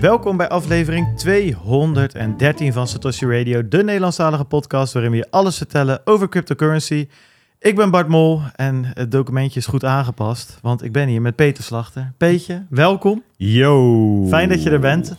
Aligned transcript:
Welkom 0.00 0.36
bij 0.36 0.48
aflevering 0.48 1.18
213 1.18 2.72
van 2.72 2.86
Satoshi 2.86 3.26
Radio, 3.26 3.68
de 3.68 3.84
Nederlandstalige 3.84 4.44
podcast 4.44 4.92
waarin 4.92 5.10
we 5.10 5.16
je 5.16 5.26
alles 5.30 5.56
vertellen 5.56 6.00
over 6.04 6.28
cryptocurrency. 6.28 7.08
Ik 7.58 7.76
ben 7.76 7.90
Bart 7.90 8.08
Mol 8.08 8.40
en 8.56 8.84
het 8.94 9.10
documentje 9.10 9.60
is 9.60 9.66
goed 9.66 9.84
aangepast, 9.84 10.58
want 10.62 10.82
ik 10.82 10.92
ben 10.92 11.08
hier 11.08 11.20
met 11.22 11.36
Peter 11.36 11.64
Slachter. 11.64 12.12
Peetje, 12.16 12.66
welkom. 12.70 13.22
Yo. 13.36 14.26
Fijn 14.28 14.48
dat 14.48 14.62
je 14.62 14.70
er 14.70 14.80
bent. 14.80 15.16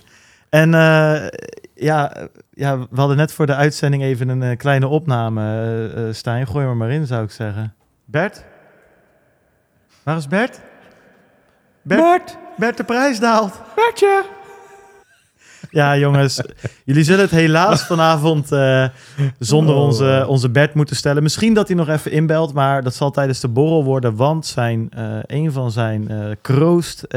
En 0.49 0.73
eh, 0.73 1.27
ja, 1.73 2.13
ja, 2.49 2.77
we 2.79 2.99
hadden 2.99 3.17
net 3.17 3.33
voor 3.33 3.45
de 3.45 3.55
uitzending 3.55 4.03
even 4.03 4.29
een 4.29 4.43
eh, 4.43 4.57
kleine 4.57 4.87
opname. 4.87 5.41
eh 5.41 6.07
eh, 6.07 6.13
Stijn, 6.13 6.47
gooi 6.47 6.65
er 6.65 6.75
maar 6.75 6.91
in, 6.91 7.07
zou 7.07 7.23
ik 7.23 7.31
zeggen. 7.31 7.73
Bert? 8.05 8.43
Waar 10.03 10.17
is 10.17 10.27
Bert? 10.27 10.59
Bert? 11.81 12.37
Bert, 12.57 12.77
de 12.77 12.83
prijs 12.83 13.19
daalt. 13.19 13.61
Bertje. 13.75 14.39
Ja, 15.71 15.97
jongens, 15.97 16.41
jullie 16.85 17.03
zullen 17.03 17.21
het 17.21 17.31
helaas 17.31 17.83
vanavond 17.85 18.51
eh, 18.51 18.85
zonder 19.39 19.75
Oh. 19.75 19.81
onze, 19.83 20.25
onze 20.27 20.49
Bert 20.49 20.73
moeten 20.73 20.95
stellen. 20.95 21.23
Misschien 21.23 21.53
dat 21.53 21.67
hij 21.67 21.77
nog 21.77 21.89
even 21.89 22.11
inbelt, 22.11 22.53
maar 22.53 22.83
dat 22.83 22.95
zal 22.95 23.11
tijdens 23.11 23.39
de 23.39 23.47
borrel 23.47 23.83
worden, 23.83 24.15
want 24.15 24.45
zijn, 24.45 24.89
eh, 24.89 25.17
een 25.25 25.51
van 25.51 25.71
zijn 25.71 26.09
eh 26.09 26.17
kroost 26.41 27.07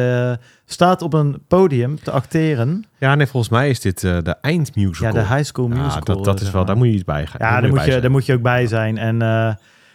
staat 0.66 1.02
op 1.02 1.12
een 1.12 1.42
podium 1.48 1.98
te 2.02 2.10
acteren. 2.10 2.84
Ja, 2.98 3.14
nee, 3.14 3.26
volgens 3.26 3.52
mij 3.52 3.68
is 3.70 3.80
dit 3.80 4.00
de 4.00 4.36
eindmusical. 4.40 5.14
Ja, 5.14 5.28
de 5.28 5.34
High 5.34 5.44
School 5.44 5.68
Ja, 5.68 5.82
Musical. 5.82 6.14
dat, 6.16 6.24
dat 6.24 6.40
eh, 6.40 6.46
is 6.46 6.50
wel, 6.52 6.64
daar 6.64 6.76
moet 6.76 6.86
je 6.86 6.92
iets 6.92 7.04
bij 7.04 7.26
gaan. 7.26 7.50
Ja, 7.52 7.60
daar 7.60 7.70
moet, 7.70 7.84
je, 7.84 8.00
daar 8.00 8.10
moet 8.10 8.26
je 8.26 8.32
ook 8.34 8.42
bij 8.42 8.66
zijn. 8.66 8.98
En 8.98 9.18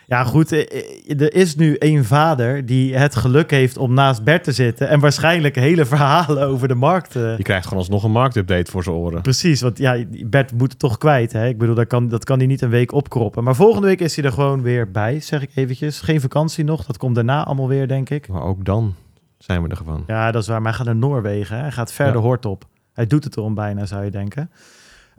ja, 0.10 0.24
goed, 0.24 0.52
eh, 0.52 0.60
eh, 0.60 1.22
er 1.22 1.34
is 1.34 1.56
nu 1.56 1.76
één 1.76 2.06
vader 2.06 2.66
die 2.66 2.96
het 2.96 3.16
geluk 3.16 3.52
heeft 3.52 3.78
om 3.78 3.94
naast 3.94 4.24
Bert 4.24 4.44
te 4.44 4.52
zitten 4.52 4.90
en 4.90 5.00
waarschijnlijk 5.00 5.56
hele 5.56 5.86
verhalen 5.86 6.48
over 6.48 6.68
de 6.68 6.76
markt 6.76 7.16
eh, 7.16 7.38
Je 7.38 7.44
krijgt 7.44 7.64
gewoon 7.64 7.80
alsnog 7.80 8.04
een 8.04 8.12
marktupdate 8.12 8.72
voor 8.72 8.84
zijn 8.84 8.96
oren. 8.96 9.22
Precies, 9.22 9.62
want 9.62 9.78
ja, 9.78 10.04
Bert 10.26 10.52
moet 10.54 10.70
het 10.72 10.80
toch 10.80 10.98
kwijt. 10.98 11.32
Hè? 11.34 11.48
Ik 11.48 11.58
bedoel, 11.58 11.76
dat 11.76 11.88
kan, 11.88 12.08
dat 12.08 12.24
kan 12.24 12.38
hij 12.38 12.48
niet 12.48 12.62
een 12.62 12.70
week 12.70 12.92
opkroppen. 12.92 13.44
Maar 13.44 13.56
volgende 13.56 13.88
week 13.88 14.00
is 14.00 14.16
hij 14.16 14.26
er 14.26 14.32
gewoon 14.32 14.62
weer 14.62 14.92
bij, 14.92 15.20
zeg 15.20 15.42
ik 15.42 15.52
eventjes. 15.56 16.02
Geen 16.02 16.22
vakantie 16.22 16.64
nog, 16.64 16.86
dat 16.86 16.98
komt 16.98 17.16
daarna 17.16 17.46
allemaal 17.46 17.68
weer, 17.68 17.88
denk 17.88 18.10
ik. 18.10 18.28
Maar 18.28 18.44
ook 18.44 18.66
dan 18.66 18.96
zijn 19.38 19.64
we 19.64 19.70
er 19.70 19.78
gewoon. 19.78 20.04
Ja, 20.08 20.32
dat 20.32 20.42
is 20.42 20.48
waar. 20.48 20.62
Maar 20.62 20.70
hij 20.70 20.78
gaat 20.78 20.88
naar 20.88 21.10
Noorwegen. 21.10 21.56
Hè? 21.56 21.62
Hij 21.62 21.72
gaat 21.72 21.92
verder 21.92 22.16
Ja. 22.16 22.22
hoort 22.22 22.46
op. 22.46 22.66
Hij 22.94 23.08
doet 23.08 23.24
het 23.24 23.38
erom 23.38 23.54
bijna, 23.54 23.86
zou 23.86 24.04
je 24.04 24.12
denken. 24.12 24.50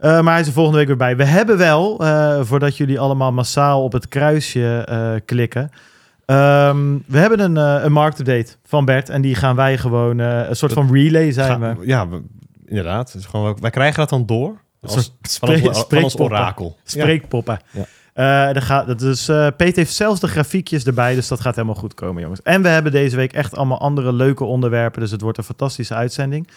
Eh, 0.01 0.21
maar 0.21 0.31
hij 0.31 0.41
is 0.41 0.47
er 0.47 0.53
volgende 0.53 0.77
week 0.77 0.87
weer 0.87 0.97
bij. 0.97 1.15
We 1.15 1.23
hebben 1.23 1.57
wel, 1.57 1.99
eh, 1.99 2.39
voordat 2.43 2.77
jullie 2.77 2.99
allemaal 2.99 3.31
massaal 3.31 3.83
op 3.83 3.91
het 3.91 4.07
kruisje 4.07 4.83
eh, 4.87 5.11
klikken... 5.25 5.69
ehm, 6.25 6.97
we 7.07 7.17
hebben 7.17 7.39
een, 7.39 7.55
een 7.55 7.91
marktupdate 7.91 8.55
van 8.65 8.85
Bert. 8.85 9.09
En 9.09 9.21
die 9.21 9.35
gaan 9.35 9.55
wij 9.55 9.77
gewoon... 9.77 10.17
een 10.19 10.55
soort 10.55 10.73
van 10.73 10.93
relay 10.93 11.31
zijn 11.31 11.61
Ga- 11.61 11.75
we. 11.75 11.85
Ja, 11.87 12.07
we- 12.07 12.21
inderdaad. 12.65 13.13
Is 13.17 13.25
gewoon, 13.25 13.57
wij 13.59 13.69
krijgen 13.69 13.99
dat 13.99 14.09
dan 14.09 14.25
door. 14.25 14.61
Als, 14.81 14.93
soort 14.93 15.05
van, 15.05 15.21
ons, 15.21 15.33
spreek- 15.33 15.59
van 15.59 15.67
ons 15.67 15.79
spreekpoppen. 15.79 16.25
orakel. 16.37 16.77
Spreekpoppen. 16.83 17.59
Ja. 18.13 18.53
Gaat, 18.61 18.87
dat 18.87 19.01
is, 19.01 19.25
Peter 19.57 19.75
heeft 19.75 19.93
zelfs 19.93 20.19
de 20.19 20.27
grafiekjes 20.27 20.83
erbij, 20.83 21.15
dus 21.15 21.27
dat 21.27 21.41
gaat 21.41 21.55
helemaal 21.55 21.75
goed 21.75 21.93
komen, 21.93 22.21
jongens. 22.21 22.41
En 22.41 22.61
we 22.61 22.67
hebben 22.67 22.91
deze 22.91 23.15
week 23.15 23.33
echt 23.33 23.55
allemaal 23.55 23.79
andere 23.79 24.13
leuke 24.13 24.43
onderwerpen, 24.43 25.01
dus 25.01 25.11
het 25.11 25.21
wordt 25.21 25.37
een 25.37 25.43
fantastische 25.43 25.93
uitzending. 25.93 26.47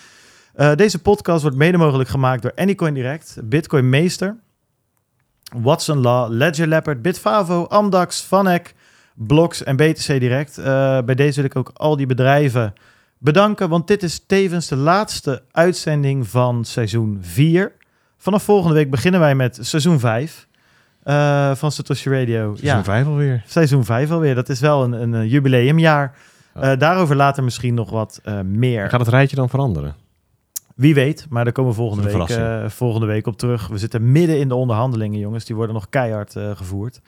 Eh, 0.54 0.74
deze 0.74 0.98
podcast 0.98 1.42
wordt 1.42 1.56
mede 1.56 1.76
mogelijk 1.76 2.08
gemaakt 2.08 2.42
door 2.42 2.52
Anycoin 2.54 2.94
Direct, 2.94 3.38
Bitcoin 3.44 3.88
Meester, 3.88 4.36
Watson 5.56 5.98
Law, 5.98 6.32
Ledger 6.32 6.66
Leopard, 6.66 7.02
Bitfavo, 7.02 7.64
Amdax, 7.64 8.22
Vanek, 8.22 8.74
Blocks 9.14 9.62
en 9.62 9.76
BTC 9.76 10.06
Direct. 10.06 10.58
Eh, 10.58 10.64
bij 11.04 11.14
deze 11.14 11.34
wil 11.36 11.44
ik 11.44 11.56
ook 11.56 11.70
al 11.74 11.96
die 11.96 12.06
bedrijven 12.06 12.72
bedanken, 13.18 13.68
want 13.68 13.86
dit 13.86 14.02
is 14.02 14.24
tevens 14.26 14.68
de 14.68 14.76
laatste 14.76 15.42
uitzending 15.50 16.28
van 16.28 16.64
seizoen 16.64 17.18
4. 17.20 17.72
Vanaf 18.16 18.42
volgende 18.42 18.74
week 18.74 18.90
beginnen 18.90 19.20
wij 19.20 19.34
met 19.34 19.58
seizoen 19.60 20.00
5 20.00 20.46
eh, 21.02 21.54
van 21.54 21.72
Satoshi 21.72 22.10
Radio. 22.10 22.56
Ja. 22.60 22.76
ja, 22.76 22.84
vijf 22.84 23.06
alweer. 23.06 23.42
seizoen 23.46 23.84
5 23.84 24.10
alweer. 24.10 24.34
Dat 24.34 24.48
is 24.48 24.60
wel 24.60 24.84
een, 24.84 24.92
een, 24.92 25.28
jubileumjaar. 25.28 26.16
Ja. 26.54 26.76
Daarover 26.76 27.16
later 27.16 27.44
misschien 27.44 27.74
nog 27.74 27.90
wat 27.90 28.20
meer. 28.44 28.88
Gaat 28.88 29.00
het 29.00 29.08
rijtje 29.08 29.36
dan 29.36 29.48
veranderen? 29.48 30.03
Wie 30.74 30.94
weet, 30.94 31.26
maar 31.28 31.44
daar 31.44 31.52
komen 31.52 31.70
we 31.70 31.76
volgende 31.76 32.12
week, 32.18 32.28
eh, 32.28 32.68
volgende 32.68 33.06
week 33.06 33.26
op 33.26 33.36
terug. 33.36 33.66
We 33.66 33.78
zitten 33.78 34.12
midden 34.12 34.38
in 34.38 34.48
de 34.48 34.54
onderhandelingen, 34.54 35.18
jongens. 35.18 35.44
Die 35.44 35.56
worden 35.56 35.74
nog 35.74 35.88
keihard 35.88 36.36
eh, 36.36 36.56
gevoerd. 36.56 37.00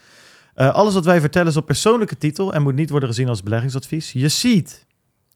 Eh, 0.54 0.74
alles 0.74 0.94
wat 0.94 1.04
wij 1.04 1.20
vertellen 1.20 1.48
is 1.48 1.56
op 1.56 1.66
persoonlijke 1.66 2.18
titel 2.18 2.52
en 2.54 2.62
moet 2.62 2.74
niet 2.74 2.90
worden 2.90 3.08
gezien 3.08 3.28
als 3.28 3.42
beleggingsadvies. 3.42 4.12
Je 4.12 4.28
ziet 4.28 4.86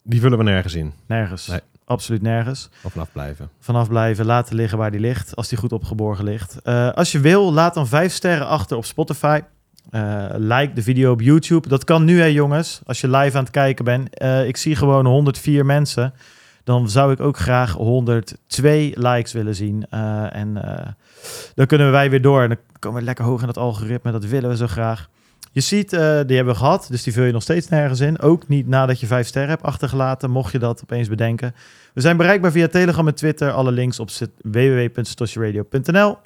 Die 0.02 0.20
vullen 0.20 0.38
we 0.38 0.44
nergens 0.44 0.74
in. 0.74 0.92
nergens. 1.06 1.46
Nee. 1.46 1.60
Absoluut 1.84 2.22
nergens. 2.22 2.68
Of 2.82 2.92
vanaf 2.92 3.12
blijven. 3.12 3.50
vanaf 3.60 3.88
blijven, 3.88 4.26
laten 4.26 4.56
liggen 4.56 4.78
waar 4.78 4.90
die 4.90 5.00
ligt, 5.00 5.36
als 5.36 5.48
die 5.48 5.58
goed 5.58 5.72
opgeborgen 5.72 6.24
ligt. 6.24 6.64
Als 6.94 7.12
je 7.12 7.20
wil, 7.20 7.52
laat 7.52 7.74
dan 7.74 7.86
vijf 7.86 8.12
sterren 8.12 8.46
achter 8.46 8.76
op 8.76 8.84
Spotify. 8.84 9.40
Like 10.36 10.70
de 10.74 10.82
video 10.82 11.12
op 11.12 11.20
YouTube. 11.20 11.68
Dat 11.68 11.84
kan 11.84 12.04
nu, 12.04 12.20
hè 12.20 12.26
jongens, 12.26 12.80
als 12.86 13.00
je 13.00 13.08
live 13.08 13.36
aan 13.36 13.42
het 13.42 13.52
kijken 13.52 13.84
bent. 13.84 14.22
Ik 14.46 14.56
zie 14.56 14.76
gewoon 14.76 15.06
104 15.06 15.66
mensen. 15.66 16.14
Dan 16.64 16.88
zou 16.88 17.12
ik 17.12 17.20
ook 17.20 17.36
graag 17.36 17.72
102 17.72 18.92
likes 18.94 19.32
willen 19.32 19.54
zien. 19.54 19.86
Eh, 19.90 20.36
en 20.36 20.64
eh, 20.64 20.86
dan 21.54 21.66
kunnen 21.66 21.90
wij 21.90 22.10
weer 22.10 22.22
door. 22.22 22.42
En 22.42 22.48
dan 22.48 22.58
komen 22.78 22.98
we 22.98 23.04
lekker 23.04 23.24
hoog 23.24 23.40
in 23.40 23.46
dat 23.46 23.58
algoritme. 23.58 24.12
Dat 24.12 24.24
willen 24.24 24.50
we 24.50 24.56
zo 24.56 24.66
graag. 24.66 25.08
Je 25.52 25.60
ziet, 25.60 25.92
eh, 25.92 26.00
die 26.00 26.36
hebben 26.36 26.54
we 26.54 26.60
gehad, 26.60 26.86
dus 26.90 27.02
die 27.02 27.12
vul 27.12 27.24
je 27.24 27.32
nog 27.32 27.42
steeds 27.42 27.68
nergens 27.68 28.00
in. 28.00 28.20
Ook 28.20 28.48
niet 28.48 28.66
nadat 28.66 29.00
je 29.00 29.06
vijf 29.06 29.26
sterren 29.26 29.50
hebt 29.50 29.62
achtergelaten, 29.62 30.30
mocht 30.30 30.52
je 30.52 30.58
dat 30.58 30.82
opeens 30.82 31.08
bedenken. 31.08 31.54
We 31.94 32.00
zijn 32.00 32.16
bereikbaar 32.16 32.50
via 32.50 32.68
Telegram 32.68 33.06
en 33.06 33.14
Twitter. 33.14 33.52
Alle 33.52 33.72
links 33.72 34.00
op 34.00 34.10
www.satoshiradio.nl. 34.42 36.18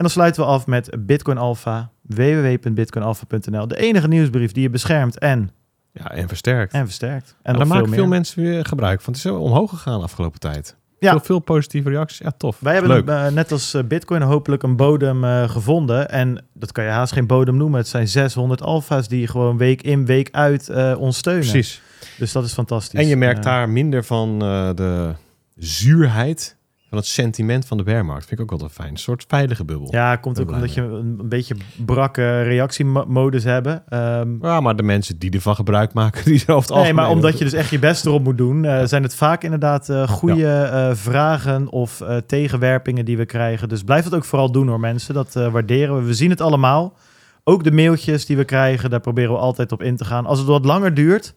En 0.00 0.06
dan 0.06 0.10
sluiten 0.10 0.42
we 0.42 0.48
af 0.48 0.66
met 0.66 0.90
Bitcoin 0.98 1.38
Alpha. 1.38 1.90
www.bitcoinalpha.nl. 2.02 3.68
De 3.68 3.76
enige 3.76 4.08
nieuwsbrief 4.08 4.52
die 4.52 4.62
je 4.62 4.70
beschermt 4.70 5.18
en, 5.18 5.50
Ja, 5.92 6.10
en 6.10 6.28
versterkt. 6.28 6.72
en 6.72 6.84
versterkt. 6.84 7.36
En 7.42 7.56
daar 7.56 7.66
maken 7.66 7.88
veel 7.88 8.06
mensen 8.06 8.42
weer 8.42 8.64
gebruik 8.64 9.00
van. 9.00 9.12
Het 9.12 9.24
is 9.24 9.30
zo 9.30 9.38
omhoog 9.38 9.70
gegaan 9.70 9.98
de 9.98 10.04
afgelopen 10.04 10.40
tijd. 10.40 10.76
Ja. 10.98 11.10
Veel, 11.10 11.20
veel 11.20 11.38
positieve 11.38 11.88
reacties. 11.88 12.18
Ja, 12.18 12.32
tof. 12.36 12.56
Wij 12.60 12.74
hebben 12.74 13.08
eh, 13.08 13.32
net 13.32 13.52
als 13.52 13.74
eh, 13.74 13.82
Bitcoin 13.82 14.22
hopelijk 14.22 14.62
een 14.62 14.76
bodem 14.76 15.24
eh, 15.24 15.50
gevonden. 15.50 16.10
En 16.10 16.44
dat 16.54 16.72
kan 16.72 16.84
je 16.84 16.90
haast 16.90 17.12
geen 17.12 17.26
bodem 17.26 17.56
noemen. 17.56 17.78
Het 17.78 17.88
zijn 17.88 18.08
600 18.08 18.62
alfa's 18.62 19.08
die 19.08 19.26
gewoon 19.26 19.56
week 19.56 19.82
in, 19.82 20.06
week 20.06 20.28
uit 20.32 20.68
eh, 20.68 20.94
ons 20.98 21.16
steunen. 21.18 21.50
Precies. 21.50 21.82
Dus 22.18 22.32
dat 22.32 22.44
is 22.44 22.52
fantastisch. 22.52 23.00
En 23.00 23.06
je 23.06 23.16
merkt 23.16 23.42
daar 23.42 23.68
minder 23.68 24.04
van 24.04 24.38
de 24.74 25.14
zuurheid 25.56 26.56
van 26.90 26.98
het 26.98 27.06
sentiment 27.06 27.66
van 27.66 27.76
de 27.76 27.82
bearmarkt. 27.82 28.26
Vind 28.26 28.40
ik 28.40 28.46
ook 28.46 28.52
altijd 28.52 28.72
fijn. 28.72 28.90
Een 28.90 28.96
soort 28.96 29.24
veilige 29.28 29.64
bubbel. 29.64 29.88
Ja, 29.90 30.16
komt 30.16 30.40
ook 30.40 30.50
omdat 30.50 30.74
je 30.74 30.80
een, 30.80 31.16
een 31.18 31.28
beetje 31.28 31.54
brakke 31.84 32.42
reactiemodus 32.42 33.44
hebben. 33.44 33.82
Ehm, 33.88 34.28
Ja, 34.40 34.60
maar 34.60 34.76
de 34.76 34.82
mensen 34.82 35.18
die 35.18 35.30
ervan 35.30 35.54
gebruik 35.54 35.92
maken, 35.92 36.24
die 36.30 36.42
over 36.46 36.74
het 36.74 36.82
Nee, 36.82 36.92
maar 36.92 37.08
omdat 37.08 37.38
je 37.38 37.44
dus 37.44 37.52
echt 37.52 37.70
je 37.70 37.78
best 37.78 38.06
erop 38.06 38.24
moet 38.24 38.38
doen, 38.38 38.64
eh, 38.64 38.84
zijn 38.84 39.02
het 39.02 39.14
vaak 39.14 39.42
inderdaad 39.44 39.88
eh 39.88 40.08
goede 40.08 40.52
eh, 40.52 40.90
vragen 40.92 41.68
of 41.68 42.02
tegenwerpingen 42.26 43.04
die 43.04 43.16
we 43.16 43.26
krijgen. 43.26 43.68
Dus 43.68 43.82
blijf 43.82 44.04
het 44.04 44.14
ook 44.14 44.24
vooral 44.24 44.52
doen 44.52 44.68
hoor 44.68 44.80
mensen, 44.80 45.14
dat 45.14 45.32
waarderen 45.32 45.96
we. 45.96 46.02
We 46.02 46.14
zien 46.14 46.30
het 46.30 46.40
allemaal. 46.40 46.96
Ook 47.44 47.64
de 47.64 47.72
mailtjes 47.72 48.26
die 48.26 48.36
we 48.36 48.44
krijgen, 48.44 48.90
daar 48.90 49.00
proberen 49.00 49.32
we 49.32 49.38
altijd 49.38 49.72
op 49.72 49.82
in 49.82 49.96
te 49.96 50.04
gaan. 50.04 50.26
Als 50.26 50.38
het 50.38 50.48
wat 50.48 50.64
langer 50.64 50.94
duurt, 50.94 51.34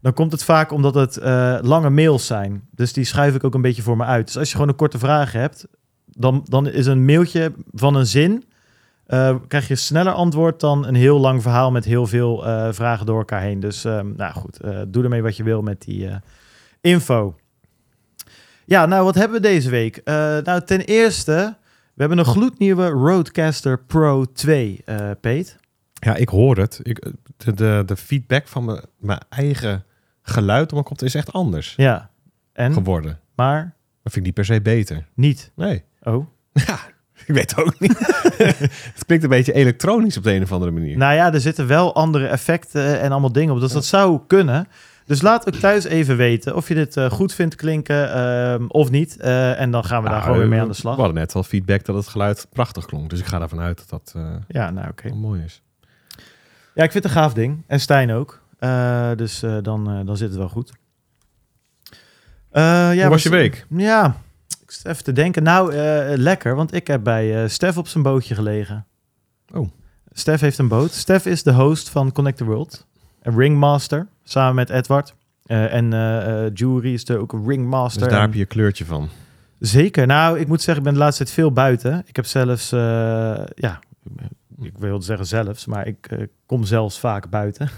dan 0.00 0.12
komt 0.12 0.32
het 0.32 0.44
vaak 0.44 0.72
omdat 0.72 0.94
het 0.94 1.16
eh, 1.16 1.58
lange 1.62 1.90
mails 1.90 2.26
zijn. 2.26 2.68
Dus 2.70 2.92
die 2.92 3.04
schuif 3.04 3.34
ik 3.34 3.44
ook 3.44 3.54
een 3.54 3.62
beetje 3.62 3.82
voor 3.82 3.96
me 3.96 4.04
uit. 4.04 4.26
Dus 4.26 4.36
als 4.36 4.48
je 4.48 4.54
gewoon 4.54 4.68
een 4.68 4.76
korte 4.76 4.98
vraag 4.98 5.32
hebt, 5.32 5.66
dan, 6.04 6.40
dan 6.44 6.68
is 6.68 6.86
een 6.86 7.04
mailtje 7.04 7.52
van 7.72 7.94
een 7.94 8.06
zin... 8.06 8.44
eh, 9.06 9.36
krijg 9.48 9.68
je 9.68 9.74
sneller 9.76 10.12
antwoord 10.12 10.60
dan 10.60 10.86
een 10.86 10.94
heel 10.94 11.18
lang 11.18 11.42
verhaal 11.42 11.70
met 11.70 11.84
heel 11.84 12.06
veel 12.06 12.46
eh, 12.46 12.68
vragen 12.70 13.06
door 13.06 13.18
elkaar 13.18 13.40
heen. 13.40 13.60
Dus 13.60 13.84
ehm, 13.84 14.12
nou 14.16 14.32
goed, 14.32 14.60
doe 14.88 15.02
ermee 15.02 15.22
wat 15.22 15.36
je 15.36 15.42
wil 15.42 15.62
met 15.62 15.82
die 15.82 16.08
info. 16.80 17.36
Ja, 18.64 18.86
nou 18.86 19.04
wat 19.04 19.14
hebben 19.14 19.40
we 19.40 19.48
deze 19.48 19.70
week? 19.70 20.00
Nou 20.44 20.64
ten 20.64 20.80
eerste, 20.80 21.56
we 21.94 22.00
hebben 22.00 22.18
een 22.18 22.24
gloednieuwe 22.24 22.88
Roadcaster 22.88 23.78
Pro 23.78 24.24
2, 24.24 24.82
eh 24.84 25.10
Peet. 25.20 25.56
Ja, 25.92 26.14
ik 26.14 26.28
hoor 26.28 26.56
het. 26.56 26.80
Ik, 26.82 27.12
de, 27.36 27.54
de, 27.54 27.82
de 27.86 27.96
feedback 27.96 28.48
van 28.48 28.64
mijn, 28.64 28.80
mijn 28.98 29.20
eigen 29.28 29.84
geluid 30.28 30.64
op 30.66 30.72
mijn 30.72 30.84
kop 30.84 31.02
is 31.02 31.14
echt 31.14 31.32
anders 31.32 31.74
Ja, 31.76 32.10
en? 32.52 32.72
geworden. 32.72 33.20
Maar 33.34 33.60
Dat 34.02 34.12
vind 34.12 34.16
ik 34.16 34.22
niet 34.22 34.34
per 34.34 34.44
se 34.44 34.60
beter. 34.62 35.06
niet. 35.14 35.50
Nee. 35.54 35.84
Oh. 36.02 36.26
Ja, 36.66 36.78
ik 37.26 37.34
weet 37.34 37.50
het 37.56 37.64
ook 37.66 37.80
niet. 37.80 37.98
het 38.94 39.04
klinkt 39.06 39.24
een 39.24 39.30
beetje 39.30 39.52
elektronisch 39.52 40.16
op 40.16 40.22
de 40.22 40.32
een 40.34 40.42
of 40.42 40.52
andere 40.52 40.70
manier. 40.70 40.96
Nou 40.96 41.14
ja, 41.14 41.32
er 41.32 41.40
zitten 41.40 41.66
wel 41.66 41.94
andere 41.94 42.26
effecten 42.26 43.00
en 43.00 43.10
allemaal 43.10 43.32
dingen 43.32 43.54
op. 43.54 43.60
Dus 43.60 43.72
dat 43.72 43.84
zou 43.84 44.20
kunnen. 44.26 44.68
Dus 45.04 45.22
laat 45.22 45.48
ook 45.48 45.54
thuis 45.60 45.84
even 45.84 46.16
weten 46.16 46.56
of 46.56 46.68
je 46.68 46.74
dit 46.74 46.96
eh, 46.96 47.10
goed 47.10 47.34
vindt 47.34 47.54
klinken 47.54 48.12
ehm, 48.12 48.64
of 48.68 48.90
niet. 48.90 49.16
Eh, 49.16 49.60
en 49.60 49.70
dan 49.70 49.84
gaan 49.84 49.98
we 50.02 50.08
daar 50.08 50.12
Nou, 50.12 50.22
gewoon 50.22 50.38
weer 50.38 50.48
mee 50.48 50.60
aan 50.60 50.68
de 50.68 50.74
slag. 50.74 50.94
We 50.94 51.00
hadden 51.00 51.20
net 51.20 51.34
al 51.34 51.42
feedback 51.42 51.84
dat 51.84 51.96
het 51.96 52.08
geluid 52.08 52.46
prachtig 52.52 52.86
klonk. 52.86 53.10
Dus 53.10 53.18
ik 53.20 53.26
ga 53.26 53.40
ervan 53.40 53.60
uit 53.60 53.76
dat 53.78 53.88
dat 53.88 54.12
eh, 54.16 54.30
Ja, 54.48 54.70
nou 54.70 54.88
oké. 54.88 55.08
wel 55.08 55.16
mooi 55.18 55.42
is. 55.44 55.62
Ja, 56.74 56.84
ik 56.84 56.92
vind 56.92 57.04
het 57.04 57.12
een 57.14 57.20
gaaf 57.20 57.32
ding. 57.34 57.62
En 57.66 57.80
Stijn 57.80 58.12
ook. 58.12 58.42
Eh, 58.58 59.10
dus 59.16 59.42
eh, 59.42 59.56
dan, 59.62 59.90
eh, 59.90 60.06
dan 60.06 60.16
zit 60.16 60.28
het 60.28 60.38
wel 60.38 60.48
goed. 60.48 60.72
Ja, 62.52 62.94
Hoe 62.94 63.08
was 63.08 63.22
je 63.22 63.28
we- 63.30 63.36
week? 63.36 63.66
Ja, 63.68 64.16
Ik 64.62 64.70
zit 64.70 64.86
even 64.86 65.04
te 65.04 65.12
denken. 65.12 65.42
Nou, 65.42 65.74
lekker, 66.16 66.54
want 66.54 66.74
ik 66.74 66.86
heb 66.86 67.02
bij 67.04 67.48
Stef 67.48 67.76
op 67.76 67.88
zijn 67.88 68.02
bootje 68.02 68.34
gelegen. 68.34 68.86
Oh. 69.54 69.68
Stef 70.12 70.40
heeft 70.40 70.58
een 70.58 70.68
boot. 70.68 70.92
Stef 70.92 71.26
is 71.26 71.42
de 71.42 71.52
host 71.52 71.88
van 71.88 72.12
Connect 72.12 72.36
the 72.36 72.44
World. 72.44 72.86
Een 73.22 73.36
ringmaster, 73.36 74.06
samen 74.24 74.54
met 74.54 74.70
Edward. 74.70 75.14
En 75.46 75.88
Jury 76.54 76.92
is 76.92 77.08
er 77.08 77.18
ook 77.18 77.32
een 77.32 77.48
ringmaster. 77.48 78.00
Dus 78.00 78.08
daar 78.10 78.18
En- 78.18 78.24
heb 78.24 78.32
je 78.32 78.38
je 78.38 78.46
kleurtje 78.46 78.84
van. 78.84 79.08
Zeker. 79.58 80.06
Nou, 80.06 80.38
ik 80.38 80.46
moet 80.48 80.62
zeggen, 80.62 80.76
ik 80.76 80.82
ben 80.90 80.92
de 80.92 81.04
laatste 81.04 81.22
tijd 81.24 81.34
veel 81.34 81.52
buiten. 81.52 82.02
Ik 82.06 82.16
heb 82.16 82.26
zelfs, 82.26 82.70
ja, 83.54 83.78
ik 84.60 84.78
wilde 84.78 85.04
zeggen 85.04 85.26
zelfs, 85.26 85.66
maar 85.66 85.86
ik 85.86 86.28
kom 86.46 86.64
zelfs 86.64 86.98
vaak 86.98 87.30
buiten. 87.30 87.68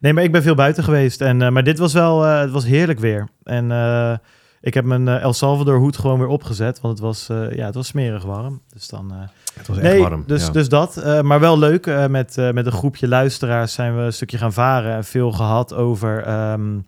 nee, 0.00 0.12
maar 0.12 0.22
ik 0.24 0.32
ben 0.32 0.42
veel 0.42 0.54
buiten 0.54 0.84
geweest. 0.84 1.20
En, 1.20 1.42
eh, 1.42 1.50
maar 1.50 1.64
dit 1.64 1.78
was 1.78 1.92
wel, 1.92 2.24
eh, 2.26 2.40
het 2.40 2.50
was 2.50 2.64
heerlijk 2.64 2.98
weer. 2.98 3.28
En 3.42 3.70
eh, 3.72 4.12
ik 4.60 4.74
heb 4.74 4.84
mijn 4.84 5.08
El 5.08 5.32
Salvador 5.32 5.78
hoed 5.78 5.96
gewoon 5.98 6.18
weer 6.18 6.28
opgezet, 6.28 6.80
want 6.80 6.98
het 6.98 7.06
was, 7.06 7.26
ja, 7.50 7.64
het 7.66 7.74
was 7.74 7.86
smerig 7.86 8.22
warm. 8.24 8.60
Dus 8.72 8.88
dan... 8.88 9.12
Het 9.54 9.66
was 9.66 9.78
echt 9.78 9.98
warm. 9.98 10.24
dus, 10.26 10.46
ja. 10.46 10.52
dus 10.52 10.68
dat. 10.68 11.22
Maar 11.22 11.40
wel 11.40 11.58
leuk. 11.58 12.08
met, 12.08 12.36
met 12.52 12.66
een 12.66 12.72
groepje 12.72 13.08
luisteraars 13.08 13.72
zijn 13.72 13.96
we 13.96 14.02
een 14.02 14.12
stukje 14.12 14.38
gaan 14.38 14.52
varen. 14.52 14.94
En 14.94 15.04
veel 15.04 15.32
gehad 15.32 15.74
over 15.74 16.22
ehm, 16.22 16.78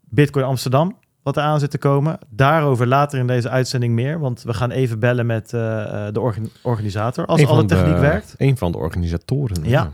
Bitcoin 0.00 0.44
Amsterdam. 0.44 0.96
Wat 1.22 1.36
er 1.36 1.42
aan 1.42 1.60
zit 1.60 1.70
te 1.70 1.78
komen. 1.78 2.18
Daarover 2.30 2.86
later 2.86 3.18
in 3.18 3.26
deze 3.26 3.48
uitzending 3.48 3.94
meer. 3.94 4.18
Want 4.18 4.42
we 4.42 4.54
gaan 4.54 4.70
even 4.70 4.98
bellen 4.98 5.26
met 5.26 5.50
de 5.50 6.20
orga- 6.20 6.40
organisator. 6.62 7.26
Als 7.26 7.46
alle 7.46 7.64
de- 7.64 7.74
techniek 7.74 7.98
werkt. 7.98 8.34
Een 8.36 8.56
van 8.56 8.72
de 8.72 8.78
organisatoren. 8.78 9.56
Ja. 9.64 9.92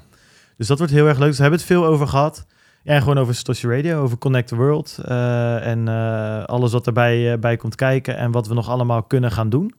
Dus 0.62 0.70
dat 0.70 0.80
wordt 0.80 0.92
heel 0.92 1.06
erg 1.06 1.18
leuk. 1.18 1.28
Dus 1.28 1.36
we 1.36 1.42
hebben 1.42 1.60
het 1.60 1.68
veel 1.68 1.86
over 1.86 2.08
gehad. 2.08 2.46
Ja, 2.82 2.94
en 2.94 3.00
gewoon 3.00 3.18
over 3.18 3.34
Satoshi 3.34 3.68
Radio, 3.68 4.02
over 4.02 4.18
Connect 4.18 4.48
the 4.48 4.56
World. 4.56 4.98
eh, 5.04 5.66
en 5.66 5.88
eh, 5.88 6.44
alles 6.44 6.72
wat 6.72 6.86
erbij 6.86 7.32
eh, 7.32 7.38
bij 7.38 7.56
komt 7.56 7.74
kijken. 7.74 8.16
En 8.16 8.30
wat 8.30 8.46
we 8.46 8.54
nog 8.54 8.68
allemaal 8.68 9.02
kunnen 9.02 9.30
gaan 9.32 9.48
doen. 9.48 9.74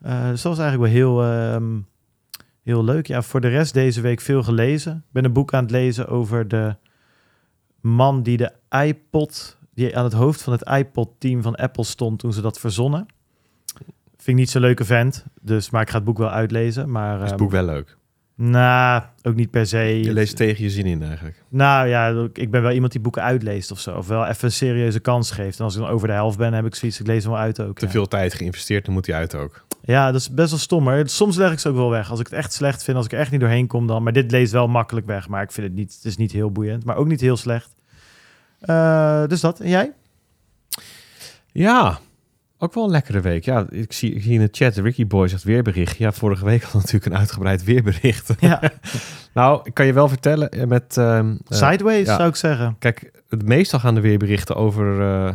Dus 0.00 0.42
dat 0.42 0.56
was 0.56 0.58
eigenlijk 0.58 0.92
wel 0.92 1.02
heel, 1.02 1.22
ehm, 1.22 1.78
heel 2.62 2.84
leuk. 2.84 3.06
Ja, 3.06 3.22
voor 3.22 3.40
de 3.40 3.48
rest 3.48 3.74
deze 3.74 4.00
week 4.00 4.20
veel 4.20 4.42
gelezen. 4.42 4.96
Ik 4.96 5.12
ben 5.12 5.24
een 5.24 5.32
boek 5.32 5.54
aan 5.54 5.62
het 5.62 5.70
lezen 5.70 6.08
over 6.08 6.48
de 6.48 6.76
man 7.80 8.22
die 8.22 8.36
de 8.36 8.52
iPod... 8.84 9.58
die 9.74 9.96
aan 9.96 10.04
het 10.04 10.12
hoofd 10.12 10.42
van 10.42 10.52
het 10.52 10.68
iPod-team 10.68 11.42
van 11.42 11.54
Apple 11.54 11.84
stond 11.84 12.18
toen 12.18 12.32
ze 12.32 12.40
dat 12.40 12.58
verzonnen. 12.58 13.06
Vind 14.06 14.26
ik 14.26 14.34
niet 14.34 14.50
zo'n 14.50 14.60
leuke 14.60 14.84
vent. 14.84 15.24
Dus, 15.40 15.70
maar 15.70 15.82
ik 15.82 15.90
ga 15.90 15.96
het 15.96 16.04
boek 16.04 16.18
wel 16.18 16.30
uitlezen. 16.30 16.90
Maar, 16.90 17.14
Is 17.14 17.20
het 17.20 17.30
ehm, 17.30 17.38
boek 17.38 17.50
wel 17.50 17.64
leuk? 17.64 17.96
Nou, 18.36 19.02
ook 19.22 19.34
niet 19.34 19.50
per 19.50 19.66
se. 19.66 19.78
Je 19.78 20.12
leest 20.12 20.36
tegen 20.36 20.62
je 20.64 20.70
zin 20.70 20.86
in 20.86 21.02
eigenlijk. 21.02 21.42
Nou 21.48 21.88
ja, 21.88 22.28
ik 22.32 22.50
ben 22.50 22.62
wel 22.62 22.70
iemand 22.70 22.92
die 22.92 23.00
boeken 23.00 23.22
uitleest 23.22 23.70
of 23.70 23.80
zo. 23.80 23.96
Of 23.96 24.06
wel 24.06 24.26
even 24.26 24.44
een 24.44 24.52
serieuze 24.52 25.00
kans 25.00 25.30
geeft. 25.30 25.58
En 25.58 25.64
als 25.64 25.74
ik 25.74 25.80
dan 25.80 25.90
over 25.90 26.08
de 26.08 26.14
helft 26.14 26.38
ben, 26.38 26.52
heb 26.52 26.66
ik 26.66 26.74
zoiets, 26.74 27.00
ik 27.00 27.06
lees 27.06 27.22
hem 27.22 27.32
wel 27.32 27.40
uit 27.40 27.60
ook. 27.60 27.78
Te 27.78 27.86
ja. 27.86 27.90
veel 27.90 28.08
tijd 28.08 28.34
geïnvesteerd, 28.34 28.84
dan 28.84 28.94
moet 28.94 29.06
hij 29.06 29.16
uit 29.16 29.34
ook. 29.34 29.64
Ja, 29.84 30.12
dat 30.12 30.20
is 30.20 30.30
best 30.30 30.50
wel 30.50 30.58
stom. 30.58 30.84
Maar 30.84 31.08
soms 31.08 31.36
leg 31.36 31.52
ik 31.52 31.58
ze 31.58 31.68
ook 31.68 31.74
wel 31.74 31.90
weg. 31.90 32.10
Als 32.10 32.20
ik 32.20 32.26
het 32.26 32.34
echt 32.34 32.52
slecht 32.52 32.84
vind, 32.84 32.96
als 32.96 33.06
ik 33.06 33.12
er 33.12 33.18
echt 33.18 33.30
niet 33.30 33.40
doorheen 33.40 33.66
kom 33.66 33.86
dan. 33.86 34.02
Maar 34.02 34.12
dit 34.12 34.30
leest 34.30 34.52
wel 34.52 34.68
makkelijk 34.68 35.06
weg. 35.06 35.28
Maar 35.28 35.42
ik 35.42 35.52
vind 35.52 35.66
het 35.66 35.76
niet, 35.76 35.94
het 35.94 36.04
is 36.04 36.16
niet 36.16 36.32
heel 36.32 36.50
boeiend. 36.50 36.84
Maar 36.84 36.96
ook 36.96 37.06
niet 37.06 37.20
heel 37.20 37.36
slecht. 37.36 37.74
Eh, 38.60 39.26
dus 39.26 39.40
dat. 39.40 39.60
En 39.60 39.68
jij? 39.68 39.92
Ja, 41.52 41.98
ook 42.64 42.74
wel 42.74 42.84
een 42.84 42.90
lekkere 42.90 43.20
week. 43.20 43.44
Ja, 43.44 43.66
ik 43.68 43.92
zie, 43.92 44.14
ik 44.14 44.22
zie 44.22 44.32
in 44.32 44.40
de 44.40 44.48
chat, 44.50 44.76
Ricky 44.76 45.06
Boy 45.06 45.28
zegt 45.28 45.42
weerbericht. 45.42 45.96
Ja, 45.96 46.12
vorige 46.12 46.44
week 46.44 46.62
had 46.62 46.74
natuurlijk 46.74 47.04
een 47.04 47.16
uitgebreid 47.16 47.64
weerbericht. 47.64 48.34
Ja, 48.38 48.60
nou, 49.34 49.60
ik 49.62 49.74
kan 49.74 49.86
je 49.86 49.92
wel 49.92 50.08
vertellen 50.08 50.50
eh, 50.50 50.66
met... 50.66 50.96
ehm, 50.96 51.36
eh, 51.48 51.58
sideways 51.58 52.06
ja. 52.06 52.16
zou 52.16 52.28
ik 52.28 52.36
zeggen. 52.36 52.76
Kijk, 52.78 53.22
het 53.28 53.46
meestal 53.46 53.78
gaan 53.78 53.94
de 53.94 54.00
weerberichten 54.00 54.56
over 54.56 55.00
eh, 55.00 55.34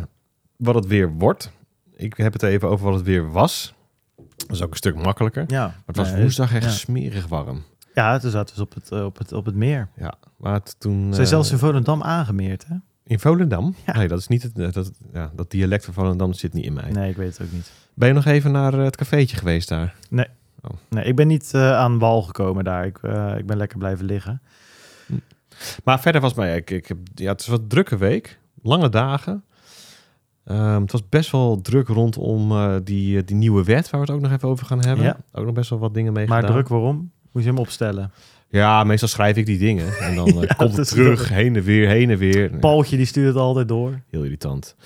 wat 0.56 0.74
het 0.74 0.86
weer 0.86 1.12
wordt. 1.12 1.50
Ik 1.96 2.16
heb 2.16 2.32
het 2.32 2.42
even 2.42 2.68
over 2.68 2.84
wat 2.84 2.94
het 2.94 3.04
weer 3.04 3.30
was. 3.30 3.74
Dat 4.16 4.56
is 4.56 4.62
ook 4.62 4.70
een 4.70 4.76
stuk 4.76 5.02
makkelijker. 5.02 5.44
Maar 5.48 5.58
Ja, 5.58 5.74
het 5.86 5.96
was 5.96 6.10
Nee, 6.12 6.20
woensdag 6.20 6.54
echt 6.54 6.64
ja. 6.64 6.70
smerig 6.70 7.26
warm. 7.26 7.62
Ja, 7.94 8.18
toen 8.18 8.30
zaten 8.30 8.56
we 8.56 8.62
op 8.62 8.74
het, 8.74 8.92
op 8.92 9.18
het, 9.18 9.32
op 9.32 9.44
het 9.44 9.54
meer. 9.54 9.88
Ja, 9.96 10.14
maar 10.36 10.54
het 10.54 10.76
toen... 10.78 11.06
Ze 11.08 11.14
zijn 11.14 11.26
zelfs 11.26 11.50
in 11.50 11.58
Volendam 11.58 12.02
aangemeerd, 12.02 12.66
hè? 12.66 12.74
In 13.10 13.18
Volendam? 13.20 13.74
Ja. 13.86 13.96
Nee, 13.96 14.08
dat 14.08 14.18
is 14.18 14.26
niet 14.28 14.42
het... 14.42 14.58
eh, 14.58 14.72
Dat, 14.72 14.90
ja, 15.12 15.30
dat 15.34 15.50
dialect 15.50 15.84
van 15.84 15.94
Volendam 15.94 16.32
zit 16.32 16.52
niet 16.52 16.64
in 16.64 16.72
mij. 16.72 16.90
Nee, 16.90 17.10
ik 17.10 17.16
weet 17.16 17.38
het 17.38 17.46
ook 17.46 17.52
niet. 17.52 17.70
Ben 17.94 18.08
je 18.08 18.14
nog 18.14 18.24
even 18.24 18.52
naar 18.52 18.74
eh, 18.74 18.84
het 18.84 18.96
cafeetje 18.96 19.36
geweest 19.36 19.68
daar? 19.68 19.94
Nee, 20.08 20.26
ik 21.04 21.16
ben 21.16 21.26
niet 21.26 21.54
eh, 21.54 21.72
aan 21.76 21.98
wal 21.98 22.22
gekomen 22.22 22.64
daar. 22.64 22.86
Ik, 22.86 22.98
ik 23.38 23.46
ben 23.46 23.56
lekker 23.56 23.78
blijven 23.78 24.04
liggen. 24.04 24.42
Maar 25.84 26.00
verder 26.00 26.20
was 26.20 26.34
mij, 26.34 26.56
ik, 26.56 26.70
ik 26.70 26.86
heb, 26.86 26.98
ja, 27.14 27.30
het 27.32 27.40
is 27.40 27.46
wat 27.46 27.70
drukke 27.70 27.96
week, 27.96 28.38
lange 28.62 28.88
dagen. 28.88 29.44
Ehm, 30.44 30.80
het 30.80 30.92
was 30.92 31.08
best 31.08 31.30
wel 31.30 31.60
druk 31.60 31.88
rondom 31.88 32.50
eh, 32.52 32.74
die, 32.84 33.24
die 33.24 33.36
nieuwe 33.36 33.64
wet 33.64 33.90
waar 33.90 34.00
we 34.00 34.06
het 34.06 34.16
ook 34.16 34.22
nog 34.22 34.32
even 34.32 34.48
over 34.48 34.66
gaan 34.66 34.84
hebben. 34.84 35.04
Ja. 35.04 35.16
Ook 35.32 35.44
nog 35.44 35.54
best 35.54 35.70
wel 35.70 35.78
wat 35.78 35.94
dingen 35.94 36.12
mee 36.12 36.26
Maar 36.26 36.40
gedaan. 36.40 36.52
druk 36.54 36.68
waarom? 36.68 37.10
Moet 37.32 37.42
je 37.42 37.48
hem 37.48 37.58
opstellen? 37.58 38.12
Ja, 38.50 38.84
meestal 38.84 39.08
schrijf 39.08 39.36
ik 39.36 39.46
die 39.46 39.58
dingen 39.58 39.98
en 39.98 40.14
dan 40.14 40.26
eh, 40.36 40.42
Ja, 40.42 40.54
komt 40.54 40.76
het 40.76 40.88
terug, 40.88 41.28
heen 41.28 41.56
en 41.56 41.62
weer, 41.62 41.88
heen 41.88 42.10
en 42.10 42.18
weer. 42.18 42.50
Paultje 42.50 42.96
die 42.96 43.06
stuurt 43.06 43.26
het 43.26 43.36
altijd 43.36 43.68
door. 43.68 44.00
heel 44.10 44.22
irritant. 44.22 44.76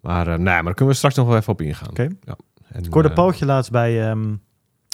Maar, 0.00 0.26
eh, 0.26 0.34
nee, 0.34 0.44
maar 0.44 0.62
daar 0.62 0.74
kunnen 0.74 0.92
we 0.92 0.94
straks 0.94 1.14
nog 1.14 1.26
wel 1.26 1.36
even 1.36 1.52
op 1.52 1.60
ingaan. 1.60 1.88
Oké. 1.90 2.02
Ja. 2.02 2.36
En, 2.72 2.84
Ik 2.84 2.92
hoorde 2.92 3.08
eh, 3.08 3.14
Paultje 3.14 3.46
laatst 3.46 3.70
bij 3.70 4.08
ehm, 4.08 4.34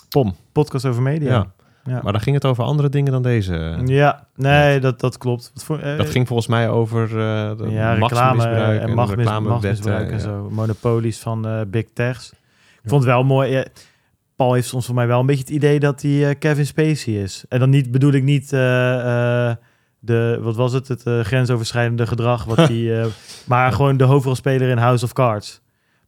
Pom. 0.08 0.34
Podcast 0.52 0.84
over 0.84 1.02
Media. 1.02 1.30
Ja. 1.30 1.54
Ja. 1.84 2.00
Maar 2.02 2.12
dan 2.12 2.20
ging 2.20 2.34
het 2.34 2.44
over 2.44 2.64
andere 2.64 2.88
dingen 2.88 3.12
dan 3.12 3.22
deze. 3.22 3.82
Ja, 3.84 4.26
nee, 4.34 4.80
dat, 4.80 5.00
dat 5.00 5.18
klopt. 5.18 5.52
Voor, 5.54 5.78
eh, 5.78 5.96
Dat 5.96 6.10
ging 6.10 6.26
volgens 6.26 6.48
mij 6.48 6.68
over 6.68 7.08
de 7.08 7.66
ja, 7.68 7.92
reclame 7.92 8.44
en 8.44 8.94
machtmis, 8.94 9.16
reclamewetten, 9.16 9.42
machtsmisbruik 9.42 10.08
en 10.10 10.16
ja. 10.16 10.22
zo. 10.22 10.48
Monopolies 10.50 11.18
van 11.18 11.66
big 11.70 11.84
techs. 11.92 12.32
Ik 12.82 12.88
vond 12.92 13.04
het 13.04 13.12
wel 13.12 13.24
mooi. 13.24 13.64
Paul 14.36 14.52
heeft 14.52 14.68
soms 14.68 14.86
voor 14.86 14.94
mij 14.94 15.06
wel 15.06 15.20
een 15.20 15.26
beetje 15.26 15.44
het 15.44 15.52
idee 15.52 15.80
dat 15.80 16.02
hij 16.02 16.28
eh, 16.28 16.38
Kevin 16.38 16.66
Spacey 16.66 17.22
is. 17.22 17.44
En 17.48 17.58
dan 17.58 17.70
niet, 17.70 17.90
bedoel 17.90 18.12
ik 18.12 18.22
niet 18.22 18.52
eh, 18.52 19.48
eh, 19.50 19.56
de, 19.98 20.38
wat 20.40 20.56
was 20.56 20.72
het, 20.72 20.88
het 20.88 21.02
grensoverschrijdende 21.02 22.06
gedrag. 22.06 22.44
Wat 22.44 22.58
eh, 22.70 23.06
maar 23.44 23.72
gewoon 23.72 23.96
de 23.96 24.04
hoofdrolspeler 24.04 24.68
in 24.68 24.78
House 24.78 25.04
of 25.04 25.12
Cards. 25.12 25.54
Op 25.54 25.62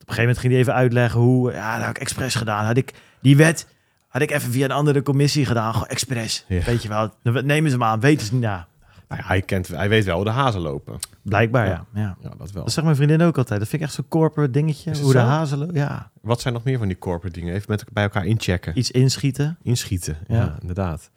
een 0.08 0.14
gegeven 0.14 0.20
moment 0.20 0.38
ging 0.38 0.52
hij 0.52 0.62
even 0.62 0.74
uitleggen 0.74 1.20
hoe, 1.20 1.52
ja, 1.52 1.76
dat 1.76 1.86
had 1.86 1.96
ik 1.96 2.02
expres 2.02 2.34
gedaan. 2.34 2.64
Had 2.64 2.76
ik 2.76 2.94
die 3.20 3.36
wet, 3.36 3.66
had 4.08 4.22
ik 4.22 4.30
even 4.30 4.52
via 4.52 4.64
een 4.64 4.70
andere 4.70 5.02
commissie 5.02 5.46
gedaan. 5.46 5.72
Gewoon 5.72 5.88
expres. 5.88 6.44
Ja. 6.48 6.62
Weet 6.64 6.82
je 6.82 6.88
wel, 6.88 7.10
nemen 7.22 7.70
ze 7.70 7.76
hem 7.76 7.86
aan, 7.86 8.00
weten 8.00 8.26
ze 8.26 8.34
niet. 8.34 8.42
Ja, 8.42 8.68
Nou 9.08 9.20
ja, 9.22 9.26
hij, 9.28 9.42
kent, 9.42 9.68
hij 9.68 9.88
weet 9.88 10.04
wel 10.04 10.16
hoe 10.16 10.24
de 10.24 10.30
hazen 10.30 10.60
lopen. 10.60 10.98
blijkbaar 11.22 11.66
Ja. 11.66 11.84
ja. 11.94 12.16
dat 12.38 12.50
wel. 12.52 12.62
Dat 12.64 12.72
zegt 12.72 12.84
mijn 12.86 12.96
vriendin 12.98 13.22
ook 13.22 13.38
altijd. 13.38 13.60
Dat 13.60 13.68
vind 13.68 13.82
ik 13.82 13.88
echt 13.88 13.96
zo'n 13.96 14.08
corporate 14.08 14.50
dingetje. 14.52 14.98
Hoe 15.02 15.12
de 15.12 15.18
hazen 15.18 15.58
lo- 15.58 15.68
Ja, 15.72 16.10
Wat 16.20 16.40
zijn 16.40 16.54
nog 16.54 16.64
meer 16.64 16.78
van 16.78 16.88
die 16.88 16.98
corporate 16.98 17.38
dingen? 17.38 17.54
Even 17.54 17.66
met, 17.70 17.84
bij 17.92 18.02
elkaar 18.02 18.26
inchecken. 18.26 18.78
iets 18.78 18.90
inschieten. 18.90 19.58
Inschieten, 19.62 20.16
ja, 20.26 20.36
Ja. 20.36 20.56
inderdaad. 20.60 21.10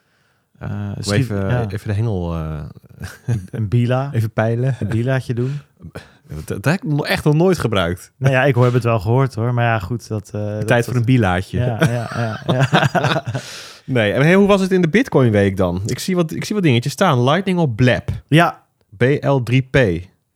schiet- 1.00 1.14
even, 1.14 1.50
ja, 1.50 1.70
even 1.70 1.88
de 1.88 1.94
hengel 1.94 2.34
eh, 2.36 2.64
een 3.52 3.68
bila. 3.68 4.10
even 4.14 4.32
peilen. 4.32 4.76
Een 4.80 4.88
bilaatje 4.88 5.34
doen. 5.34 5.60
Dat, 6.36 6.48
dat 6.48 6.66
heb 6.66 6.74
ik 6.74 6.84
nog 6.84 7.06
echt 7.06 7.24
nog 7.24 7.34
nooit 7.34 7.58
gebruikt. 7.60 8.12
Nou 8.18 8.34
ja, 8.34 8.44
ik 8.44 8.56
heb 8.56 8.74
het 8.74 8.84
wel 8.84 9.00
gehoord 9.00 9.36
hoor. 9.36 9.54
Maar 9.54 9.64
ja, 9.66 9.80
goed. 9.80 10.08
Dat, 10.08 10.30
eh, 10.34 10.42
dat- 10.42 10.68
tijd 10.68 10.86
voor 10.86 10.96
een 10.96 11.06
bilaatje. 11.06 11.58
Ja, 11.60 11.78
ja, 11.80 12.10
ja. 12.16 12.42
ja. 12.48 13.24
Nee, 13.86 14.12
en 14.12 14.22
hey, 14.22 14.34
hoe 14.36 14.48
was 14.48 14.62
het 14.62 14.72
in 14.72 14.82
de 14.82 14.90
Bitcoin 14.90 15.32
week 15.32 15.58
dan? 15.58 15.82
Ik 15.86 16.00
zie 16.00 16.16
wat, 16.16 16.32
ik 16.32 16.46
zie 16.46 16.56
wat 16.56 16.64
dingetjes 16.64 16.92
staan. 16.94 17.24
Lightning 17.24 17.60
op 17.60 17.76
Blab. 17.76 18.10
ja, 18.28 18.64
BL3P. 19.04 19.80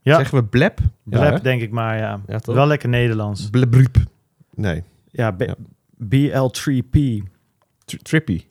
Ja. 0.02 0.16
Zeggen 0.16 0.38
we 0.38 0.44
Blab? 0.44 0.80
Blab 1.04 1.44
denk 1.44 1.62
ik 1.62 1.72
maar, 1.72 1.98
ja. 1.98 2.20
Wel 2.44 2.68
lekker 2.68 2.90
Nederlands. 2.90 3.50
Blabrup. 3.50 3.96
Nee, 4.56 4.84
Ja, 5.12 5.32
B- 5.32 5.42
Ja. 5.42 5.56
BL3P. 5.98 7.24
Tri- 7.86 7.98
Trippy. 8.02 8.44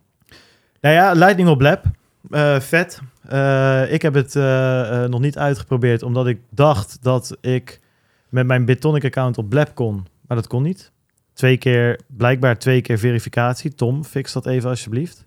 Nou 0.81 0.95
ja, 0.95 1.13
Lightning 1.13 1.49
op 1.49 1.61
Lab. 1.61 1.85
Eh, 2.31 2.61
vet. 2.61 3.01
Eh, 3.29 3.93
ik 3.93 4.03
heb 4.03 4.15
het 4.15 4.37
eh, 4.37 5.05
nog 5.05 5.21
niet 5.21 5.39
uitgeprobeerd, 5.39 6.03
omdat 6.03 6.27
ik 6.27 6.39
dacht 6.51 6.99
dat 7.03 7.37
ik 7.41 7.81
met 8.29 8.47
mijn 8.47 8.65
Bitonic 8.65 9.05
account 9.05 9.39
op 9.39 9.49
Blab 9.49 9.75
kon. 9.75 10.07
Maar 10.27 10.37
dat 10.37 10.47
kon 10.47 10.63
niet. 10.63 10.93
Twee 11.35 11.57
keer, 11.57 12.01
blijkbaar 12.07 12.59
twee 12.59 12.81
keer 12.81 12.99
verificatie. 12.99 13.75
Tom, 13.75 14.05
fix 14.05 14.33
dat 14.33 14.47
even 14.47 14.71
alsjeblieft. 14.71 15.27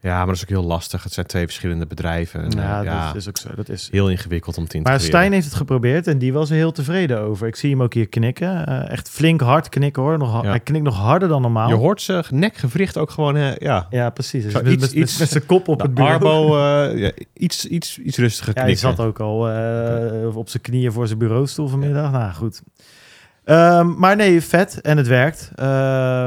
Ja, 0.00 0.16
maar 0.16 0.26
dat 0.26 0.34
is 0.34 0.42
ook 0.42 0.48
heel 0.48 0.62
lastig. 0.64 1.02
Het 1.02 1.12
zijn 1.12 1.26
twee 1.26 1.44
verschillende 1.44 1.86
bedrijven. 1.86 2.42
En, 2.42 2.50
ja, 2.50 2.78
eh, 2.78 2.84
ja, 2.84 3.06
dat 3.06 3.16
is 3.16 3.28
ook 3.28 3.36
zo. 3.38 3.48
Dat 3.56 3.68
is. 3.68 3.88
heel 3.92 4.10
ingewikkeld 4.10 4.58
om 4.58 4.66
te 4.68 4.76
Maar 4.78 4.92
integreren. 4.92 5.16
Stijn 5.18 5.32
heeft 5.32 5.44
het 5.46 5.54
geprobeerd 5.54 6.06
en 6.06 6.18
die 6.18 6.32
was 6.32 6.50
er 6.50 6.56
heel 6.56 6.72
tevreden 6.72 7.20
over. 7.20 7.46
Ik 7.46 7.56
zie 7.56 7.70
hem 7.70 7.82
ook 7.82 7.94
hier 7.94 8.08
knikken. 8.08 8.66
Eh, 8.66 8.90
echt 8.90 9.10
flink 9.10 9.40
hard 9.40 9.68
knikken 9.68 10.02
hoor. 10.02 10.18
Nog, 10.18 10.42
Ja. 10.42 10.48
Hij 10.48 10.60
knikt 10.60 10.84
nog 10.84 10.96
harder 10.96 11.28
dan 11.28 11.42
normaal. 11.42 11.68
Je 11.68 11.74
hoort 11.74 12.02
zijn 12.02 12.24
nekgewricht 12.30 12.96
ook 12.98 13.10
gewoon, 13.10 13.36
eh, 13.36 13.56
ja. 13.56 13.86
Ja, 13.90 14.10
precies. 14.10 14.44
Dus 14.44 14.52
met, 14.52 14.62
iets- 14.62 14.70
met, 14.70 14.80
met- 14.80 14.92
iets- 14.92 15.18
met 15.18 15.28
zijn 15.28 15.46
kop 15.46 15.68
op 15.68 15.80
het 15.80 15.94
bureau. 15.94 16.14
Arbo, 16.14 16.56
ja, 17.04 17.10
iets, 17.32 17.66
iets, 17.66 17.98
iets 17.98 18.16
rustiger 18.16 18.52
Ja, 18.56 18.62
hij 18.62 18.70
knikken. 18.72 18.96
zat 18.96 19.06
ook 19.06 19.20
al 19.20 19.38
op 20.34 20.48
zijn 20.48 20.62
knieën 20.62 20.92
voor 20.92 21.06
zijn 21.06 21.18
bureaustoel 21.18 21.68
vanmiddag. 21.68 22.12
Nou, 22.12 22.32
goed. 22.32 22.62
Ehm, 23.48 23.98
maar 23.98 24.16
nee, 24.16 24.42
vet. 24.42 24.80
En 24.80 24.96
het 24.96 25.06
werkt. 25.06 25.50
Eh, 25.54 25.66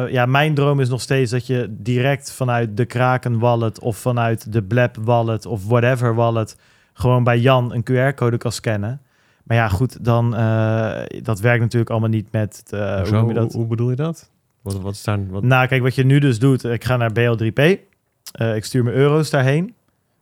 ja, 0.09 0.25
mijn 0.25 0.53
droom 0.53 0.79
is 0.79 0.89
nog 0.89 1.01
steeds 1.01 1.31
dat 1.31 1.47
je 1.47 1.67
direct 1.69 2.31
vanuit 2.31 2.77
de 2.77 2.85
Kraken 2.85 3.39
wallet... 3.39 3.79
of 3.79 3.97
vanuit 3.97 4.53
de 4.53 4.63
Blab 4.63 4.97
wallet 5.01 5.45
of 5.45 5.67
whatever 5.67 6.15
wallet... 6.15 6.57
gewoon 6.93 7.23
bij 7.23 7.39
Jan 7.39 7.73
een 7.73 7.83
QR-code 7.83 8.37
kan 8.37 8.51
scannen. 8.51 9.01
Maar 9.43 9.57
ja, 9.57 9.67
goed, 9.67 10.05
dan 10.05 10.35
eh, 10.35 11.01
dat 11.21 11.39
werkt 11.39 11.61
natuurlijk 11.61 11.89
allemaal 11.89 12.09
niet 12.09 12.31
met. 12.31 12.63
eh, 12.69 13.03
hoe 13.53 13.67
bedoel 13.67 13.89
je 13.89 13.95
dat? 13.95 14.29
Wat, 14.61 14.81
wat. 14.81 15.03
Wat, 15.29 15.43
Nou, 15.43 15.67
kijk, 15.67 15.81
wat 15.81 15.95
je 15.95 16.05
nu 16.05 16.19
dus 16.19 16.39
doet, 16.39 16.63
ik 16.63 16.83
ga 16.83 16.97
naar 16.97 17.11
BL3P. 17.11 17.61
Eh, 18.31 18.55
ik 18.55 18.65
stuur 18.65 18.83
mijn 18.83 18.95
euro's 18.95 19.29
daarheen. 19.29 19.73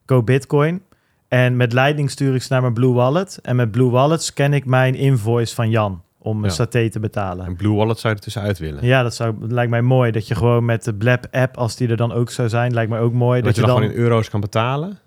Koop 0.05 0.25
bitcoin. 0.25 0.81
En 1.27 1.57
met 1.57 1.73
Lightning 1.73 2.09
stuur 2.09 2.35
ik 2.35 2.41
ze 2.41 2.53
naar 2.53 2.61
mijn 2.61 2.73
Blue 2.73 2.93
Wallet. 2.93 3.39
En 3.41 3.55
met 3.55 3.71
Blue 3.71 3.89
Wallet 3.89 4.23
scan 4.23 4.53
ik 4.53 4.65
mijn 4.65 4.95
invoice 4.95 5.55
van 5.55 5.69
Jan 5.69 6.01
om 6.21 6.37
een 6.37 6.43
Ja. 6.43 6.49
saté 6.49 6.89
te 6.89 6.99
betalen. 6.99 7.45
en 7.45 7.55
Blue 7.55 7.73
Wallet 7.75 7.99
zou 7.99 8.13
je 8.13 8.19
er 8.19 8.25
tussenuit 8.25 8.57
willen. 8.59 8.85
Ja, 8.85 9.03
dat, 9.03 9.15
zou, 9.15 9.35
dat 9.39 9.51
lijkt 9.51 9.71
mij 9.71 9.81
mooi. 9.81 10.11
Dat 10.11 10.27
je 10.27 10.35
gewoon 10.35 10.65
met 10.65 10.83
de 10.83 10.93
Blab 10.93 11.25
app, 11.31 11.57
als 11.57 11.75
die 11.75 11.87
er 11.87 11.97
dan 11.97 12.11
ook 12.11 12.29
zou 12.31 12.49
zijn, 12.49 12.73
lijkt 12.73 12.89
mij 12.91 12.99
ook 12.99 13.13
mooi. 13.13 13.35
dat, 13.41 13.45
Dat, 13.45 13.55
je 13.55 13.61
dan, 13.61 13.69
dan, 13.69 13.79
gewoon 13.79 13.95
in 13.97 14.01
euro's 14.03 14.29
kan 14.29 14.39
betalen. 14.41 14.97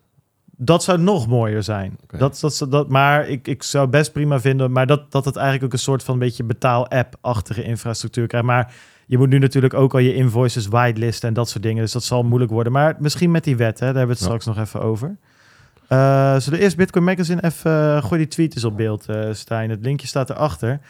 dat 0.56 0.82
zou 0.82 0.98
nog 0.98 1.26
mooier 1.26 1.62
zijn. 1.62 1.96
Oké. 2.02 2.16
Dat, 2.18 2.38
dat, 2.40 2.66
dat, 2.70 2.88
maar 2.88 3.28
ik, 3.28 3.48
ik 3.48 3.62
zou 3.62 3.88
best 3.88 4.12
prima 4.12 4.40
vinden, 4.40 4.72
maar 4.72 4.86
dat, 4.86 5.12
dat 5.12 5.24
het 5.24 5.36
eigenlijk 5.36 5.64
ook 5.66 5.72
een 5.72 5.78
soort 5.84 6.02
van 6.02 6.18
beetje 6.18 6.44
betaal-app-achtige 6.44 7.62
infrastructuur 7.62 8.26
krijgt. 8.26 8.46
Maar 8.46 8.74
je 9.06 9.18
moet 9.18 9.28
nu 9.28 9.38
natuurlijk 9.38 9.74
ook 9.74 9.92
al 9.92 9.98
je 10.00 10.14
invoices 10.14 10.66
whitelisten 10.66 11.28
en 11.28 11.34
dat 11.34 11.48
soort 11.48 11.62
dingen. 11.62 11.82
Dus 11.82 11.92
dat 11.92 12.04
zal 12.04 12.22
moeilijk 12.22 12.52
worden. 12.52 12.72
Maar 12.72 12.96
misschien 12.98 13.30
met 13.30 13.44
die 13.44 13.56
wet, 13.56 13.80
hè, 13.80 13.86
daar 13.86 13.96
hebben 13.96 14.16
we 14.16 14.22
het 14.24 14.30
Ja. 14.32 14.38
straks 14.38 14.56
nog 14.56 14.58
even 14.66 14.80
over. 14.82 15.16
Eh 15.88 16.36
zullen 16.38 16.58
we 16.58 16.64
eerst 16.64 16.76
Bitcoin 16.76 17.04
Magazine 17.04 17.42
even... 17.44 17.94
eh, 17.96 18.04
gooi 18.04 18.20
die 18.20 18.28
tweet 18.30 18.54
eens 18.54 18.64
op 18.64 18.76
beeld, 18.76 19.08
eh 19.08 19.28
Stijn. 19.32 19.70
Het 19.70 19.78
linkje 19.82 20.06
staat 20.06 20.30
erachter. 20.30 20.80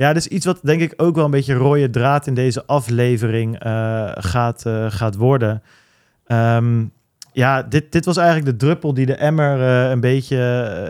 Ja, 0.00 0.14
is 0.14 0.26
iets 0.26 0.46
wat 0.46 0.60
denk 0.62 0.80
ik 0.80 0.92
ook 0.96 1.14
wel 1.14 1.24
een 1.24 1.30
beetje 1.30 1.54
rode 1.54 1.90
draad 1.90 2.26
in 2.26 2.34
deze 2.34 2.66
aflevering 2.66 3.58
eh, 3.58 4.10
gaat, 4.14 4.66
eh, 4.66 4.90
gaat 4.90 5.16
worden. 5.16 5.62
Ehm, 6.26 6.84
ja, 7.32 7.62
dit, 7.62 7.92
dit 7.92 8.04
was 8.04 8.16
eigenlijk 8.16 8.46
de 8.46 8.66
druppel 8.66 8.94
die 8.94 9.06
de 9.06 9.14
emmer 9.14 9.60
eh, 9.60 9.90
een, 9.90 10.00
beetje, 10.00 10.36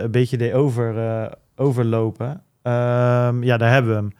een 0.03 0.11
beetje 0.11 0.37
deed 0.37 0.53
over, 0.53 1.29
overlopen. 1.55 2.43
Ehm, 2.61 3.43
ja, 3.43 3.57
daar 3.57 3.71
hebben 3.71 3.91
we 3.91 3.97
hem. 3.97 4.11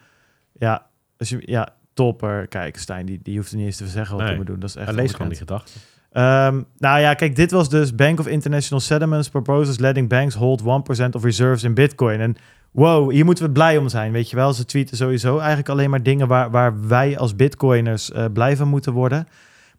Ja, 0.54 0.86
als 1.18 1.30
je, 1.30 1.42
ja 1.46 1.70
topper. 1.94 2.48
Kijk, 2.48 2.78
Stijn, 2.78 3.06
die, 3.06 3.20
die 3.24 3.38
hoeft 3.38 3.52
er 3.52 3.58
niet 3.58 3.66
eens 3.66 3.78
te 3.78 3.88
zeggen 3.88 4.16
wat 4.16 4.26
Nee. 4.26 4.32
we 4.32 4.38
moeten 4.38 4.54
doen. 4.54 4.62
Dat 4.62 4.70
is 4.70 4.76
echt 4.76 4.90
Ja, 4.90 4.96
lees 4.96 5.12
gewoon 5.12 5.30
die 5.30 5.38
gedachte. 5.38 5.72
Ehm, 6.12 6.62
nou 6.78 7.00
ja, 7.00 7.14
kijk, 7.14 7.36
dit 7.36 7.52
was 7.52 7.70
dus 7.70 7.96
Bank 7.96 8.20
of 8.20 8.28
International 8.28 8.80
Settlements 8.80 9.30
proposes 9.30 9.80
letting 9.80 10.10
banks 10.10 10.36
hold 10.36 10.62
1% 10.62 11.16
of 11.16 11.24
reserves 11.24 11.64
in 11.64 11.74
Bitcoin. 11.74 12.20
En 12.20 12.36
wow, 12.72 13.12
hier 13.12 13.26
moeten 13.26 13.46
we 13.46 13.52
blij 13.52 13.78
om 13.78 13.90
zijn, 13.90 14.12
weet 14.12 14.30
je 14.30 14.36
wel. 14.36 14.54
Ze 14.54 14.66
tweeten 14.66 14.98
sowieso 14.98 15.38
eigenlijk 15.38 15.70
alleen 15.70 15.90
maar 15.90 16.04
dingen 16.04 16.28
waar, 16.28 16.52
waar 16.52 16.88
wij 16.88 17.18
als 17.18 17.36
Bitcoiners 17.36 18.12
eh, 18.12 18.26
blij 18.34 18.58
van 18.58 18.68
moeten 18.68 18.94
worden. 18.94 19.28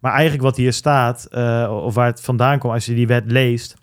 Maar 0.01 0.13
eigenlijk 0.13 0.43
wat 0.43 0.57
hier 0.57 0.73
staat, 0.73 1.25
eh, 1.25 1.81
of 1.85 1.95
waar 1.95 2.07
het 2.07 2.21
vandaan 2.21 2.59
komt 2.59 2.73
als 2.73 2.87
je 2.87 2.95
die 2.95 3.07
wet 3.07 3.31
leest, 3.31 3.75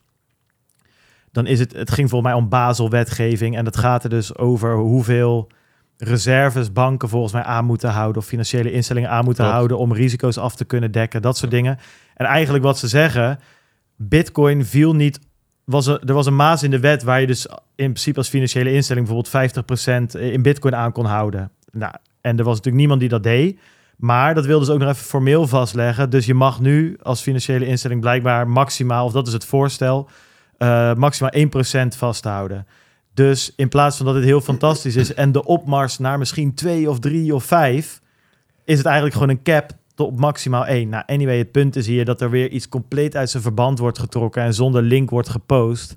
dan 1.32 1.48
is 1.48 1.60
het, 1.60 1.74
het 1.74 1.92
ging 1.92 2.10
volgens 2.10 2.32
mij 2.32 2.42
om 2.42 2.50
Basel-wetgeving. 2.50 3.58
En 3.58 3.64
dat 3.64 3.78
gaat 3.78 4.04
er 4.04 4.10
dus 4.10 4.38
over 4.38 4.76
hoeveel 4.76 5.50
reserves 5.98 6.74
banken 6.74 7.10
volgens 7.10 7.34
mij 7.34 7.44
aan 7.44 7.66
moeten 7.66 7.90
houden 7.90 8.22
of 8.22 8.28
financiële 8.28 8.72
instellingen 8.72 9.10
aan 9.10 9.24
moeten 9.24 9.44
Klopt. 9.44 9.58
houden 9.58 9.78
om 9.78 9.94
risico's 9.94 10.38
af 10.38 10.56
te 10.56 10.66
kunnen 10.66 10.92
dekken, 10.92 11.22
dat 11.22 11.38
soort 11.38 11.52
dingen. 11.52 11.78
En 12.20 12.26
eigenlijk 12.26 12.64
wat 12.64 12.78
ze 12.78 12.88
zeggen, 12.88 13.40
Bitcoin 13.96 14.66
viel 14.66 14.96
niet. 14.96 15.20
Was 15.64 15.88
er, 15.88 16.00
er 16.06 16.14
was 16.14 16.26
een 16.26 16.36
maas 16.36 16.64
in 16.64 16.72
de 16.72 16.80
wet 16.80 17.04
waar 17.04 17.22
je 17.22 17.28
dus 17.28 17.46
in 17.76 17.92
principe 17.92 18.18
als 18.18 18.30
financiële 18.30 18.74
instelling 18.74 19.08
bijvoorbeeld 19.08 20.16
50% 20.18 20.20
in 20.20 20.42
Bitcoin 20.42 20.76
aan 20.76 20.92
kon 20.92 21.06
houden. 21.06 21.52
Nou, 21.72 21.94
en 22.22 22.38
er 22.38 22.44
was 22.44 22.56
natuurlijk 22.56 22.76
niemand 22.76 23.00
die 23.00 23.10
dat 23.10 23.24
deed. 23.24 23.60
Maar 23.98 24.36
dat 24.36 24.46
wilden 24.46 24.66
ze 24.66 24.72
ook 24.72 24.80
nog 24.80 24.90
even 24.90 25.06
formeel 25.06 25.48
vastleggen. 25.48 26.10
Dus 26.10 26.26
je 26.26 26.34
mag 26.34 26.60
nu 26.60 26.98
als 27.02 27.22
financiële 27.22 27.66
instelling 27.66 28.02
blijkbaar 28.02 28.48
maximaal, 28.48 29.06
of 29.06 29.12
dat 29.12 29.28
is 29.28 29.34
het 29.34 29.46
voorstel, 29.46 30.10
eh, 30.58 30.94
maximaal 30.94 31.32
1% 31.34 31.96
vasthouden. 31.96 32.68
Dus 33.14 33.54
in 33.56 33.70
plaats 33.70 33.98
van 33.98 34.06
dat 34.06 34.16
het 34.16 34.24
heel 34.24 34.42
fantastisch 34.42 34.96
is 34.96 35.14
en 35.14 35.32
de 35.32 35.46
opmars 35.46 35.98
naar 35.98 36.18
misschien 36.18 36.54
2 36.54 36.90
of 36.90 37.00
3 37.00 37.36
of 37.36 37.44
5, 37.44 38.02
is 38.66 38.78
het 38.78 38.86
eigenlijk 38.86 39.16
gewoon 39.16 39.30
een 39.30 39.44
cap 39.44 39.72
op 40.08 40.20
maximaal 40.20 40.66
1. 40.66 40.90
Nou, 40.90 41.04
anyway, 41.06 41.38
het 41.38 41.52
punt 41.52 41.76
is 41.76 41.88
hier 41.88 42.06
dat 42.06 42.22
er 42.22 42.30
weer 42.30 42.50
iets 42.50 42.70
compleet 42.70 43.16
uit 43.16 43.30
zijn 43.30 43.44
verband 43.44 43.80
wordt 43.80 44.00
getrokken 44.00 44.44
en 44.44 44.54
zonder 44.54 44.82
link 44.82 45.10
wordt 45.10 45.30
gepost. 45.30 45.96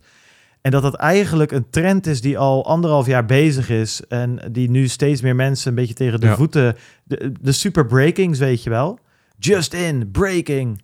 En 0.61 0.71
dat 0.71 0.83
dat 0.83 0.95
eigenlijk 0.95 1.53
een 1.53 1.71
trend 1.71 2.07
is 2.07 2.21
die 2.21 2.39
al 2.39 2.67
anderhalf 2.67 3.07
jaar 3.07 3.25
bezig 3.27 3.69
is. 3.71 4.03
En 4.09 4.39
die 4.53 4.71
nu 4.71 4.89
steeds 4.89 5.21
meer 5.21 5.37
mensen 5.37 5.69
een 5.69 5.75
beetje 5.75 5.95
tegen 5.95 6.21
de 6.21 6.27
Ja. 6.27 6.35
voeten. 6.37 6.77
De, 7.05 7.33
de 7.41 7.53
super 7.53 7.87
breakings, 7.87 8.39
weet 8.39 8.63
je 8.63 8.71
wel. 8.71 8.99
Just 9.39 9.75
in, 9.75 10.11
breaking. 10.11 10.83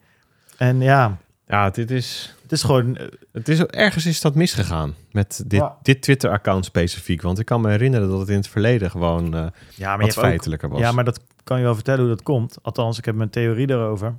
En 0.56 0.80
ja, 0.80 1.16
Ja, 1.46 1.70
dit 1.70 1.90
is... 1.90 2.34
het 2.42 2.52
is 2.52 2.62
gewoon. 2.62 2.96
eh, 2.96 3.06
Het 3.32 3.48
is, 3.48 3.58
ergens 3.64 4.06
is 4.06 4.20
dat 4.20 4.34
misgegaan 4.34 4.94
met 5.12 5.42
dit, 5.46 5.60
Ja. 5.60 5.76
dit 5.82 6.02
Twitter-account 6.02 6.64
specifiek. 6.64 7.22
Want 7.22 7.38
ik 7.38 7.46
kan 7.46 7.60
me 7.60 7.70
herinneren 7.70 8.08
dat 8.08 8.18
het 8.20 8.28
in 8.28 8.36
het 8.36 8.48
verleden 8.48 8.90
gewoon 8.90 9.34
eh, 9.34 9.46
Ja, 9.74 9.88
maar 9.96 10.06
wat 10.06 10.16
ook, 10.18 10.24
feitelijker 10.24 10.68
was. 10.68 10.80
Ja, 10.80 10.92
maar 10.92 11.04
dat 11.04 11.20
kan 11.48 11.58
je 11.58 11.64
wel 11.64 11.74
vertellen 11.74 12.00
hoe 12.00 12.08
dat 12.08 12.22
komt. 12.22 12.58
Althans, 12.62 12.98
ik 12.98 13.04
heb 13.04 13.14
mijn 13.14 13.30
theorie 13.30 13.70
erover. 13.70 14.18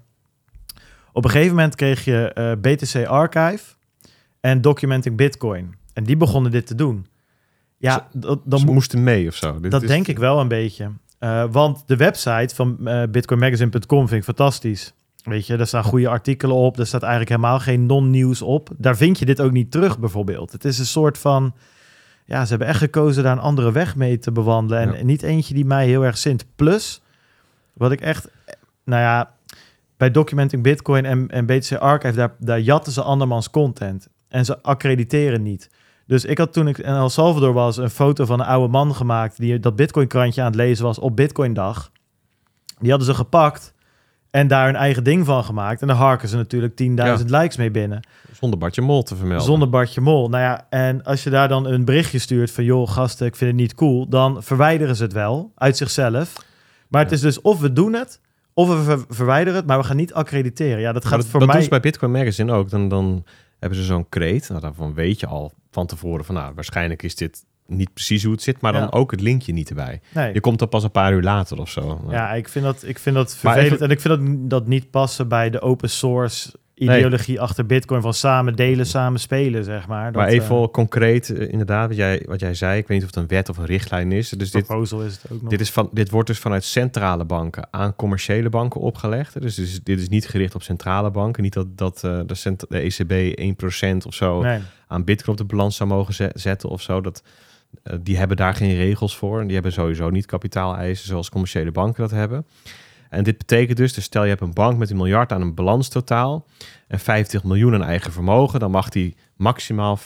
Op 1.13 1.23
een 1.23 1.29
gegeven 1.31 1.55
moment 1.55 1.75
kreeg 1.75 2.05
je 2.05 2.33
eh, 2.33 2.51
BTC 2.61 3.05
Archive 3.07 3.63
en 4.39 4.61
Documenting 4.61 5.15
Bitcoin. 5.17 5.75
En 5.93 6.03
die 6.03 6.17
begonnen 6.17 6.51
dit 6.51 6.67
te 6.67 6.75
doen. 6.75 7.05
Ja, 7.77 8.07
dat, 8.13 8.39
dan 8.45 8.65
moesten 8.65 9.03
mee 9.03 9.27
of 9.27 9.35
zo. 9.35 9.59
Dit 9.59 9.71
dat 9.71 9.81
is- 9.81 9.87
denk 9.87 10.07
ik 10.07 10.17
wel 10.19 10.39
een 10.39 10.47
beetje. 10.47 10.91
Eh, 11.19 11.43
want 11.51 11.83
de 11.85 11.95
website 11.95 12.55
van 12.55 12.87
eh, 12.87 13.03
bitcoinmagazine.com 13.11 14.07
vind 14.07 14.19
ik 14.19 14.23
fantastisch. 14.23 14.93
Weet 15.23 15.47
je, 15.47 15.57
daar 15.57 15.67
staan 15.67 15.83
goede 15.83 16.09
artikelen 16.09 16.55
op. 16.55 16.79
Er 16.79 16.87
staat 16.87 17.01
eigenlijk 17.01 17.31
helemaal 17.31 17.59
geen 17.59 17.85
non-nieuws 17.85 18.41
op. 18.41 18.69
Daar 18.77 18.97
vind 18.97 19.19
je 19.19 19.25
dit 19.25 19.41
ook 19.41 19.51
niet 19.51 19.71
terug, 19.71 19.99
bijvoorbeeld. 19.99 20.51
Het 20.51 20.65
is 20.65 20.79
een 20.79 20.85
soort 20.85 21.17
van... 21.17 21.53
Ja, 22.25 22.43
ze 22.43 22.49
hebben 22.49 22.67
echt 22.67 22.77
gekozen 22.79 23.23
daar 23.23 23.31
een 23.31 23.39
andere 23.43 23.71
weg 23.71 23.95
mee 23.95 24.19
te 24.19 24.31
bewandelen. 24.31 24.81
En 24.93 24.97
Ja. 24.97 25.03
niet 25.03 25.23
eentje 25.23 25.53
die 25.53 25.65
mij 25.65 25.85
heel 25.87 26.05
erg 26.05 26.17
zint. 26.17 26.45
Plus, 26.55 27.01
wat 27.79 27.91
ik 27.91 28.01
echt... 28.01 28.29
Nou 28.83 29.01
ja, 29.01 29.33
bij 29.97 30.11
Documenting 30.11 30.63
Bitcoin 30.63 31.05
en, 31.05 31.27
en 31.27 31.45
BTC 31.45 31.73
Archive... 31.77 32.15
Daar, 32.15 32.35
daar 32.39 32.59
jatten 32.59 32.91
ze 32.91 33.01
andermans 33.01 33.49
content. 33.49 34.07
En 34.27 34.45
ze 34.45 34.61
accrediteren 34.61 35.43
niet. 35.43 35.69
Dus 36.05 36.25
ik 36.25 36.37
had 36.37 36.53
toen 36.53 36.67
ik 36.67 36.77
in 36.77 36.93
El 36.93 37.09
Salvador 37.09 37.53
was... 37.53 37.77
een 37.77 37.89
foto 37.89 38.25
van 38.25 38.39
een 38.39 38.45
oude 38.45 38.71
man 38.71 38.95
gemaakt... 38.95 39.37
die 39.37 39.59
dat 39.59 39.75
Bitcoin-krantje 39.75 40.41
aan 40.41 40.47
het 40.47 40.55
lezen 40.55 40.85
was 40.85 40.99
op 40.99 41.15
Bitcoin-dag. 41.15 41.91
Die 42.79 42.89
hadden 42.89 43.07
ze 43.07 43.13
gepakt... 43.13 43.73
En 44.31 44.47
daar 44.47 44.65
hun 44.65 44.75
eigen 44.75 45.03
ding 45.03 45.25
van 45.25 45.43
gemaakt. 45.43 45.81
En 45.81 45.87
daar 45.87 45.95
harken 45.95 46.27
ze 46.27 46.35
natuurlijk 46.35 46.81
10.000 47.19 47.25
likes 47.25 47.57
mee 47.57 47.71
binnen. 47.71 48.07
Zonder 48.31 48.59
Bartje 48.59 48.81
Mol 48.81 49.03
te 49.03 49.15
vermelden. 49.15 49.45
Zonder 49.45 49.69
Bartje 49.69 50.01
Mol. 50.01 50.29
Nou 50.29 50.43
ja, 50.43 50.65
en 50.69 51.03
als 51.03 51.23
je 51.23 51.29
daar 51.29 51.47
dan 51.47 51.65
een 51.65 51.85
berichtje 51.85 52.19
stuurt 52.19 52.51
van... 52.51 52.63
joh, 52.63 52.89
gasten, 52.89 53.27
ik 53.27 53.35
vind 53.35 53.51
het 53.51 53.59
niet 53.59 53.75
cool... 53.75 54.09
dan 54.09 54.43
verwijderen 54.43 54.95
ze 54.95 55.03
het 55.03 55.13
wel 55.13 55.51
uit 55.55 55.77
zichzelf. 55.77 56.33
Maar 56.89 57.03
het 57.03 57.11
is 57.11 57.21
dus 57.21 57.41
of 57.41 57.59
we 57.59 57.73
doen 57.73 57.93
het... 57.93 58.21
of 58.53 58.67
we 58.69 58.83
ver- 58.83 59.05
verwijderen 59.09 59.55
het, 59.59 59.67
maar 59.67 59.77
we 59.77 59.83
gaan 59.83 59.95
niet 59.95 60.13
accrediteren. 60.13 60.79
Ja, 60.79 60.91
dat 60.93 61.03
Maar 61.03 61.11
gaat 61.11 61.21
dat, 61.21 61.29
voor 61.29 61.39
dat 61.39 61.47
mij... 61.47 61.57
doen 61.57 61.65
ze 61.65 61.71
bij 61.71 61.79
Bitcoin 61.79 62.11
Magazine 62.11 62.51
ook. 62.51 62.69
Dan, 62.69 62.87
dan 62.89 63.25
hebben 63.59 63.77
ze 63.79 63.85
zo'n 63.85 64.09
kreet. 64.09 64.49
Nou, 64.49 64.61
daarvan 64.61 64.93
weet 64.93 65.19
je 65.19 65.27
al 65.27 65.53
van 65.71 65.85
tevoren 65.85 66.25
van... 66.25 66.35
nou, 66.35 66.53
waarschijnlijk 66.55 67.03
is 67.03 67.15
dit 67.15 67.43
niet 67.67 67.93
precies 67.93 68.23
hoe 68.23 68.31
het 68.31 68.41
zit... 68.41 68.61
maar 68.61 68.71
dan 68.73 68.81
Ja. 68.81 68.87
ook 68.89 69.11
het 69.11 69.21
linkje 69.21 69.53
niet 69.53 69.69
erbij. 69.69 70.01
nee. 70.13 70.33
Je 70.33 70.39
komt 70.39 70.61
er 70.61 70.67
pas 70.67 70.83
een 70.83 70.91
paar 70.91 71.13
uur 71.13 71.21
later 71.21 71.59
of 71.59 71.69
zo. 71.69 72.01
Ja, 72.09 72.33
ik 72.33 72.49
vind 72.49 72.65
dat, 72.65 72.83
ik 72.85 72.99
vind 72.99 73.15
dat 73.15 73.27
Maar 73.41 73.53
vervelend. 73.53 73.71
even- 73.73 73.85
En 73.85 73.91
ik 73.91 73.99
vind 74.01 74.39
dat, 74.39 74.49
dat 74.49 74.67
niet 74.67 74.89
passen 74.91 75.27
bij 75.27 75.49
de 75.49 75.61
open 75.61 75.89
source 75.89 76.51
ideologie 76.79 77.41
achter 77.41 77.65
Bitcoin. 77.65 78.01
Van 78.01 78.13
samen 78.13 78.55
delen, 78.55 78.85
samen 78.85 79.19
spelen, 79.19 79.63
zeg 79.63 79.87
maar. 79.87 80.11
Dat, 80.11 80.21
maar 80.21 80.27
even 80.31 80.55
eh, 80.55 80.67
concreet, 80.71 81.29
eh, 81.29 81.51
inderdaad, 81.51 81.87
wat 81.87 81.97
jij, 81.97 82.23
wat 82.27 82.39
jij 82.39 82.53
zei. 82.53 82.77
Ik 82.77 82.87
weet 82.87 82.97
niet 82.97 83.07
of 83.09 83.15
het 83.15 83.23
een 83.23 83.35
wet 83.37 83.49
of 83.49 83.57
een 83.57 83.65
richtlijn 83.65 84.11
is. 84.11 84.29
Dus 84.29 84.51
dit, 84.51 84.63
is 84.69 84.91
het 84.91 85.31
ook 85.31 85.41
nog. 85.41 85.51
dit, 85.51 85.59
is 85.61 85.71
van, 85.71 85.89
dit 85.93 86.09
wordt 86.09 86.27
dus 86.27 86.39
vanuit 86.39 86.63
centrale 86.63 87.25
banken 87.25 87.67
aan 87.71 87.95
commerciële 87.95 88.49
banken 88.49 88.81
opgelegd. 88.81 89.41
Dus, 89.41 89.55
dus 89.55 89.83
dit 89.83 89.99
is 89.99 90.09
niet 90.09 90.27
gericht 90.27 90.55
op 90.55 90.63
centrale 90.63 91.11
banken. 91.11 91.43
Niet 91.43 91.53
dat, 91.53 91.77
dat 91.77 92.03
eh, 92.03 92.19
de, 92.25 92.35
cent- 92.35 92.65
de 92.69 92.79
ECB 92.79 93.39
1% 94.03 94.05
of 94.07 94.13
zo 94.13 94.41
nee. 94.41 94.59
aan 94.87 95.03
Bitcoin 95.03 95.31
op 95.31 95.47
de 95.47 95.55
balans 95.55 95.75
zou 95.75 95.89
mogen 95.89 96.13
ze- 96.13 96.31
zetten 96.33 96.69
of 96.69 96.81
zo. 96.81 97.01
Dat, 97.01 97.23
die 98.01 98.17
hebben 98.17 98.37
daar 98.37 98.55
geen 98.55 98.75
regels 98.75 99.17
voor. 99.17 99.39
En 99.39 99.45
die 99.45 99.53
hebben 99.53 99.71
sowieso 99.73 100.09
niet 100.09 100.25
kapitaaleisen 100.25 101.07
zoals 101.07 101.29
commerciële 101.29 101.71
banken 101.71 102.01
dat 102.01 102.11
hebben. 102.11 102.45
En 103.09 103.23
dit 103.23 103.37
betekent 103.37 103.77
dus, 103.77 103.93
dus 103.93 104.03
stel 104.03 104.23
je 104.23 104.29
hebt 104.29 104.41
een 104.41 104.53
bank 104.53 104.77
met 104.77 104.89
een 104.89 104.97
miljard 104.97 105.31
aan 105.31 105.41
een 105.41 105.53
balanstotaal 105.53 106.45
en 106.87 106.99
50 106.99 107.43
miljoen 107.43 107.73
aan 107.73 107.83
eigen 107.83 108.11
vermogen, 108.11 108.59
dan 108.59 108.71
mag 108.71 108.89
die 108.89 109.15
maximaal 109.35 109.97
500.000 109.97 110.03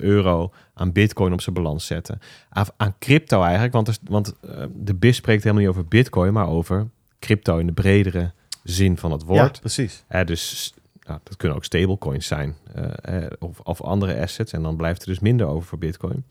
euro 0.00 0.52
aan 0.74 0.92
bitcoin 0.92 1.32
op 1.32 1.40
zijn 1.40 1.54
balans 1.54 1.86
zetten. 1.86 2.20
Aan, 2.48 2.66
aan 2.76 2.94
crypto 2.98 3.42
eigenlijk, 3.42 3.72
want, 3.72 3.88
er, 3.88 3.96
want 4.02 4.34
eh, 4.40 4.64
de 4.74 4.94
BIS 4.94 5.16
spreekt 5.16 5.42
helemaal 5.42 5.64
niet 5.64 5.72
over 5.72 5.88
bitcoin, 5.88 6.32
maar 6.32 6.48
over 6.48 6.88
crypto 7.18 7.58
in 7.58 7.66
de 7.66 7.72
bredere 7.72 8.32
zin 8.62 8.96
van 8.96 9.12
het 9.12 9.20
Ja, 9.20 9.26
woord. 9.26 9.60
precies. 9.60 10.04
Hè, 10.06 10.24
dus 10.24 10.74
nou, 11.02 11.20
dat 11.22 11.36
kunnen 11.36 11.56
ook 11.56 11.64
stablecoins 11.64 12.26
zijn 12.26 12.56
eh, 12.74 13.24
eh, 13.24 13.30
of, 13.38 13.60
of 13.60 13.82
andere 13.82 14.20
assets. 14.20 14.52
En 14.52 14.62
dan 14.62 14.76
blijft 14.76 15.00
er 15.02 15.08
dus 15.08 15.18
minder 15.18 15.46
over 15.46 15.68
voor 15.68 15.78
Bitcoin. 15.78 16.24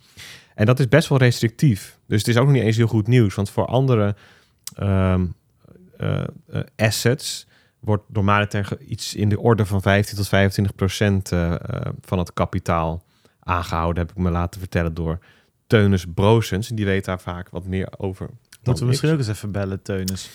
En 0.56 0.66
dat 0.66 0.80
is 0.80 0.88
best 0.88 1.08
wel 1.08 1.18
restrictief. 1.18 1.98
Dus 2.08 2.18
het 2.18 2.28
is 2.28 2.38
ook 2.38 2.46
nog 2.46 2.54
niet 2.54 2.64
eens 2.64 2.78
heel 2.78 2.88
goed 2.88 3.08
nieuws. 3.08 3.36
Want 3.36 3.50
voor 3.50 3.66
andere 3.66 4.16
ehm, 4.76 4.88
eh, 4.88 5.14
eh, 5.14 5.22
assets 6.76 7.48
wordt 7.80 8.04
ge- 8.66 8.78
iets 8.88 9.16
in 9.16 9.30
de 9.30 9.40
orde 9.40 9.66
van 9.66 9.82
15 9.82 10.18
tot 10.18 10.28
25 10.28 10.76
procent 10.76 11.32
eh, 11.32 11.54
eh, 11.54 11.60
van 12.02 12.18
het 12.18 12.34
kapitaal 12.34 13.04
aangehouden, 13.40 14.06
heb 14.08 14.16
ik 14.18 14.24
me 14.24 14.30
laten 14.32 14.60
vertellen 14.60 14.94
door 14.94 15.20
Teunus 15.68 16.06
Broosens. 16.14 16.70
En 16.70 16.76
die 16.76 16.86
weet 16.86 17.06
daar 17.06 17.20
vaak 17.20 17.50
wat 17.50 17.66
meer 17.66 17.88
over. 17.98 18.30
Moeten 18.64 18.84
we 18.84 18.90
misschien 18.90 19.12
ook 19.12 19.18
eens 19.18 19.28
even 19.28 19.52
bellen, 19.52 19.82
Teunis. 19.82 20.30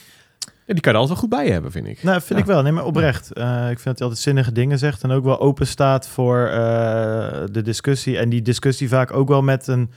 Ja, 0.67 0.75
die 0.75 0.81
kan 0.83 0.93
er 0.93 0.99
altijd 0.99 1.19
wel 1.21 1.29
goed 1.29 1.39
bij 1.39 1.53
hebben, 1.53 1.71
vind 1.73 1.87
ik. 1.87 2.03
Nou, 2.03 2.17
vind 2.21 2.29
Ja. 2.29 2.39
ik 2.39 2.45
wel. 2.51 2.63
Nee, 2.63 2.73
maar 2.73 2.85
oprecht. 2.85 3.33
Eh, 3.33 3.61
ik 3.71 3.79
vind 3.79 3.85
dat 3.85 3.99
hij 3.99 4.07
altijd 4.07 4.19
zinnige 4.19 4.53
dingen 4.53 4.79
zegt 4.79 5.03
en 5.03 5.11
ook 5.11 5.25
wel 5.25 5.41
open 5.41 5.67
staat 5.67 6.09
voor 6.09 6.47
eh, 6.47 7.43
de 7.51 7.63
discussie. 7.63 8.19
En 8.19 8.29
die 8.29 8.43
discussie 8.43 8.89
vaak 8.89 9.13
ook 9.13 9.29
wel 9.29 9.43
met 9.43 9.67
een 9.67 9.91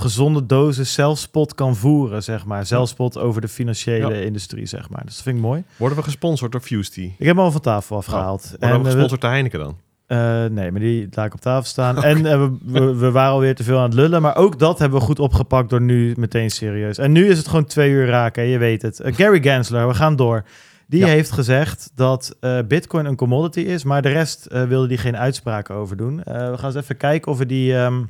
gezonde 0.00 0.46
dosis 0.46 0.92
zelfspot 0.92 1.54
kan 1.54 1.76
voeren, 1.76 2.22
zeg 2.22 2.44
maar. 2.44 2.66
Zelfspot 2.66 3.18
over 3.18 3.40
de 3.40 3.48
financiële 3.48 4.14
Ja. 4.14 4.20
industrie, 4.20 4.66
zeg 4.66 4.90
maar. 4.90 5.02
Dus 5.04 5.14
dat 5.14 5.22
vind 5.22 5.36
ik 5.36 5.42
mooi. 5.42 5.64
Worden 5.76 5.98
we 5.98 6.04
gesponsord 6.04 6.52
door 6.52 6.60
Fusty? 6.60 7.00
Ik 7.18 7.26
heb 7.26 7.36
hem 7.36 7.44
al 7.44 7.50
van 7.50 7.60
tafel 7.60 7.96
afgehaald. 7.96 8.40
Worden 8.42 8.60
we 8.60 8.66
En, 8.66 8.72
ook 8.72 8.78
eh, 8.78 8.82
we- 8.84 8.90
gesponsord 8.90 9.20
door 9.20 9.30
Heineken 9.30 9.58
dan? 9.58 9.76
Eh, 10.06 10.44
nee, 10.44 10.70
maar 10.70 10.80
die 10.80 11.08
laat 11.10 11.26
ik 11.26 11.34
op 11.34 11.40
tafel 11.40 11.64
staan. 11.68 12.02
En 12.04 12.26
eh, 12.26 12.38
we, 12.40 12.56
we, 12.64 12.94
we 12.94 13.10
waren 13.10 13.32
alweer 13.32 13.54
te 13.54 13.62
veel 13.64 13.76
aan 13.78 13.82
het 13.84 13.94
lullen. 13.94 14.22
Maar 14.22 14.36
ook 14.36 14.58
dat 14.58 14.78
hebben 14.78 14.98
we 14.98 15.04
goed 15.04 15.18
opgepakt 15.18 15.70
door 15.70 15.80
nu 15.80 16.14
meteen 16.16 16.50
serieus. 16.50 16.98
En 16.98 17.12
nu 17.12 17.26
is 17.28 17.38
het 17.38 17.48
gewoon 17.48 17.64
twee 17.64 17.90
uur 17.90 18.06
raken, 18.06 18.44
je 18.44 18.58
weet 18.58 18.82
het. 18.82 19.00
Gary 19.04 19.42
Gensler, 19.42 19.88
we 19.88 19.94
gaan 19.94 20.16
door. 20.16 20.44
Die 20.86 21.00
Ja. 21.00 21.06
heeft 21.06 21.30
gezegd 21.32 21.90
dat 21.94 22.36
bitcoin 22.68 23.04
een 23.06 23.16
commodity 23.16 23.60
is. 23.60 23.84
Maar 23.84 24.02
de 24.02 24.08
rest 24.08 24.46
wilde 24.68 24.86
die 24.88 24.98
geen 24.98 25.16
uitspraken 25.16 25.74
over 25.74 25.96
doen. 25.96 26.16
We 26.16 26.32
gaan 26.56 26.64
eens 26.64 26.74
even 26.74 26.96
kijken 26.96 27.32
of 27.32 27.38
we 27.38 27.46
die... 27.46 27.76
ehm, 27.76 28.02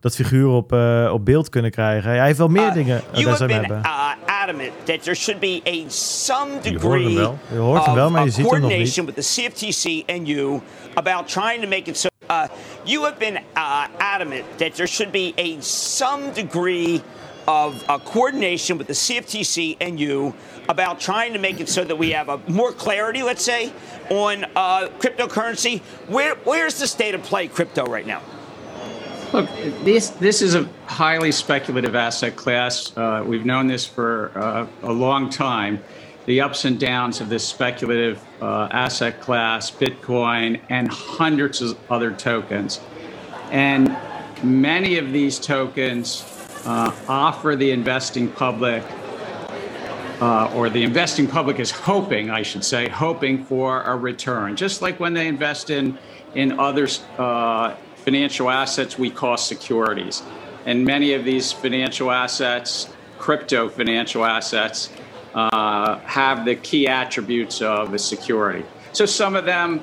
dat 0.00 0.14
figuur 0.14 0.48
op, 0.48 0.72
eh, 0.72 1.10
op 1.12 1.24
beeld 1.24 1.48
kunnen 1.48 1.70
krijgen. 1.70 2.10
Hij 2.10 2.26
heeft 2.26 2.38
wel 2.38 2.48
meer 2.48 2.66
Uh, 2.66 2.72
dingen 2.74 2.96
uh, 2.96 3.02
you 3.02 3.14
daar 3.14 3.24
have 3.24 3.36
zijn 3.36 3.48
been 3.48 3.58
hebben. 3.58 3.78
uh, 3.84 4.10
adamant 4.42 4.70
that 4.84 5.02
there 5.02 5.14
should 5.14 5.40
be 5.40 5.60
a 5.66 5.84
some 5.90 6.50
Je 6.62 6.78
hoort 6.78 6.82
hem 6.82 7.02
degree 7.02 7.14
wel. 7.14 7.38
Je 7.52 7.58
hoort 7.58 7.84
hem 7.84 7.94
wel, 7.94 8.10
maar 8.10 8.20
je 8.22 8.28
uh, 8.28 8.34
ziet 8.34 8.50
hem 8.50 8.60
nog 8.60 8.70
niet. 8.70 8.94
coordination 8.94 9.06
with 9.06 9.14
the 9.14 9.42
CFTC 9.50 10.10
and 10.10 10.26
you 10.28 10.60
about 10.94 11.28
trying 11.28 11.62
to 11.62 11.68
make 11.68 11.90
it 11.90 11.98
so. 11.98 12.08
Uh, 12.30 12.42
you 12.84 13.02
have 13.04 13.16
been 13.18 13.34
uh, 13.56 13.84
adamant 13.98 14.42
that 14.56 14.74
there 14.74 14.86
should 14.88 15.12
be 15.12 15.32
a 15.36 15.56
some 15.62 16.22
degree 16.34 17.00
of 17.44 17.82
uh, 17.88 17.98
coordination 18.04 18.78
with 18.78 18.86
the 18.86 18.94
CFTC 18.94 19.76
and 19.80 19.98
you 19.98 20.32
about 20.68 21.00
trying 21.00 21.32
to 21.32 21.38
make 21.40 21.60
it 21.60 21.68
so 21.68 21.84
that 21.84 21.98
we 21.98 22.12
have 22.12 22.28
a 22.28 22.38
more 22.46 22.72
clarity, 22.72 23.22
let's 23.22 23.44
say, 23.44 23.72
on 24.10 24.44
uh, 24.54 24.88
cryptocurrency. 24.98 25.80
Where 26.08 26.34
where's 26.44 26.78
the 26.78 26.86
state 26.86 27.14
of 27.14 27.22
play 27.22 27.48
crypto 27.48 27.84
right 27.84 28.06
now? 28.06 28.20
Look, 29.32 29.48
this 29.84 30.10
this 30.10 30.42
is 30.42 30.56
a 30.56 30.68
highly 30.86 31.30
speculative 31.30 31.94
asset 31.94 32.34
class. 32.34 32.96
Uh, 32.96 33.22
we've 33.24 33.44
known 33.44 33.68
this 33.68 33.86
for 33.86 34.32
uh, 34.36 34.66
a 34.82 34.92
long 34.92 35.30
time. 35.30 35.80
The 36.26 36.40
ups 36.40 36.64
and 36.64 36.80
downs 36.80 37.20
of 37.20 37.28
this 37.28 37.46
speculative 37.46 38.20
uh, 38.42 38.68
asset 38.72 39.20
class, 39.20 39.70
Bitcoin, 39.70 40.60
and 40.68 40.88
hundreds 40.88 41.62
of 41.62 41.78
other 41.88 42.10
tokens. 42.10 42.80
And 43.52 43.96
many 44.42 44.98
of 44.98 45.12
these 45.12 45.38
tokens 45.38 46.24
uh, 46.64 46.92
offer 47.06 47.54
the 47.54 47.70
investing 47.70 48.28
public 48.32 48.82
uh, 50.20 50.52
or 50.56 50.68
the 50.68 50.82
investing 50.82 51.28
public 51.28 51.60
is 51.60 51.70
hoping, 51.70 52.30
I 52.30 52.42
should 52.42 52.64
say, 52.64 52.88
hoping 52.88 53.44
for 53.44 53.82
a 53.82 53.96
return. 53.96 54.56
Just 54.56 54.82
like 54.82 54.98
when 54.98 55.14
they 55.14 55.28
invest 55.28 55.70
in 55.70 55.96
in 56.34 56.58
other 56.58 56.88
uh, 57.18 57.74
financial 58.00 58.50
assets 58.50 58.98
we 58.98 59.10
call 59.10 59.36
securities, 59.36 60.22
and 60.66 60.84
many 60.84 61.12
of 61.14 61.24
these 61.24 61.52
financial 61.52 62.10
assets, 62.10 62.88
crypto 63.18 63.68
financial 63.68 64.24
assets, 64.24 64.90
uh, 65.34 65.98
have 66.00 66.44
the 66.44 66.56
key 66.56 66.88
attributes 66.88 67.62
of 67.62 67.94
a 67.94 67.98
security. 67.98 68.64
So 68.92 69.06
some 69.06 69.36
of 69.36 69.44
them. 69.44 69.80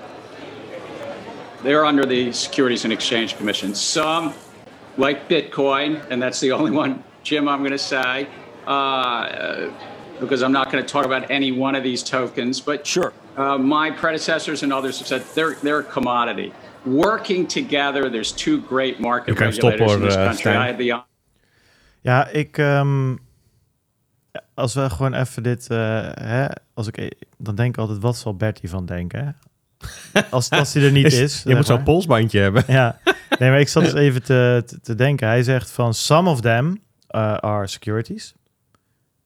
They're 1.63 1.85
under 1.85 2.05
the 2.05 2.31
Securities 2.33 2.83
and 2.83 2.93
Exchange 2.93 3.35
Commission. 3.35 3.73
Some, 3.73 4.33
like 4.95 5.27
Bitcoin, 5.27 6.05
and 6.11 6.21
that's 6.21 6.39
the 6.39 6.51
only 6.57 6.69
one, 6.71 7.03
Jim, 7.23 7.47
I'm 7.49 7.59
going 7.59 7.71
to 7.71 7.79
say, 7.79 8.27
uh, 8.67 9.69
because 10.19 10.43
I'm 10.43 10.51
not 10.51 10.71
going 10.71 10.83
to 10.83 10.87
talk 10.89 11.05
about 11.05 11.31
any 11.31 11.51
one 11.51 11.73
of 11.75 11.83
these 11.83 12.03
tokens, 12.03 12.61
but 12.61 12.85
Sure. 12.85 13.11
uh, 13.37 13.57
my 13.57 13.89
predecessors 13.89 14.61
and 14.63 14.71
others 14.71 14.99
have 14.99 15.07
said 15.07 15.23
they're, 15.33 15.55
they're 15.55 15.79
a 15.79 15.83
commodity. 15.83 16.53
Working 16.89 17.47
together, 17.51 18.09
there's 18.11 18.31
two 18.33 18.61
great 18.67 18.99
market 18.99 19.27
You 19.27 19.37
can 19.37 19.49
regulators 19.49 19.93
in 19.93 20.01
this 20.01 20.15
uh, 20.15 20.23
country. 20.23 20.51
I 20.51 20.55
had 20.67 20.77
the 20.77 21.01
Ja, 22.01 22.27
ik. 22.27 22.57
ehm, 22.57 23.15
als 24.53 24.73
we 24.73 24.89
gewoon 24.89 25.13
even 25.13 25.43
dit. 25.43 25.67
eh, 25.69 25.77
hè, 26.13 26.45
als 26.73 26.87
ik, 26.87 27.13
dan 27.37 27.55
denk 27.55 27.69
ik 27.69 27.77
altijd: 27.77 27.99
wat 27.99 28.17
zal 28.17 28.35
Bertie 28.35 28.69
van 28.69 28.85
denken? 28.85 29.35
Als, 30.29 30.49
als 30.49 30.73
hij 30.73 30.83
er 30.83 30.91
niet 30.91 31.13
is. 31.13 31.43
je 31.43 31.55
moet 31.55 31.65
zo'n 31.65 31.83
polsbandje 31.83 32.39
hebben. 32.39 32.63
Ja, 32.67 32.99
nee, 33.39 33.49
maar 33.49 33.59
ik 33.59 33.67
zat 33.67 33.83
dus 33.83 33.93
even 34.05 34.23
te, 34.23 34.63
te, 34.65 34.79
te 34.81 34.95
denken. 34.95 35.27
Hij 35.27 35.43
zegt 35.43 35.71
van: 35.71 35.93
some 35.93 36.29
of 36.29 36.41
them 36.41 36.67
uh, 36.67 37.33
are 37.33 37.67
securities. 37.67 38.33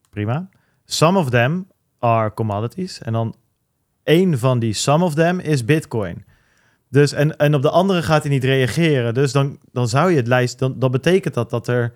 Prima. 0.09 0.49
Some 0.85 1.19
of 1.19 1.29
them 1.29 1.67
are 1.99 2.33
commodities. 2.33 3.01
En 3.01 3.13
dan 3.13 3.35
één 4.03 4.39
van 4.39 4.59
die 4.59 4.73
some 4.73 5.03
of 5.05 5.13
them 5.13 5.39
is 5.39 5.65
Bitcoin. 5.65 6.25
Dus, 6.91 7.11
en, 7.13 7.37
en 7.37 7.55
op 7.55 7.61
de 7.61 7.69
andere 7.69 8.01
gaat 8.03 8.21
hij 8.23 8.31
niet 8.31 8.43
reageren. 8.43 9.13
Dus 9.13 9.31
dan, 9.31 9.57
dan 9.71 9.87
zou 9.87 10.09
je 10.11 10.15
het 10.17 10.27
lijst. 10.27 10.59
Dan, 10.59 10.79
dan 10.79 10.91
betekent 10.91 11.33
dat 11.33 11.49
dat 11.49 11.67
er. 11.67 11.93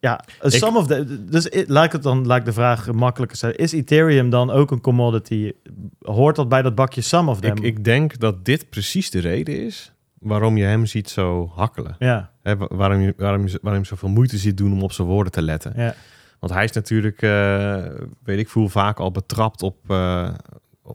Ja, 0.00 0.24
Ik- 0.42 0.50
some 0.50 0.78
of 0.78 0.86
them. 0.86 1.26
Dus 1.30 1.48
laat 1.66 1.84
ik 1.84 1.92
het 1.92 2.02
dan 2.02 2.26
laat 2.26 2.38
ik 2.38 2.44
de 2.44 2.52
vraag 2.52 2.92
makkelijker 2.92 3.36
stellen. 3.36 3.56
Is 3.56 3.72
Ethereum 3.72 4.30
dan 4.30 4.50
ook 4.50 4.70
een 4.70 4.80
commodity? 4.80 5.52
Hoort 6.00 6.36
dat 6.36 6.48
bij 6.48 6.62
dat 6.62 6.74
bakje 6.74 7.00
some 7.00 7.30
of 7.30 7.40
them? 7.40 7.56
Ik, 7.56 7.62
ik 7.62 7.84
denk 7.84 8.18
dat 8.18 8.44
dit 8.44 8.70
precies 8.70 9.10
de 9.10 9.18
reden 9.18 9.64
is 9.64 9.92
waarom 10.18 10.56
je 10.56 10.64
hem 10.64 10.86
ziet 10.86 11.10
zo 11.10 11.52
hakkelen. 11.54 11.96
ja, 11.98 12.30
waarom, 12.68 13.00
je, 13.00 13.14
waarom, 13.16 13.46
je, 13.46 13.58
waarom 13.62 13.80
je 13.82 13.86
zoveel 13.88 14.08
moeite 14.08 14.36
ziet 14.38 14.56
doen 14.56 14.72
om 14.72 14.82
op 14.82 14.92
zijn 14.92 15.08
woorden 15.08 15.32
te 15.32 15.42
letten. 15.42 15.72
ja. 15.76 15.94
Want 16.40 16.54
hij 16.54 16.64
is 16.64 16.72
natuurlijk, 16.72 17.22
eh, 17.22 17.84
weet 18.24 18.38
ik 18.38 18.48
veel, 18.48 18.68
vaak 18.68 18.98
al 18.98 19.10
betrapt 19.10 19.62
op, 19.62 19.76
eh, 19.90 20.34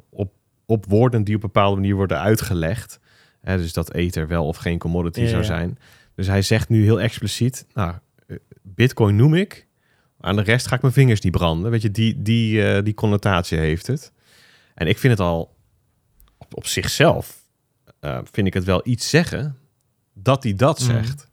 op, 0.10 0.32
op 0.68 0.86
woorden 0.86 1.24
die 1.24 1.36
op 1.36 1.44
een 1.44 1.50
bepaalde 1.54 1.76
manier 1.76 1.96
worden 1.96 2.20
uitgelegd. 2.20 3.00
Hè, 3.42 3.58
dus 3.58 3.74
dat 3.74 3.94
ether 3.94 4.28
wel 4.28 4.46
of 4.48 4.58
geen 4.58 4.78
commodity 4.78 5.22
Ja, 5.22 5.28
zou 5.28 5.44
zijn. 5.44 5.78
Dus 6.16 6.28
hij 6.28 6.42
zegt 6.42 6.70
nu 6.70 6.84
heel 6.84 7.02
expliciet, 7.02 7.66
nou, 7.74 7.94
eh, 8.28 8.38
bitcoin 8.62 9.16
noem 9.16 9.34
ik, 9.34 9.68
aan 10.20 10.36
de 10.36 10.42
rest 10.42 10.68
ga 10.68 10.76
ik 10.76 10.82
mijn 10.82 10.94
vingers 10.94 11.22
niet 11.22 11.32
branden. 11.32 11.72
Weet 11.72 11.82
je, 11.82 11.92
die, 11.92 12.22
die, 12.22 12.64
eh, 12.72 12.84
die 12.84 12.94
connotatie 12.94 13.58
heeft 13.58 13.88
het. 13.88 14.12
En 14.74 14.88
ik 14.88 14.98
vind 14.98 15.18
het 15.18 15.28
al 15.28 15.56
op, 16.38 16.56
op 16.56 16.66
zichzelf, 16.66 17.42
eh, 18.00 18.20
vind 18.32 18.48
ik 18.48 18.54
het 18.54 18.64
wel 18.64 18.82
iets 18.84 19.10
zeggen 19.10 19.58
dat 20.14 20.44
hij 20.44 20.54
dat 20.54 20.80
Mhm. 20.80 20.92
zegt. 20.92 21.28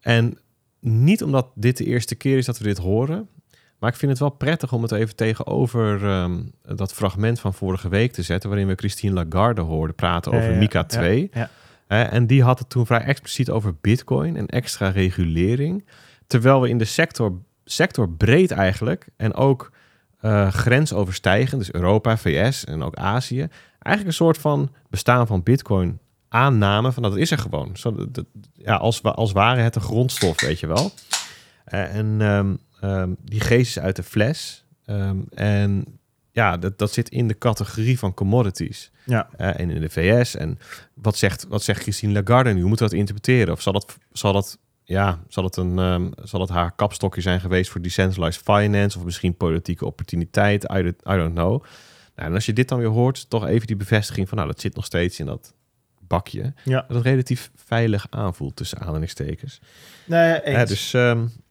En 0.00 0.38
niet 0.80 1.22
omdat 1.22 1.50
dit 1.54 1.76
de 1.76 1.84
eerste 1.84 2.14
keer 2.14 2.36
is 2.38 2.46
dat 2.46 2.58
we 2.58 2.64
dit 2.64 2.78
horen. 2.78 3.28
Maar 3.78 3.90
ik 3.90 3.96
vind 3.96 4.10
het 4.10 4.20
wel 4.20 4.30
prettig 4.30 4.72
om 4.72 4.82
het 4.82 4.92
even 4.92 5.16
tegenover 5.16 6.04
ehm, 6.04 6.40
dat 6.76 6.92
fragment 6.92 7.40
van 7.40 7.54
vorige 7.54 7.88
week 7.88 8.12
te 8.12 8.22
zetten. 8.22 8.48
Waarin 8.50 8.68
we 8.68 8.74
Christine 8.74 9.12
Lagarde 9.24 9.60
hoorden 9.60 9.94
praten 9.96 10.32
over 10.32 10.50
Ja, 10.52 10.58
Mika 10.58 10.78
ja, 10.78 10.84
2. 10.84 11.30
ja. 11.32 11.50
Hè, 11.86 12.02
en 12.02 12.26
die 12.26 12.42
had 12.42 12.58
het 12.58 12.68
toen 12.70 12.86
vrij 12.86 13.00
expliciet 13.02 13.50
over 13.50 13.74
bitcoin 13.80 14.36
en 14.36 14.46
extra 14.46 14.88
regulering. 14.88 15.84
Terwijl 16.26 16.60
we 16.60 16.68
in 16.68 16.78
de 16.78 16.84
sector, 16.84 17.32
sector 17.64 18.10
breed 18.10 18.50
eigenlijk 18.50 19.08
en 19.16 19.34
ook 19.34 19.72
eh, 20.20 20.48
grensoverstijgend, 20.52 21.60
dus 21.60 21.72
Europa, 21.72 22.16
VS 22.16 22.64
en 22.64 22.82
ook 22.82 22.94
Azië, 22.96 23.46
eigenlijk 23.78 24.06
een 24.06 24.24
soort 24.24 24.38
van 24.38 24.74
bestaan 24.90 25.26
van 25.26 25.42
bitcoin 25.42 25.98
aanname 26.28 26.92
van 26.92 27.02
dat 27.02 27.16
is 27.16 27.30
er 27.30 27.38
gewoon. 27.38 27.76
Zo, 27.76 27.94
dat- 28.10 28.24
ja, 28.52 28.74
als, 28.74 29.02
als 29.02 29.32
ware 29.32 29.60
het 29.60 29.74
een 29.74 29.80
grondstof, 29.82 30.40
weet 30.40 30.60
je 30.60 30.66
wel. 30.66 30.90
Eh, 31.64 31.94
en 31.96 32.16
ehm, 32.20 32.54
ehm, 32.80 33.12
die 33.24 33.40
geest 33.40 33.76
is 33.76 33.82
uit 33.82 33.96
de 33.96 34.02
fles. 34.02 34.64
Ehm, 34.84 35.18
en 35.34 35.98
ja, 36.32 36.56
dat, 36.56 36.78
dat 36.78 36.92
zit 36.92 37.08
in 37.08 37.28
de 37.28 37.38
categorie 37.38 37.98
van 37.98 38.14
commodities. 38.14 38.90
Ja. 39.04 39.28
Eh, 39.36 39.60
en 39.60 39.70
in 39.70 39.80
de 39.80 39.90
VS. 39.90 40.36
En 40.36 40.58
wat 40.94 41.16
zegt, 41.16 41.46
wat 41.48 41.62
zegt 41.62 41.82
Christine 41.82 42.12
Lagarde 42.12 42.52
nu? 42.52 42.60
Hoe 42.60 42.68
moeten 42.68 42.86
we 42.86 42.90
dat 42.90 43.00
interpreteren? 43.00 43.52
Of 43.52 43.62
zal 43.62 43.72
dat, 43.72 43.96
zal 44.12 44.32
dat, 44.32 44.58
ja, 44.84 45.18
zal 45.28 45.44
het, 45.44 45.56
een, 45.56 45.78
ehm, 45.78 46.10
zal 46.22 46.40
het 46.40 46.50
haar 46.50 46.72
kapstokje 46.72 47.20
zijn 47.20 47.40
geweest 47.40 47.70
voor 47.70 47.80
decentralized 47.80 48.42
finance? 48.42 48.98
Of 48.98 49.04
misschien 49.04 49.36
politieke 49.36 49.86
opportuniteit? 49.86 50.64
I 50.64 50.82
don't, 50.82 51.00
I 51.08 51.16
don't 51.16 51.34
know. 51.34 51.62
Nou, 52.14 52.28
en 52.28 52.34
als 52.34 52.46
je 52.46 52.52
dit 52.52 52.68
dan 52.68 52.78
weer 52.78 52.88
hoort, 52.88 53.30
toch 53.30 53.46
even 53.46 53.66
die 53.66 53.76
bevestiging 53.76 54.28
van, 54.28 54.36
nou, 54.36 54.50
dat 54.50 54.60
zit 54.60 54.74
nog 54.74 54.84
steeds 54.84 55.20
in 55.20 55.26
dat 55.26 55.54
bakje. 56.00 56.52
Ja. 56.64 56.84
Dat 56.88 56.96
het 56.96 57.06
relatief 57.06 57.50
veilig 57.54 58.06
aanvoelt 58.10 58.56
tussen 58.56 58.78
aanhalingstekens. 58.78 59.60
Nee, 60.06 60.42
eens. 60.42 60.68
Dus 60.68 60.94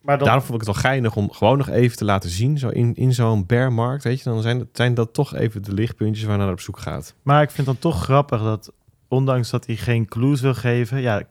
maar 0.08 0.17
dan, 0.17 0.26
daarom 0.28 0.43
vond 0.46 0.62
ik 0.62 0.67
het 0.67 0.76
wel 0.76 0.91
geinig 0.91 1.15
om 1.15 1.32
gewoon 1.32 1.58
nog 1.58 1.70
even 1.70 1.98
te 1.98 2.06
laten 2.06 2.30
zien, 2.30 2.58
zo 2.58 2.70
in, 2.70 2.93
in 2.96 3.13
zo'n 3.13 3.46
bearmarkt, 3.46 4.04
weet 4.04 4.17
je, 4.17 4.24
dan 4.30 4.41
zijn, 4.41 4.58
dat- 4.58 4.67
zijn 4.72 4.93
dat 4.93 5.13
toch 5.13 5.36
even 5.36 5.63
de 5.63 5.74
lichtpuntjes 5.74 6.26
waar 6.26 6.38
naar 6.38 6.52
op 6.52 6.60
zoek 6.60 6.80
gaat. 6.80 7.13
maar 7.24 7.41
ik 7.41 7.52
vind 7.52 7.67
dan 7.67 7.80
toch 7.80 8.04
grappig 8.04 8.41
dat, 8.43 8.72
ondanks 9.08 9.50
dat 9.50 9.65
hij 9.65 9.76
geen 9.76 10.06
clues 10.06 10.41
wil 10.41 10.54
geven, 10.54 11.02
ja, 11.02 11.22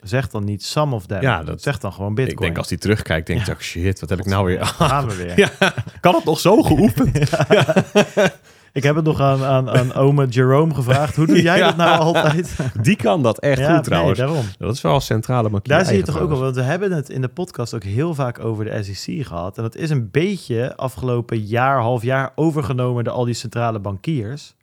zeg 0.00 0.28
dan 0.28 0.44
niet 0.44 0.64
some 0.64 0.94
of 0.94 1.06
them. 1.06 1.22
Ja, 1.22 1.42
dat- 1.42 1.62
zegt 1.62 1.80
dan 1.80 1.92
gewoon 1.92 2.14
Bitcoin. 2.14 2.36
Ik 2.36 2.42
denk 2.42 2.58
als 2.58 2.68
hij 2.68 2.78
terugkijkt, 2.78 3.26
denkt 3.26 3.46
hij, 3.46 3.56
shit, 3.58 4.00
wat 4.00 4.08
heb 4.10 4.18
ik 4.18 4.26
nou 4.26 4.44
weer? 4.46 4.66
Gaan 4.66 5.08
we 5.08 5.14
weer. 5.16 5.38
Ja, 5.60 5.74
kan 6.00 6.14
het 6.14 6.24
nog 6.24 6.40
zo 6.40 6.62
geoefend? 6.62 7.18
Ik 8.74 8.82
heb 8.82 8.96
het 8.96 9.04
nog 9.04 9.20
aan, 9.20 9.44
aan, 9.44 9.70
aan 9.70 9.92
ome 9.94 10.26
Jerome 10.26 10.74
gevraagd. 10.74 11.16
Hoe 11.16 11.26
doe 11.26 11.42
jij 11.50 11.58
Ja. 11.58 11.66
dat 11.66 11.76
nou 11.76 11.98
altijd? 12.00 12.56
Die 12.82 12.96
kan 12.96 13.22
dat 13.22 13.38
echt 13.38 13.58
Ja, 13.58 13.66
nee, 13.66 13.74
goed 13.76 13.84
trouwens. 13.84 14.18
daarom. 14.18 14.44
Dat 14.58 14.74
is 14.74 14.80
wel 14.80 14.94
een 14.94 15.00
centrale 15.00 15.50
bankier. 15.50 15.74
Daar 15.76 15.84
zie 15.84 15.96
je 15.96 16.02
toch 16.02 16.18
ook 16.20 16.30
al, 16.30 16.38
want 16.38 16.54
we 16.54 16.62
hebben 16.62 16.92
het 16.92 17.08
in 17.08 17.20
de 17.20 17.28
podcast 17.28 17.74
ook 17.74 17.82
heel 17.84 18.14
vaak 18.14 18.44
over 18.44 18.64
de 18.64 18.82
SEC 18.82 19.26
gehad. 19.26 19.56
En 19.56 19.62
dat 19.62 19.74
is 19.76 19.90
een 19.90 20.10
beetje 20.10 20.76
afgelopen 20.76 21.38
jaar, 21.40 21.80
half 21.80 22.02
jaar 22.02 22.32
overgenomen 22.34 23.04
door 23.04 23.12
al 23.14 23.24
die 23.24 23.34
centrale 23.34 23.78
bankiers. 23.78 24.54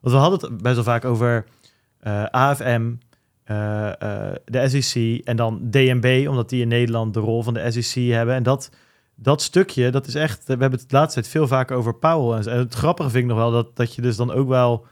Want 0.00 0.14
we 0.14 0.20
hadden 0.20 0.50
het 0.50 0.62
best 0.62 0.74
wel 0.74 0.84
vaak 0.84 1.04
over 1.04 1.44
eh, 2.00 2.24
AFM, 2.24 2.90
eh, 3.44 3.86
eh, 4.02 4.34
de 4.44 4.68
SEC 4.82 5.20
en 5.24 5.36
dan 5.36 5.60
DNB, 5.70 6.26
omdat 6.28 6.48
die 6.48 6.62
in 6.62 6.68
Nederland 6.68 7.14
de 7.14 7.20
rol 7.20 7.42
van 7.42 7.54
de 7.54 7.70
SEC 7.70 8.12
hebben. 8.12 8.34
En 8.34 8.42
dat, 8.42 8.70
dat 9.20 9.42
stukje, 9.42 9.90
dat 9.90 10.06
is 10.06 10.14
echt, 10.14 10.44
we 10.44 10.50
hebben 10.50 10.78
het 10.78 10.90
de 10.90 10.96
laatste 10.96 11.20
tijd 11.20 11.32
veel 11.32 11.46
vaker 11.46 11.76
over 11.76 11.94
Powell. 11.94 12.38
En, 12.38 12.58
het 12.58 12.74
grappige 12.74 13.10
vind 13.10 13.22
ik 13.22 13.30
nog 13.30 13.38
wel 13.38 13.50
dat, 13.50 13.76
dat 13.76 13.94
je 13.94 14.02
dus 14.02 14.16
dan 14.16 14.32
ook 14.32 14.48
wel 14.48 14.86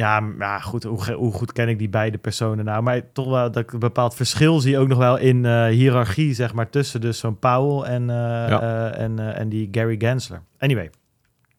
ja, 0.00 0.22
ja 0.38 0.58
goed, 0.58 0.82
hoe, 0.82 1.12
hoe 1.12 1.32
goed 1.32 1.52
ken 1.52 1.68
ik 1.68 1.78
die 1.78 1.88
beide 1.88 2.18
personen 2.18 2.64
nou? 2.64 2.82
Maar 2.82 3.12
toch 3.12 3.28
wel 3.28 3.50
dat 3.50 3.62
ik 3.62 3.72
een 3.72 3.78
bepaald 3.78 4.14
verschil 4.14 4.60
zie 4.60 4.78
ook 4.78 4.88
nog 4.88 4.98
wel 4.98 5.16
in 5.16 5.44
eh, 5.44 5.66
hiërarchie, 5.66 6.34
zeg 6.34 6.54
maar, 6.54 6.70
tussen 6.70 7.00
dus 7.00 7.18
zo'n 7.18 7.38
Powell 7.38 7.90
en, 7.90 8.10
eh, 8.10 8.52
eh, 8.52 9.00
en, 9.00 9.34
en 9.34 9.48
die 9.48 9.68
Gary 9.70 9.96
Gensler. 9.98 10.42
Anyway, 10.58 10.90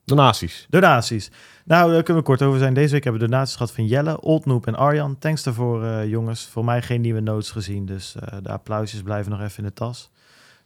Donaties. 0.05 0.67
donaties. 0.69 1.31
Nou, 1.65 1.91
daar 1.91 2.03
kunnen 2.03 2.23
we 2.23 2.29
kort 2.29 2.41
over 2.41 2.59
zijn. 2.59 2.73
Deze 2.73 2.91
week 2.93 3.03
hebben 3.03 3.21
we 3.21 3.27
donaties 3.27 3.55
gehad 3.55 3.71
van 3.71 3.85
Jelle, 3.85 4.21
Old 4.21 4.45
Noop 4.45 4.67
en 4.67 4.75
Arjan. 4.75 5.17
Thanks 5.17 5.43
daarvoor, 5.43 6.05
jongens. 6.05 6.47
Voor 6.47 6.65
mij 6.65 6.81
geen 6.81 7.01
nieuwe 7.01 7.19
notes 7.19 7.51
gezien, 7.51 7.85
dus 7.85 8.15
de 8.41 8.49
applausjes 8.49 9.01
blijven 9.01 9.31
nog 9.31 9.41
even 9.41 9.57
in 9.57 9.63
de 9.63 9.73
tas. 9.73 10.11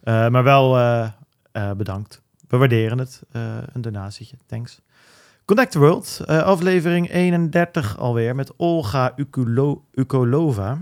Eh, 0.06 0.28
maar 0.28 0.42
wel 0.44 0.76
eh, 0.76 1.08
eh, 1.52 1.70
bedankt. 1.70 2.22
We 2.48 2.56
waarderen 2.56 2.98
het. 2.98 3.22
een 3.72 3.80
donatietje. 3.80 4.36
Thanks. 4.46 4.80
Connect 5.44 5.70
the 5.70 5.78
World, 5.78 6.20
aflevering 6.26 7.10
31 7.10 7.98
alweer 7.98 8.34
met 8.34 8.56
Olga 8.56 9.12
Ukulo- 9.16 9.84
Ukolova. 9.94 10.78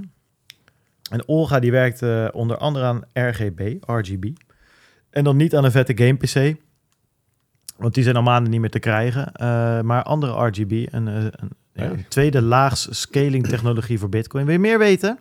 En 1.10 1.28
Olga 1.28 1.58
die 1.58 1.70
werkt 1.70 2.02
eh, 2.02 2.28
onder 2.32 2.56
andere 2.56 2.84
aan 2.84 3.02
RGB, 3.12 3.76
RGB. 3.80 4.24
En 5.10 5.24
dan 5.24 5.37
niet 5.37 5.56
aan 5.56 5.64
een 5.64 5.70
vette 5.70 5.96
game 5.96 6.14
PC. 6.16 6.60
Want 7.76 7.94
die 7.94 8.02
zijn 8.04 8.16
al 8.16 8.22
maanden 8.22 8.50
niet 8.50 8.60
meer 8.60 8.70
te 8.70 8.78
krijgen. 8.78 9.32
Maar 9.87 10.02
andere 10.02 10.46
RGB, 10.46 10.87
een, 10.90 11.06
een, 11.06 11.32
een 11.72 12.08
tweede 12.08 12.42
laags 12.42 13.00
scaling 13.00 13.46
technologie 13.46 13.98
voor 13.98 14.08
Bitcoin. 14.08 14.44
Wil 14.44 14.54
je 14.54 14.60
meer 14.60 14.78
weten? 14.78 15.18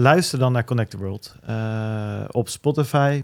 Luister 0.00 0.38
dan 0.38 0.52
naar 0.52 0.64
Connect 0.64 0.90
the 0.90 0.96
World 0.98 1.34
eh, 1.46 2.24
op 2.30 2.48
Spotify. 2.48 3.22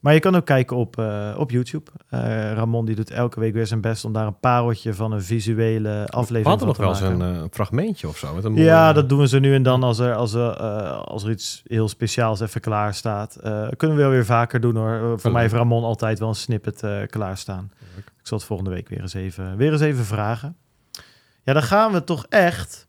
Maar 0.00 0.14
je 0.14 0.20
kan 0.20 0.36
ook 0.36 0.44
kijken 0.44 0.76
op, 0.76 0.98
eh, 0.98 1.34
op 1.38 1.50
YouTube. 1.50 1.90
Eh, 2.08 2.20
Ramon 2.52 2.84
die 2.84 2.94
doet 2.94 3.10
elke 3.10 3.40
week 3.40 3.52
weer 3.52 3.66
zijn 3.66 3.80
best 3.80 4.04
om 4.04 4.12
daar 4.12 4.26
een 4.26 4.38
pareltje 4.40 4.94
van 4.94 5.12
een 5.12 5.22
visuele 5.22 6.06
aflevering 6.06 6.42
We 6.44 6.48
hadden 6.48 6.66
nog 6.68 6.76
wel 6.76 6.88
eens 6.88 7.00
een 7.00 7.48
fragmentje 7.50 8.08
of 8.08 8.18
zo. 8.18 8.34
Met 8.34 8.44
een 8.44 8.54
Ja, 8.54 8.80
mooie- 8.82 8.94
dat 8.94 9.08
doen 9.08 9.18
we 9.18 9.28
zo 9.28 9.38
nu 9.38 9.54
en 9.54 9.62
dan 9.62 9.82
als 9.82 9.98
er, 9.98 10.14
als 10.14 10.34
er, 10.34 10.56
als 10.96 11.24
er 11.24 11.30
iets 11.30 11.62
heel 11.66 11.88
speciaals 11.88 12.40
even 12.40 12.60
klaar 12.60 12.94
staat. 12.94 13.36
Kunnen 13.76 13.96
we 13.96 14.02
wel 14.02 14.10
weer 14.10 14.24
vaker 14.24 14.60
doen 14.60 14.76
hoor. 14.76 14.98
Voor 15.00 15.08
Leuk. 15.22 15.32
mij 15.32 15.42
heeft 15.42 15.54
Ramon 15.54 15.84
altijd 15.84 16.18
wel 16.18 16.28
een 16.28 16.34
snippet 16.34 16.82
eh 16.82 17.02
klaarstaan. 17.06 17.72
Leuk. 17.94 18.04
Ik 18.18 18.26
zal 18.26 18.38
het 18.38 18.46
volgende 18.46 18.70
week 18.70 18.88
weer 18.88 19.00
eens 19.00 19.14
even, 19.14 19.56
weer 19.56 19.72
eens 19.72 19.80
even 19.80 20.04
vragen. 20.04 20.56
Ja, 21.42 21.52
dan 21.52 21.62
gaan 21.62 21.92
we 21.92 22.04
toch 22.04 22.26
echt 22.28 22.86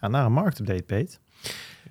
ja, 0.00 0.08
naar 0.08 0.24
een 0.26 0.32
marktupdate, 0.32 0.82
Peet. 0.82 1.20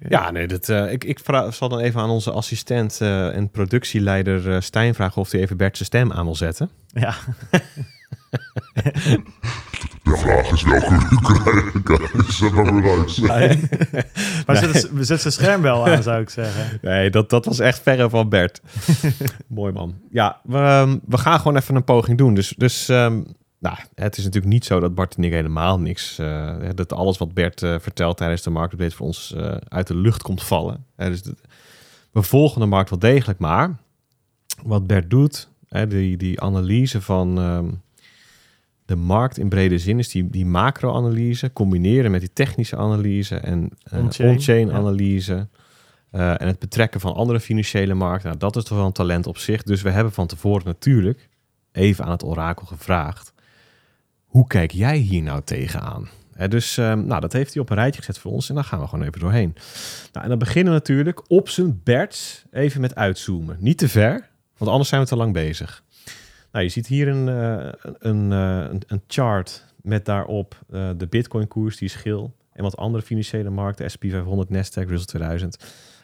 Ja, 0.09 0.31
nee, 0.31 0.47
dat, 0.47 0.69
eh, 0.69 0.91
ik, 0.91 1.03
ik 1.03 1.19
vra- 1.19 1.51
zal 1.51 1.69
dan 1.69 1.79
even 1.79 2.01
aan 2.01 2.09
onze 2.09 2.31
assistent 2.31 3.01
eh, 3.01 3.35
en 3.35 3.49
productieleider 3.49 4.53
eh, 4.53 4.61
Stijn 4.61 4.95
vragen 4.95 5.21
of 5.21 5.31
hij 5.31 5.41
even 5.41 5.57
Bert 5.57 5.75
zijn 5.75 5.87
stem 5.87 6.11
aan 6.11 6.25
wil 6.25 6.35
zetten. 6.35 6.69
Ja, 6.87 7.13
De 10.03 10.17
vraag 10.17 10.51
is 10.51 10.63
welke 10.63 10.97
we 10.97 11.81
krijgen. 11.83 12.33
Zet 12.33 12.51
maar 12.53 12.73
maar 14.45 14.55
zet, 14.55 14.89
zet 14.99 15.21
zijn 15.21 15.33
scherm 15.33 15.61
wel 15.61 15.87
aan, 15.87 16.03
zou 16.03 16.21
ik 16.21 16.29
zeggen. 16.29 16.79
Nee, 16.81 17.09
dat, 17.09 17.29
dat 17.29 17.45
was 17.45 17.59
echt 17.59 17.81
verre 17.81 18.09
van 18.09 18.29
Bert. 18.29 18.61
Mooi 19.47 19.73
man. 19.73 19.95
Ja, 20.09 20.39
we, 20.43 20.57
ehm, 20.57 20.97
we 21.05 21.17
gaan 21.17 21.37
gewoon 21.39 21.57
even 21.57 21.75
een 21.75 21.83
poging 21.83 22.17
doen. 22.17 22.33
Dus, 22.33 22.53
dus 22.57 22.89
ehm, 22.89 23.21
nou, 23.63 23.77
het 23.95 24.17
is 24.17 24.23
natuurlijk 24.23 24.53
niet 24.53 24.65
zo 24.65 24.79
dat 24.79 24.95
Bart 24.95 25.15
en 25.15 25.23
ik 25.23 25.31
helemaal 25.31 25.79
niks... 25.79 26.19
eh, 26.19 26.55
dat 26.75 26.93
alles 26.93 27.17
wat 27.17 27.33
Bert 27.33 27.63
eh, 27.63 27.75
vertelt 27.79 28.17
tijdens 28.17 28.41
de 28.41 28.49
marktupdate 28.49 28.95
voor 28.95 29.05
ons 29.05 29.33
eh, 29.33 29.55
uit 29.67 29.87
de 29.87 29.95
lucht 29.95 30.21
komt 30.21 30.43
vallen. 30.43 30.85
Dus 30.95 31.21
de- 31.21 31.35
we 32.11 32.21
volgen 32.21 32.61
de 32.61 32.67
markt 32.67 32.89
wel 32.89 32.99
degelijk, 32.99 33.39
maar 33.39 33.75
wat 34.63 34.87
Bert 34.87 35.09
doet, 35.09 35.49
die, 35.87 36.17
die 36.17 36.41
analyse 36.41 37.01
van 37.01 37.37
ehm, 37.39 37.65
de 38.85 38.95
markt 38.95 39.37
in 39.37 39.49
brede 39.49 39.77
zin, 39.79 39.99
is 39.99 40.09
die, 40.09 40.29
die 40.29 40.45
macro-analyse 40.45 41.53
combineren 41.53 42.11
met 42.11 42.19
die 42.19 42.33
technische 42.33 42.75
analyse 42.77 43.35
en 43.35 43.69
On-chain, 44.29 44.71
analyse. 44.71 45.47
en 46.11 46.47
het 46.47 46.59
betrekken 46.59 46.99
van 46.99 47.13
andere 47.13 47.39
financiële 47.39 47.93
markten, 47.93 48.27
nou, 48.27 48.39
dat 48.39 48.55
is 48.55 48.63
toch 48.63 48.77
wel 48.77 48.85
een 48.87 48.91
talent 48.91 49.27
op 49.27 49.37
zich. 49.37 49.63
Dus 49.63 49.81
we 49.81 49.89
hebben 49.89 50.13
van 50.13 50.27
tevoren 50.27 50.65
natuurlijk 50.65 51.29
even 51.71 52.05
aan 52.05 52.11
het 52.11 52.23
orakel 52.23 52.65
gevraagd. 52.65 53.32
Hoe 54.33 54.47
kijk 54.47 54.71
jij 54.71 54.97
hier 54.97 55.21
nou 55.21 55.41
tegenaan? 55.43 56.09
Hè, 56.31 56.47
dus 56.47 56.77
ehm, 56.77 57.05
nou, 57.05 57.21
dat 57.21 57.33
heeft 57.33 57.53
hij 57.53 57.61
op 57.61 57.69
een 57.69 57.75
rijtje 57.75 58.01
gezet 58.01 58.17
voor 58.17 58.31
ons 58.31 58.49
en 58.49 58.55
daar 58.55 58.63
gaan 58.63 58.79
we 58.79 58.87
gewoon 58.87 59.05
even 59.05 59.19
doorheen. 59.19 59.55
Nou, 60.11 60.23
en 60.23 60.29
dan 60.29 60.39
beginnen 60.39 60.73
we 60.73 60.79
natuurlijk 60.79 61.31
op 61.31 61.49
zijn 61.49 61.81
Berts 61.83 62.45
even 62.51 62.81
met 62.81 62.95
uitzoomen. 62.95 63.57
Niet 63.59 63.77
te 63.77 63.89
ver, 63.89 64.29
want 64.57 64.71
anders 64.71 64.89
zijn 64.89 65.01
we 65.01 65.07
te 65.07 65.15
lang 65.15 65.33
bezig. 65.33 65.83
Nou, 66.51 66.63
je 66.65 66.71
ziet 66.71 66.87
hier 66.87 67.07
een, 67.07 67.27
eh, 67.27 67.67
eh, 67.67 67.73
een, 67.99 68.31
een 68.87 69.01
chart 69.07 69.65
met 69.81 70.05
daarop 70.05 70.59
eh, 70.69 70.89
de 70.97 71.07
Bitcoin-koers, 71.07 71.77
die 71.77 71.87
is 71.87 71.95
geel. 71.95 72.35
En 72.53 72.63
wat 72.63 72.77
andere 72.77 73.03
financiële 73.03 73.49
markten, 73.49 73.91
S&P 73.91 74.05
500, 74.09 74.49
Nasdaq, 74.49 74.87
Russell 74.87 75.05
2000. 75.05 75.57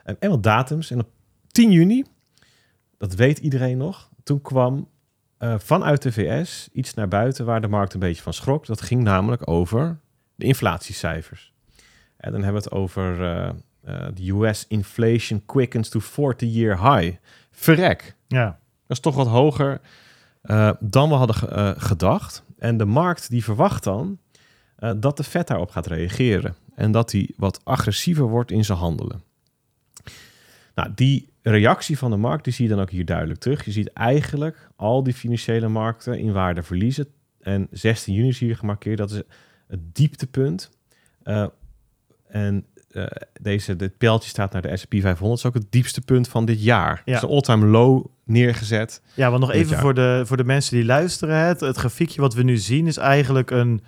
En, 0.04 0.16
en 0.20 0.30
wat 0.30 0.44
datums. 0.44 0.92
En 0.92 1.00
op 1.00 1.10
10 1.48 1.72
juni, 1.72 2.04
dat 2.98 3.16
weet 3.16 3.38
iedereen 3.38 3.78
nog, 3.78 4.10
toen 4.24 4.42
kwam 4.42 4.88
eh, 5.40 5.56
vanuit 5.58 6.02
de 6.02 6.12
VS 6.12 6.70
iets 6.74 6.94
naar 6.94 7.08
buiten 7.08 7.46
waar 7.46 7.62
de 7.62 7.68
markt 7.68 7.94
een 7.94 8.00
beetje 8.00 8.22
van 8.22 8.34
schrok. 8.34 8.66
Dat 8.66 8.82
ging 8.82 9.04
namelijk 9.04 9.50
over 9.50 10.00
de 10.36 10.46
inflatiecijfers. 10.46 11.54
En 12.18 12.32
dan 12.32 12.44
hebben 12.44 12.62
we 12.62 12.68
het 12.70 12.78
over 12.78 13.22
eh, 13.24 13.50
eh, 13.84 14.08
de 14.14 14.30
US 14.32 14.66
inflation 14.68 15.46
quickens 15.46 15.90
to 15.90 16.00
40-year 16.02 16.94
high. 16.94 17.16
Verrek. 17.52 18.16
Ja, 18.28 18.46
Dat 18.88 18.98
is 18.98 19.00
toch 19.00 19.16
wat 19.16 19.28
hoger 19.28 19.82
dan 20.80 21.10
we 21.10 21.16
hadden 21.16 21.36
ge- 21.36 21.76
gedacht. 21.78 22.44
En 22.58 22.78
de 22.78 22.86
markt 22.86 23.30
die 23.30 23.44
verwacht 23.44 23.84
dan 23.84 24.20
dat 24.98 25.18
de 25.18 25.24
Fed 25.24 25.48
daarop 25.48 25.72
gaat 25.72 25.88
reageren. 25.88 26.56
En 26.76 26.92
dat 26.92 27.12
hij 27.12 27.30
wat 27.38 27.66
agressiever 27.66 28.26
wordt 28.28 28.52
in 28.52 28.66
zijn 28.66 28.78
handelen. 28.78 29.24
Nou, 30.76 30.92
die 30.96 31.29
reactie 31.42 31.98
van 31.98 32.12
de 32.12 32.18
markt 32.18 32.44
die 32.44 32.54
zie 32.54 32.68
je 32.68 32.74
dan 32.74 32.82
ook 32.82 32.90
hier 32.90 33.06
duidelijk 33.06 33.40
terug. 33.40 33.66
Je 33.66 33.72
ziet 33.72 33.94
eigenlijk 33.94 34.70
al 34.76 35.04
die 35.04 35.14
financiële 35.14 35.68
markten 35.68 36.20
in 36.20 36.32
waarde 36.32 36.64
verliezen. 36.64 37.08
En 37.42 37.68
16 37.72 38.14
juni 38.14 38.28
is 38.28 38.40
hier 38.40 38.58
gemarkeerd. 38.58 38.98
Dat 38.98 39.12
is 39.12 39.22
het 39.68 39.96
dieptepunt. 39.96 40.70
Eh, 41.24 41.46
en 42.28 42.66
eh, 42.92 43.06
deze, 43.42 43.76
dit 43.76 43.98
pijltje 43.98 44.30
staat 44.30 44.52
naar 44.54 44.62
de 44.62 44.78
S&P 44.78 44.90
500. 44.90 45.20
Dat 45.20 45.38
is 45.38 45.46
ook 45.46 45.64
het 45.64 45.72
diepste 45.72 46.02
punt 46.02 46.28
van 46.28 46.46
dit 46.46 46.64
jaar. 46.64 47.02
Het 47.06 47.16
is 47.16 47.22
een 47.22 47.30
all-time 47.30 47.66
low 47.66 48.06
neergezet. 48.24 49.02
Ja, 49.14 49.30
want 49.30 49.42
nog 49.42 49.52
even 49.52 49.72
jaar. 49.72 49.80
voor 49.80 49.94
de, 49.94 50.22
voor 50.26 50.38
de 50.38 50.44
mensen 50.44 50.76
die 50.76 50.86
luisteren. 50.86 51.38
Het, 51.38 51.60
het 51.60 51.78
grafiekje 51.78 52.22
wat 52.22 52.34
we 52.34 52.44
nu 52.44 52.58
zien 52.58 52.88
is 52.88 52.98
eigenlijk 52.98 53.52
een, 53.52 53.82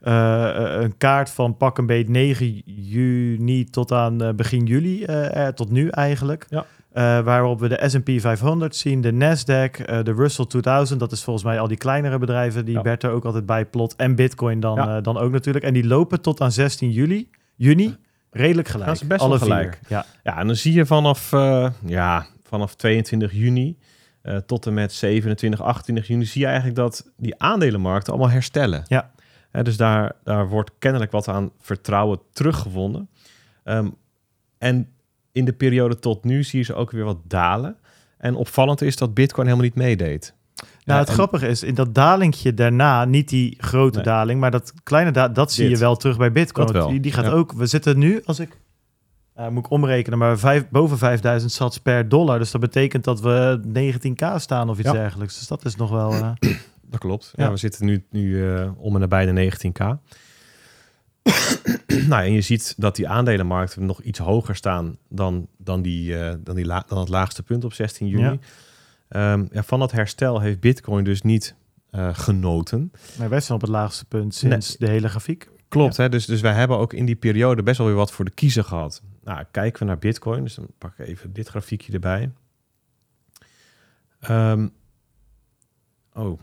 eh, 0.00 0.76
een 0.80 0.96
kaart 0.96 1.30
van 1.30 1.56
pak 1.56 1.78
een 1.78 1.86
beet 1.86 2.08
9 2.08 2.62
juni 2.64 3.64
tot 3.64 3.92
aan 3.92 4.36
begin 4.36 4.64
juli. 4.64 5.06
tot 5.54 5.70
nu 5.70 5.88
eigenlijk. 5.88 6.46
Ja. 6.48 6.66
Eh, 6.92 7.20
waarop 7.20 7.60
we 7.60 7.68
de 7.68 7.88
S&P 7.88 8.20
500 8.20 8.76
zien, 8.76 9.00
de 9.00 9.12
Nasdaq, 9.12 9.84
eh, 9.84 10.02
de 10.02 10.12
Russell 10.12 10.44
2000. 10.46 11.00
Dat 11.00 11.12
is 11.12 11.22
volgens 11.22 11.44
mij 11.44 11.60
al 11.60 11.68
die 11.68 11.76
kleinere 11.76 12.18
bedrijven 12.18 12.64
die 12.64 12.74
Ja. 12.74 12.82
Bert 12.82 13.02
er 13.02 13.10
ook 13.10 13.24
altijd 13.24 13.46
bij 13.46 13.64
plot. 13.66 13.96
En 13.96 14.14
Bitcoin 14.14 14.60
dan, 14.60 14.74
Ja. 14.76 14.96
eh, 14.96 15.02
dan 15.02 15.18
ook 15.18 15.30
natuurlijk. 15.32 15.64
En 15.64 15.72
die 15.72 15.86
lopen 15.86 16.20
tot 16.20 16.40
aan 16.40 16.52
16 16.52 16.90
juli, 16.90 17.30
juni 17.56 17.96
redelijk 18.30 18.68
gelijk. 18.68 18.86
Dat 18.90 19.00
is 19.00 19.06
best 19.06 19.20
Alle 19.20 19.38
vier. 19.38 19.46
gelijk. 19.46 19.80
Ja. 19.88 20.04
Ja, 20.22 20.38
en 20.38 20.46
dan 20.46 20.56
zie 20.56 20.72
je 20.72 20.86
vanaf, 20.86 21.30
ja, 21.86 22.26
vanaf 22.42 22.74
22 22.74 23.32
juni 23.32 23.78
tot 24.46 24.66
en 24.66 24.74
met 24.74 24.92
27, 24.92 25.62
28 25.62 26.06
juni... 26.06 26.24
zie 26.24 26.40
je 26.40 26.46
eigenlijk 26.46 26.76
dat 26.76 27.10
die 27.16 27.38
aandelenmarkten 27.40 28.12
allemaal 28.12 28.30
herstellen. 28.32 28.82
Ja. 28.86 29.10
Dus 29.62 29.76
daar, 29.76 30.12
daar 30.24 30.48
wordt 30.48 30.70
kennelijk 30.78 31.10
wat 31.12 31.28
aan 31.28 31.50
vertrouwen 31.60 32.20
teruggevonden. 32.32 33.08
Ehm, 33.64 33.88
en 34.58 34.88
in 35.32 35.44
de 35.44 35.52
periode 35.52 35.98
tot 35.98 36.24
nu 36.24 36.42
zie 36.44 36.58
je 36.58 36.64
ze 36.64 36.74
ook 36.74 36.90
weer 36.90 37.04
wat 37.04 37.18
dalen. 37.24 37.76
En 38.18 38.34
opvallend 38.34 38.82
is 38.82 38.96
dat 38.96 39.14
Bitcoin 39.14 39.46
helemaal 39.46 39.66
niet 39.68 39.76
meedeed. 39.84 40.34
Nou, 40.56 40.68
Ja, 40.84 40.98
het 40.98 41.08
en- 41.08 41.14
grappige 41.14 41.46
is, 41.48 41.62
in 41.62 41.74
dat 41.74 41.94
dalingje 41.94 42.54
daarna, 42.54 43.04
niet 43.04 43.28
die 43.28 43.56
grote 43.60 43.94
Nee. 43.96 44.04
daling, 44.04 44.40
maar 44.40 44.50
dat 44.50 44.72
kleine 44.82 45.10
da 45.10 45.28
dat 45.28 45.52
zie 45.52 45.68
je 45.68 45.76
wel 45.76 45.96
terug 45.96 46.16
bij 46.18 46.32
Bitcoin. 46.32 46.88
Die, 46.88 47.00
die 47.00 47.12
gaat 47.12 47.24
ja. 47.24 47.30
ook, 47.30 47.52
we 47.52 47.66
zitten 47.66 47.98
nu, 47.98 48.20
als 48.24 48.38
ik, 48.40 48.58
eh, 49.34 49.48
moet 49.48 49.64
ik 49.64 49.70
omrekenen, 49.70 50.18
maar 50.18 50.38
vijf, 50.38 50.68
boven 50.68 50.98
5000 50.98 51.52
sats 51.52 51.78
per 51.78 52.08
dollar. 52.08 52.38
Dus 52.38 52.50
dat 52.50 52.60
betekent 52.60 53.04
dat 53.04 53.20
we 53.20 53.60
19k 53.72 54.24
staan 54.40 54.68
of 54.70 54.78
iets 54.78 54.86
Ja. 54.88 54.92
dergelijks. 54.94 55.38
Dus 55.38 55.46
dat 55.48 55.64
is 55.64 55.76
nog 55.76 55.90
wel, 55.90 56.12
eh, 56.12 56.30
dat 56.90 57.00
klopt. 57.00 57.32
Ja. 57.36 57.44
Ja. 57.44 57.50
we 57.50 57.56
zitten 57.56 57.86
nu, 57.86 58.04
nu 58.10 58.54
eh, 58.54 58.70
om 58.76 58.94
en 58.94 59.00
nabij 59.00 59.26
de 59.26 59.32
19k. 59.32 59.96
nou, 62.08 62.24
en 62.24 62.32
je 62.32 62.40
ziet 62.40 62.74
dat 62.76 62.96
die 62.96 63.08
aandelenmarkten 63.08 63.86
nog 63.86 64.02
iets 64.02 64.18
hoger 64.18 64.56
staan 64.56 64.96
dan, 65.08 65.48
dan, 65.58 65.82
die, 65.82 66.18
eh, 66.18 66.34
dan, 66.38 66.54
die 66.54 66.64
la- 66.64 66.84
dan 66.88 66.98
het 66.98 67.08
laagste 67.08 67.42
punt 67.42 67.64
op 67.64 67.72
16 67.72 68.06
juni. 68.06 68.22
Ja. 68.22 68.38
Ehm, 69.08 69.46
ja, 69.52 69.62
van 69.62 69.78
dat 69.78 69.92
herstel 69.92 70.40
heeft 70.40 70.60
Bitcoin 70.60 71.04
dus 71.04 71.22
niet 71.22 71.54
eh, 71.90 72.08
genoten. 72.12 72.92
Nee, 73.18 73.28
wij 73.28 73.40
zijn 73.40 73.54
op 73.54 73.60
het 73.60 73.70
laagste 73.70 74.04
punt 74.04 74.34
sinds 74.34 74.76
de 74.76 74.88
hele 74.88 75.08
grafiek. 75.08 75.48
Klopt, 75.68 75.96
hè? 75.96 76.08
Dus, 76.08 76.26
dus 76.26 76.40
wij 76.40 76.52
hebben 76.52 76.78
ook 76.78 76.92
in 76.92 77.04
die 77.04 77.16
periode 77.16 77.62
best 77.62 77.78
wel 77.78 77.86
weer 77.86 77.96
wat 77.96 78.12
voor 78.12 78.24
de 78.24 78.30
kiezer 78.30 78.64
gehad. 78.64 79.02
Nou, 79.24 79.44
kijken 79.50 79.80
we 79.80 79.84
naar 79.86 79.98
Bitcoin, 79.98 80.42
dus 80.42 80.54
dan 80.54 80.66
pak 80.78 80.98
ik 80.98 81.06
even 81.06 81.32
dit 81.32 81.48
grafiekje 81.48 81.92
erbij. 81.92 82.30
Ehm, 84.20 84.68
oh, 86.14 86.40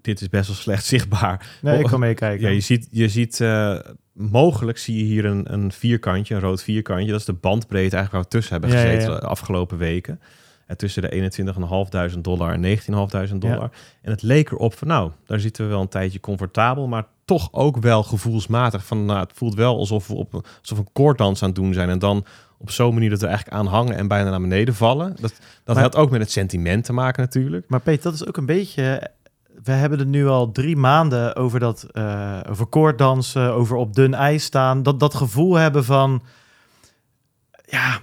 dit 0.00 0.20
is 0.20 0.28
best 0.28 0.46
wel 0.46 0.56
slecht 0.66 0.84
zichtbaar. 0.84 1.58
Nee, 1.62 1.78
ik 1.78 1.86
kan 1.86 2.00
meekijken. 2.00 2.46
Ja, 2.46 2.52
je 2.54 2.60
ziet, 2.60 2.88
je 2.90 3.08
ziet 3.08 3.40
eh, 3.40 3.78
mogelijk 4.20 4.78
zie 4.78 4.96
je 4.96 5.04
hier 5.04 5.24
een, 5.24 5.52
een 5.52 5.72
vierkantje, 5.72 6.34
een 6.34 6.40
rood 6.40 6.62
vierkantje. 6.62 7.10
Dat 7.10 7.20
is 7.20 7.26
de 7.26 7.32
bandbreedte 7.32 7.96
eigenlijk 7.96 8.12
waar 8.12 8.22
we 8.22 8.28
tussen 8.28 8.52
hebben 8.52 8.70
ja, 8.70 8.76
gezeten 8.76 9.12
ja. 9.12 9.20
de 9.20 9.26
afgelopen 9.26 9.78
weken. 9.78 10.20
En 10.66 10.76
tussen 10.76 11.02
de 11.02 12.12
21.500 12.14 12.20
dollar 12.20 12.52
en 12.52 12.78
19.500 13.30 13.36
dollar. 13.36 13.70
En 14.02 14.10
het 14.10 14.22
leek 14.22 14.50
erop 14.50 14.74
van, 14.74 14.88
nou, 14.88 15.10
daar 15.26 15.40
zitten 15.40 15.64
we 15.64 15.70
wel 15.70 15.80
een 15.80 15.88
tijdje 15.88 16.20
comfortabel, 16.20 16.86
maar 16.86 17.06
toch 17.24 17.48
ook 17.52 17.76
wel 17.76 18.02
gevoelsmatig. 18.02 18.86
Van, 18.86 19.04
nou, 19.04 19.20
het 19.20 19.32
voelt 19.34 19.54
wel 19.54 19.76
alsof 19.76 20.06
we 20.06 20.14
op 20.14 20.46
alsof 20.60 20.78
een 20.78 20.92
koorddans 20.92 21.42
aan 21.42 21.48
het 21.48 21.56
doen 21.56 21.74
zijn. 21.74 21.88
En 21.88 21.98
dan 21.98 22.24
op 22.58 22.70
zo'n 22.70 22.94
manier 22.94 23.10
dat 23.10 23.20
we 23.20 23.26
eigenlijk 23.26 23.56
aan 23.56 23.66
hangen 23.66 23.96
en 23.96 24.08
bijna 24.08 24.30
naar 24.30 24.40
beneden 24.40 24.74
vallen. 24.74 25.16
Dat, 25.20 25.32
dat 25.64 25.74
Maar- 25.74 25.84
had 25.84 25.96
ook 25.96 26.10
met 26.10 26.20
het 26.20 26.30
sentiment 26.30 26.84
te 26.84 26.92
maken 26.92 27.22
natuurlijk. 27.22 27.68
Maar 27.68 27.80
Peet, 27.80 28.02
dat 28.02 28.14
is 28.14 28.26
ook 28.26 28.36
een 28.36 28.46
beetje... 28.46 29.10
We 29.64 29.72
hebben 29.72 29.98
het 29.98 30.08
nu 30.08 30.26
al 30.26 30.52
drie 30.52 30.76
maanden 30.76 31.36
over 31.36 31.60
dat 31.60 31.86
eh 31.92 32.40
over 32.50 32.66
koorddansen, 32.66 33.52
over 33.52 33.76
op 33.76 33.94
dun 33.94 34.14
ijs 34.14 34.44
staan. 34.44 34.82
Dat, 34.82 35.00
dat 35.00 35.14
gevoel 35.14 35.54
hebben 35.54 35.84
van... 35.84 36.22
Ja, 37.66 37.98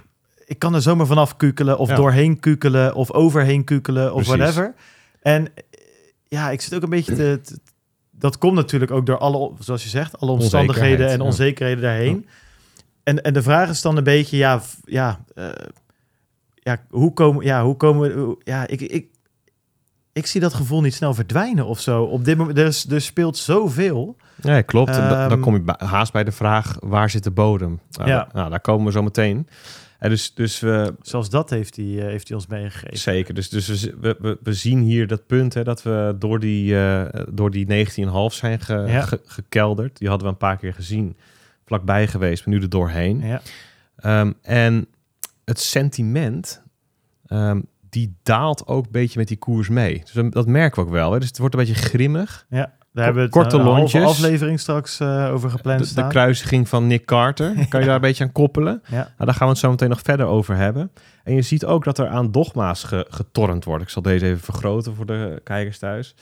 ik 0.46 0.58
kan 0.58 0.74
er 0.74 0.82
zomaar 0.82 1.06
vanaf 1.06 1.36
kukelen 1.36 1.78
of 1.78 1.88
Ja. 1.88 1.94
doorheen 1.94 2.40
kukelen 2.40 2.94
of 2.94 3.12
overheen 3.12 3.64
kukelen 3.64 4.14
of 4.14 4.22
Precies. 4.22 4.34
whatever. 4.36 4.74
En 5.22 5.46
eh, 5.46 5.62
ja, 6.28 6.50
ik 6.50 6.60
zit 6.60 6.74
ook 6.74 6.82
een 6.82 6.88
beetje 6.90 7.14
te... 7.14 7.40
te- 7.42 7.58
dat 8.10 8.38
komt 8.38 8.54
natuurlijk 8.54 8.90
ook 8.90 9.06
door 9.06 9.18
alle, 9.18 9.52
zoals 9.58 9.82
je 9.82 9.88
zegt, 9.88 10.20
alle 10.20 10.30
omstandigheden 10.30 11.08
en 11.08 11.18
ja. 11.18 11.24
onzekerheden 11.24 11.82
daarheen. 11.82 12.26
En, 13.02 13.22
en 13.22 13.32
de 13.32 13.42
vraag 13.42 13.68
is 13.70 13.82
dan 13.82 13.96
een 13.96 14.04
beetje, 14.04 14.36
ja, 14.36 14.60
ja, 14.84 15.24
eh, 15.34 15.48
ja, 16.54 16.82
hoe 16.90 17.12
komen, 17.12 17.44
ja, 17.44 17.64
hoe 17.64 17.76
komen 17.76 18.36
ja, 18.44 18.66
ik, 18.66 18.80
ik, 18.80 19.06
ik 20.18 20.26
zie 20.26 20.40
dat 20.40 20.54
gevoel 20.54 20.80
niet 20.80 20.94
snel 20.94 21.14
verdwijnen 21.14 21.66
of 21.66 21.80
zo. 21.80 22.02
Op 22.02 22.24
dit 22.24 22.36
moment, 22.36 22.58
er, 22.58 22.84
er 22.94 23.00
speelt 23.00 23.36
zoveel. 23.36 24.16
Ja, 24.42 24.60
klopt. 24.62 24.90
En 24.90 25.08
dan 25.08 25.30
Ehm, 25.30 25.40
kom 25.40 25.54
je 25.54 25.74
haast 25.84 26.12
bij 26.12 26.24
de 26.24 26.32
vraag, 26.32 26.76
waar 26.80 27.10
zit 27.10 27.24
de 27.24 27.30
bodem? 27.30 27.80
Nou, 27.90 28.08
Ja. 28.08 28.28
nou, 28.32 28.50
daar 28.50 28.60
komen 28.60 28.86
we 28.86 28.92
zo 28.92 29.02
meteen. 29.02 29.48
En 29.98 30.10
dus, 30.10 30.34
dus 30.34 30.60
we, 30.60 30.94
Zelfs 31.02 31.30
dat 31.30 31.50
heeft 31.50 31.76
hij, 31.76 31.84
eh, 31.98 32.04
heeft 32.04 32.28
hij 32.28 32.36
ons 32.36 32.46
meegegeven. 32.46 32.98
zeker, 32.98 33.34
dus, 33.34 33.48
dus 33.48 33.80
we, 34.00 34.16
we, 34.20 34.38
we, 34.42 34.52
zien 34.54 34.80
hier 34.80 35.06
dat 35.06 35.26
punt, 35.26 35.54
hè, 35.54 35.64
dat 35.64 35.82
we 35.82 36.16
door 36.18 36.40
die, 36.40 36.78
eh, 36.80 37.22
door 37.30 37.50
die 37.50 37.66
19,5 37.66 38.34
zijn 38.34 38.60
ge- 38.60 38.84
Ja. 38.86 39.00
ge- 39.02 39.20
gekelderd. 39.24 39.98
Die 39.98 40.08
hadden 40.08 40.26
we 40.26 40.32
een 40.32 40.38
paar 40.38 40.56
keer 40.56 40.74
gezien, 40.74 41.16
vlakbij 41.66 42.06
geweest, 42.08 42.46
maar 42.46 42.54
nu 42.54 42.60
er 42.60 42.68
doorheen. 42.68 43.20
Ja, 43.20 43.40
Ehm, 43.96 44.32
en 44.42 44.86
het 45.44 45.60
sentiment, 45.60 46.62
ehm, 47.26 47.60
die 47.90 48.16
daalt 48.22 48.66
ook 48.66 48.84
een 48.84 48.90
beetje 48.92 49.18
met 49.18 49.28
die 49.28 49.36
koers 49.36 49.68
mee. 49.68 50.02
Dus 50.12 50.30
dat- 50.30 50.46
merken 50.46 50.82
we 50.82 50.88
ook 50.88 50.94
wel. 50.94 51.12
Hè. 51.12 51.18
Dus 51.18 51.28
het 51.28 51.38
wordt 51.38 51.54
een 51.54 51.60
beetje 51.60 51.74
grimmig. 51.82 52.46
ja. 52.48 52.76
Daar 52.92 53.04
hebben 53.06 53.22
we 53.22 53.28
het, 53.38 53.38
korte 53.50 53.58
eh, 53.96 54.00
een 54.00 54.06
aflevering 54.08 54.60
straks 54.60 55.00
eh, 55.00 55.30
over 55.32 55.50
gepland 55.50 55.78
De, 55.78 55.84
de 55.84 55.90
staan. 55.90 56.08
kruisiging 56.08 56.68
van 56.68 56.86
Nick 56.86 57.04
Carter. 57.04 57.54
Kan 57.68 57.80
je 57.80 57.86
daar 57.86 57.94
een 57.94 58.00
beetje 58.00 58.24
aan 58.24 58.32
koppelen? 58.32 58.82
Ja. 58.86 58.96
Nou, 58.96 59.06
daar 59.18 59.34
gaan 59.34 59.46
we 59.46 59.52
het 59.52 59.58
zo 59.58 59.70
meteen 59.70 59.88
nog 59.88 60.00
verder 60.02 60.26
over 60.26 60.56
hebben. 60.56 60.90
En 61.24 61.34
je 61.34 61.42
ziet 61.42 61.64
ook 61.64 61.84
dat 61.84 61.98
er 61.98 62.06
aan 62.08 62.30
dogma's 62.32 62.84
ge- 62.84 63.06
getornd 63.08 63.64
wordt. 63.64 63.82
Ik 63.82 63.88
zal 63.88 64.02
deze 64.02 64.26
even 64.26 64.40
vergroten 64.40 64.94
voor 64.94 65.06
de 65.06 65.40
kijkers 65.44 65.78
thuis. 65.78 66.14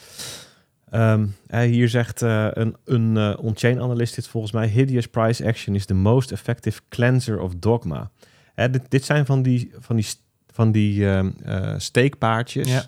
Ehm, 0.90 1.26
eh, 1.46 1.60
hier 1.60 1.88
zegt 1.88 2.22
eh, 2.22 2.46
een, 2.50 2.76
een 2.84 3.16
eh, 3.16 3.44
on-chain 3.44 3.80
analyst 3.80 4.14
dit 4.14 4.28
volgens 4.28 4.52
mij... 4.52 4.66
Hideous 4.68 5.06
price 5.06 5.46
action 5.46 5.74
is 5.74 5.86
the 5.86 5.94
most 5.94 6.32
effective 6.32 6.80
cleanser 6.88 7.40
of 7.40 7.52
dogma. 7.58 8.10
Hè, 8.54 8.70
dit, 8.70 8.82
dit 8.88 9.04
zijn 9.04 9.26
van 9.26 9.42
die, 9.42 9.72
van 9.78 9.96
die, 9.96 10.06
van 10.56 10.72
die 10.72 11.10
eh, 11.10 11.74
steekpaardjes. 11.76 12.68
Ja. 12.68 12.84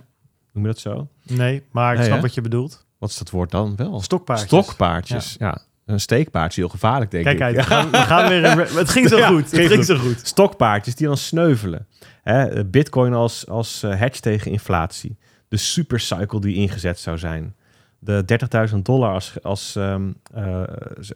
Noem 0.52 0.62
je 0.66 0.68
dat 0.72 0.78
zo? 0.78 1.08
Nee, 1.22 1.62
maar 1.70 1.90
ik 1.92 1.96
Nee, 1.98 2.06
snap 2.06 2.16
hè? 2.18 2.22
wat 2.22 2.34
je 2.34 2.40
bedoelt. 2.40 2.86
Wat 2.98 3.10
is 3.10 3.16
dat 3.18 3.30
woord 3.30 3.50
dan 3.50 3.76
wel? 3.76 4.00
Stokpaardjes. 4.00 4.48
Stokpaardjes, 4.48 5.36
ja. 5.38 5.58
Een 5.86 6.00
steekpaard 6.00 6.50
is 6.50 6.56
heel 6.56 6.68
gevaarlijk, 6.68 7.10
denk 7.10 7.24
Kijk 7.24 7.36
ik. 7.36 7.42
uit, 7.42 7.56
we 7.56 7.62
gaan, 7.62 7.90
we 7.90 7.96
gaan 7.96 8.28
weer... 8.28 8.76
Het 8.76 8.90
ging 8.90 9.08
zo 9.12 9.16
Ja, 9.16 9.28
goed. 9.28 9.50
Het 9.50 9.66
ging 9.72 9.84
zo 9.84 9.96
goed. 9.96 10.20
stokpaardjes 10.22 10.94
die 10.94 11.06
dan 11.06 11.16
sneuvelen. 11.16 11.86
Hè, 12.22 12.64
Bitcoin 12.64 13.12
als, 13.12 13.46
als 13.48 13.82
eh, 13.82 13.98
hedge 13.98 14.20
tegen 14.20 14.50
inflatie. 14.50 15.16
De 15.48 15.56
supercycle 15.56 16.40
die 16.40 16.54
ingezet 16.54 16.98
zou 16.98 17.18
zijn. 17.18 17.54
De 17.98 18.24
30.000 18.70 18.76
dollar 18.82 19.12
als, 19.12 19.42
als 19.42 19.76
ehm, 19.76 20.10
eh, 20.34 20.62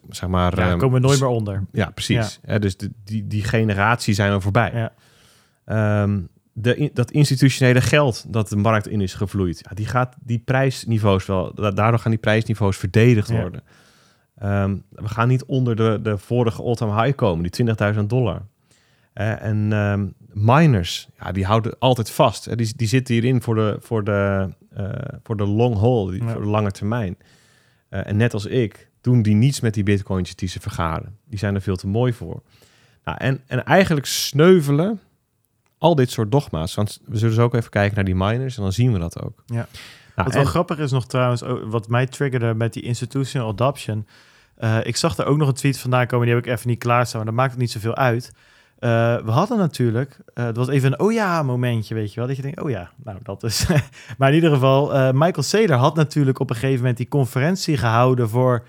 zeg 0.09 0.29
maar... 0.29 0.59
Ja, 0.59 0.69
ehm, 0.71 0.79
komen 0.79 1.01
we 1.01 1.07
nooit 1.07 1.21
meer 1.21 1.29
onder. 1.29 1.65
Ja, 1.73 1.91
precies. 1.91 2.39
Hè, 2.43 2.59
dus 2.59 2.77
de, 2.77 2.91
die, 3.05 3.27
die 3.27 3.45
generatie 3.45 4.15
zijn 4.15 4.33
we 4.33 4.41
voorbij. 4.41 4.73
Ja. 4.75 4.93
De, 6.53 6.91
dat 6.95 7.11
institutionele 7.11 7.81
geld 7.81 8.25
dat 8.33 8.49
de 8.49 8.57
markt 8.57 8.89
in 8.89 9.01
is 9.01 9.15
gevloeid, 9.15 9.59
ja, 9.69 9.75
die 9.75 9.87
gaat 9.87 10.17
die 10.21 10.39
prijsniveaus 10.39 11.27
wel, 11.27 11.55
da- 11.55 11.71
daardoor 11.71 11.99
gaan 12.01 12.11
die 12.11 12.21
prijsniveaus 12.21 12.77
verdedigd 12.77 13.29
Ja. 13.29 13.41
worden. 13.41 13.63
Ehm, 14.39 14.77
we 14.89 15.09
gaan 15.09 15.29
niet 15.29 15.45
onder 15.45 15.77
de, 15.77 15.99
de 16.03 16.19
vorige 16.19 16.63
all-time 16.63 17.03
high 17.03 17.17
komen, 17.17 17.43
die 17.43 17.51
20.000 17.51 18.01
dollar. 18.11 18.43
En 19.13 19.73
ehm, 19.73 20.07
miners, 20.33 21.09
ja, 21.19 21.33
die 21.33 21.45
houden 21.45 21.77
altijd 21.79 22.11
vast. 22.11 22.57
Die, 22.57 22.73
die 22.77 22.89
zitten 22.89 23.15
hierin 23.15 23.43
voor 23.43 23.55
de, 23.55 23.77
voor 23.81 24.05
de, 24.05 24.49
eh, 24.75 24.89
voor 25.23 25.37
de 25.37 25.47
long 25.47 25.79
haul, 25.79 26.07
die, 26.07 26.23
Ja. 26.25 26.33
voor 26.33 26.41
de 26.43 26.49
lange 26.49 26.71
termijn. 26.71 27.17
Eh, 27.89 28.07
en 28.07 28.17
net 28.17 28.35
als 28.35 28.47
ik 28.47 28.91
doen 29.01 29.23
die 29.23 29.35
niets 29.35 29.61
met 29.61 29.75
die 29.75 29.83
bitcoins 29.83 30.35
die 30.37 30.49
ze 30.49 30.61
vergaren. 30.61 31.17
Die 31.29 31.39
zijn 31.39 31.55
er 31.55 31.63
veel 31.63 31.77
te 31.77 31.87
mooi 31.87 32.13
voor. 32.13 32.43
Nou, 33.05 33.19
en, 33.21 33.41
en 33.47 33.65
eigenlijk 33.65 34.07
sneuvelen 34.07 35.01
al 35.83 35.95
dit 35.95 36.11
soort 36.11 36.33
dogma's. 36.33 36.75
Want 36.75 37.01
we 37.05 37.19
zullen 37.19 37.35
zo 37.35 37.43
ook 37.43 37.55
even 37.55 37.71
kijken 37.71 37.95
naar 37.95 38.05
die 38.05 38.15
miners 38.15 38.57
en 38.57 38.63
dan 38.63 38.73
zien 38.73 38.93
we 38.93 38.99
dat 38.99 39.23
ook. 39.23 39.43
Ja. 39.47 39.55
Nou, 39.55 39.67
Wat 40.15 40.33
wel 40.33 40.43
en- 40.43 40.49
grappig 40.49 40.79
is 40.79 40.91
nog 40.91 41.07
trouwens, 41.07 41.43
wat 41.65 41.89
mij 41.89 42.07
triggerde 42.07 42.55
met 42.55 42.73
die 42.73 42.83
institutional 42.83 43.49
adoption. 43.49 44.07
eh, 44.57 44.77
ik 44.83 44.97
zag 44.97 45.17
er 45.19 45.25
ook 45.27 45.37
nog 45.37 45.49
een 45.49 45.55
tweet 45.55 45.79
vandaan 45.79 46.07
komen, 46.07 46.27
die 46.27 46.35
heb 46.35 46.45
ik 46.47 46.53
even 46.53 46.69
niet 46.69 46.79
klaarstaan, 46.79 47.17
maar 47.17 47.27
dat 47.27 47.35
maakt 47.39 47.51
het 47.51 47.61
niet 47.61 47.71
zoveel 47.71 47.95
uit. 47.97 48.33
Eh, 48.79 48.91
we 49.25 49.31
hadden 49.31 49.59
natuurlijk, 49.59 50.19
eh 50.35 50.45
het 50.45 50.57
was 50.57 50.69
even 50.69 50.93
een 50.93 51.01
oh 51.01 51.13
ja 51.13 51.43
momentje, 51.43 51.95
weet 51.95 52.13
je 52.13 52.19
wel. 52.19 52.29
Dat 52.29 52.37
je 52.37 52.43
denkt, 52.43 52.61
oh 52.61 52.71
ja, 52.71 52.91
nou 53.05 53.19
dat 53.23 53.43
is... 53.43 53.67
maar 54.19 54.29
in 54.29 54.35
ieder 54.35 54.51
geval, 54.51 55.13
Michael 55.13 55.43
Saylor 55.43 55.77
had 55.77 55.95
natuurlijk 55.95 56.39
op 56.39 56.51
een 56.51 56.57
gegeven 56.57 56.79
moment 56.79 56.97
die 56.97 57.09
conferentie 57.09 57.77
gehouden 57.77 58.29
voor 58.29 58.65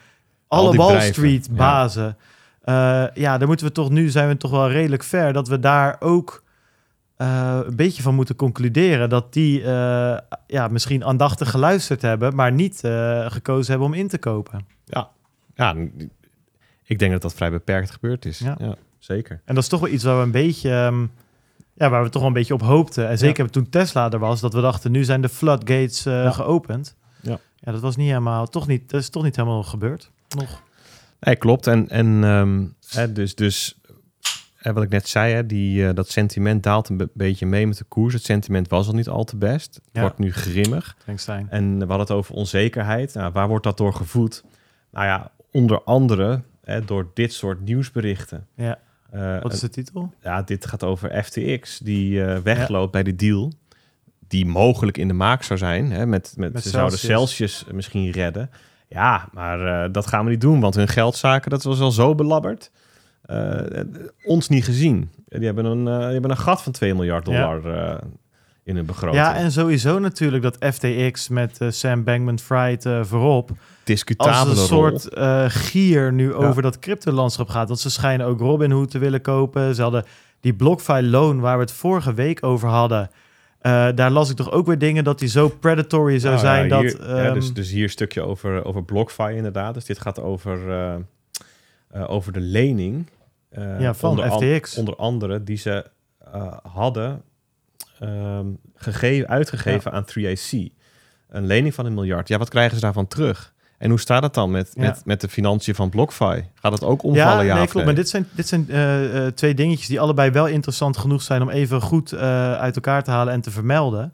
Al 0.47 0.59
alle 0.59 0.77
Wall 0.77 0.87
bedrijven, 0.87 1.13
Street 1.13 1.55
bazen. 1.55 2.17
Ja. 2.65 3.11
ja, 3.13 3.37
daar 3.37 3.47
moeten 3.47 3.65
we 3.65 3.71
toch 3.71 3.89
nu, 3.89 4.09
zijn 4.09 4.27
we 4.27 4.37
toch 4.37 4.51
wel 4.51 4.69
redelijk 4.71 5.03
ver, 5.03 5.33
dat 5.33 5.47
we 5.47 5.59
daar 5.59 5.95
ook 5.99 6.42
eh, 7.23 7.59
een 7.65 7.75
beetje 7.75 8.01
van 8.01 8.15
moeten 8.15 8.35
concluderen 8.35 9.09
dat 9.09 9.33
die 9.33 9.63
eh, 9.63 10.17
ja, 10.47 10.67
misschien 10.67 11.05
aandachtig 11.05 11.49
geluisterd 11.49 12.01
hebben, 12.01 12.35
maar 12.35 12.51
niet 12.51 12.83
eh, 12.83 13.31
gekozen 13.31 13.71
hebben 13.71 13.87
om 13.87 13.93
in 13.93 14.07
te 14.07 14.17
kopen. 14.17 14.65
ja, 15.55 15.75
ik 16.83 16.99
denk 16.99 17.11
dat 17.11 17.21
dat 17.21 17.33
vrij 17.33 17.51
beperkt 17.51 17.91
gebeurd 17.91 18.25
is. 18.25 18.39
Ja. 18.39 18.55
Ja, 18.59 18.75
zeker. 18.99 19.41
En 19.45 19.55
dat 19.55 19.63
is 19.63 19.69
toch 19.69 19.79
wel 19.79 19.89
iets 19.89 20.03
waar 20.03 20.17
we 20.17 20.23
een 20.23 20.31
beetje, 20.31 20.69
ehm, 20.69 21.05
ja, 21.73 21.89
waar 21.89 22.03
we 22.03 22.09
toch 22.09 22.21
wel 22.21 22.29
een 22.29 22.37
beetje 22.37 22.53
op 22.53 22.61
hoopten. 22.61 23.07
En 23.09 23.17
zeker 23.17 23.49
toen 23.49 23.69
Tesla 23.69 24.11
er 24.11 24.19
was, 24.19 24.41
dat 24.41 24.53
we 24.53 24.61
dachten, 24.61 24.91
nu 24.91 25.03
zijn 25.03 25.21
de 25.21 25.29
floodgates 25.29 26.03
Ja. 26.03 26.31
geopend. 26.31 26.95
Ja. 27.21 27.39
ja, 27.55 27.71
dat 27.71 27.81
was 27.81 27.95
niet 27.95 28.07
helemaal, 28.07 28.47
toch 28.47 28.67
niet, 28.67 28.89
dat 28.89 29.01
is 29.01 29.09
toch 29.09 29.23
niet 29.23 29.35
helemaal 29.35 29.63
gebeurd. 29.63 30.11
Nog. 30.37 30.61
Nee, 31.19 31.35
klopt. 31.35 31.67
En, 31.67 31.89
en 31.89 32.23
ehm, 32.23 32.65
hè, 32.87 33.11
dus, 33.11 33.35
dus 33.35 33.77
wat 34.73 34.83
ik 34.83 34.89
net 34.89 35.07
zei, 35.07 35.33
hè, 35.33 35.45
die, 35.45 35.87
eh, 35.87 35.93
dat 35.95 36.09
sentiment 36.09 36.63
daalt 36.63 36.89
een 36.89 36.97
be- 36.97 37.09
beetje 37.13 37.45
mee 37.45 37.67
met 37.67 37.77
de 37.77 37.83
koers. 37.83 38.13
Het 38.13 38.23
sentiment 38.23 38.67
was 38.69 38.87
al 38.87 38.93
niet 38.93 39.07
al 39.09 39.23
te 39.23 39.37
best. 39.37 39.75
Het 39.75 39.89
Ja. 39.91 40.01
wordt 40.01 40.17
nu 40.17 40.31
grimmig. 40.33 40.97
En 41.49 41.73
we 41.73 41.79
hadden 41.79 41.99
het 41.99 42.11
over 42.11 42.35
onzekerheid. 42.35 43.13
Nou, 43.13 43.31
waar 43.31 43.47
wordt 43.47 43.63
dat 43.63 43.77
door 43.77 43.93
gevoed? 43.93 44.43
Nou 44.91 45.05
ja, 45.05 45.31
onder 45.51 45.83
andere 45.83 46.41
hè, 46.63 46.85
door 46.85 47.11
dit 47.13 47.33
soort 47.33 47.61
nieuwsberichten. 47.61 48.47
Ja. 48.55 48.79
Eh, 49.11 49.41
Wat 49.41 49.53
is 49.53 49.59
de 49.59 49.69
titel? 49.69 50.13
ja, 50.21 50.41
dit 50.41 50.65
gaat 50.65 50.83
over 50.83 51.23
FTX, 51.23 51.77
die 51.79 52.23
eh, 52.25 52.37
wegloopt 52.39 52.91
bij 52.91 53.03
de 53.03 53.15
deal. 53.15 53.51
Die 54.27 54.45
mogelijk 54.45 54.97
in 54.97 55.07
de 55.07 55.13
maak 55.13 55.43
zou 55.43 55.59
zijn. 55.59 55.91
Hè, 55.91 56.05
met, 56.05 56.33
met, 56.37 56.53
Met 56.53 56.63
ze 56.63 56.69
zouden 56.69 56.99
Celsius. 56.99 57.65
Misschien 57.71 58.11
redden. 58.11 58.49
Ja, 58.87 59.29
maar 59.31 59.83
eh, 59.85 59.91
dat 59.93 60.07
gaan 60.07 60.23
we 60.25 60.31
niet 60.31 60.41
doen, 60.41 60.59
want 60.59 60.75
hun 60.75 60.87
geldzaken, 60.87 61.49
dat 61.49 61.63
was 61.63 61.79
al 61.79 61.91
zo 61.91 62.15
belabberd. 62.15 62.71
Eh, 63.23 63.79
eh, 63.79 63.85
ons 64.23 64.49
niet 64.49 64.63
gezien. 64.63 65.09
Die 65.27 65.45
hebben, 65.45 65.65
een, 65.65 65.87
eh, 65.87 65.99
die 65.99 66.11
hebben 66.11 66.31
een 66.31 66.37
gat 66.37 66.61
van 66.61 66.71
2 66.71 66.95
miljard 66.95 67.25
dollar. 67.25 67.67
Ja, 67.67 67.99
in 68.63 68.75
hun 68.75 68.85
begroting. 68.85 69.21
Ja, 69.23 69.35
en 69.35 69.51
sowieso 69.51 69.99
natuurlijk 69.99 70.43
dat 70.43 70.57
FTX 70.73 71.27
met 71.27 71.57
eh, 71.57 71.69
Sam 71.69 72.03
Bankman-Fried 72.03 72.85
eh, 72.85 73.03
voorop... 73.03 73.49
als 73.49 73.57
discutabele 73.83 74.49
een 74.49 74.55
rol. 74.55 74.65
soort 74.65 75.09
eh, 75.09 75.45
gier 75.47 76.13
nu 76.13 76.33
over 76.33 76.61
dat 76.61 76.79
cryptolandschap 76.79 77.49
gaat. 77.49 77.67
Want 77.67 77.79
ze 77.79 77.89
schijnen 77.89 78.25
ook 78.25 78.39
Robinhood 78.39 78.91
te 78.91 78.97
willen 78.97 79.21
kopen. 79.21 79.75
Ze 79.75 79.81
hadden 79.81 80.05
die 80.39 80.53
BlockFi 80.53 81.01
loan 81.01 81.39
waar 81.39 81.55
we 81.55 81.63
het 81.63 81.71
vorige 81.71 82.13
week 82.13 82.43
over 82.43 82.69
hadden. 82.69 83.09
Eh, 83.59 83.87
daar 83.95 84.11
las 84.11 84.29
ik 84.29 84.35
toch 84.35 84.51
ook 84.51 84.65
weer 84.65 84.77
dingen 84.77 85.03
dat 85.03 85.19
die 85.19 85.29
zo 85.29 85.49
predatory 85.49 86.19
zou 86.19 86.35
Nou 86.35 86.45
ja, 86.47 86.53
zijn. 86.53 86.69
dat, 86.69 86.81
hier, 86.81 87.15
ja, 87.15 87.23
ehm, 87.23 87.33
dus, 87.33 87.53
dus 87.53 87.69
hier 87.69 87.83
een 87.83 87.89
stukje 87.89 88.21
over, 88.21 88.65
over 88.65 88.83
BlockFi 88.83 89.31
inderdaad. 89.35 89.73
Dus 89.73 89.85
dit 89.85 89.99
gaat 89.99 90.19
over, 90.19 90.69
eh, 90.69 90.93
eh, 91.89 92.09
over 92.09 92.33
de 92.33 92.39
lening. 92.39 93.05
Eh, 93.53 93.79
Ja, 93.79 93.93
van 93.93 94.09
onder, 94.09 94.29
an- 94.29 94.41
FTX. 94.41 94.77
onder 94.77 94.95
andere 94.95 95.43
die 95.43 95.57
ze 95.57 95.85
eh, 96.33 96.53
hadden 96.73 97.21
ehm, 97.99 98.45
gegeven, 98.75 99.27
uitgegeven 99.29 99.91
aan 99.91 100.05
3AC. 100.05 100.51
Een 101.29 101.45
lening 101.45 101.73
van 101.73 101.85
een 101.85 101.93
miljard. 101.93 102.27
Ja, 102.27 102.37
wat 102.37 102.49
krijgen 102.49 102.75
ze 102.75 102.81
daarvan 102.81 103.07
terug? 103.07 103.53
En 103.77 103.89
hoe 103.89 103.99
staat 103.99 104.23
het 104.23 104.33
dan 104.33 104.51
met, 104.51 104.71
Ja. 104.75 104.81
met, 104.81 105.01
met 105.05 105.21
de 105.21 105.29
financiën 105.29 105.75
van 105.75 105.89
BlockFi? 105.89 106.43
Gaat 106.53 106.71
het 106.71 106.83
ook 106.83 107.03
omvallen? 107.03 107.45
Ja, 107.45 107.53
nee, 107.53 107.63
of 107.63 107.69
klopt. 107.69 107.85
Maar 107.85 107.95
dit 107.95 108.09
zijn, 108.09 108.27
dit 108.31 108.47
zijn 108.47 108.69
eh, 108.69 109.27
twee 109.27 109.53
dingetjes 109.53 109.87
die 109.87 109.99
allebei 109.99 110.31
wel 110.31 110.47
interessant 110.47 110.97
genoeg 110.97 111.21
zijn 111.21 111.41
om 111.41 111.49
even 111.49 111.81
goed 111.81 112.13
uit 112.15 112.75
elkaar 112.75 113.03
te 113.03 113.11
halen 113.11 113.33
en 113.33 113.41
te 113.41 113.51
vermelden. 113.51 114.13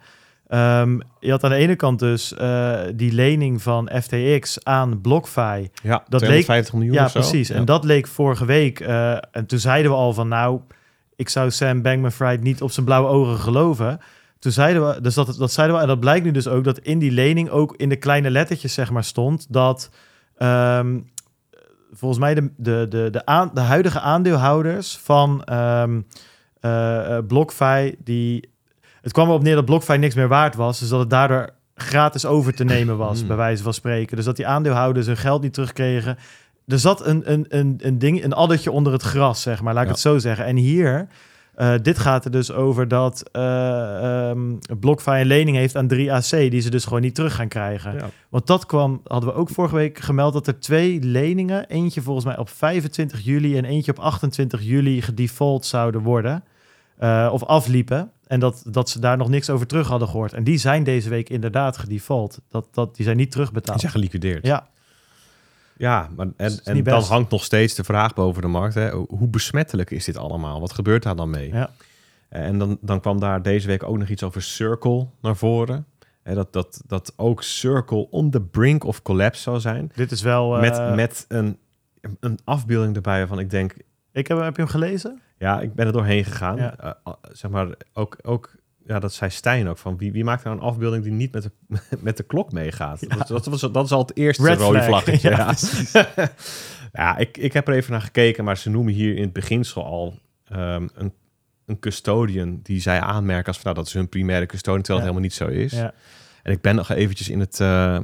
Ehm, 0.49 0.99
je 1.19 1.31
had 1.31 1.43
aan 1.43 1.49
de 1.49 1.55
ene 1.55 1.75
kant 1.75 1.99
dus 1.99 2.33
eh, 2.33 2.79
die 2.95 3.11
lening 3.13 3.61
van 3.61 3.89
FTX 4.01 4.63
aan 4.63 5.01
BlockFi. 5.01 5.69
Ja, 5.83 6.03
dat 6.07 6.19
250 6.21 6.73
miljoen 6.73 6.93
Ja, 6.93 7.05
of 7.05 7.11
zo. 7.11 7.19
precies. 7.19 7.47
Ja. 7.47 7.55
En 7.55 7.65
dat 7.65 7.83
leek 7.83 8.07
vorige 8.07 8.45
week. 8.45 8.79
eh, 8.79 9.11
en 9.31 9.45
toen 9.45 9.59
zeiden 9.59 9.91
we 9.91 9.97
al 9.97 10.13
van 10.13 10.27
nou, 10.27 10.59
ik 11.15 11.29
zou 11.29 11.51
Sam 11.51 11.81
Bankman-Fried 11.81 12.41
niet 12.41 12.61
op 12.61 12.71
zijn 12.71 12.85
blauwe 12.85 13.07
ogen 13.09 13.37
geloven. 13.39 13.99
Toen 14.39 14.51
zeiden 14.51 14.87
we, 14.87 15.01
dus 15.01 15.13
dat, 15.13 15.35
dat 15.37 15.51
zeiden 15.51 15.75
we, 15.75 15.81
en 15.81 15.87
dat 15.87 15.99
blijkt 15.99 16.25
nu 16.25 16.31
dus 16.31 16.47
ook 16.47 16.63
dat 16.63 16.79
in 16.79 16.99
die 16.99 17.11
lening 17.11 17.49
ook 17.49 17.73
in 17.77 17.89
de 17.89 17.95
kleine 17.95 18.29
lettertjes 18.29 18.73
zeg 18.73 18.91
maar 18.91 19.03
stond 19.03 19.45
dat 19.53 19.89
ehm, 20.37 20.99
volgens 21.91 22.19
mij 22.19 22.33
de, 22.33 22.49
de, 22.57 22.85
de, 22.89 23.09
de, 23.11 23.25
aan, 23.25 23.51
de 23.53 23.61
huidige 23.61 23.99
aandeelhouders 23.99 24.97
van 24.97 25.43
eh, 25.43 27.17
BlockFi, 27.27 27.95
die, 28.03 28.49
het 29.01 29.11
kwam 29.11 29.27
erop 29.27 29.43
neer 29.43 29.55
dat 29.55 29.65
BlockFi 29.65 29.97
niks 29.97 30.15
meer 30.15 30.27
waard 30.27 30.55
was, 30.55 30.79
dus 30.79 30.89
dat 30.89 30.99
het 30.99 31.09
daardoor 31.09 31.49
gratis 31.75 32.25
over 32.25 32.53
te 32.53 32.63
nemen 32.63 32.97
was, 32.97 33.19
Hmm. 33.19 33.27
bij 33.27 33.37
wijze 33.37 33.63
van 33.63 33.73
spreken. 33.73 34.15
Dus 34.15 34.25
dat 34.25 34.35
die 34.35 34.47
aandeelhouders 34.47 35.05
hun 35.07 35.17
geld 35.17 35.41
niet 35.41 35.53
terugkregen. 35.53 36.17
Er 36.67 36.79
zat 36.79 37.05
een, 37.05 37.31
een, 37.31 37.45
een, 37.49 37.79
een 37.81 37.99
ding, 37.99 38.23
een 38.23 38.33
addertje 38.33 38.71
onder 38.71 38.93
het 38.93 39.01
gras, 39.01 39.41
zeg 39.41 39.61
maar, 39.61 39.73
laat 39.73 39.81
ik 39.83 39.87
Ja. 39.89 39.93
het 39.93 40.03
zo 40.03 40.17
zeggen. 40.17 40.45
En 40.45 40.55
hier, 40.55 41.07
eh, 41.55 41.73
dit 41.81 41.99
gaat 41.99 42.25
er 42.25 42.31
dus 42.31 42.51
over 42.51 42.87
dat 42.87 43.23
ehm, 43.31 44.39
BlockFi 44.79 45.11
een 45.11 45.25
lening 45.25 45.57
heeft 45.57 45.75
aan 45.75 45.87
3AC, 45.87 46.29
die 46.51 46.59
ze 46.61 46.69
dus 46.69 46.83
gewoon 46.83 47.01
niet 47.01 47.15
terug 47.15 47.35
gaan 47.35 47.47
krijgen. 47.47 47.93
Ja. 47.93 48.09
Want 48.29 48.47
dat 48.47 48.65
kwam, 48.65 49.01
hadden 49.07 49.29
we 49.29 49.35
ook 49.35 49.49
vorige 49.49 49.75
week 49.75 49.99
gemeld, 49.99 50.33
dat 50.33 50.47
er 50.47 50.59
twee 50.59 50.99
leningen, 51.01 51.67
eentje 51.67 52.01
volgens 52.01 52.25
mij 52.25 52.37
op 52.37 52.49
25 52.49 53.19
juli 53.21 53.57
en 53.57 53.65
eentje 53.65 53.91
op 53.91 53.99
28 53.99 54.61
juli 54.63 55.01
gedefault 55.01 55.65
zouden 55.65 56.01
worden. 56.01 56.43
Eh, 56.99 57.29
of 57.31 57.43
afliepen. 57.43 58.11
En 58.27 58.39
dat, 58.39 58.63
dat 58.67 58.89
ze 58.89 58.99
daar 58.99 59.17
nog 59.17 59.29
niks 59.29 59.49
over 59.49 59.67
terug 59.67 59.87
hadden 59.87 60.07
gehoord. 60.07 60.33
En 60.33 60.43
die 60.43 60.57
zijn 60.57 60.83
deze 60.83 61.09
week 61.09 61.29
inderdaad 61.29 61.77
gedefault. 61.77 62.39
Dat, 62.49 62.67
dat, 62.71 62.95
die 62.95 63.05
zijn 63.05 63.17
niet 63.17 63.25
Die 63.25 63.35
terugbetaald. 63.35 63.79
zijn 63.79 63.91
geliquideerd. 63.91 64.45
Ja, 64.45 64.67
Ja, 65.77 66.09
maar 66.15 66.27
en, 66.37 66.59
en 66.63 66.83
dan 66.83 67.03
hangt 67.03 67.31
nog 67.31 67.43
steeds 67.43 67.75
de 67.75 67.83
vraag 67.83 68.13
boven 68.13 68.41
de 68.41 68.47
markt. 68.47 68.73
Hè? 68.73 68.91
Hoe 68.91 69.27
besmettelijk 69.27 69.91
is 69.91 70.05
dit 70.05 70.17
allemaal? 70.17 70.59
Wat 70.59 70.73
gebeurt 70.73 71.03
daar 71.03 71.15
dan 71.15 71.29
mee? 71.29 71.51
ja. 71.53 71.69
En 72.29 72.57
dan, 72.57 72.77
dan 72.81 72.99
kwam 72.99 73.19
daar 73.19 73.41
deze 73.41 73.67
week 73.67 73.83
ook 73.83 73.97
nog 73.97 74.07
iets 74.09 74.23
over 74.23 74.41
Circle 74.41 75.07
naar 75.21 75.35
voren. 75.35 75.85
Hè, 76.23 76.33
dat, 76.33 76.53
dat, 76.53 76.81
dat 76.87 77.13
ook 77.15 77.43
Circle 77.43 78.07
on 78.09 78.29
the 78.29 78.41
brink 78.41 78.83
of 78.83 79.01
collapse 79.01 79.41
zou 79.41 79.59
zijn. 79.59 79.91
dit 79.95 80.11
is 80.11 80.21
wel... 80.21 80.55
eh, 80.55 80.61
met 80.61 80.95
met 80.95 81.25
een, 81.27 81.57
een 82.19 82.39
afbeelding 82.43 82.95
erbij 82.95 83.17
waarvan 83.17 83.39
ik 83.39 83.49
denk... 83.49 83.75
ik 84.19 84.27
heb, 84.27 84.39
heb 84.39 84.55
je 84.55 84.61
hem 84.61 84.71
gelezen? 84.71 85.21
Ja, 85.37 85.61
ik 85.61 85.73
ben 85.73 85.85
er 85.85 85.91
doorheen 85.91 86.25
gegaan. 86.25 86.57
Ja. 86.57 86.77
Eh, 87.03 87.13
zeg 87.31 87.51
maar, 87.51 87.67
ook, 87.93 88.17
ook, 88.21 88.55
ja, 88.85 88.99
dat 88.99 89.13
zei 89.13 89.29
Stijn 89.31 89.67
ook. 89.67 89.77
Van 89.77 89.97
wie, 89.97 90.11
wie 90.11 90.23
maakt 90.23 90.43
nou 90.43 90.55
een 90.55 90.63
afbeelding 90.63 91.03
die 91.03 91.11
niet 91.11 91.33
met 91.33 91.43
de, 91.43 91.51
met 91.99 92.17
de 92.17 92.23
klok 92.23 92.51
meegaat? 92.51 93.09
Dat, 93.17 93.27
dat, 93.27 93.45
was, 93.45 93.61
dat 93.61 93.85
is 93.85 93.91
al 93.91 94.01
het 94.01 94.17
eerste 94.17 94.43
Red 94.43 94.59
rode 94.59 94.81
flag. 94.81 95.03
vlaggetje. 95.03 95.29
Ja, 95.35 95.53
Ja, 96.91 97.17
ik, 97.17 97.37
ik 97.37 97.53
heb 97.53 97.67
er 97.67 97.73
even 97.73 97.91
naar 97.91 98.01
gekeken, 98.01 98.43
maar 98.43 98.57
ze 98.57 98.69
noemen 98.69 98.93
hier 98.93 99.15
in 99.15 99.23
het 99.23 99.33
beginsel 99.33 99.85
al 99.85 100.19
ehm, 100.45 100.87
een, 100.93 101.13
een 101.65 101.79
custodian 101.79 102.59
die 102.63 102.81
zij 102.81 102.99
aanmerken 102.99 103.47
als 103.47 103.55
van, 103.55 103.65
nou, 103.65 103.75
dat 103.75 103.87
is 103.87 103.93
hun 103.93 104.09
primaire 104.09 104.45
custodian, 104.45 104.81
terwijl 104.83 105.05
het 105.05 105.15
helemaal 105.15 105.29
niet 105.29 105.53
zo 105.53 105.61
is. 105.61 105.71
Ja. 105.71 105.93
En 106.43 106.51
ik 106.51 106.61
ben 106.61 106.75
nog 106.75 106.89
eventjes 106.89 107.29
in 107.29 107.39
het, 107.39 107.59
eh, 107.59 107.95
eh, 107.95 108.01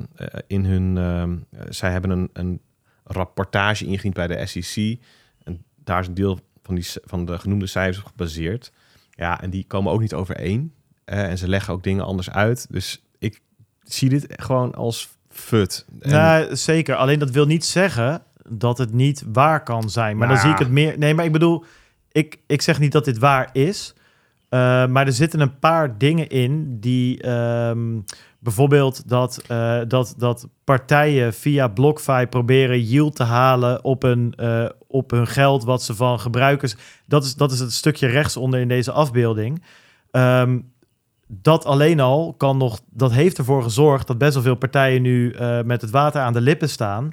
in 0.47 0.65
hun, 0.65 0.97
ehm, 0.97 1.38
eh, 1.51 1.65
zij 1.69 1.91
hebben 1.91 2.10
een, 2.10 2.30
een 2.34 2.62
rapportage 3.04 3.86
ingediend 3.86 4.13
bij 4.13 4.28
de 4.28 4.45
SEC. 4.45 4.99
Daar 5.86 6.00
is 6.00 6.08
een 6.08 6.13
deel 6.13 6.39
van, 6.63 6.76
die, 6.76 6.88
van 7.04 7.26
de 7.26 7.38
genoemde 7.39 7.67
cijfers 7.67 8.00
op 8.00 8.06
gebaseerd. 8.12 8.71
Ja, 9.12 9.41
en 9.41 9.50
die 9.50 9.65
komen 9.67 9.91
ook 9.91 10.00
niet 10.02 10.13
overeen. 10.13 10.74
En 11.06 11.38
ze 11.38 11.48
leggen 11.48 11.74
ook 11.74 11.84
dingen 11.84 12.06
anders 12.06 12.30
uit. 12.30 12.67
Dus 12.69 13.04
ik 13.19 13.41
zie 13.84 14.10
dit 14.10 14.26
gewoon 14.36 14.76
als 14.76 15.10
fut. 15.30 15.86
En- 16.00 16.12
Nou, 16.12 16.56
zeker. 16.56 16.95
Alleen 16.95 17.19
dat 17.19 17.30
wil 17.32 17.45
niet 17.45 17.65
zeggen 17.65 18.24
dat 18.50 18.78
het 18.78 18.93
niet 18.93 19.24
waar 19.28 19.63
kan 19.63 19.89
zijn. 19.89 20.17
Maar 20.17 20.28
Nou 20.28 20.39
dan 20.39 20.48
zie 20.48 20.54
ik 20.60 20.65
het 20.65 20.74
meer... 20.76 20.98
Nee, 20.98 21.13
maar 21.13 21.26
ik 21.26 21.32
bedoel... 21.32 21.63
Ik, 22.12 22.39
ik 22.48 22.62
zeg 22.62 22.80
niet 22.80 22.91
dat 22.91 23.06
dit 23.06 23.17
waar 23.17 23.50
is. 23.54 23.93
Eh, 24.49 24.86
maar 24.88 25.05
er 25.05 25.13
zitten 25.13 25.39
een 25.39 25.60
paar 25.60 25.97
dingen 25.97 26.27
in 26.27 26.79
die... 26.79 27.21
ehm, 27.21 27.99
bijvoorbeeld 28.39 29.10
dat, 29.10 29.41
eh, 29.47 29.79
dat, 29.88 30.15
dat 30.17 30.47
partijen 30.63 31.34
via 31.34 31.67
BlockFi 31.67 32.25
proberen 32.29 32.81
yield 32.81 33.15
te 33.15 33.23
halen 33.23 33.84
op 33.84 34.01
hun, 34.01 34.34
eh, 34.36 34.65
op 34.88 35.12
hun 35.12 35.27
geld... 35.27 35.63
wat 35.63 35.84
ze 35.84 35.95
van 35.95 36.19
gebruikers... 36.19 36.75
Dat 37.08 37.23
is, 37.23 37.36
dat 37.36 37.51
is 37.51 37.60
het 37.60 37.73
stukje 37.73 38.08
rechtsonder 38.08 38.60
in 38.60 38.67
deze 38.67 38.91
afbeelding. 38.91 39.63
Ehm, 40.12 40.60
dat 41.27 41.65
alleen 41.65 41.99
al 41.99 42.34
kan 42.38 42.58
nog, 42.58 42.79
dat 42.91 43.12
heeft 43.12 43.38
ervoor 43.38 43.63
gezorgd 43.63 44.08
dat 44.08 44.17
best 44.17 44.34
wel 44.34 44.43
veel 44.43 44.55
partijen 44.55 45.01
nu 45.01 45.36
met 45.65 45.81
het 45.81 45.89
water 45.89 46.21
aan 46.21 46.34
de 46.34 46.41
lippen 46.41 46.69
staan. 46.69 47.12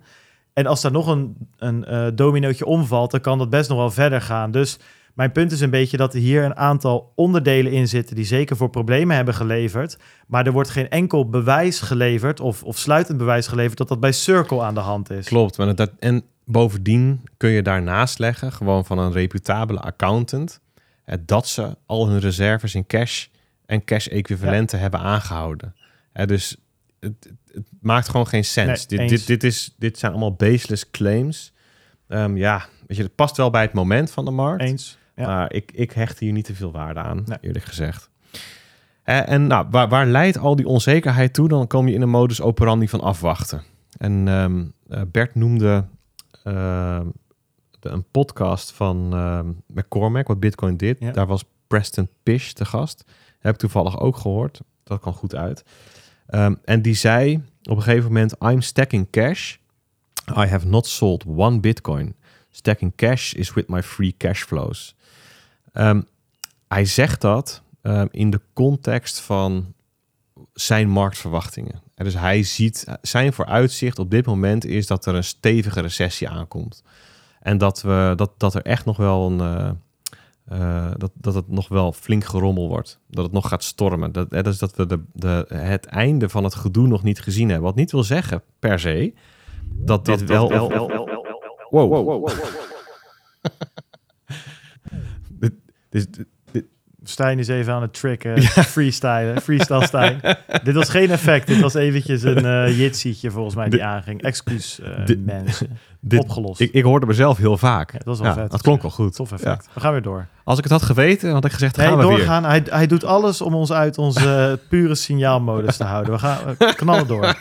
En 0.53 0.67
als 0.67 0.81
daar 0.81 0.93
nog 0.93 1.07
een, 1.07 1.37
een 1.59 2.17
dominootje 2.17 2.67
omvalt, 2.67 3.11
dan 3.11 3.21
kan 3.21 3.39
dat 3.39 3.51
best 3.51 3.69
nog 3.69 3.79
wel 3.79 3.91
verder 3.91 4.21
gaan. 4.21 4.51
Dus 4.51 4.79
mijn 5.15 5.33
punt 5.33 5.53
is 5.53 5.61
een 5.61 5.71
beetje 5.71 5.97
dat 5.97 6.15
er 6.15 6.21
hier 6.21 6.45
een 6.45 6.57
aantal 6.57 7.13
onderdelen 7.15 7.73
in 7.73 7.89
zitten 7.89 8.17
die 8.17 8.25
zeker 8.25 8.57
voor 8.57 8.71
problemen 8.71 9.17
hebben 9.17 9.35
geleverd. 9.35 9.97
Maar 10.27 10.47
er 10.47 10.53
wordt 10.53 10.71
geen 10.71 10.89
enkel 10.89 11.29
bewijs 11.29 11.81
geleverd 11.81 12.41
of, 12.41 12.63
of 12.63 12.79
sluitend 12.79 13.19
bewijs 13.19 13.47
geleverd 13.47 13.79
dat 13.79 13.89
dat 13.89 14.01
bij 14.01 14.13
Circle 14.13 14.63
aan 14.63 14.75
de 14.75 14.81
hand 14.81 15.11
is. 15.11 15.27
Klopt. 15.27 15.59
Maar 15.59 15.75
dat, 15.75 15.91
en 15.99 16.23
bovendien 16.45 17.21
kun 17.37 17.51
je 17.51 17.63
daarnaast 17.63 18.19
leggen, 18.19 18.53
gewoon 18.53 18.85
van 18.85 18.99
een 18.99 19.13
reputabele 19.13 19.81
accountant, 19.81 20.61
eh, 21.05 21.17
dat 21.27 21.49
ze 21.49 21.77
al 21.87 22.09
hun 22.09 22.21
reserves 22.21 22.75
in 22.75 22.87
cash 22.87 23.27
en 23.67 23.85
cash-equivalenten 23.85 24.79
hebben 24.79 25.01
aangehouden. 25.01 25.75
Eh, 26.13 26.27
dus 26.27 26.57
het, 27.01 27.31
het- 27.53 27.65
maakt 27.81 28.09
gewoon 28.09 28.27
geen 28.27 28.45
sens. 28.45 28.87
Nee, 28.87 28.99
dit, 28.99 29.09
dit, 29.09 29.27
dit, 29.27 29.45
is, 29.45 29.75
dit 29.79 29.99
zijn 29.99 30.13
allemaal 30.13 30.35
baseless 30.35 30.91
claims. 30.91 31.53
Ehm, 32.09 32.37
ja, 32.37 32.67
weet 32.87 32.97
je, 32.97 33.03
het 33.03 33.15
past 33.15 33.37
wel 33.37 33.51
bij 33.51 33.63
het 33.63 33.73
moment 33.73 34.11
van 34.11 34.25
de 34.25 34.31
markt. 34.31 34.63
Eens. 34.63 34.99
Ja. 35.17 35.27
Maar 35.27 35.53
ik, 35.53 35.73
ik 35.75 35.93
hecht 35.93 36.19
hier 36.19 36.33
niet 36.33 36.45
te 36.45 36.55
veel 36.55 36.73
waarde 36.73 37.01
aan, 37.01 37.23
Nee. 37.27 37.39
eerlijk 37.41 37.65
gezegd. 37.65 38.11
Eh, 39.03 39.29
en 39.29 39.47
nou, 39.47 39.67
waar, 39.71 39.89
waar 39.89 40.07
leidt 40.07 40.39
al 40.39 40.57
die 40.57 40.67
onzekerheid 40.67 41.35
toe? 41.35 41.49
Dan 41.49 41.67
kom 41.67 41.89
je 41.89 41.95
in 41.95 42.03
een 42.03 42.09
modus 42.09 42.41
operandi 42.41 42.89
van 42.89 43.01
afwachten. 43.01 43.63
En 43.99 44.29
ehm, 44.29 44.65
eh, 44.89 45.03
Bert 45.13 45.35
noemde 45.35 45.85
ehm, 46.45 47.07
de, 47.81 47.89
een 47.89 48.05
podcast 48.11 48.73
van 48.73 49.13
ehm, 49.13 49.49
McCormack, 49.67 50.27
wat 50.27 50.41
Bitcoin 50.41 50.77
dit. 50.77 50.97
Ja. 51.01 51.11
Daar 51.13 51.27
was 51.27 51.45
Preston 51.67 52.09
Pish 52.23 52.53
te 52.53 52.65
gast. 52.65 53.05
Heb 53.39 53.53
ik 53.53 53.59
toevallig 53.61 54.01
ook 54.01 54.17
gehoord. 54.17 54.61
Dat 54.85 55.01
kan 55.01 55.13
goed 55.13 55.35
uit. 55.35 55.65
En 56.65 56.83
die 56.83 56.95
zei 56.95 57.35
op 57.63 57.77
een 57.77 57.83
gegeven 57.83 58.07
moment: 58.07 58.35
I'm 58.41 58.61
stacking 58.61 59.11
cash. 59.11 59.57
I 60.37 60.47
have 60.47 60.67
not 60.67 60.87
sold 60.87 61.25
one 61.27 61.61
Bitcoin. 61.61 62.15
Stacking 62.51 62.93
cash 62.95 63.33
is 63.33 63.53
with 63.55 63.69
my 63.69 63.83
free 63.83 64.15
cash 64.17 64.43
flows. 64.43 64.97
Ehm, 65.73 66.03
hij 66.69 66.85
zegt 66.85 67.21
dat 67.21 67.63
ehm, 67.83 68.07
in 68.11 68.31
de 68.31 68.41
context 68.53 69.21
van 69.21 69.75
zijn 70.53 70.89
marktverwachtingen. 70.89 71.81
En 71.95 72.05
dus 72.05 72.15
hij 72.15 72.43
ziet, 72.43 72.87
zijn 73.03 73.33
vooruitzicht 73.33 73.99
op 73.99 74.11
dit 74.11 74.27
moment 74.27 74.65
is 74.65 74.87
dat 74.87 75.07
er 75.07 75.15
een 75.15 75.25
stevige 75.25 75.81
recessie 75.81 76.29
aankomt. 76.29 76.83
En 77.41 77.59
dat, 77.59 77.83
we, 77.83 78.13
dat, 78.17 78.31
dat 78.37 78.55
er 78.55 78.63
echt 78.63 78.85
nog 78.85 78.97
wel 78.97 79.31
een. 79.31 79.41
eh, 79.41 79.71
eh, 80.45 80.91
dat, 80.97 81.11
dat 81.15 81.35
het 81.35 81.49
nog 81.49 81.69
wel 81.69 81.93
flink 81.93 82.25
gerommel 82.25 82.69
wordt. 82.69 82.99
Dat 83.07 83.25
het 83.25 83.33
nog 83.33 83.49
gaat 83.49 83.65
stormen. 83.65 84.13
Dat, 84.13 84.31
hè, 84.31 84.43
dus 84.43 84.59
dat 84.59 84.77
we 84.77 84.87
de, 84.87 85.03
de, 85.13 85.47
het 85.49 85.87
einde 85.87 86.29
van 86.29 86.45
het 86.45 86.55
gedoe 86.55 86.87
nog 86.87 87.03
niet 87.03 87.21
gezien 87.21 87.49
hebben. 87.49 87.67
Wat 87.67 87.75
niet 87.75 87.91
wil 87.93 88.05
zeggen, 88.05 88.43
per 88.59 88.79
se, 88.79 89.15
dat 89.73 90.05
dit 90.05 90.25
wel... 90.25 90.49
Wow. 91.71 92.29
Dit- 95.93 96.25
Stijn 97.05 97.39
is 97.39 97.49
even 97.49 97.73
aan 97.73 97.83
het 97.83 97.93
tricken, 97.95 98.43
freestylen, 98.43 99.41
freestyle 99.41 99.87
Stijn. 99.87 100.21
dit 100.65 100.75
was 100.75 100.89
geen 100.89 101.11
effect, 101.11 101.47
dit 101.47 101.61
was 101.61 101.75
eventjes 101.75 102.23
een 102.23 102.45
uh, 102.45 102.79
jitsietje 102.81 103.31
volgens 103.31 103.55
mij 103.55 103.69
die 103.69 103.85
aanging. 103.85 104.23
Excuus 104.23 104.81
uh, 104.83 105.07
Dit- 105.07 105.25
mensen, 105.27 105.79
Dit, 106.01 106.21
opgelost. 106.21 106.61
ik, 106.61 106.73
ik 106.73 106.83
hoorde 106.85 107.07
mezelf 107.07 107.37
heel 107.39 107.57
vaak. 107.59 107.93
Ja, 107.93 107.99
dat 107.99 108.07
was 108.07 108.19
wel 108.19 108.29
Ja, 108.29 108.35
vet. 108.35 108.51
Dat 108.51 108.63
klonk 108.63 108.83
wel 108.83 108.91
goed. 108.91 109.15
Tof 109.15 109.33
effect. 109.33 109.69
We 109.75 109.81
gaan 109.81 109.93
weer 109.93 110.03
door. 110.03 110.27
Als 110.45 110.57
ik 110.59 110.65
het 110.65 110.73
had 110.73 110.83
geweten, 110.83 111.33
had 111.33 111.45
ik 111.45 111.53
gezegd, 111.53 111.77
Nee, 111.77 111.87
gaan 111.87 111.97
we 111.99 112.07
weer. 112.07 112.17
doorgaan. 112.17 112.45
Hij, 112.45 112.63
hij 112.69 112.87
doet 112.87 113.05
alles 113.05 113.41
om 113.41 113.55
ons 113.55 113.73
uit 113.73 113.99
onze 113.99 114.59
eh, 114.61 114.69
pure 114.69 114.95
signaalmodus 114.95 115.77
te 115.77 115.85
houden. 115.85 116.13
We 116.13 116.19
gaan 116.19 116.57
knallen 116.77 117.07
door. 117.07 117.37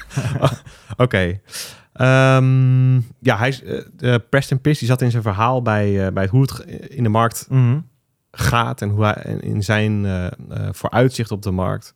Oké. 0.98 1.40
Ehm, 1.94 2.96
ja, 3.20 3.38
hij, 3.38 3.60
eh, 4.00 4.16
Preston 4.30 4.62
Piss 4.62 4.80
die 4.80 4.88
zat 4.88 5.02
in 5.02 5.12
zijn 5.12 5.24
verhaal 5.24 5.62
bij, 5.62 6.06
eh, 6.06 6.14
bij 6.14 6.28
hoe 6.28 6.42
het 6.42 6.60
in 6.90 7.04
de 7.04 7.10
markt 7.10 7.46
Mhm. 7.50 7.78
Gaat 8.32 8.82
en 8.82 8.90
hoe 8.90 9.04
hij 9.04 9.38
in 9.40 9.64
zijn 9.64 10.06
eh, 10.06 10.26
eh, 10.26 10.32
vooruitzicht 10.72 11.32
op 11.32 11.42
de 11.42 11.52
markt. 11.52 11.94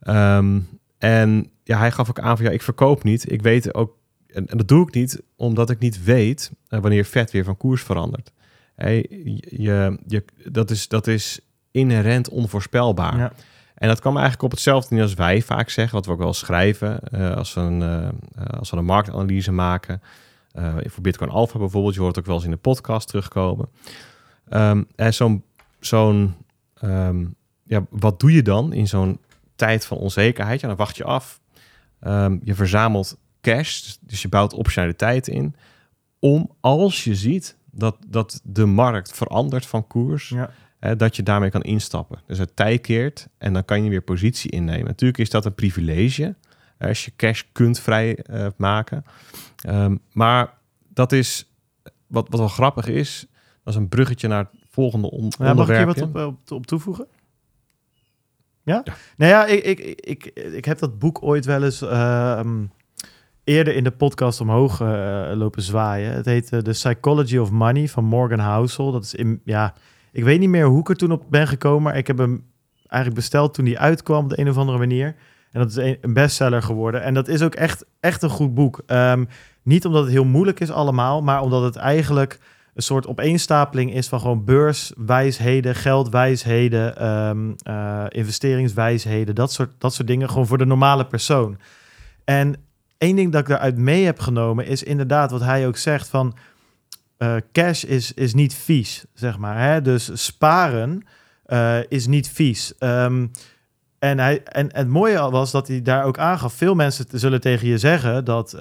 Ehm, 0.00 0.60
en 0.98 1.50
ja, 1.64 1.78
hij 1.78 1.92
gaf 1.92 2.08
ook 2.08 2.20
aan 2.20 2.36
van 2.36 2.46
ja, 2.46 2.52
ik 2.52 2.62
verkoop 2.62 3.02
niet. 3.02 3.32
Ik 3.32 3.42
weet 3.42 3.74
ook, 3.74 3.96
en, 4.26 4.46
en 4.46 4.56
dat 4.56 4.68
doe 4.68 4.86
ik 4.88 4.94
niet 4.94 5.22
omdat 5.36 5.70
ik 5.70 5.78
niet 5.78 6.04
weet 6.04 6.52
eh, 6.68 6.80
wanneer 6.80 7.04
vet 7.04 7.30
weer 7.30 7.44
van 7.44 7.56
koers 7.56 7.82
verandert. 7.82 8.32
Hey, 8.74 9.06
je, 9.50 9.98
je, 10.06 10.24
dat, 10.44 10.70
is, 10.70 10.88
dat 10.88 11.06
is 11.06 11.40
inherent 11.70 12.28
onvoorspelbaar. 12.28 13.16
Ja. 13.16 13.32
En 13.74 13.88
dat 13.88 14.00
kwam 14.00 14.12
eigenlijk 14.12 14.44
op 14.44 14.50
hetzelfde 14.50 14.94
niet 14.94 15.02
als 15.02 15.14
wij 15.14 15.42
vaak 15.42 15.68
zeggen, 15.68 15.94
wat 15.94 16.06
we 16.06 16.12
ook 16.12 16.18
wel 16.18 16.34
schrijven 16.34 17.00
als, 17.36 17.54
we 17.54 17.60
een, 17.60 17.82
als 18.58 18.70
we 18.70 18.76
een 18.76 18.84
marktanalyse 18.84 19.52
maken. 19.52 20.00
Eh, 20.56 20.74
voor 20.84 21.02
Bitcoin 21.02 21.30
Alpha 21.30 21.58
bijvoorbeeld, 21.58 21.94
je 21.94 22.00
hoort 22.00 22.14
het 22.14 22.24
ook 22.24 22.30
wel 22.30 22.36
eens 22.36 22.44
in 22.44 22.50
de 22.50 22.56
podcast 22.56 23.08
terugkomen. 23.08 23.68
Ehm, 24.48 24.82
en 24.94 25.14
zo'n, 25.14 25.44
zo'n 25.80 26.34
ehm, 26.74 27.24
ja, 27.62 27.86
wat 27.90 28.20
doe 28.20 28.32
je 28.32 28.42
dan 28.42 28.72
in 28.72 28.88
zo'n 28.88 29.18
tijd 29.56 29.86
van 29.86 29.96
onzekerheid? 29.96 30.60
Ja, 30.60 30.68
dan 30.68 30.76
wacht 30.76 30.96
je 30.96 31.04
af. 31.04 31.40
Ehm, 32.00 32.38
je 32.42 32.54
verzamelt 32.54 33.18
cash, 33.40 33.82
dus, 33.82 33.98
dus 34.00 34.22
je 34.22 34.28
bouwt 34.28 34.52
optionaliteit 34.52 35.28
in. 35.28 35.54
Om 36.18 36.50
als 36.60 37.04
je 37.04 37.14
ziet 37.14 37.56
dat, 37.70 37.96
dat 38.06 38.40
de 38.44 38.66
markt 38.66 39.12
verandert 39.12 39.66
van 39.66 39.86
koers, 39.86 40.28
Ja. 40.28 40.50
hè, 40.78 40.96
dat 40.96 41.16
je 41.16 41.22
daarmee 41.22 41.50
kan 41.50 41.62
instappen. 41.62 42.18
Dus 42.26 42.38
het 42.38 42.56
tij 42.56 42.78
keert 42.78 43.28
en 43.38 43.52
dan 43.52 43.64
kan 43.64 43.84
je 43.84 43.90
weer 43.90 44.02
positie 44.02 44.50
innemen. 44.50 44.86
Natuurlijk 44.86 45.18
is 45.18 45.30
dat 45.30 45.44
een 45.44 45.54
privilege 45.54 46.34
als 46.78 47.04
je 47.04 47.12
cash 47.16 47.42
kunt 47.52 47.78
vrijmaken. 47.80 48.54
maken. 48.56 49.04
Ehm, 49.56 49.96
maar 50.12 50.52
dat 50.88 51.12
is 51.12 51.50
wat, 52.06 52.28
wat 52.28 52.38
wel 52.40 52.48
grappig 52.48 52.86
is. 52.86 53.26
Dat 53.66 53.74
is 53.74 53.80
een 53.80 53.88
bruggetje 53.88 54.28
naar 54.28 54.38
het 54.38 54.48
volgende 54.70 55.10
on- 55.10 55.32
Ja, 55.38 55.54
mag 55.54 55.68
ik 55.68 55.76
hier 55.76 55.86
wat 55.86 56.02
op, 56.02 56.16
op, 56.16 56.50
op 56.52 56.66
toevoegen? 56.66 57.06
Ja? 58.62 58.82
Nou 59.16 59.30
ja, 59.30 59.46
ik, 59.46 59.64
ik, 59.64 59.80
ik, 60.00 60.24
ik 60.34 60.64
heb 60.64 60.78
dat 60.78 60.98
boek 60.98 61.22
ooit 61.22 61.44
wel 61.44 61.62
eens 61.64 61.82
ehm, 61.82 62.64
eerder 63.44 63.74
in 63.74 63.84
de 63.84 63.90
podcast 63.90 64.40
omhoog 64.40 64.80
eh, 64.80 65.30
lopen 65.34 65.62
zwaaien. 65.62 66.12
Het 66.12 66.24
heet 66.24 66.52
eh, 66.52 66.58
The 66.60 66.70
Psychology 66.70 67.36
of 67.36 67.50
Money 67.50 67.88
van 67.88 68.04
Morgan 68.04 68.38
Housel. 68.38 68.92
Dat 68.92 69.04
is 69.04 69.14
in, 69.14 69.40
ja, 69.44 69.74
ik 70.12 70.24
weet 70.24 70.38
niet 70.40 70.48
meer 70.48 70.66
hoe 70.66 70.80
ik 70.80 70.88
er 70.88 70.96
toen 70.96 71.12
op 71.12 71.24
ben 71.30 71.48
gekomen, 71.48 71.82
maar 71.82 71.96
ik 71.96 72.06
heb 72.06 72.18
hem 72.18 72.44
eigenlijk 72.86 73.20
besteld 73.20 73.54
toen 73.54 73.64
die 73.64 73.78
uitkwam 73.78 74.24
op 74.24 74.30
de 74.30 74.38
een 74.40 74.48
of 74.48 74.56
andere 74.56 74.78
manier. 74.78 75.06
En 75.52 75.60
dat 75.60 75.68
is 75.70 75.76
een, 75.76 75.98
een 76.00 76.12
bestseller 76.12 76.62
geworden. 76.62 77.02
En 77.02 77.14
dat 77.14 77.28
is 77.28 77.42
ook 77.42 77.54
echt, 77.54 77.84
echt 78.00 78.22
een 78.22 78.30
goed 78.30 78.54
boek. 78.54 78.82
Ehm, 78.86 79.24
niet 79.62 79.86
omdat 79.86 80.02
het 80.02 80.12
heel 80.12 80.24
moeilijk 80.24 80.60
is 80.60 80.70
allemaal, 80.70 81.22
maar 81.22 81.40
omdat 81.42 81.62
het 81.62 81.76
eigenlijk 81.76 82.38
een 82.76 82.82
soort 82.82 83.06
opeenstapeling 83.06 83.94
is 83.94 84.08
van 84.08 84.20
gewoon 84.20 84.44
beurswijsheden, 84.44 85.74
geldwijsheden, 85.74 86.96
ehm, 86.96 87.52
eh, 87.62 88.04
investeringswijsheden, 88.08 89.34
dat 89.34 89.52
soort, 89.52 89.70
dat 89.78 89.94
soort 89.94 90.08
dingen, 90.08 90.28
gewoon 90.28 90.46
voor 90.46 90.58
de 90.58 90.66
normale 90.66 91.06
persoon. 91.06 91.58
En 92.24 92.56
één 92.98 93.16
ding 93.16 93.32
dat 93.32 93.40
ik 93.40 93.46
daaruit 93.46 93.76
mee 93.76 94.04
heb 94.04 94.18
genomen 94.18 94.66
is 94.66 94.82
inderdaad 94.82 95.30
wat 95.30 95.40
hij 95.40 95.66
ook 95.66 95.76
zegt 95.76 96.08
van 96.08 96.36
eh, 97.16 97.36
cash 97.52 97.84
is, 97.84 98.12
is 98.12 98.34
niet 98.34 98.54
vies, 98.54 99.04
zeg 99.14 99.38
maar. 99.38 99.72
Hè? 99.72 99.82
Dus 99.82 100.24
sparen 100.24 101.06
eh, 101.44 101.78
is 101.88 102.06
niet 102.06 102.28
vies. 102.28 102.78
Ehm, 102.78 103.26
en, 103.98 104.18
hij, 104.18 104.42
en 104.42 104.68
het 104.72 104.88
mooie 104.88 105.30
was 105.30 105.50
dat 105.50 105.68
hij 105.68 105.82
daar 105.82 106.04
ook 106.04 106.18
aangaf. 106.18 106.52
Veel 106.52 106.74
mensen 106.74 107.06
zullen 107.10 107.40
tegen 107.40 107.68
je 107.68 107.78
zeggen 107.78 108.24
dat 108.24 108.52
eh, 108.52 108.60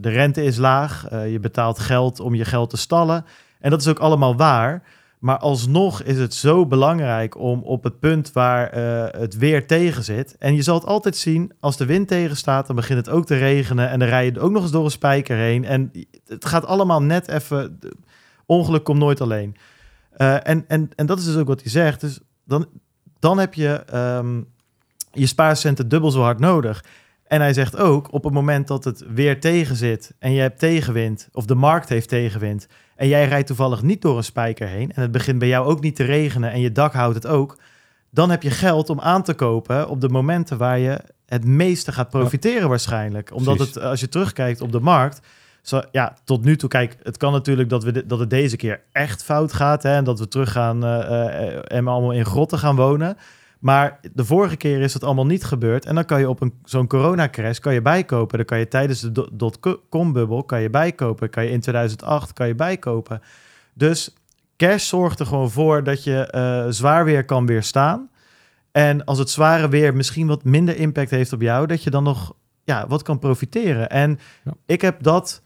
de 0.00 0.08
rente 0.08 0.44
is 0.44 0.56
laag. 0.56 1.08
eh, 1.08 1.32
je 1.32 1.40
betaalt 1.40 1.78
geld 1.78 2.20
om 2.20 2.34
je 2.34 2.44
geld 2.44 2.70
te 2.70 2.76
stallen. 2.76 3.24
En 3.60 3.70
dat 3.70 3.80
is 3.80 3.88
ook 3.88 3.98
allemaal 3.98 4.36
waar. 4.36 4.82
Maar 5.18 5.38
alsnog 5.38 6.02
is 6.02 6.18
het 6.18 6.34
zo 6.34 6.66
belangrijk 6.66 7.38
om 7.38 7.62
op 7.62 7.84
het 7.84 7.98
punt 7.98 8.32
waar 8.32 8.70
eh, 8.70 9.20
het 9.20 9.36
weer 9.36 9.66
tegen 9.66 10.04
zit. 10.04 10.36
En 10.38 10.54
je 10.54 10.62
zal 10.62 10.74
het 10.74 10.86
altijd 10.86 11.16
zien, 11.16 11.52
als 11.60 11.76
de 11.76 11.86
wind 11.86 12.08
tegen 12.08 12.36
staat, 12.36 12.66
dan 12.66 12.76
begint 12.76 13.06
het 13.06 13.14
ook 13.14 13.26
te 13.26 13.36
regenen. 13.36 13.88
En 13.88 13.98
dan 13.98 14.08
rij 14.08 14.24
je 14.24 14.40
ook 14.40 14.50
nog 14.50 14.62
eens 14.62 14.70
door 14.70 14.84
een 14.84 14.90
spijker 14.90 15.36
heen. 15.36 15.64
En 15.64 15.92
het 16.26 16.44
gaat 16.44 16.66
allemaal 16.66 17.02
net 17.02 17.28
even. 17.28 17.78
Ongeluk 18.46 18.84
komt 18.84 18.98
nooit 18.98 19.20
alleen. 19.20 19.56
En, 20.16 20.64
en, 20.68 20.90
en 20.96 21.06
dat 21.06 21.18
is 21.18 21.24
dus 21.24 21.36
ook 21.36 21.48
wat 21.48 21.62
hij 21.62 21.70
zegt. 21.70 22.00
Dus 22.00 22.20
dan, 22.44 22.66
dan 23.20 23.38
heb 23.38 23.54
je 23.54 23.68
ehm, 23.86 24.40
je 25.12 25.26
spaarcenten 25.26 25.88
dubbel 25.88 26.10
zo 26.10 26.20
hard 26.20 26.38
nodig. 26.38 26.84
En 27.26 27.40
hij 27.40 27.52
zegt 27.52 27.76
ook, 27.76 28.12
op 28.12 28.24
het 28.24 28.32
moment 28.32 28.68
dat 28.68 28.84
het 28.84 29.04
weer 29.14 29.40
tegen 29.40 29.76
zit 29.76 30.14
en 30.18 30.32
je 30.32 30.40
hebt 30.40 30.58
tegenwind, 30.58 31.28
of 31.32 31.44
de 31.44 31.54
markt 31.54 31.88
heeft 31.88 32.08
tegenwind, 32.08 32.66
en 32.96 33.08
jij 33.08 33.28
rijdt 33.28 33.46
toevallig 33.46 33.82
niet 33.82 34.02
door 34.02 34.16
een 34.16 34.24
spijker 34.24 34.68
heen, 34.68 34.92
en 34.92 35.02
het 35.02 35.12
begint 35.12 35.38
bij 35.38 35.48
jou 35.48 35.66
ook 35.66 35.80
niet 35.80 35.96
te 35.96 36.04
regenen 36.04 36.52
en 36.52 36.60
je 36.60 36.72
dak 36.72 36.92
houdt 36.92 37.14
het 37.14 37.26
ook, 37.26 37.58
dan 38.10 38.30
heb 38.30 38.42
je 38.42 38.50
geld 38.50 38.90
om 38.90 39.00
aan 39.00 39.22
te 39.22 39.34
kopen 39.34 39.88
op 39.88 40.00
de 40.00 40.08
momenten 40.08 40.58
waar 40.58 40.78
je 40.78 41.00
het 41.26 41.44
meeste 41.44 41.92
gaat 41.92 42.10
profiteren 42.10 42.68
waarschijnlijk. 42.68 43.34
Omdat 43.34 43.56
Precies. 43.56 43.74
het, 43.74 43.84
als 43.84 44.00
je 44.00 44.08
terugkijkt 44.08 44.60
op 44.60 44.72
de 44.72 44.80
markt, 44.80 45.20
zo, 45.62 45.82
ja, 45.92 46.16
tot 46.24 46.44
nu 46.44 46.56
toe, 46.56 46.68
kijk, 46.68 46.96
het 47.02 47.16
kan 47.16 47.32
natuurlijk 47.32 47.68
dat, 47.68 47.84
we 47.84 47.92
de- 47.92 48.06
dat 48.06 48.18
het 48.18 48.30
deze 48.30 48.56
keer 48.56 48.80
echt 48.92 49.22
fout 49.24 49.52
gaat. 49.52 49.82
Hè, 49.82 49.94
en 49.94 50.04
dat 50.04 50.18
we 50.18 50.28
terug 50.28 50.52
gaan 50.52 50.84
eh, 50.84 51.72
en 51.76 51.88
allemaal 51.88 52.12
in 52.12 52.24
grotten 52.24 52.58
gaan 52.58 52.76
wonen. 52.76 53.16
Maar 53.60 54.00
de 54.14 54.24
vorige 54.24 54.56
keer 54.56 54.80
is 54.80 54.92
dat 54.92 55.04
allemaal 55.04 55.26
niet 55.26 55.44
gebeurd. 55.44 55.84
En 55.86 55.94
dan 55.94 56.04
kan 56.04 56.20
je 56.20 56.28
op 56.28 56.40
een, 56.40 56.54
zo'n 56.64 56.86
coronacrash 56.86 57.58
kan 57.58 57.74
je 57.74 57.82
bijkopen. 57.82 58.36
Dan 58.36 58.46
kan 58.46 58.58
je 58.58 58.68
tijdens 58.68 59.00
de 59.00 59.12
do- 59.12 59.28
dotcom-bubbel 59.32 60.44
kan 60.44 60.60
je 60.60 60.70
bijkopen. 60.70 61.30
Kan 61.30 61.44
je 61.44 61.50
in 61.50 61.60
2008 61.60 62.32
kan 62.32 62.46
je 62.46 62.54
bijkopen. 62.54 63.20
Dus 63.74 64.14
cash 64.56 64.88
zorgt 64.88 65.20
er 65.20 65.26
gewoon 65.26 65.50
voor 65.50 65.84
dat 65.84 66.04
je 66.04 66.26
eh, 66.26 66.64
zwaar 66.68 67.04
weer 67.04 67.24
kan 67.24 67.46
weerstaan. 67.46 68.08
En 68.72 69.04
als 69.04 69.18
het 69.18 69.30
zware 69.30 69.68
weer 69.68 69.94
misschien 69.96 70.26
wat 70.26 70.44
minder 70.44 70.76
impact 70.76 71.10
heeft 71.10 71.32
op 71.32 71.40
jou, 71.40 71.66
dat 71.66 71.82
je 71.82 71.90
dan 71.90 72.02
nog 72.02 72.32
ja, 72.64 72.86
wat 72.88 73.02
kan 73.02 73.18
profiteren. 73.18 73.90
En 73.90 74.18
Ja. 74.44 74.52
ik 74.66 74.80
heb 74.80 75.02
dat 75.02 75.42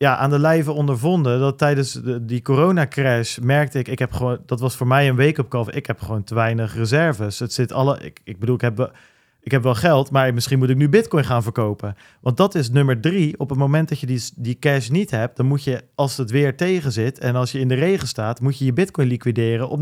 ja, 0.00 0.16
aan 0.16 0.30
de 0.30 0.38
lijve 0.38 0.72
ondervonden. 0.72 1.40
Dat 1.40 1.58
tijdens 1.58 1.92
de, 1.92 2.24
die 2.24 2.42
coronacrash 2.42 3.38
merkte 3.38 3.78
ik, 3.78 3.88
ik 3.88 3.98
heb 3.98 4.12
gewoon, 4.12 4.38
dat 4.46 4.60
was 4.60 4.76
voor 4.76 4.86
mij 4.86 5.08
een 5.08 5.16
wake-up 5.16 5.48
call. 5.48 5.66
Ik 5.70 5.86
heb 5.86 6.00
gewoon 6.00 6.24
te 6.24 6.34
weinig 6.34 6.74
reserves. 6.74 7.38
Het 7.38 7.52
zit 7.52 7.72
alle, 7.72 7.98
ik, 8.00 8.20
ik 8.24 8.38
bedoel, 8.38 8.54
ik 8.54 8.60
heb, 8.60 8.92
ik 9.40 9.50
heb 9.50 9.62
wel 9.62 9.74
geld, 9.74 10.10
maar 10.10 10.34
misschien 10.34 10.58
moet 10.58 10.70
ik 10.70 10.76
nu 10.76 10.88
bitcoin 10.88 11.24
gaan 11.24 11.42
verkopen. 11.42 11.96
Want 12.20 12.36
dat 12.36 12.54
is 12.54 12.70
nummer 12.70 13.00
drie. 13.00 13.38
Op 13.38 13.48
het 13.48 13.58
moment 13.58 13.88
dat 13.88 14.00
je 14.00 14.06
die, 14.06 14.22
die 14.36 14.58
cash 14.58 14.88
niet 14.88 15.10
hebt, 15.10 15.36
dan 15.36 15.46
moet 15.46 15.64
je, 15.64 15.84
als 15.94 16.16
het 16.16 16.30
weer 16.30 16.56
tegen 16.56 16.92
zit 16.92 17.18
en 17.18 17.36
als 17.36 17.52
je 17.52 17.58
in 17.58 17.68
de 17.68 17.74
regen 17.74 18.08
staat, 18.08 18.40
moet 18.40 18.58
je 18.58 18.64
je 18.64 18.72
bitcoin 18.72 19.08
liquideren 19.08 19.68
op 19.68 19.80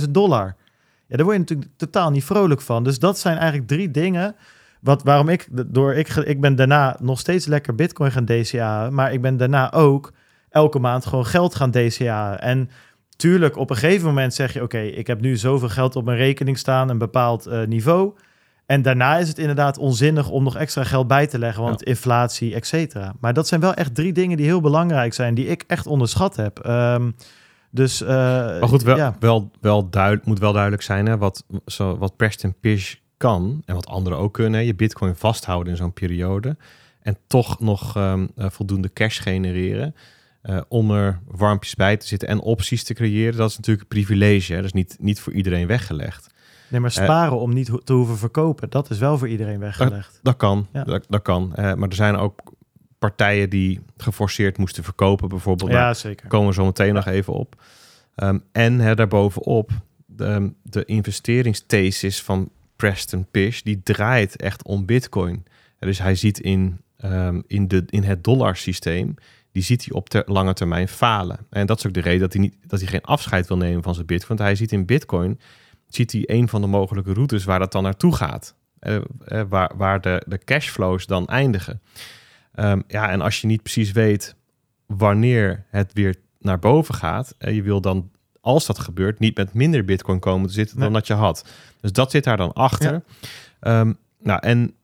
19.000 0.00 0.10
dollar. 0.10 0.56
Ja, 1.06 1.16
daar 1.16 1.24
word 1.24 1.36
je 1.36 1.42
natuurlijk 1.42 1.70
totaal 1.76 2.10
niet 2.10 2.24
vrolijk 2.24 2.60
van. 2.60 2.84
Dus 2.84 2.98
dat 2.98 3.18
zijn 3.18 3.36
eigenlijk 3.36 3.68
drie 3.68 3.90
dingen. 3.90 4.36
Wat, 4.80 5.02
waarom 5.02 5.28
ik, 5.28 5.48
door, 5.66 5.94
ik, 5.94 6.08
ik 6.08 6.40
ben 6.40 6.56
daarna 6.56 6.96
nog 7.00 7.18
steeds 7.18 7.46
lekker 7.46 7.74
bitcoin 7.74 8.12
gaan 8.12 8.24
DCA'en. 8.24 8.94
Maar 8.94 9.12
ik 9.12 9.20
ben 9.20 9.36
daarna 9.36 9.72
ook 9.72 10.12
elke 10.50 10.78
maand 10.78 11.06
gewoon 11.06 11.26
geld 11.26 11.54
gaan 11.54 11.70
DCA'en. 11.70 12.40
En 12.40 12.70
tuurlijk, 13.16 13.56
op 13.56 13.70
een 13.70 13.76
gegeven 13.76 14.06
moment 14.06 14.34
zeg 14.34 14.52
je... 14.52 14.62
oké, 14.62 14.78
ik 14.78 15.06
heb 15.06 15.20
nu 15.20 15.36
zoveel 15.36 15.68
geld 15.68 15.96
op 15.96 16.04
mijn 16.04 16.18
rekening 16.18 16.58
staan, 16.58 16.88
een 16.88 16.98
bepaald 16.98 17.46
eh, 17.46 17.66
niveau. 17.66 18.14
En 18.66 18.82
daarna 18.82 19.16
is 19.16 19.28
het 19.28 19.38
inderdaad 19.38 19.78
onzinnig 19.78 20.28
om 20.28 20.44
nog 20.44 20.56
extra 20.56 20.84
geld 20.84 21.06
bij 21.06 21.26
te 21.26 21.38
leggen. 21.38 21.62
Want 21.62 21.82
inflatie, 21.82 22.54
et 22.54 22.66
cetera. 22.66 23.14
Maar 23.20 23.34
dat 23.34 23.48
zijn 23.48 23.60
wel 23.60 23.74
echt 23.74 23.94
drie 23.94 24.12
dingen 24.12 24.36
die 24.36 24.46
heel 24.46 24.60
belangrijk 24.60 25.14
zijn... 25.14 25.34
die 25.34 25.46
ik 25.46 25.64
echt 25.66 25.86
onderschat 25.86 26.36
heb. 26.36 26.58
Ehm, 26.58 27.10
dus, 27.70 28.02
eh, 28.02 28.08
Maar 28.08 28.68
goed, 28.68 28.82
wel, 28.82 28.96
ja. 28.96 29.16
wel, 29.20 29.50
wel 29.60 29.90
duid, 29.90 30.26
moet 30.26 30.38
wel 30.38 30.52
duidelijk 30.52 30.82
zijn 30.82 31.06
hè, 31.06 31.18
wat, 31.18 31.44
zo, 31.66 31.98
wat 31.98 32.16
Preston 32.16 32.54
Pish 32.60 32.94
kan 33.16 33.62
en 33.64 33.74
wat 33.74 33.86
anderen 33.86 34.18
ook 34.18 34.32
kunnen. 34.34 34.64
Je 34.64 34.74
bitcoin 34.74 35.16
vasthouden 35.16 35.72
in 35.72 35.78
zo'n 35.78 35.92
periode 35.92 36.56
en 37.00 37.16
toch 37.26 37.60
nog 37.60 37.96
ehm, 37.96 38.26
eh, 38.36 38.50
voldoende 38.50 38.92
cash 38.92 39.22
genereren 39.22 39.94
eh, 40.42 40.60
om 40.68 40.90
er 40.90 41.20
warmpjes 41.26 41.74
bij 41.74 41.96
te 41.96 42.06
zitten 42.06 42.28
en 42.28 42.40
opties 42.40 42.84
te 42.84 42.94
creëren. 42.94 43.36
Dat 43.36 43.50
is 43.50 43.56
natuurlijk 43.56 43.82
een 43.82 43.96
privilege. 44.04 44.50
Hè? 44.52 44.56
Dat 44.56 44.66
is 44.66 44.72
niet, 44.72 44.96
niet 45.00 45.20
voor 45.20 45.32
iedereen 45.32 45.66
weggelegd. 45.66 46.34
Nee, 46.68 46.80
maar 46.80 46.90
sparen 46.90 47.38
om 47.40 47.54
niet 47.54 47.68
ho- 47.68 47.78
te 47.78 47.92
hoeven 47.92 48.16
verkopen, 48.18 48.70
dat 48.70 48.90
is 48.90 48.98
wel 48.98 49.18
voor 49.18 49.28
iedereen 49.28 49.58
weggelegd. 49.58 50.18
Dat 50.22 50.36
kan, 50.36 50.66
Ja. 50.72 50.84
dat, 50.84 51.04
dat 51.08 51.22
kan. 51.22 51.54
Eh, 51.54 51.74
maar 51.74 51.88
er 51.88 51.94
zijn 51.94 52.16
ook 52.16 52.42
partijen 52.98 53.50
die 53.50 53.80
geforceerd 53.96 54.58
moesten 54.58 54.84
verkopen 54.84 55.28
bijvoorbeeld. 55.28 55.70
Ja, 55.70 55.76
Daar 55.76 55.96
zeker. 55.96 56.28
komen 56.28 56.48
we 56.48 56.54
zo 56.54 56.64
meteen 56.64 56.94
nog 56.94 57.06
even 57.06 57.32
op. 57.32 57.62
Ehm, 58.14 58.38
en 58.52 58.78
hè, 58.80 58.94
daarbovenop, 58.94 59.70
de, 60.06 60.52
de 60.62 60.84
investeringsthesis 60.84 62.22
van 62.22 62.50
Preston 62.76 63.26
Pish, 63.30 63.60
die 63.60 63.82
draait 63.82 64.36
echt 64.36 64.64
om 64.64 64.86
Bitcoin. 64.86 65.44
Dus 65.78 65.98
hij 65.98 66.14
ziet 66.14 66.40
in, 66.40 66.80
ehm, 66.96 67.40
in, 67.46 67.68
de, 67.68 67.84
in 67.86 68.02
het 68.02 68.24
dollarsysteem, 68.24 69.14
die 69.52 69.62
ziet 69.62 69.84
hij 69.84 69.96
op 69.96 70.22
lange 70.26 70.52
termijn 70.52 70.88
falen. 70.88 71.38
En 71.50 71.66
dat 71.66 71.78
is 71.78 71.86
ook 71.86 71.94
de 71.94 72.00
reden 72.00 72.20
dat 72.20 72.32
hij, 72.32 72.42
niet, 72.42 72.54
dat 72.66 72.80
hij 72.80 72.88
geen 72.88 73.02
afscheid 73.02 73.48
wil 73.48 73.56
nemen 73.56 73.82
van 73.82 73.94
zijn 73.94 74.06
Bitcoin. 74.06 74.38
Want 74.38 74.48
hij 74.48 74.58
ziet 74.58 74.72
in 74.72 74.86
Bitcoin, 74.86 75.40
ziet 75.88 76.12
hij 76.12 76.22
een 76.26 76.48
van 76.48 76.60
de 76.60 76.66
mogelijke 76.66 77.12
routes 77.12 77.44
waar 77.44 77.58
dat 77.58 77.72
dan 77.72 77.82
naartoe 77.82 78.14
gaat. 78.14 78.54
Eh, 78.78 78.96
eh, 79.24 79.42
waar, 79.48 79.72
waar 79.76 80.00
de, 80.00 80.22
de 80.26 80.38
cashflows 80.38 81.06
dan 81.06 81.26
eindigen. 81.26 81.80
Ehm, 82.54 82.80
ja, 82.86 83.10
en 83.10 83.20
als 83.20 83.40
je 83.40 83.46
niet 83.46 83.62
precies 83.62 83.92
weet 83.92 84.36
wanneer 84.86 85.64
het 85.68 85.92
weer 85.92 86.16
naar 86.38 86.58
boven 86.58 86.94
gaat, 86.94 87.34
en 87.38 87.54
je 87.54 87.62
wil 87.62 87.80
dan, 87.80 88.10
als 88.46 88.66
dat 88.66 88.78
gebeurt, 88.78 89.18
niet 89.18 89.36
met 89.36 89.54
minder 89.54 89.84
bitcoin 89.84 90.18
komen 90.18 90.46
te 90.48 90.52
zitten 90.52 90.76
dan 90.76 90.84
Nee. 90.84 90.94
dat 90.94 91.06
je 91.06 91.14
had. 91.14 91.48
Dus 91.80 91.92
dat 91.92 92.10
zit 92.10 92.24
daar 92.24 92.36
dan 92.36 92.52
achter. 92.52 93.02
Ehm, 93.60 93.92
nou, 94.18 94.40
en 94.40 94.74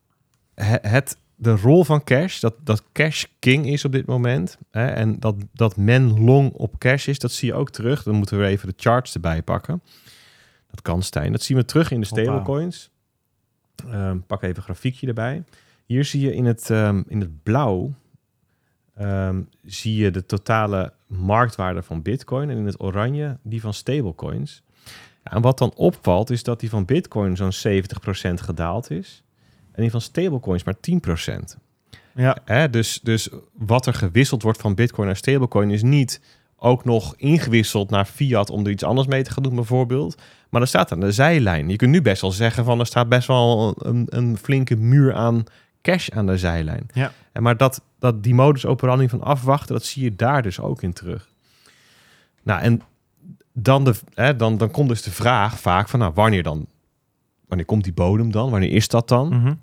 he- 0.54 0.88
het, 0.88 1.16
de 1.36 1.56
rol 1.56 1.84
van 1.84 2.04
cash, 2.04 2.40
dat, 2.40 2.54
dat 2.64 2.82
cash 2.92 3.24
king 3.38 3.66
is 3.66 3.84
op 3.84 3.92
dit 3.92 4.06
moment, 4.06 4.58
hè, 4.70 4.86
en 4.86 5.18
dat, 5.20 5.34
dat 5.52 5.76
men 5.76 6.20
long 6.24 6.52
op 6.52 6.78
cash 6.78 7.06
is, 7.08 7.18
dat 7.18 7.32
zie 7.32 7.48
je 7.48 7.54
ook 7.54 7.70
terug. 7.70 8.02
Dan 8.02 8.14
moeten 8.14 8.38
we 8.38 8.46
even 8.46 8.68
de 8.68 8.74
charts 8.76 9.14
erbij 9.14 9.42
pakken. 9.42 9.82
Dat 10.70 10.82
kan, 10.82 11.02
Stijn. 11.02 11.32
Dat 11.32 11.42
zien 11.42 11.56
we 11.56 11.64
terug 11.64 11.90
in 11.90 12.00
de 12.00 12.06
stablecoins. 12.06 12.90
Ehm, 13.90 14.18
pak 14.26 14.42
even 14.42 14.56
een 14.56 14.62
grafiekje 14.62 15.06
erbij. 15.06 15.44
Hier 15.86 16.04
zie 16.04 16.20
je 16.20 16.34
in 16.34 16.44
het, 16.44 16.70
ehm, 16.70 17.02
in 17.06 17.20
het 17.20 17.42
blauw 17.42 17.94
zie 19.64 19.96
je 19.96 20.10
de 20.10 20.26
totale 20.26 20.92
marktwaarde 21.12 21.82
van 21.82 22.02
Bitcoin 22.02 22.50
en 22.50 22.56
in 22.56 22.66
het 22.66 22.80
oranje 22.80 23.38
die 23.42 23.60
van 23.60 23.74
stablecoins. 23.74 24.62
Ja, 25.24 25.32
en 25.32 25.42
wat 25.42 25.58
dan 25.58 25.72
opvalt 25.74 26.30
is 26.30 26.42
dat 26.42 26.60
die 26.60 26.70
van 26.70 26.84
Bitcoin 26.84 27.36
zo'n 27.36 27.82
70% 28.30 28.34
gedaald 28.34 28.90
is 28.90 29.22
en 29.72 29.82
die 29.82 29.90
van 29.90 30.00
stablecoins 30.00 30.64
maar 30.64 30.76
10%. 30.76 31.58
Ja, 32.14 32.36
Hè, 32.44 32.70
dus, 32.70 33.00
dus 33.02 33.28
wat 33.52 33.86
er 33.86 33.94
gewisseld 33.94 34.42
wordt 34.42 34.60
van 34.60 34.74
Bitcoin 34.74 35.06
naar 35.06 35.16
stablecoin 35.16 35.70
is 35.70 35.82
niet 35.82 36.20
ook 36.56 36.84
nog 36.84 37.14
ingewisseld 37.16 37.90
naar 37.90 38.04
fiat 38.04 38.50
om 38.50 38.64
er 38.64 38.70
iets 38.70 38.82
anders 38.82 39.06
mee 39.06 39.22
te 39.22 39.30
gaan 39.30 39.42
doen, 39.42 39.54
bijvoorbeeld. 39.54 40.22
Maar 40.48 40.60
er 40.60 40.66
staat 40.66 40.92
aan 40.92 41.00
de 41.00 41.12
zijlijn. 41.12 41.68
Je 41.68 41.76
kunt 41.76 41.90
nu 41.90 42.02
best 42.02 42.20
wel 42.20 42.30
zeggen 42.30 42.64
van 42.64 42.80
er 42.80 42.86
staat 42.86 43.08
best 43.08 43.26
wel 43.26 43.74
een, 43.78 44.06
een 44.08 44.36
flinke 44.36 44.76
muur 44.76 45.14
aan 45.14 45.44
cash 45.82 46.08
aan 46.08 46.26
de 46.26 46.38
zijlijn. 46.38 46.86
Ja. 46.92 47.12
En 47.32 47.42
maar 47.42 47.56
dat, 47.56 47.82
dat 48.03 48.22
die 48.22 48.34
modus 48.34 48.66
operandi 48.66 49.09
van 49.09 49.22
afwachten, 49.22 49.74
dat 49.74 49.84
zie 49.84 50.03
je 50.03 50.16
daar 50.16 50.42
dus 50.42 50.61
ook 50.61 50.82
in 50.82 50.92
terug. 50.92 51.28
Nou, 52.42 52.61
en 52.61 52.82
dan, 53.53 53.84
de, 53.84 53.94
hè, 54.14 54.36
dan, 54.36 54.57
dan 54.59 54.70
komt 54.70 54.88
dus 54.88 55.03
de 55.03 55.11
vraag 55.11 55.61
vaak 55.61 55.88
van, 55.88 55.98
nou, 55.98 56.12
wanneer 56.14 56.42
dan? 56.42 56.66
Wanneer 57.46 57.66
komt 57.66 57.84
die 57.84 57.92
bodem 57.92 58.30
dan? 58.30 58.50
Wanneer 58.50 58.70
is 58.70 58.88
dat 58.88 59.09
dan? 59.09 59.28
Mhm. 59.28 59.36
hebben 59.36 59.57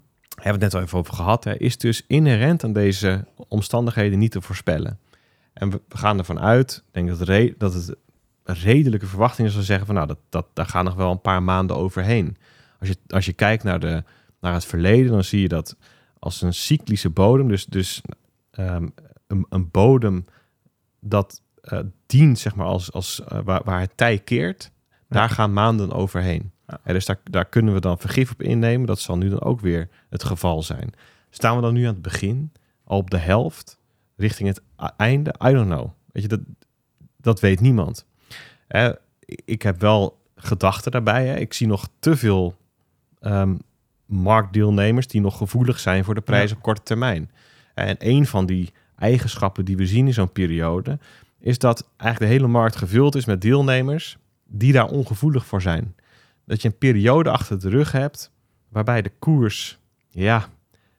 we 0.43 0.49
het 0.49 0.59
net 0.59 0.73
al 0.73 0.81
even 0.81 0.97
over 0.97 1.13
gehad, 1.13 1.43
hè, 1.43 1.57
is 1.57 1.77
dus 1.77 2.03
inherent 2.07 2.63
aan 2.63 2.73
deze 2.73 3.25
omstandigheden 3.47 4.19
niet 4.19 4.31
te 4.31 4.41
voorspellen. 4.41 4.99
En 5.53 5.69
we 5.69 5.81
we 5.87 5.97
gaan 5.97 6.17
ervan 6.17 6.39
uit, 6.39 6.83
ik 6.87 6.93
denk 6.93 7.07
dat, 7.07 7.21
re- 7.21 7.53
dat 7.57 7.73
het 7.73 7.95
een 8.43 8.55
redelijke 8.55 9.05
verwachtingen 9.05 9.51
zou 9.51 9.63
zeggen 9.63 9.85
van 9.85 9.95
nou, 9.95 10.07
dat, 10.07 10.19
dat, 10.29 10.45
daar 10.53 10.65
gaan 10.65 10.85
nog 10.85 10.95
wel 10.95 11.11
een 11.11 11.21
paar 11.21 11.43
maanden 11.43 11.75
overheen. 11.75 12.37
Als 12.79 12.89
je, 12.89 12.97
als 13.07 13.25
je 13.25 13.33
kijkt 13.33 13.63
naar, 13.63 13.79
de, 13.79 14.03
naar 14.39 14.53
het 14.53 14.65
verleden, 14.65 15.11
dan 15.11 15.23
zie 15.23 15.41
je 15.41 15.47
dat 15.47 15.75
als 16.19 16.41
een 16.41 16.53
cyclische 16.53 17.09
bodem, 17.09 17.47
dus, 17.47 17.65
dus 17.65 18.01
ehm, 18.65 18.87
een, 19.27 19.45
een 19.49 19.71
bodem 19.71 20.25
dat 20.99 21.41
eh, 21.61 21.79
dient, 22.05 22.39
zeg 22.39 22.55
maar, 22.55 22.65
als, 22.65 22.91
als, 22.91 23.23
eh, 23.23 23.39
waar, 23.43 23.61
waar 23.63 23.79
het 23.79 23.91
tij 23.97 24.17
keert, 24.19 24.71
daar 25.09 25.29
gaan 25.29 25.53
maanden 25.53 25.91
overheen. 25.91 26.51
Ja. 26.67 26.79
Ja, 26.85 26.93
dus 26.93 27.05
daar, 27.05 27.19
daar 27.23 27.45
kunnen 27.45 27.73
we 27.73 27.79
dan 27.79 27.99
vergif 27.99 28.31
op 28.31 28.41
innemen. 28.41 28.87
Dat 28.87 28.99
zal 28.99 29.17
nu 29.17 29.29
dan 29.29 29.41
ook 29.41 29.59
weer 29.59 29.89
het 30.09 30.23
geval 30.23 30.63
zijn. 30.63 30.91
Staan 31.29 31.55
we 31.55 31.61
dan 31.61 31.73
nu 31.73 31.83
aan 31.85 31.93
het 31.93 32.01
begin, 32.01 32.51
al 32.83 32.97
op 32.97 33.09
de 33.09 33.17
helft, 33.17 33.79
richting 34.15 34.47
het 34.49 34.61
a- 34.81 34.93
einde? 34.97 35.35
I 35.47 35.51
don't 35.53 35.67
know. 35.69 35.89
Weet 36.11 36.23
je, 36.23 36.29
dat, 36.29 36.39
dat 37.17 37.39
weet 37.39 37.59
niemand. 37.59 38.05
Ik- 39.45 39.61
heb 39.61 39.79
wel 39.81 40.21
gedachten 40.35 40.91
daarbij. 40.91 41.27
Hè. 41.27 41.35
Ik 41.35 41.53
zie 41.53 41.67
nog 41.67 41.89
te 41.99 42.15
veel 42.17 42.57
ehm, 43.19 43.55
marktdeelnemers 44.05 45.07
die 45.07 45.21
nog 45.21 45.37
gevoelig 45.37 45.79
zijn 45.79 46.03
voor 46.03 46.15
de 46.15 46.21
prijs 46.21 46.49
Ja. 46.49 46.55
op 46.55 46.61
korte 46.61 46.83
termijn. 46.83 47.31
En 47.85 47.95
een 47.99 48.25
van 48.25 48.45
die 48.45 48.73
eigenschappen 48.95 49.65
die 49.65 49.77
we 49.77 49.85
zien 49.85 50.07
in 50.07 50.13
zo'n 50.13 50.31
periode, 50.31 50.99
is 51.39 51.57
dat 51.57 51.89
eigenlijk 51.97 52.31
de 52.31 52.37
hele 52.37 52.51
markt 52.51 52.75
gevuld 52.75 53.15
is 53.15 53.25
met 53.25 53.41
deelnemers 53.41 54.17
die 54.47 54.73
daar 54.73 54.87
ongevoelig 54.87 55.45
voor 55.45 55.61
zijn. 55.61 55.95
Dat 56.45 56.61
je 56.61 56.67
een 56.67 56.77
periode 56.77 57.29
achter 57.29 57.59
de 57.59 57.69
rug 57.69 57.91
hebt 57.91 58.31
waarbij 58.69 59.01
de 59.01 59.11
koers 59.19 59.79
ja, 60.09 60.49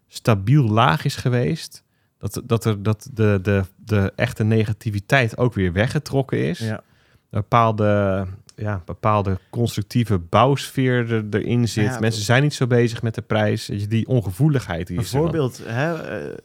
stabiel 0.08 0.64
laag 0.64 1.04
is 1.04 1.16
geweest. 1.16 1.84
Dat, 2.18 2.42
dat, 2.44 2.64
er, 2.64 2.82
dat 2.82 3.10
de, 3.12 3.38
de, 3.42 3.64
de 3.76 4.12
echte 4.16 4.44
negativiteit 4.44 5.38
ook 5.38 5.54
weer 5.54 5.72
weggetrokken 5.72 6.48
is. 6.48 6.58
ja. 6.58 6.82
Bepaalde, 7.30 8.26
ja, 8.60 8.82
bepaalde 8.84 9.38
constructieve 9.50 10.18
bouwsfeer 10.18 11.12
er, 11.12 11.24
erin 11.30 11.68
zit. 11.68 11.84
Ja, 11.84 11.98
Mensen 12.00 12.22
zijn 12.22 12.42
niet 12.42 12.54
zo 12.54 12.66
bezig 12.66 13.02
met 13.02 13.14
de 13.14 13.22
prijs. 13.22 13.66
Die 13.66 14.06
ongevoeligheid 14.06 14.86
die 14.86 14.96
Een 14.96 15.02
is 15.02 15.10
voorbeeld 15.10 15.60
hè, 15.64 15.94
eh, 15.94 16.38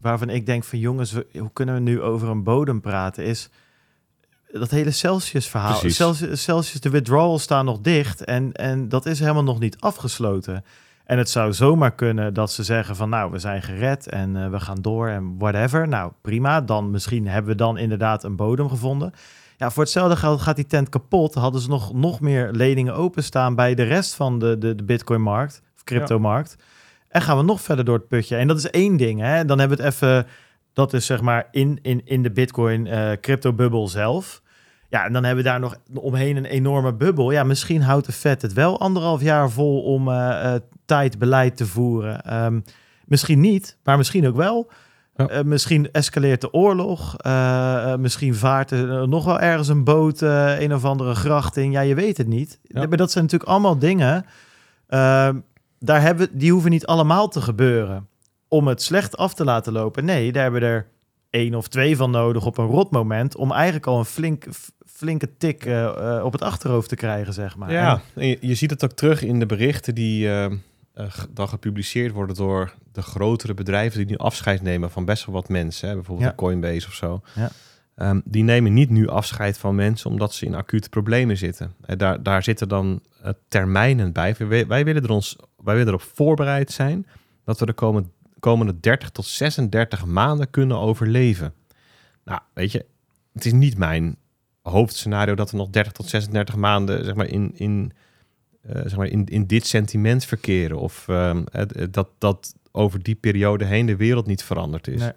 waarvan 0.00 0.28
ik 0.28 0.46
denk 0.46 0.64
van 0.64 0.78
jongens, 0.78 1.12
hoe 1.32 1.50
kunnen 1.52 1.74
we 1.74 1.80
nu 1.80 2.02
over 2.02 2.28
een 2.28 2.42
bodem 2.42 2.80
praten, 2.80 3.24
is 3.24 3.50
dat 4.52 4.70
hele 4.70 4.90
Celsius-verhaal. 4.90 5.74
Celsius, 5.74 6.42
Celsius, 6.42 6.80
de 6.80 6.90
withdrawals 6.90 7.42
staan 7.42 7.64
nog 7.64 7.80
dicht 7.80 8.24
en, 8.24 8.52
en 8.52 8.88
dat 8.88 9.06
is 9.06 9.20
helemaal 9.20 9.44
nog 9.44 9.58
niet 9.58 9.80
afgesloten. 9.80 10.64
En 11.04 11.18
het 11.18 11.30
zou 11.30 11.52
zomaar 11.52 11.94
kunnen 11.94 12.34
dat 12.34 12.52
ze 12.52 12.62
zeggen 12.62 12.96
van 12.96 13.08
nou, 13.08 13.30
we 13.30 13.38
zijn 13.38 13.62
gered 13.62 14.08
en 14.08 14.36
eh, 14.36 14.50
we 14.50 14.60
gaan 14.60 14.82
door 14.82 15.08
en 15.08 15.38
whatever. 15.38 15.88
Nou, 15.88 16.12
prima. 16.20 16.60
Dan 16.60 16.90
misschien 16.90 17.26
hebben 17.26 17.50
we 17.50 17.56
dan 17.56 17.78
inderdaad 17.78 18.24
een 18.24 18.36
bodem 18.36 18.68
gevonden. 18.68 19.12
Ja, 19.56 19.70
voor 19.70 19.82
hetzelfde 19.82 20.16
geld 20.16 20.40
gaat 20.40 20.56
die 20.56 20.66
tent 20.66 20.88
kapot. 20.88 21.34
Hadden 21.34 21.60
ze 21.60 21.68
nog, 21.68 21.92
nog 21.92 22.20
meer 22.20 22.50
leningen 22.52 22.94
openstaan 22.94 23.54
bij 23.54 23.74
de 23.74 23.82
rest 23.82 24.14
van 24.14 24.38
de, 24.38 24.58
de, 24.58 24.74
de 24.74 24.84
Bitcoin-markt, 24.84 25.62
of 25.76 25.84
crypto-markt. 25.84 26.56
En 27.08 27.22
gaan 27.22 27.36
we 27.36 27.42
nog 27.42 27.60
verder 27.60 27.84
door 27.84 27.96
het 27.96 28.08
putje. 28.08 28.36
En 28.36 28.48
dat 28.48 28.56
is 28.56 28.70
één 28.70 28.96
ding. 28.96 29.20
Hè? 29.20 29.44
Dan 29.44 29.58
hebben 29.58 29.76
we 29.76 29.84
het 29.84 29.94
even, 29.94 30.26
dat 30.72 30.92
is 30.92 31.06
zeg 31.06 31.20
maar 31.20 31.48
in, 31.50 31.78
in, 31.82 32.00
in 32.04 32.22
de 32.22 32.30
Bitcoin 32.30 32.86
eh 32.86 33.88
zelf. 33.88 34.42
Ja, 34.88 35.04
en 35.04 35.12
dan 35.12 35.24
hebben 35.24 35.44
we 35.44 35.50
daar 35.50 35.60
nog 35.60 35.76
omheen 35.94 36.36
een 36.36 36.44
enorme 36.44 36.94
bubbel. 36.94 37.30
Ja, 37.30 37.44
misschien 37.44 37.82
houdt 37.82 38.06
de 38.06 38.12
Fed 38.12 38.42
het 38.42 38.52
wel 38.52 38.80
anderhalf 38.80 39.22
jaar 39.22 39.50
vol 39.50 39.82
om 39.82 40.08
eh 40.08 40.54
eh, 40.54 40.60
tijd 40.84 41.18
beleid 41.18 41.56
te 41.56 41.66
voeren. 41.66 42.22
Ehm, 42.22 42.60
misschien 43.04 43.40
niet, 43.40 43.76
maar 43.84 43.96
misschien 43.96 44.26
ook 44.26 44.36
wel. 44.36 44.70
Ja. 45.16 45.28
Eh, 45.28 45.42
misschien 45.44 45.90
escaleert 45.92 46.40
de 46.40 46.52
oorlog. 46.52 47.16
Eh, 47.16 47.92
eh, 47.92 47.98
misschien 47.98 48.34
vaart 48.34 48.70
er 48.70 49.08
nog 49.08 49.24
wel 49.24 49.40
ergens 49.40 49.68
een 49.68 49.84
boot, 49.84 50.20
een 50.20 50.74
of 50.74 50.84
andere 50.84 51.14
gracht 51.14 51.56
in. 51.56 51.70
Ja, 51.70 51.80
je 51.80 51.94
weet 51.94 52.16
het 52.16 52.26
niet. 52.26 52.58
Ja. 52.62 52.86
Maar 52.86 52.96
dat 52.96 53.10
zijn 53.10 53.24
natuurlijk 53.24 53.50
allemaal 53.50 53.78
dingen. 53.78 54.24
daar 55.78 56.00
hebben, 56.00 56.28
die 56.32 56.52
hoeven 56.52 56.70
niet 56.70 56.86
allemaal 56.86 57.28
te 57.28 57.40
gebeuren 57.40 58.08
om 58.48 58.66
het 58.66 58.82
slecht 58.82 59.16
af 59.16 59.34
te 59.34 59.44
laten 59.44 59.72
lopen. 59.72 60.04
Nee, 60.04 60.32
daar 60.32 60.42
hebben 60.42 60.60
we 60.60 60.66
er 60.66 60.86
één 61.30 61.54
of 61.54 61.68
twee 61.68 61.96
van 61.96 62.10
nodig 62.10 62.46
op 62.46 62.58
een 62.58 62.66
rot 62.66 62.90
moment 62.90 63.36
om 63.36 63.52
eigenlijk 63.52 63.86
al 63.86 63.98
een 63.98 64.04
flink, 64.04 64.44
flinke 64.86 65.36
tik 65.36 65.68
op 66.22 66.32
het 66.32 66.42
achterhoofd 66.42 66.88
te 66.88 66.96
krijgen, 66.96 67.32
zeg 67.32 67.56
maar. 67.56 67.72
Ja, 67.72 68.00
En- 68.14 68.26
je, 68.28 68.38
je 68.40 68.54
ziet 68.54 68.70
het 68.70 68.84
ook 68.84 68.92
terug 68.92 69.22
in 69.22 69.38
de 69.38 69.46
berichten 69.46 69.94
die 69.94 70.28
dan 71.30 71.48
gepubliceerd 71.48 72.12
worden 72.12 72.36
door 72.36 72.74
de 72.96 73.02
grotere 73.02 73.54
bedrijven 73.54 73.98
die 73.98 74.06
nu 74.06 74.16
afscheid 74.16 74.62
nemen 74.62 74.90
van 74.90 75.04
best 75.04 75.26
wel 75.26 75.34
wat 75.34 75.48
mensen. 75.48 75.88
Hè, 75.88 75.94
bijvoorbeeld 75.94 76.28
Ja. 76.28 76.34
Coinbase 76.34 76.86
of 76.86 76.94
zo. 76.94 77.22
Ja. 77.34 77.50
Ehm, 77.94 78.20
die 78.24 78.42
nemen 78.42 78.72
niet 78.72 78.90
nu 78.90 79.08
afscheid 79.08 79.58
van 79.58 79.74
mensen 79.74 80.10
omdat 80.10 80.34
ze 80.34 80.46
in 80.46 80.54
acute 80.54 80.88
problemen 80.88 81.36
zitten. 81.36 81.74
Eh, 81.80 81.96
daar, 81.96 82.22
daar 82.22 82.42
zitten 82.42 82.68
dan 82.68 83.00
eh, 83.22 83.30
termijnen 83.48 84.12
bij. 84.12 84.34
Wij, 84.38 84.66
wij, 84.66 84.84
willen 84.84 85.02
er 85.02 85.10
ons, 85.10 85.36
wij 85.56 85.74
willen 85.74 85.88
erop 85.88 86.10
voorbereid 86.14 86.72
zijn 86.72 87.06
dat 87.44 87.58
we 87.58 87.66
de 87.66 87.72
komende, 87.72 88.08
komende 88.38 88.80
30 88.80 89.10
tot 89.10 89.24
36 89.24 90.06
maanden 90.06 90.50
kunnen 90.50 90.78
overleven. 90.78 91.54
Nou, 92.24 92.40
weet 92.52 92.72
je, 92.72 92.86
het 93.32 93.44
is 93.44 93.52
niet 93.52 93.78
mijn 93.78 94.16
hoofdscenario 94.62 95.34
dat 95.34 95.50
we 95.50 95.56
nog 95.56 95.70
30 95.70 95.92
tot 95.92 96.08
36 96.08 96.56
maanden 96.56 97.04
zeg 97.04 97.14
maar, 97.14 97.28
in, 97.28 97.52
in, 97.54 97.92
eh, 98.60 98.80
zeg 98.82 98.96
maar 98.96 99.06
in, 99.06 99.24
in 99.24 99.46
dit 99.46 99.66
sentiment 99.66 100.24
verkeren. 100.24 100.78
Of 100.78 101.08
ehm, 101.08 101.44
dat, 101.90 102.08
dat 102.18 102.54
over 102.76 103.02
die 103.02 103.14
periode 103.14 103.64
heen 103.64 103.86
de 103.86 103.96
wereld 103.96 104.26
niet 104.26 104.42
veranderd 104.42 104.88
is. 104.88 105.00
Nee. 105.00 105.12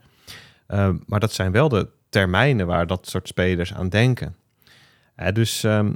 Ehm, 0.68 0.98
maar 1.06 1.20
dat 1.20 1.32
zijn 1.32 1.52
wel 1.52 1.70
de 1.70 1.90
termijnen 2.10 2.68
waar 2.68 2.88
dat 2.88 3.08
soort 3.08 3.28
spelers 3.28 3.74
aan 3.74 3.90
denken. 3.90 4.36
Hè, 5.16 5.32
dus 5.32 5.64
ehm, 5.64 5.94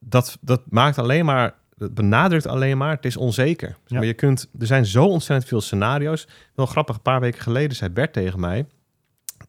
dat, 0.00 0.38
dat 0.40 0.62
maakt 0.68 0.98
alleen 0.98 1.24
maar, 1.24 1.54
dat 1.76 1.94
benadrukt 1.94 2.46
alleen 2.46 2.78
maar, 2.78 2.90
het 2.90 3.04
is 3.04 3.16
onzeker. 3.16 3.76
Ja. 3.86 3.96
Maar 3.96 4.06
je 4.06 4.14
kunt, 4.14 4.48
er 4.58 4.66
zijn 4.66 4.86
zo 4.86 5.06
ontzettend 5.06 5.48
veel 5.48 5.60
scenario's. 5.60 6.28
Wel 6.54 6.66
grappig, 6.66 6.96
een 6.96 7.02
paar 7.02 7.20
weken 7.20 7.40
geleden 7.40 7.76
zei 7.76 7.90
Bert 7.90 8.12
tegen 8.12 8.40
mij, 8.40 8.66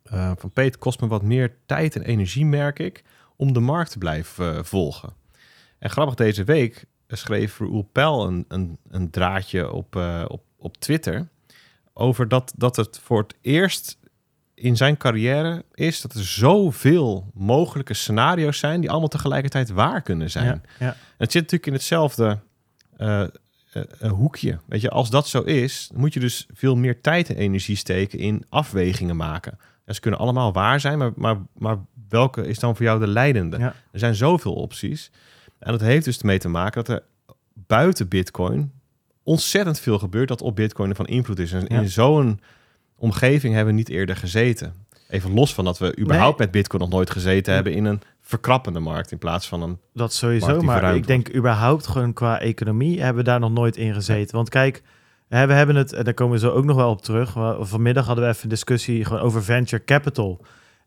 eh, 0.03 0.31
van 0.37 0.51
Peter, 0.51 0.79
kost 0.79 1.01
me 1.01 1.07
wat 1.07 1.23
meer 1.23 1.55
tijd 1.65 1.95
en 1.95 2.01
energie, 2.01 2.45
merk 2.45 2.79
ik, 2.79 3.03
om 3.35 3.53
de 3.53 3.59
markt 3.59 3.91
te 3.91 3.97
blijven 3.97 4.55
eh, 4.55 4.63
volgen. 4.63 5.13
En 5.79 5.89
grappig, 5.89 6.15
deze 6.15 6.43
week 6.43 6.85
schreef 7.07 7.57
Roel 7.57 7.89
Pel 7.91 8.27
een, 8.27 8.45
een, 8.47 8.77
een 8.89 9.09
draadje 9.09 9.71
op, 9.71 9.95
eh, 9.95 10.25
op, 10.27 10.43
op 10.57 10.77
Twitter 10.77 11.27
over 11.97 12.27
dat, 12.27 12.53
dat 12.55 12.75
het 12.75 12.99
voor 13.03 13.21
het 13.21 13.35
eerst 13.41 13.97
in 14.53 14.77
zijn 14.77 14.97
carrière 14.97 15.63
is 15.73 16.01
dat 16.01 16.13
er 16.13 16.23
zoveel 16.23 17.31
mogelijke 17.33 17.93
scenario's 17.93 18.59
zijn 18.59 18.81
die 18.81 18.89
allemaal 18.89 19.07
tegelijkertijd 19.07 19.69
waar 19.69 20.01
kunnen 20.01 20.31
zijn. 20.31 20.45
Ja, 20.45 20.61
ja. 20.79 20.91
En 20.91 20.95
het 21.17 21.31
zit 21.31 21.41
natuurlijk 21.41 21.67
in 21.67 21.73
hetzelfde 21.73 22.39
eh, 22.97 23.21
eh, 23.21 23.27
eh, 23.99 24.11
hoekje. 24.11 24.59
Weet 24.65 24.81
je, 24.81 24.89
als 24.89 25.09
dat 25.09 25.27
zo 25.27 25.41
is, 25.41 25.89
moet 25.93 26.13
je 26.13 26.19
dus 26.19 26.47
veel 26.53 26.75
meer 26.75 27.01
tijd 27.01 27.29
en 27.29 27.35
energie 27.35 27.75
steken 27.75 28.19
in 28.19 28.45
afwegingen 28.49 29.15
maken. 29.15 29.57
Ja, 29.85 29.93
ze 29.93 29.99
kunnen 29.99 30.19
allemaal 30.19 30.53
waar 30.53 30.79
zijn, 30.79 30.97
maar, 30.97 31.11
maar, 31.15 31.37
maar 31.53 31.77
welke 32.09 32.47
is 32.47 32.59
dan 32.59 32.75
voor 32.75 32.85
jou 32.85 32.99
de 32.99 33.07
leidende? 33.07 33.57
Ja. 33.57 33.73
Er 33.91 33.99
zijn 33.99 34.15
zoveel 34.15 34.53
opties. 34.53 35.11
En 35.59 35.71
dat 35.71 35.81
heeft 35.81 36.05
dus 36.05 36.19
ermee 36.19 36.39
te 36.39 36.49
maken 36.49 36.83
dat 36.83 36.95
er 36.95 37.03
buiten 37.53 38.07
Bitcoin 38.07 38.71
ontzettend 39.25 39.79
veel 39.79 39.99
gebeurt 39.99 40.27
dat 40.27 40.41
op 40.41 40.55
Bitcoin 40.55 40.89
ervan 40.89 41.07
invloed 41.07 41.39
is. 41.39 41.51
En 41.51 41.65
Ja. 41.69 41.79
in 41.79 41.89
zo'n 41.89 42.39
omgeving 42.97 43.53
hebben 43.53 43.73
we 43.73 43.79
niet 43.79 43.89
eerder 43.89 44.15
gezeten. 44.15 44.73
Even 45.09 45.33
los 45.33 45.53
van 45.53 45.65
dat 45.65 45.77
we 45.77 45.97
überhaupt 45.99 46.39
met 46.39 46.51
Bitcoin 46.51 46.81
nog 46.81 46.91
nooit 46.91 47.09
gezeten 47.09 47.53
hebben 47.53 47.73
in 47.73 47.85
een 47.85 48.01
verkrappende 48.21 48.79
markt 48.79 49.11
in 49.11 49.17
plaats 49.17 49.47
van 49.47 49.61
een. 49.61 49.79
Dat 49.93 50.13
sowieso, 50.13 50.61
maar 50.61 50.95
ik 50.95 51.07
denk 51.07 51.35
überhaupt 51.35 51.87
gewoon 51.87 52.13
qua 52.13 52.39
economie 52.39 53.01
hebben 53.01 53.23
we 53.23 53.29
daar 53.29 53.39
nog 53.39 53.51
nooit 53.51 53.77
in 53.77 53.93
gezeten. 53.93 54.35
Want 54.35 54.49
kijk, 54.49 54.81
we 55.27 55.35
hebben 55.37 55.75
het, 55.75 55.93
en 55.93 56.03
daar 56.03 56.13
komen 56.13 56.33
we 56.33 56.39
zo 56.39 56.51
ook 56.51 56.65
nog 56.65 56.75
wel 56.75 56.89
op 56.89 57.01
terug. 57.01 57.31
Vanmiddag 57.59 58.05
hadden 58.05 58.23
we 58.23 58.29
even 58.29 58.43
een 58.43 58.49
discussie 58.49 59.05
gewoon 59.05 59.21
over 59.21 59.43
venture 59.43 59.83
capital. 59.83 60.45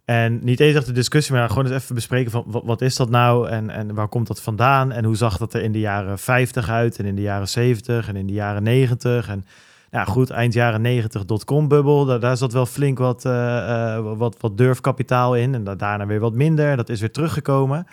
En 0.08 0.38
niet 0.42 0.60
eens 0.60 0.76
echt 0.76 0.86
de 0.86 0.92
discussie, 0.92 1.34
maar 1.34 1.48
gewoon 1.48 1.64
eens 1.64 1.74
even 1.74 1.94
bespreken 1.94 2.30
van 2.30 2.44
wat, 2.46 2.80
is 2.80 2.96
dat 2.96 3.10
nou 3.10 3.48
en, 3.48 3.70
en 3.70 3.94
waar 3.94 4.08
komt 4.08 4.26
dat 4.26 4.42
vandaan 4.42 4.92
en 4.92 5.04
hoe 5.04 5.16
zag 5.16 5.36
dat 5.36 5.54
er 5.54 5.62
in 5.62 5.72
de 5.72 5.80
jaren 5.80 6.18
50 6.18 6.68
uit 6.68 6.98
en 6.98 7.04
in 7.04 7.14
de 7.14 7.22
jaren 7.22 7.48
70 7.48 8.08
en 8.08 8.16
in 8.16 8.26
de 8.26 8.32
jaren 8.32 8.62
90 8.62 9.28
en 9.28 9.44
ja 9.90 10.04
goed, 10.04 10.30
eind 10.30 10.52
jaren 10.52 10.80
90 10.80 11.24
dotcom-bubbel, 11.24 12.18
daar, 12.20 12.36
zat 12.36 12.52
wel 12.52 12.66
flink 12.66 12.98
wat, 12.98 13.24
eh, 13.24 13.94
eh, 13.96 14.04
wat, 14.16 14.36
wat 14.40 14.56
durfkapitaal 14.58 15.36
in 15.36 15.54
en 15.54 15.64
da- 15.64 15.74
daarna 15.74 16.06
weer 16.06 16.20
wat 16.20 16.34
minder, 16.34 16.76
dat 16.76 16.88
is 16.88 17.00
weer 17.00 17.12
teruggekomen. 17.12 17.86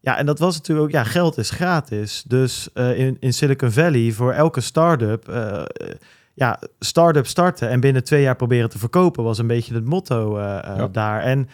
Ja, 0.00 0.16
en 0.16 0.26
dat 0.26 0.38
was 0.38 0.56
natuurlijk 0.56 0.86
ook, 0.86 0.92
ja, 0.92 1.04
geld 1.04 1.38
is 1.38 1.50
gratis. 1.50 2.24
Dus 2.26 2.68
eh, 2.74 2.98
in, 2.98 3.16
in 3.20 3.32
Silicon 3.32 3.70
Valley 3.70 4.12
voor 4.12 4.32
elke 4.32 4.60
start-up, 4.60 5.28
ja, 6.34 6.60
start-up 6.78 7.26
starten 7.26 7.68
en 7.68 7.80
binnen 7.80 8.04
twee 8.04 8.22
jaar 8.22 8.36
proberen 8.36 8.70
te 8.70 8.78
verkopen 8.78 9.24
was 9.24 9.38
een 9.38 9.46
beetje 9.46 9.74
het 9.74 9.84
motto 9.84 10.38
eh, 10.38 10.58
eh, 10.58 10.76
Ja. 10.76 10.88
daar. 10.88 11.20
En 11.20 11.48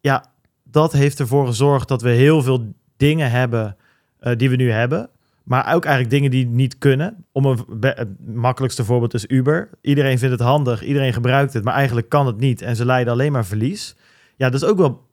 ja, 0.00 0.24
dat 0.64 0.92
heeft 0.92 1.20
ervoor 1.20 1.46
gezorgd 1.46 1.88
dat 1.88 2.02
we 2.02 2.10
heel 2.10 2.42
veel 2.42 2.72
dingen 2.96 3.30
hebben 3.30 3.76
eh, 4.18 4.36
die 4.36 4.50
we 4.50 4.56
nu 4.56 4.70
hebben. 4.70 5.10
Maar 5.44 5.74
ook 5.74 5.84
eigenlijk 5.84 6.14
dingen 6.14 6.30
die 6.30 6.46
niet 6.46 6.78
kunnen. 6.78 7.24
Om 7.32 7.44
een 7.44 7.58
het 7.80 8.08
makkelijkste 8.34 8.84
voorbeeld 8.84 9.14
is 9.14 9.26
Uber. 9.26 9.70
Iedereen 9.80 10.18
vindt 10.18 10.38
het 10.38 10.48
handig, 10.48 10.82
iedereen 10.82 11.12
gebruikt 11.12 11.52
het, 11.52 11.64
maar 11.64 11.74
eigenlijk 11.74 12.08
kan 12.08 12.26
het 12.26 12.38
niet. 12.38 12.62
En 12.62 12.76
ze 12.76 12.84
leiden 12.84 13.12
alleen 13.12 13.32
maar 13.32 13.46
verlies. 13.46 13.96
Ja, 14.36 14.50
dat 14.50 14.62
is 14.62 14.68
ook 14.68 14.78
wel 14.78 15.06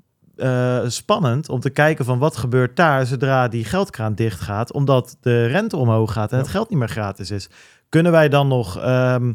spannend 0.87 1.49
om 1.49 1.59
te 1.59 1.69
kijken 1.69 2.05
van 2.05 2.19
wat 2.19 2.37
gebeurt 2.37 2.75
daar 2.75 3.05
zodra 3.05 3.47
die 3.47 3.65
geldkraan 3.65 4.15
dicht 4.15 4.39
gaat, 4.39 4.73
omdat 4.73 5.17
de 5.21 5.45
rente 5.45 5.77
omhoog 5.77 6.13
gaat 6.13 6.31
en 6.31 6.37
het 6.37 6.47
geld 6.47 6.69
niet 6.69 6.79
meer 6.79 6.89
gratis 6.89 7.31
is. 7.31 7.49
Kunnen 7.95 8.13
wij 8.13 8.29
dan 8.29 8.47
nog 8.47 8.77
ehm, 8.77 9.33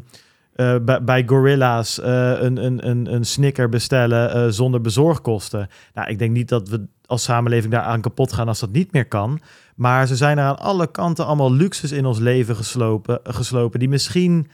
eh, 0.55 0.75
bij, 0.81 1.03
bij 1.03 1.23
Gorilla's 1.25 1.99
eh, 1.99 2.41
een, 2.41 2.65
een, 2.65 2.87
een, 2.87 3.13
een 3.13 3.25
snicker 3.25 3.69
bestellen 3.69 4.33
eh, 4.33 4.47
zonder 4.49 4.81
bezorgkosten? 4.81 5.69
Nou, 5.93 6.09
ik 6.09 6.19
denk 6.19 6.31
niet 6.31 6.49
dat 6.49 6.69
we 6.69 6.85
als 7.05 7.23
samenleving 7.23 7.73
daar 7.73 7.81
aan 7.81 8.01
kapot 8.01 8.33
gaan 8.33 8.47
als 8.47 8.59
dat 8.59 8.71
niet 8.71 8.91
meer 8.91 9.07
kan. 9.07 9.39
Maar 9.75 10.07
ze 10.07 10.15
zijn 10.15 10.37
er 10.37 10.43
aan 10.43 10.59
alle 10.59 10.91
kanten 10.91 11.25
allemaal 11.25 11.53
luxes 11.53 11.91
in 11.91 12.05
ons 12.05 12.19
leven 12.19 12.55
geslopen, 12.55 13.19
geslopen 13.23 13.79
die 13.79 13.89
misschien 13.89 14.47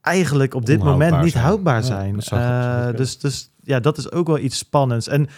eigenlijk 0.00 0.54
op 0.54 0.66
dit 0.66 0.82
moment 0.82 1.22
niet 1.22 1.32
zijn. 1.32 1.44
houdbaar 1.44 1.82
zijn. 1.82 2.14
dus, 2.96 3.18
dus 3.18 3.50
ja, 3.62 3.80
dat 3.80 3.98
is 3.98 4.12
ook 4.12 4.26
wel 4.26 4.38
iets 4.38 4.58
spannends. 4.58 5.08
En 5.08 5.28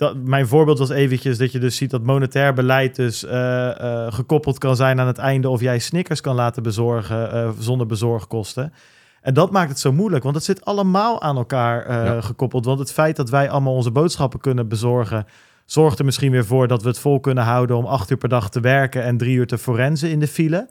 dat, 0.00 0.16
mijn 0.16 0.46
voorbeeld 0.46 0.78
was 0.78 0.90
eventjes 0.90 1.38
dat 1.38 1.52
je 1.52 1.58
dus 1.58 1.76
ziet 1.76 1.90
dat 1.90 2.02
monetair 2.02 2.54
beleid 2.54 2.96
dus 2.96 3.24
eh, 3.24 3.80
eh, 3.80 4.12
gekoppeld 4.12 4.58
kan 4.58 4.76
zijn 4.76 5.00
aan 5.00 5.06
het 5.06 5.18
einde 5.18 5.48
of 5.48 5.60
jij 5.60 5.78
Snickers 5.78 6.20
kan 6.20 6.34
laten 6.34 6.62
bezorgen 6.62 7.32
eh, 7.32 7.50
zonder 7.58 7.86
bezorgkosten. 7.86 8.72
En 9.20 9.34
dat 9.34 9.50
maakt 9.50 9.68
het 9.68 9.78
zo 9.78 9.92
moeilijk, 9.92 10.22
want 10.22 10.34
het 10.34 10.44
zit 10.44 10.64
allemaal 10.64 11.22
aan 11.22 11.36
elkaar 11.36 11.92
Ja. 11.92 12.20
gekoppeld. 12.20 12.64
Want 12.64 12.78
het 12.78 12.92
feit 12.92 13.16
dat 13.16 13.30
wij 13.30 13.50
allemaal 13.50 13.74
onze 13.74 13.90
boodschappen 13.90 14.40
kunnen 14.40 14.68
bezorgen, 14.68 15.26
zorgt 15.64 15.98
er 15.98 16.04
misschien 16.04 16.30
weer 16.30 16.46
voor 16.46 16.68
dat 16.68 16.82
we 16.82 16.88
het 16.88 16.98
vol 16.98 17.20
kunnen 17.20 17.44
houden 17.44 17.76
om 17.76 17.84
acht 17.84 18.10
uur 18.10 18.16
per 18.16 18.28
dag 18.28 18.50
te 18.50 18.60
werken 18.60 19.02
en 19.02 19.16
drie 19.16 19.36
uur 19.36 19.46
te 19.46 19.58
forensen 19.58 20.10
in 20.10 20.20
de 20.20 20.28
file. 20.28 20.68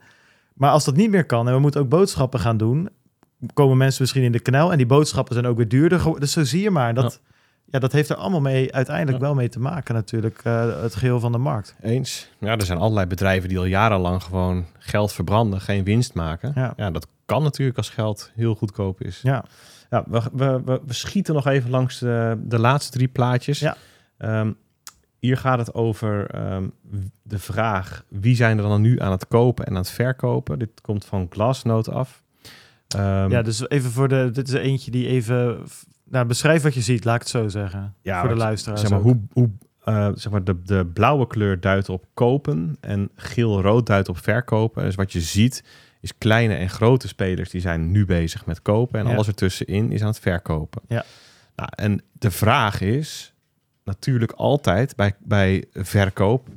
Maar 0.54 0.70
als 0.70 0.84
dat 0.84 0.96
niet 0.96 1.10
meer 1.10 1.26
kan 1.26 1.48
en 1.48 1.54
we 1.54 1.60
moeten 1.60 1.80
ook 1.80 1.88
boodschappen 1.88 2.40
gaan 2.40 2.56
doen, 2.56 2.88
komen 3.54 3.76
mensen 3.76 4.02
misschien 4.02 4.22
in 4.22 4.32
de 4.32 4.40
knel 4.40 4.70
en 4.70 4.76
die 4.76 4.86
boodschappen 4.86 5.34
zijn 5.34 5.46
ook 5.46 5.56
weer 5.56 5.68
duurder. 5.68 6.20
Dus 6.20 6.32
zo 6.32 6.44
zie 6.44 6.62
je 6.62 6.70
maar 6.70 6.94
dat. 6.94 7.20
Ja. 7.22 7.28
Dat 7.78 7.92
heeft 7.92 8.08
er 8.08 8.16
allemaal 8.16 8.40
mee 8.40 8.72
uiteindelijk 8.74 9.16
Ja. 9.18 9.22
wel 9.24 9.34
mee 9.34 9.48
te 9.48 9.60
maken 9.60 9.94
natuurlijk, 9.94 10.40
eh, 10.44 10.82
het 10.82 10.94
geheel 10.94 11.20
van 11.20 11.32
de 11.32 11.38
markt. 11.38 11.74
Eens. 11.80 12.30
Ja, 12.40 12.56
er 12.56 12.62
zijn 12.66 12.78
allerlei 12.78 13.06
bedrijven 13.06 13.48
die 13.48 13.58
al 13.58 13.64
jarenlang 13.64 14.22
gewoon 14.22 14.66
geld 14.78 15.12
verbranden, 15.12 15.60
geen 15.60 15.84
winst 15.84 16.14
maken. 16.14 16.52
Ja. 16.54 16.72
Ja, 16.76 16.90
dat 16.90 17.06
kan 17.24 17.42
natuurlijk 17.42 17.78
als 17.78 17.88
geld 17.90 18.30
heel 18.34 18.54
goedkoop 18.54 19.02
is. 19.02 19.20
Ja, 19.22 19.44
Ja, 19.90 20.04
we, 20.08 20.22
we, 20.32 20.62
we, 20.64 20.80
we 20.86 20.92
schieten 20.92 21.34
nog 21.34 21.46
even 21.46 21.70
langs 21.70 21.98
de, 21.98 22.40
de 22.42 22.58
laatste 22.58 22.90
drie 22.92 23.08
plaatjes. 23.08 23.58
Ja. 23.60 23.76
Ehm, 24.18 24.52
hier 25.18 25.36
gaat 25.36 25.58
het 25.58 25.74
over 25.74 26.26
ehm, 26.30 26.68
de 27.22 27.38
vraag: 27.38 28.04
wie 28.08 28.36
zijn 28.36 28.56
er 28.58 28.62
dan 28.64 28.80
nu 28.80 29.00
aan 29.00 29.10
het 29.10 29.28
kopen 29.28 29.66
en 29.66 29.72
aan 29.72 29.78
het 29.78 29.90
verkopen? 29.90 30.58
Dit 30.58 30.80
komt 30.80 31.04
van 31.04 31.26
Glassnode 31.30 31.90
af. 31.90 32.22
Ehm, 32.88 33.30
ja 33.30 33.42
dus 33.42 33.68
even 33.68 33.90
voor 33.90 34.08
de, 34.08 34.30
dit 34.32 34.48
is 34.48 34.54
eentje 34.54 34.90
die 34.90 35.06
even, 35.06 35.58
nou 36.10 36.26
beschrijf 36.26 36.62
wat 36.62 36.74
je 36.74 36.80
ziet, 36.80 37.04
laat 37.04 37.14
ik 37.14 37.20
het 37.20 37.30
zo 37.30 37.48
zeggen, 37.48 37.94
Ja, 38.02 38.20
voor 38.20 38.28
de 38.28 38.34
luisteraars 38.34 38.80
zeg 38.80 38.90
maar, 38.90 38.98
ook. 38.98 39.04
hoe, 39.04 39.20
hoe 39.32 39.50
eh, 39.84 40.08
zeg 40.14 40.32
maar 40.32 40.44
de, 40.44 40.62
de 40.62 40.86
blauwe 40.86 41.26
kleur 41.26 41.60
duidt 41.60 41.88
op 41.88 42.06
kopen 42.14 42.76
en 42.80 43.10
geel-rood 43.16 43.86
duidt 43.86 44.08
op 44.08 44.18
verkopen. 44.18 44.84
Dus 44.84 44.94
wat 44.94 45.12
je 45.12 45.20
ziet 45.20 45.64
is 46.00 46.18
kleine 46.18 46.54
en 46.54 46.70
grote 46.70 47.08
spelers 47.08 47.50
die 47.50 47.60
zijn 47.60 47.90
nu 47.90 48.04
bezig 48.04 48.46
met 48.46 48.62
kopen 48.62 49.00
en 49.00 49.06
Ja. 49.06 49.12
alles 49.14 49.26
ertussenin 49.26 49.92
is 49.92 50.00
aan 50.00 50.06
het 50.08 50.18
verkopen. 50.20 50.82
Ja. 50.88 51.04
Nou, 51.56 51.68
en 51.74 52.02
de 52.12 52.30
vraag 52.30 52.80
is 52.80 53.34
natuurlijk 53.84 54.32
altijd 54.32 54.96
bij, 54.96 55.14
bij 55.18 55.64
verkoop, 55.72 56.48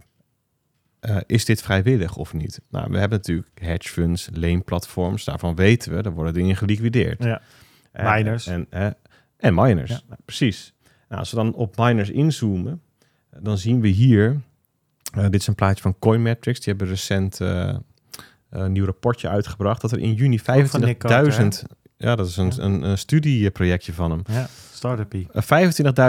eh, 0.99 1.17
is 1.25 1.45
dit 1.45 1.61
vrijwillig 1.61 2.15
of 2.15 2.33
niet? 2.33 2.61
Nou, 2.69 2.91
we 2.91 2.97
hebben 2.97 3.17
natuurlijk 3.17 3.47
hedge 3.61 3.89
funds, 3.89 4.29
leenplatforms, 4.33 5.23
daarvan 5.25 5.55
weten 5.55 5.95
we, 5.95 6.01
daar 6.01 6.13
worden 6.13 6.33
dingen 6.33 6.55
geliquideerd. 6.55 7.23
Ja. 7.23 7.41
En- 7.91 8.13
Miners. 8.13 8.47
En, 8.47 8.67
en, 8.69 8.95
en 9.43 9.53
miners, 9.53 9.91
Ja. 9.91 9.99
Nou, 10.07 10.19
precies. 10.25 10.73
Nou, 11.09 11.19
als 11.21 11.29
we 11.29 11.35
dan 11.35 11.53
op 11.53 11.77
miners 11.77 12.09
inzoomen, 12.09 12.81
dan 13.39 13.57
zien 13.57 13.81
we 13.81 13.87
hier, 13.87 14.41
eh, 15.13 15.23
dit 15.23 15.41
is 15.41 15.47
een 15.47 15.55
plaatje 15.55 15.81
van 15.81 15.95
Coinmetrics, 15.99 16.59
die 16.59 16.69
hebben 16.69 16.87
recent 16.87 17.41
eh, 17.41 17.75
een 18.49 18.71
nieuw 18.71 18.85
rapportje 18.85 19.29
uitgebracht, 19.29 19.81
dat 19.81 19.91
er 19.91 19.99
in 19.99 20.13
juni 20.13 20.39
van 20.39 20.55
Nick 20.79 20.97
Carter, 20.97 21.33
25.000, 21.33 21.63
ja, 21.97 22.15
dat 22.15 22.27
is 22.27 22.37
een, 22.37 22.51
Ja. 22.55 22.63
een, 22.63 22.81
een 22.81 22.97
studieprojectje 22.97 23.93
van 23.93 24.11
hem, 24.11 24.21
Ja, 24.25 24.47
startupie. 24.73 25.27
Eh, 25.31 25.41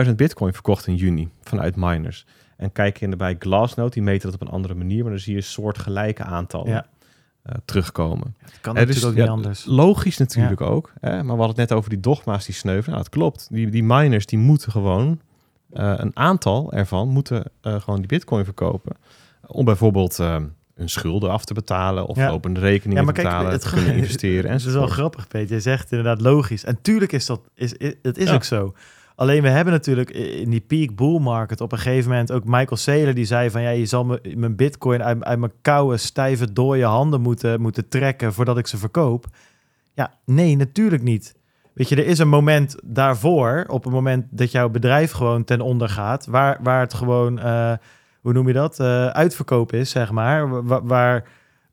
25.000 0.06 0.16
bitcoin 0.16 0.52
verkocht 0.52 0.86
in 0.86 0.94
juni 0.96 1.28
vanuit 1.42 1.76
miners. 1.76 2.26
En 2.56 2.72
kijk 2.72 3.00
in 3.00 3.10
de 3.10 3.16
bij 3.16 3.36
Glassnode, 3.38 3.90
die 3.90 4.02
meten 4.02 4.30
dat 4.30 4.40
op 4.40 4.46
een 4.46 4.52
andere 4.52 4.74
manier, 4.74 5.02
maar 5.02 5.10
dan 5.10 5.20
zie 5.20 5.34
je 5.34 5.40
soortgelijke 5.40 6.22
aantallen 6.22 6.68
Ja. 6.70 6.86
Eh, 7.44 7.54
terugkomen. 7.64 8.34
Het 8.38 8.60
kan 8.60 8.74
dus, 8.74 8.86
natuurlijk 8.86 9.12
ook 9.12 9.16
ja, 9.16 9.22
niet 9.22 9.32
anders. 9.32 9.64
Logisch 9.64 10.16
natuurlijk 10.16 10.60
ook. 10.60 10.92
Hè? 11.00 11.10
Maar 11.10 11.22
we 11.22 11.42
hadden 11.42 11.48
het 11.48 11.56
net 11.56 11.72
over 11.72 11.90
die 11.90 12.00
dogma's 12.00 12.44
die 12.46 12.54
sneuvelen. 12.54 12.90
Nou, 12.90 13.02
dat 13.02 13.08
klopt. 13.08 13.48
Die, 13.50 13.70
die 13.70 13.84
miners 13.84 14.26
die 14.26 14.38
moeten 14.38 14.72
gewoon, 14.72 15.20
eh, 15.70 15.94
een 15.96 16.10
aantal 16.14 16.72
ervan, 16.72 17.08
moeten 17.08 17.44
eh, 17.60 17.80
gewoon 17.80 17.98
die 17.98 18.08
bitcoin 18.08 18.44
verkopen. 18.44 18.96
Om 19.46 19.64
bijvoorbeeld 19.64 20.16
hun 20.74 20.88
schulden 20.88 21.30
af 21.30 21.44
te 21.44 21.54
betalen 21.54 22.06
of 22.06 22.16
lopende 22.16 22.60
rekeningen 22.60 22.96
Ja, 22.96 23.04
maar 23.04 23.14
te 23.14 23.20
kijk, 23.20 23.32
betalen, 23.32 23.52
het 23.52 23.60
te 23.60 23.70
kunnen 23.70 23.94
investeren 24.02 24.50
Het 24.50 24.64
is 24.64 24.72
wel 24.72 24.86
grappig, 24.86 25.28
Peter. 25.28 25.54
Je 25.54 25.60
zegt 25.60 25.90
inderdaad 25.90 26.20
logisch. 26.20 26.64
En 26.64 26.78
tuurlijk 26.82 27.12
is 27.12 27.26
dat, 27.26 27.40
is, 27.54 27.72
is, 27.72 27.94
het 28.02 28.18
is 28.18 28.30
ook 28.30 28.44
zo. 28.44 28.74
Alleen 29.16 29.42
we 29.42 29.48
hebben 29.48 29.72
natuurlijk 29.72 30.10
in 30.10 30.50
die 30.50 30.60
peak 30.60 30.94
bull 30.96 31.18
market 31.18 31.60
op 31.60 31.72
een 31.72 31.78
gegeven 31.78 32.10
moment 32.10 32.32
ook 32.32 32.44
Michael 32.44 32.76
Saylor 32.76 33.14
die 33.14 33.24
zei 33.24 33.50
van 33.50 33.62
ja, 33.62 33.70
je 33.70 33.86
zal 33.86 34.18
mijn 34.34 34.56
bitcoin 34.56 35.02
uit, 35.02 35.38
mijn 35.38 35.52
koude, 35.62 35.96
stijve, 35.96 36.52
dode 36.52 36.84
handen 36.84 37.20
moeten, 37.20 37.60
moeten 37.60 37.88
trekken 37.88 38.32
voordat 38.32 38.58
ik 38.58 38.66
ze 38.66 38.76
verkoop. 38.76 39.26
Ja, 39.94 40.14
nee, 40.24 40.56
natuurlijk 40.56 41.02
niet. 41.02 41.34
Weet 41.74 41.88
je, 41.88 41.96
er 41.96 42.06
is 42.06 42.18
een 42.18 42.28
moment 42.28 42.76
daarvoor, 42.84 43.64
op 43.68 43.84
het 43.84 43.92
moment 43.92 44.26
dat 44.30 44.50
jouw 44.50 44.68
bedrijf 44.68 45.10
gewoon 45.10 45.44
ten 45.44 45.60
onder 45.60 45.88
gaat, 45.88 46.26
waar, 46.26 46.58
waar 46.62 46.80
het 46.80 46.94
gewoon, 46.94 47.38
eh, 47.38 47.72
hoe 48.20 48.32
noem 48.32 48.46
je 48.46 48.52
dat, 48.52 48.80
eh, 48.80 49.06
uitverkoop 49.06 49.72
is, 49.72 49.90
zeg 49.90 50.10
maar, 50.10 50.64
wa- 50.64 50.82
waar 50.82 51.24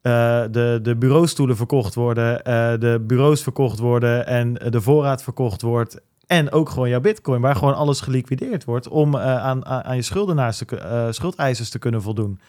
eh, 0.01 0.43
de, 0.51 0.79
de 0.81 0.95
bureaustoelen 0.95 1.55
verkocht 1.55 1.95
worden, 1.95 2.43
de 2.79 3.03
bureaus 3.07 3.43
verkocht 3.43 3.79
worden 3.79 4.27
en 4.27 4.53
de 4.53 4.81
voorraad 4.81 5.23
verkocht 5.23 5.61
wordt. 5.61 6.01
En 6.31 6.51
ook 6.51 6.69
gewoon 6.69 6.89
jouw 6.89 6.99
bitcoin, 6.99 7.41
waar 7.41 7.55
gewoon 7.55 7.75
alles 7.75 8.01
geliquideerd 8.01 8.63
wordt 8.63 8.87
om 8.87 9.15
eh, 9.15 9.37
aan, 9.37 9.65
aan, 9.65 9.95
je 9.95 10.01
schuldenaars, 10.01 10.57
te, 10.57 10.77
eh, 10.77 11.07
schuldeisers 11.09 11.69
te 11.69 11.79
kunnen 11.79 12.01
voldoen. 12.01 12.39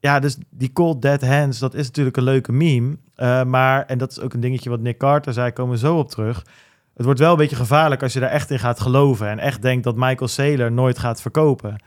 ja, 0.00 0.18
dus 0.18 0.38
die 0.50 0.72
cold 0.72 1.02
dead 1.02 1.26
hands, 1.26 1.58
dat 1.58 1.74
is 1.74 1.86
natuurlijk 1.86 2.16
een 2.16 2.22
leuke 2.22 2.52
meme. 2.52 2.96
Uh, 3.16 3.44
maar, 3.44 3.86
en 3.86 3.98
dat 3.98 4.10
is 4.10 4.20
ook 4.20 4.32
een 4.32 4.40
dingetje 4.40 4.70
wat 4.70 4.80
Nick 4.80 4.98
Carter 4.98 5.32
zei, 5.32 5.52
komen 5.52 5.72
we 5.72 5.78
zo 5.78 5.98
op 5.98 6.10
terug. 6.10 6.44
Het 6.94 7.04
wordt 7.04 7.20
wel 7.20 7.30
een 7.30 7.36
beetje 7.36 7.56
gevaarlijk 7.56 8.02
als 8.02 8.12
je 8.12 8.20
daar 8.20 8.30
echt 8.30 8.50
in 8.50 8.58
gaat 8.58 8.80
geloven. 8.80 9.28
En 9.28 9.38
echt 9.38 9.62
denkt 9.62 9.84
dat 9.84 9.96
Michael 9.96 10.28
Saylor 10.28 10.72
nooit 10.72 10.98
gaat 10.98 11.20
verkopen. 11.20 11.82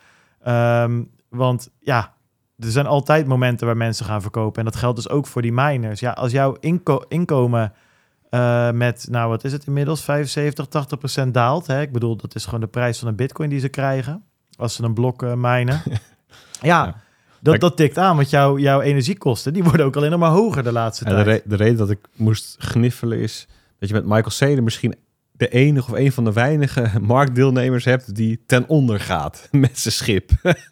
Um, 0.47 1.09
want 1.29 1.69
ja, 1.79 2.13
er 2.59 2.71
zijn 2.71 2.85
altijd 2.85 3.27
momenten 3.27 3.67
waar 3.67 3.77
mensen 3.77 4.05
gaan 4.05 4.21
verkopen. 4.21 4.59
En 4.59 4.65
dat 4.65 4.75
geldt 4.75 4.95
dus 4.95 5.09
ook 5.09 5.27
voor 5.27 5.41
die 5.41 5.53
miners. 5.53 5.99
Ja, 5.99 6.11
als 6.11 6.31
jouw 6.31 6.57
inko 6.59 7.03
inkomen 7.07 7.73
uh, 8.31 8.71
met, 8.71 9.07
nou 9.09 9.29
wat 9.29 9.43
is 9.43 9.51
het 9.51 9.65
inmiddels, 9.65 10.01
75, 10.01 10.65
80 10.67 10.97
procent 10.97 11.33
daalt. 11.33 11.67
Hè? 11.67 11.81
Ik 11.81 11.91
bedoel, 11.91 12.15
dat 12.15 12.35
is 12.35 12.45
gewoon 12.45 12.59
de 12.59 12.67
prijs 12.67 12.99
van 12.99 13.07
een 13.07 13.15
bitcoin 13.15 13.49
die 13.49 13.59
ze 13.59 13.69
krijgen. 13.69 14.23
Als 14.57 14.75
ze 14.75 14.83
een 14.83 14.93
blok 14.93 15.23
uh, 15.23 15.33
minen. 15.35 15.81
ja, 16.61 16.85
ja, 16.85 16.95
Dat, 17.39 17.59
dat 17.59 17.77
tikt 17.77 17.97
aan, 17.97 18.15
want 18.15 18.29
jouw 18.29 18.57
jouw 18.57 18.81
energiekosten, 18.81 19.53
die 19.53 19.63
worden 19.63 19.85
ook 19.85 19.95
alleen 19.95 20.11
nog 20.11 20.19
maar 20.19 20.31
hoger 20.31 20.63
de 20.63 20.71
laatste 20.71 21.03
tijd. 21.03 21.25
De, 21.25 21.41
de, 21.45 21.55
reden 21.55 21.77
dat 21.77 21.89
ik 21.89 22.07
moest 22.15 22.55
gniffelen 22.59 23.19
is 23.19 23.47
dat 23.79 23.89
je 23.89 23.95
met 23.95 24.05
Michael 24.05 24.29
Saylor 24.29 24.63
misschien 24.63 24.95
de 25.41 25.49
enige 25.49 25.91
of 25.91 25.97
een 25.97 26.11
van 26.11 26.23
de 26.23 26.33
weinige 26.33 26.91
marktdeelnemers 27.01 27.85
hebt 27.85 28.15
die 28.15 28.43
ten 28.45 28.67
onder 28.67 28.99
gaat 28.99 29.47
met 29.51 29.79
zijn 29.79 29.93
schip. 29.93 30.31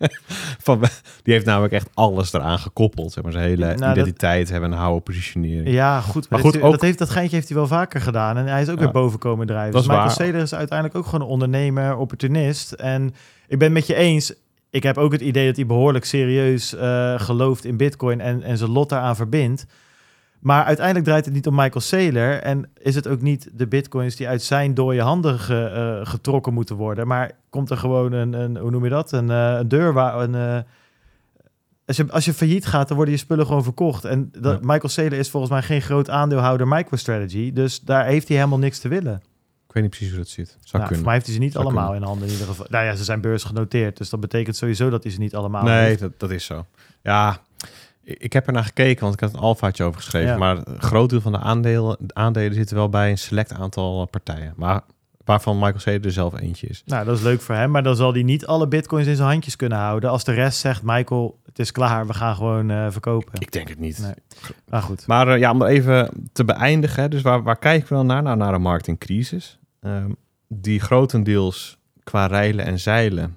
van, 0.67 0.79
die 1.23 1.33
heeft 1.33 1.45
namelijk 1.45 1.73
echt 1.73 1.89
alles 1.93 2.33
eraan 2.33 2.59
gekoppeld. 2.59 3.11
Zeg 3.11 3.23
maar, 3.23 3.31
zijn 3.31 3.43
hele 3.43 3.75
nou, 3.75 3.91
identiteit 3.91 4.41
dat... 4.41 4.49
hebben 4.49 4.71
een 4.71 4.77
houden 4.77 5.03
positionering. 5.03 5.69
Ja, 5.75 6.01
goed. 6.01 6.29
Maar, 6.29 6.39
goed, 6.39 6.61
ook... 6.61 6.71
dat, 6.71 6.81
heeft, 6.81 6.97
dat 6.97 7.09
geintje 7.09 7.35
heeft 7.35 7.47
hij 7.47 7.57
wel 7.57 7.67
vaker 7.67 8.01
gedaan. 8.01 8.37
En 8.37 8.45
hij 8.45 8.61
is 8.61 8.69
ook 8.69 8.77
ja, 8.77 8.83
weer 8.83 8.91
boven 8.91 9.19
komen 9.19 9.47
drijven. 9.47 9.73
Dus 9.73 9.87
Michael 9.87 10.09
Saylor 10.09 10.41
is 10.41 10.53
uiteindelijk 10.53 10.97
ook 10.97 11.05
gewoon 11.05 11.21
een 11.21 11.31
ondernemer, 11.31 11.97
opportunist. 11.97 12.71
En 12.71 13.13
ik 13.47 13.59
ben 13.59 13.71
met 13.71 13.87
je 13.87 13.95
eens. 13.95 14.33
Ik 14.69 14.83
heb 14.83 14.97
ook 14.97 15.11
het 15.11 15.21
idee 15.21 15.45
dat 15.47 15.55
hij 15.55 15.65
behoorlijk 15.65 16.05
serieus 16.05 16.73
uh, 16.73 17.19
gelooft 17.19 17.65
in 17.65 17.77
bitcoin 17.77 18.21
en, 18.21 18.43
en 18.43 18.57
zijn 18.57 18.71
lot 18.71 18.89
daaraan 18.89 19.15
verbindt. 19.15 19.65
Maar 20.39 20.63
uiteindelijk 20.63 21.05
draait 21.05 21.25
het 21.25 21.33
niet 21.33 21.47
om 21.47 21.55
Michael 21.55 21.81
Saylor. 21.81 22.41
En 22.41 22.69
is 22.77 22.95
het 22.95 23.07
ook 23.07 23.21
niet 23.21 23.49
de 23.53 23.67
bitcoins 23.67 24.15
die 24.15 24.27
uit 24.27 24.43
zijn 24.43 24.73
dode 24.73 25.01
handen 25.01 25.39
ge, 25.39 25.99
uh, 26.01 26.09
getrokken 26.09 26.53
moeten 26.53 26.75
worden. 26.75 27.07
Maar 27.07 27.31
komt 27.49 27.69
er 27.69 27.77
gewoon 27.77 28.11
een, 28.11 28.33
een 28.33 28.57
hoe 28.57 28.71
noem 28.71 28.83
je 28.83 28.89
dat? 28.89 29.11
Een, 29.11 29.29
uh, 29.29 29.55
een 29.57 29.67
deur 29.67 29.93
waar 29.93 30.19
een. 30.19 30.33
Uh, 30.33 30.59
als 31.85 31.97
je, 31.97 32.11
als 32.11 32.25
je 32.25 32.33
failliet 32.33 32.65
gaat, 32.65 32.87
dan 32.87 32.97
worden 32.97 33.15
je 33.15 33.19
spullen 33.19 33.45
gewoon 33.45 33.63
verkocht. 33.63 34.05
En 34.05 34.31
dat, 34.39 34.59
ja. 34.59 34.65
Michael 34.65 34.89
Saylor 34.89 35.19
is 35.19 35.29
volgens 35.29 35.51
mij 35.51 35.61
geen 35.61 35.81
groot 35.81 36.09
aandeelhouder 36.09 36.67
MicroStrategy. 36.67 37.53
Dus 37.53 37.79
daar 37.79 38.05
heeft 38.05 38.27
hij 38.27 38.37
helemaal 38.37 38.59
niks 38.59 38.79
te 38.79 38.87
willen. 38.87 39.21
Ik 39.67 39.75
weet 39.75 39.83
niet 39.83 39.91
precies 39.91 40.09
hoe 40.09 40.17
dat 40.17 40.27
zit. 40.27 40.57
Zou 40.59 40.83
nou. 40.83 40.95
Voor 40.95 41.03
mij 41.03 41.13
heeft 41.13 41.25
hij 41.25 41.35
ze 41.35 41.41
niet 41.41 41.51
Zou 41.51 41.65
allemaal 41.65 41.83
kunnen. 41.83 42.01
in 42.01 42.07
handen 42.07 42.27
in 42.27 42.33
ieder 42.33 42.47
geval. 42.47 42.65
Nou 42.69 42.85
ja, 42.85 42.95
ze 42.95 43.03
zijn 43.03 43.21
beursgenoteerd. 43.21 43.97
Dus 43.97 44.09
dat 44.09 44.19
betekent 44.19 44.55
sowieso 44.55 44.89
dat 44.89 45.03
hij 45.03 45.11
ze 45.11 45.19
niet 45.19 45.35
allemaal 45.35 45.63
Nee, 45.63 45.97
dat, 45.97 46.11
dat 46.17 46.31
is 46.31 46.45
zo. 46.45 46.65
Ja, 47.03 47.41
ik 48.17 48.33
heb 48.33 48.47
er 48.47 48.53
naar 48.53 48.63
gekeken, 48.63 49.01
want 49.01 49.13
ik 49.13 49.19
had 49.19 49.33
een 49.33 49.39
alfaatje 49.39 49.83
over 49.83 50.01
geschreven. 50.01 50.31
Ja. 50.31 50.37
Maar 50.37 50.57
een 50.63 50.81
groot 50.81 51.09
deel 51.09 51.21
van 51.21 51.31
de 51.31 51.39
aandelen, 51.39 51.97
de 51.99 52.13
aandelen 52.13 52.53
zitten 52.53 52.75
wel 52.75 52.89
bij 52.89 53.09
een 53.09 53.17
select 53.17 53.53
aantal 53.53 54.05
partijen. 54.05 54.53
Maar 54.55 54.81
waarvan 55.29 55.55
Michael 55.55 55.79
Saylor 55.79 56.05
er 56.05 56.11
zelf 56.11 56.39
eentje 56.39 56.67
is. 56.67 56.83
Nou, 56.85 57.05
dat 57.05 57.17
is 57.17 57.23
leuk 57.23 57.41
voor 57.41 57.55
hem. 57.55 57.71
Maar 57.71 57.83
dan 57.83 57.95
zal 57.95 58.13
hij 58.13 58.23
niet 58.23 58.45
alle 58.45 58.67
bitcoins 58.67 59.07
in 59.07 59.15
zijn 59.15 59.29
handjes 59.29 59.55
kunnen 59.55 59.77
houden. 59.77 60.09
Als 60.09 60.23
de 60.23 60.31
rest 60.31 60.59
zegt, 60.59 60.83
Michael, 60.83 61.39
het 61.45 61.59
is 61.59 61.71
klaar. 61.71 62.07
We 62.07 62.13
gaan 62.13 62.35
gewoon 62.35 62.69
uh, 62.69 62.87
verkopen. 62.89 63.41
Ik 63.41 63.51
denk 63.51 63.67
het 63.69 63.79
niet. 63.79 63.99
Nee. 63.99 64.13
Maar 64.69 64.81
goed. 64.81 65.07
Maar 65.07 65.27
uh, 65.27 65.39
ja, 65.39 65.51
om 65.51 65.61
er 65.61 65.67
even 65.67 66.09
te 66.31 66.45
beëindigen. 66.45 67.09
Dus 67.09 67.21
waar, 67.21 67.43
waar 67.43 67.57
kijken 67.57 67.87
we 67.89 67.95
dan 67.95 68.05
naar? 68.05 68.23
Nou, 68.23 68.37
naar 68.37 68.53
een 68.53 68.61
markt 68.61 68.87
in 68.87 68.97
crisis. 68.97 69.59
Um, 69.81 70.15
die 70.47 70.79
grotendeels 70.79 71.77
qua 72.03 72.25
rijlen 72.25 72.65
en 72.65 72.79
zeilen 72.79 73.35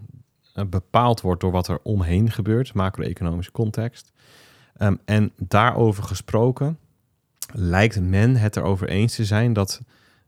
uh, 0.54 0.64
bepaald 0.64 1.20
wordt 1.20 1.40
door 1.40 1.52
wat 1.52 1.68
er 1.68 1.78
omheen 1.82 2.30
gebeurt. 2.30 2.74
Macro-economische 2.74 3.52
context. 3.52 4.12
Um, 4.78 4.98
en 5.04 5.32
daarover 5.36 6.02
gesproken 6.02 6.78
lijkt 7.52 8.00
men 8.00 8.36
het 8.36 8.56
erover 8.56 8.88
eens 8.88 9.14
te 9.14 9.24
zijn 9.24 9.52
dat 9.52 9.80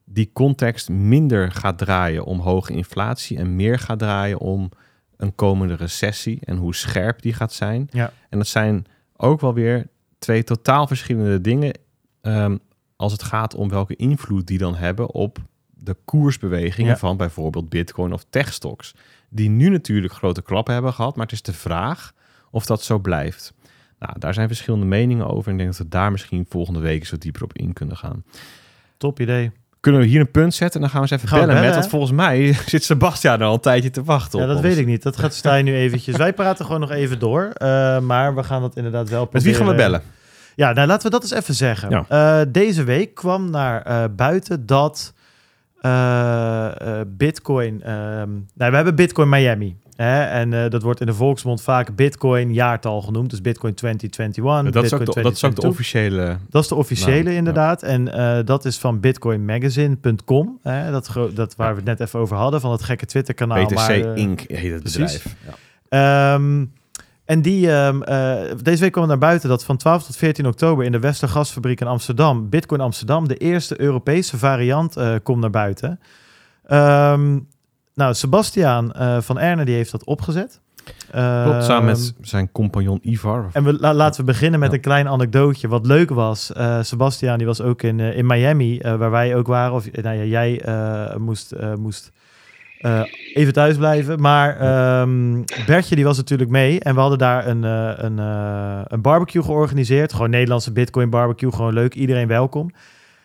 die 0.05 0.31
context 0.33 0.89
minder 0.89 1.53
gaat 1.53 1.79
draaien 1.79 2.25
om 2.25 2.41
hoge 2.41 2.73
inflatie 2.73 3.39
en 3.39 3.57
meer 3.57 3.79
gaat 3.79 3.99
draaien 3.99 4.39
om 4.39 4.71
een 5.17 5.35
komende 5.35 5.75
recessie 5.75 6.39
en 6.45 6.57
hoe 6.57 6.75
scherp 6.75 7.23
die 7.23 7.33
gaat 7.33 7.53
zijn. 7.53 7.89
Ja. 7.91 8.13
En 8.29 8.39
dat 8.39 8.47
zijn 8.47 8.87
ook 9.17 9.41
wel 9.41 9.55
weer 9.55 9.87
twee 10.19 10.45
totaal 10.45 10.87
verschillende 10.87 11.41
dingen 11.41 11.79
um, 12.23 12.61
als 12.97 13.13
het 13.13 13.23
gaat 13.23 13.55
om 13.55 13.69
welke 13.69 13.97
invloed 13.97 14.47
die 14.47 14.59
dan 14.59 14.75
hebben 14.75 15.11
op 15.11 15.39
de 15.69 15.97
koersbewegingen 16.05 16.91
Ja. 16.91 16.97
van 16.97 17.17
bijvoorbeeld 17.17 17.69
Bitcoin 17.69 18.13
of 18.13 18.25
techstocks. 18.31 18.95
Die 19.29 19.49
nu 19.49 19.69
natuurlijk 19.69 20.13
grote 20.13 20.43
klappen 20.43 20.75
hebben 20.75 20.93
gehad, 20.93 21.17
maar 21.17 21.25
het 21.25 21.35
is 21.35 21.43
de 21.43 21.53
vraag 21.53 22.13
of 22.51 22.67
dat 22.67 22.83
zo 22.83 22.99
blijft. 22.99 23.55
Nou, 24.07 24.19
daar 24.19 24.35
zijn 24.35 24.47
verschillende 24.49 24.87
meningen 24.87 25.27
over. 25.27 25.47
En 25.47 25.53
ik 25.53 25.59
denk 25.59 25.71
dat 25.71 25.79
we 25.79 25.89
daar 25.89 26.11
misschien 26.11 26.47
volgende 26.49 26.81
week 26.81 27.01
eens 27.01 27.11
wat 27.11 27.21
dieper 27.21 27.43
op 27.43 27.53
in 27.57 27.73
kunnen 27.73 27.97
gaan. 27.97 28.25
Top 28.97 29.21
idee. 29.21 29.51
Kunnen 29.81 30.01
we 30.01 30.07
hier 30.07 30.21
een 30.21 30.31
punt 30.31 30.55
zetten 30.55 30.75
en 30.75 30.81
dan 30.81 30.91
gaan 30.91 31.03
we 31.05 31.13
eens 31.13 31.23
even 31.23 31.37
Gaan 31.37 31.47
bellen, 31.47 31.63
met. 31.63 31.75
Want 31.75 31.89
volgens 31.89 32.13
mij 32.13 32.53
zit 32.67 32.85
Sebastian 32.85 33.41
er 33.41 33.47
al 33.47 33.55
een 33.55 33.61
tijdje 33.61 33.91
te 33.91 34.03
wachten 34.05 34.39
Ja, 34.39 34.45
op 34.45 34.51
dat 34.51 34.59
ons. 34.61 34.67
weet 34.69 34.79
ik 34.79 34.87
niet. 34.87 35.03
Dat 35.03 35.17
gaat 35.17 35.35
Stijn 35.35 35.65
nu 35.65 35.75
eventjes. 35.77 36.17
Wij 36.17 36.33
praten 36.33 36.65
gewoon 36.65 36.81
nog 36.81 36.91
even 36.91 37.19
door. 37.19 37.43
Uh, 37.63 37.99
maar 38.01 38.35
we 38.35 38.43
gaan 38.43 38.61
dat 38.61 38.77
inderdaad 38.77 39.09
wel 39.09 39.29
Met 39.33 39.43
wie 39.43 39.55
gaan 39.55 39.67
we 39.67 39.69
proberen- 39.75 39.91
bellen? 39.93 40.07
Ja, 40.57 40.73
nou 40.73 40.87
laten 40.87 41.05
we 41.05 41.11
dat 41.11 41.23
eens 41.23 41.33
even 41.33 41.55
zeggen. 41.55 41.91
Ja. 41.91 42.05
Eh, 42.09 42.47
deze 42.53 42.85
week 42.85 43.15
kwam 43.15 43.51
naar 43.51 43.83
eh, 43.83 44.05
buiten 44.17 44.67
dat 44.67 45.13
eh, 45.81 46.67
eh, 47.01 47.07
Bitcoin. 47.07 47.83
ehm, 47.83 48.29
nou, 48.55 48.71
we 48.71 48.77
hebben 48.77 48.95
Bitcoin 48.95 49.29
Miami. 49.29 49.77
Hè? 49.97 50.25
En 50.25 50.53
eh, 50.53 50.71
dat 50.71 50.83
wordt 50.83 51.01
in 51.01 51.07
de 51.07 51.15
volksmond 51.15 51.63
vaak 51.63 51.97
Bitcoin 51.97 52.53
jaartal 52.53 53.03
genoemd. 53.03 53.31
Dus 53.31 53.41
Bitcoin 53.41 53.75
2021. 53.75 54.73
Dat 54.73 54.85
is, 54.85 54.91
de, 54.91 54.97
dat 54.97 55.07
is 55.07 55.09
ook 55.09 55.15
de 55.15 55.21
2022. 55.21 55.71
officiële... 55.71 56.37
Dat 56.51 56.63
is 56.63 56.69
de 56.69 56.75
officiële 56.75 57.23
Nou, 57.23 57.37
inderdaad. 57.37 57.83
En 57.83 58.13
eh, 58.13 58.45
dat 58.45 58.65
is 58.65 58.79
van 58.79 59.01
bitcoinmagazine.com. 59.01 60.59
Hè? 60.63 60.91
Dat, 60.91 61.11
dat 61.35 61.57
waar 61.57 61.71
we 61.71 61.77
het 61.77 61.99
net 61.99 62.01
even 62.01 62.21
over 62.21 62.37
hadden. 62.37 62.61
Van 62.61 62.73
het 62.73 62.83
gekke 62.83 63.07
Twitter 63.07 63.35
kanaal. 63.35 63.65
BTC 63.65 63.75
maar, 63.75 63.91
eh, 63.91 64.17
Inc. 64.17 64.41
heet 64.41 64.73
het 64.73 64.83
bedrijf. 64.83 65.37
Ja. 65.47 66.35
Ehm, 66.35 66.65
en 67.25 67.43
die, 67.43 67.71
ehm, 67.71 68.03
eh, 68.03 68.37
deze 68.63 68.81
week 68.81 68.93
kwam 68.93 69.07
naar 69.07 69.19
buiten 69.19 69.49
dat 69.49 69.65
van 69.65 69.77
12 69.77 70.05
tot 70.05 70.17
14 70.17 70.47
oktober 70.47 70.85
in 70.85 70.93
de 70.93 71.01
Westergasfabriek 71.01 71.81
in 71.81 71.87
Amsterdam, 71.87 72.49
Bitcoin 72.49 72.81
Amsterdam, 72.81 73.29
de 73.29 73.37
eerste 73.37 73.81
Europese 73.81 74.39
variant 74.39 74.97
komt 75.23 75.41
naar 75.41 75.51
buiten. 75.51 76.01
Ehm, 76.67 77.39
nou, 77.95 78.15
Sebastiaan 78.15 78.93
eh, 78.93 79.21
van 79.21 79.39
Erne 79.39 79.65
die 79.65 79.75
heeft 79.75 79.91
dat 79.91 80.05
opgezet. 80.05 80.61
Klopt, 81.11 81.65
samen 81.65 81.77
Ehm, 81.77 81.85
met 81.85 82.15
zijn 82.21 82.53
compagnon 82.53 82.99
Ivar. 83.03 83.49
en 83.53 83.65
we, 83.65 83.73
la- 83.81 83.95
laten 83.95 84.21
we 84.21 84.27
beginnen 84.27 84.61
met 84.61 84.69
Ja. 84.71 84.75
een 84.77 84.81
klein 84.83 85.09
anekdootje. 85.09 85.69
Wat 85.69 85.87
leuk 85.87 86.11
was, 86.11 86.53
eh 86.53 86.83
Sebastiaan 86.83 87.39
die 87.39 87.47
was 87.47 87.61
ook 87.61 87.83
in, 87.83 88.01
eh, 88.01 88.17
in 88.17 88.27
Miami, 88.27 88.81
waar 88.83 89.11
wij 89.11 89.37
ook 89.37 89.47
waren. 89.47 89.73
Of 89.75 89.91
nou 90.03 90.17
ja, 90.17 90.25
jij 90.25 90.63
moest, 91.19 91.55
moest 91.79 92.11
even 93.35 93.53
thuis 93.53 93.77
blijven. 93.77 94.21
Maar 94.21 94.57
ehm, 94.57 95.43
Bertje 95.67 95.95
die 95.95 96.05
was 96.05 96.17
natuurlijk 96.17 96.51
mee. 96.51 96.81
En 96.81 96.95
we 96.95 97.01
hadden 97.01 97.19
daar 97.19 97.47
een, 97.47 97.63
een, 97.63 98.19
een 98.89 99.01
barbecue 99.03 99.43
georganiseerd. 99.43 100.13
Gewoon 100.13 100.31
Nederlandse 100.31 100.73
Bitcoin 100.73 101.11
barbecue. 101.11 101.53
Gewoon 101.53 101.73
leuk, 101.75 101.95
iedereen 101.95 102.29
welkom. 102.29 102.71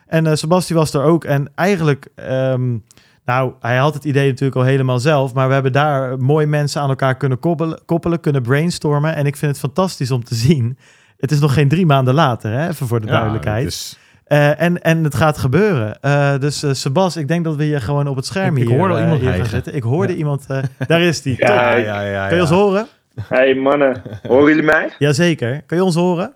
En 0.07 0.37
Sebastiaan 0.37 0.79
was 0.81 0.93
er 0.93 1.01
ook. 1.03 1.23
En 1.23 1.51
eigenlijk... 1.55 2.07
ehm, 2.15 2.77
nou, 3.25 3.53
hij 3.59 3.77
had 3.77 3.93
het 3.93 4.03
idee 4.03 4.27
natuurlijk 4.27 4.55
al 4.59 4.63
helemaal 4.63 4.99
zelf, 4.99 5.33
maar 5.33 5.47
we 5.47 5.53
hebben 5.53 5.71
daar 5.71 6.17
mooi 6.17 6.45
mensen 6.45 6.81
aan 6.81 6.89
elkaar 6.89 7.15
kunnen 7.17 7.39
koppelen, 7.39 7.79
koppelen 7.85 8.19
kunnen 8.19 8.41
brainstormen. 8.41 9.15
En 9.15 9.25
ik 9.25 9.35
vind 9.35 9.51
het 9.51 9.59
fantastisch 9.59 10.11
om 10.11 10.23
te 10.23 10.35
zien. 10.35 10.77
Het 11.17 11.31
is 11.31 11.39
nog 11.39 11.53
geen 11.53 11.67
drie 11.67 11.85
maanden 11.85 12.13
later, 12.13 12.51
hè? 12.51 12.67
even 12.69 12.87
voor 12.87 12.99
de 13.01 13.07
duidelijkheid. 13.07 13.63
dus 13.65 13.97
Eh, 14.23 14.61
en, 14.61 14.81
en 14.81 15.03
het 15.03 15.15
gaat 15.15 15.37
gebeuren. 15.37 16.01
Eh, 16.01 16.37
dus 16.39 16.63
eh, 16.63 16.73
Sebas, 16.73 17.17
ik 17.17 17.27
denk 17.27 17.43
dat 17.43 17.55
we 17.55 17.63
hier 17.63 17.81
gewoon 17.81 18.07
op 18.07 18.15
het 18.15 18.25
scherm 18.25 18.55
Ik- 18.57 18.61
ik 18.63 18.67
hier, 18.69 18.77
hoorde 18.77 18.93
al 18.93 18.99
iemand 18.99 19.19
hier 19.21 19.33
gaan 19.33 19.45
zitten. 19.45 19.75
Ik 19.75 19.83
hoorde 19.83 20.15
iemand, 20.15 20.45
eh, 20.47 20.57
daar 20.87 21.01
is 21.01 21.21
die. 21.21 21.35
Ja, 21.37 21.75
ja, 21.75 22.01
ja, 22.01 22.27
Kun 22.27 22.35
je 22.35 22.41
ons 22.41 22.51
horen? 22.51 22.87
Hey 23.21 23.55
mannen, 23.55 24.01
horen 24.27 24.47
jullie 24.47 24.63
mij? 24.63 24.89
Jazeker. 24.99 25.61
Kun 25.65 25.77
je 25.77 25.83
ons 25.83 25.95
horen? 25.95 26.33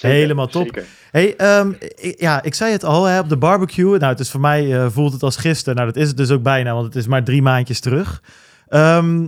Zeker, 0.00 0.18
Helemaal 0.18 0.46
top. 0.46 0.64
zeker. 0.64 0.84
Hey, 1.10 1.36
ehm, 1.36 1.72
ik, 1.96 2.20
ja, 2.20 2.42
ik 2.42 2.54
zei 2.54 2.72
het 2.72 2.84
al 2.84 3.04
hè, 3.04 3.18
op 3.18 3.28
de 3.28 3.36
barbecue. 3.36 3.98
Nou, 3.98 4.04
het 4.10 4.20
is 4.20 4.30
voor 4.30 4.40
mij 4.40 4.76
eh, 4.80 4.86
voelt 4.90 5.12
het 5.12 5.22
als 5.22 5.36
gisteren. 5.36 5.74
Nou, 5.74 5.86
dat 5.86 5.96
is 6.02 6.08
het 6.08 6.16
dus 6.16 6.30
ook 6.30 6.42
bijna, 6.42 6.72
want 6.72 6.84
het 6.84 6.96
is 6.96 7.06
maar 7.06 7.24
drie 7.24 7.42
maandjes 7.42 7.80
terug. 7.80 8.22
Ehm, 8.68 9.26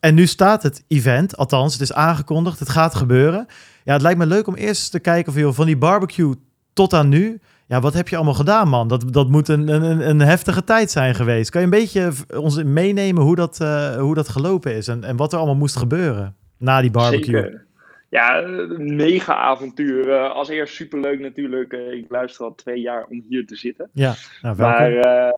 en 0.00 0.14
nu 0.14 0.26
staat 0.26 0.62
het 0.62 0.84
event, 0.88 1.36
althans, 1.36 1.72
het 1.72 1.82
is 1.82 1.92
aangekondigd, 1.92 2.58
het 2.58 2.68
gaat 2.68 2.94
gebeuren. 2.94 3.46
Ja, 3.84 3.92
het 3.92 4.02
lijkt 4.02 4.18
me 4.18 4.26
leuk 4.26 4.46
om 4.46 4.54
eerst 4.54 4.90
te 4.90 4.98
kijken 4.98 5.32
van, 5.32 5.42
joh, 5.42 5.54
van 5.54 5.66
die 5.66 5.76
barbecue 5.76 6.34
tot 6.72 6.94
aan 6.94 7.08
nu. 7.08 7.40
Ja, 7.66 7.80
wat 7.80 7.94
heb 7.94 8.08
je 8.08 8.16
allemaal 8.16 8.34
gedaan, 8.34 8.68
man? 8.68 8.88
Dat, 8.88 9.12
dat 9.12 9.28
moet 9.28 9.48
een, 9.48 9.68
een, 9.68 10.08
een 10.08 10.20
heftige 10.20 10.64
tijd 10.64 10.90
zijn 10.90 11.14
geweest. 11.14 11.50
Kan 11.50 11.60
je 11.60 11.66
een 11.66 11.72
beetje 11.72 12.12
ons 12.36 12.62
meenemen 12.62 13.22
hoe 13.22 13.36
dat, 13.36 13.60
eh, 13.60 13.96
hoe 13.96 14.14
dat 14.14 14.28
gelopen 14.28 14.74
is 14.74 14.88
en, 14.88 15.04
en 15.04 15.16
wat 15.16 15.32
er 15.32 15.38
allemaal 15.38 15.56
moest 15.56 15.76
gebeuren 15.76 16.34
na 16.58 16.80
die 16.80 16.90
barbecue? 16.90 17.40
Zeker. 17.42 17.68
Ja, 18.10 18.42
een 18.42 18.96
mega 18.96 19.34
avontuur. 19.34 20.28
Als 20.28 20.48
eerst 20.48 20.74
superleuk 20.74 21.20
natuurlijk. 21.20 21.72
Eh, 21.72 21.92
ik 21.92 22.06
luister 22.08 22.44
al 22.44 22.54
twee 22.54 22.80
jaar 22.80 23.06
om 23.06 23.24
hier 23.28 23.46
te 23.46 23.56
zitten. 23.56 23.90
Ja, 23.92 24.14
nou, 24.42 24.56
welkom. 24.56 24.78
Maar 24.78 24.92
eh, 24.92 25.32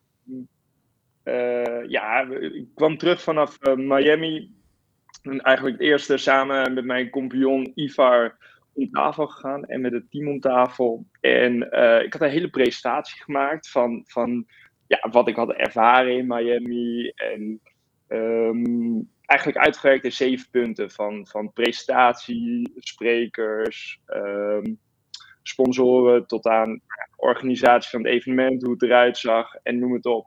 eh, 1.23 1.89
ja, 1.91 2.20
ik 2.31 2.66
kwam 2.75 2.99
terug 2.99 3.23
vanaf 3.23 3.59
Miami. 3.77 4.51
En 5.23 5.41
eigenlijk 5.41 5.79
het 5.79 5.87
eerste 5.87 6.16
samen 6.16 6.75
met 6.75 6.85
mijn 6.85 7.11
compagnon 7.11 7.73
Ivar 7.75 8.37
om 8.73 8.91
tafel 8.91 9.27
gegaan 9.27 9.64
en 9.64 9.81
met 9.81 9.93
het 9.93 10.11
team 10.11 10.29
om 10.29 10.41
tafel. 10.41 11.07
En 11.20 11.70
eh, 11.70 12.05
ik 12.05 12.12
had 12.12 12.23
een 12.23 12.29
hele 12.29 12.51
presentatie 12.51 13.23
gemaakt 13.23 13.70
van, 13.70 14.05
van 14.07 14.47
ja, 14.87 15.09
wat 15.11 15.29
ik 15.29 15.37
had 15.37 15.53
ervaren 15.53 16.16
in 16.16 16.27
Miami. 16.27 17.09
En 17.09 17.61
ehm, 18.07 19.01
eigenlijk 19.33 19.64
uitgewerkt 19.64 20.05
in 20.05 20.12
zeven 20.12 20.51
punten 20.51 20.91
van, 20.91 21.26
van 21.26 21.53
presentatie, 21.53 22.72
sprekers, 22.76 24.01
ehm, 24.07 24.74
sponsoren 25.43 26.26
tot 26.26 26.47
aan 26.47 26.80
organisatie 27.16 27.91
van 27.91 28.03
het 28.03 28.12
evenement, 28.12 28.62
hoe 28.62 28.72
het 28.72 28.83
eruit 28.83 29.18
zag 29.18 29.55
en 29.55 29.78
noem 29.78 29.93
het 29.93 30.07
op. 30.07 30.26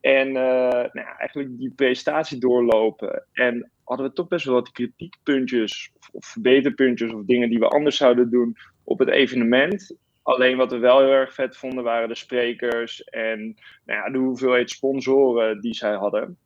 En 0.00 0.28
uh, 0.28 0.34
nou 0.70 0.90
ja, 0.92 1.18
eigenlijk 1.18 1.58
die 1.58 1.72
presentatie 1.74 2.38
doorlopen. 2.38 3.26
En 3.32 3.70
hadden 3.84 4.06
we 4.06 4.12
toch 4.12 4.28
best 4.28 4.44
wel 4.44 4.54
wat 4.54 4.72
kritiekpuntjes 4.72 5.90
of, 5.98 6.08
of 6.12 6.26
verbeterpuntjes 6.26 7.12
of 7.12 7.24
dingen 7.24 7.48
die 7.48 7.58
we 7.58 7.68
anders 7.68 7.96
zouden 7.96 8.30
doen 8.30 8.56
op 8.84 8.98
het 8.98 9.08
evenement. 9.08 9.96
Alleen 10.22 10.56
wat 10.56 10.70
we 10.70 10.78
wel 10.78 10.98
heel 10.98 11.10
erg 11.10 11.34
vet 11.34 11.56
vonden 11.56 11.84
waren 11.84 12.08
de 12.08 12.14
sprekers 12.14 13.04
en 13.04 13.38
nou 13.84 13.98
ja, 13.98 14.10
de 14.10 14.18
hoeveelheid 14.18 14.70
sponsoren 14.70 15.60
die 15.60 15.74
zij 15.74 15.94
hadden. 15.94 16.38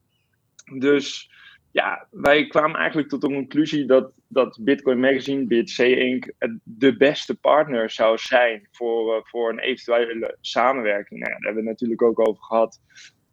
Dus 0.78 1.30
ja, 1.72 2.06
wij 2.10 2.46
kwamen 2.46 2.76
eigenlijk 2.76 3.08
tot 3.08 3.20
de 3.20 3.26
conclusie 3.26 3.86
dat, 3.86 4.12
dat 4.28 4.58
Bitcoin 4.60 5.00
Magazine, 5.00 5.46
BitC 5.46 5.78
Inc., 5.78 6.32
de 6.62 6.96
beste 6.96 7.34
partner 7.34 7.90
zou 7.90 8.18
zijn 8.18 8.68
voor, 8.70 9.16
uh, 9.16 9.22
voor 9.24 9.50
een 9.50 9.58
eventuele 9.58 10.36
samenwerking. 10.40 11.20
Nou, 11.20 11.32
daar 11.32 11.40
hebben 11.42 11.62
we 11.62 11.68
het 11.68 11.80
natuurlijk 11.80 12.02
ook 12.02 12.28
over 12.28 12.42
gehad 12.42 12.80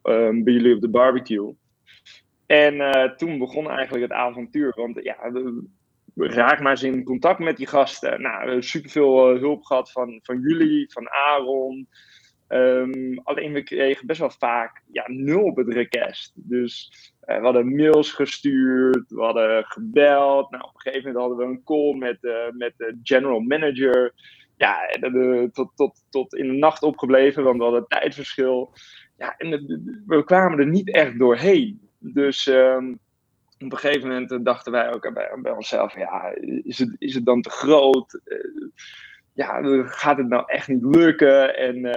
um, 0.02 0.44
bij 0.44 0.52
jullie 0.52 0.74
op 0.74 0.80
de 0.80 0.88
barbecue. 0.88 1.54
En 2.46 2.74
uh, 2.74 3.04
toen 3.04 3.38
begon 3.38 3.70
eigenlijk 3.70 4.02
het 4.02 4.18
avontuur. 4.18 4.72
Want 4.76 5.00
ja, 5.02 5.16
raak 6.14 6.60
maar 6.60 6.70
eens 6.70 6.82
in 6.82 7.04
contact 7.04 7.38
met 7.38 7.56
die 7.56 7.66
gasten. 7.66 8.22
Nou, 8.22 8.38
we 8.38 8.44
hebben 8.44 8.64
superveel 8.64 9.34
uh, 9.34 9.40
hulp 9.40 9.64
gehad 9.64 9.92
van, 9.92 10.20
van 10.22 10.40
jullie, 10.40 10.92
van 10.92 11.10
Aaron. 11.10 11.88
Um, 12.52 13.20
alleen 13.22 13.52
we 13.52 13.62
kregen 13.62 14.06
best 14.06 14.20
wel 14.20 14.30
vaak 14.30 14.82
ja, 14.92 15.04
nul 15.06 15.42
op 15.42 15.56
het 15.56 15.72
request. 15.72 16.32
Dus 16.34 16.92
uh, 17.24 17.36
we 17.36 17.44
hadden 17.44 17.74
mails 17.74 18.12
gestuurd, 18.12 19.10
we 19.10 19.22
hadden 19.22 19.64
gebeld. 19.64 20.50
Nou, 20.50 20.64
op 20.64 20.74
een 20.74 20.80
gegeven 20.80 21.12
moment 21.12 21.28
hadden 21.28 21.46
we 21.46 21.52
een 21.52 21.64
call 21.64 21.94
met, 21.94 22.18
uh, 22.20 22.50
met 22.52 22.72
de 22.76 22.98
general 23.02 23.40
manager. 23.40 24.14
Ja, 24.56 24.76
tot, 25.52 25.70
tot, 25.74 26.04
tot 26.10 26.34
in 26.34 26.46
de 26.46 26.52
nacht 26.52 26.82
opgebleven, 26.82 27.44
want 27.44 27.56
we 27.56 27.62
hadden 27.62 27.86
tijdverschil. 27.86 28.72
Ja, 29.18 29.36
en 29.36 29.50
we 30.06 30.24
kwamen 30.24 30.58
er 30.58 30.68
niet 30.68 30.94
echt 30.94 31.18
doorheen. 31.18 31.88
Dus 31.98 32.46
um, 32.46 32.98
op 33.58 33.72
een 33.72 33.78
gegeven 33.78 34.08
moment 34.08 34.44
dachten 34.44 34.72
wij 34.72 34.94
ook 34.94 35.14
bij, 35.14 35.38
bij 35.42 35.52
onszelf: 35.52 35.94
ja, 35.94 36.34
is 36.62 36.78
het, 36.78 36.96
is 36.98 37.14
het 37.14 37.24
dan 37.24 37.42
te 37.42 37.50
groot? 37.50 38.20
Ja, 39.40 39.82
gaat 39.86 40.16
het 40.16 40.28
nou 40.28 40.42
echt 40.46 40.68
niet 40.68 40.84
lukken? 40.84 41.56
En 41.56 41.76
uh, 41.76 41.92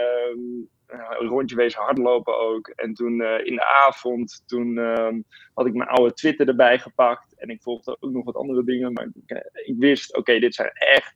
een 1.20 1.28
rondje 1.28 1.56
wezen 1.56 1.82
hardlopen 1.82 2.39
ook. 2.39 2.68
En 2.68 2.94
toen 2.94 3.22
uh, 3.22 3.46
in 3.46 3.56
de 3.56 3.66
avond, 3.66 4.44
toen 4.46 4.78
uh, 4.78 5.10
had 5.54 5.66
ik 5.66 5.74
mijn 5.74 5.89
oude 5.89 6.14
Twitter 6.14 6.48
erbij 6.48 6.80
gepakt. 6.80 7.36
En 7.38 7.50
ik 7.50 7.62
volgde 7.62 7.98
ook 8.00 8.12
nog 8.12 8.26
wat 8.26 8.36
andere 8.36 8.64
dingen. 8.64 8.94
Maar 8.94 9.08
ik, 9.54 9.76
wist, 9.78 10.18
oké, 10.18 10.39
dit 10.39 10.56
zijn 10.56 10.72
echt 10.74 11.16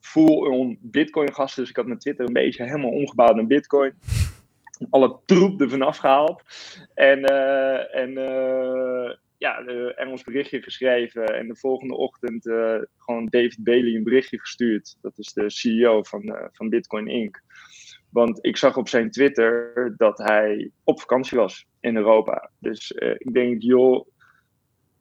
full-on 0.00 0.78
Bitcoin 0.80 1.34
gasten. 1.34 1.60
Dus 1.60 1.70
ik 1.70 1.76
had 1.76 1.86
mijn 1.86 1.98
Twitter 1.98 2.26
een 2.26 2.32
beetje 2.32 2.64
helemaal 2.64 2.90
omgebouwd 2.90 3.34
naar 3.34 3.46
Bitcoin. 3.46 3.92
Alle 4.90 5.18
troep 5.24 5.60
ervan 5.60 5.82
afgehaald. 5.82 6.42
En, 6.94 7.18
uh, 7.18 7.94
en 7.94 8.12
ja, 9.44 9.66
een 9.66 9.94
Engels 9.94 10.22
berichtje 10.22 10.62
geschreven. 10.62 11.26
En 11.26 11.48
de 11.48 11.56
volgende 11.56 11.94
ochtend 11.94 12.46
uh, 12.46 12.76
gewoon 12.98 13.26
David 13.26 13.64
Bailey 13.64 13.94
een 13.94 14.02
berichtje 14.04 14.40
gestuurd. 14.40 14.96
Dat 15.00 15.18
is 15.18 15.32
de 15.32 15.50
CEO 15.50 16.02
van, 16.02 16.22
uh, 16.22 16.44
van 16.52 16.68
Bitcoin 16.68 17.06
Inc. 17.06 17.42
Want 18.10 18.38
ik 18.44 18.56
zag 18.56 18.76
op 18.76 18.88
zijn 18.88 19.10
Twitter 19.10 19.94
dat 19.96 20.18
hij 20.18 20.70
op 20.84 21.00
vakantie 21.00 21.38
was 21.38 21.66
in 21.80 21.96
Europa. 21.96 22.50
Dus 22.58 22.92
uh, 22.92 23.10
ik 23.10 23.32
denk, 23.34 23.62
joh, 23.62 24.08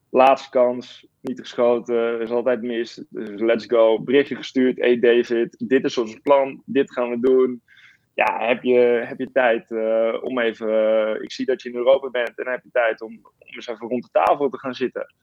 laatste 0.10 0.50
kans, 0.50 1.08
niet 1.22 1.40
geschoten, 1.40 2.22
is 2.22 2.30
altijd 2.30 2.62
mis. 2.62 3.04
Dus 3.10 3.42
let's 3.42 3.66
go. 3.66 4.02
Berichtje 4.02 4.36
gestuurd. 4.36 4.78
Hey 4.78 5.00
David, 5.00 5.56
dit 5.68 5.84
is 5.84 5.98
ons 5.98 6.20
plan, 6.20 6.62
dit 6.66 6.92
gaan 6.92 7.10
we 7.10 7.20
doen 7.20 7.62
ja, 8.14 8.48
heb 8.48 8.64
je, 8.64 9.04
heb 9.06 9.20
je 9.20 9.32
tijd 9.32 9.72
uh, 9.72 10.24
om 10.24 10.40
even. 10.40 10.70
Uh, 10.70 11.22
ik 11.22 11.32
zie 11.32 11.46
dat 11.46 11.62
je 11.62 11.70
in 11.70 11.76
Europa 11.76 12.10
bent 12.10 12.40
en 12.40 12.52
heb 12.52 12.64
je 12.64 12.70
tijd 12.72 13.02
om, 13.02 13.20
om 13.24 13.56
eens 13.56 13.68
even 13.68 13.88
rond 13.88 14.04
de 14.04 14.10
tafel 14.12 14.50
te 14.50 14.60
gaan 14.60 14.74
zitten. 14.74 15.14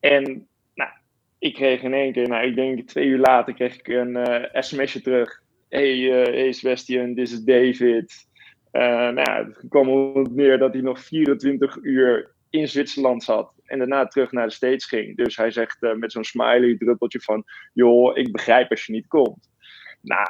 En 0.00 0.48
nou, 0.74 0.90
ik 1.38 1.54
kreeg 1.54 1.82
in 1.82 1.92
één 1.92 2.12
keer, 2.12 2.28
nou, 2.28 2.46
ik 2.46 2.54
denk 2.54 2.88
twee 2.88 3.06
uur 3.06 3.18
later, 3.18 3.54
kreeg 3.54 3.78
ik 3.78 3.88
een 3.88 4.16
uh, 4.16 4.44
sms'je 4.52 5.00
terug. 5.00 5.42
Hey, 5.68 5.98
hey 5.98 6.52
Sebastian, 6.52 7.14
dit 7.14 7.30
is 7.30 7.44
David. 7.44 8.28
nou 8.72 9.20
het 9.20 9.64
kwam 9.68 9.88
op 9.88 10.30
neer 10.30 10.58
dat 10.58 10.72
hij 10.72 10.82
nog 10.82 11.00
24 11.00 11.78
uur 11.82 12.34
in 12.50 12.68
Zwitserland 12.68 13.22
zat 13.22 13.54
en 13.64 13.78
daarna 13.78 14.06
terug 14.06 14.32
naar 14.32 14.46
de 14.46 14.52
States 14.52 14.84
ging. 14.84 15.16
Dus 15.16 15.36
hij 15.36 15.50
zegt 15.50 15.80
met 15.96 16.12
zo'n 16.12 16.24
smiley 16.24 16.76
druppeltje 16.76 17.20
van, 17.20 17.44
joh, 17.72 18.16
ik 18.16 18.32
begrijp 18.32 18.70
als 18.70 18.86
je 18.86 18.92
niet 18.92 19.06
komt. 19.06 19.50
Nou, 20.00 20.26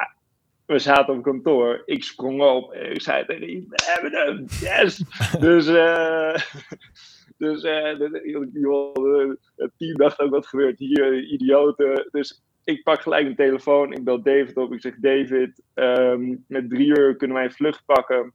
we 0.66 0.78
zaten 0.78 1.14
op 1.14 1.22
kantoor. 1.22 1.82
Ik 1.84 2.04
sprong 2.04 2.42
op. 2.42 2.74
Ik 2.74 3.00
zei 3.00 3.24
tegen 3.24 3.46
we 3.46 3.82
hebben 3.84 4.12
hem. 4.12 4.44
Yes! 4.60 5.04
dus 5.40 5.66
uh, 5.66 6.34
dus 7.44 7.64
uh, 7.64 9.28
het 9.56 9.72
team 9.76 9.96
dacht 9.96 10.18
ook, 10.20 10.30
wat 10.30 10.46
gebeurt 10.46 10.78
hier? 10.78 11.22
Idioten. 11.22 12.08
Dus 12.10 12.42
ik 12.64 12.82
pak 12.82 13.00
gelijk 13.00 13.26
een 13.26 13.36
telefoon. 13.36 13.92
Ik 13.92 14.04
bel 14.04 14.22
David 14.22 14.56
op. 14.56 14.72
Ik 14.72 14.80
zeg, 14.80 14.94
David, 14.96 15.62
um, 15.74 16.44
met 16.48 16.70
drie 16.70 16.86
uur 16.86 17.16
kunnen 17.16 17.36
wij 17.36 17.44
een 17.46 17.52
vlucht 17.52 17.84
pakken. 17.84 18.32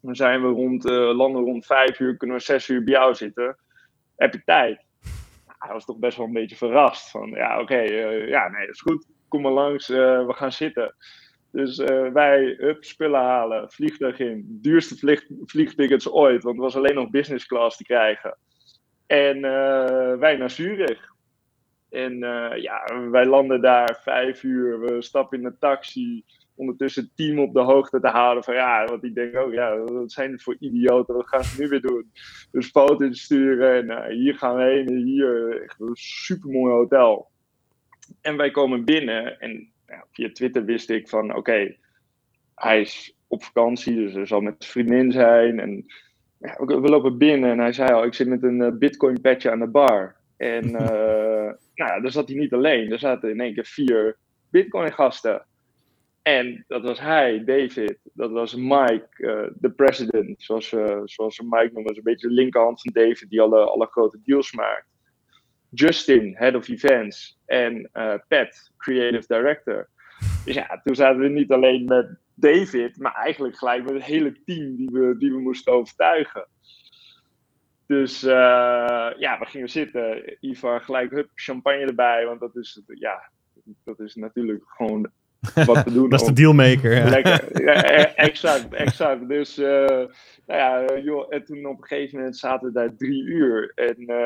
Dan 0.00 0.16
zijn 0.16 0.42
we 0.42 0.48
rond, 0.48 0.86
uh, 0.86 1.16
landen 1.16 1.42
rond 1.42 1.66
vijf 1.66 2.00
uur. 2.00 2.16
Kunnen 2.16 2.36
we 2.36 2.42
zes 2.42 2.68
uur 2.68 2.84
bij 2.84 2.92
jou 2.92 3.14
zitten. 3.14 3.58
Heb 4.16 4.32
je 4.32 4.42
tijd? 4.44 4.84
Nou, 5.46 5.56
hij 5.58 5.72
was 5.72 5.84
toch 5.84 5.98
best 5.98 6.16
wel 6.16 6.26
een 6.26 6.32
beetje 6.32 6.56
verrast. 6.56 7.10
Van, 7.10 7.30
ja, 7.30 7.52
oké. 7.60 7.62
Okay, 7.62 8.28
ja, 8.28 8.48
nee, 8.48 8.66
dat 8.66 8.74
is 8.74 8.80
goed. 8.80 9.06
Kom 9.28 9.42
maar 9.42 9.52
langs. 9.52 9.88
we 9.88 10.32
gaan 10.36 10.52
zitten. 10.52 10.94
Dus 11.54 11.78
uh, 11.78 12.12
wij, 12.12 12.56
up, 12.60 12.84
spullen 12.84 13.20
halen, 13.20 13.70
vliegtuig 13.70 14.18
in. 14.18 14.44
Duurste 14.48 14.96
vlieg, 14.96 15.26
vliegtickets 15.44 16.10
ooit, 16.10 16.42
want 16.42 16.56
het 16.56 16.64
was 16.64 16.76
alleen 16.76 16.94
nog 16.94 17.10
business 17.10 17.46
class 17.46 17.76
te 17.76 17.84
krijgen. 17.84 18.36
En 19.06 19.36
uh, 19.36 20.14
wij 20.14 20.36
naar 20.36 20.50
Zurich. 20.50 21.12
En 21.90 22.12
uh, 22.12 22.56
ja, 22.56 23.08
wij 23.10 23.26
landen 23.26 23.60
daar 23.60 24.00
vijf 24.02 24.42
uur. 24.42 24.80
We 24.80 25.02
stappen 25.02 25.38
in 25.38 25.44
de 25.44 25.58
taxi. 25.58 26.24
Ondertussen 26.54 27.10
team 27.14 27.38
op 27.38 27.54
de 27.54 27.60
hoogte 27.60 28.00
te 28.00 28.08
houden 28.08 28.44
van 28.44 28.54
ja, 28.54 28.84
want 28.84 29.04
ik 29.04 29.14
denk 29.14 29.36
ook, 29.36 29.52
ja, 29.52 29.78
wat 29.78 30.12
zijn 30.12 30.40
voor 30.40 30.56
idioten? 30.58 31.14
Wat 31.14 31.28
gaan 31.28 31.44
ze 31.44 31.62
nu 31.62 31.68
weer 31.68 31.80
doen? 31.80 32.10
Dus 32.50 32.70
foto's 32.70 33.20
sturen 33.20 33.90
en 33.90 34.12
hier 34.12 34.34
gaan 34.34 34.56
we 34.56 34.62
heen. 34.62 34.86
En 34.86 35.02
hier, 35.02 35.62
echt 35.62 35.80
een 35.80 35.96
supermooi 35.96 36.72
hotel. 36.72 37.30
En 38.20 38.36
wij 38.36 38.50
komen 38.50 38.84
binnen 38.84 39.40
en 39.40 39.72
ja, 39.86 40.06
via 40.12 40.30
Twitter 40.32 40.64
wist 40.64 40.90
ik 40.90 41.08
van 41.08 41.28
oké, 41.28 41.38
okay, 41.38 41.78
hij 42.54 42.80
is 42.80 43.16
op 43.26 43.44
vakantie, 43.44 43.94
dus 43.94 44.14
er 44.14 44.26
zal 44.26 44.40
met 44.40 44.54
zijn 44.58 44.72
vriendin 44.72 45.12
zijn. 45.12 45.60
En 45.60 45.84
ja, 46.38 46.64
we 46.64 46.88
lopen 46.88 47.18
binnen 47.18 47.50
en 47.50 47.58
hij 47.58 47.72
zei 47.72 47.92
al, 47.92 48.04
ik 48.04 48.14
zit 48.14 48.28
met 48.28 48.42
een 48.42 48.60
uh, 48.60 48.70
bitcoin 48.72 49.20
petje 49.20 49.50
aan 49.50 49.58
de 49.58 49.66
bar. 49.66 50.16
En 50.36 50.64
uh, 50.64 50.72
nou 51.74 51.90
ja, 51.92 52.00
daar 52.00 52.10
zat 52.10 52.28
hij 52.28 52.36
niet 52.36 52.52
alleen. 52.52 52.92
Er 52.92 52.98
zaten 52.98 53.30
in 53.30 53.40
één 53.40 53.54
keer 53.54 53.66
vier 53.66 54.16
bitcoin 54.50 54.92
gasten. 54.92 55.46
En 56.22 56.64
dat 56.68 56.82
was 56.82 57.00
hij, 57.00 57.44
David. 57.44 57.98
Dat 58.02 58.30
was 58.30 58.54
Mike, 58.54 59.08
uh, 59.16 59.50
de 59.54 59.70
president. 59.70 60.42
Zoals, 60.42 60.68
zoals 61.04 61.40
Mike 61.40 61.70
noemde, 61.72 61.96
een 61.96 62.02
beetje 62.02 62.28
de 62.28 62.34
linkerhand 62.34 62.80
van 62.80 62.92
David 62.92 63.28
die 63.28 63.40
alle, 63.40 63.64
alle 63.64 63.86
grote 63.86 64.18
deals 64.24 64.52
maakt. 64.52 64.86
Justin, 65.74 66.34
head 66.36 66.54
of 66.54 66.68
events. 66.68 67.38
En 67.46 67.90
uh, 67.94 68.14
Pat, 68.28 68.72
creative 68.76 69.24
director. 69.26 69.88
Dus 70.44 70.54
ja, 70.54 70.80
toen 70.84 70.94
zaten 70.94 71.20
we 71.20 71.28
niet 71.28 71.50
alleen 71.50 71.84
met 71.84 72.18
David, 72.34 72.98
maar 72.98 73.14
eigenlijk 73.14 73.56
gelijk 73.56 73.84
met 73.84 73.92
het 73.92 74.02
hele 74.02 74.42
team 74.44 74.76
die 74.76 74.88
we, 74.92 75.16
die 75.18 75.32
we 75.32 75.40
moesten 75.40 75.72
overtuigen. 75.72 76.46
Dus 77.86 78.24
uh, 78.24 79.10
ja, 79.16 79.38
we 79.38 79.46
gingen 79.46 79.68
zitten. 79.68 80.36
Ivar 80.40 80.80
gelijk 80.80 81.10
hup, 81.10 81.30
champagne 81.34 81.86
erbij, 81.86 82.26
want 82.26 82.40
dat 82.40 82.56
is, 82.56 82.82
ja, 82.86 83.30
dat 83.84 84.00
is 84.00 84.14
natuurlijk 84.14 84.64
gewoon 84.66 85.10
wat 85.54 85.84
te 85.84 85.92
doen. 85.92 86.08
dat 86.08 86.20
is 86.20 86.26
de 86.26 86.32
dealmaker. 86.32 86.96
Ja. 86.96 87.08
Lekker, 87.08 87.62
ja, 87.64 87.82
exact, 88.14 88.74
exact. 88.74 89.28
Dus 89.28 89.58
uh, 89.58 89.66
nou 89.66 90.08
ja, 90.46 90.98
joh, 90.98 91.26
en 91.28 91.44
toen 91.44 91.66
op 91.66 91.80
een 91.80 91.86
gegeven 91.86 92.18
moment 92.18 92.36
zaten 92.36 92.66
we 92.66 92.72
daar 92.72 92.96
drie 92.96 93.22
uur 93.22 93.72
en 93.74 94.00
uh, 94.00 94.16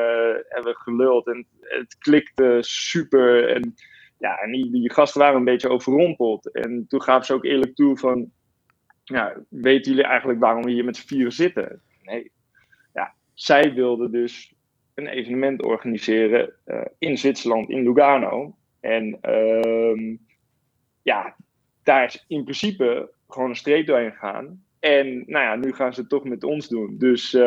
hebben 0.47 0.73
we 0.73 0.79
geluld 0.79 1.27
en 1.27 1.45
het 1.59 1.97
klikte 1.97 2.57
super. 2.61 3.49
En 3.55 3.75
ja, 4.17 4.37
en 4.37 4.51
die, 4.51 4.71
die, 4.71 4.93
gasten 4.93 5.21
waren 5.21 5.37
een 5.37 5.43
beetje 5.43 5.69
overrompeld. 5.69 6.51
En 6.51 6.85
toen 6.87 7.01
gaven 7.01 7.25
ze 7.25 7.33
ook 7.33 7.45
eerlijk 7.45 7.75
toe 7.75 7.97
van, 7.97 8.31
ja, 9.03 9.35
weten 9.49 9.91
jullie 9.91 10.07
eigenlijk 10.07 10.39
waarom 10.39 10.63
we 10.63 10.71
hier 10.71 10.85
met 10.85 10.97
z'n 10.97 11.07
vieren 11.07 11.31
zitten? 11.31 11.81
Nee. 12.03 12.31
Ja, 12.93 13.13
zij 13.33 13.73
wilden 13.73 14.11
dus 14.11 14.53
een 14.93 15.07
evenement 15.07 15.63
organiseren 15.63 16.53
eh, 16.65 16.81
in 16.97 17.17
Zwitserland, 17.17 17.69
in 17.69 17.83
Lugano. 17.83 18.55
En 18.79 19.17
ehm, 19.21 20.15
ja, 21.01 21.35
daar 21.83 22.05
is 22.05 22.25
in 22.27 22.43
principe 22.43 23.09
gewoon 23.29 23.49
een 23.49 23.55
streep 23.55 23.87
doorheen 23.87 24.13
gaan. 24.19 24.61
En 24.79 25.23
nou 25.27 25.45
ja, 25.45 25.55
nu 25.55 25.73
gaan 25.73 25.93
ze 25.93 25.99
het 25.99 26.09
toch 26.09 26.23
met 26.23 26.43
ons 26.43 26.67
doen. 26.67 26.95
Dus 26.99 27.33
uh, 27.33 27.41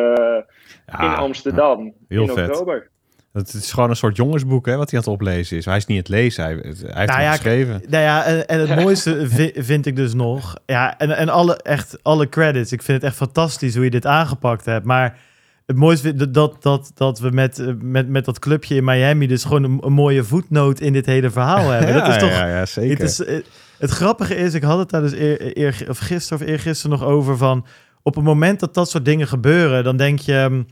in 0.87 0.95
Amsterdam 1.07 1.93
heel 2.09 2.23
in 2.29 2.35
vet. 2.35 2.49
oktober. 2.49 2.91
Het 3.33 3.53
is 3.53 3.73
gewoon 3.73 3.91
een 3.91 3.97
soort 3.97 4.17
jongensboek 4.17 4.67
hè, 4.67 4.77
wat 4.77 4.91
hij 4.91 4.99
aan 4.99 5.05
het 5.05 5.15
oplezen 5.15 5.57
is. 5.57 5.65
Hij 5.65 5.77
is 5.77 5.87
niet 5.87 5.99
het 5.99 6.09
lezen, 6.09 6.45
hij, 6.45 6.53
hij 6.55 6.63
heeft 6.65 6.83
Nou 6.83 6.99
het 7.01 7.09
ja, 7.09 7.31
geschreven. 7.31 7.83
Nou 7.89 8.03
ja, 8.03 8.25
en, 8.25 8.47
en 8.47 8.61
het 8.61 8.83
mooiste 8.83 9.29
vi- 9.29 9.53
vind 9.55 9.87
ik 9.87 9.97
dus 9.97 10.15
nog. 10.15 10.57
Ja, 10.67 10.99
en, 10.99 11.11
en 11.17 11.29
alle, 11.29 11.57
echt 11.57 12.03
alle 12.03 12.29
credits. 12.29 12.73
Ik 12.73 12.83
vind 12.83 12.97
het 13.03 13.11
echt 13.11 13.17
fantastisch 13.19 13.75
hoe 13.75 13.85
je 13.85 13.91
dit 13.91 14.07
aangepakt 14.07 14.65
hebt. 14.65 14.85
Maar 14.85 15.19
het 15.67 15.77
mooiste 15.77 16.09
vind 16.09 16.35
dat, 16.35 16.63
dat, 16.63 16.91
dat 16.95 17.19
we 17.19 17.31
met, 17.31 17.59
eh, 17.59 17.67
met, 17.81 18.09
met 18.09 18.25
dat 18.25 18.39
clubje 18.39 18.75
in 18.75 18.85
Miami 18.85 19.27
dus 19.27 19.45
gewoon 19.45 19.63
een, 19.63 19.79
een 19.81 19.93
mooie 19.93 20.25
voetnoot 20.25 20.81
in 20.81 20.93
dit 20.93 21.07
hele 21.07 21.31
verhaal 21.31 21.69
hebben. 21.71 21.95
dat 21.95 22.09
is 22.09 22.19
toch. 22.19 22.31
ja, 22.31 22.47
ja, 22.47 22.67
zeker. 22.67 22.91
Het, 22.99 23.01
is, 23.09 23.25
eh, 23.25 23.37
het 23.79 23.91
grappige 23.91 24.35
is, 24.35 24.55
ik 24.55 24.63
had 24.63 24.79
het 24.79 24.91
daar 24.91 25.01
dus 25.01 25.13
eer, 25.13 25.57
eer, 25.59 25.85
of 25.89 25.99
gisteren 25.99 26.43
of 26.43 26.49
eergisteren 26.49 26.99
nog 26.99 27.09
over 27.09 27.37
van... 27.37 27.67
Op 28.03 28.15
het 28.15 28.25
moment 28.25 28.61
dat 28.61 28.75
dat 28.75 28.91
soort 28.91 29.05
dingen 29.05 29.29
gebeuren, 29.29 29.85
dan 29.85 29.97
denk 29.97 30.19
je... 30.19 30.47
hm, 30.49 30.63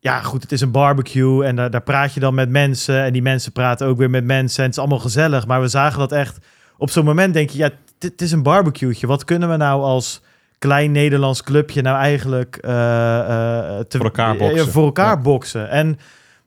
Ja, 0.00 0.20
goed, 0.20 0.42
het 0.42 0.52
is 0.52 0.60
een 0.60 0.70
barbecue 0.70 1.44
en 1.44 1.56
daar, 1.56 1.70
daar 1.70 1.82
praat 1.82 2.14
je 2.14 2.20
dan 2.20 2.34
met 2.34 2.48
mensen. 2.50 3.02
En 3.04 3.12
die 3.12 3.22
mensen 3.22 3.52
praten 3.52 3.86
ook 3.86 3.98
weer 3.98 4.10
met 4.10 4.24
mensen. 4.24 4.58
En 4.58 4.64
het 4.64 4.72
is 4.72 4.78
allemaal 4.78 4.98
gezellig. 4.98 5.46
Maar 5.46 5.60
we 5.60 5.68
zagen 5.68 5.98
dat 5.98 6.12
echt... 6.12 6.38
Op 6.76 6.90
zo'n 6.90 7.04
moment 7.04 7.34
denk 7.34 7.50
je, 7.50 7.58
ja, 7.58 7.70
dit 7.98 8.10
het 8.12 8.22
is 8.22 8.32
een 8.32 8.42
barbecueetje. 8.42 9.06
Wat 9.06 9.24
kunnen 9.24 9.48
we 9.50 9.56
nou 9.56 9.82
als 9.82 10.22
klein 10.58 10.92
Nederlands 10.92 11.42
clubje 11.42 11.82
nou 11.82 11.96
eigenlijk... 11.96 12.56
eh, 12.56 12.70
eh, 13.18 13.84
te, 13.84 13.96
Voor 13.96 14.06
elkaar 14.06 14.36
boksen. 14.36 14.68
voor 14.68 14.84
elkaar 14.84 15.16
Ja. 15.16 15.20
boksen. 15.22 15.70
En 15.70 15.98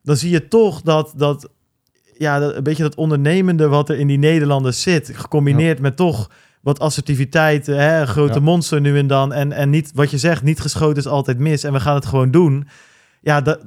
dan 0.03 0.15
zie 0.15 0.29
je 0.31 0.47
toch 0.47 0.81
dat... 0.81 1.13
dat 1.17 1.49
ja, 2.17 2.39
dat, 2.39 2.55
een 2.55 2.63
beetje 2.63 2.83
dat 2.83 2.95
ondernemende 2.95 3.67
wat 3.67 3.89
er 3.89 3.99
in 3.99 4.07
die 4.07 4.17
Nederlanders 4.17 4.81
zit, 4.81 5.11
gecombineerd 5.13 5.79
met 5.79 5.95
toch 5.95 6.29
wat 6.61 6.79
assertiviteit, 6.79 7.65
hè, 7.65 8.01
een 8.01 8.07
grote 8.07 8.33
Ja. 8.33 8.39
monster 8.39 8.81
nu 8.81 8.97
en 8.97 9.07
dan. 9.07 9.33
En, 9.33 9.51
en 9.51 9.69
niet, 9.69 9.91
wat 9.93 10.11
je 10.11 10.17
zegt, 10.17 10.43
niet 10.43 10.59
geschoten 10.61 10.97
is 10.97 11.07
altijd 11.07 11.37
mis. 11.37 11.63
En 11.63 11.73
we 11.73 11.79
gaan 11.79 11.95
het 11.95 12.05
gewoon 12.05 12.31
doen. 12.31 12.67
Ja, 13.21 13.41
dat, 13.41 13.59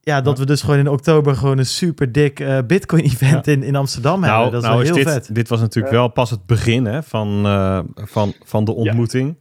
ja, 0.00 0.20
dat 0.20 0.34
Ja. 0.36 0.40
we 0.42 0.46
dus 0.46 0.62
gewoon 0.62 0.78
in 0.78 0.88
oktober 0.88 1.36
gewoon 1.36 1.58
een 1.58 1.66
super 1.66 2.12
dik 2.12 2.40
eh, 2.40 2.58
Bitcoin-event 2.66 3.46
in, 3.54 3.62
in 3.62 3.76
Amsterdam 3.76 4.22
hebben. 4.24 4.52
Dat 4.52 4.62
is 4.62 4.68
wel 4.68 4.80
heel 4.80 4.94
dit, 4.94 5.08
vet. 5.08 5.34
dit 5.34 5.48
was 5.48 5.60
natuurlijk 5.60 5.94
wel 5.94 6.08
pas 6.08 6.30
het 6.30 6.46
begin 6.46 6.84
hè, 6.84 7.02
van, 7.02 7.46
eh, 7.46 7.80
van, 7.94 8.32
van 8.44 8.64
de 8.64 8.72
ontmoeting. 8.74 9.36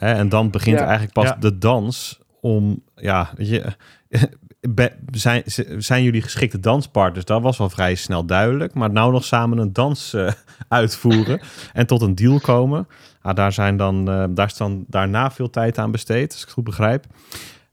En 0.00 0.28
dan 0.28 0.50
begint 0.50 0.78
Ja. 0.78 0.82
eigenlijk 0.84 1.12
pas 1.12 1.24
Ja. 1.24 1.36
de 1.40 1.58
dans 1.58 2.20
om, 2.40 2.82
ja, 2.94 3.30
weet 3.36 3.48
je, 3.48 3.64
be- 4.74 4.92
zijn, 5.10 5.42
zijn 5.78 6.02
jullie 6.02 6.22
geschikte 6.22 6.60
danspartners? 6.60 7.24
Dat 7.24 7.42
was 7.42 7.58
wel 7.58 7.70
vrij 7.70 7.94
snel 7.94 8.24
duidelijk. 8.24 8.74
Maar 8.74 8.90
nou 8.90 9.12
nog 9.12 9.24
samen 9.24 9.58
een 9.58 9.72
dans 9.72 10.14
eh, 10.14 10.32
uitvoeren 10.68 11.40
en 11.72 11.86
tot 11.86 12.02
een 12.02 12.14
deal 12.14 12.40
komen. 12.40 12.88
Ah, 13.22 13.34
daar, 13.34 13.52
zijn 13.52 13.76
dan, 13.76 14.08
eh, 14.10 14.24
daar 14.30 14.46
is 14.46 14.56
dan 14.56 14.84
daarna 14.88 15.30
veel 15.30 15.50
tijd 15.50 15.78
aan 15.78 15.90
besteed, 15.90 16.30
als 16.32 16.38
ik 16.40 16.44
het 16.44 16.54
goed 16.54 16.64
begrijp. 16.64 17.04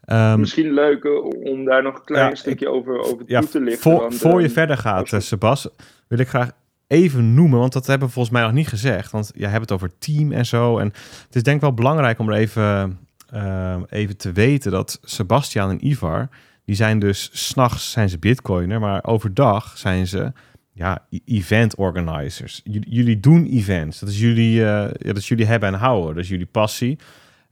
Ehm, 0.04 0.40
Misschien 0.40 0.74
leuk 0.74 1.04
eh, 1.04 1.24
om 1.54 1.66
daar 1.66 1.84
nog 1.84 1.96
een 1.96 2.04
klein 2.04 2.30
Ja, 2.30 2.36
stukje 2.36 2.70
over, 2.70 3.00
over 3.00 3.24
ja, 3.26 3.40
toe 3.40 3.50
te 3.50 3.60
lichten. 3.62 3.82
voor, 3.92 4.02
want, 4.02 4.16
voor 4.16 4.42
je 4.42 4.48
eh, 4.48 4.54
verder 4.54 4.78
gaat, 4.78 5.14
Sebas, 5.18 5.68
wil 6.08 6.20
ik 6.20 6.28
graag 6.28 6.52
even 6.88 7.34
noemen, 7.34 7.60
want 7.60 7.74
dat 7.74 7.88
hebben 7.88 8.08
we 8.08 8.14
volgens 8.14 8.34
mij 8.34 8.44
nog 8.44 8.54
niet 8.54 8.68
gezegd. 8.68 9.12
Want 9.12 9.32
jij 9.36 9.50
hebt 9.50 9.62
het 9.62 9.72
over 9.72 9.98
team 9.98 10.32
en 10.32 10.46
zo. 10.46 10.78
En 10.78 10.86
het 11.26 11.36
is 11.36 11.44
denk 11.44 11.56
ik 11.56 11.62
wel 11.62 11.74
belangrijk 11.74 12.20
om 12.20 12.30
er 12.30 12.36
even, 12.36 13.00
eh, 13.30 13.76
even 13.90 14.18
te 14.18 14.32
weten 14.32 14.72
dat 14.72 15.00
Sebastian 15.04 15.70
en 15.70 15.88
Ivar, 15.88 16.30
die 16.66 16.76
zijn 16.76 17.00
dus 17.00 17.30
s'nachts 17.34 17.92
zijn 17.92 18.10
ze 18.10 18.18
bitcoiner, 18.18 18.80
maar 18.80 19.04
overdag 19.04 19.78
zijn 19.78 20.08
ze 20.08 20.32
ja, 20.74 21.06
e- 21.10 21.20
event 21.26 21.76
organizers. 21.76 22.62
Jullie, 22.64 22.90
jullie 22.90 23.20
doen 23.20 23.46
events. 23.46 24.00
Dat 24.00 24.10
is 24.10 24.20
jullie, 24.20 24.60
eh, 24.66 24.66
ja, 24.98 25.08
dat 25.08 25.18
is 25.18 25.28
jullie 25.28 25.46
hebben 25.46 25.70
en 25.74 25.80
houden. 25.80 26.14
Dat 26.16 26.24
is 26.24 26.30
jullie 26.30 26.46
passie. 26.46 26.98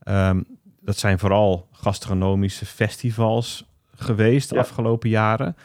Ehm, 0.03 0.41
dat 0.81 0.97
zijn 0.97 1.19
vooral 1.19 1.67
gastronomische 1.71 2.65
festivals 2.65 3.65
geweest 3.95 4.49
de 4.49 4.55
Ja. 4.55 4.61
afgelopen 4.61 5.09
jaren. 5.09 5.55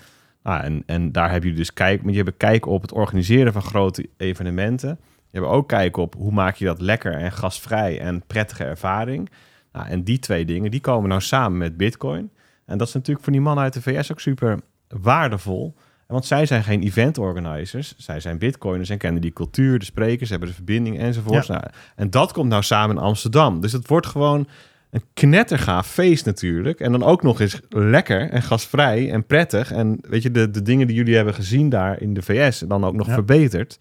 Nou, 0.43 0.63
en, 0.63 0.83
en 0.87 1.13
daar 1.13 1.31
hebben 1.31 1.43
jullie 1.43 1.65
dus 1.65 1.73
kijk, 1.73 2.11
je 2.11 2.17
hebt 2.17 2.37
kijk 2.37 2.67
op 2.67 2.83
het 2.83 2.93
organiseren 2.93 3.53
van 3.53 3.63
grote 3.63 4.09
evenementen. 4.17 4.99
Je 5.31 5.39
hebt 5.39 5.51
ook 5.51 5.69
kijk 5.69 5.97
op 5.97 6.15
hoe 6.15 6.33
maak 6.33 6.55
je 6.55 6.65
dat 6.65 6.81
lekker 6.81 7.13
en 7.13 7.33
gastvrij 7.33 8.01
en 8.01 8.23
prettige 8.27 8.65
ervaring. 8.65 9.31
Nou, 9.73 9.89
en 9.89 10.05
die 10.05 10.19
twee 10.19 10.45
dingen, 10.45 10.71
die 10.71 10.81
komen 10.81 11.09
nou 11.09 11.21
samen 11.21 11.59
met 11.59 11.77
Bitcoin. 11.77 12.31
En 12.67 12.79
dat 12.79 12.89
is 12.89 12.95
natuurlijk 12.95 13.25
voor 13.25 13.33
die 13.33 13.43
mannen 13.43 13.65
uit 13.65 13.73
de 13.73 13.83
VS 13.83 14.13
ook 14.13 14.21
super 14.21 14.61
waardevol. 14.89 15.75
Want 16.07 16.25
zij 16.25 16.47
zijn 16.47 16.65
geen 16.65 16.83
event 16.83 17.19
organizers. 17.19 17.95
Zij 17.97 18.21
zijn 18.21 18.39
bitcoiners 18.39 18.89
en 18.89 18.99
kennen 18.99 19.23
die 19.23 19.33
cultuur, 19.33 19.79
de 19.79 19.85
sprekers, 19.85 20.31
hebben 20.31 20.49
de 20.49 20.55
verbinding 20.55 20.99
enzovoorts. 20.99 21.49
Nou, 21.49 21.63
en 21.97 22.11
dat 22.11 22.33
komt 22.33 22.49
nou 22.49 22.63
samen 22.63 22.97
in 22.97 23.03
Amsterdam. 23.03 23.61
Dus 23.61 23.73
het 23.73 23.89
wordt 23.89 24.07
gewoon 24.07 24.49
een 24.91 25.03
knettergaaf 25.15 25.87
feest 25.87 26.27
natuurlijk. 26.27 26.81
En 26.81 26.93
dan 26.93 27.03
ook 27.03 27.23
nog 27.23 27.41
eens 27.41 27.61
lekker 27.69 28.31
en 28.31 28.43
gastvrij 28.43 29.11
en 29.11 29.27
prettig. 29.27 29.73
En 29.73 29.99
weet 30.09 30.23
je, 30.23 30.31
de, 30.31 30.51
de 30.51 30.63
dingen 30.63 30.87
die 30.87 30.97
jullie 30.97 31.17
hebben 31.17 31.35
gezien 31.35 31.69
daar 31.69 32.01
in 32.01 32.15
de 32.15 32.23
VS, 32.23 32.59
dan 32.59 32.85
ook 32.85 32.95
nog 32.95 33.07
Ja. 33.07 33.13
verbeterd. 33.13 33.79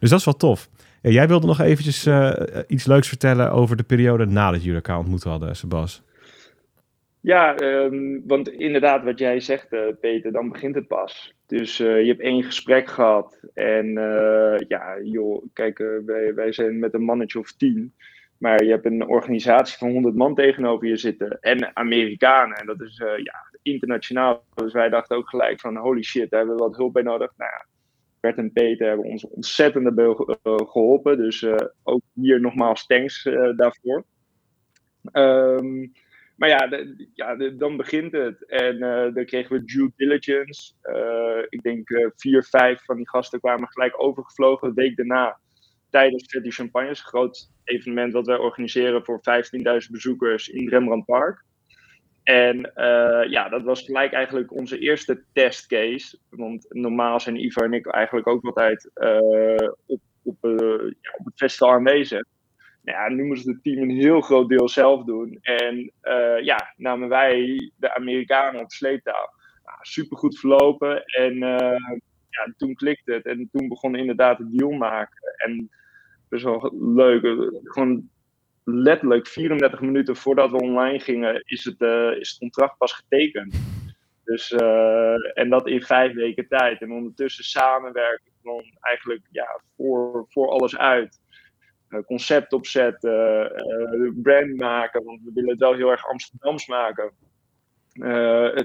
Dus 0.00 0.10
dat 0.10 0.18
is 0.18 0.24
wel 0.24 0.36
tof. 0.36 0.68
Ja, 1.02 1.10
jij 1.10 1.28
wilde 1.28 1.46
nog 1.46 1.60
eventjes 1.60 2.06
eh, 2.06 2.32
iets 2.66 2.84
leuks 2.86 3.08
vertellen 3.08 3.50
over 3.52 3.76
de 3.76 3.82
periode 3.82 4.26
nadat 4.26 4.60
jullie 4.60 4.74
elkaar 4.74 4.98
ontmoet 4.98 5.22
hadden, 5.24 5.56
Sebas. 5.56 6.02
Ja, 7.20 7.56
ehm, 7.56 8.18
want 8.26 8.48
inderdaad, 8.48 9.04
wat 9.04 9.18
jij 9.18 9.40
zegt, 9.40 9.72
eh, 9.72 9.80
Peter, 10.00 10.32
dan 10.32 10.48
begint 10.48 10.74
het 10.74 10.86
pas. 10.86 11.34
Dus 11.46 11.80
eh, 11.80 12.00
je 12.00 12.06
hebt 12.08 12.20
één 12.20 12.42
gesprek 12.42 12.88
gehad. 12.88 13.40
En 13.54 13.98
eh, 13.98 14.58
ja, 14.68 14.98
joh, 15.02 15.44
kijk, 15.52 15.78
eh, 15.78 15.86
wij, 16.06 16.34
wij 16.34 16.52
zijn 16.52 16.78
met 16.78 16.94
een 16.94 17.02
mannetje 17.04 17.38
of 17.38 17.52
tien. 17.52 17.94
Maar 18.38 18.64
je 18.64 18.70
hebt 18.70 18.84
een 18.84 19.08
organisatie 19.08 19.78
van 19.78 19.90
100 19.90 20.14
man 20.14 20.34
tegenover 20.34 20.86
je 20.88 20.96
zitten. 20.96 21.38
En 21.40 21.76
Amerikanen. 21.76 22.56
En 22.56 22.66
dat 22.66 22.80
is 22.80 22.98
eh, 22.98 23.18
ja, 23.18 23.34
internationaal. 23.62 24.44
Dus 24.54 24.72
wij 24.72 24.88
dachten 24.88 25.16
ook 25.16 25.28
gelijk 25.28 25.60
van 25.60 25.76
holy 25.76 26.02
shit, 26.02 26.30
hebben 26.30 26.54
we 26.54 26.62
wat 26.62 26.76
hulp 26.76 26.92
bij 26.92 27.02
nodig. 27.02 27.32
Nou 27.36 27.50
ja, 27.50 27.66
Bert 28.20 28.38
en 28.38 28.52
Peter 28.52 28.86
hebben 28.86 29.06
ons 29.06 29.26
ontzettend 29.26 29.98
eh, 29.98 30.14
geholpen. 30.42 31.16
Dus 31.16 31.42
eh, 31.42 31.66
ook 31.82 32.02
hier 32.12 32.40
nogmaals 32.40 32.86
thanks 32.86 33.22
daarvoor. 33.56 34.04
Ehm, 35.12 35.86
maar 36.36 36.48
ja, 36.48 36.86
ja 37.14 37.36
dan 37.50 37.76
begint 37.76 38.12
het. 38.12 38.44
En 38.46 38.78
dan 39.14 39.24
kregen 39.24 39.56
we 39.56 39.64
due 39.64 39.92
diligence. 39.96 40.72
Ik 41.48 41.62
denk 41.62 42.12
vier, 42.16 42.44
vijf 42.44 42.84
van 42.84 42.96
die 42.96 43.08
gasten 43.08 43.40
kwamen 43.40 43.68
gelijk 43.68 44.02
overgevlogen. 44.02 44.74
De 44.74 44.82
week 44.82 44.96
daarna 44.96 45.38
tijdens 45.94 46.24
Fatty 46.26 46.50
Champagnes, 46.50 46.98
een 46.98 47.04
groot 47.04 47.50
evenement 47.64 48.12
wat 48.12 48.26
wij 48.26 48.36
organiseren 48.36 49.04
voor 49.04 49.20
15.000 49.82 49.90
bezoekers 49.90 50.48
in 50.48 50.68
Rembrandt 50.68 51.06
Park. 51.06 51.44
En 52.22 52.74
eh, 52.74 53.30
ja, 53.30 53.48
dat 53.48 53.62
was 53.62 53.82
gelijk 53.82 54.12
eigenlijk 54.12 54.52
onze 54.52 54.78
eerste 54.78 55.24
testcase. 55.32 56.18
Want 56.28 56.66
normaal 56.68 57.20
zijn 57.20 57.44
Ivar 57.44 57.64
en 57.64 57.72
ik 57.72 57.86
eigenlijk 57.86 58.26
ook 58.26 58.44
altijd 58.44 58.90
eh, 58.94 59.68
op, 59.86 60.00
op, 60.22 60.36
eh, 60.40 60.86
op 61.18 61.24
het 61.24 61.34
festival 61.36 61.72
aanwezig. 61.72 62.24
Nou 62.82 62.98
ja, 62.98 63.08
nu 63.08 63.24
moest 63.24 63.46
het 63.46 63.62
team 63.62 63.82
een 63.82 63.96
heel 63.96 64.20
groot 64.20 64.48
deel 64.48 64.68
zelf 64.68 65.04
doen. 65.04 65.38
En 65.40 65.92
ja, 66.42 66.74
namen 66.76 67.08
wij 67.08 67.70
de 67.76 67.94
Amerikanen 67.94 68.60
op 68.60 68.70
sleeptouw. 68.70 69.32
Nou, 69.64 69.78
supergoed 69.80 70.38
verlopen. 70.38 71.04
En 71.04 71.38
ja, 72.34 72.52
toen 72.56 72.74
klikte 72.74 73.12
het. 73.12 73.26
En 73.26 73.48
toen 73.52 73.68
begon 73.68 73.96
inderdaad 73.96 74.38
het 74.38 74.58
deal 74.58 74.70
maken. 74.70 75.34
En 75.36 75.70
best 76.34 76.44
wel 76.44 76.94
leuk. 76.94 77.50
Gewoon 77.62 78.08
letterlijk 78.64 79.26
34 79.26 79.80
minuten 79.80 80.16
voordat 80.16 80.50
we 80.50 80.56
online 80.56 81.00
gingen, 81.00 81.42
is 81.44 81.64
het, 81.64 81.80
eh, 81.80 82.10
is 82.10 82.28
het 82.28 82.38
contract 82.38 82.78
pas 82.78 82.92
getekend. 82.92 83.54
Dus, 84.24 84.52
eh, 84.52 85.38
en 85.38 85.50
dat 85.50 85.68
in 85.68 85.82
vijf 85.82 86.12
weken 86.12 86.48
tijd. 86.48 86.80
En 86.80 86.92
ondertussen 86.92 87.44
samenwerken 87.44 88.32
gewoon 88.42 88.64
eigenlijk 88.80 89.22
ja, 89.30 89.60
voor, 89.76 90.26
voor 90.28 90.48
alles 90.48 90.76
uit. 90.76 91.20
Eh, 91.88 92.00
concept 92.00 92.52
opzetten, 92.52 93.52
brand 94.22 94.56
maken, 94.56 95.04
want 95.04 95.20
we 95.24 95.30
willen 95.34 95.50
het 95.50 95.60
wel 95.60 95.74
heel 95.74 95.90
erg 95.90 96.06
Amsterdams 96.06 96.66
maken. 96.66 97.12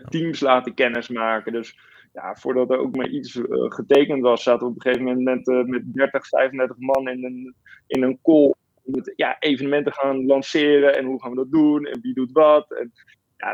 Teams 0.10 0.40
laten 0.40 0.74
kennismaken. 0.74 1.52
Dus 1.52 1.78
ja, 2.14 2.36
voordat 2.36 2.70
er 2.70 2.78
ook 2.78 2.96
maar 2.96 3.08
iets 3.10 3.36
eh, 3.36 3.44
getekend 3.68 4.22
was, 4.22 4.44
zaten 4.44 4.60
we 4.68 4.74
op 4.74 4.76
een 4.76 4.82
gegeven 4.82 5.06
moment 5.06 5.24
met, 5.24 5.48
eh, 5.48 5.64
met 5.64 5.94
30, 5.94 6.28
35 6.28 6.76
man 6.80 7.10
in 7.10 7.26
een, 7.26 7.56
in 7.88 8.04
een 8.04 8.20
call 8.24 8.54
om 8.84 8.94
het, 8.96 9.14
ja, 9.16 9.36
evenementen 9.40 9.94
gaan 9.94 10.26
lanceren 10.26 10.98
en 10.98 11.06
hoe 11.06 11.22
gaan 11.22 11.30
we 11.30 11.36
dat 11.36 11.52
doen 11.52 11.86
en 11.86 12.00
wie 12.02 12.14
doet 12.14 12.32
wat. 12.32 12.72
En, 12.80 12.92
ja, 13.38 13.54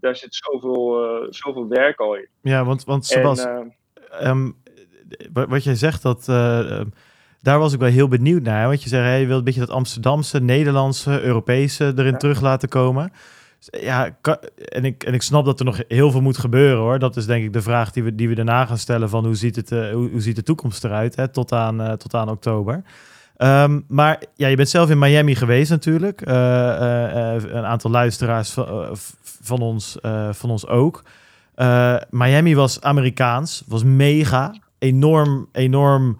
daar- 0.00 0.16
zit 0.16 0.34
zoveel, 0.34 1.04
eh, 1.04 1.26
zoveel 1.30 1.68
werk 1.68 2.00
al 2.00 2.14
in. 2.16 2.26
Ja, 2.42 2.64
want, 2.64 2.84
want 2.84 3.02
En, 3.02 3.08
Sebas, 3.08 3.44
eh, 3.44 3.60
ehm, 4.10 4.50
wat, 5.32 5.48
wat 5.48 5.64
jij 5.64 5.74
zegt, 5.74 6.02
dat, 6.02 6.28
eh, 6.28 6.70
ehm, 6.70 6.86
daar 7.42 7.58
was 7.58 7.72
ik 7.72 7.78
wel 7.78 7.88
heel 7.88 8.08
benieuwd 8.08 8.42
naar. 8.42 8.66
Want 8.68 8.82
je 8.82 8.88
zegt, 8.88 9.04
hey, 9.04 9.20
je 9.20 9.26
wilt 9.26 9.38
een 9.38 9.44
beetje 9.44 9.60
dat 9.60 9.70
Amsterdamse, 9.70 10.40
Nederlandse, 10.40 11.20
Europese 11.22 11.92
erin 11.96 12.10
Ja. 12.12 12.16
terug 12.16 12.40
laten 12.40 12.68
komen. 12.68 13.12
Ja, 13.60 14.16
en 14.54 14.84
ik, 14.84 15.04
en 15.04 15.14
ik 15.14 15.22
snap 15.22 15.44
dat 15.44 15.58
er 15.58 15.64
nog 15.64 15.80
heel 15.88 16.10
veel 16.10 16.20
moet 16.20 16.38
gebeuren 16.38 16.78
hoor. 16.78 16.98
Dat 16.98 17.16
is 17.16 17.26
denk 17.26 17.44
ik 17.44 17.52
de 17.52 17.62
vraag 17.62 17.92
die 17.92 18.02
we, 18.02 18.14
die 18.14 18.28
we 18.28 18.34
daarna 18.34 18.66
gaan 18.66 18.78
stellen 18.78 19.08
van 19.08 19.24
hoe 19.24 19.34
ziet, 19.34 19.56
het, 19.56 19.72
eh, 19.72 19.90
hoe, 19.90 20.10
hoe 20.10 20.20
ziet 20.20 20.36
de 20.36 20.42
toekomst 20.42 20.84
eruit 20.84 21.16
hè, 21.16 21.28
tot, 21.28 21.52
aan, 21.52 21.80
eh, 21.80 21.92
tot 21.92 22.14
aan 22.14 22.28
oktober. 22.28 22.82
Ehm, 23.36 23.80
maar 23.88 24.22
ja, 24.34 24.48
je 24.48 24.56
bent 24.56 24.68
zelf 24.68 24.90
in 24.90 24.98
Miami 24.98 25.34
geweest 25.34 25.70
natuurlijk. 25.70 26.20
Eh, 26.20 27.34
een 27.38 27.64
aantal 27.64 27.90
luisteraars 27.90 28.50
van, 28.50 28.96
van, 29.22 29.60
ons, 29.60 29.98
van 30.30 30.50
ons 30.50 30.66
ook. 30.66 31.02
Miami 32.10 32.54
was 32.54 32.80
Amerikaans, 32.80 33.64
was 33.66 33.84
mega, 33.84 34.54
enorm, 34.78 35.48
enorm, 35.52 36.18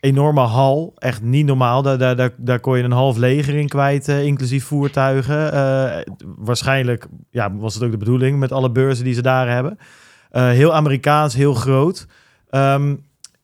enorme 0.00 0.40
hal. 0.40 0.92
Echt 0.96 1.22
niet 1.22 1.46
normaal. 1.46 1.82
Daar, 1.82 1.98
daar, 1.98 2.16
daar, 2.16 2.30
daar 2.36 2.60
kon 2.60 2.76
je 2.76 2.84
een 2.84 2.92
half 2.92 3.16
leger 3.16 3.54
in 3.54 3.68
kwijt, 3.68 4.08
eh, 4.08 4.24
inclusief 4.24 4.64
voertuigen. 4.64 5.52
Eh, 5.52 6.00
waarschijnlijk 6.36 7.06
ja, 7.30 7.54
was 7.54 7.74
het 7.74 7.82
ook 7.82 7.90
de 7.90 7.96
bedoeling 7.96 8.38
met 8.38 8.52
alle 8.52 8.70
beurzen 8.70 9.04
die 9.04 9.14
ze 9.14 9.22
daar 9.22 9.50
hebben. 9.50 9.78
Eh, 10.30 10.48
heel 10.48 10.74
Amerikaans, 10.74 11.34
heel 11.34 11.54
groot. 11.54 12.06
Ehm, 12.50 12.94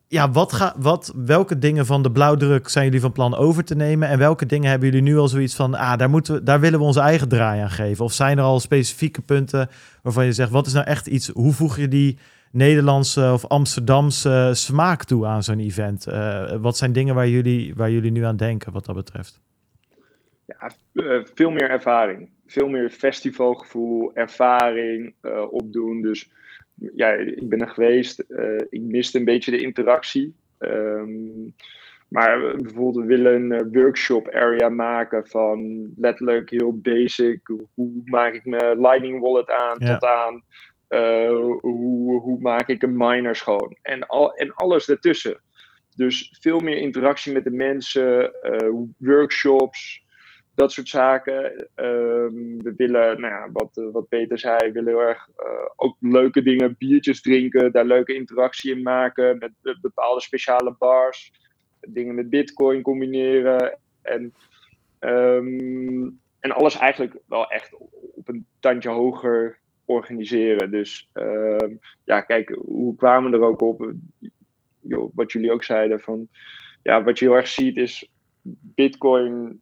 ja, 0.09 0.31
wat 0.31 0.53
ga, 0.53 0.75
wat, 0.77 1.13
welke 1.17 1.59
dingen 1.59 1.87
van 1.87 2.03
de 2.03 2.11
blauwdruk 2.11 2.69
zijn 2.69 2.85
jullie 2.85 3.01
van 3.01 3.13
plan 3.13 3.37
over 3.37 3.65
te 3.65 3.75
nemen? 3.75 4.09
En 4.09 4.19
welke 4.19 4.47
dingen 4.47 4.71
hebben 4.71 4.89
jullie 4.89 5.03
nu 5.03 5.19
al 5.19 5.29
zoiets 5.29 5.55
van, 5.55 5.75
ah, 5.75 5.99
daar, 5.99 6.11
moeten 6.11 6.35
we, 6.35 6.43
daar 6.43 6.61
willen 6.61 6.79
we 6.79 6.85
onze 6.85 7.01
eigen 7.01 7.29
draai 7.29 7.61
aan 7.61 7.71
geven? 7.71 8.05
Of 8.05 8.13
zijn 8.13 8.39
er 8.39 8.45
al 8.45 8.61
specifieke 8.61 9.21
punten 9.21 9.69
waarvan 10.03 10.25
je 10.25 10.33
zegt, 10.33 10.51
wat 10.51 10.67
is 10.67 10.73
nou 10.73 10.87
echt 10.87 11.07
iets, 11.07 11.29
hoe 11.29 11.53
voeg 11.53 11.77
je 11.77 11.89
die 11.89 12.19
Nederlandse 12.55 13.31
of 13.33 13.47
Amsterdamse 13.47 14.51
smaak 14.53 15.05
toe 15.05 15.27
aan 15.27 15.43
zo'n 15.43 15.59
event? 15.59 16.07
Eh, 16.07 16.57
wat 16.61 16.77
zijn 16.77 16.93
dingen 16.93 17.15
waar 17.15 17.29
jullie, 17.29 17.75
waar 17.75 17.91
jullie 17.91 18.11
nu 18.11 18.25
aan 18.25 18.37
denken 18.37 18.73
wat 18.73 18.85
dat 18.85 18.95
betreft? 18.95 19.41
Ja, 20.47 20.71
eh, 20.93 21.21
veel 21.35 21.51
meer 21.51 21.71
ervaring. 21.71 22.29
Veel 22.47 22.69
meer 22.69 22.91
festivalgevoel, 22.91 24.11
ervaring 24.15 25.15
eh, 25.21 25.53
opdoen. 25.53 26.03
Dus 26.03 26.31
ja, 26.95 27.09
ik 27.13 27.49
ben 27.49 27.61
er 27.61 27.69
geweest. 27.69 28.25
ik 28.69 28.81
miste 28.81 29.19
een 29.19 29.25
beetje 29.25 29.51
de 29.51 29.61
interactie. 29.63 30.35
Ehm, 30.59 31.09
maar 32.09 32.41
we- 32.43 32.57
bijvoorbeeld, 32.63 32.97
we 32.97 33.17
willen 33.17 33.51
een 33.51 33.73
workshop 33.73 34.29
area 34.29 34.69
maken 34.69 35.27
van 35.27 35.89
letterlijk 35.97 36.51
heel 36.51 36.79
basic. 36.79 37.41
Hoe 37.75 37.91
maak 38.05 38.35
ik 38.35 38.45
mijn 38.45 38.81
Lightning 38.81 39.21
Wallet 39.21 39.51
aan 39.51 39.77
Ja. 39.79 39.93
tot 39.99 40.09
aan 40.09 40.43
eh, 40.89 41.29
hoe, 41.61 42.21
hoe 42.21 42.41
maak 42.41 42.69
ik 42.69 42.83
een 42.83 42.97
miner 42.97 43.37
schoon. 43.37 43.77
En, 43.83 44.07
al, 44.07 44.35
en 44.35 44.55
alles 44.55 44.89
ertussen. 44.89 45.41
Dus 45.97 46.37
veel 46.41 46.59
meer 46.59 46.77
interactie 46.77 47.33
met 47.33 47.45
de 47.45 47.51
mensen, 47.51 48.43
eh, 48.43 48.71
workshops, 48.99 50.05
dat 50.55 50.73
soort 50.73 50.89
zaken. 50.89 51.69
Ehm, 51.75 52.59
we 52.59 52.73
willen, 52.77 53.21
nou 53.21 53.33
ja, 53.33 53.49
wat, 53.53 53.91
wat 53.93 54.09
Peter 54.09 54.39
zei, 54.39 54.57
we 54.57 54.73
willen 54.73 54.93
heel 54.93 55.09
erg 55.09 55.29
eh, 55.37 55.69
ook 55.77 55.97
leuke 56.01 56.43
dingen, 56.43 56.77
biertjes 56.79 57.21
drinken, 57.21 57.73
daar 57.73 57.85
leuke 57.85 58.15
interactie 58.15 58.77
in 58.77 58.83
maken 58.83 59.39
met 59.39 59.79
bepaalde 59.81 60.21
speciale 60.21 60.75
bars, 60.79 61.33
dingen 61.81 62.15
met 62.15 62.31
Bitcoin 62.31 62.83
combineren 62.83 63.79
en, 64.03 64.35
ehm, 64.99 66.11
en 66.41 66.53
alles 66.53 66.79
eigenlijk 66.79 67.17
wel 67.27 67.51
echt 67.51 67.75
op 68.15 68.29
een 68.29 68.47
tandje 68.61 68.91
hoger 68.91 69.59
organiseren. 69.85 70.71
Dus 70.71 71.09
ehm, 71.13 71.75
ja, 72.05 72.21
kijk, 72.21 72.59
hoe 72.65 72.97
kwamen 72.97 73.31
we 73.31 73.37
er 73.37 73.43
ook 73.43 73.61
op? 73.61 73.93
Joh, 74.81 75.11
wat 75.15 75.33
jullie 75.33 75.53
ook 75.53 75.65
zeiden 75.65 76.01
van, 76.01 76.29
ja, 76.83 77.03
wat 77.03 77.19
je 77.19 77.25
heel 77.25 77.35
erg 77.35 77.49
ziet 77.49 77.77
is 77.77 78.09
Bitcoin 78.61 79.61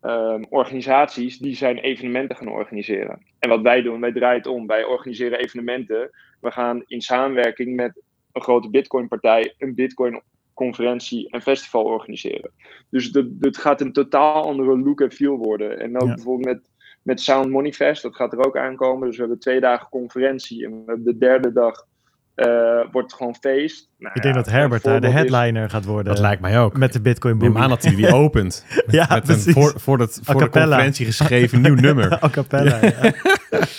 ehm, 0.00 0.44
organisaties 0.48 1.38
die 1.38 1.54
zijn 1.56 1.78
evenementen 1.78 2.36
gaan 2.36 2.48
organiseren. 2.48 3.22
En 3.38 3.48
wat 3.48 3.60
wij 3.62 3.82
doen, 3.82 4.00
wij 4.00 4.12
draaien 4.12 4.36
het 4.36 4.46
om. 4.46 4.66
Wij 4.66 4.84
organiseren 4.84 5.38
evenementen. 5.38 6.10
We 6.40 6.50
gaan 6.50 6.82
in 6.86 7.00
samenwerking 7.00 7.76
met 7.76 8.02
een 8.32 8.42
grote 8.42 8.70
Bitcoin-partij 8.70 9.54
een 9.58 9.74
Bitcoin-conferentie 9.74 11.30
en 11.30 11.42
festival 11.42 11.84
organiseren. 11.84 12.50
Dus 12.90 13.10
dat- 13.10 13.40
dat 13.40 13.56
gaat 13.56 13.80
een 13.80 13.92
totaal 13.92 14.42
andere 14.44 14.78
look 14.78 15.00
en 15.00 15.12
feel 15.12 15.36
worden. 15.36 15.78
En 15.80 15.96
ook 15.96 16.08
Ja. 16.08 16.14
bijvoorbeeld 16.14 16.54
met, 16.54 16.70
met 17.08 17.20
Sound 17.20 17.50
Money 17.50 17.72
Fest, 17.72 18.02
dat 18.02 18.16
gaat 18.16 18.32
er 18.32 18.46
ook 18.46 18.56
aankomen. 18.56 19.06
Dus 19.06 19.16
we 19.16 19.22
hebben 19.22 19.40
twee 19.40 19.60
dagen 19.60 19.88
conferentie 19.88 20.64
en 20.64 20.70
we 20.70 20.82
hebben 20.86 21.04
de 21.04 21.18
derde 21.18 21.52
dag 21.52 21.86
eh, 22.34 22.46
wordt 22.92 23.10
het 23.10 23.12
gewoon 23.14 23.34
feest. 23.40 23.90
Nou 23.98 24.14
Ik 24.14 24.22
denk 24.22 24.34
ja, 24.34 24.40
dat 24.42 24.50
Herbert 24.52 24.82
daar 24.82 25.00
de 25.00 25.06
is- 25.06 25.12
headliner 25.12 25.70
gaat 25.70 25.84
worden. 25.84 26.04
Dat 26.12 26.18
lijkt 26.22 26.40
mij 26.40 26.60
ook. 26.60 26.76
Met 26.76 26.92
de 26.92 27.00
Bitcoin 27.00 27.38
Boogie. 27.38 27.58
aan 27.58 27.68
dat 27.68 27.82
hij 27.82 27.94
die 27.94 28.12
opent. 28.14 28.64
Met, 28.74 28.84
Ja, 28.94 29.06
met 29.10 29.28
een 29.28 29.52
voor, 29.52 29.72
voor, 29.80 29.98
het, 29.98 30.20
voor 30.22 30.38
de 30.40 30.48
conferentie 30.50 31.06
geschreven 31.06 31.60
nieuw 31.60 31.74
nummer. 31.88 32.24
A 32.24 32.28
cappella, 32.30 32.78
ja. 32.82 32.90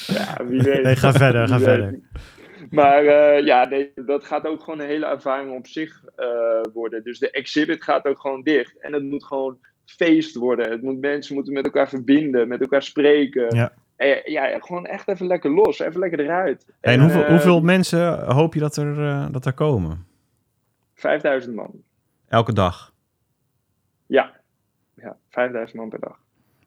Ja, 0.08 0.46
wie 0.48 0.62
weet. 0.62 0.84
Nee, 0.84 0.96
ga 0.96 1.12
verder, 1.12 1.48
ga 1.48 1.60
verder. 1.60 2.00
Maar 2.70 3.06
eh, 3.06 3.46
ja, 3.46 3.66
nee, 3.68 3.92
dat 4.06 4.26
gaat 4.26 4.46
ook 4.46 4.64
gewoon 4.64 4.80
een 4.80 4.88
hele 4.88 5.06
ervaring 5.06 5.52
op 5.58 5.68
zich 5.68 6.04
eh, 6.16 6.28
worden. 6.74 7.04
Dus 7.04 7.20
de 7.20 7.32
exhibit 7.32 7.84
gaat 7.84 8.06
ook 8.06 8.20
gewoon 8.20 8.42
dicht. 8.44 8.80
En 8.80 8.94
het 8.94 9.04
moet 9.04 9.24
gewoon 9.24 9.58
feest 9.98 10.36
worden. 10.36 10.72
Het 10.72 10.82
moet, 10.82 11.00
mensen 11.00 11.36
moeten 11.36 11.54
met 11.54 11.66
elkaar 11.66 11.90
verbinden, 11.90 12.48
met 12.48 12.62
elkaar 12.62 12.84
spreken. 12.84 13.56
Ja. 13.56 13.72
En 13.96 14.22
ja, 14.26 14.60
gewoon 14.60 14.86
echt 14.86 15.08
even 15.08 15.28
lekker 15.28 15.52
los, 15.52 15.80
even 15.80 16.00
lekker 16.00 16.20
eruit. 16.20 16.66
En 16.82 17.00
hoeveel, 17.02 17.24
eh, 17.24 17.30
hoeveel 17.30 17.62
mensen 17.62 18.34
hoop 18.34 18.54
je 18.54 18.60
dat 18.60 18.76
er, 18.78 19.08
eh, 19.08 19.26
dat 19.32 19.46
er 19.46 19.54
komen? 19.54 20.06
5000 20.96 21.56
man. 21.56 21.72
Elke 22.28 22.54
dag? 22.54 22.94
Ja. 24.06 24.32
ja, 24.96 25.16
5000 25.30 25.80
man 25.80 25.90
per 25.90 26.00
dag. 26.00 26.18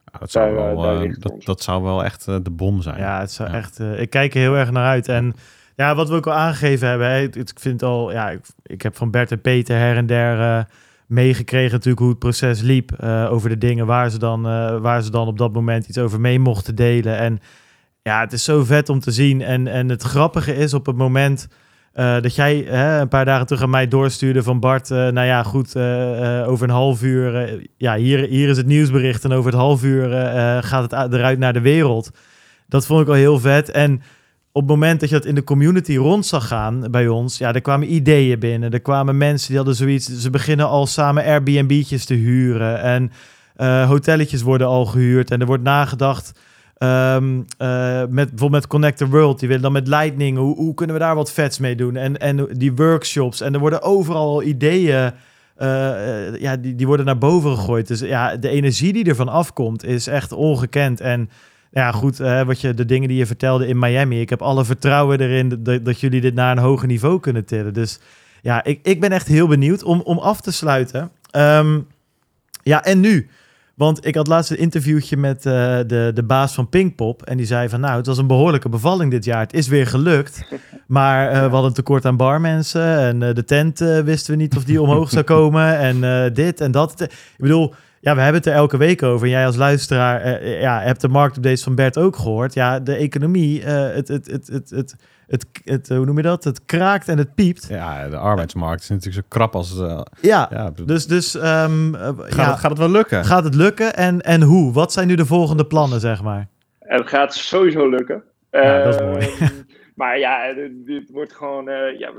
Nou, 0.04 0.18
dat, 0.18 0.30
zou 0.30 0.54
Daar, 0.56 0.68
eh, 0.68 0.74
wel, 0.74 0.82
daar 0.82 1.02
eh, 1.04 1.44
dat, 1.44 1.62
zou 1.62 1.82
wel 1.82 2.04
echt 2.04 2.28
eh, 2.28 2.36
de 2.42 2.50
bom 2.50 2.82
zijn. 2.82 2.98
Ja, 2.98 3.20
het 3.20 3.30
zou 3.32 3.50
Ja. 3.50 3.56
echt. 3.56 3.80
eh, 3.80 4.00
ik 4.00 4.10
kijk 4.10 4.34
er 4.34 4.40
heel 4.40 4.56
erg 4.56 4.70
naar 4.70 4.86
uit. 4.86 5.08
En 5.08 5.34
ja, 5.76 5.94
wat 5.94 6.08
we 6.08 6.14
ook 6.14 6.26
al 6.26 6.32
aangegeven 6.32 6.88
hebben. 6.88 7.06
Hè, 7.10 7.20
het- 7.20 7.36
ik 7.50 7.60
vind 7.60 7.82
al. 7.82 8.12
Ja, 8.12 8.30
ik, 8.30 8.40
ik 8.62 8.82
heb 8.82 8.96
van 8.96 9.10
Bert 9.10 9.30
en 9.30 9.40
Peter 9.40 9.76
her 9.78 9.96
en 9.96 10.06
der 10.06 10.40
eh, 10.40 10.64
meegekregen 11.12 11.70
natuurlijk 11.70 12.00
hoe 12.00 12.10
het 12.10 12.18
proces 12.18 12.60
liep. 12.60 12.92
eh, 12.92 13.32
over 13.32 13.48
de 13.48 13.58
dingen 13.58 13.86
waar 13.86 14.10
ze, 14.10 14.18
dan, 14.18 14.46
eh, 14.46 14.78
waar 14.78 15.02
ze 15.02 15.10
dan 15.10 15.26
op 15.26 15.38
dat 15.38 15.52
moment 15.52 15.88
iets 15.88 15.98
over 15.98 16.20
mee 16.20 16.38
mochten 16.38 16.74
delen. 16.74 17.16
En 17.18 17.38
ja, 18.02 18.20
het 18.20 18.32
is 18.32 18.44
zo 18.44 18.64
vet 18.64 18.88
om 18.88 19.00
te 19.00 19.10
zien. 19.10 19.42
En, 19.42 19.66
en 19.66 19.88
het 19.88 20.02
grappige 20.02 20.54
is 20.54 20.74
op 20.74 20.86
het 20.86 20.96
moment. 20.96 21.48
eh, 21.92 22.20
dat 22.20 22.34
jij 22.34 22.64
hè, 22.68 23.00
een 23.00 23.08
paar 23.08 23.24
dagen 23.24 23.46
terug 23.46 23.62
aan 23.62 23.70
mij 23.70 23.88
doorstuurde 23.88 24.42
van 24.42 24.60
Bart. 24.60 24.88
nou 24.88 25.20
ja, 25.20 25.42
goed, 25.42 25.76
over 26.46 26.62
een 26.62 26.74
half 26.74 27.02
uur. 27.02 27.60
ja, 27.76 27.96
hier, 27.96 28.18
hier 28.18 28.48
is 28.48 28.56
het 28.56 28.66
nieuwsbericht. 28.66 29.24
En 29.24 29.32
over 29.32 29.50
het 29.50 29.60
half 29.60 29.84
uur 29.84 30.08
gaat 30.62 30.90
het 30.90 31.12
eruit 31.12 31.38
naar 31.38 31.52
de 31.52 31.60
wereld. 31.60 32.10
Dat 32.68 32.86
vond 32.86 33.00
ik 33.00 33.08
al 33.08 33.14
heel 33.14 33.38
vet. 33.38 33.70
En 33.70 34.03
op 34.53 34.62
het 34.62 34.70
moment 34.70 35.00
dat 35.00 35.08
je 35.08 35.14
dat 35.14 35.24
in 35.24 35.34
de 35.34 35.45
community 35.45 35.96
rond 35.96 36.26
zag 36.26 36.46
gaan 36.46 36.91
bij 36.91 37.08
ons, 37.08 37.38
ja, 37.38 37.54
er 37.54 37.61
kwamen 37.61 37.95
ideeën 37.95 38.38
binnen. 38.38 38.70
Er 38.70 38.80
kwamen 38.80 39.16
mensen 39.16 39.49
die 39.49 39.57
hadden 39.57 39.74
zoiets. 39.74 40.07
Ze 40.07 40.30
beginnen 40.30 40.68
al 40.68 40.87
samen 40.87 41.24
Airbnb'tjes 41.24 42.04
te 42.04 42.14
huren. 42.14 42.80
En 42.80 43.12
eh, 43.57 43.88
hotelletjes 43.88 44.42
worden 44.42 44.66
al 44.66 44.84
gehuurd. 44.87 45.30
En 45.30 45.41
er 45.41 45.46
wordt 45.46 45.62
nagedacht. 45.62 46.33
ehm, 46.76 47.41
eh, 47.58 47.99
met 47.99 48.29
bijvoorbeeld 48.29 48.50
met 48.50 48.66
Connect 48.66 48.96
the 48.96 49.08
World, 49.08 49.38
die 49.38 49.49
willen 49.49 49.62
dan 49.62 49.72
met 49.72 49.88
Lightning, 49.88 50.38
hoe, 50.38 50.74
kunnen 50.74 50.96
we 50.96 51.03
daar 51.03 51.14
wat 51.14 51.33
vets 51.33 51.58
mee 51.58 51.76
doen? 51.76 51.96
En, 51.96 52.18
en 52.18 52.49
die 52.53 52.74
workshops. 52.74 53.41
En 53.41 53.54
er 53.54 53.61
worden 53.61 53.83
overal 53.83 54.29
al 54.29 54.42
ideeën, 54.42 55.12
eh, 55.57 56.37
ja, 56.41 56.57
die, 56.57 56.74
die 56.74 56.87
worden 56.87 57.07
naar 57.07 57.18
boven 57.18 57.57
gegooid. 57.57 57.88
Dus 57.88 58.00
ja, 58.00 58.37
de 58.37 58.49
energie 58.49 58.92
die 58.92 59.04
ervan 59.04 59.29
afkomt 59.29 59.84
is 59.84 60.07
echt 60.07 60.33
ongekend. 60.33 61.00
En 61.00 61.30
ja, 61.72 61.92
goed, 61.92 62.16
wat 62.18 62.61
je, 62.61 62.74
de 62.74 62.84
dingen 62.84 63.08
die 63.08 63.18
je 63.18 63.26
vertelde 63.26 63.66
in 63.66 63.78
Miami. 63.78 64.20
Ik 64.20 64.30
heb 64.30 64.42
alle 64.42 64.64
vertrouwen 64.64 65.20
erin 65.20 65.49
dat, 65.58 65.84
dat 65.84 66.00
jullie 66.00 66.20
dit 66.20 66.34
naar 66.34 66.57
een 66.57 66.62
hoger 66.62 66.86
niveau 66.86 67.20
kunnen 67.20 67.44
tillen. 67.44 67.74
Dus 67.74 67.99
ja, 68.42 68.64
ik, 68.64 68.80
ik 68.82 69.00
ben 69.00 69.12
echt 69.12 69.26
heel 69.26 69.46
benieuwd 69.46 69.82
om, 69.82 70.00
om 70.00 70.18
af 70.18 70.40
te 70.40 70.53
sluiten. 70.53 71.11
Ehm, 71.30 71.80
ja, 72.62 72.84
en 72.84 73.00
nu? 73.00 73.28
Want 73.74 74.07
ik 74.07 74.14
had 74.14 74.26
laatst 74.26 74.50
een 74.50 74.58
interviewtje 74.58 75.16
met 75.16 75.46
eh, 75.46 75.53
de, 75.86 76.11
de 76.14 76.22
baas 76.22 76.54
van 76.54 76.68
Pinkpop. 76.68 77.22
En 77.22 77.36
die 77.36 77.46
zei 77.46 77.68
van, 77.68 77.80
nou, 77.80 77.96
het 77.96 78.07
was 78.07 78.18
een 78.18 78.26
behoorlijke 78.26 78.68
bevalling 78.68 79.11
dit 79.11 79.24
jaar. 79.24 79.40
Het 79.40 79.53
is 79.53 79.68
weer 79.68 79.86
gelukt. 79.86 80.42
Maar 80.86 81.28
eh, 81.28 81.34
we 81.34 81.50
hadden 81.50 81.64
een 81.64 81.72
tekort 81.72 82.04
aan 82.04 82.16
barmensen. 82.16 82.99
En 82.99 83.22
eh, 83.22 83.34
de 83.34 83.44
tent 83.44 83.78
wisten 83.78 84.34
we 84.34 84.40
niet 84.40 84.57
of 84.57 84.64
die 84.64 84.82
omhoog 84.82 85.11
zou 85.11 85.24
komen. 85.34 85.78
En 85.78 86.32
dit 86.34 86.61
en 86.61 86.70
dat. 86.70 87.00
Ik 87.00 87.11
bedoel, 87.38 87.74
ja, 88.03 88.14
we 88.14 88.20
hebben 88.20 88.41
het 88.41 88.46
er 88.50 88.57
elke 88.57 88.76
week 88.76 89.03
over. 89.03 89.26
En 89.26 89.33
jij 89.33 89.46
als 89.46 89.57
luisteraar 89.57 90.20
eh, 90.20 90.61
ja, 90.61 90.80
hebt 90.80 91.00
de 91.00 91.08
marktupdates 91.08 91.62
van 91.62 91.74
Bert 91.74 91.99
ook 91.99 92.16
gehoord. 92.16 92.54
Ja, 92.54 92.80
de 92.80 92.95
economie, 92.95 93.62
eh, 93.64 93.95
het, 93.95 94.08
het, 94.08 94.26
het, 94.26 94.46
het, 94.46 94.70
het, 94.70 94.96
het, 95.26 95.46
het, 95.64 95.88
hoe 95.88 96.04
noem 96.04 96.16
je 96.16 96.22
dat? 96.22 96.45
Het 96.45 96.64
kraakt 96.64 97.08
en 97.08 97.18
het 97.18 97.34
piept. 97.34 97.66
Ja, 97.68 98.08
de 98.08 98.16
arbeidsmarkt 98.16 98.83
is 98.83 98.88
natuurlijk 98.88 99.16
zo 99.16 99.22
krap 99.29 99.54
als... 99.54 99.79
eh, 99.80 100.00
Ja, 100.20 100.49
ja, 100.50 100.57
gaat, 100.57 100.87
dus, 100.88 101.07
dus 101.07 101.37
ehm, 101.37 101.95
eh, 101.95 102.00
ja, 102.29 102.50
het, 102.50 102.58
gaat 102.58 102.70
het 102.70 102.79
wel 102.79 102.91
lukken? 102.91 103.24
gaat 103.24 103.45
het 103.45 103.54
lukken? 103.54 103.95
En, 103.96 104.20
en 104.20 104.42
hoe? 104.42 104.72
Wat 104.72 104.92
zijn 104.92 105.07
nu 105.07 105.14
de 105.14 105.26
volgende 105.26 105.64
plannen, 105.66 106.00
zeg 106.00 106.22
maar? 106.22 106.49
Het 106.79 107.08
gaat 107.08 107.34
sowieso 107.34 107.88
lukken. 107.88 108.22
Ja, 108.50 108.84
dat 108.84 108.95
is 108.95 109.00
Ehm, 109.00 109.11
mooi. 109.11 109.29
Maar 109.94 110.18
ja, 110.18 110.52
dit, 110.52 110.86
dit 110.86 111.10
wordt 111.10 111.32
gewoon. 111.32 111.68
eh, 111.68 111.98
ja, 111.98 112.12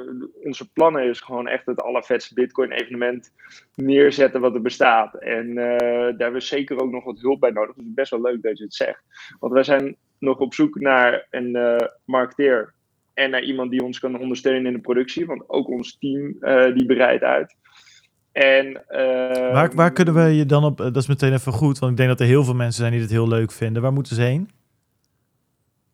onze 0.44 0.72
plannen 0.72 1.04
is 1.10 1.20
gewoon 1.20 1.48
echt 1.48 1.66
het 1.66 1.82
allervetste 1.82 2.34
Bitcoin-evenement 2.34 3.32
neerzetten 3.76 4.42
wat 4.42 4.56
er 4.56 4.62
bestaat. 4.62 5.16
En 5.16 5.50
eh, 5.58 5.78
daar 5.80 6.08
hebben 6.08 6.34
we 6.34 6.40
zeker 6.42 6.82
ook 6.82 6.92
nog 6.92 7.04
wat 7.04 7.22
hulp 7.22 7.40
bij 7.40 7.52
nodig. 7.52 7.76
Het 7.76 7.86
is 7.86 7.94
best 7.94 8.12
wel 8.12 8.22
leuk 8.22 8.42
dat 8.42 8.58
je 8.58 8.64
het 8.64 8.76
zegt. 8.76 9.04
Want 9.40 9.54
wij 9.54 9.64
zijn 9.64 9.96
nog 10.20 10.38
op 10.40 10.54
zoek 10.54 10.80
naar 10.80 11.28
een 11.30 11.56
eh, 11.56 11.88
marketeer 12.06 12.74
en 13.14 13.30
naar 13.30 13.44
iemand 13.44 13.72
die 13.72 13.84
ons 13.84 14.00
kan 14.00 14.20
ondersteunen 14.20 14.66
in 14.66 14.74
de 14.74 14.80
productie. 14.80 15.26
Want 15.26 15.50
ook 15.50 15.70
ons 15.70 15.98
team 15.98 16.36
eh, 16.40 16.74
die 16.74 16.86
bereidt 16.86 17.24
uit. 17.24 17.56
En, 18.32 18.88
eh, 18.88 19.52
Waar, 19.54 19.76
waar 19.76 19.92
kunnen 19.92 20.14
we 20.14 20.22
je 20.22 20.46
dan 20.46 20.64
op... 20.64 20.78
Dat 20.78 20.96
is 20.98 21.08
meteen 21.08 21.34
even 21.34 21.54
goed, 21.54 21.80
want 21.80 21.92
ik 21.92 21.98
denk 21.98 22.10
dat 22.10 22.20
er 22.20 22.26
heel 22.26 22.44
veel 22.44 22.54
mensen 22.56 22.80
zijn 22.80 22.92
die 22.92 23.02
dit 23.02 23.10
heel 23.10 23.28
leuk 23.28 23.52
vinden. 23.52 23.82
Waar 23.82 23.94
moeten 23.94 24.16
ze 24.16 24.22
heen? 24.22 24.50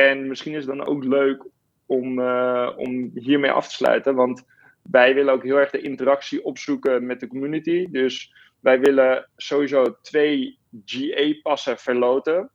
En 0.08 0.28
misschien 0.28 0.54
is 0.54 0.66
het 0.66 0.78
dan 0.78 0.88
ook 0.88 1.04
leuk 1.04 1.46
om, 1.86 2.20
eh, 2.20 2.70
om 2.76 3.12
hiermee 3.14 3.52
af 3.52 3.68
te 3.68 3.74
sluiten. 3.74 4.16
Want 4.16 4.46
wij 4.82 5.14
willen 5.14 5.34
ook 5.34 5.44
heel 5.44 5.60
erg 5.60 5.70
de 5.72 5.82
interactie 5.82 6.44
opzoeken 6.44 7.06
met 7.06 7.20
de 7.20 7.28
community. 7.28 7.88
Dus 7.92 8.34
wij 8.60 8.80
willen 8.80 9.30
sowieso 9.38 9.96
twee 10.02 10.58
GA-passen 10.86 11.78
verloten. 11.78 12.50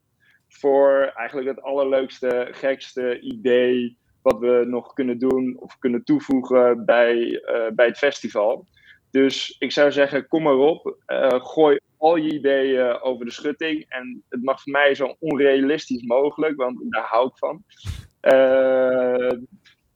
Voor 0.49 1.13
eigenlijk 1.15 1.49
het 1.49 1.63
allerleukste, 1.63 2.49
gekste 2.51 3.21
idee 3.21 3.97
wat 4.23 4.39
we 4.39 4.65
nog 4.67 4.93
kunnen 4.93 5.19
doen 5.19 5.57
of 5.61 5.79
kunnen 5.79 6.05
toevoegen 6.05 6.85
bij, 6.85 7.41
eh, 7.41 7.71
bij 7.75 7.87
het 7.87 7.99
festival. 7.99 8.67
Dus 9.11 9.57
ik 9.59 9.73
zou 9.73 9.93
zeggen, 9.93 10.29
kom 10.29 10.43
maar 10.43 10.57
op. 10.57 10.97
eh, 11.07 11.45
gooi 11.45 11.79
al 12.05 12.17
je 12.17 12.33
ideeën 12.33 13.01
over 13.01 13.25
de 13.25 13.31
schutting. 13.31 13.85
En 13.89 14.23
het 14.29 14.43
mag 14.43 14.63
voor 14.63 14.73
mij 14.73 14.95
zo 14.95 15.17
onrealistisch 15.19 16.03
mogelijk, 16.03 16.57
want 16.57 16.79
daar 16.89 17.07
hou 17.07 17.27
ik 17.27 17.39
van. 17.39 17.65
Eh, 18.21 19.39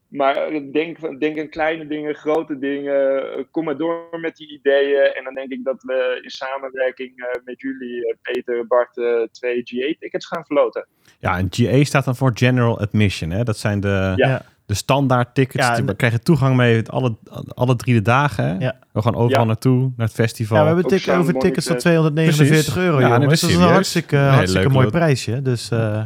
maar 0.08 0.50
denk, 0.72 1.20
denk 1.20 1.38
aan 1.38 1.48
kleine 1.48 1.86
dingen, 1.86 2.14
grote 2.14 2.58
dingen. 2.58 3.46
Kom 3.50 3.64
maar 3.64 3.76
door 3.76 4.20
met 4.20 4.36
die 4.36 4.52
ideeën. 4.58 5.14
En 5.14 5.24
dan 5.24 5.34
denk 5.34 5.50
ik 5.50 5.64
dat 5.64 5.82
we 5.82 6.20
in 6.22 6.30
samenwerking 6.30 7.12
eh, 7.16 7.44
met 7.44 7.60
jullie, 7.60 8.08
eh, 8.08 8.16
Peter, 8.22 8.66
Bart, 8.66 8.92
twee 9.32 9.60
GA-tickets 9.64 10.26
gaan 10.26 10.46
verloten. 10.46 10.86
Ja, 11.18 11.38
en 11.38 11.46
GA 11.50 11.84
staat 11.84 12.04
dan 12.04 12.16
voor 12.16 12.30
General 12.34 12.80
Admission. 12.80 13.30
Hè? 13.30 13.42
Dat 13.44 13.58
zijn 13.58 13.80
de, 13.80 14.12
Ja. 14.16 14.42
De 14.68 14.74
standaard 14.74 15.34
tickets. 15.34 15.66
Ja, 15.66 15.84
we 15.84 15.94
krijgen 15.94 16.22
toegang 16.22 16.56
mee 16.56 16.88
alle, 16.88 17.16
alle 17.54 17.76
drie 17.76 17.94
de 17.94 18.02
dagen. 18.02 18.44
Hè? 18.44 18.54
Ja. 18.58 18.74
We 18.92 19.02
gaan 19.02 19.14
overal 19.16 19.40
Ja. 19.40 19.46
naartoe, 19.46 19.80
naar 19.96 20.06
het 20.06 20.14
festival. 20.14 20.56
Ja, 20.56 20.62
we 20.62 20.68
hebben 20.68 20.84
over 20.84 20.98
tickets 21.38 21.66
van 21.66 21.74
monitoren. 21.76 21.80
249 21.80 22.72
Precies. 22.74 22.90
euro, 22.90 23.00
Ja, 23.00 23.08
nee, 23.18 23.28
dat 23.28 23.32
is 23.32 23.42
is 23.42 23.54
een 23.54 23.60
hartstikke, 23.60 24.16
Nee, 24.16 24.24
hartstikke 24.28 24.66
leuk 24.66 24.72
mooi 24.76 24.84
dat- 24.84 24.94
prijsje. 24.94 25.42
Dus 25.42 25.70
eh, 25.70 26.02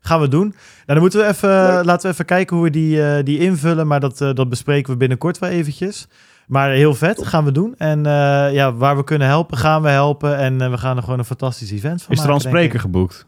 gaan 0.00 0.20
we 0.20 0.28
doen. 0.28 0.46
Nou, 0.46 0.54
dan 0.86 0.98
moeten 0.98 1.20
we 1.20 1.26
even, 1.26 1.48
Leuk. 1.48 1.84
laten 1.84 2.06
we 2.08 2.12
even 2.12 2.24
kijken 2.24 2.56
hoe 2.56 2.64
we 2.64 2.70
die, 2.70 3.06
eh, 3.06 3.24
die 3.24 3.38
invullen. 3.38 3.86
Maar 3.86 4.00
dat, 4.00 4.20
eh, 4.20 4.32
dat 4.34 4.48
bespreken 4.48 4.92
we 4.92 4.98
binnenkort 4.98 5.38
wel 5.38 5.50
eventjes. 5.50 6.08
Maar 6.46 6.70
heel 6.70 6.94
vet, 6.94 7.26
gaan 7.26 7.44
we 7.44 7.52
doen. 7.52 7.74
En 7.78 8.06
eh, 8.06 8.52
ja, 8.52 8.72
waar 8.74 8.96
we 8.96 9.04
kunnen 9.04 9.28
helpen, 9.28 9.56
gaan 9.58 9.82
we 9.82 9.88
helpen. 9.88 10.36
En 10.36 10.60
eh, 10.60 10.70
we 10.70 10.78
gaan 10.78 10.96
er 10.96 11.02
gewoon 11.02 11.18
een 11.18 11.24
fantastisch 11.24 11.70
event 11.72 12.02
van 12.02 12.14
Is 12.14 12.22
er 12.22 12.28
al 12.28 12.34
een 12.34 12.42
maken, 12.42 12.50
denk 12.52 12.64
spreker 12.64 12.80
geboekt? 12.80 13.26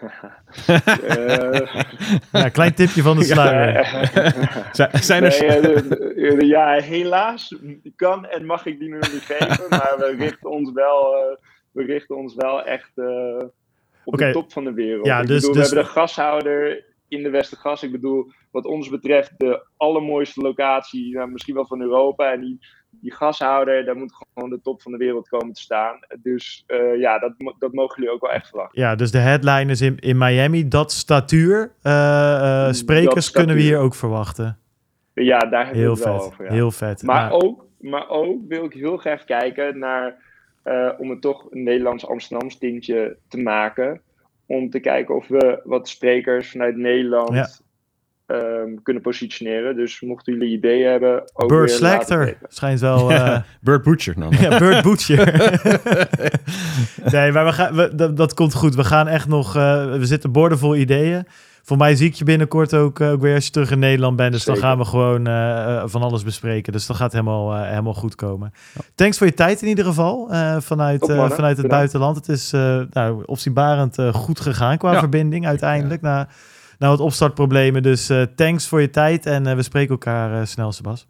Eh. 0.66 1.82
Ja, 2.32 2.48
klein 2.48 2.74
tipje 2.74 3.02
van 3.02 3.18
de 3.18 3.24
sluier. 3.24 3.86
Zijn, 4.72 4.90
zijn 4.92 5.24
er... 5.24 5.30
Nee, 5.40 5.48
eh, 5.48 5.62
de- 5.62 5.88
de- 5.88 6.36
de- 6.38 6.46
ja, 6.46 6.72
helaas 6.80 7.54
kan 7.96 8.26
en 8.26 8.44
mag 8.46 8.66
ik 8.66 8.78
die 8.78 8.88
nu 8.88 8.94
niet 8.98 9.24
geven, 9.26 9.66
maar 9.68 9.94
we 9.98 10.14
richten 10.18 10.50
ons 10.50 10.72
wel, 10.72 11.14
eh, 11.14 11.36
we 11.72 11.84
richten 11.84 12.16
ons 12.16 12.34
wel 12.34 12.64
echt 12.64 12.90
eh, 12.94 13.42
op 14.04 14.16
de 14.16 14.30
top 14.32 14.52
van 14.52 14.64
de 14.64 14.72
wereld. 14.72 15.06
Ja, 15.06 15.20
ik 15.20 15.26
dus- 15.26 15.40
bedoel, 15.40 15.54
dus- 15.54 15.70
we 15.70 15.74
hebben 15.76 15.94
de 15.94 16.00
gashouder 16.00 16.84
in 17.08 17.22
de 17.22 17.30
Westergas. 17.30 17.82
Ik 17.82 17.92
bedoel, 17.92 18.30
wat 18.50 18.64
ons 18.64 18.88
betreft 18.88 19.32
de 19.36 19.66
allermooiste 19.76 20.40
locatie, 20.40 21.14
nou, 21.14 21.30
misschien 21.30 21.54
wel 21.54 21.66
van 21.66 21.80
Europa. 21.80 22.32
En 22.32 22.40
die, 22.40 22.58
die 22.90 23.12
gashouder, 23.14 23.84
daar 23.84 23.96
moet 23.96 24.14
gewoon 24.34 24.50
de 24.50 24.60
top 24.62 24.82
van 24.82 24.92
de 24.92 24.98
wereld 24.98 25.28
komen 25.28 25.52
te 25.52 25.60
staan. 25.60 25.98
Dus 26.18 26.64
eh, 26.66 26.98
ja, 26.98 27.18
dat, 27.18 27.32
dat 27.58 27.72
mogen 27.72 27.96
jullie 27.96 28.14
ook 28.14 28.20
wel 28.20 28.32
echt 28.32 28.48
verwachten. 28.48 28.80
Ja, 28.82 28.94
dus 28.94 29.10
de 29.10 29.18
headliners 29.18 29.80
in, 29.80 29.98
in 29.98 30.18
Miami, 30.18 30.68
dat 30.68 30.92
statuur. 30.92 31.72
eh, 31.82 32.34
eh, 32.34 32.64
Dat 32.66 32.76
sprekers 32.76 33.30
kunnen 33.30 33.56
we 33.56 33.62
hier 33.62 33.78
ook 33.78 33.94
verwachten. 33.94 34.58
Ja, 35.14 35.38
daar 35.38 35.64
hebben 35.64 35.82
we 35.84 35.90
het 35.90 36.04
wel 36.04 36.20
over. 36.24 36.44
ja. 36.44 36.52
heel 36.52 36.70
vet. 36.70 37.02
Maar, 37.02 37.30
ook, 37.30 37.66
maar 37.80 38.08
ook 38.08 38.38
wil 38.48 38.64
ik 38.64 38.72
heel 38.72 38.96
graag 38.96 39.24
kijken 39.24 39.78
naar, 39.78 40.16
om 40.98 41.10
het 41.10 41.20
toch 41.20 41.46
een 41.50 41.62
Nederlands-Amsterdams 41.62 42.58
tintje 42.58 43.16
te 43.28 43.38
maken. 43.38 44.00
Om 44.46 44.70
te 44.70 44.80
kijken 44.80 45.14
of 45.14 45.28
we 45.28 45.60
wat 45.64 45.88
sprekers 45.88 46.50
vanuit 46.50 46.76
Nederland 46.76 47.34
Ja. 47.34 47.48
ehm, 48.26 48.74
kunnen 48.82 49.02
positioneren. 49.02 49.76
Dus 49.76 50.00
mochten 50.00 50.32
jullie 50.32 50.56
ideeën 50.56 50.90
hebben, 50.90 51.30
ook 51.34 51.68
Slactor 51.68 52.18
weten. 52.18 52.38
schijnt 52.48 52.80
wel... 52.80 53.10
eh, 53.10 53.40
Burt 53.60 53.82
Butcher 53.82 54.14
dan. 54.20 54.32
Ja, 54.40 54.58
Bird 54.58 54.82
Butcher. 54.82 55.26
nee, 57.12 57.32
maar 57.32 57.44
we 57.44 57.52
gaan, 57.52 57.74
we, 57.74 57.94
dat, 57.94 58.16
dat 58.16 58.34
komt 58.34 58.54
goed. 58.54 58.74
We 58.74 58.84
gaan 58.84 59.08
echt 59.08 59.28
nog... 59.28 59.56
eh, 59.56 59.92
we 59.96 60.06
zitten 60.06 60.32
boordevol 60.32 60.76
ideeën. 60.76 61.26
Voor 61.66 61.76
mij 61.76 61.94
zie 61.96 62.08
ik 62.08 62.14
je 62.14 62.24
binnenkort 62.24 62.74
ook, 62.74 63.00
eh, 63.00 63.10
ook 63.10 63.20
weer 63.20 63.34
als 63.34 63.44
je 63.44 63.50
terug 63.50 63.70
in 63.70 63.78
Nederland 63.78 64.16
bent. 64.16 64.32
Dus 64.32 64.44
dan 64.44 64.56
gaan 64.56 64.78
we 64.78 64.84
gewoon 64.84 65.26
eh, 65.26 65.76
eh, 65.76 65.82
van 65.86 66.02
alles 66.02 66.22
bespreken. 66.24 66.72
Dus 66.72 66.86
dat 66.86 66.96
gaat 66.96 67.12
helemaal, 67.12 67.62
helemaal 67.64 67.94
goed 67.94 68.14
komen. 68.14 68.52
Thanks 68.94 69.18
voor 69.18 69.26
je 69.26 69.34
tijd 69.34 69.62
in 69.62 69.68
ieder 69.68 69.84
geval. 69.84 70.26
vanuit, 70.60 71.00
Top, 71.00 71.10
vanuit 71.10 71.30
het 71.30 71.40
Bedankt. 71.40 71.68
buitenland. 71.68 72.16
Het 72.16 72.28
is 72.28 72.50
nou, 72.90 73.22
opzienbarend 73.26 73.96
goed 74.12 74.40
gegaan 74.40 74.78
qua 74.78 74.92
Ja. 74.92 74.98
verbinding 74.98 75.46
uiteindelijk. 75.46 76.00
Na, 76.00 76.28
na 76.78 76.88
wat 76.88 77.00
opstartproblemen. 77.00 77.82
Dus 77.82 78.10
thanks 78.36 78.68
voor 78.68 78.80
je 78.80 78.90
tijd. 78.90 79.26
En 79.26 79.56
we 79.56 79.62
spreken 79.62 79.90
elkaar 79.90 80.46
snel, 80.46 80.72
Sebas. 80.72 81.06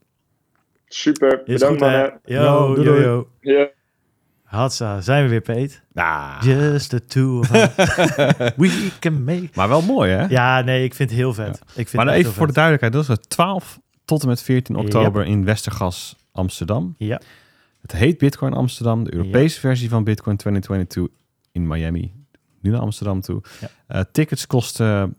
Super, 0.86 1.43
Is 1.44 1.60
bedankt 1.60 1.82
goed. 1.82 2.20
Yo, 2.24 2.43
Yo, 2.43 2.82
yo, 2.82 3.01
yo. 3.01 3.26
Hatsa, 4.55 5.01
zijn 5.01 5.22
we 5.24 5.28
weer, 5.31 5.40
Peet? 5.40 5.82
Ah, 5.94 6.39
Just 6.43 6.90
the 6.90 7.05
two 7.05 7.39
of 7.39 7.51
us. 7.55 7.68
We 8.56 8.90
can 9.01 9.24
make... 9.24 9.48
maar 9.55 9.68
wel 9.68 9.82
mooi, 9.82 10.10
hè? 10.10 10.24
Ja, 10.26 10.60
nee, 10.60 10.85
ik 10.85 10.94
vind 10.94 11.10
het 11.10 11.18
heel 11.18 11.35
vet. 11.35 11.59
Ik 11.74 11.89
vind 11.89 12.05
maar 12.05 12.14
even 12.14 12.32
voor 12.32 12.47
de 12.47 12.52
duidelijkheid. 12.52 12.93
Dat 12.93 13.02
is 13.02 13.09
het 13.09 13.28
12 13.31 13.81
tot 14.05 14.22
en 14.22 14.28
met 14.28 14.43
14 14.43 14.76
oktober 14.76 15.24
in 15.24 15.44
Westergas, 15.44 16.16
Amsterdam. 16.32 16.94
Ja, 16.98 17.20
Het 17.81 17.93
heet 17.93 18.18
Bitcoin 18.18 18.52
Amsterdam. 18.52 19.05
De 19.05 19.14
Europese 19.14 19.60
versie 19.60 19.89
van 19.89 20.05
Bitcoin 20.05 20.36
2022 20.36 21.18
in 21.52 21.66
Miami. 21.66 22.12
Nu 22.60 22.70
naar 22.70 22.81
Amsterdam 22.81 23.20
toe. 23.20 23.43
Ja. 23.60 23.68
Eh, 23.86 24.01
tickets 24.12 24.47
kosten 24.47 25.16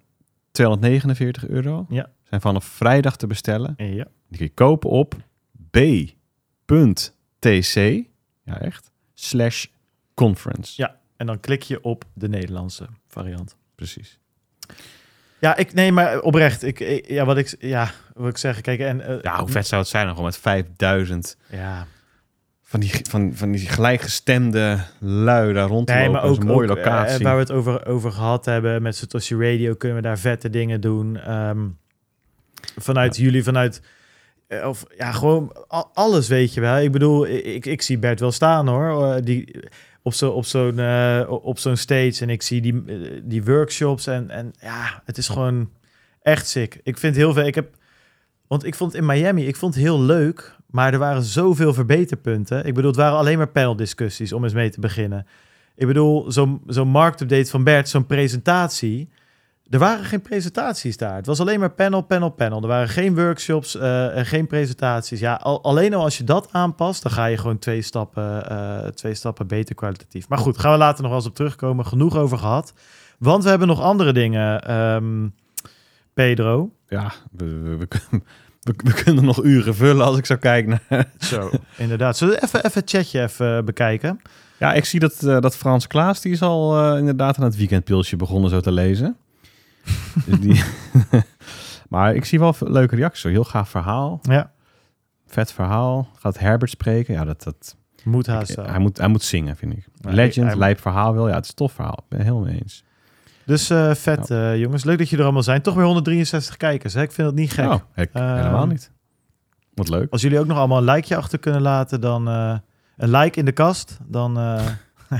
249 0.51 1.47
euro. 1.47 1.85
Ja. 1.89 2.09
Zijn 2.23 2.41
vanaf 2.41 2.65
vrijdag 2.65 3.17
te 3.17 3.27
bestellen. 3.27 3.73
ja. 3.77 4.05
Die 4.27 4.37
kun 4.37 4.45
je 4.45 4.53
kopen 4.53 4.89
op 4.89 5.15
b.tc. 5.71 7.75
Ja, 8.43 8.59
echt. 8.61 8.91
Slash 9.15 9.65
conference. 10.13 10.73
ja. 10.75 10.95
En 11.17 11.25
dan 11.25 11.39
klik 11.39 11.61
je 11.63 11.81
op 11.83 12.03
de 12.13 12.29
Nederlandse 12.29 12.87
variant. 13.07 13.55
Precies. 13.75 14.19
Ja, 15.39 15.55
ik 15.55 15.73
nee, 15.73 15.91
maar 15.91 16.19
oprecht. 16.21 16.63
Ik, 16.63 16.79
ik- 16.79 17.07
ja, 17.09 17.25
wat 17.25 17.37
ik, 17.37 17.55
ja, 17.59 17.91
wat 18.13 18.29
ik 18.29 18.37
zeg, 18.37 18.61
kijk, 18.61 18.79
en 18.79 19.01
eh, 19.01 19.21
Ja, 19.21 19.39
hoe 19.39 19.49
vet 19.49 19.67
zou 19.67 19.81
het 19.81 19.89
zijn? 19.89 20.07
Gewoon 20.09 20.23
met 20.23 20.37
5000 20.37 21.37
Ja, 21.49 21.87
van 22.63 22.79
die, 22.79 22.91
van, 23.09 23.31
van 23.35 23.51
die 23.51 23.67
gelijkgestemde 23.69 24.79
lui 24.99 25.53
daar 25.53 25.67
rond 25.67 25.87
te 25.87 25.93
nee, 25.93 26.05
lopen. 26.05 26.21
maar 26.21 26.29
ook, 26.29 26.39
een 26.39 26.45
mooie 26.45 26.69
ook, 26.69 26.77
eh, 26.77 26.83
locatie. 26.83 27.23
waar 27.23 27.33
we 27.35 27.41
het 27.41 27.51
over, 27.51 27.85
over 27.85 28.11
gehad 28.11 28.45
hebben 28.45 28.81
met 28.81 28.95
Satoshi 28.95 29.35
Radio, 29.35 29.75
kunnen 29.75 29.97
we 29.97 30.03
daar 30.03 30.19
vette 30.19 30.49
dingen 30.49 30.81
doen. 30.81 31.17
Ehm, 31.19 31.67
vanuit 32.77 33.17
jullie, 33.17 33.43
vanuit 33.43 33.81
of 34.63 34.85
ja, 34.97 35.11
gewoon 35.11 35.55
alles 35.93 36.27
weet 36.27 36.53
je 36.53 36.61
wel. 36.61 36.77
Ik 36.77 36.91
bedoel, 36.91 37.27
ik, 37.27 37.65
ik 37.65 37.81
zie 37.81 37.97
Bert 37.97 38.19
wel 38.19 38.31
staan 38.31 38.67
hoor, 38.67 39.13
eh, 39.13 39.21
die 39.23 39.59
op 40.01 40.13
zo 40.13 40.31
op 40.31 40.45
zo'n 40.45 40.79
eh, 40.79 41.23
op 41.27 41.59
zo'n 41.59 41.77
stage 41.77 42.15
en 42.19 42.29
ik 42.29 42.41
zie 42.41 42.61
die 42.61 42.83
eh, 42.87 43.21
die 43.23 43.43
workshops 43.43 44.07
en 44.07 44.29
en 44.29 44.53
ja, 44.59 45.01
het 45.05 45.17
is 45.17 45.27
gewoon 45.27 45.69
echt 46.21 46.47
sick. 46.47 46.79
Ik 46.83 46.97
vind 46.97 47.15
heel 47.15 47.33
veel. 47.33 47.45
Ik 47.45 47.55
heb 47.55 47.75
want 48.47 48.65
ik 48.65 48.75
vond 48.75 48.95
in 48.95 49.05
Miami, 49.05 49.47
ik 49.47 49.55
vond 49.55 49.73
het 49.75 49.83
heel 49.83 50.01
leuk, 50.01 50.55
maar 50.67 50.93
er 50.93 50.99
waren 50.99 51.23
zoveel 51.23 51.73
verbeterpunten. 51.73 52.65
Ik 52.65 52.73
bedoel, 52.73 52.89
het 52.89 52.99
waren 52.99 53.17
alleen 53.17 53.37
maar 53.37 53.47
paneldiscussies 53.47 54.33
om 54.33 54.43
eens 54.43 54.53
mee 54.53 54.69
te 54.69 54.79
beginnen. 54.79 55.27
Ik 55.75 55.87
bedoel, 55.87 56.31
zo'n 56.31 56.61
zo'n 56.67 56.87
marktupdate 56.87 57.49
van 57.49 57.63
Bert, 57.63 57.89
zo'n 57.89 58.05
presentatie. 58.05 59.09
Er 59.69 59.79
waren 59.79 60.05
geen 60.05 60.21
presentaties 60.21 60.97
daar. 60.97 61.15
Het 61.15 61.25
was 61.25 61.39
alleen 61.39 61.59
maar 61.59 61.71
panel, 61.71 62.01
panel, 62.01 62.29
panel. 62.29 62.61
Er 62.61 62.67
waren 62.67 62.89
geen 62.89 63.15
workshops 63.15 63.75
eh, 63.75 64.17
en 64.17 64.25
geen 64.25 64.47
presentaties. 64.47 65.19
Ja, 65.19 65.33
al, 65.33 65.63
alleen 65.63 65.93
al 65.93 66.03
als 66.03 66.17
je 66.17 66.23
dat 66.23 66.47
aanpast, 66.51 67.03
dan 67.03 67.11
ga 67.11 67.25
je 67.25 67.37
gewoon 67.37 67.59
twee 67.59 67.81
stappen, 67.81 68.49
eh, 68.49 68.87
twee 68.87 69.13
stappen 69.13 69.47
beter 69.47 69.75
kwalitatief. 69.75 70.27
Maar 70.29 70.37
goed, 70.37 70.57
gaan 70.57 70.71
we 70.71 70.77
later 70.77 71.01
nog 71.01 71.07
wel 71.11 71.19
eens 71.19 71.29
op 71.29 71.35
terugkomen. 71.35 71.85
Genoeg 71.85 72.17
over 72.17 72.37
gehad. 72.37 72.73
Want 73.19 73.43
we 73.43 73.49
hebben 73.49 73.67
nog 73.67 73.81
andere 73.81 74.13
dingen, 74.13 74.61
ehm, 74.61 75.27
Pedro. 76.13 76.71
Ja, 76.87 77.11
we, 77.31 77.45
we, 77.45 77.75
we, 77.77 77.85
kunnen- 77.85 78.23
we, 78.61 78.73
we 78.83 78.93
kunnen 79.03 79.25
nog 79.25 79.43
uren 79.43 79.75
vullen 79.75 80.05
als 80.05 80.17
ik 80.17 80.25
zou 80.25 80.39
kijken 80.39 80.79
naar... 80.89 81.05
Zo, 81.19 81.49
inderdaad. 81.77 82.17
Zullen 82.17 82.33
we 82.35 82.43
even, 82.43 82.65
even 82.65 82.79
het 82.81 82.89
chatje 82.89 83.21
even 83.21 83.57
eh, 83.57 83.63
bekijken? 83.63 84.21
Ja, 84.59 84.73
ik 84.73 84.85
zie 84.85 84.99
dat, 84.99 85.19
dat 85.19 85.55
Frans 85.55 85.87
Klaas, 85.87 86.21
die 86.21 86.31
is 86.31 86.41
al 86.41 86.95
inderdaad 86.97 87.37
aan 87.37 87.43
het 87.43 87.55
weekendpilsje 87.57 88.15
begonnen 88.15 88.49
zo 88.49 88.59
te 88.59 88.71
lezen. 88.71 89.17
Dus 90.25 90.39
die... 90.39 90.63
maar 91.89 92.15
ik 92.15 92.25
zie 92.25 92.39
wel 92.39 92.53
veel 92.53 92.71
leuke 92.71 92.95
reacties. 92.95 93.23
Heel 93.23 93.43
gaaf 93.43 93.69
verhaal. 93.69 94.19
Ja, 94.21 94.51
Vet 95.27 95.51
verhaal. 95.53 96.09
Gaat 96.19 96.39
Herbert 96.39 96.71
spreken. 96.71 97.13
Ja, 97.13 97.25
dat, 97.25 97.43
dat, 97.43 97.75
moet 98.03 98.27
haast 98.27 98.55
hij, 98.55 98.79
moet, 98.79 98.97
hij 98.97 99.07
moet 99.07 99.23
zingen, 99.23 99.55
vind 99.55 99.73
ik. 99.73 99.87
Ja, 99.95 100.11
Legend, 100.11 100.47
hij- 100.47 100.55
lijp 100.57 100.79
verhaal 100.81 101.13
wel. 101.13 101.27
Ja, 101.27 101.33
het 101.35 101.43
is 101.43 101.49
een 101.49 101.55
tof 101.55 101.71
verhaal. 101.73 101.97
Ik 101.97 102.09
ben 102.09 102.19
het 102.19 102.27
helemaal 102.27 102.49
mee 102.49 102.61
eens. 102.61 102.83
Dus 103.45 103.69
eh, 103.69 103.93
vet, 103.93 104.29
eh, 104.29 104.57
jongens. 104.59 104.83
Leuk 104.83 104.97
dat 104.97 105.09
je 105.09 105.17
er 105.17 105.23
allemaal 105.23 105.43
zijn. 105.43 105.61
Toch 105.61 105.75
weer 105.75 105.85
163 105.85 106.57
kijkers. 106.57 106.93
Hè? 106.93 107.01
Ik 107.01 107.11
vind 107.11 107.27
het 107.27 107.37
niet 107.37 107.51
gek. 107.53 107.79
Ik, 107.95 108.09
Ehm, 108.13 108.35
helemaal 108.35 108.67
niet. 108.67 108.91
Wat 109.73 109.89
leuk. 109.89 110.11
Als 110.11 110.21
jullie 110.21 110.39
ook 110.39 110.45
nog 110.45 110.57
allemaal 110.57 110.77
een 110.77 110.83
likeje 110.93 111.15
achter 111.15 111.39
kunnen 111.39 111.61
laten, 111.61 112.01
dan 112.01 112.27
eh, 112.27 112.57
een 112.97 113.09
like 113.09 113.39
in 113.39 113.45
de 113.45 113.51
kast, 113.51 113.97
dan 114.07 114.37
eh, 114.39 114.65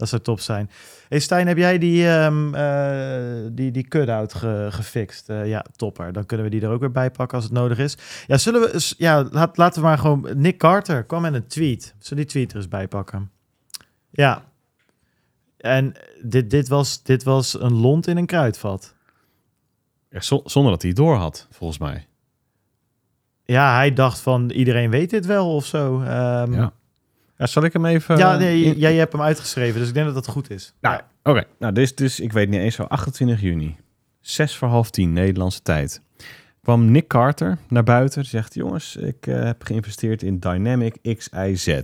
dat 0.00 0.08
zou 0.08 0.22
top 0.22 0.40
zijn. 0.40 0.70
Hey 1.08 1.18
Stijn, 1.18 1.46
heb 1.46 1.56
jij 1.56 1.78
die, 1.78 2.08
ehm 2.08 2.54
eh, 2.54 3.50
die, 3.52 3.70
die 3.70 3.88
cut-out 3.88 4.34
ge- 4.34 4.68
gefixt? 4.70 5.28
Eh, 5.28 5.46
ja, 5.48 5.64
topper. 5.76 6.12
Dan 6.12 6.26
kunnen 6.26 6.46
we 6.46 6.52
die 6.52 6.60
er 6.62 6.70
ook 6.70 6.80
weer 6.80 6.90
bij 6.92 7.10
pakken 7.10 7.36
als 7.36 7.44
het 7.46 7.52
nodig 7.52 7.78
is. 7.78 7.96
Ja, 8.26 8.38
zullen 8.38 8.60
we, 8.60 8.94
ja, 8.98 9.28
laat, 9.30 9.56
laten 9.56 9.80
we 9.82 9.88
maar 9.88 9.98
gewoon, 9.98 10.28
Nick 10.36 10.58
Carter 10.58 11.04
kwam 11.04 11.22
met 11.22 11.34
een 11.34 11.46
tweet. 11.46 11.94
Zullen 11.98 12.22
die 12.22 12.32
tweet 12.32 12.50
er 12.50 12.56
eens 12.56 12.68
bij 12.68 12.88
pakken? 12.88 13.30
Ja. 14.10 14.44
En 15.56 15.92
dit, 16.22 16.50
dit, 16.50 16.68
was, 16.68 17.02
dit 17.02 17.22
was 17.22 17.60
een 17.60 17.74
lont 17.74 18.06
in 18.06 18.16
een 18.16 18.26
kruidvat. 18.26 18.94
Ja, 20.10 20.20
zo- 20.20 20.42
zonder 20.44 20.70
dat 20.72 20.80
hij 20.82 20.90
het 20.90 20.98
door 20.98 21.16
had, 21.16 21.46
volgens 21.50 21.78
mij. 21.78 22.06
Ja, 23.44 23.74
hij 23.74 23.92
dacht 23.92 24.20
van 24.20 24.50
iedereen 24.50 24.90
weet 24.90 25.10
dit 25.10 25.26
wel 25.26 25.54
of 25.54 25.66
zo. 25.66 26.00
Ehm, 26.02 26.52
Ja. 26.54 26.72
Ja, 27.40 27.46
zal 27.46 27.64
ik 27.64 27.72
hem 27.72 27.84
even... 27.84 28.16
Ja, 28.16 28.36
nee, 28.36 28.62
in- 28.64 28.78
jij 28.78 28.94
hebt 28.94 29.12
hem 29.12 29.22
uitgeschreven, 29.22 29.78
dus 29.78 29.88
ik 29.88 29.94
denk 29.94 30.06
dat 30.06 30.14
dat 30.14 30.26
goed 30.26 30.50
is. 30.50 30.74
Nou, 30.80 31.00
oké. 31.22 31.44
Nou, 31.58 31.72
dus, 31.72 31.94
dus 31.94 32.20
ik 32.20 32.32
weet 32.32 32.48
niet 32.48 32.60
eens 32.60 32.74
zo. 32.74 32.82
28 32.82 33.40
juni. 33.40 33.76
Zes 34.20 34.56
voor 34.56 34.68
half 34.68 34.90
tien 34.90 35.12
Nederlandse 35.12 35.62
tijd. 35.62 36.02
Kwam 36.62 36.90
Nick 36.90 37.06
Carter 37.06 37.58
naar 37.68 37.82
buiten. 37.84 38.24
Zegt, 38.24 38.54
jongens, 38.54 38.96
ik 38.96 39.26
eh, 39.26 39.42
heb 39.42 39.62
geïnvesteerd 39.62 40.22
in 40.22 40.38
Dynamic 40.38 40.96
XIZ. 41.16 41.80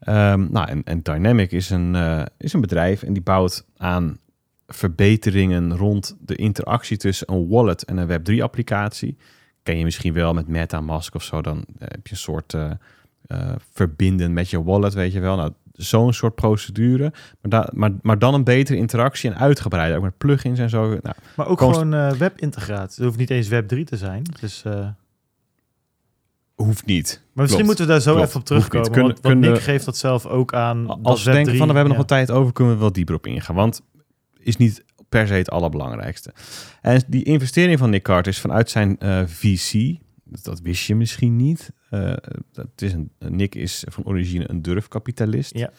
Ehm, 0.00 0.46
nou, 0.50 0.68
en, 0.68 0.84
en 0.84 1.02
Dynamic 1.02 1.52
is 1.52 1.70
een, 1.70 1.94
eh, 1.94 2.22
is 2.38 2.52
een 2.52 2.60
bedrijf 2.60 3.02
en 3.02 3.12
die 3.12 3.22
bouwt 3.22 3.64
aan 3.76 4.18
verbeteringen 4.66 5.76
rond 5.76 6.16
de 6.20 6.36
interactie 6.36 6.96
tussen 6.96 7.32
een 7.32 7.48
wallet 7.48 7.84
en 7.84 7.96
een 7.96 8.08
Web3-applicatie. 8.08 9.16
Ken 9.62 9.78
je 9.78 9.84
misschien 9.84 10.12
wel 10.12 10.32
met 10.34 10.48
MetaMask 10.48 11.14
of 11.14 11.22
zo. 11.22 11.40
Dan 11.42 11.58
eh, 11.58 11.88
heb 11.90 12.06
je 12.06 12.12
een 12.12 12.18
soort 12.18 12.54
eh, 12.54 12.70
eh, 13.30 13.52
verbinden 13.72 14.32
met 14.32 14.50
je 14.50 14.62
wallet, 14.62 14.94
weet 14.94 15.12
je 15.12 15.20
wel. 15.20 15.36
Nou, 15.36 15.52
zo'n 15.72 16.12
soort 16.12 16.34
procedure. 16.34 17.12
Maar, 17.40 17.50
da- 17.50 17.70
maar, 17.74 17.90
maar 18.02 18.18
dan 18.18 18.34
een 18.34 18.44
betere 18.44 18.78
interactie 18.78 19.30
en 19.30 19.36
uitgebreid. 19.38 19.94
Ook 19.96 20.02
met 20.02 20.18
plugins 20.18 20.58
en 20.58 20.68
zo. 20.70 20.88
Nou, 20.88 21.14
Maar 21.36 21.46
ook 21.46 21.58
gewoon 21.58 21.94
eh, 21.94 22.10
webintegratie. 22.12 22.94
Het 22.94 23.04
hoeft 23.04 23.18
niet 23.18 23.30
eens 23.30 23.48
Web 23.48 23.68
3 23.68 23.84
te 23.84 23.96
zijn. 23.96 24.22
Dus, 24.40 24.62
eh, 24.64 24.72
maar 24.72 24.94
hoeft 26.54 26.86
niet. 26.86 27.22
misschien 27.32 27.46
Klopt. 27.46 27.64
moeten 27.64 27.84
we 27.86 27.90
daar 27.90 28.00
zo 28.00 28.12
Klopt. 28.14 28.28
even 28.28 28.40
op 28.40 28.46
terugkomen. 28.46 28.90
Kunnen- 28.90 29.16
want, 29.22 29.38
Nick 29.40 29.58
geeft 29.58 29.84
dat 29.84 29.96
zelf 29.96 30.26
ook 30.26 30.54
aan. 30.54 31.02
Als 31.02 31.22
we 31.24 31.30
Web3 31.30 31.32
denken 31.34 31.56
van, 31.56 31.66
we 31.68 31.72
hebben 31.74 31.88
nog 31.88 31.96
wat 31.96 32.08
tijd 32.08 32.30
over, 32.30 32.52
kunnen 32.52 32.74
we 32.74 32.80
wel 32.80 32.92
dieper 32.92 33.14
op 33.14 33.26
ingaan. 33.26 33.54
Want 33.54 33.80
is 34.38 34.56
niet 34.56 34.84
per 35.08 35.26
se 35.26 35.34
het 35.34 35.50
allerbelangrijkste. 35.50 36.32
En 36.80 37.02
die 37.08 37.24
investering 37.24 37.78
van 37.78 37.90
Nick 37.90 38.02
Carter 38.02 38.32
is 38.32 38.40
vanuit 38.40 38.70
zijn 38.70 38.98
eh, 38.98 39.22
VC. 39.26 39.96
Dat, 40.24 40.44
dat 40.44 40.60
wist 40.60 40.86
je 40.86 40.94
misschien 40.94 41.36
niet. 41.36 41.72
Eh, 41.90 42.12
dat 42.52 42.66
is 42.76 42.92
een, 42.92 43.10
Nick 43.18 43.54
is 43.54 43.84
van 43.88 44.04
origine 44.04 44.50
een 44.50 44.62
durfkapitalist. 44.62 45.56
Ja. 45.58 45.70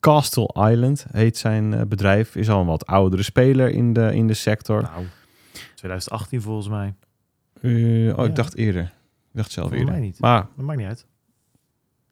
Castle 0.00 0.70
Island 0.70 1.06
heet 1.12 1.36
zijn 1.36 1.74
eh, 1.74 1.82
bedrijf. 1.86 2.36
Is 2.36 2.48
al 2.48 2.60
een 2.60 2.66
wat 2.66 2.86
oudere 2.86 3.22
speler 3.22 3.70
in 3.70 3.92
de, 3.92 4.14
in 4.14 4.26
de 4.26 4.34
sector. 4.34 4.82
Nou, 4.82 5.04
2018 5.74 6.42
volgens 6.42 6.68
mij. 6.68 6.94
Eh, 7.62 7.70
oh, 7.72 8.16
Ja. 8.16 8.24
ik 8.24 8.34
dacht 8.34 8.56
eerder. 8.56 8.82
Ik 8.82 9.36
dacht 9.36 9.50
zelf 9.50 9.68
Volgens 9.68 9.88
eerder. 9.88 10.00
mij 10.00 10.10
niet. 10.10 10.20
Maar 10.20 10.46
Dat 10.56 10.64
maakt 10.64 10.78
niet 10.78 10.88
uit. 10.88 11.06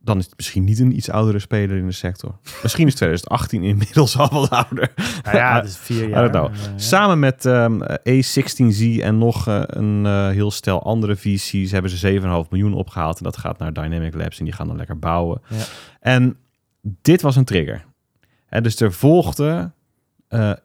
Dan 0.01 0.19
is 0.19 0.25
het 0.25 0.37
misschien 0.37 0.65
niet 0.65 0.79
een 0.79 0.97
iets 0.97 1.11
oudere 1.11 1.39
speler 1.39 1.77
in 1.77 1.87
de 1.87 1.93
sector. 1.93 2.39
Misschien 2.63 2.87
is 2.87 2.95
2018 2.95 3.63
inmiddels 3.63 4.19
al 4.19 4.29
wat 4.29 4.51
ouder. 4.51 4.93
Nou 5.23 5.37
ja, 5.37 5.55
het 5.55 5.65
is 5.65 5.77
vier 5.89 6.09
jaar. 6.09 6.27
I 6.27 6.31
don't 6.31 6.53
know. 6.55 6.67
Eh. 6.67 6.73
Samen 6.77 7.19
met 7.19 7.47
ehm, 7.47 7.81
A16Z 7.83 9.03
en 9.03 9.19
nog 9.19 9.49
eh, 9.49 9.63
een 9.67 10.07
eh, 10.07 10.29
heel 10.29 10.51
stel 10.51 10.83
andere 10.83 11.17
VC's 11.17 11.71
hebben 11.71 11.91
ze 11.91 12.21
7,5 12.45 12.49
miljoen 12.51 12.75
opgehaald. 12.75 13.19
En 13.19 13.25
dat 13.25 13.37
gaat 13.37 13.59
naar 13.59 13.73
Dynamic 13.73 14.15
Labs 14.15 14.39
en 14.39 14.45
die 14.45 14.55
gaan 14.55 14.67
dan 14.67 14.77
lekker 14.77 14.99
bouwen. 14.99 15.41
Ja. 15.49 15.65
En 16.01 16.37
dit 17.03 17.23
was 17.23 17.37
een 17.37 17.45
trigger. 17.45 17.85
Hè, 18.47 18.61
dus 18.61 18.81
er 18.81 18.93
volgde 18.93 19.73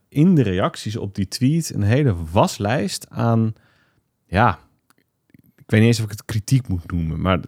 in 0.10 0.36
de 0.36 0.44
reacties 0.44 0.98
op 0.98 1.16
die 1.16 1.28
tweet 1.28 1.74
een 1.74 1.84
hele 1.84 2.16
waslijst 2.32 3.06
aan, 3.10 3.54
ja, 4.26 4.60
ik 5.66 5.70
weet 5.72 5.80
niet 5.80 5.90
eens 5.90 5.98
of 6.00 6.06
ik 6.06 6.12
het 6.12 6.26
kritiek 6.26 6.68
moet 6.68 6.92
noemen, 6.92 7.22
maar 7.22 7.40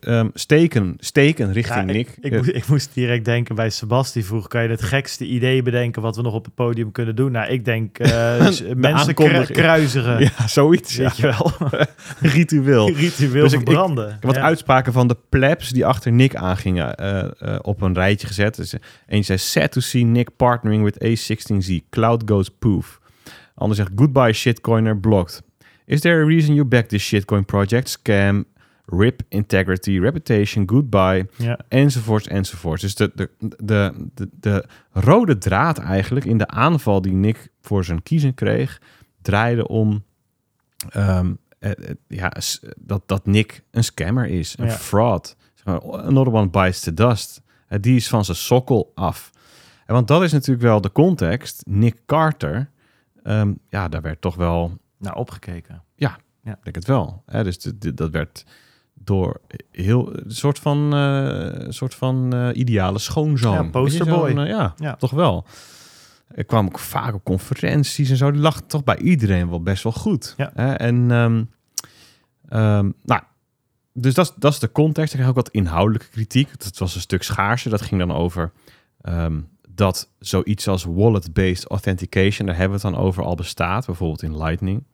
ehm, 0.00 0.28
steken, 0.34 0.94
steken 0.98 1.52
richting 1.52 1.86
Ja, 1.86 1.92
Nick. 1.92 2.08
Ik, 2.20 2.32
ik, 2.32 2.36
moest- 2.36 2.54
ik 2.54 2.66
moest 2.66 2.90
direct 2.94 3.24
denken 3.24 3.54
bij 3.54 3.70
Sebasti 3.70 4.22
vroeg, 4.22 4.48
kan 4.48 4.62
je 4.62 4.68
het 4.68 4.82
gekste 4.82 5.24
idee 5.26 5.62
bedenken 5.62 6.02
wat 6.02 6.16
we 6.16 6.22
nog 6.22 6.34
op 6.34 6.44
het 6.44 6.54
podium 6.54 6.92
kunnen 6.92 7.16
doen? 7.16 7.32
Nou, 7.32 7.50
ik 7.50 7.64
denk 7.64 7.98
eh, 7.98 8.48
mensen 8.76 9.14
kru- 9.14 9.44
kruisigen, 9.44 10.20
ja, 10.38 10.46
zoiets. 10.48 10.96
Ja. 10.96 11.02
weet 11.02 11.16
je 11.16 11.22
wel. 11.22 11.52
Ritueel. 12.32 12.90
Ritueel 12.90 13.42
Dus 13.44 13.52
ik- 13.52 13.66
wat 14.20 14.34
Ja. 14.34 14.40
uitspraken 14.42 14.92
van 14.92 15.08
de 15.08 15.16
plebs 15.28 15.70
die 15.70 15.86
achter 15.86 16.12
Nick 16.12 16.34
aangingen 16.36 16.94
eh, 16.96 17.18
eh, 17.54 17.58
op 17.62 17.80
een 17.82 17.94
rijtje 17.94 18.26
gezet. 18.26 18.56
Dus, 18.56 18.74
eentje 19.06 19.36
zei, 19.36 19.38
sad 19.38 19.72
to 19.72 19.80
see 19.80 20.04
Nick 20.04 20.36
partnering 20.36 20.82
with 20.84 21.04
A16Z. 21.04 21.78
Cloud 21.90 22.22
goes 22.26 22.48
poof. 22.58 23.00
Ander 23.54 23.76
zegt, 23.76 23.90
goodbye 23.96 24.32
shitcoiner, 24.32 24.98
blocked. 24.98 25.42
Is 25.88 26.00
there 26.00 26.22
a 26.22 26.26
reason 26.26 26.54
you 26.54 26.64
back 26.66 26.86
this 26.88 27.02
shitcoin 27.14 27.44
project? 27.44 27.88
Scam, 27.98 28.44
rip, 28.86 29.22
integrity, 29.28 29.98
reputation, 29.98 30.68
goodbye, 30.68 31.26
Ja. 31.36 31.58
enzovoorts, 31.68 32.26
enzovoorts. 32.26 32.82
Dus 32.82 32.94
de, 32.94 33.10
de, 33.14 33.30
de, 33.58 33.92
de, 34.14 34.28
de 34.40 34.64
rode 34.92 35.38
draad 35.38 35.78
eigenlijk 35.78 36.26
in 36.26 36.38
de 36.38 36.46
aanval 36.46 37.00
die 37.02 37.12
Nick 37.12 37.48
voor 37.60 37.84
zijn 37.84 38.02
kiezen 38.02 38.34
kreeg, 38.34 38.80
draaide 39.22 39.68
om 39.68 40.04
ehm, 40.90 41.32
eh, 41.58 41.70
eh, 41.70 41.76
ja, 42.08 42.32
dat, 42.76 43.02
dat 43.06 43.26
Nick 43.26 43.62
een 43.70 43.84
scammer 43.84 44.26
is, 44.26 44.54
een 44.58 44.66
Ja. 44.66 44.72
fraud. 44.72 45.36
Zeg 45.54 45.64
maar, 45.64 45.80
Another 46.02 46.32
one 46.32 46.48
bites 46.48 46.80
the 46.80 46.94
dust. 46.94 47.42
Eh, 47.68 47.78
die 47.80 47.96
is 47.96 48.08
van 48.08 48.24
zijn 48.24 48.36
sokkel 48.36 48.92
af. 48.94 49.30
En 49.86 49.94
want 49.94 50.08
dat 50.08 50.22
is 50.22 50.32
natuurlijk 50.32 50.62
wel 50.62 50.80
de 50.80 50.92
context. 50.92 51.62
Nick 51.66 51.96
Carter, 52.06 52.70
ehm, 53.22 53.52
ja, 53.68 53.88
daar 53.88 54.02
werd 54.02 54.20
toch 54.20 54.34
wel 54.34 54.78
Nou, 54.98 55.16
opgekeken. 55.16 55.82
ik 56.44 56.54
denk 56.62 56.74
het 56.76 56.86
wel. 56.86 57.22
Hè? 57.26 57.44
Dus 57.44 57.58
de- 57.58 57.78
de- 57.78 57.94
dat 57.94 58.10
werd 58.10 58.44
door 58.94 59.40
heel 59.70 60.16
een 60.24 60.30
soort 60.30 60.58
van, 60.58 60.94
eh, 60.94 61.66
soort 61.68 61.94
van 61.94 62.32
eh, 62.32 62.48
ideale 62.52 62.98
schoonzoon. 62.98 63.64
Ja, 63.64 63.70
posterboy. 63.70 64.30
eh, 64.30 64.46
ja, 64.48 64.74
Ja. 64.76 64.96
toch 64.96 65.10
wel. 65.10 65.46
Ik 66.34 66.46
kwam 66.46 66.66
ook 66.66 66.78
vaak 66.78 67.14
op 67.14 67.24
conferenties 67.24 68.10
en 68.10 68.16
zo. 68.16 68.30
Die 68.30 68.40
lag 68.40 68.60
toch 68.60 68.84
bij 68.84 68.98
iedereen 68.98 69.48
wel 69.48 69.62
best 69.62 69.82
wel 69.82 69.92
goed. 69.92 70.34
Ja. 70.36 70.50
Hè? 70.54 70.72
En 70.72 71.10
ehm, 71.10 71.44
ehm, 72.48 72.90
nou, 73.02 73.22
dus 73.92 74.14
dat, 74.14 74.26
is- 74.26 74.34
dat 74.36 74.52
is 74.52 74.58
de 74.58 74.72
context. 74.72 75.12
Ik 75.12 75.18
kreeg 75.18 75.30
ook 75.30 75.36
wat 75.36 75.48
inhoudelijke 75.50 76.08
kritiek. 76.08 76.62
Dat 76.64 76.78
was 76.78 76.94
een 76.94 77.00
stuk 77.00 77.22
schaarser. 77.22 77.70
Dat 77.70 77.82
ging 77.82 78.00
dan 78.00 78.12
over 78.16 78.52
ehm, 79.00 79.40
dat 79.78 80.10
zoiets 80.18 80.68
als 80.68 80.84
wallet-based 80.84 81.64
authentication, 81.64 82.46
daar 82.46 82.56
hebben 82.56 82.80
we 82.80 82.86
het 82.86 82.94
dan 82.94 83.04
over, 83.04 83.22
al 83.22 83.34
bestaat. 83.34 83.86
Bijvoorbeeld 83.86 84.22
in 84.22 84.36
Lightning. 84.36 84.84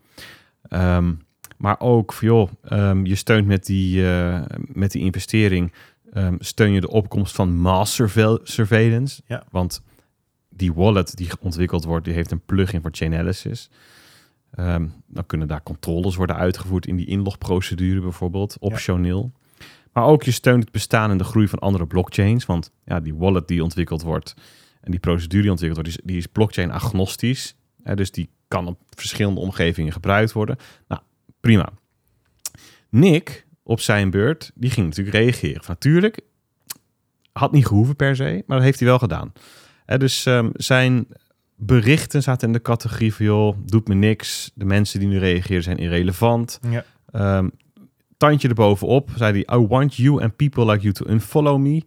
Ehm, 0.68 1.12
maar 1.56 1.80
ook, 1.80 2.14
joh, 2.20 2.50
ehm, 2.62 3.04
je 3.04 3.14
steunt 3.14 3.46
met 3.46 3.66
die, 3.66 4.08
eh, 4.08 4.42
met 4.56 4.92
die 4.92 5.02
investering, 5.02 5.72
ehm, 6.12 6.36
steun 6.38 6.72
je 6.72 6.80
de 6.80 6.90
opkomst 6.90 7.34
van 7.34 7.56
mass 7.56 7.94
surveil- 7.94 8.40
surveillance. 8.42 9.22
Ja. 9.26 9.44
Want 9.50 9.82
die 10.48 10.72
wallet 10.72 11.16
die 11.16 11.28
ontwikkeld 11.40 11.84
wordt, 11.84 12.04
die 12.04 12.14
heeft 12.14 12.30
een 12.30 12.44
plugin 12.44 12.80
voor 12.80 12.90
Chainalysis. 12.92 13.70
Dan 15.06 15.26
kunnen 15.26 15.48
daar 15.48 15.62
controles 15.62 16.16
worden 16.16 16.36
uitgevoerd 16.36 16.86
in 16.86 16.96
die 16.96 17.06
inlogprocedure 17.06 18.00
bijvoorbeeld, 18.00 18.56
optioneel. 18.60 19.32
Maar 19.92 20.04
ook 20.04 20.22
je 20.22 20.30
steunt 20.30 20.62
het 20.62 20.72
bestaan 20.72 21.10
en 21.10 21.18
de 21.18 21.24
groei 21.24 21.48
van 21.48 21.58
andere 21.58 21.86
blockchains. 21.86 22.46
Want 22.46 22.70
ja, 22.84 23.00
die 23.00 23.14
wallet 23.14 23.48
die 23.48 23.62
ontwikkeld 23.62 24.02
wordt 24.02 24.34
en 24.84 24.90
die 24.90 25.00
procedure 25.00 25.42
die 25.42 25.50
ontwikkeld 25.50 25.86
wordt, 25.86 25.98
die 25.98 26.00
is, 26.00 26.14
die 26.14 26.16
is 26.16 26.32
blockchain 26.32 26.70
agnostisch. 26.70 27.56
Hè, 27.82 27.94
dus 27.94 28.10
die 28.10 28.28
kan 28.48 28.66
op 28.66 28.78
verschillende 28.88 29.40
omgevingen 29.40 29.92
gebruikt 29.92 30.32
worden. 30.32 30.56
Nou, 30.88 31.00
prima. 31.40 31.72
Nick, 32.88 33.46
op 33.62 33.80
zijn 33.80 34.10
beurt, 34.10 34.50
die 34.54 34.70
ging 34.70 34.86
natuurlijk 34.86 35.16
reageren. 35.16 35.64
Van, 35.64 35.74
Natuurlijk, 35.74 36.20
had 37.32 37.52
niet 37.52 37.66
gehoeven 37.66 37.96
per 37.96 38.16
se, 38.16 38.42
maar 38.46 38.56
dat 38.56 38.66
heeft 38.66 38.78
hij 38.78 38.88
wel 38.88 38.98
gedaan. 38.98 39.32
Hè, 39.84 39.98
dus 39.98 40.26
ehm, 40.26 40.50
zijn 40.52 41.06
berichten 41.56 42.22
zaten 42.22 42.46
in 42.46 42.52
de 42.52 42.62
categorie 42.62 43.14
van, 43.14 43.26
joh, 43.26 43.56
doet 43.64 43.88
me 43.88 43.94
niks. 43.94 44.50
De 44.54 44.64
mensen 44.64 45.00
die 45.00 45.08
nu 45.08 45.18
reageren 45.18 45.62
zijn 45.62 45.76
irrelevant. 45.76 46.60
Ja. 46.70 46.84
Ehm, 47.10 47.48
tandje 48.16 48.48
erbovenop 48.48 49.10
zei 49.16 49.44
hij, 49.44 49.58
I 49.58 49.66
want 49.66 49.94
you 49.94 50.22
and 50.22 50.36
people 50.36 50.64
like 50.64 50.82
you 50.82 50.92
to 50.92 51.06
unfollow 51.06 51.58
me. 51.58 51.82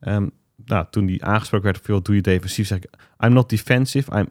Ehm, 0.00 0.26
nou, 0.64 0.86
toen 0.90 1.06
die 1.06 1.24
aangesproken 1.24 1.66
werd, 1.72 1.84
veel 1.84 2.02
doe 2.02 2.14
je 2.14 2.20
defensief, 2.22 2.66
zeg 2.66 2.78
ik, 2.78 2.90
I'm 3.18 3.32
not 3.32 3.48
defensive, 3.48 4.18
I'm 4.18 4.28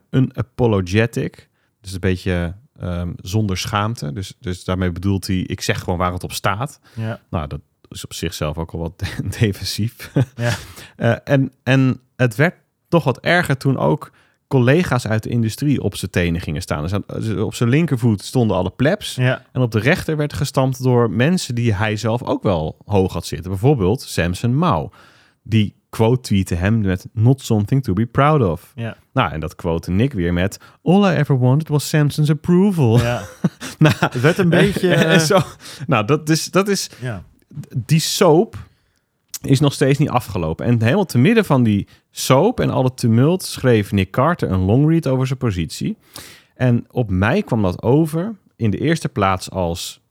unapologetic. 0.62 1.49
Dus 1.82 1.94
een 1.94 1.99
beetje 1.99 2.56
ehm, 2.80 3.12
zonder 3.22 3.58
schaamte. 3.58 4.14
Dus, 4.14 4.34
dus 4.40 4.64
daarmee 4.64 4.91
bedoelt 4.91 5.28
hij, 5.28 5.38
ik 5.38 5.62
zeg 5.62 5.80
gewoon 5.80 5.98
waar 5.99 6.14
het 6.14 6.24
op 6.24 6.32
staat. 6.32 6.80
Ja. 6.95 7.20
Nou, 7.30 7.48
dat 7.48 7.62
is 7.90 8.04
op 8.04 8.14
zichzelf 8.14 8.58
ook 8.58 8.72
al 8.72 8.80
wat 8.80 9.04
defensief. 9.40 10.12
Ja. 10.36 10.54
Eh, 10.98 11.16
en, 11.24 11.52
en 11.64 11.99
het 12.16 12.36
werd 12.36 12.56
toch 12.88 13.04
wat 13.04 13.20
erger 13.20 13.58
toen 13.58 13.78
ook 13.78 14.12
collega's 14.48 15.08
uit 15.08 15.24
de 15.24 15.30
industrie 15.30 15.82
op 15.82 15.95
zijn 15.95 16.12
tenen 16.12 16.41
gingen 16.41 16.62
staan. 16.62 16.82
Dus 16.82 16.94
aan- 16.94 17.40
op 17.40 17.56
zijn 17.56 17.70
linkervoet 17.70 18.24
stonden 18.24 18.58
alle 18.58 18.70
plebs. 18.70 19.16
Ja. 19.16 19.45
En 19.52 19.62
op 19.62 19.72
de 19.72 19.80
rechter 19.80 20.18
werd 20.18 20.34
gestampt 20.34 20.84
door 20.84 21.12
mensen 21.12 21.56
die 21.56 21.74
hij 21.74 21.95
zelf 21.95 22.24
ook 22.24 22.44
wel 22.44 22.78
hoog 22.86 23.14
had 23.14 23.26
zitten. 23.26 23.52
Bijvoorbeeld 23.52 24.02
Samson 24.02 24.56
Mao. 24.56 24.90
Die 25.44 25.76
quote 25.98 26.22
tweette 26.22 26.56
hem 26.56 26.82
met 26.82 27.07
not 27.14 27.41
something 27.41 27.84
to 27.84 27.94
be 27.94 28.06
proud 28.06 28.41
of. 28.41 28.72
Ja. 28.76 28.98
Nou, 29.14 29.32
en 29.32 29.40
dat 29.40 29.56
quote 29.56 29.91
Nick 29.91 30.14
weer 30.14 30.34
met 30.34 30.60
all 30.84 31.14
I 31.14 31.15
ever 31.15 31.40
wanted 31.40 31.68
was 31.68 31.90
Samson's 31.90 32.30
approval. 32.30 32.99
ja. 32.99 33.24
nou, 33.80 33.95
Het 33.99 34.22
werd 34.22 34.38
een 34.38 34.49
beetje... 34.49 34.94
en 34.94 35.10
eh, 35.10 35.19
zo, 35.19 35.40
nou, 35.88 36.06
dat 36.06 36.30
is, 36.30 36.52
dat 36.52 36.68
is 36.68 36.90
ja. 37.02 37.24
die 37.76 37.99
soap 37.99 38.57
is 39.41 39.60
nog 39.60 39.74
steeds 39.74 39.99
niet 39.99 40.10
afgelopen. 40.10 40.65
En 40.65 40.82
helemaal 40.82 41.06
te 41.06 41.18
midden 41.18 41.45
van 41.45 41.64
die 41.64 41.88
soap 42.11 42.60
en 42.60 42.69
alle 42.69 42.94
tumult 42.94 43.44
schreef 43.44 43.91
Nick 43.91 44.11
Carter 44.11 44.52
een 44.52 44.65
longread 44.65 45.07
over 45.07 45.28
zijn 45.28 45.40
positie. 45.40 45.98
En 46.56 46.86
op 46.91 47.10
mij 47.10 47.41
kwam 47.44 47.61
dat 47.61 47.84
over 47.84 48.36
in 48.56 48.69
de 48.69 48.78
eerste 48.78 49.10
plaats 49.10 49.52
als 49.52 50.02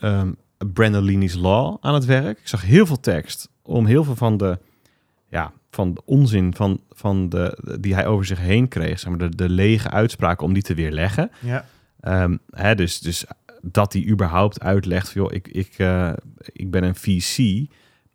um, 0.00 0.36
Brandolini's 0.72 1.34
Law 1.34 1.76
aan 1.80 1.94
het 1.94 2.04
werk. 2.04 2.38
Ik 2.38 2.48
zag 2.48 2.62
heel 2.62 2.86
veel 2.86 3.00
tekst 3.00 3.48
om 3.62 3.86
heel 3.86 4.04
veel 4.04 4.16
van 4.16 4.36
de, 4.36 4.58
van 5.78 5.94
de 5.94 6.02
onzin 6.04 6.54
van, 6.54 6.80
van 6.90 7.28
de, 7.28 7.76
die 7.80 7.94
hij 7.94 8.06
over 8.06 8.24
zich 8.24 8.38
heen 8.38 8.68
kreeg, 8.68 8.98
zeg 8.98 9.10
maar, 9.10 9.18
de, 9.30 9.36
de 9.36 9.48
lege 9.48 9.90
uitspraken, 9.90 10.46
om 10.46 10.52
die 10.52 10.62
te 10.62 10.74
weerleggen. 10.74 11.30
Ja. 11.40 11.64
Ehm, 12.00 12.36
hè, 12.50 12.74
dus, 12.74 12.98
dus 13.00 13.24
dat 13.62 13.92
hij 13.92 14.06
überhaupt 14.06 14.60
uitlegt, 14.60 15.08
van, 15.12 15.22
joh, 15.22 15.32
ik, 15.32 15.48
ik, 15.48 15.74
eh, 15.76 16.12
ik 16.52 16.70
ben 16.70 16.84
een 16.84 16.94
VC. 16.94 17.38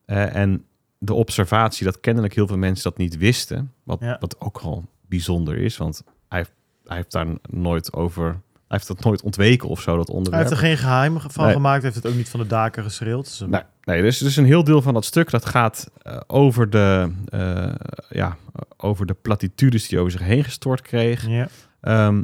eh, 0.05 0.35
en 0.35 0.65
de 0.97 1.13
observatie 1.13 1.85
dat 1.85 1.99
kennelijk 1.99 2.33
heel 2.35 2.47
veel 2.47 2.57
mensen 2.57 2.83
dat 2.83 2.97
niet 2.97 3.17
wisten, 3.17 3.71
wat, 3.83 3.99
Ja. 3.99 4.17
wat 4.19 4.35
ook 4.41 4.57
al 4.57 4.85
bijzonder 5.07 5.57
is, 5.57 5.77
want 5.77 6.03
hij, 6.29 6.37
heeft- 6.37 6.53
hij 6.85 6.95
heeft 6.95 7.11
daar 7.11 7.27
nooit 7.49 7.93
over, 7.93 8.25
hij 8.27 8.31
heeft 8.67 8.87
dat 8.87 9.03
nooit 9.03 9.21
ontweken 9.21 9.69
of 9.69 9.81
zo, 9.81 9.95
dat 9.97 10.07
Hij 10.07 10.15
onderwerp. 10.15 10.43
heeft 10.49 10.61
er 10.61 10.67
geen 10.67 10.77
geheim 10.77 11.19
van 11.19 11.45
Nee. 11.45 11.53
gemaakt. 11.53 11.83
heeft 11.83 11.95
het 11.95 12.07
ook 12.07 12.15
niet 12.15 12.29
van 12.29 12.39
de 12.39 12.47
daken 12.47 12.83
geschreeuwd. 12.83 13.37
Dus, 13.39 13.61
nee 13.83 14.01
dus, 14.01 14.17
dus 14.17 14.35
een 14.35 14.45
heel 14.45 14.63
deel 14.63 14.81
van 14.81 14.93
dat 14.93 15.05
stuk 15.05 15.29
dat 15.29 15.45
gaat 15.45 15.91
eh, 16.01 16.17
over, 16.27 16.69
de, 16.69 17.11
eh, 17.25 17.73
ja, 18.09 18.37
over 18.77 19.05
de 19.05 19.13
platitudes 19.13 19.87
die 19.87 19.99
over 19.99 20.11
zich 20.11 20.21
heen 20.21 20.43
gestort 20.43 20.81
kreeg. 20.81 21.27
ja. 21.27 21.47
Ehm, 21.81 22.23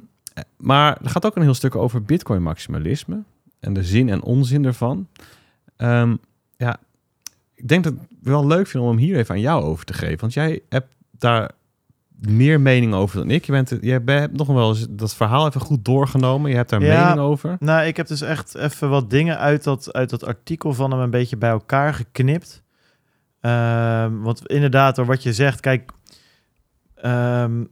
maar 0.58 0.98
er 1.04 1.10
gaat 1.10 1.26
ook 1.26 1.36
een 1.36 1.42
heel 1.42 1.54
stuk 1.54 1.76
over 1.76 2.04
Bitcoin-maximalisme 2.04 3.24
en 3.60 3.74
de 3.74 3.84
zin 3.84 4.10
en 4.10 4.24
onzin 4.24 4.66
ervan. 4.66 5.08
Ehm, 5.76 6.16
ja, 6.58 6.80
ik 7.54 7.68
denk 7.68 7.84
dat 7.84 7.94
ik 7.94 8.00
het 8.00 8.18
wel 8.22 8.48
leuk 8.48 8.68
vind 8.68 8.84
om 8.84 8.90
hem 8.90 8.98
hier 8.98 9.18
even 9.18 9.36
aan 9.36 9.42
jou 9.42 9.64
over 9.64 9.86
te 9.86 9.94
geven, 9.94 10.20
want 10.20 10.34
jij 10.34 10.62
hebt 10.70 10.96
daar 11.12 11.52
meer 12.22 12.62
mening 12.62 12.94
over 12.94 13.18
dan 13.18 13.30
ik. 13.30 13.46
Je, 13.46 13.52
bent, 13.52 13.78
je 13.82 13.92
hebt 14.06 14.38
nog 14.38 14.48
wel 14.48 14.70
eens 14.70 14.88
dat 14.90 15.16
verhaal 15.16 15.48
even 15.48 15.62
goed 15.62 15.86
doorgenomen. 15.86 16.50
Je 16.50 16.56
hebt 16.56 16.70
daar 16.70 16.82
Ja. 16.84 17.04
mening 17.04 17.20
over. 17.28 17.56
Nou, 17.60 17.86
ik 17.88 17.98
heb 17.98 18.08
dus 18.08 18.22
echt 18.22 18.56
even 18.56 18.90
wat 18.90 19.10
dingen 19.10 19.38
uit 19.38 19.64
dat, 19.64 19.94
uit 19.94 20.10
dat 20.10 20.26
artikel 20.26 20.74
van 20.74 20.92
hem 20.92 21.00
een 21.00 21.10
beetje 21.10 21.38
bij 21.38 21.50
elkaar 21.50 21.94
geknipt. 21.94 22.64
Ehm, 23.42 24.18
want 24.20 24.48
inderdaad, 24.48 24.96
door 24.96 25.06
wat 25.06 25.24
je 25.24 25.34
zegt, 25.34 25.60
kijk, 25.60 25.92
ehm, 26.96 27.64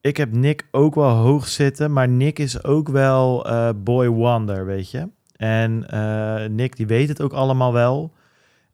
ik 0.00 0.16
heb 0.16 0.32
Nick 0.32 0.68
ook 0.70 0.94
wel 0.94 1.10
hoog 1.10 1.48
zitten, 1.48 1.92
maar 1.92 2.08
Nick 2.08 2.38
is 2.38 2.64
ook 2.64 2.88
wel 2.88 3.46
eh, 3.46 3.68
boy 3.76 4.06
wonder, 4.08 4.66
weet 4.66 4.90
je. 4.90 5.08
En 5.36 5.88
eh, 5.88 6.48
Nick, 6.48 6.76
die 6.76 6.86
weet 6.86 7.08
het 7.08 7.20
ook 7.22 7.32
allemaal 7.32 7.72
wel. 7.72 8.12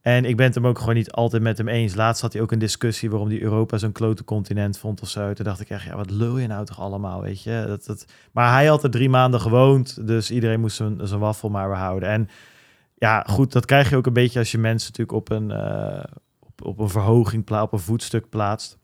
En 0.00 0.24
ik 0.24 0.36
ben 0.36 0.46
het 0.46 0.54
hem 0.54 0.66
ook 0.66 0.78
gewoon 0.78 0.94
niet 0.94 1.12
altijd 1.12 1.42
met 1.42 1.58
hem 1.58 1.68
eens. 1.68 1.94
Laatst 1.94 2.22
had 2.22 2.32
hij 2.32 2.42
ook 2.42 2.52
een 2.52 2.58
discussie 2.58 3.10
waarom 3.10 3.28
hij 3.28 3.42
Europa 3.42 3.78
zo'n 3.78 3.92
klote 3.92 4.24
continent 4.24 4.78
vond 4.78 5.00
of 5.00 5.08
zo. 5.08 5.32
Toen 5.32 5.44
dacht 5.44 5.60
ik 5.60 5.70
echt, 5.70 5.84
ja, 5.84 5.96
wat 5.96 6.10
lul 6.10 6.38
je 6.38 6.46
nou 6.46 6.64
toch 6.64 6.80
allemaal, 6.80 7.22
weet 7.22 7.42
je. 7.42 7.64
Dat, 7.66 7.84
dat... 7.84 8.04
Maar 8.32 8.52
hij 8.52 8.66
had 8.66 8.84
er 8.84 8.90
drie 8.90 9.08
maanden 9.08 9.40
gewoond, 9.40 10.06
dus 10.06 10.30
iedereen 10.30 10.60
moest 10.60 10.76
zijn, 10.76 10.98
zijn 11.02 11.20
waffel 11.20 11.48
maar 11.48 11.68
weer 11.68 11.78
houden. 11.78 12.08
En 12.08 12.28
ja, 12.94 13.24
goed, 13.28 13.52
dat 13.52 13.64
krijg 13.64 13.90
je 13.90 13.96
ook 13.96 14.06
een 14.06 14.12
beetje 14.12 14.38
als 14.38 14.50
je 14.50 14.58
mensen 14.58 14.90
natuurlijk 14.90 15.18
op 15.18 15.30
een, 15.30 15.50
eh, 15.50 16.04
op, 16.38 16.64
op 16.64 16.78
een 16.78 16.88
verhoging, 16.88 17.50
op 17.50 17.72
een 17.72 17.78
voetstuk 17.78 18.28
plaatst. 18.28 18.78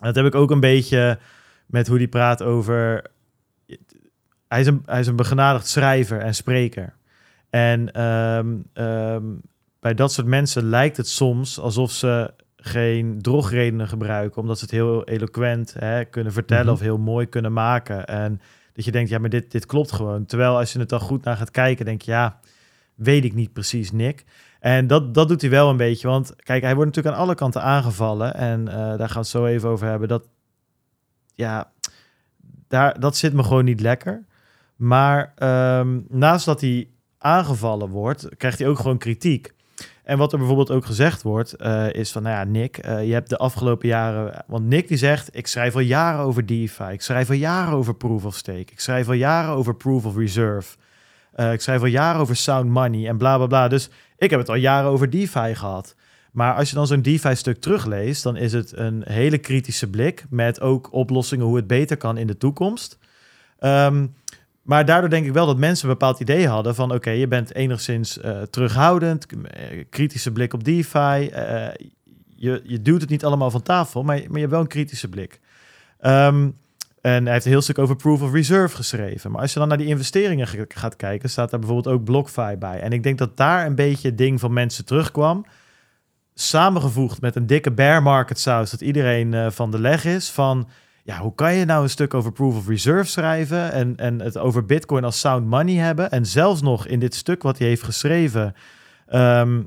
Dat 0.00 0.14
heb 0.14 0.26
ik 0.26 0.34
ook 0.34 0.50
een 0.50 0.60
beetje 0.60 1.18
met 1.66 1.86
hoe 1.86 1.96
hij 1.96 2.08
praat 2.08 2.42
over... 2.42 3.10
Hij 4.48 4.60
is 4.60 4.66
een, 4.66 4.82
hij 4.86 5.00
is 5.00 5.06
een 5.06 5.16
begenadigd 5.16 5.68
schrijver 5.68 6.18
en 6.18 6.34
spreker. 6.34 6.94
En 7.50 7.92
ehm, 7.92 8.54
bij 9.82 9.94
dat 9.94 10.12
soort 10.12 10.26
mensen 10.26 10.64
lijkt 10.64 10.96
het 10.96 11.08
soms 11.08 11.58
alsof 11.60 11.90
ze 11.90 12.34
geen 12.56 13.18
drogredenen 13.22 13.88
gebruiken, 13.88 14.40
omdat 14.40 14.58
ze 14.58 14.64
het 14.64 14.74
heel 14.74 15.04
eloquent 15.04 15.74
hè, 15.78 16.04
kunnen 16.04 16.32
vertellen 16.32 16.64
Mhm. 16.64 16.72
of 16.74 16.80
heel 16.80 16.98
mooi 16.98 17.26
kunnen 17.26 17.52
maken. 17.52 18.06
En 18.06 18.40
dat 18.72 18.84
je 18.84 18.90
denkt, 18.92 19.10
ja, 19.10 19.18
maar 19.18 19.28
dit, 19.30 19.50
dit 19.50 19.66
klopt 19.66 19.92
gewoon. 19.92 20.24
Terwijl 20.26 20.56
als 20.58 20.72
je 20.72 20.78
het 20.78 20.88
dan 20.88 21.00
goed 21.00 21.24
naar 21.24 21.36
gaat 21.36 21.50
kijken, 21.50 21.84
denk 21.84 22.02
je, 22.02 22.10
ja, 22.10 22.40
weet 22.94 23.24
ik 23.24 23.34
niet 23.34 23.52
precies, 23.52 23.92
Nick. 23.92 24.24
En 24.60 24.86
dat, 24.86 25.14
dat 25.14 25.28
doet 25.28 25.40
hij 25.40 25.50
wel 25.50 25.70
een 25.70 25.76
beetje, 25.76 26.08
want 26.08 26.36
kijk, 26.36 26.62
hij 26.62 26.74
wordt 26.74 26.88
natuurlijk 26.88 27.16
aan 27.16 27.22
alle 27.22 27.34
kanten 27.34 27.62
aangevallen. 27.62 28.34
En 28.34 28.68
eh, 28.68 28.74
daar 28.74 28.98
gaan 28.98 29.08
we 29.08 29.18
het 29.18 29.26
zo 29.26 29.46
even 29.46 29.68
over 29.68 29.86
hebben. 29.86 30.08
Dat, 30.08 30.28
ja, 31.34 31.72
daar, 32.68 33.00
dat 33.00 33.16
zit 33.16 33.32
me 33.32 33.42
gewoon 33.42 33.64
niet 33.64 33.80
lekker. 33.80 34.24
Maar 34.76 35.32
ehm, 35.36 36.00
naast 36.08 36.44
dat 36.44 36.60
hij 36.60 36.88
aangevallen 37.18 37.88
wordt, 37.88 38.28
krijgt 38.36 38.58
hij 38.58 38.68
ook 38.68 38.78
gewoon 38.78 38.98
kritiek. 38.98 39.52
En 40.02 40.18
wat 40.18 40.32
er 40.32 40.38
bijvoorbeeld 40.38 40.70
ook 40.70 40.84
gezegd 40.84 41.22
wordt, 41.22 41.52
eh, 41.52 41.92
is 41.92 42.12
van, 42.12 42.22
nou 42.22 42.36
ja, 42.36 42.44
Nick, 42.44 42.78
eh, 42.78 43.06
je 43.06 43.12
hebt 43.12 43.28
de 43.28 43.36
afgelopen 43.36 43.88
jaren... 43.88 44.44
Want 44.46 44.66
Nick 44.66 44.88
die 44.88 44.96
zegt, 44.96 45.36
ik 45.36 45.46
schrijf 45.46 45.74
al 45.74 45.80
jaren 45.80 46.24
over 46.24 46.46
DeFi. 46.46 46.84
Ik 46.84 47.02
schrijf 47.02 47.28
al 47.28 47.34
jaren 47.34 47.74
over 47.74 47.94
Proof 47.94 48.24
of 48.24 48.34
Stake. 48.34 48.72
Ik 48.72 48.80
schrijf 48.80 49.08
al 49.08 49.14
jaren 49.14 49.54
over 49.54 49.74
Proof 49.74 50.04
of 50.04 50.16
Reserve. 50.16 50.76
Eh, 51.32 51.52
ik 51.52 51.60
schrijf 51.60 51.80
al 51.80 51.86
jaren 51.86 52.20
over 52.20 52.36
Sound 52.36 52.68
Money 52.70 53.08
en 53.08 53.16
bla, 53.16 53.36
bla, 53.36 53.46
bla. 53.46 53.68
Dus 53.68 53.90
ik 54.16 54.30
heb 54.30 54.38
het 54.38 54.48
al 54.48 54.54
jaren 54.54 54.90
over 54.90 55.10
DeFi 55.10 55.54
gehad. 55.54 55.94
Maar 56.32 56.54
als 56.54 56.68
je 56.68 56.74
dan 56.74 56.86
zo'n 56.86 57.02
DeFi-stuk 57.02 57.60
terugleest, 57.60 58.22
dan 58.22 58.36
is 58.36 58.52
het 58.52 58.76
een 58.76 59.02
hele 59.06 59.38
kritische 59.38 59.90
blik... 59.90 60.24
met 60.30 60.60
ook 60.60 60.92
oplossingen 60.92 61.46
hoe 61.46 61.56
het 61.56 61.66
beter 61.66 61.96
kan 61.96 62.16
in 62.16 62.26
de 62.26 62.36
toekomst. 62.36 62.98
Ehm, 63.58 64.06
maar 64.62 64.84
daardoor 64.84 65.10
denk 65.10 65.26
ik 65.26 65.32
wel 65.32 65.46
dat 65.46 65.58
mensen 65.58 65.88
een 65.88 65.92
bepaald 65.98 66.20
idee 66.20 66.48
hadden 66.48 66.74
van... 66.74 66.92
oké, 66.92 67.10
je 67.10 67.28
bent 67.28 67.54
enigszins 67.54 68.20
eh, 68.20 68.42
terughoudend, 68.42 69.26
eh, 69.26 69.84
kritische 69.90 70.32
blik 70.32 70.52
op 70.52 70.64
DeFi. 70.64 71.28
eh, 71.28 71.68
je, 72.36 72.60
je 72.64 72.82
duwt 72.82 73.00
het 73.00 73.10
niet 73.10 73.24
allemaal 73.24 73.50
van 73.50 73.62
tafel, 73.62 74.02
maar, 74.02 74.16
maar 74.16 74.32
je 74.32 74.38
hebt 74.38 74.50
wel 74.50 74.60
een 74.60 74.66
kritische 74.66 75.08
blik. 75.08 75.40
Ehm, 76.00 76.48
en 77.00 77.22
hij 77.24 77.32
heeft 77.32 77.44
een 77.44 77.50
heel 77.50 77.62
stuk 77.62 77.78
over 77.78 77.96
Proof 77.96 78.22
of 78.22 78.32
Reserve 78.32 78.76
geschreven. 78.76 79.30
Maar 79.30 79.40
als 79.40 79.52
je 79.52 79.58
dan 79.58 79.68
naar 79.68 79.78
die 79.78 79.86
investeringen 79.86 80.46
ge- 80.46 80.64
gaat 80.68 80.96
kijken... 80.96 81.30
staat 81.30 81.50
daar 81.50 81.60
bijvoorbeeld 81.60 81.94
ook 81.94 82.04
BlockFi 82.04 82.56
bij. 82.58 82.80
En 82.80 82.92
ik 82.92 83.02
denk 83.02 83.18
dat 83.18 83.36
daar 83.36 83.66
een 83.66 83.74
beetje 83.74 84.08
het 84.08 84.18
ding 84.18 84.40
van 84.40 84.52
mensen 84.52 84.84
terugkwam... 84.84 85.44
samengevoegd 86.34 87.20
met 87.20 87.36
een 87.36 87.46
dikke 87.46 87.72
bear 87.72 88.02
market 88.02 88.38
saus... 88.38 88.70
dat 88.70 88.80
iedereen 88.80 89.52
van 89.52 89.70
de 89.70 89.80
leg 89.80 90.04
is 90.04 90.30
van 90.30 90.68
ja, 91.02 91.18
hoe 91.18 91.34
kan 91.34 91.54
je 91.54 91.64
nou 91.64 91.82
een 91.82 91.90
stuk 91.90 92.14
over 92.14 92.32
proof 92.32 92.56
of 92.56 92.68
reserve 92.68 93.10
schrijven 93.10 93.72
en, 93.72 93.96
en 93.96 94.20
het 94.20 94.38
over 94.38 94.66
Bitcoin 94.66 95.04
als 95.04 95.20
sound 95.20 95.46
money 95.46 95.74
hebben? 95.74 96.10
En 96.10 96.26
zelfs 96.26 96.62
nog 96.62 96.86
in 96.86 96.98
dit 96.98 97.14
stuk 97.14 97.42
wat 97.42 97.58
hij 97.58 97.68
heeft 97.68 97.82
geschreven, 97.82 98.54
ehm, 99.06 99.62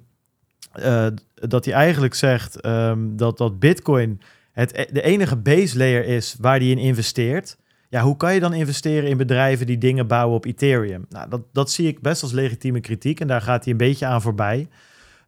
eh, 0.72 1.08
dat 1.34 1.66
hij 1.66 1.74
eigenlijk 1.74 2.14
zegt 2.14 2.62
ehm, 2.62 3.16
dat, 3.16 3.38
dat 3.38 3.60
Bitcoin 3.60 4.22
het, 4.52 4.90
de 4.92 5.02
enige 5.02 5.36
base 5.36 5.78
layer 5.78 6.06
is 6.06 6.36
waar 6.40 6.58
hij 6.58 6.70
in 6.70 6.78
investeert. 6.78 7.58
Ja, 7.90 8.02
hoe 8.02 8.18
kan 8.18 8.34
je 8.34 8.40
dan 8.40 8.54
investeren 8.54 9.10
in 9.10 9.18
bedrijven 9.18 9.66
die 9.66 9.78
dingen 9.78 10.08
bouwen 10.08 10.36
op 10.36 10.46
Ethereum? 10.46 11.06
Nou, 11.10 11.30
dat, 11.30 11.42
dat 11.54 11.72
zie 11.72 11.88
ik 11.88 12.02
best 12.02 12.24
als 12.24 12.32
legitieme 12.32 12.80
kritiek 12.80 13.20
en 13.20 13.28
daar 13.28 13.42
gaat 13.42 13.64
hij 13.64 13.72
een 13.72 13.80
beetje 13.80 14.06
aan 14.06 14.22
voorbij. 14.22 14.68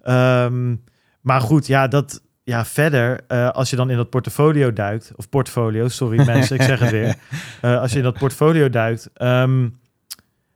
Ehm, 0.02 0.76
maar 1.22 1.42
goed, 1.42 1.68
ja, 1.68 1.88
dat, 1.88 2.22
ja, 2.48 2.66
verder, 2.66 3.20
eh, 3.28 3.50
als 3.50 3.70
je 3.70 3.76
dan 3.76 3.90
in 3.90 3.98
dat 3.98 4.10
portfolio 4.10 4.74
duikt, 4.74 5.12
of 5.16 5.30
portfolio, 5.30 5.88
sorry 5.88 6.26
mensen, 6.26 6.56
ik 6.56 6.62
zeg 6.62 6.80
het 6.80 6.92
weer. 6.92 7.16
Eh, 7.62 7.80
als 7.80 7.92
je 7.92 7.98
in 7.98 8.04
dat 8.04 8.18
portfolio 8.18 8.70
duikt, 8.70 9.10
ehm, 9.14 9.70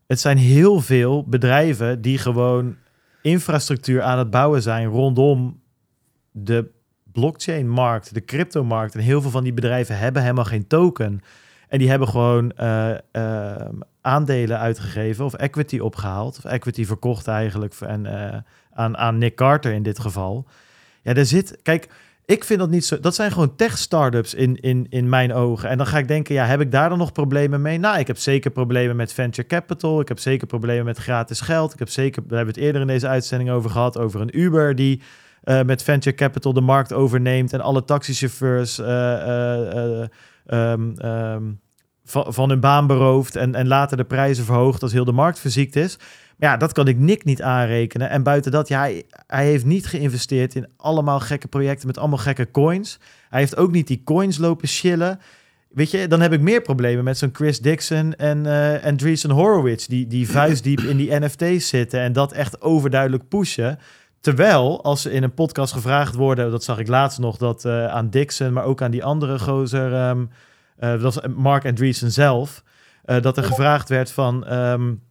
het 0.08 0.20
zijn 0.20 0.38
heel 0.38 0.82
veel 0.82 1.24
bedrijven 1.24 2.02
die 2.02 2.18
gewoon 2.18 2.76
infrastructuur 3.22 4.02
aan 4.02 4.18
het 4.18 4.30
bouwen 4.30 4.62
zijn 4.62 4.88
rondom 4.88 5.62
de 6.32 6.70
blockchain-markt, 7.12 8.14
de 8.14 8.26
crypto-markt. 8.26 8.96
En 8.96 9.02
heel 9.02 9.22
veel 9.22 9.32
van 9.32 9.44
die 9.44 9.54
bedrijven 9.54 9.98
hebben 9.98 10.22
helemaal 10.22 10.46
geen 10.46 10.68
token. 10.68 11.22
En 11.68 11.80
die 11.80 11.90
hebben 11.90 12.08
gewoon 12.08 12.52
eh, 12.52 12.92
eh, 13.12 13.70
aandelen 14.02 14.60
uitgegeven 14.60 15.26
of 15.26 15.34
equity 15.34 15.80
opgehaald. 15.80 16.38
Of 16.38 16.46
equity 16.46 16.86
verkocht 16.86 17.28
eigenlijk 17.28 17.74
en, 17.80 18.08
aan, 18.74 18.98
aan 18.98 19.18
Nick 19.18 19.36
Carter 19.36 19.74
in 19.74 19.84
dit 19.84 20.00
geval. 20.00 20.48
Ja, 21.02 21.14
er 21.14 21.26
zit... 21.26 21.60
Kijk, 21.64 21.90
ik 22.26 22.44
vind 22.44 22.60
dat 22.60 22.70
niet 22.70 22.86
zo... 22.86 23.00
Dat 23.00 23.16
zijn 23.16 23.32
gewoon 23.32 23.56
tech-startups 23.56 24.34
in, 24.34 24.56
in, 24.56 24.88
in 24.90 25.10
mijn 25.10 25.34
ogen. 25.34 25.70
En 25.70 25.78
dan 25.78 25.88
ga 25.88 25.98
ik 25.98 26.08
denken, 26.08 26.36
ja, 26.36 26.46
heb 26.46 26.62
ik 26.62 26.72
daar 26.72 26.90
dan 26.90 26.98
nog 26.98 27.12
problemen 27.12 27.62
mee? 27.62 27.78
Nou, 27.78 28.00
ik 28.00 28.08
heb 28.08 28.18
zeker 28.18 28.52
problemen 28.52 28.96
met 28.96 29.14
venture 29.14 29.48
capital. 29.48 30.00
Ik 30.00 30.08
heb 30.08 30.20
zeker 30.20 30.48
problemen 30.48 30.86
met 30.86 30.98
gratis 30.98 31.42
geld. 31.42 31.74
Ik 31.74 31.80
heb 31.80 31.90
zeker... 31.90 32.24
We 32.28 32.36
hebben 32.36 32.54
het 32.54 32.64
eerder 32.64 32.82
in 32.82 32.88
deze 32.88 33.08
uitzending 33.08 33.50
over 33.50 33.70
gehad. 33.70 33.98
Over 33.98 34.22
een 34.22 34.40
Uber 34.40 34.76
die... 34.76 35.02
Uh, 35.44 35.62
met 35.62 35.84
venture 35.84 36.16
capital 36.16 36.54
de 36.54 36.62
markt 36.62 36.94
overneemt 36.94 37.54
en 37.54 37.62
alle 37.62 37.84
taxichauffeurs 37.84 38.80
uh, 38.80 38.88
uh, 38.88 40.06
um, 40.48 41.06
um, 41.06 41.60
van, 42.06 42.34
van 42.34 42.50
hun 42.50 42.60
baan 42.60 42.88
berooft 42.88 43.36
en, 43.36 43.56
en 43.56 43.68
later 43.68 43.98
de 43.98 44.04
prijzen 44.04 44.46
verhoogt 44.46 44.84
als 44.84 44.92
heel 44.92 45.06
de 45.06 45.12
markt 45.12 45.40
verziekt 45.40 45.76
is. 45.76 45.98
Maar 46.38 46.50
ja, 46.50 46.58
dat 46.58 46.72
kan 46.74 46.88
ik 46.88 46.98
Nick 46.98 47.24
niet 47.24 47.42
aanrekenen. 47.42 48.10
En 48.10 48.24
buiten 48.24 48.52
dat, 48.52 48.68
ja, 48.68 48.80
hij, 48.80 49.04
hij 49.28 49.46
heeft 49.46 49.66
niet 49.66 49.88
geïnvesteerd 49.88 50.56
in 50.56 50.68
allemaal 50.78 51.20
gekke 51.20 51.48
projecten 51.48 51.88
met 51.88 51.98
allemaal 51.98 52.18
gekke 52.18 52.52
coins. 52.52 53.00
Hij 53.30 53.40
heeft 53.40 53.58
ook 53.58 53.72
niet 53.72 53.88
die 53.88 54.02
coins 54.04 54.38
lopen 54.38 54.68
chillen. 54.68 55.20
Weet 55.70 55.92
je, 55.92 56.08
dan 56.08 56.22
heb 56.22 56.34
ik 56.34 56.42
meer 56.42 56.62
problemen 56.62 57.04
met 57.04 57.18
zo'n 57.18 57.30
Chris 57.34 57.60
Dixon 57.60 58.16
en 58.16 58.46
uh, 58.46 58.84
Andreessen 58.84 59.30
Horowitz, 59.30 59.86
die, 59.86 60.08
die 60.08 60.30
vuistdiep 60.30 60.80
in 60.80 60.98
die 60.98 61.12
NFT's 61.20 61.68
zitten 61.68 62.00
en 62.00 62.14
dat 62.14 62.32
echt 62.32 62.62
overduidelijk 62.62 63.28
pushen. 63.28 63.80
Terwijl, 64.22 64.84
als 64.84 65.02
ze 65.02 65.12
in 65.12 65.24
een 65.24 65.34
podcast 65.34 65.74
gevraagd 65.74 66.16
worden, 66.16 66.52
dat 66.52 66.64
zag 66.64 66.80
ik 66.80 66.88
laatst 66.88 67.20
nog, 67.20 67.38
dat 67.38 67.66
uh, 67.66 67.88
aan 67.88 68.10
Dixon, 68.10 68.54
maar 68.54 68.64
ook 68.64 68.82
aan 68.82 68.92
die 68.92 69.04
andere 69.04 69.40
gozer, 69.40 70.10
um, 70.10 70.22
uh, 70.22 70.28
dat 70.90 71.02
was 71.02 71.20
Mark 71.36 71.66
Andreessen 71.66 72.12
zelf, 72.12 72.64
uh, 73.06 73.22
dat 73.22 73.38
er 73.38 73.44
gevraagd 73.44 73.90
werd 73.90 74.12
van, 74.12 74.54
um, 74.54 75.02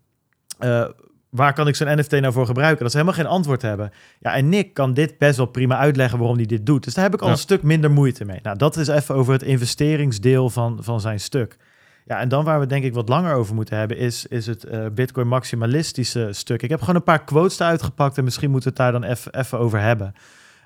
waar 1.30 1.52
kan 1.52 1.68
ik 1.68 1.76
zo'n 1.76 1.98
NFT 1.98 2.10
nou 2.10 2.32
voor 2.32 2.46
gebruiken? 2.46 2.82
Dat 2.82 2.90
ze 2.90 2.98
helemaal 2.98 3.18
geen 3.18 3.32
antwoord 3.32 3.62
hebben. 3.62 3.90
Ja, 4.20 4.34
en 4.34 4.48
Nick 4.48 4.74
kan 4.74 4.94
dit 4.94 5.18
best 5.18 5.36
wel 5.36 5.46
prima 5.46 5.78
uitleggen 5.78 6.18
waarom 6.18 6.36
hij 6.36 6.46
dit 6.46 6.66
doet. 6.66 6.84
Dus 6.84 6.94
daar 6.94 7.04
heb 7.04 7.14
ik 7.14 7.20
al 7.20 7.26
ja. 7.26 7.32
een 7.32 7.38
stuk 7.38 7.62
minder 7.62 7.90
moeite 7.90 8.24
mee. 8.24 8.38
Nou, 8.42 8.56
dat 8.56 8.76
is 8.76 8.88
even 8.88 9.14
over 9.14 9.32
het 9.32 9.42
investeringsdeel 9.42 10.50
van, 10.50 10.78
van 10.80 11.00
zijn 11.00 11.20
stuk. 11.20 11.56
Ja, 12.04 12.18
en 12.20 12.28
dan 12.28 12.44
waar 12.44 12.60
we 12.60 12.66
denk 12.66 12.84
ik 12.84 12.94
wat 12.94 13.08
langer 13.08 13.34
over 13.34 13.54
moeten 13.54 13.78
hebben, 13.78 13.96
is, 13.96 14.26
is 14.26 14.46
het 14.46 14.64
uh, 14.64 14.86
Bitcoin 14.94 15.28
maximalistische 15.28 16.28
stuk. 16.32 16.62
Ik 16.62 16.70
heb 16.70 16.80
gewoon 16.80 16.94
een 16.94 17.02
paar 17.02 17.24
quotes 17.24 17.60
uitgepakt 17.60 18.18
en 18.18 18.24
misschien 18.24 18.50
moeten 18.50 18.72
we 18.72 18.82
het 18.82 18.92
daar 18.92 19.00
dan 19.00 19.10
even 19.32 19.58
over 19.58 19.80
hebben. 19.80 20.14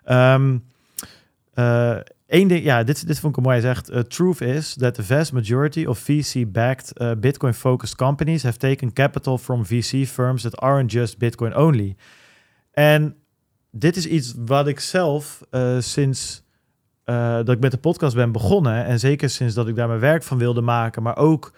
Um, 0.09 0.64
uh, 1.55 1.97
Eén 2.26 2.48
ding, 2.48 2.64
ja, 2.64 2.82
dit, 2.82 3.06
dit 3.06 3.20
vond 3.20 3.36
ik 3.36 3.42
mooi. 3.42 3.60
Hij 3.60 3.66
zegt: 3.66 3.90
uh, 3.90 3.98
Truth 3.98 4.40
is 4.40 4.74
that 4.74 4.94
the 4.94 5.05
vast 5.05 5.32
majority 5.32 5.84
of 5.84 5.98
VC-backed 5.98 6.92
uh, 7.01 7.10
Bitcoin-focused 7.18 7.96
companies 7.96 8.42
have 8.42 8.59
taken 8.59 8.92
capital 8.92 9.38
from 9.38 9.64
VC 9.64 10.06
firms 10.06 10.42
that 10.42 10.56
aren't 10.56 10.92
just 10.92 11.18
Bitcoin 11.18 11.56
only. 11.56 11.96
En 12.72 13.16
dit 13.70 13.96
is 13.96 14.06
iets 14.06 14.34
wat 14.36 14.66
ik 14.66 14.80
zelf 14.80 15.42
uh, 15.51 15.80
sinds 15.80 16.42
dat 17.05 17.48
ik 17.48 17.60
met 17.60 17.70
de 17.70 17.78
podcast 17.78 18.14
ben 18.14 18.32
begonnen, 18.32 18.84
en 18.84 18.98
zeker 18.98 19.30
sinds 19.30 19.55
dat 19.55 19.68
ik 19.68 19.74
daar 19.76 19.88
mijn 19.88 20.01
werk 20.01 20.22
van 20.22 20.38
wilde 20.38 20.60
maken, 20.60 21.02
maar 21.02 21.16
ook 21.16 21.52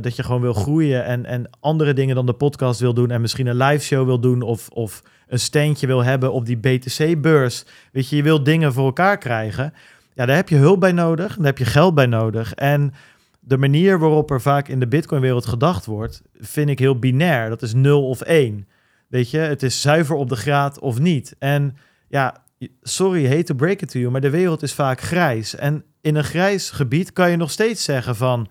dat 0.00 0.16
je 0.16 0.22
gewoon 0.22 0.40
wil 0.40 0.52
groeien 0.52 1.04
en, 1.04 1.24
en 1.24 1.50
andere 1.60 1.92
dingen 1.92 2.14
dan 2.14 2.26
de 2.26 2.32
podcast 2.32 2.80
wil 2.80 2.94
doen 2.94 3.10
en 3.10 3.20
misschien 3.20 3.46
een 3.46 3.56
live 3.56 3.84
show 3.84 4.06
wil 4.06 4.20
doen 4.20 4.42
of, 4.42 4.68
of 4.68 5.02
een 5.28 5.38
standje 5.38 5.86
wil 5.86 6.04
hebben 6.04 6.32
op 6.32 6.46
die 6.46 6.56
BTC-beurs. 6.56 7.64
Weet 7.92 8.08
je, 8.08 8.16
je 8.16 8.22
wil 8.22 8.42
dingen 8.42 8.72
voor 8.72 8.84
elkaar 8.84 9.18
krijgen. 9.18 9.72
Ja, 10.14 10.26
daar 10.26 10.36
heb 10.36 10.48
je 10.48 10.56
hulp 10.56 10.80
bij 10.80 10.92
nodig, 10.92 11.36
daar 11.36 11.46
heb 11.46 11.58
je 11.58 11.64
geld 11.64 11.94
bij 11.94 12.06
nodig. 12.06 12.54
En 12.54 12.94
de 13.40 13.58
manier 13.58 13.98
waarop 13.98 14.30
er 14.30 14.40
vaak 14.40 14.68
in 14.68 14.80
de 14.80 14.88
Bitcoin-wereld 14.88 15.46
gedacht 15.46 15.86
wordt, 15.86 16.22
vind 16.40 16.68
ik 16.68 16.78
heel 16.78 16.98
binair. 16.98 17.48
Dat 17.48 17.62
is 17.62 17.74
0 17.74 18.08
of 18.08 18.20
1. 18.20 18.68
Weet 19.08 19.30
je, 19.30 19.38
het 19.38 19.62
is 19.62 19.80
zuiver 19.80 20.16
op 20.16 20.28
de 20.28 20.36
graad 20.36 20.78
of 20.78 20.98
niet. 20.98 21.36
En 21.38 21.76
ja, 22.08 22.42
sorry, 22.82 23.28
hate 23.28 23.42
to 23.42 23.54
break 23.54 23.80
it 23.80 23.90
to 23.90 23.98
you, 23.98 24.10
maar 24.10 24.20
de 24.20 24.30
wereld 24.30 24.62
is 24.62 24.72
vaak 24.72 25.00
grijs. 25.00 25.54
En 25.54 25.84
in 26.00 26.14
een 26.14 26.24
grijs 26.24 26.70
gebied 26.70 27.12
kan 27.12 27.30
je 27.30 27.36
nog 27.36 27.50
steeds 27.50 27.84
zeggen 27.84 28.16
van, 28.16 28.48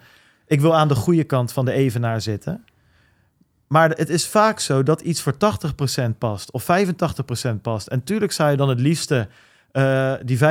ik 0.48 0.62
wil 0.62 0.76
aan 0.76 0.88
de 0.88 0.96
goede 0.96 1.24
kant 1.24 1.52
van 1.52 1.66
de 1.66 1.72
evenaar 1.72 2.22
zitten. 2.22 2.66
Maar 3.68 3.90
het 3.90 4.10
is 4.10 4.28
vaak 4.28 4.60
zo 4.60 4.84
dat 4.84 5.02
iets 5.02 5.22
voor 5.22 5.34
80% 5.34 5.38
past 6.18 6.52
of 6.52 6.64
85% 6.64 7.62
past. 7.62 7.88
En 7.88 8.04
tuurlijk 8.04 8.32
zou 8.32 8.52
je 8.52 8.58
dan 8.58 8.70
het 8.70 8.80
liefste 8.80 9.28
uh, 9.72 10.14
die 10.24 10.38
15% 10.38 10.42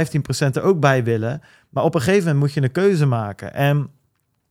er 0.53 0.63
ook 0.63 0.81
bij 0.81 1.05
willen. 1.05 1.43
Maar 1.69 1.85
op 1.85 1.95
een 1.95 2.01
gegeven 2.01 2.25
moment 2.25 2.39
moet 2.39 2.53
je 2.53 2.63
een 2.63 2.73
keuze 2.73 3.07
maken. 3.07 3.55
En 3.55 3.89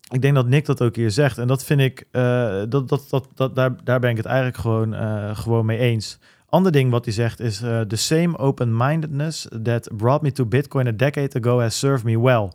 ik 0.09 0.21
denk 0.21 0.35
dat 0.35 0.47
Nick 0.47 0.65
dat 0.65 0.81
ook 0.81 0.95
hier 0.95 1.11
zegt. 1.11 1.37
En 1.37 1.47
dat 1.47 1.63
vind 1.63 1.79
ik, 1.79 2.05
uh, 2.11 2.21
dat, 2.69 2.89
dat, 2.89 3.07
dat, 3.09 3.27
dat, 3.35 3.55
daar, 3.55 3.75
daar 3.83 3.99
ben 3.99 4.09
ik 4.09 4.17
het 4.17 4.25
eigenlijk 4.25 4.57
gewoon, 4.57 4.93
uh, 4.93 5.35
gewoon 5.35 5.65
mee 5.65 5.77
eens. 5.77 6.17
Ander 6.49 6.71
ding 6.71 6.91
wat 6.91 7.05
hij 7.05 7.13
zegt 7.13 7.39
is: 7.39 7.57
The 7.87 7.95
same 7.95 8.37
open-mindedness 8.37 9.47
that 9.63 9.89
brought 9.97 10.21
me 10.21 10.31
to 10.31 10.45
Bitcoin 10.45 10.87
a 10.87 10.91
decade 10.91 11.39
ago 11.39 11.59
has 11.59 11.79
served 11.79 12.03
me 12.03 12.19
well. 12.19 12.49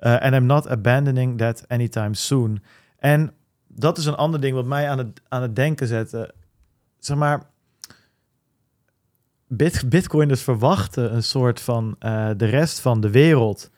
And 0.00 0.34
I'm 0.34 0.46
not 0.46 0.68
abandoning 0.68 1.38
that 1.38 1.64
anytime 1.66 2.14
soon. 2.14 2.62
En 2.98 3.32
dat 3.66 3.98
is 3.98 4.06
een 4.06 4.14
ander 4.14 4.40
ding 4.40 4.54
wat 4.54 4.66
mij 4.66 4.88
aan 4.88 4.98
het, 4.98 5.20
aan 5.28 5.42
het 5.42 5.56
denken 5.56 5.86
zette. 5.86 6.34
Zeg 6.98 7.16
maar, 7.16 7.42
Bit, 9.46 9.88
Bitcoiners 9.88 10.42
verwachten 10.42 11.14
een 11.14 11.22
soort 11.22 11.60
van 11.60 11.96
uh, 12.00 12.30
de 12.36 12.44
rest 12.44 12.80
van 12.80 13.00
de 13.00 13.10
wereld 13.10 13.70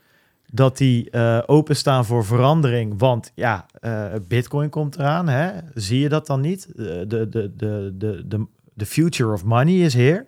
dat 0.47 0.77
die 0.77 1.09
uh, 1.11 1.43
openstaan 1.47 2.05
voor 2.05 2.25
verandering. 2.25 2.99
Want 2.99 3.33
ja, 3.35 3.67
uh, 3.81 4.13
Bitcoin 4.29 4.69
komt 4.69 4.95
eraan. 4.95 5.29
Hè? 5.29 5.51
Zie 5.75 6.01
je 6.01 6.09
dat 6.09 6.27
dan 6.27 6.41
niet? 6.41 6.73
De, 6.77 7.05
de, 7.07 7.29
de, 7.29 7.57
de, 7.57 8.25
de, 8.27 8.47
de 8.75 8.87
future 8.87 9.33
of 9.33 9.45
money 9.45 9.75
is 9.75 9.95
here. 9.95 10.27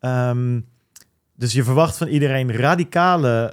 Um, 0.00 0.66
dus 1.40 1.52
je 1.52 1.64
verwacht 1.64 1.96
van 1.96 2.06
iedereen 2.06 2.52
radicale 2.52 3.50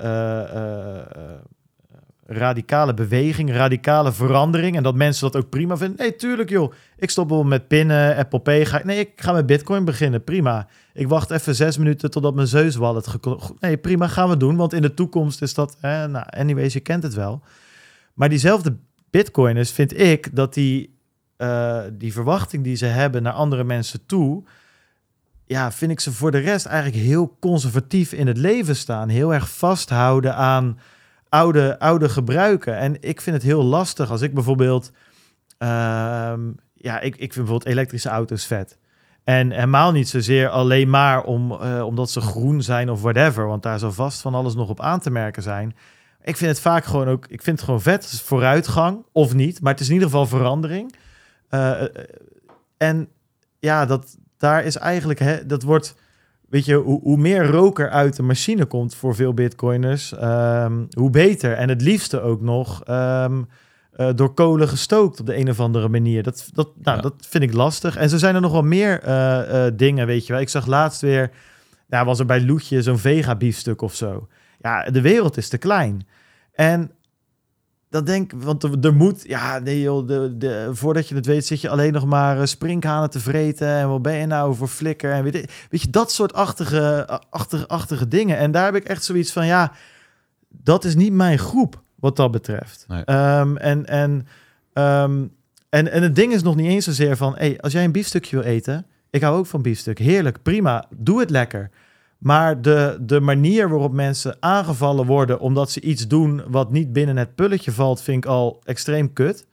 radicale 2.26 2.93
beweging, 2.93 3.51
radicale 3.51 4.11
verandering. 4.11 4.76
En 4.76 4.84
dat 4.84 4.95
mensen 4.95 5.31
dat 5.31 5.43
ook 5.43 5.49
prima 5.49 5.77
vinden. 5.77 5.97
Nee, 5.97 6.15
tuurlijk 6.15 6.49
joh. 6.49 6.73
Ik 6.97 7.09
stop 7.09 7.30
wel 7.30 7.43
met 7.43 7.68
pinnen, 7.68 8.15
Apple 8.15 8.39
Pay. 8.39 8.65
Ga, 8.65 8.81
nee, 8.84 8.99
ik 8.99 9.11
ga 9.15 9.31
met 9.31 9.45
Bitcoin 9.45 9.85
beginnen. 9.85 10.23
Prima. 10.23 10.68
Ik 10.93 11.07
wacht 11.07 11.31
even 11.31 11.55
zes 11.55 11.77
minuten 11.77 12.11
totdat 12.11 12.35
mijn 12.35 12.47
Zeus 12.47 12.76
wallet... 12.76 13.07
Nee, 13.59 13.77
prima, 13.77 14.07
gaan 14.07 14.30
we 14.30 14.38
doen. 14.38 14.55
Want 14.55 14.73
in 14.73 14.81
de 14.81 14.93
toekomst 14.93 15.41
is 15.41 15.53
dat... 15.53 15.77
Eh, 15.81 16.05
nou, 16.05 16.26
anyways, 16.30 16.73
je 16.73 16.80
kent 16.80 17.03
het 17.03 17.14
wel. 17.14 17.41
Maar 18.14 18.30
diezelfde 18.30 18.76
Bitcoiners 19.09 19.72
vind 19.72 19.99
ik 19.99 20.35
dat 20.35 20.53
die, 20.53 20.97
die 21.91 22.14
verwachting 22.14 22.64
die 22.64 22.76
ze 22.76 22.85
hebben 22.85 23.23
naar 23.23 23.34
andere 23.34 23.64
mensen 23.64 24.05
toe... 24.05 24.43
Ja, 25.48 25.72
vind 25.72 25.91
ik 25.91 25.99
ze 25.99 26.11
voor 26.11 26.32
de 26.32 26.38
rest 26.38 26.65
eigenlijk 26.65 27.03
heel 27.03 27.38
conservatief 27.40 28.14
in 28.14 28.28
het 28.28 28.38
leven 28.38 28.76
staan. 28.76 29.10
Heel 29.10 29.34
erg 29.34 29.49
vasthouden 29.49 30.36
aan 30.36 30.80
oude, 31.30 31.80
oude 31.80 32.10
gebruiken. 32.10 32.78
En 32.78 33.02
ik 33.02 33.22
vind 33.22 33.36
het 33.36 33.45
heel 33.45 33.64
lastig 33.64 34.11
als 34.11 34.22
ik 34.22 34.34
bijvoorbeeld... 34.34 34.91
Uh, 35.60 36.34
ja, 36.74 36.99
ik, 36.99 37.14
ik 37.14 37.34
vind 37.34 37.34
bijvoorbeeld 37.34 37.65
elektrische 37.65 38.10
auto's 38.10 38.45
vet. 38.45 38.78
En 39.24 39.52
helemaal 39.52 39.91
niet 39.91 40.10
zozeer 40.10 40.49
alleen 40.49 40.90
maar 40.90 41.24
om, 41.24 41.52
uh, 41.52 41.86
omdat 41.86 42.10
ze 42.10 42.22
groen 42.22 42.61
zijn 42.61 42.90
of 42.90 43.02
whatever. 43.02 43.48
Want 43.48 43.64
daar 43.64 43.80
zal 43.80 43.91
vast 43.91 44.22
van 44.22 44.36
alles 44.36 44.56
nog 44.56 44.69
op 44.69 44.82
aan 44.82 44.99
te 44.99 45.10
merken 45.10 45.44
zijn. 45.44 45.76
Ik 46.22 46.38
vind 46.38 46.49
het 46.49 46.60
vaak 46.60 46.86
gewoon 46.86 47.07
ook... 47.07 47.28
Ik 47.28 47.41
vind 47.41 47.56
het 47.57 47.65
gewoon 47.65 47.82
vet. 47.82 48.22
Vooruitgang 48.22 49.06
of 49.11 49.34
niet. 49.34 49.61
Maar 49.61 49.72
het 49.72 49.82
is 49.82 49.88
in 49.88 49.94
ieder 49.94 50.10
geval 50.10 50.26
verandering. 50.26 50.95
Uh, 51.49 51.82
en 52.78 53.10
ja, 53.60 53.86
dat, 53.86 54.18
daar 54.38 54.64
is 54.64 54.76
eigenlijk... 54.76 55.19
Hè, 55.19 55.45
dat 55.45 55.64
wordt 55.64 55.95
weet 56.49 56.65
je, 56.65 56.76
hoe, 56.76 57.01
hoe, 57.01 57.18
meer 57.18 57.45
roker 57.45 57.89
uit 57.89 58.15
de 58.15 58.23
machine 58.23 58.65
komt 58.65 58.95
voor 58.95 59.15
veel 59.15 59.34
bitcoiners, 59.34 60.14
um, 60.22 60.88
hoe 60.91 61.09
beter. 61.09 61.53
En 61.53 61.69
het 61.69 61.81
liefste 61.81 62.22
ook 62.22 62.41
nog 62.41 62.84
um, 62.89 63.47
uh, 63.97 64.09
door 64.15 64.34
kolen 64.34 64.68
gestookt 64.68 65.19
op 65.19 65.26
de 65.26 65.38
een 65.38 65.49
of 65.49 65.59
andere 65.59 65.89
manier. 65.89 66.23
Dat, 66.23 66.49
dat, 66.53 66.69
nou, 66.81 66.95
ja. 66.97 67.01
dat 67.01 67.14
vind 67.30 67.43
ik 67.43 67.53
lastig. 67.53 67.95
En 67.95 68.09
zo 68.09 68.18
zijn 68.18 68.35
er 68.35 68.41
nog 68.41 68.51
wel 68.51 68.61
meer 68.61 69.07
uh, 69.07 69.39
uh, 69.49 69.65
dingen, 69.73 70.07
weet 70.07 70.27
je 70.27 70.34
wel. 70.34 70.41
Ik 70.41 70.49
zag 70.49 70.65
laatst 70.65 71.01
weer, 71.01 71.31
nou, 71.88 72.05
was 72.05 72.19
er 72.19 72.26
bij 72.26 72.45
Loetje 72.45 72.81
zo'n 72.81 72.97
vega-biefstuk 72.97 73.81
of 73.81 73.95
zo. 73.95 74.27
Ja, 74.61 74.84
de 74.84 75.01
wereld 75.01 75.38
is 75.38 75.49
te 75.49 75.57
klein. 75.57 76.07
En 76.53 76.91
dan 77.89 78.05
denk 78.05 78.31
want 78.35 78.84
er, 78.84 78.93
moet, 78.93 79.23
ja, 79.27 79.59
nee 79.59 79.81
joh, 79.81 80.07
de, 80.07 80.38
de, 80.38 80.69
voordat 80.72 81.07
je 81.07 81.15
het 81.15 81.26
weet 81.26 81.45
zit 81.45 81.61
je 81.61 81.69
alleen 81.69 81.93
nog 81.93 82.05
maar 82.05 82.38
uh, 82.38 82.45
sprinkhanen 82.45 83.09
te 83.09 83.19
vreten 83.19 83.68
en 83.68 83.89
wat 83.89 84.01
ben 84.01 84.15
je 84.15 84.26
nou 84.26 84.55
voor 84.55 84.68
flikker 84.68 85.11
en 85.11 85.23
weet 85.23 85.34
je, 85.34 85.47
weet 85.69 85.81
je 85.81 85.89
dat 85.89 86.11
soort 86.11 86.34
achtige, 86.34 87.07
achtige, 87.30 87.68
achtige 87.68 88.07
dingen. 88.07 88.38
En 88.38 88.51
daar 88.51 88.65
heb 88.65 88.76
ik 88.76 88.84
echt 88.84 89.03
zoiets 89.03 89.31
van, 89.31 89.45
ja, 89.45 89.72
dat 90.49 90.84
is 90.84 90.95
niet 90.95 91.14
mijn 91.14 91.39
groep 91.39 91.81
wat 91.95 92.15
dat 92.15 92.31
betreft. 92.31 92.85
Nee. 92.88 92.99
Um, 93.39 93.57
en, 93.57 93.85
en, 93.85 94.27
um, 94.73 95.35
en, 95.69 95.91
en 95.91 96.03
het 96.03 96.15
ding 96.15 96.34
is 96.34 96.43
nog 96.43 96.55
niet 96.55 96.68
eens 96.68 96.85
zozeer 96.85 97.18
van, 97.18 97.35
hey, 97.38 97.59
als 97.59 97.73
jij 97.73 97.84
een 97.84 97.91
biefstukje 97.91 98.35
wil 98.38 98.45
eten, 98.45 98.85
ik 99.09 99.22
hou 99.22 99.38
ook 99.38 99.45
van 99.45 99.61
biefstuk, 99.61 99.99
heerlijk, 99.99 100.41
prima, 100.41 100.85
doe 100.95 101.19
het 101.19 101.30
lekker. 101.30 101.69
Maar 102.18 102.61
de, 102.61 102.98
de 103.02 103.19
manier 103.19 103.69
waarop 103.69 103.94
mensen 103.94 104.38
aangevallen 104.39 105.06
worden 105.06 105.39
omdat 105.39 105.72
ze 105.72 105.81
iets 105.81 106.07
doen 106.07 106.41
wat 106.48 106.72
niet 106.72 106.94
binnen 106.94 107.18
het 107.18 107.35
pulletje 107.35 107.72
valt, 107.72 108.02
vind 108.02 108.23
ik 108.23 108.30
al 108.30 108.61
extreem 108.64 109.14
kut. 109.14 109.45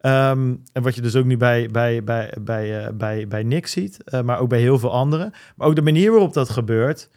Ehm, 0.00 0.54
en 0.72 0.82
wat 0.82 0.94
je 0.94 1.00
dus 1.00 1.16
ook 1.16 1.24
nu 1.24 1.36
bij, 1.36 1.68
bij, 1.70 2.04
bij, 2.04 2.34
bij, 2.40 2.84
eh, 2.86 2.92
bij, 2.92 3.28
bij 3.28 3.42
Nick 3.42 3.66
ziet, 3.66 4.04
eh, 4.04 4.20
maar 4.20 4.38
ook 4.38 4.48
bij 4.48 4.60
heel 4.60 4.78
veel 4.78 4.92
anderen. 4.92 5.32
Maar 5.56 5.68
ook 5.68 5.74
de 5.76 5.82
manier 5.82 6.10
waarop 6.10 6.32
dat 6.32 6.48
gebeurt. 6.50 7.08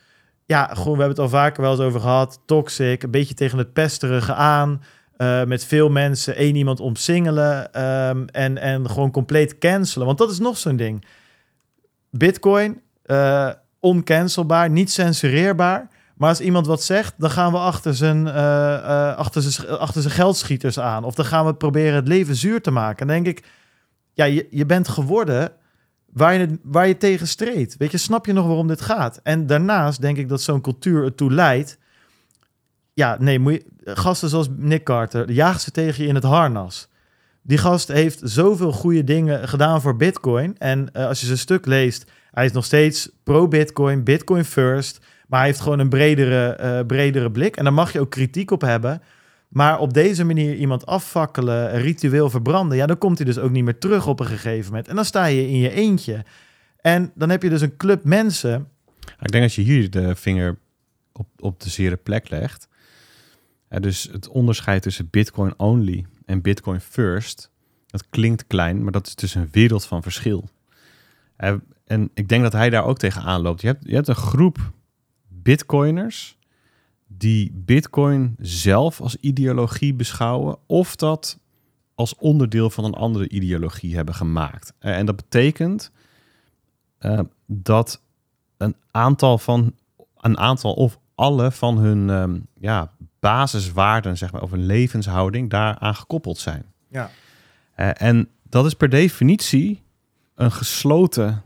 Ja, 0.45 0.65
gewoon, 0.65 0.97
we 0.97 1.03
hebben 1.03 1.07
het 1.09 1.19
al 1.19 1.39
vaker 1.39 1.61
wel 1.61 1.71
eens 1.71 1.79
over 1.81 1.99
gehad. 1.99 2.39
Toxic, 2.45 3.03
een 3.03 3.11
beetje 3.11 3.33
tegen 3.33 3.57
het 3.57 3.73
pesterige 3.73 4.33
aan. 4.33 4.83
eh, 5.17 5.43
met 5.43 5.65
veel 5.65 5.89
mensen 5.89 6.35
één 6.35 6.55
iemand 6.55 6.79
omsingelen. 6.79 7.73
ehm, 7.73 8.25
en, 8.31 8.57
en 8.57 8.89
gewoon 8.89 9.11
compleet 9.11 9.57
cancelen. 9.57 10.05
Want 10.05 10.17
dat 10.17 10.31
is 10.31 10.39
nog 10.39 10.57
zo'n 10.57 10.75
ding. 10.75 11.05
Bitcoin, 12.09 12.81
oncancelbaar, 13.83 14.69
niet 14.69 14.91
censureerbaar. 14.91 15.87
Maar 16.15 16.29
als 16.29 16.39
iemand 16.39 16.67
wat 16.67 16.83
zegt, 16.83 17.13
dan 17.17 17.29
gaan 17.29 17.51
we 17.51 17.57
achter 17.57 17.95
zijn, 17.95 18.27
eh, 18.27 18.73
eh, 18.73 19.17
achter 19.17 19.41
zijn, 19.41 19.69
achter 19.69 20.01
zijn 20.01 20.13
geldschieters 20.13 20.79
aan. 20.79 21.03
Of 21.03 21.15
dan 21.15 21.25
gaan 21.25 21.45
we 21.45 21.53
proberen 21.53 21.95
het 21.95 22.07
leven 22.07 22.35
zuur 22.35 22.61
te 22.61 22.71
maken. 22.71 23.07
Dan 23.07 23.23
denk 23.23 23.37
ik, 23.37 23.45
ja, 24.13 24.25
je, 24.25 24.47
je 24.49 24.65
bent 24.65 24.87
geworden 24.87 25.51
waar 26.13 26.33
je, 26.33 26.59
waar 26.63 26.87
je 26.87 26.97
tegen 26.97 27.27
streed. 27.27 27.77
Weet 27.77 27.91
je, 27.91 27.97
snap 27.97 28.25
je 28.25 28.33
nog 28.33 28.45
waarom 28.45 28.67
dit 28.67 28.81
gaat? 28.81 29.19
En 29.23 29.47
daarnaast 29.47 30.01
denk 30.01 30.17
ik 30.17 30.29
dat 30.29 30.41
zo'n 30.41 30.61
cultuur 30.61 31.03
ertoe 31.03 31.31
leidt. 31.31 31.77
Ja, 32.93 33.17
nee, 33.19 33.39
moet 33.39 33.53
je, 33.53 33.65
gasten 33.83 34.29
zoals 34.29 34.47
Nick 34.57 34.83
Carter, 34.83 35.31
jaag 35.31 35.59
ze 35.59 35.71
tegen 35.71 36.03
je 36.03 36.09
in 36.09 36.15
het 36.15 36.23
harnas. 36.23 36.87
Die 37.41 37.57
gast 37.57 37.87
heeft 37.87 38.19
zoveel 38.23 38.71
goede 38.71 39.03
dingen 39.03 39.47
gedaan 39.47 39.81
voor 39.81 39.95
Bitcoin. 39.95 40.57
En 40.57 40.93
eh, 40.93 41.07
als 41.07 41.19
je 41.19 41.25
zijn 41.25 41.37
stuk 41.37 41.65
leest, 41.65 42.11
hij 42.33 42.45
is 42.45 42.51
nog 42.51 42.65
steeds 42.65 43.09
pro-Bitcoin, 43.23 44.03
Bitcoin 44.03 44.45
first. 44.45 44.99
Maar 45.27 45.39
hij 45.39 45.47
heeft 45.47 45.61
gewoon 45.61 45.79
een 45.79 45.89
bredere, 45.89 46.45
eh, 46.45 46.85
bredere 46.85 47.31
blik. 47.31 47.55
En 47.55 47.63
daar 47.63 47.73
mag 47.73 47.93
je 47.93 47.99
ook 47.99 48.09
kritiek 48.09 48.51
op 48.51 48.61
hebben. 48.61 49.01
Maar 49.47 49.79
op 49.79 49.93
deze 49.93 50.23
manier 50.23 50.55
iemand 50.55 50.85
afvakkelen, 50.85 51.81
ritueel 51.81 52.29
verbranden, 52.29 52.77
ja, 52.77 52.85
dan 52.85 52.97
komt 52.97 53.17
hij 53.17 53.25
dus 53.25 53.37
ook 53.37 53.51
niet 53.51 53.63
meer 53.63 53.77
terug 53.77 54.07
op 54.07 54.19
een 54.19 54.25
gegeven 54.25 54.65
moment. 54.65 54.87
En 54.87 54.95
dan 54.95 55.05
sta 55.05 55.25
je 55.25 55.47
in 55.47 55.57
je 55.57 55.69
eentje. 55.69 56.25
En 56.81 57.11
dan 57.15 57.29
heb 57.29 57.43
je 57.43 57.49
dus 57.49 57.61
een 57.61 57.77
club 57.77 58.03
mensen. 58.03 58.67
Ik 59.19 59.31
denk 59.31 59.43
dat 59.43 59.53
je 59.53 59.61
hier 59.61 59.89
de 59.89 60.15
vinger 60.15 60.57
op, 61.11 61.27
op 61.39 61.59
de 61.59 61.69
zere 61.69 61.95
plek 61.95 62.29
legt. 62.29 62.67
Dus 63.69 64.09
het 64.11 64.27
onderscheid 64.27 64.81
tussen 64.81 65.07
Bitcoin 65.09 65.59
only 65.59 66.05
en 66.25 66.41
Bitcoin 66.41 66.79
first, 66.79 67.51
dat 67.87 68.09
klinkt 68.09 68.47
klein, 68.47 68.83
maar 68.83 68.91
dat 68.91 69.07
is 69.07 69.15
dus 69.15 69.35
een 69.35 69.47
wereld 69.51 69.85
van 69.85 70.01
verschil. 70.01 70.49
En 71.93 72.09
ik 72.13 72.29
denk 72.29 72.43
dat 72.43 72.53
hij 72.53 72.69
daar 72.69 72.85
ook 72.85 72.97
tegenaan 72.97 73.41
loopt. 73.41 73.61
Je 73.61 73.67
hebt, 73.67 73.87
je 73.87 73.95
hebt 73.95 74.07
een 74.07 74.15
groep 74.15 74.71
Bitcoiners 75.27 76.37
die 77.07 77.51
Bitcoin 77.53 78.35
zelf 78.39 79.01
als 79.01 79.15
ideologie 79.15 79.93
beschouwen, 79.93 80.57
of 80.65 80.95
dat 80.95 81.39
als 81.95 82.15
onderdeel 82.15 82.69
van 82.69 82.83
een 82.83 82.93
andere 82.93 83.29
ideologie 83.29 83.95
hebben 83.95 84.15
gemaakt. 84.15 84.73
Eh, 84.79 84.97
En 84.97 85.05
dat 85.05 85.15
betekent 85.15 85.91
eh, 86.97 87.19
dat 87.45 88.01
een 88.57 88.75
aantal 88.91 89.37
van 89.37 89.75
een 90.17 90.37
aantal 90.37 90.73
of 90.73 90.99
alle 91.15 91.51
van 91.51 91.77
hun 91.77 92.09
ehm, 92.09 92.39
ja, 92.59 92.91
basiswaarden, 93.19 94.17
zeg 94.17 94.31
maar, 94.31 94.41
of 94.41 94.51
een 94.51 94.65
levenshouding 94.65 95.49
daaraan 95.49 95.95
gekoppeld 95.95 96.37
zijn. 96.37 96.65
Ja. 96.89 97.09
Eh, 97.75 97.89
en 98.01 98.29
dat 98.43 98.65
is 98.65 98.73
per 98.73 98.89
definitie 98.89 99.83
een 100.35 100.51
gesloten 100.51 101.43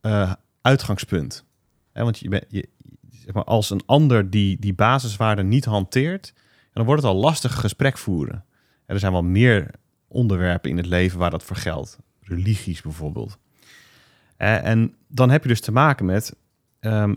eh, 0.00 0.32
uitgangspunt. 0.62 1.44
Want 1.92 2.18
je, 2.18 2.28
bent- 2.28 2.44
je, 2.48 2.68
zeg 3.10 3.34
maar, 3.34 3.44
als 3.44 3.70
een 3.70 3.82
ander 3.86 4.30
die 4.30 4.58
die 4.58 4.74
basiswaarden 4.74 5.48
niet 5.48 5.64
hanteert, 5.64 6.32
dan 6.72 6.84
wordt 6.84 7.02
het 7.02 7.10
al 7.10 7.16
lastig 7.16 7.60
gesprek 7.60 7.98
voeren. 7.98 8.44
En 8.86 8.94
er 8.94 8.98
zijn 8.98 9.12
wel 9.12 9.22
meer 9.22 9.70
onderwerpen 10.08 10.70
in 10.70 10.76
het 10.76 10.86
leven 10.86 11.18
waar 11.18 11.30
dat 11.30 11.44
voor 11.44 11.56
geldt. 11.56 11.98
Religies 12.20 12.80
bijvoorbeeld. 12.82 13.38
Eh, 14.36 14.64
en 14.64 14.94
dan 15.08 15.30
heb 15.30 15.42
je 15.42 15.48
dus 15.48 15.60
te 15.60 15.72
maken 15.72 16.06
met 16.06 16.36
ehm, 16.80 17.14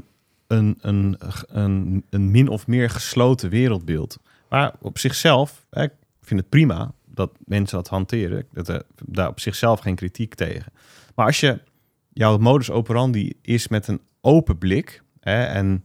een, 0.48 0.78
een, 0.82 1.18
een, 1.48 2.06
een 2.10 2.32
min 2.32 2.48
of 2.48 2.68
meer 2.68 2.90
gesloten 2.90 3.50
wereldbeeld. 3.50 4.20
Maar 4.50 4.74
op 4.82 4.98
zichzelf, 4.98 5.66
hè, 5.70 5.84
ik 5.84 5.94
vind 6.22 6.40
het 6.40 6.50
prima 6.50 6.94
dat 7.06 7.32
mensen 7.46 7.78
dat 7.78 7.88
hanteren. 7.88 8.46
Dat, 8.52 8.84
daar 9.06 9.28
op 9.28 9.40
zichzelf 9.40 9.80
geen 9.80 9.96
kritiek 9.96 10.36
tegen. 10.36 10.72
Maar 11.16 11.26
als 11.26 11.40
je 11.40 11.60
jouw 12.14 12.38
modus 12.38 12.72
operandi 12.72 13.34
is 13.42 13.68
met 13.68 13.88
een 13.88 14.02
open 14.22 14.58
blik 14.58 15.04
hè, 15.20 15.44
en 15.44 15.84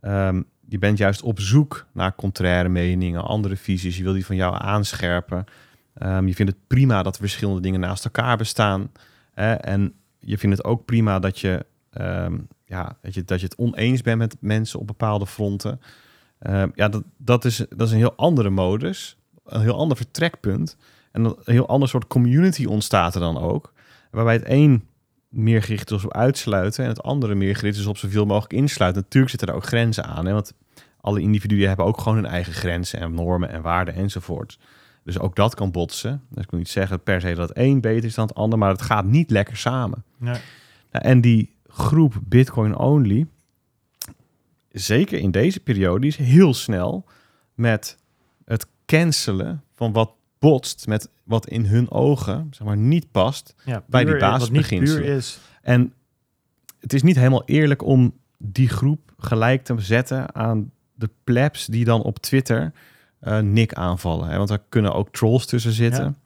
ehm, 0.00 0.42
je 0.68 0.78
bent 0.78 0.98
juist 0.98 1.22
op 1.22 1.40
zoek 1.40 1.86
naar 1.92 2.14
contraire 2.14 2.68
meningen, 2.68 3.24
andere 3.24 3.56
visies, 3.56 3.96
je 3.96 4.02
wil 4.02 4.12
die 4.12 4.26
van 4.26 4.36
jou 4.36 4.56
aanscherpen. 4.58 5.44
Ehm, 5.94 6.26
je 6.26 6.34
vindt 6.34 6.52
het 6.52 6.60
prima 6.66 7.02
dat 7.02 7.16
verschillende 7.16 7.60
dingen 7.60 7.80
naast 7.80 8.04
elkaar 8.04 8.36
bestaan. 8.36 8.92
Hè, 9.32 9.52
en 9.52 9.94
je 10.20 10.38
vindt 10.38 10.56
het 10.56 10.66
ook 10.66 10.84
prima 10.84 11.18
dat 11.18 11.38
je, 11.38 11.66
ehm, 11.90 12.38
ja, 12.64 12.96
dat 13.02 13.14
je, 13.14 13.24
dat 13.24 13.40
je 13.40 13.46
het 13.46 13.56
oneens 13.56 14.02
bent 14.02 14.18
met 14.18 14.36
mensen 14.40 14.80
op 14.80 14.86
bepaalde 14.86 15.26
fronten. 15.26 15.80
Ja, 16.74 16.88
dat, 16.88 17.02
dat, 17.16 17.44
is, 17.44 17.56
dat 17.56 17.86
is 17.86 17.92
een 17.92 17.98
heel 17.98 18.16
andere 18.16 18.50
modus, 18.50 19.16
een 19.44 19.60
heel 19.60 19.78
ander 19.78 19.96
vertrekpunt. 19.96 20.76
En 21.12 21.24
een 21.24 21.36
heel 21.44 21.68
ander 21.68 21.88
soort 21.88 22.06
community 22.06 22.64
ontstaat 22.64 23.14
er 23.14 23.20
dan 23.20 23.38
ook. 23.38 23.72
Waarbij 24.10 24.34
het 24.34 24.48
een 24.48 24.88
meer 25.30 25.62
gericht 25.62 25.90
is 25.90 26.04
op 26.04 26.12
uitsluiten 26.14 26.84
en 26.84 26.90
het 26.90 27.02
andere 27.02 27.34
meer 27.34 27.56
gericht 27.56 27.78
is 27.78 27.86
op 27.86 27.98
zoveel 27.98 28.26
mogelijk 28.26 28.52
insluiten. 28.52 29.02
Natuurlijk 29.02 29.30
zitten 29.30 29.48
er 29.48 29.54
ook 29.54 29.64
grenzen 29.64 30.04
aan, 30.04 30.26
hè, 30.26 30.32
want 30.32 30.52
alle 31.00 31.20
individuen 31.20 31.68
hebben 31.68 31.86
ook 31.86 32.00
gewoon 32.00 32.14
hun 32.14 32.26
eigen 32.26 32.52
grenzen 32.52 33.00
en 33.00 33.14
normen 33.14 33.50
en 33.50 33.62
waarden 33.62 33.94
enzovoort. 33.94 34.58
Dus 35.04 35.18
ook 35.18 35.36
dat 35.36 35.54
kan 35.54 35.70
botsen. 35.70 36.22
Dus 36.28 36.44
ik 36.44 36.50
wil 36.50 36.58
niet 36.58 36.68
zeggen 36.68 37.02
per 37.02 37.20
se 37.20 37.34
dat 37.34 37.48
het 37.48 37.58
een 37.58 37.80
beter 37.80 38.04
is 38.04 38.14
dan 38.14 38.26
het 38.26 38.36
ander, 38.36 38.58
maar 38.58 38.70
het 38.70 38.82
gaat 38.82 39.04
niet 39.04 39.30
lekker 39.30 39.56
samen. 39.56 40.04
Nou, 40.90 41.04
en 41.04 41.20
die 41.20 41.54
groep 41.66 42.14
Bitcoin 42.24 42.76
only, 42.76 43.26
zeker 44.70 45.18
in 45.18 45.30
deze 45.30 45.60
periode, 45.60 46.06
is 46.06 46.16
heel 46.16 46.54
snel 46.54 47.04
met 47.54 47.98
het 48.44 48.66
cancelen 48.86 49.62
van 49.74 49.92
wat 49.92 50.12
botst 50.40 50.86
met 50.86 51.08
wat 51.24 51.46
in 51.48 51.64
hun 51.66 51.90
ogen 51.90 52.46
zeg 52.50 52.66
maar, 52.66 52.76
niet 52.76 53.10
past. 53.10 53.54
Ja, 53.64 53.82
Bij 53.86 54.04
die 54.04 54.16
basisbeginselen. 54.16 55.02
puur 55.02 55.14
is. 55.16 55.38
En 55.62 55.92
het 56.80 56.92
is 56.92 57.02
niet 57.02 57.16
helemaal 57.16 57.44
eerlijk 57.44 57.82
om 57.84 58.12
die 58.38 58.68
groep 58.68 59.12
gelijk 59.18 59.64
te 59.64 59.74
zetten 59.78 60.34
aan 60.34 60.70
de 60.94 61.10
plebs 61.24 61.66
die 61.66 61.84
dan 61.84 62.02
op 62.02 62.18
Twitter 62.18 62.72
eh, 63.20 63.38
Nick 63.38 63.72
aanvallen. 63.74 64.28
Hè? 64.28 64.36
Want 64.36 64.48
daar 64.48 64.62
kunnen 64.68 64.94
ook 64.94 65.12
trolls 65.12 65.46
tussen 65.46 65.72
zitten. 65.72 66.16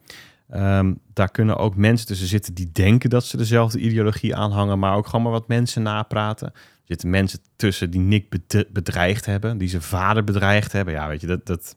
Ehm, 0.49 0.93
daar 1.13 1.31
kunnen 1.31 1.57
ook 1.57 1.75
mensen 1.75 2.07
tussen 2.07 2.27
zitten 2.27 2.53
die 2.53 2.71
denken 2.71 3.09
dat 3.09 3.25
ze 3.25 3.37
dezelfde 3.37 3.79
ideologie 3.79 4.35
aanhangen, 4.35 4.79
maar 4.79 4.95
ook 4.95 5.05
gewoon 5.05 5.21
maar 5.21 5.31
wat 5.31 5.47
mensen 5.47 5.81
napraten. 5.81 6.47
Er 6.47 6.91
zitten 6.91 7.09
mensen 7.09 7.39
tussen 7.55 7.91
die 7.91 7.99
Nick 8.01 8.29
bed- 8.29 8.67
bedreigd 8.73 9.25
hebben, 9.25 9.57
die 9.57 9.67
zijn 9.67 9.81
vader 9.81 10.23
bedreigd 10.23 10.71
hebben. 10.71 10.93
Ja, 10.93 11.07
weet 11.07 11.21
je, 11.21 11.27
dat, 11.27 11.45
dat, 11.45 11.75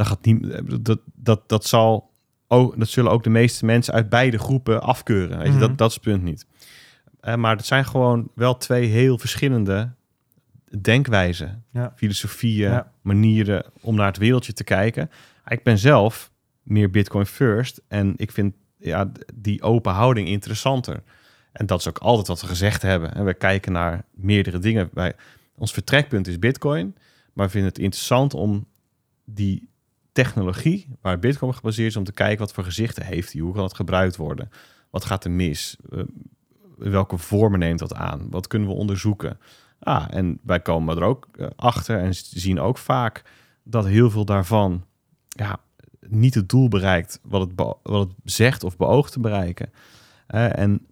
dat 0.00 0.08
gaat 0.08 0.24
niet. 0.24 0.60
Dat, 0.84 1.00
dat, 1.14 1.48
dat 1.48 1.64
zal 1.66 2.10
ook, 2.48 2.78
dat 2.78 2.88
zullen 2.88 3.10
ook 3.10 3.22
de 3.22 3.30
meeste 3.30 3.64
mensen 3.64 3.94
uit 3.94 4.08
beide 4.08 4.38
groepen 4.38 4.82
afkeuren. 4.82 5.36
Weet 5.38 5.46
je, 5.46 5.52
Mhm. 5.52 5.60
dat, 5.60 5.78
dat 5.78 5.88
is 5.88 5.94
het 5.94 6.04
punt 6.04 6.22
niet. 6.22 6.46
Eh, 7.20 7.34
maar 7.34 7.56
het 7.56 7.66
zijn 7.66 7.84
gewoon 7.84 8.30
wel 8.34 8.56
twee 8.56 8.86
heel 8.86 9.18
verschillende 9.18 9.92
denkwijzen, 10.80 11.64
Ja. 11.72 11.92
filosofieën, 11.96 12.70
Ja. 12.70 12.92
manieren 13.02 13.64
om 13.80 13.94
naar 13.94 14.06
het 14.06 14.16
wereldje 14.18 14.52
te 14.52 14.64
kijken. 14.64 15.10
Ik 15.46 15.62
ben 15.62 15.78
zelf 15.78 16.30
meer 16.62 16.90
Bitcoin 16.90 17.26
first 17.26 17.82
en 17.88 18.12
ik 18.16 18.30
vind 18.32 18.54
ja, 18.78 19.12
die 19.34 19.62
open 19.62 19.92
houding 19.92 20.28
interessanter. 20.28 21.02
En 21.52 21.66
dat 21.66 21.78
is 21.80 21.88
ook 21.88 21.98
altijd 21.98 22.26
wat 22.26 22.40
we 22.40 22.46
gezegd 22.46 22.82
hebben. 22.82 23.14
En 23.14 23.24
we 23.24 23.34
kijken 23.34 23.72
naar 23.72 24.04
meerdere 24.14 24.58
dingen. 24.58 24.90
Wij, 24.92 25.14
ons 25.56 25.72
vertrekpunt 25.72 26.26
is 26.26 26.38
Bitcoin, 26.38 26.96
maar 27.32 27.46
we 27.46 27.52
vinden 27.52 27.70
het 27.70 27.78
interessant 27.78 28.34
om 28.34 28.66
die 29.24 29.68
technologie 30.12 30.88
waar 31.00 31.18
Bitcoin 31.18 31.54
gebaseerd 31.54 31.88
is, 31.88 31.96
om 31.96 32.04
te 32.04 32.12
kijken 32.12 32.38
wat 32.38 32.52
voor 32.52 32.64
gezichten 32.64 33.04
heeft 33.04 33.32
die, 33.32 33.42
hoe 33.42 33.54
kan 33.54 33.62
het 33.62 33.74
gebruikt 33.74 34.16
worden, 34.16 34.50
wat 34.90 35.04
gaat 35.04 35.24
er 35.24 35.30
mis, 35.30 35.76
Eh, 35.90 36.02
welke 36.80 37.18
vormen 37.18 37.58
neemt 37.58 37.78
dat 37.78 37.94
aan, 37.94 38.26
wat 38.30 38.46
kunnen 38.46 38.68
we 38.68 38.74
onderzoeken. 38.74 39.38
Ah, 39.78 40.06
en 40.10 40.38
wij 40.42 40.60
komen 40.60 40.96
er 40.96 41.02
ook 41.02 41.28
eh, 41.32 41.46
achter 41.56 41.98
en 41.98 42.14
zien 42.14 42.60
ook 42.60 42.78
vaak 42.78 43.22
dat 43.62 43.86
heel 43.86 44.10
veel 44.10 44.24
daarvan 44.24 44.84
ja, 45.28 45.60
niet 46.00 46.34
het 46.34 46.48
doel 46.48 46.68
bereikt 46.68 47.20
wat 47.22 47.40
het, 47.40 47.52
wat 47.82 48.08
het 48.08 48.16
zegt 48.24 48.64
of 48.64 48.76
beoogt 48.76 49.12
te 49.12 49.20
bereiken. 49.20 49.72
Eh, 50.26 50.58
en 50.58 50.86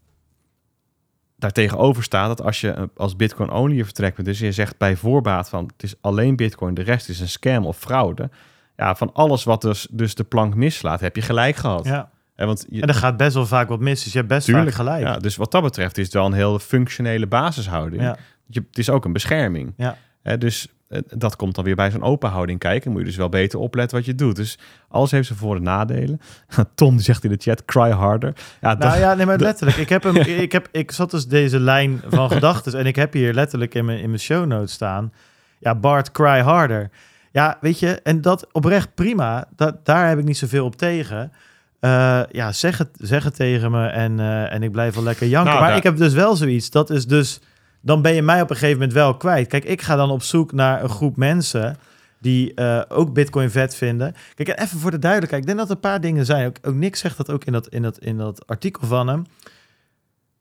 daartegenover 1.36 2.02
staat 2.02 2.28
dat 2.36 2.46
als 2.46 2.60
je 2.60 2.90
als 2.96 3.16
Bitcoin 3.16 3.50
only 3.50 3.76
je 3.76 3.84
vertrekpunt 3.84 4.26
is, 4.26 4.38
je 4.38 4.52
zegt 4.52 4.78
bij 4.78 4.96
voorbaat 4.96 5.48
van 5.48 5.64
het 5.72 5.82
is 5.82 5.94
alleen 6.00 6.36
Bitcoin, 6.36 6.74
de 6.74 6.82
rest 6.82 7.08
is 7.08 7.20
een 7.20 7.28
scam 7.28 7.66
of 7.66 7.78
fraude. 7.78 8.30
Ja, 8.78 8.94
van 8.94 9.10
alles 9.12 9.44
wat 9.44 9.62
dus, 9.62 9.86
dus 9.90 10.14
de 10.14 10.24
plank 10.24 10.54
mislaat, 10.54 11.00
heb 11.00 11.16
je 11.16 11.22
gelijk 11.22 11.56
gehad. 11.56 11.84
Ja. 11.84 12.10
Eh, 12.34 12.46
want 12.46 12.66
je, 12.68 12.80
En 12.82 12.88
er 12.88 12.94
gaat 12.94 13.16
best 13.16 13.34
wel 13.34 13.46
vaak 13.46 13.68
wat 13.68 13.80
mis, 13.80 14.02
dus 14.02 14.12
je 14.12 14.18
hebt 14.18 14.30
best 14.30 14.46
Tuurlijk, 14.46 14.66
vaak 14.66 14.76
gelijk. 14.86 15.02
Ja, 15.02 15.18
dus 15.18 15.36
wat 15.36 15.50
dat 15.50 15.62
betreft 15.62 15.98
is 15.98 16.04
het 16.04 16.14
wel 16.14 16.26
een 16.26 16.32
heel 16.32 16.58
functionele 16.58 17.26
basishouding. 17.26 18.02
Ja. 18.02 18.16
Je, 18.46 18.64
het 18.68 18.78
is 18.78 18.90
ook 18.90 19.04
een 19.04 19.12
bescherming. 19.12 19.72
Ja. 19.76 19.96
Hè, 20.22 20.38
dus 20.38 20.68
eh, 20.88 21.00
dat 21.06 21.36
komt 21.36 21.54
dan 21.54 21.64
weer 21.64 21.74
bij 21.74 21.90
zo'n 21.90 22.02
open 22.02 22.30
houding 22.30 22.58
kijken. 22.58 22.90
Moet 22.90 23.00
je 23.00 23.06
dus 23.06 23.16
wel 23.16 23.28
beter 23.28 23.58
opletten 23.58 23.96
wat 23.96 24.06
je 24.06 24.14
doet. 24.14 24.36
Dus 24.36 24.58
alles 24.88 25.10
heeft 25.10 25.26
zijn 25.26 25.38
voor- 25.38 25.56
en 25.56 25.62
nadelen. 25.62 26.20
Tom 26.74 26.94
die 26.94 27.04
zegt 27.04 27.24
in 27.24 27.30
de 27.30 27.36
chat, 27.38 27.64
cry 27.64 27.90
harder. 27.90 28.32
Ja, 28.60 28.74
dat, 28.74 28.88
Nou 28.88 29.00
ja, 29.00 29.14
nee, 29.14 29.26
maar 29.26 29.38
letterlijk. 29.38 29.78
Ik, 29.78 29.88
heb 29.88 30.02
hem, 30.02 30.16
ik, 30.46 30.52
heb, 30.52 30.68
ik 30.72 30.90
zat 30.90 31.10
dus 31.10 31.26
deze 31.26 31.60
lijn 31.60 32.00
van 32.08 32.30
gedachten 32.36 32.78
en 32.78 32.86
ik 32.86 32.96
heb 32.96 33.12
hier 33.12 33.34
letterlijk 33.34 33.74
in 33.74 33.84
mijn, 33.84 33.98
in 33.98 34.08
mijn 34.08 34.20
show 34.20 34.46
notes 34.46 34.72
staan. 34.72 35.12
Ja, 35.58 35.74
Bart, 35.74 36.12
cry 36.12 36.40
harder. 36.40 36.90
Ja, 37.32 37.58
weet 37.60 37.78
je, 37.78 38.00
en 38.02 38.20
dat 38.20 38.46
oprecht 38.52 38.94
prima. 38.94 39.44
Dat, 39.56 39.84
daar 39.86 40.08
heb 40.08 40.18
ik 40.18 40.24
niet 40.24 40.38
zoveel 40.38 40.64
op 40.64 40.76
tegen. 40.76 41.32
Eh, 41.80 42.20
ja, 42.30 42.52
zeg 42.52 42.78
het, 42.78 42.88
zeg 42.92 43.24
het 43.24 43.34
tegen 43.36 43.70
me 43.70 43.86
en, 43.86 44.20
eh, 44.20 44.52
en 44.52 44.62
ik 44.62 44.72
blijf 44.72 44.94
wel 44.94 45.04
lekker 45.04 45.26
janken. 45.26 45.48
Nou, 45.50 45.60
maar 45.60 45.68
daar- 45.68 45.78
ik 45.78 45.84
heb 45.84 45.96
dus 45.96 46.12
wel 46.12 46.36
zoiets. 46.36 46.70
Dat 46.70 46.90
is 46.90 47.06
dus, 47.06 47.40
dan 47.80 48.02
ben 48.02 48.14
je 48.14 48.22
mij 48.22 48.40
op 48.42 48.50
een 48.50 48.56
gegeven 48.56 48.78
moment 48.78 48.92
wel 48.92 49.16
kwijt. 49.16 49.48
Kijk, 49.48 49.64
ik 49.64 49.82
ga 49.82 49.96
dan 49.96 50.10
op 50.10 50.22
zoek 50.22 50.52
naar 50.52 50.82
een 50.82 50.88
groep 50.88 51.16
mensen 51.16 51.76
die 52.20 52.54
eh, 52.54 52.80
ook 52.88 53.12
Bitcoin 53.12 53.50
vet 53.50 53.74
vinden. 53.74 54.14
Kijk, 54.34 54.48
en 54.48 54.64
even 54.64 54.78
voor 54.78 54.90
de 54.90 54.98
duidelijkheid. 54.98 55.42
Ik 55.42 55.48
denk 55.48 55.58
dat 55.60 55.68
er 55.68 55.74
een 55.74 55.90
paar 55.90 56.00
dingen 56.00 56.24
zijn. 56.26 56.46
Ook, 56.46 56.56
ook 56.62 56.74
Nick 56.74 56.96
zegt 56.96 57.16
dat 57.16 57.30
ook 57.30 57.44
in 57.44 57.52
dat, 57.52 57.68
in, 57.68 57.82
dat, 57.82 57.98
in 57.98 58.16
dat 58.16 58.46
artikel 58.46 58.86
van 58.86 59.08
hem. 59.08 59.24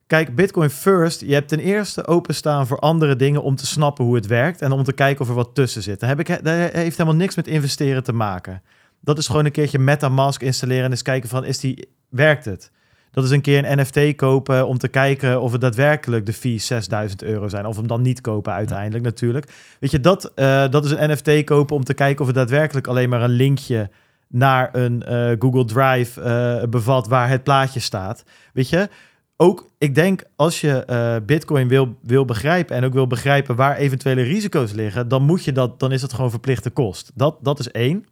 Kijk, 0.08 0.36
Bitcoin 0.36 0.70
first. 0.70 1.22
Je 1.22 1.34
hebt 1.34 1.48
ten 1.48 1.60
eerste 1.60 2.08
openstaan 2.08 2.68
voor 2.68 2.80
andere 2.80 3.16
dingen 3.16 3.44
om 3.44 3.56
te 3.56 3.66
snappen 3.66 4.06
hoe 4.06 4.16
het 4.16 4.28
werkt. 4.28 4.62
En 4.62 4.72
om 4.72 4.84
te 4.84 4.94
kijken 4.94 5.22
of 5.22 5.30
er 5.30 5.36
wat 5.36 5.56
tussen 5.56 5.84
zit. 5.84 6.00
Dan 6.00 6.10
heb 6.10 6.20
ik, 6.20 6.28
dat 6.28 6.72
heeft 6.74 6.98
helemaal 6.98 7.20
niks 7.20 7.36
met 7.36 7.48
investeren 7.48 8.04
te 8.04 8.14
maken. 8.14 8.62
Dat 9.02 9.18
is 9.18 9.28
gewoon 9.28 9.46
een 9.46 9.52
keertje 9.52 9.80
MetaMask 9.80 10.42
installeren 10.42 10.84
en 10.84 10.92
eens 10.92 11.02
kijken 11.02 11.30
van, 11.30 11.46
is 11.46 11.60
die, 11.60 11.90
werkt 12.10 12.46
het? 12.46 12.72
Dat 13.12 13.24
is 13.24 13.32
een 13.32 13.42
keer 13.42 13.66
een 13.66 13.80
NFT 13.80 14.16
kopen 14.16 14.68
om 14.68 14.78
te 14.78 14.88
kijken 14.88 15.42
of 15.42 15.52
het 15.52 15.62
daadwerkelijk 15.62 16.26
de 16.26 16.34
fees 16.34 16.66
6000 16.66 17.24
euro 17.24 17.48
zijn. 17.48 17.66
Of 17.66 17.76
hem 17.76 17.88
dan 17.88 18.02
niet 18.02 18.22
kopen 18.22 18.54
uiteindelijk 18.54 19.04
natuurlijk. 19.04 19.52
Weet 19.80 19.92
je, 19.92 20.00
dat, 20.00 20.32
eh, 20.36 20.70
dat 20.70 20.86
is 20.86 20.92
een 20.92 21.12
NFT 21.12 21.44
kopen 21.44 21.76
om 21.76 21.84
te 21.84 21.94
kijken 21.94 22.22
of 22.22 22.28
het 22.28 22.36
daadwerkelijk 22.36 22.88
alleen 22.88 23.10
maar 23.10 23.22
een 23.22 23.30
linkje 23.30 23.90
naar 24.28 24.70
een 24.72 25.04
eh, 25.04 25.32
Google 25.40 25.66
Drive 25.66 26.22
eh, 26.22 26.70
bevat 26.70 27.08
waar 27.08 27.30
het 27.30 27.44
plaatje 27.44 27.80
staat. 27.80 28.24
Weet 28.54 28.70
je, 28.70 28.90
ook 29.38 29.70
ik 29.78 29.96
denk 29.96 30.24
als 30.36 30.62
je 30.62 30.86
eh, 30.86 31.16
Bitcoin 31.26 31.68
wil, 31.68 31.98
wil 32.02 32.26
begrijpen 32.26 32.76
en 32.76 32.84
ook 32.84 32.94
wil 32.94 33.08
begrijpen 33.08 33.56
waar 33.56 33.76
eventuele 33.76 34.22
risico's 34.22 34.72
liggen, 34.72 35.08
dan 35.08 35.24
moet 35.24 35.44
je 35.44 35.52
dat, 35.52 35.80
dan 35.80 35.92
is 35.92 36.02
dat 36.02 36.14
gewoon 36.14 36.30
verplichte 36.30 36.70
kost. 36.70 37.12
Dat, 37.16 37.38
dat 37.42 37.60
is 37.60 37.72
één. 37.72 38.06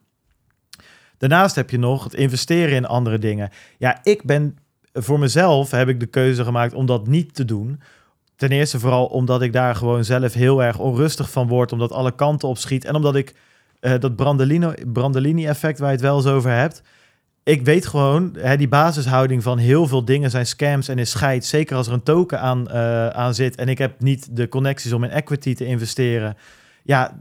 Daarnaast 1.18 1.56
heb 1.56 1.70
je 1.70 1.78
nog 1.78 2.04
het 2.04 2.14
investeren 2.14 2.76
in 2.76 2.86
andere 2.86 3.20
dingen. 3.20 3.50
Ja, 3.78 4.00
ik 4.04 4.24
ben 4.24 4.58
voor 4.94 5.20
mezelf 5.20 5.72
heb 5.72 5.88
ik 5.88 6.00
de 6.00 6.06
keuze 6.06 6.44
gemaakt 6.44 6.74
om 6.74 6.86
dat 6.86 7.08
niet 7.08 7.36
te 7.36 7.46
doen. 7.46 7.82
Ten 8.36 8.52
eerste 8.52 8.80
vooral 8.80 9.06
omdat 9.06 9.42
ik 9.42 9.54
daar 9.54 9.76
gewoon 9.76 10.04
zelf 10.04 10.34
heel 10.34 10.64
erg 10.64 10.80
onrustig 10.80 11.32
van 11.32 11.48
word, 11.48 11.72
omdat 11.72 11.92
alle 11.92 12.16
kanten 12.16 12.48
op 12.48 12.58
schiet 12.58 12.86
en 12.86 12.96
omdat 12.96 13.16
ik 13.16 13.34
eh, 13.80 14.00
dat 14.00 14.16
Brandolino- 14.16 14.74
Brandolini-effect 14.86 15.80
waar 15.80 15.88
je 15.88 15.96
het 15.96 16.04
wel 16.04 16.16
eens 16.16 16.26
over 16.26 16.52
hebt. 16.52 16.82
Ik 17.46 17.66
weet 17.66 17.86
gewoon, 17.88 18.36
hè, 18.38 18.58
die 18.58 18.68
basishouding 18.68 19.44
van 19.44 19.58
heel 19.58 19.88
veel 19.88 20.06
dingen 20.06 20.30
zijn 20.30 20.48
scams 20.48 20.88
en 20.88 20.98
is 20.98 21.10
scheid. 21.10 21.46
Zeker 21.46 21.76
als 21.76 21.88
er 21.88 21.94
een 21.94 22.04
token 22.04 22.40
aan, 22.40 22.70
eh, 22.70 23.08
aan 23.08 23.34
zit 23.34 23.56
en 23.56 23.68
ik 23.68 23.78
heb 23.78 24.02
niet 24.02 24.36
de 24.36 24.48
connecties 24.48 24.94
om 24.94 25.04
in 25.04 25.10
equity 25.10 25.54
te 25.54 25.66
investeren. 25.66 26.38
Ja, 26.84 27.18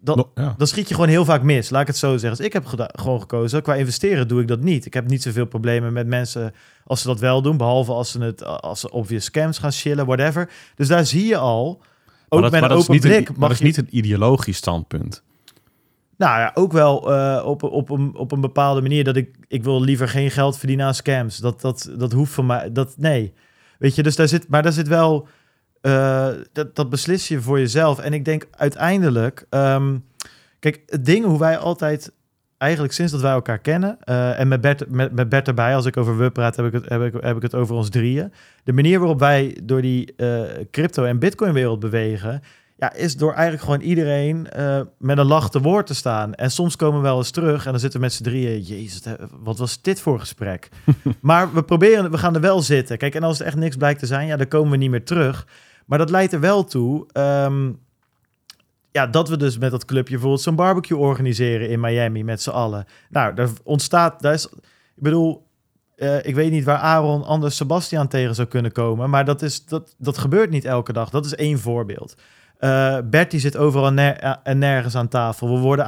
dat, 0.00 0.28
ja. 0.34 0.54
dan 0.56 0.66
schiet 0.66 0.88
je 0.88 0.94
gewoon 0.94 1.08
heel 1.08 1.24
vaak 1.24 1.42
mis. 1.42 1.70
Laat 1.70 1.80
ik 1.80 1.86
het 1.86 1.96
zo 1.96 2.10
zeggen. 2.16 2.36
Dus 2.36 2.46
ik 2.46 2.52
heb 2.52 2.66
gewoon 2.92 3.20
gekozen. 3.20 3.62
Qua 3.62 3.74
investeren 3.74 4.28
doe 4.28 4.40
ik 4.40 4.48
dat 4.48 4.60
niet. 4.60 4.86
Ik 4.86 4.94
heb 4.94 5.08
niet 5.08 5.22
zoveel 5.22 5.46
problemen 5.46 5.92
met 5.92 6.06
mensen 6.06 6.54
als 6.84 7.00
ze 7.00 7.06
dat 7.06 7.20
wel 7.20 7.42
doen. 7.42 7.56
Behalve 7.56 7.92
als 7.92 8.10
ze, 8.10 8.22
het, 8.22 8.44
als 8.44 8.80
ze 8.80 8.90
obvious 8.90 9.24
scams 9.24 9.58
gaan 9.58 9.72
chillen, 9.72 10.06
whatever. 10.06 10.50
Dus 10.74 10.88
daar 10.88 11.06
zie 11.06 11.26
je 11.26 11.36
al. 11.36 11.68
Ook 11.68 11.80
Maar 12.28 12.40
dat, 12.40 12.50
met 12.50 12.60
maar 12.60 12.70
een 12.70 12.76
open 12.76 12.94
een, 12.94 13.00
blik 13.00 13.28
maar 13.28 13.38
mag 13.38 13.48
dat 13.48 13.50
is 13.50 13.58
je... 13.58 13.64
niet 13.64 13.76
een 13.76 13.96
ideologisch 13.96 14.56
standpunt. 14.56 15.22
Nou 16.16 16.40
ja, 16.40 16.50
ook 16.54 16.72
wel 16.72 17.14
eh, 17.14 17.46
op, 17.46 17.62
op, 17.62 17.90
een, 17.90 18.14
op 18.16 18.32
een 18.32 18.40
bepaalde 18.40 18.82
manier 18.82 19.04
dat 19.04 19.16
ik, 19.16 19.36
ik 19.48 19.64
wil 19.64 19.82
liever 19.82 20.08
geen 20.08 20.30
geld 20.30 20.58
verdienen 20.58 20.86
aan 20.86 20.94
scams. 20.94 21.38
Dat, 21.38 21.60
dat, 21.60 21.90
dat 21.98 22.12
hoeft 22.12 22.32
voor 22.32 22.44
mij, 22.44 22.72
dat, 22.72 22.94
nee. 22.96 23.34
Weet 23.78 23.94
je, 23.94 24.02
dus 24.02 24.16
daar 24.16 24.28
zit, 24.28 24.48
maar 24.48 24.62
daar 24.62 24.72
zit 24.72 24.88
wel, 24.88 25.28
eh, 25.80 26.28
dat, 26.52 26.76
dat 26.76 26.90
beslis 26.90 27.28
je 27.28 27.40
voor 27.40 27.58
jezelf. 27.58 27.98
En 27.98 28.12
ik 28.12 28.24
denk 28.24 28.46
uiteindelijk, 28.50 29.46
ehm, 29.50 29.98
kijk, 30.58 30.82
het 30.86 31.04
ding 31.04 31.24
hoe 31.24 31.38
wij 31.38 31.58
altijd, 31.58 32.12
eigenlijk 32.58 32.92
sinds 32.92 33.12
dat 33.12 33.20
wij 33.20 33.32
elkaar 33.32 33.58
kennen, 33.58 33.96
eh, 34.00 34.40
en 34.40 34.48
met 34.48 34.60
Bert, 34.60 34.90
met, 34.90 35.12
met 35.12 35.28
Bert 35.28 35.48
erbij, 35.48 35.74
als 35.74 35.86
ik 35.86 35.96
over 35.96 36.18
we 36.18 36.30
praat, 36.30 36.56
heb 36.56 36.66
ik, 36.66 36.72
het, 36.72 36.88
heb, 36.88 37.02
ik, 37.02 37.14
heb 37.20 37.36
ik 37.36 37.42
het 37.42 37.54
over 37.54 37.74
ons 37.74 37.88
drieën. 37.88 38.32
De 38.64 38.72
manier 38.72 38.98
waarop 38.98 39.18
wij 39.18 39.58
door 39.62 39.82
die 39.82 40.14
crypto- 40.70 41.04
en 41.04 41.18
bitcoin 41.18 41.52
wereld 41.52 41.80
bewegen, 41.80 42.42
ja, 42.76 42.92
is 42.92 43.16
door 43.16 43.32
eigenlijk 43.32 43.62
gewoon 43.62 43.80
iedereen 43.80 44.50
eh, 44.50 44.80
met 44.98 45.18
een 45.18 45.26
lach 45.26 45.50
te 45.50 45.60
woord 45.60 45.86
te 45.86 45.94
staan. 45.94 46.34
En 46.34 46.50
soms 46.50 46.76
komen 46.76 47.00
we 47.00 47.06
wel 47.06 47.18
eens 47.18 47.30
terug 47.30 47.64
en 47.64 47.70
dan 47.70 47.80
zitten 47.80 48.00
we 48.00 48.06
met 48.06 48.14
z'n 48.14 48.22
drieën. 48.22 48.60
Jezus, 48.60 49.02
wat 49.40 49.58
was 49.58 49.82
dit 49.82 50.00
voor 50.00 50.20
gesprek? 50.20 50.68
maar 51.20 51.52
we 51.52 51.62
proberen, 51.62 52.10
we 52.10 52.18
gaan 52.18 52.34
er 52.34 52.40
wel 52.40 52.62
zitten. 52.62 52.98
Kijk, 52.98 53.14
en 53.14 53.22
als 53.22 53.38
het 53.38 53.46
echt 53.46 53.56
niks 53.56 53.76
blijkt 53.76 54.00
te 54.00 54.06
zijn, 54.06 54.26
ja, 54.26 54.36
dan 54.36 54.48
komen 54.48 54.70
we 54.70 54.76
niet 54.76 54.90
meer 54.90 55.04
terug. 55.04 55.46
Maar 55.86 55.98
dat 55.98 56.10
leidt 56.10 56.32
er 56.32 56.40
wel 56.40 56.64
toe. 56.64 57.06
ehm, 57.12 57.70
ja, 58.90 59.06
dat 59.06 59.28
we 59.28 59.36
dus 59.36 59.58
met 59.58 59.70
dat 59.70 59.84
clubje 59.84 60.12
bijvoorbeeld 60.12 60.42
zo'n 60.42 60.54
barbecue 60.54 60.98
organiseren 60.98 61.68
in 61.68 61.80
Miami 61.80 62.24
met 62.24 62.42
z'n 62.42 62.50
allen. 62.50 62.84
Nou, 63.08 63.34
daar 63.34 63.48
ontstaat, 63.62 64.22
daar 64.22 64.32
is, 64.32 64.46
ik 64.46 65.02
bedoel, 65.02 65.46
eh, 65.96 66.24
ik 66.24 66.34
weet 66.34 66.50
niet 66.50 66.64
waar 66.64 66.78
Aaron 66.78 67.24
anders 67.24 67.56
Sebastian 67.56 68.08
tegen 68.08 68.34
zou 68.34 68.48
kunnen 68.48 68.72
komen, 68.72 69.10
maar 69.10 69.24
dat, 69.24 69.42
is, 69.42 69.64
dat, 69.64 69.94
dat 69.98 70.18
gebeurt 70.18 70.50
niet 70.50 70.64
elke 70.64 70.92
dag. 70.92 71.10
Dat 71.10 71.24
is 71.24 71.34
één 71.34 71.58
voorbeeld. 71.58 72.14
Eh 72.58 72.98
Bertie 73.04 73.40
zit 73.40 73.56
overal 73.56 73.92
ner- 73.92 74.16
eh, 74.18 74.34
en 74.42 74.58
nergens 74.58 74.94
aan 74.94 75.08
tafel. 75.08 75.54
We 75.54 75.60
worden, 75.60 75.86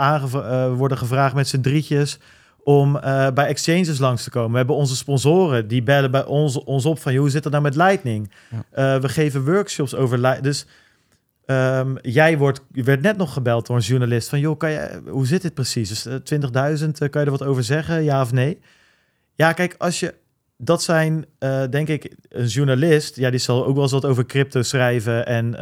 we 0.70 0.74
worden 0.76 0.98
gevraagd 0.98 1.34
met 1.34 1.48
z'n 1.48 1.60
drietjes 1.60 2.18
om 2.62 2.92
bij 3.34 3.46
exchanges 3.46 3.98
langs 3.98 4.22
te 4.22 4.30
komen. 4.30 4.50
We 4.50 4.56
hebben 4.56 4.76
onze 4.76 4.96
sponsoren, 4.96 5.68
die 5.68 5.82
bellen 5.82 6.10
bij 6.10 6.24
ons, 6.24 6.64
ons 6.64 6.84
op 6.86 6.98
van... 6.98 7.12
"Joh, 7.12 7.20
hoe 7.20 7.30
zit 7.30 7.44
het 7.44 7.52
nou 7.52 7.64
met 7.64 7.76
Lightning? 7.76 8.32
We 8.74 9.00
geven 9.02 9.44
workshops 9.44 9.94
over 9.94 10.18
Lightning. 10.18 10.46
Dus 10.46 10.66
ehm, 11.46 11.94
jij 12.02 12.38
wordt, 12.38 12.60
werd 12.72 13.00
net 13.02 13.16
nog 13.16 13.32
gebeld 13.32 13.66
door 13.66 13.76
een 13.76 13.82
journalist 13.82 14.28
van... 14.28 14.40
joh, 14.40 14.58
kan 14.58 14.70
je, 14.70 15.00
hoe 15.08 15.26
zit 15.26 15.42
dit 15.42 15.54
precies? 15.54 15.88
Dus 15.88 16.06
eh, 16.06 16.40
20.000, 16.80 16.86
eh, 16.88 17.08
kan 17.10 17.20
je 17.20 17.26
er 17.26 17.30
wat 17.30 17.44
over 17.44 17.64
zeggen? 17.64 18.02
Ja 18.02 18.20
of 18.20 18.32
nee? 18.32 18.60
Ja, 19.34 19.52
kijk, 19.52 19.74
als 19.78 20.00
je... 20.00 20.14
Dat 20.56 20.82
zijn, 20.82 21.24
denk 21.70 21.88
ik, 21.88 22.14
een 22.28 22.46
journalist... 22.46 23.16
Ja, 23.16 23.30
die 23.30 23.40
zal 23.40 23.66
ook 23.66 23.74
wel 23.74 23.82
eens 23.82 23.92
wat 23.92 24.04
over 24.04 24.26
crypto 24.26 24.62
schrijven 24.62 25.26
en... 25.26 25.54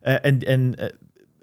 en 0.00 0.38
en 0.40 0.74
eh, 0.76 0.86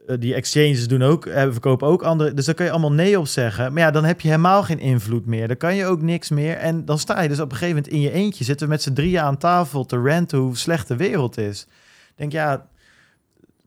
eh, 0.07 0.19
die 0.19 0.34
exchanges 0.34 0.88
doen 0.88 1.01
ook, 1.01 1.25
eh, 1.25 1.41
verkopen 1.51 1.88
ook 1.88 2.03
andere. 2.03 2.34
Dus 2.34 2.45
daar 2.45 2.55
kan 2.55 2.65
je 2.65 2.71
allemaal 2.71 2.91
nee 2.91 3.19
op 3.19 3.27
zeggen. 3.27 3.73
Maar 3.73 3.81
ja, 3.81 3.91
dan 3.91 4.03
heb 4.05 4.21
je 4.21 4.27
helemaal 4.27 4.63
geen 4.63 4.79
invloed 4.79 5.25
meer. 5.25 5.47
Dan 5.47 5.57
kan 5.57 5.75
je 5.75 5.85
ook 5.85 6.01
niks 6.01 6.29
meer. 6.29 6.55
En 6.55 6.85
dan 6.85 6.99
sta 6.99 7.21
je 7.21 7.29
dus 7.29 7.39
op 7.39 7.51
een 7.51 7.57
gegeven 7.57 7.75
moment 7.75 7.93
in 7.93 8.01
je 8.01 8.11
eentje. 8.11 8.43
Zitten 8.43 8.65
we 8.67 8.71
met 8.73 8.81
z'n 8.81 8.93
drieën 8.93 9.21
aan 9.21 9.38
tafel 9.38 9.85
te 9.85 9.97
ranten 9.97 10.38
hoe 10.38 10.57
slecht 10.57 10.88
de 10.88 10.95
wereld 10.95 11.38
is. 11.38 11.61
Ik 12.09 12.13
denk, 12.15 12.31
ja, 12.31 12.67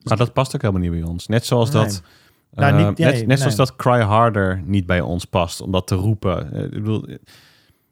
Maar 0.02 0.16
dat 0.16 0.32
past 0.32 0.54
ook 0.54 0.60
helemaal 0.62 0.82
niet 0.82 1.00
bij 1.00 1.02
ons. 1.10 1.26
Net 1.26 1.46
zoals 1.46 1.70
Nee. 1.70 1.82
dat... 1.82 2.02
Nou, 2.54 2.78
eh, 2.78 2.86
niet- 2.88 2.98
nee, 2.98 3.26
net 3.26 3.38
zoals 3.38 3.56
nee. 3.56 3.66
dat 3.66 3.76
Cry 3.76 4.00
Harder 4.00 4.62
niet 4.64 4.86
bij 4.86 5.00
ons 5.00 5.24
past, 5.24 5.60
om 5.60 5.70
dat 5.72 5.86
te 5.86 5.94
roepen. 5.94 6.52
Eh, 6.52 6.62
ik 6.64 6.70
bedoel, 6.70 7.06
eh, 7.06 7.16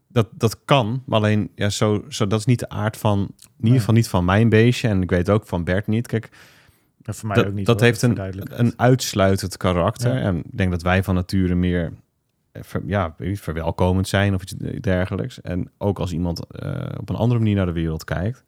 dat, 0.09 0.27
dat 0.33 0.65
kan, 0.65 1.03
maar 1.07 1.19
alleen, 1.19 1.51
ja, 1.55 1.69
zo, 1.69 2.05
zo, 2.09 2.27
dat 2.27 2.39
is 2.39 2.45
niet 2.45 2.59
de 2.59 2.69
aard 2.69 2.97
van, 2.97 3.19
in 3.59 3.65
ieder 3.65 3.79
geval 3.79 3.95
niet 3.95 4.09
van 4.09 4.25
mijn 4.25 4.49
beestje. 4.49 4.89
En 4.89 5.03
ik 5.03 5.11
weet 5.11 5.31
ook 5.31 5.47
van 5.47 5.65
Bert 5.65 5.87
niet. 5.87 6.07
Kijk, 6.07 6.29
Ja, 7.09 7.15
voor 7.15 7.27
mij 7.29 7.37
dat, 7.37 7.47
ook 7.47 7.53
niet. 7.53 7.67
dat 7.67 7.81
heeft 7.81 8.03
een, 8.03 8.15
een 8.61 8.73
uitsluitend 8.77 9.57
karakter. 9.57 10.15
Ja. 10.15 10.21
En 10.21 10.37
ik 10.37 10.57
denk 10.59 10.71
dat 10.71 10.83
wij 10.83 11.03
van 11.05 11.15
nature 11.15 11.55
meer 11.55 11.93
eh, 12.53 12.63
ver- 12.63 12.83
ja, 12.87 13.15
verwelkomend 13.19 14.09
zijn 14.09 14.35
of 14.35 14.43
iets 14.43 14.55
dergelijks. 14.81 15.41
En 15.41 15.71
ook 15.79 15.99
als 15.99 16.13
iemand 16.13 16.47
eh, 16.47 16.87
op 17.01 17.09
een 17.09 17.17
andere 17.17 17.41
manier 17.41 17.57
naar 17.57 17.67
de 17.67 17.73
wereld 17.73 18.05
kijkt. 18.05 18.45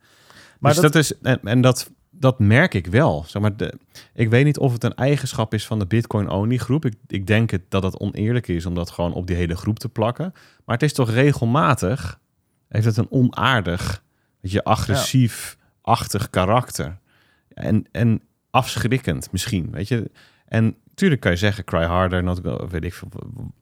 Maar 0.59 0.73
dus 0.73 0.81
dat- 0.83 0.93
dat, 0.93 1.03
is, 1.03 1.19
en, 1.21 1.41
en 1.43 1.61
dat, 1.61 1.91
dat 2.11 2.39
merk 2.39 2.75
ik 2.75 2.87
wel. 2.87 3.25
Zeg 3.27 3.43
maar, 3.43 3.57
de, 3.57 3.75
ik 4.15 4.31
weet 4.31 4.45
niet 4.45 4.59
of 4.59 4.73
het 4.73 4.85
een 4.85 4.95
eigenschap 4.95 5.55
is 5.55 5.67
van 5.67 5.79
de 5.79 5.87
Bitcoin-only 5.87 6.57
groep. 6.57 6.85
Ik, 6.85 6.95
ik 7.07 7.27
denk 7.27 7.51
het, 7.51 7.63
dat 7.69 7.83
het 7.83 7.99
oneerlijk 7.99 8.49
is 8.49 8.67
om 8.67 8.75
dat 8.75 8.91
gewoon 8.91 9.13
op 9.13 9.27
die 9.27 9.37
hele 9.37 9.57
groep 9.57 9.79
te 9.79 9.89
plakken. 9.89 10.33
Maar 10.65 10.75
het 10.75 10.83
is 10.85 10.93
toch 10.93 11.11
regelmatig, 11.11 12.19
heeft 12.69 12.85
het 12.85 12.97
een 12.97 13.11
onaardig, 13.11 14.03
je, 14.41 14.65
agressief-achtig 14.65 16.31
karakter. 16.31 16.99
En, 17.55 17.85
en 17.93 18.21
afschrikkend 18.51 19.33
misschien, 19.33 19.69
weet 19.71 19.89
je. 19.89 20.11
En 20.47 20.77
tuurlijk 20.95 21.21
kan 21.21 21.31
je 21.31 21.37
zeggen, 21.37 21.65
cry 21.65 21.85
harder, 21.85 22.23
not 22.23 22.41
go, 22.43 22.69
weet 22.71 22.85
ik 22.85 23.01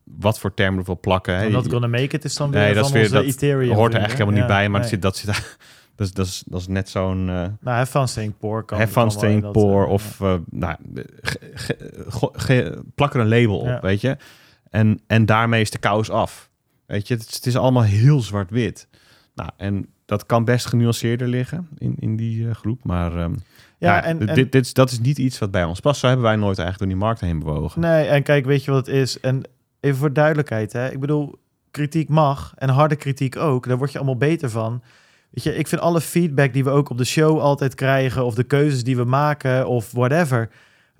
wat 0.03 0.39
voor 0.39 0.53
termen 0.53 0.79
er 0.79 0.85
wil 0.85 0.99
plakken. 0.99 1.35
hè. 1.37 1.49
Not 1.49 1.71
gonna 1.71 1.87
make 1.87 2.15
it 2.15 2.25
is 2.25 2.35
dan 2.35 2.51
weer 2.51 2.61
Nee, 2.61 2.73
dat 2.73 2.85
is 2.85 2.91
weer 2.91 3.09
dat 3.11 3.23
Ethereum 3.23 3.73
hoort 3.75 3.93
er 3.93 3.99
eigenlijk 3.99 4.17
helemaal 4.29 4.39
niet 4.47 4.57
bij, 4.57 4.69
maar 4.69 4.79
nee. 4.79 4.89
zit, 4.89 5.01
dat, 5.01 5.17
zit, 5.17 5.25
dat, 5.95 6.07
is, 6.07 6.13
dat, 6.13 6.25
is, 6.25 6.43
dat 6.47 6.59
is 6.61 6.67
net 6.67 6.89
zo'n 6.89 7.19
uh, 7.19 7.25
Nou, 7.25 7.51
have 7.61 7.85
fun 7.91 8.07
staying 8.07 8.37
poor. 8.37 8.63
Kan, 8.63 8.79
have 8.79 8.91
fun 8.91 9.01
kan 9.03 9.03
wel 9.03 9.13
in 9.13 9.17
staying 9.19 9.41
dat, 9.41 9.51
poor 9.51 9.85
of 9.85 10.19
uh, 10.19 10.33
nou, 10.49 10.75
ge, 11.21 11.39
ge, 11.53 12.03
go, 12.07 12.29
ge, 12.33 12.83
plak 12.95 13.13
er 13.13 13.19
een 13.19 13.27
label 13.27 13.59
op, 13.59 13.65
Ja. 13.65 13.79
weet 13.81 14.01
je. 14.01 14.17
En, 14.69 14.99
en 15.07 15.25
daarmee 15.25 15.61
is 15.61 15.71
de 15.71 15.77
kous 15.77 16.09
af. 16.09 16.49
Weet 16.85 17.07
je, 17.07 17.13
het, 17.13 17.27
is- 17.29 17.35
het 17.35 17.45
is 17.45 17.55
allemaal 17.55 17.83
heel 17.83 18.19
zwart-wit. 18.21 18.87
Nou, 19.35 19.49
en 19.57 19.87
dat 20.05 20.25
kan 20.25 20.45
best 20.45 20.65
genuanceerder 20.65 21.27
liggen 21.27 21.67
in, 21.77 21.95
in 21.99 22.15
die 22.15 22.47
eh, 22.47 22.55
groep. 22.55 22.83
Maar 22.83 23.17
ehm, 23.17 23.33
Ja, 23.79 23.95
ja, 23.95 24.03
en- 24.03 24.17
dit, 24.19 24.29
en- 24.29 24.49
dit, 24.49 24.73
dat 24.73 24.91
is 24.91 24.99
niet 24.99 25.17
iets 25.17 25.39
wat 25.39 25.51
bij 25.51 25.63
ons 25.63 25.79
past. 25.79 25.99
Zo 25.99 26.07
hebben 26.07 26.25
wij 26.25 26.35
nooit 26.35 26.57
eigenlijk 26.57 26.77
door 26.79 26.87
die 26.87 27.07
markt 27.07 27.21
heen 27.21 27.39
bewogen. 27.39 27.81
Nee, 27.81 28.05
en 28.07 28.23
kijk, 28.23 28.45
weet 28.45 28.63
je 28.63 28.71
wat 28.71 28.85
het 28.85 28.95
is? 28.95 29.19
En 29.19 29.43
even 29.79 29.97
voor 29.97 30.13
duidelijkheid, 30.13 30.73
hè. 30.73 30.91
Ik 30.91 30.99
bedoel, 30.99 31.39
kritiek 31.71 32.09
mag 32.09 32.53
en 32.55 32.69
harde 32.69 32.95
kritiek 32.95 33.35
ook. 33.37 33.67
Daar 33.67 33.77
word 33.77 33.91
je 33.91 33.97
allemaal 33.97 34.17
beter 34.17 34.49
van. 34.49 34.81
Weet 35.29 35.43
je, 35.43 35.55
ik 35.55 35.67
vind 35.67 35.81
alle 35.81 36.01
feedback 36.01 36.53
die 36.53 36.63
we 36.63 36.69
ook 36.69 36.89
op 36.89 36.97
de 36.97 37.05
show 37.05 37.39
altijd 37.39 37.75
krijgen... 37.75 38.25
of 38.25 38.35
de 38.35 38.43
keuzes 38.43 38.83
die 38.83 38.97
we 38.97 39.03
maken 39.03 39.67
of 39.67 39.91
whatever... 39.91 40.49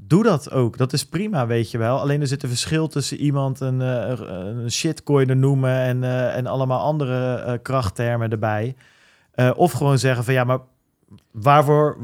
Doe 0.02 0.24
dat 0.24 0.52
ook. 0.52 0.78
Dat 0.78 0.94
is 0.94 1.06
prima, 1.06 1.48
weet 1.48 1.72
je 1.72 1.78
wel. 1.78 2.00
Alleen 2.00 2.22
er 2.22 2.28
zit 2.28 2.44
een 2.44 2.50
verschil 2.50 2.88
tussen 2.88 3.18
iemand 3.18 3.60
een, 3.60 3.82
eh, 3.82 4.20
een 4.64 4.72
shitcoiner 4.72 5.36
noemen... 5.36 5.80
en, 5.80 6.04
eh, 6.04 6.36
en 6.36 6.48
allemaal 6.48 6.80
andere 6.80 7.36
eh, 7.36 7.54
krachttermen 7.62 8.30
erbij. 8.30 8.76
Of 9.56 9.72
gewoon 9.72 9.98
zeggen 10.00 10.24
van 10.24 10.34
ja, 10.34 10.44
maar 10.44 10.60
waarvoor... 11.32 11.98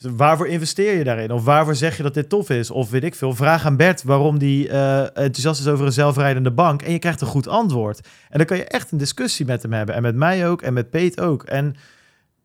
Waarvoor 0.00 0.46
investeer 0.48 0.98
je 0.98 1.04
daarin? 1.04 1.30
Of 1.30 1.44
waarvoor 1.44 1.74
zeg 1.74 1.96
je 1.96 2.02
dat 2.02 2.14
dit 2.14 2.28
tof 2.28 2.50
is? 2.50 2.70
Of 2.70 2.90
weet 2.90 3.04
ik 3.04 3.14
veel. 3.14 3.34
Vraag 3.34 3.64
aan 3.64 3.76
Bert 3.76 4.02
waarom 4.02 4.38
die 4.38 4.68
eh, 4.68 5.00
enthousiast 5.00 5.60
is 5.60 5.66
over 5.66 5.86
een 5.86 5.92
zelfrijdende 5.92 6.50
bank. 6.50 6.82
En 6.82 6.92
je 6.92 6.98
krijgt 6.98 7.20
een 7.20 7.26
goed 7.26 7.48
antwoord. 7.48 8.00
En 8.28 8.38
dan 8.38 8.46
kan 8.46 8.56
je 8.56 8.64
echt 8.64 8.92
een 8.92 8.98
discussie 8.98 9.46
met 9.46 9.62
hem 9.62 9.72
hebben. 9.72 9.94
En 9.94 10.02
met 10.02 10.14
mij 10.14 10.48
ook. 10.48 10.62
En 10.62 10.72
met 10.72 10.90
Peet 10.90 11.20
ook. 11.20 11.42
En, 11.42 11.76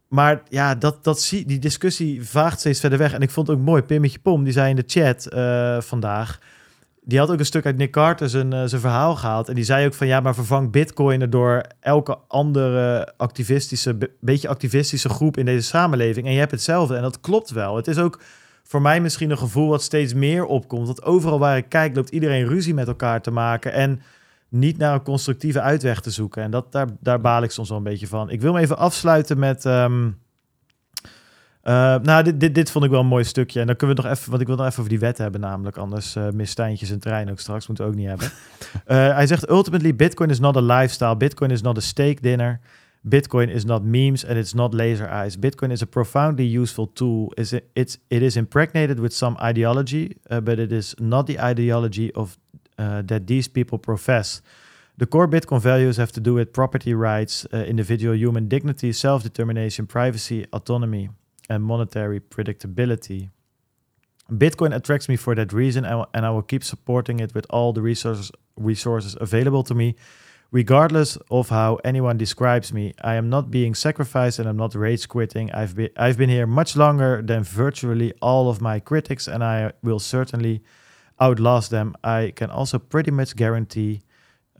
maar 0.08 0.42
ja, 0.50 0.76
dat, 0.76 1.04
dat 1.04 1.22
zie, 1.22 1.46
die 1.46 1.60
discussie 1.60 2.28
vaagt 2.28 2.60
steeds 2.60 2.80
verder 2.80 3.00
weg. 3.00 3.14
En 3.14 3.22
ik 3.22 3.30
vond 3.30 3.48
het 3.48 3.58
ook 3.58 3.64
mooi. 3.64 3.82
Pimmetje 3.82 4.20
Pom, 4.20 4.44
die 4.44 4.54
zei 4.54 4.70
in 4.70 4.76
de 4.76 4.84
chat 4.88 5.26
eh, 5.26 5.82
vandaag. 5.82 6.40
Die 7.04 7.20
had 7.20 7.30
ook 7.32 7.40
een 7.40 7.46
stuk 7.46 7.66
uit 7.66 7.78
Nick 7.78 7.92
Carter 7.92 8.30
zijn, 8.30 8.54
eh, 8.54 8.64
zijn 8.66 8.82
verhaal 8.82 9.16
gehaald. 9.16 9.50
En 9.50 9.56
die 9.56 9.64
zei 9.64 9.86
ook 9.86 9.94
van 9.94 10.08
ja, 10.08 10.20
maar 10.20 10.36
vervang 10.36 10.72
Bitcoin 10.72 11.22
er 11.22 11.30
door 11.30 11.64
elke 11.80 12.18
andere 12.28 13.08
activistische, 13.18 13.94
be- 13.94 14.12
beetje 14.20 14.48
activistische 14.48 15.10
groep 15.10 15.38
in 15.38 15.46
deze 15.46 15.68
samenleving. 15.68 16.26
En 16.26 16.34
je 16.34 16.40
hebt 16.40 16.52
hetzelfde. 16.52 16.96
En 16.96 17.02
dat 17.02 17.20
klopt 17.20 17.50
wel. 17.52 17.76
Het 17.76 17.88
is 17.88 17.98
ook 17.98 18.22
voor 18.64 18.82
mij 18.82 19.02
misschien 19.02 19.30
een 19.32 19.38
gevoel 19.38 19.70
wat 19.70 19.82
steeds 19.84 20.14
meer 20.14 20.46
opkomt. 20.46 20.88
Dat 20.88 21.04
overal 21.04 21.40
waar 21.40 21.58
ik 21.58 21.70
kijk, 21.70 21.96
loopt 21.96 22.10
iedereen 22.10 22.48
ruzie 22.48 22.74
met 22.74 22.88
elkaar 22.88 23.22
te 23.22 23.32
maken. 23.32 23.74
En 23.74 24.02
niet 24.50 24.78
naar 24.78 24.94
een 24.94 25.04
constructieve 25.04 25.62
uitweg 25.62 26.02
te 26.02 26.12
zoeken. 26.12 26.44
En 26.44 26.52
dat, 26.52 26.72
daar, 26.72 26.88
daar 27.00 27.22
baal 27.22 27.44
ik 27.44 27.52
soms 27.52 27.70
wel 27.70 27.78
een 27.78 27.84
beetje 27.84 28.08
van. 28.08 28.30
Ik 28.30 28.42
wil 28.42 28.54
me 28.54 28.60
even 28.60 28.78
afsluiten 28.78 29.40
met. 29.40 29.66
ehm, 29.66 30.10
eh, 31.62 31.96
nou, 32.00 32.24
dit, 32.24 32.40
dit, 32.40 32.56
dit 32.56 32.72
vond 32.72 32.86
ik 32.86 32.92
wel 32.92 33.00
een 33.00 33.06
mooi 33.06 33.24
stukje. 33.24 33.60
En 33.60 33.68
dan 33.68 33.76
kunnen 33.76 33.96
we 33.96 34.02
nog 34.02 34.12
even, 34.12 34.30
want 34.30 34.42
ik 34.42 34.48
wil 34.48 34.56
nog 34.56 34.66
even 34.66 34.78
over 34.78 34.90
die 34.90 35.00
wet 35.00 35.18
hebben, 35.18 35.42
namelijk. 35.42 35.78
Anders 35.78 36.16
uh, 36.16 36.30
mist 36.30 36.52
Stijntje 36.52 36.86
zijn 36.86 37.00
trein 37.00 37.32
ook 37.32 37.40
straks. 37.40 37.68
Moeten 37.68 37.86
we 37.86 37.92
ook 37.92 37.98
niet 37.98 38.08
hebben. 38.08 38.32
Eh, 38.86 39.14
hij 39.14 39.28
zegt: 39.28 39.50
Ultimately, 39.50 39.96
Bitcoin 39.96 40.30
is 40.30 40.40
not 40.40 40.56
a 40.56 40.62
lifestyle. 40.62 41.18
Bitcoin 41.18 41.52
is 41.52 41.62
not 41.62 41.78
a 41.78 41.82
steak 41.82 42.22
dinner. 42.22 42.60
Bitcoin 43.02 43.50
is 43.50 43.64
not 43.64 43.84
memes 43.84 44.26
and 44.26 44.38
it's 44.38 44.54
not 44.54 44.74
laser 44.74 45.10
eyes. 45.10 45.40
Bitcoin 45.40 45.72
is 45.72 45.82
a 45.82 45.86
profoundly 45.86 46.58
useful 46.58 46.92
tool. 46.94 47.32
It's, 47.36 47.54
it's, 47.74 47.98
it 48.08 48.22
is 48.22 48.36
impregnated 48.36 49.00
with 49.00 49.14
some 49.14 49.38
ideology, 49.42 50.18
uh, 50.30 50.40
but 50.40 50.60
it 50.60 50.72
is 50.72 50.94
not 51.00 51.26
the 51.26 51.40
ideology 51.40 52.12
of 52.14 52.38
uh, 52.78 53.02
that 53.06 53.28
these 53.28 53.50
people 53.50 53.78
profess. 53.78 54.42
The 54.98 55.06
core 55.06 55.28
Bitcoin 55.28 55.62
values 55.62 55.98
have 55.98 56.12
to 56.12 56.20
do 56.20 56.34
with 56.34 56.52
property 56.52 56.94
rights, 56.94 57.46
individual 57.52 58.16
human 58.16 58.48
dignity, 58.48 58.92
self 58.92 59.24
determination, 59.24 59.86
privacy, 59.86 60.46
autonomy, 60.52 61.10
and 61.52 61.64
monetary 61.64 62.20
predictability. 62.20 63.30
Bitcoin 64.32 64.74
attracts 64.74 65.10
me 65.10 65.18
for 65.18 65.36
that 65.36 65.52
reason, 65.52 65.86
and, 65.86 66.26
I 66.26 66.30
will 66.30 66.48
keep 66.52 66.64
supporting 66.64 67.20
it 67.20 67.36
with 67.36 67.46
all 67.50 67.74
the 67.74 67.82
resources, 67.82 68.32
resources 68.56 69.18
available 69.20 69.64
to 69.64 69.76
me, 69.76 69.96
regardless 70.52 71.18
of 71.30 71.50
how 71.50 71.80
anyone 71.84 72.18
describes 72.18 72.72
me. 72.72 72.94
I 73.04 73.16
am 73.16 73.30
not 73.30 73.52
being 73.52 73.76
sacrificed 73.76 74.40
and 74.40 74.48
I'm 74.48 74.58
not 74.58 74.74
rage 74.76 75.10
quitting. 75.10 75.52
I've 75.52 75.76
been, 75.76 75.90
I've 75.98 76.18
been 76.18 76.30
here 76.30 76.48
much 76.48 76.78
longer 76.78 77.22
than 77.22 77.44
virtually 77.44 78.14
all 78.22 78.50
of 78.50 78.62
my 78.62 78.80
critics, 78.80 79.28
and 79.28 79.44
I 79.44 79.74
will 79.84 80.00
certainly 80.00 80.62
outlast 81.20 81.70
them. 81.70 81.96
I 82.04 82.32
can 82.36 82.50
also 82.50 82.80
pretty 82.80 83.12
much 83.12 83.36
guarantee 83.36 84.02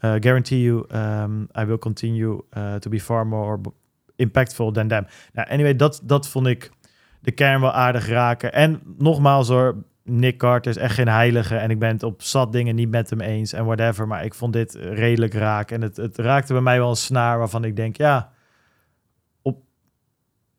uh, 0.04 0.18
guarantee 0.20 0.62
you 0.62 0.86
um, 0.90 1.48
I 1.54 1.64
will 1.64 1.78
continue 1.78 2.44
uh, 2.54 2.80
to 2.80 2.90
be 2.90 3.00
far 3.00 3.24
more 3.24 3.60
impactful 4.18 4.74
than 4.74 4.88
them. 4.88 5.06
Nou, 5.34 5.48
anyway, 5.48 5.76
dat, 5.76 6.02
dat 6.04 6.28
vond 6.28 6.48
ik 6.48 6.72
de 7.22 7.32
kern 7.32 7.62
wel 7.62 7.72
aardig 7.72 8.08
raken. 8.08 8.54
En 8.54 8.82
nogmaals 8.98 9.48
hoor, 9.48 9.76
Nick 10.04 10.38
Carter 10.38 10.72
is 10.72 10.78
echt 10.78 10.94
geen 10.94 11.08
heilige 11.08 11.56
en 11.56 11.70
ik 11.70 11.80
ben 11.80 11.90
het 11.90 12.04
op 12.04 12.22
zat 12.22 12.52
dingen 12.52 12.76
niet 12.76 12.90
met 12.90 13.10
hem 13.10 13.22
eens 13.22 13.54
en 13.54 13.66
whatever, 13.66 14.08
maar 14.08 14.26
ik 14.26 14.34
vond 14.34 14.54
dit 14.54 14.74
redelijk 14.74 15.34
raak 15.34 15.72
en 15.72 15.82
het, 15.82 15.98
het 15.98 16.18
raakte 16.18 16.54
bij 16.54 16.62
mij 16.62 16.80
wel 16.80 16.90
een 16.90 16.96
snaar 16.96 17.38
waarvan 17.38 17.64
ik 17.64 17.76
denk, 17.76 17.98
ja, 17.98 18.32
op, 19.42 19.62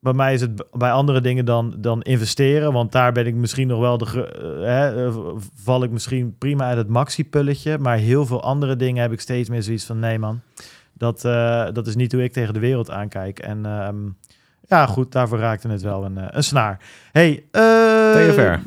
bij 0.00 0.12
mij 0.12 0.34
is 0.34 0.40
het 0.40 0.64
bij 0.72 0.92
andere 0.92 1.20
dingen 1.20 1.44
dan, 1.44 1.74
dan 1.78 2.02
investeren, 2.02 2.72
want 2.72 2.92
daar 2.92 3.12
ben 3.12 3.26
ik 3.26 3.34
misschien 3.34 3.68
nog 3.68 3.80
wel 3.80 3.98
de, 3.98 4.04
eh, 4.04 4.66
hè, 4.66 5.06
eh, 5.06 5.16
val 5.54 5.82
ik 5.82 5.90
misschien 5.90 6.38
prima 6.38 6.64
uit 6.64 6.76
het 6.76 6.88
maxi-pulletje, 6.88 7.78
maar 7.78 7.96
heel 7.96 8.26
veel 8.26 8.42
andere 8.42 8.76
dingen 8.76 9.02
heb 9.02 9.12
ik 9.12 9.20
steeds 9.20 9.48
meer 9.48 9.62
zoiets 9.62 9.84
van, 9.84 9.98
nee 9.98 10.18
man, 10.18 10.40
dat, 10.92 11.24
eh, 11.24 11.66
dat 11.72 11.86
is 11.86 11.96
niet 11.96 12.12
hoe 12.12 12.22
ik 12.22 12.32
tegen 12.32 12.54
de 12.54 12.60
wereld 12.60 12.90
aankijk 12.90 13.38
en 13.38 13.66
ehm, 13.66 14.08
ja, 14.68 14.86
goed, 14.86 15.12
daarvoor 15.12 15.38
raakte 15.38 15.68
het 15.68 15.82
wel 15.82 16.04
een, 16.04 16.18
eh, 16.18 16.26
een 16.30 16.44
snaar. 16.44 16.78
Hey, 17.12 17.44
eh, 17.50 18.12
TFR. 18.12 18.58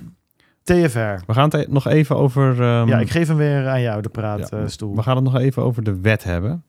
TFR. 0.64 1.24
We 1.28 1.34
gaan 1.34 1.44
het 1.44 1.54
e- 1.54 1.66
nog 1.72 1.88
even 1.88 2.16
over... 2.16 2.62
ehm, 2.62 2.88
Ja, 2.88 3.00
ik 3.00 3.10
geef 3.10 3.28
hem 3.28 3.38
weer 3.38 3.68
aan 3.68 3.82
jou, 3.82 4.02
de 4.02 4.10
ja, 4.14 4.22
praatstoel. 4.22 4.96
we 4.96 5.02
gaan 5.02 5.16
het 5.16 5.24
nog 5.26 5.36
even 5.36 5.64
over 5.64 5.84
de 5.84 6.00
wet 6.02 6.24
hebben. 6.24 6.64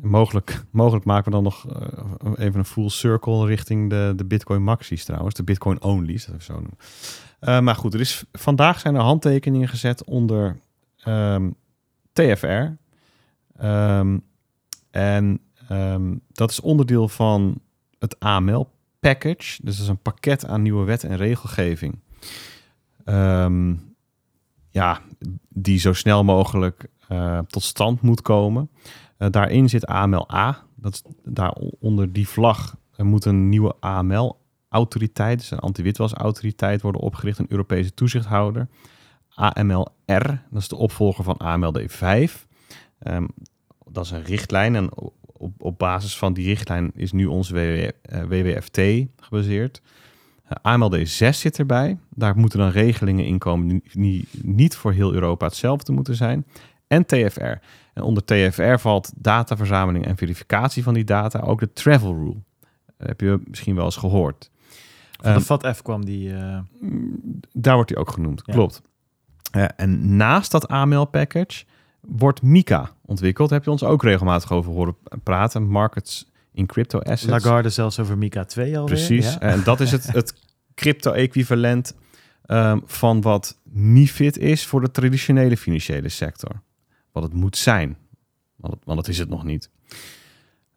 Mogelijk, 0.00 0.62
mogelijk 0.70 1.04
maken 1.04 1.24
we 1.24 1.30
dan 1.30 1.42
nog 1.42 1.66
eh, 1.68 2.32
even 2.46 2.58
een 2.58 2.64
full 2.64 2.88
circle 2.88 3.46
richting 3.46 3.90
de, 3.90 4.12
de 4.16 4.24
Bitcoin 4.24 4.62
Maxi's 4.62 5.04
trouwens. 5.04 5.34
De 5.34 5.44
Bitcoin 5.44 5.82
Only's, 5.82 6.26
dat 6.26 6.36
we 6.36 6.42
zo 6.42 6.52
noemen. 6.52 7.64
Maar 7.64 7.74
goed, 7.74 7.94
er 7.94 8.00
is, 8.00 8.24
vandaag 8.32 8.80
zijn 8.80 8.94
er 8.94 9.00
handtekeningen 9.00 9.68
gezet 9.68 10.04
onder 10.04 10.56
ehm, 11.02 11.50
TFR. 12.12 12.64
Ehm, 13.56 14.18
en 14.90 15.40
dat 16.32 16.50
is 16.50 16.60
onderdeel 16.60 17.08
van 17.08 17.60
het 18.06 18.20
AML-package. 18.20 19.62
Dus 19.62 19.76
dat 19.76 19.84
is 19.84 19.88
een 19.88 20.02
pakket 20.02 20.46
aan 20.46 20.62
nieuwe 20.62 20.84
wet 20.84 21.04
en 21.04 21.16
regelgeving. 21.16 21.98
Ehm, 23.04 23.74
ja, 24.70 25.00
die 25.48 25.78
zo 25.78 25.92
snel 25.92 26.24
mogelijk 26.24 26.88
eh, 27.08 27.38
tot 27.38 27.62
stand 27.62 28.00
moet 28.00 28.22
komen. 28.22 28.70
Eh, 29.16 29.30
daarin 29.30 29.68
zit 29.68 29.86
AML-A. 29.86 30.64
Dat 30.74 30.92
is, 30.92 31.02
daar 31.24 31.52
onder 31.80 32.12
die 32.12 32.28
vlag 32.28 32.76
eh, 32.96 33.06
moet 33.06 33.24
een 33.24 33.48
nieuwe 33.48 33.74
AML-autoriteit, 33.80 35.38
dus 35.38 35.50
een 35.50 35.58
anti-witwasautoriteit, 35.58 36.82
worden 36.82 37.00
opgericht, 37.00 37.38
een 37.38 37.46
Europese 37.48 37.94
toezichthouder. 37.94 38.68
AML-R, 39.34 40.42
dat 40.50 40.62
is 40.62 40.68
de 40.68 40.76
opvolger 40.76 41.24
van 41.24 41.36
AMLD5. 41.38 42.46
Ehm, 42.98 43.26
dat 43.90 44.04
is 44.04 44.10
een 44.10 44.24
richtlijn 44.24 44.74
en 44.74 44.90
op, 45.38 45.52
op 45.62 45.78
basis 45.78 46.18
van 46.18 46.32
die 46.32 46.46
richtlijn 46.46 46.90
is 46.94 47.12
nu 47.12 47.26
onze 47.26 47.54
WW, 47.54 47.90
eh, 48.02 48.22
WWFT 48.22 48.80
gebaseerd. 49.20 49.82
Uh, 50.44 50.50
AMLD 50.62 51.08
6 51.08 51.40
zit 51.40 51.58
erbij. 51.58 51.98
Daar 52.10 52.36
moeten 52.36 52.58
dan 52.58 52.70
regelingen 52.70 53.24
in 53.24 53.38
komen 53.38 53.68
die, 53.68 53.82
die 53.92 54.28
niet 54.42 54.76
voor 54.76 54.92
heel 54.92 55.12
Europa 55.12 55.46
hetzelfde 55.46 55.92
moeten 55.92 56.14
zijn. 56.16 56.46
En 56.86 57.06
TFR. 57.06 57.54
En 57.92 58.02
onder 58.02 58.24
TFR 58.24 58.76
valt 58.78 59.12
dataverzameling 59.16 60.06
en 60.06 60.16
verificatie 60.16 60.82
van 60.82 60.94
die 60.94 61.04
data. 61.04 61.38
Ook 61.40 61.60
de 61.60 61.72
travel 61.72 62.14
rule. 62.14 62.36
Dat 62.98 63.08
heb 63.08 63.20
je 63.20 63.40
misschien 63.48 63.74
wel 63.74 63.84
eens 63.84 63.96
gehoord. 63.96 64.50
Van 65.20 65.24
de 65.32 65.36
Ehm, 65.36 65.40
FATF 65.40 65.82
kwam 65.82 66.04
die... 66.04 66.32
eh, 66.34 66.58
daar 67.52 67.74
wordt 67.74 67.90
hij 67.90 67.98
ook 67.98 68.10
genoemd, 68.10 68.42
Ja. 68.46 68.52
klopt. 68.52 68.82
Eh, 69.50 69.64
en 69.76 70.16
naast 70.16 70.50
dat 70.50 70.68
AML-package 70.68 71.64
wordt 72.00 72.42
MiCA 72.42 72.90
ontwikkeld. 73.06 73.50
Heb 73.50 73.64
je 73.64 73.70
ons 73.70 73.82
ook 73.82 74.02
regelmatig 74.02 74.52
over 74.52 74.72
horen 74.72 74.96
praten. 75.22 75.68
Markets 75.68 76.30
in 76.52 76.66
crypto 76.66 76.98
assets. 76.98 77.30
Lagarde 77.30 77.68
zelfs 77.70 77.98
over 77.98 78.18
Mika 78.18 78.44
2 78.44 78.78
alweer. 78.78 78.94
Precies. 78.94 79.32
Ja. 79.32 79.40
En 79.40 79.62
dat 79.64 79.80
is 79.80 79.90
het, 79.90 80.12
het 80.12 80.34
crypto-equivalent 80.74 81.94
ehm, 82.46 82.78
van 82.84 83.20
wat 83.20 83.58
MIFID 83.62 84.38
is 84.38 84.66
voor 84.66 84.80
de 84.80 84.90
traditionele 84.90 85.56
financiële 85.56 86.08
sector. 86.08 86.62
Wat 87.12 87.22
het 87.22 87.32
moet 87.32 87.56
zijn. 87.56 87.96
Want, 88.56 88.74
het- 88.74 88.84
want 88.84 88.98
dat 88.98 89.08
is 89.08 89.18
het 89.18 89.28
nog 89.28 89.44
niet. 89.44 89.70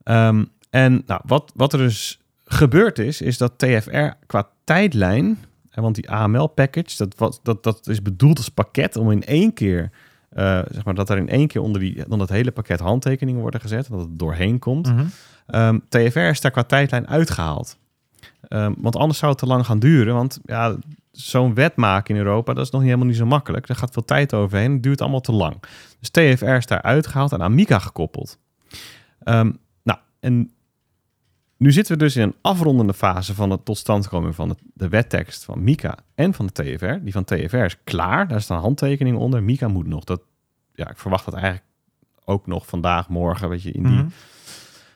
Ehm, 0.04 0.46
en 0.70 1.04
nou, 1.06 1.22
wat, 1.26 1.52
wat 1.56 1.74
er 1.74 1.80
dus 1.80 2.20
gebeurd 2.46 3.00
is, 3.00 3.22
is 3.22 3.38
dat 3.38 3.58
TFR 3.58 4.08
qua 4.26 4.50
tijdlijn, 4.64 5.38
want 5.74 5.96
die 5.96 6.10
AML-package, 6.10 6.98
dat, 6.98 7.16
was- 7.18 7.40
dat, 7.44 7.64
dat 7.64 7.88
is 7.88 8.02
bedoeld 8.02 8.38
als 8.38 8.50
pakket 8.50 8.96
om 8.96 9.12
in 9.12 9.24
één 9.24 9.54
keer, 9.54 9.92
eh, 10.30 10.60
zeg 10.72 10.86
maar, 10.86 10.94
dat 10.94 11.10
er 11.10 11.18
in 11.18 11.30
één 11.30 11.48
keer 11.48 11.62
onder, 11.62 11.82
die, 11.82 12.04
onder 12.04 12.18
dat 12.18 12.30
hele 12.30 12.52
pakket 12.52 12.80
handtekeningen 12.80 13.42
worden 13.42 13.62
gezet, 13.62 13.88
dat 13.90 14.00
het 14.00 14.20
doorheen 14.20 14.60
komt. 14.60 14.88
Mhm. 14.88 15.06
Ehm, 15.46 15.80
TFR 15.90 16.20
is 16.20 16.42
daar 16.42 16.52
qua 16.52 16.64
tijdlijn 16.64 17.08
uitgehaald. 17.08 17.78
Ehm, 18.42 18.74
want 18.78 18.96
anders 18.96 19.20
zou 19.20 19.32
het 19.32 19.40
te 19.40 19.48
lang 19.48 19.66
gaan 19.66 19.80
duren. 19.80 20.14
Want 20.14 20.40
ja, 20.46 20.76
zo'n 21.12 21.54
wet 21.54 21.76
maken 21.76 22.16
in 22.16 22.22
Europa, 22.22 22.54
dat 22.54 22.66
is 22.66 22.72
nog 22.72 22.82
niet 22.82 22.90
helemaal 22.90 23.10
niet 23.10 23.20
zo 23.20 23.26
makkelijk. 23.26 23.68
Daar 23.68 23.78
gaat 23.78 23.94
veel 23.94 24.06
tijd 24.06 24.34
overheen. 24.34 24.72
Het 24.72 24.84
duurt 24.84 25.02
allemaal 25.02 25.22
te 25.22 25.32
lang. 25.32 25.64
Dus 26.00 26.10
TFR 26.10 26.46
is 26.46 26.66
daar 26.66 26.82
uitgehaald 26.82 27.32
en 27.32 27.42
aan 27.42 27.56
MiCA 27.56 27.80
gekoppeld. 27.80 28.40
Ehm, 29.20 29.52
nou, 29.84 30.00
en 30.20 30.52
nu 31.60 31.72
zitten 31.72 31.98
we 31.98 32.04
dus 32.04 32.16
in 32.16 32.22
een 32.22 32.36
afrondende 32.42 32.94
fase 32.94 33.34
van 33.36 33.50
de 33.50 33.64
totstandkoming 33.64 34.36
van 34.36 34.58
de, 34.74 34.88
wettekst 34.90 35.44
van 35.44 35.64
Mika 35.64 35.98
en 36.16 36.34
van 36.34 36.50
de 36.52 36.52
TFR. 36.52 36.94
Die 37.04 37.12
van 37.14 37.24
TFR 37.24 37.56
is 37.58 37.84
klaar, 37.84 38.28
daar 38.28 38.42
staan 38.42 38.62
handtekeningen 38.62 39.20
onder. 39.20 39.44
Mika 39.44 39.68
moet 39.68 39.88
nog. 39.88 40.04
Dat, 40.04 40.22
ja, 40.74 40.90
ik 40.90 40.98
verwacht 40.98 41.26
dat 41.26 41.34
eigenlijk 41.34 41.66
ook 42.26 42.48
nog 42.48 42.66
vandaag, 42.68 43.10
morgen, 43.10 43.50
weet 43.50 43.62
je, 43.64 43.72
in 43.72 43.84
die 43.84 43.92
Mhm. 43.92 44.08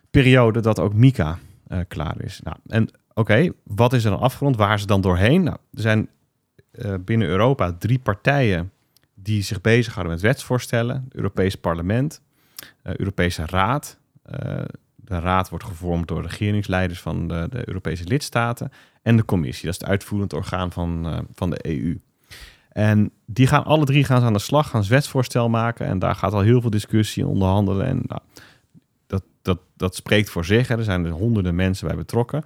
periode 0.10 0.60
dat 0.60 0.80
ook 0.80 0.94
Mika 0.94 1.38
eh, 1.68 1.80
klaar 1.88 2.22
is. 2.22 2.40
Nou, 2.44 2.58
en 2.68 2.90
oké, 3.14 3.50
wat 3.64 3.94
is 3.94 4.04
er 4.04 4.12
dan 4.12 4.20
afgerond? 4.20 4.56
Waar 4.56 4.80
het 4.80 4.88
dan 4.88 5.02
doorheen? 5.02 5.44
Nou, 5.44 5.58
er 5.74 5.82
zijn 5.82 6.10
eh, 6.72 6.94
binnen 7.00 7.28
Europa 7.28 7.74
drie 7.80 8.00
partijen 8.00 8.72
die 9.14 9.42
zich 9.42 9.62
bezighouden 9.62 10.14
met 10.14 10.22
wetsvoorstellen. 10.22 11.04
Het 11.04 11.16
Europees 11.16 11.56
Parlement, 11.56 12.22
eh, 12.82 12.96
Europese 12.96 13.46
Raad. 13.46 14.00
De 15.06 15.20
raad 15.20 15.50
wordt 15.50 15.66
gevormd 15.66 16.08
door 16.08 16.22
regeringsleiders 16.22 17.02
van 17.02 17.28
de, 17.28 17.48
de 17.50 17.68
Europese 17.68 18.04
lidstaten. 18.04 18.72
En 19.02 19.18
de 19.18 19.26
commissie, 19.26 19.66
dat 19.66 19.74
is 19.74 19.80
het 19.80 19.90
uitvoerend 19.90 20.34
orgaan 20.34 20.72
van, 20.72 21.06
eh, 21.06 21.20
van 21.34 21.50
de 21.50 21.68
EU. 21.68 22.02
En 22.70 23.12
die 23.26 23.48
gaan 23.48 23.64
alle 23.64 23.86
drie 23.86 24.04
gaan 24.04 24.20
ze 24.20 24.26
aan 24.26 24.34
de 24.34 24.40
slag, 24.40 24.70
gaan 24.70 24.88
wetsvoorstel 24.88 25.50
maken. 25.50 25.86
En 25.86 26.00
daar 26.00 26.16
gaat 26.16 26.34
al 26.34 26.40
heel 26.40 26.62
veel 26.62 26.70
discussie 26.70 27.24
en 27.24 27.30
onderhandelen. 27.30 27.86
En 27.86 28.04
nou, 28.08 28.22
dat, 29.08 29.24
dat, 29.42 29.60
dat 29.76 29.96
spreekt 29.96 30.30
voor 30.30 30.46
zich. 30.46 30.68
Hè. 30.68 30.78
Er 30.78 30.84
zijn 30.84 31.06
er 31.06 31.12
honderden 31.12 31.56
mensen 31.56 31.88
bij 31.88 31.96
betrokken. 31.96 32.44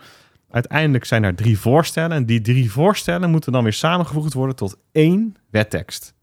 Uiteindelijk 0.49 1.05
zijn 1.05 1.23
er 1.23 1.35
drie 1.35 1.59
voorstellen. 1.59 2.11
En 2.17 2.25
die 2.25 2.41
drie 2.41 2.71
voorstellen 2.71 3.29
moeten 3.29 3.51
dan 3.51 3.63
weer 3.63 3.73
samengevoegd 3.73 4.33
worden 4.33 4.55
tot 4.55 4.77
één 4.91 5.35
wettekst. 5.49 6.13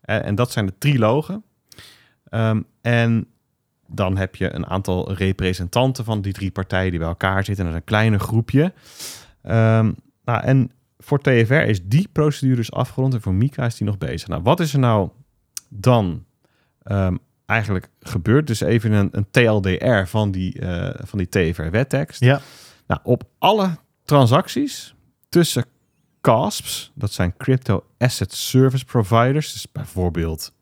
Eh, 0.00 0.26
en 0.26 0.34
dat 0.34 0.52
zijn 0.52 0.66
de 0.66 0.78
trilogen. 0.78 1.44
Ehm, 2.24 2.62
en 2.80 3.26
dan 3.92 4.16
heb 4.16 4.36
je 4.36 4.54
een 4.54 4.66
aantal 4.66 5.12
representanten 5.12 6.04
van 6.04 6.20
die 6.20 6.32
drie 6.32 6.50
partijen 6.50 6.90
die 6.90 6.98
bij 6.98 7.08
elkaar 7.08 7.44
zitten. 7.44 7.64
En 7.64 7.70
dat 7.70 7.80
is 7.80 7.86
een 7.86 7.96
kleiner 7.96 8.20
groepje. 8.20 8.72
Ehm, 9.42 9.92
nou, 10.24 10.42
en 10.42 10.70
voor 10.98 11.20
TFR 11.20 11.52
is 11.52 11.84
die 11.84 12.08
procedure 12.12 12.56
dus 12.56 12.72
afgerond. 12.72 13.14
En 13.14 13.20
voor 13.20 13.34
Mika 13.34 13.64
is 13.64 13.76
die 13.76 13.86
nog 13.86 13.98
bezig. 13.98 14.28
Nou, 14.28 14.42
wat 14.42 14.60
is 14.60 14.72
er 14.72 14.78
nou 14.78 15.10
dan 15.68 16.24
ehm, 16.82 17.16
eigenlijk 17.46 17.88
gebeurd? 18.00 18.46
Dus 18.46 18.60
even 18.60 18.92
een, 18.92 19.08
een 19.12 19.26
TLDR 19.30 20.04
van 20.04 20.30
die, 20.30 20.58
eh, 20.58 21.04
van 21.06 21.18
die 21.18 21.28
TFR-wettekst. 21.28 22.20
Ja. 22.20 22.40
Nou, 22.86 23.00
op 23.02 23.22
alle 23.38 23.76
transacties 24.04 24.94
tussen 25.28 25.64
CASPs, 26.20 26.92
dat 26.94 27.12
zijn 27.12 27.36
Crypto 27.36 27.84
Asset 27.98 28.32
Service 28.32 28.84
Providers, 28.84 29.52
dus 29.52 29.72
bijvoorbeeld 29.72 30.52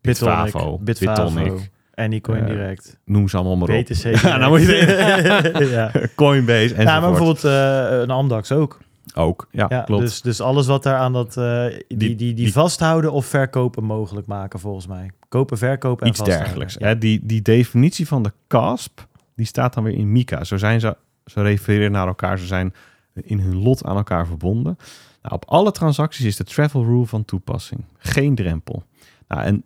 Bitfavo, 0.00 0.78
Bitfavo, 0.78 1.24
Bitonic, 1.24 1.70
Anycoin 1.98 2.40
eh, 2.40 2.46
Direct, 2.46 2.98
noem 3.04 3.28
ze 3.28 3.36
allemaal 3.36 3.56
maar 3.56 3.76
op. 3.78 3.84
BTC. 3.84 4.16
Ja, 4.22 4.36
nou 4.36 4.50
moet 4.50 4.60
je 4.66 5.68
ja. 5.92 5.92
Coinbase 6.14 6.74
en 6.74 6.84
ja, 6.84 7.00
maar 7.00 7.08
bijvoorbeeld 7.10 7.44
eh, 7.44 7.98
een 8.00 8.10
Amdax 8.10 8.52
ook. 8.52 8.78
ook. 9.14 9.48
Ja, 9.50 9.66
Ja, 9.68 9.80
klopt. 9.80 10.02
Dus, 10.02 10.20
dus 10.22 10.40
alles 10.40 10.66
wat 10.66 10.82
daar 10.82 10.96
aan 10.98 11.12
dat, 11.12 11.36
eh, 11.36 11.64
die, 11.88 12.14
die, 12.14 12.34
Die- 12.34 12.52
vasthouden 12.52 13.12
of 13.12 13.26
verkopen 13.26 13.84
mogelijk 13.84 14.26
maken, 14.26 14.60
volgens 14.60 14.86
mij. 14.86 15.10
Kopen, 15.28 15.58
verkopen 15.58 16.02
en 16.02 16.08
Iets 16.08 16.18
vasthouden. 16.18 16.46
dergelijks. 16.48 16.76
Ja. 16.80 16.86
Hè, 16.86 16.98
die, 16.98 17.20
die 17.22 17.42
definitie 17.42 18.06
van 18.06 18.22
de 18.22 18.32
CASP, 18.48 19.06
die 19.36 19.46
staat 19.46 19.74
dan 19.74 19.84
weer 19.84 19.94
in 19.94 20.12
MiCA. 20.12 20.44
Zo 20.44 20.56
zijn 20.56 20.80
ze, 20.80 20.96
ze 21.24 21.42
refereren 21.42 21.92
naar 21.92 22.06
elkaar, 22.06 22.38
ze 22.38 22.46
zijn 22.46 22.74
in 23.14 23.38
hun 23.40 23.56
lot 23.62 23.84
aan 23.84 23.96
elkaar 23.96 24.26
verbonden. 24.26 24.76
Nou, 25.22 25.34
op 25.34 25.44
alle 25.44 25.70
transacties 25.72 26.24
is 26.26 26.36
de 26.36 26.44
travel 26.44 26.84
rule 26.84 27.06
van 27.06 27.24
toepassing. 27.24 27.84
Geen 27.98 28.34
drempel. 28.34 28.82
Nou, 29.28 29.42
en 29.42 29.64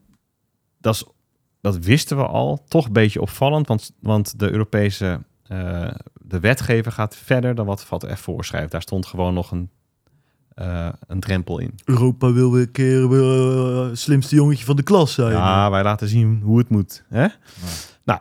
dat, 0.81 0.95
is, 0.95 1.05
dat 1.63 1.79
wisten 1.79 2.17
we 2.17 2.27
al. 2.27 2.65
Toch 2.69 2.87
een 2.87 2.93
beetje 2.93 3.21
opvallend, 3.21 3.67
want, 3.67 3.93
want 4.01 4.39
de 4.39 4.51
Europese 4.51 5.21
eh, 5.43 5.91
de 6.21 6.41
wetgever 6.41 6.93
gaat 6.93 7.17
verder 7.17 7.55
dan 7.55 7.67
wat 7.67 7.85
VAT 7.85 8.07
F 8.15 8.21
voorschrijft. 8.21 8.71
Daar 8.71 8.83
stond 8.83 9.07
gewoon 9.07 9.35
nog 9.35 9.51
een, 9.51 9.71
eh, 10.55 10.89
een 11.07 11.21
drempel 11.21 11.59
in. 11.59 11.75
Europa 11.85 12.33
wil 12.33 12.53
weer 12.53 12.63
een 12.63 12.71
keer 12.71 13.03
eh, 13.23 13.89
slimste 13.93 14.35
jongetje 14.35 14.65
van 14.65 14.77
de 14.77 14.83
klas 14.83 15.15
zijn. 15.15 15.33
Ja, 15.33 15.71
wij 15.71 15.83
laten 15.83 16.09
zien 16.09 16.41
hoe 16.45 16.59
het 16.59 16.69
moet. 16.69 17.05
Hè? 17.09 17.27
Nou, 18.05 18.21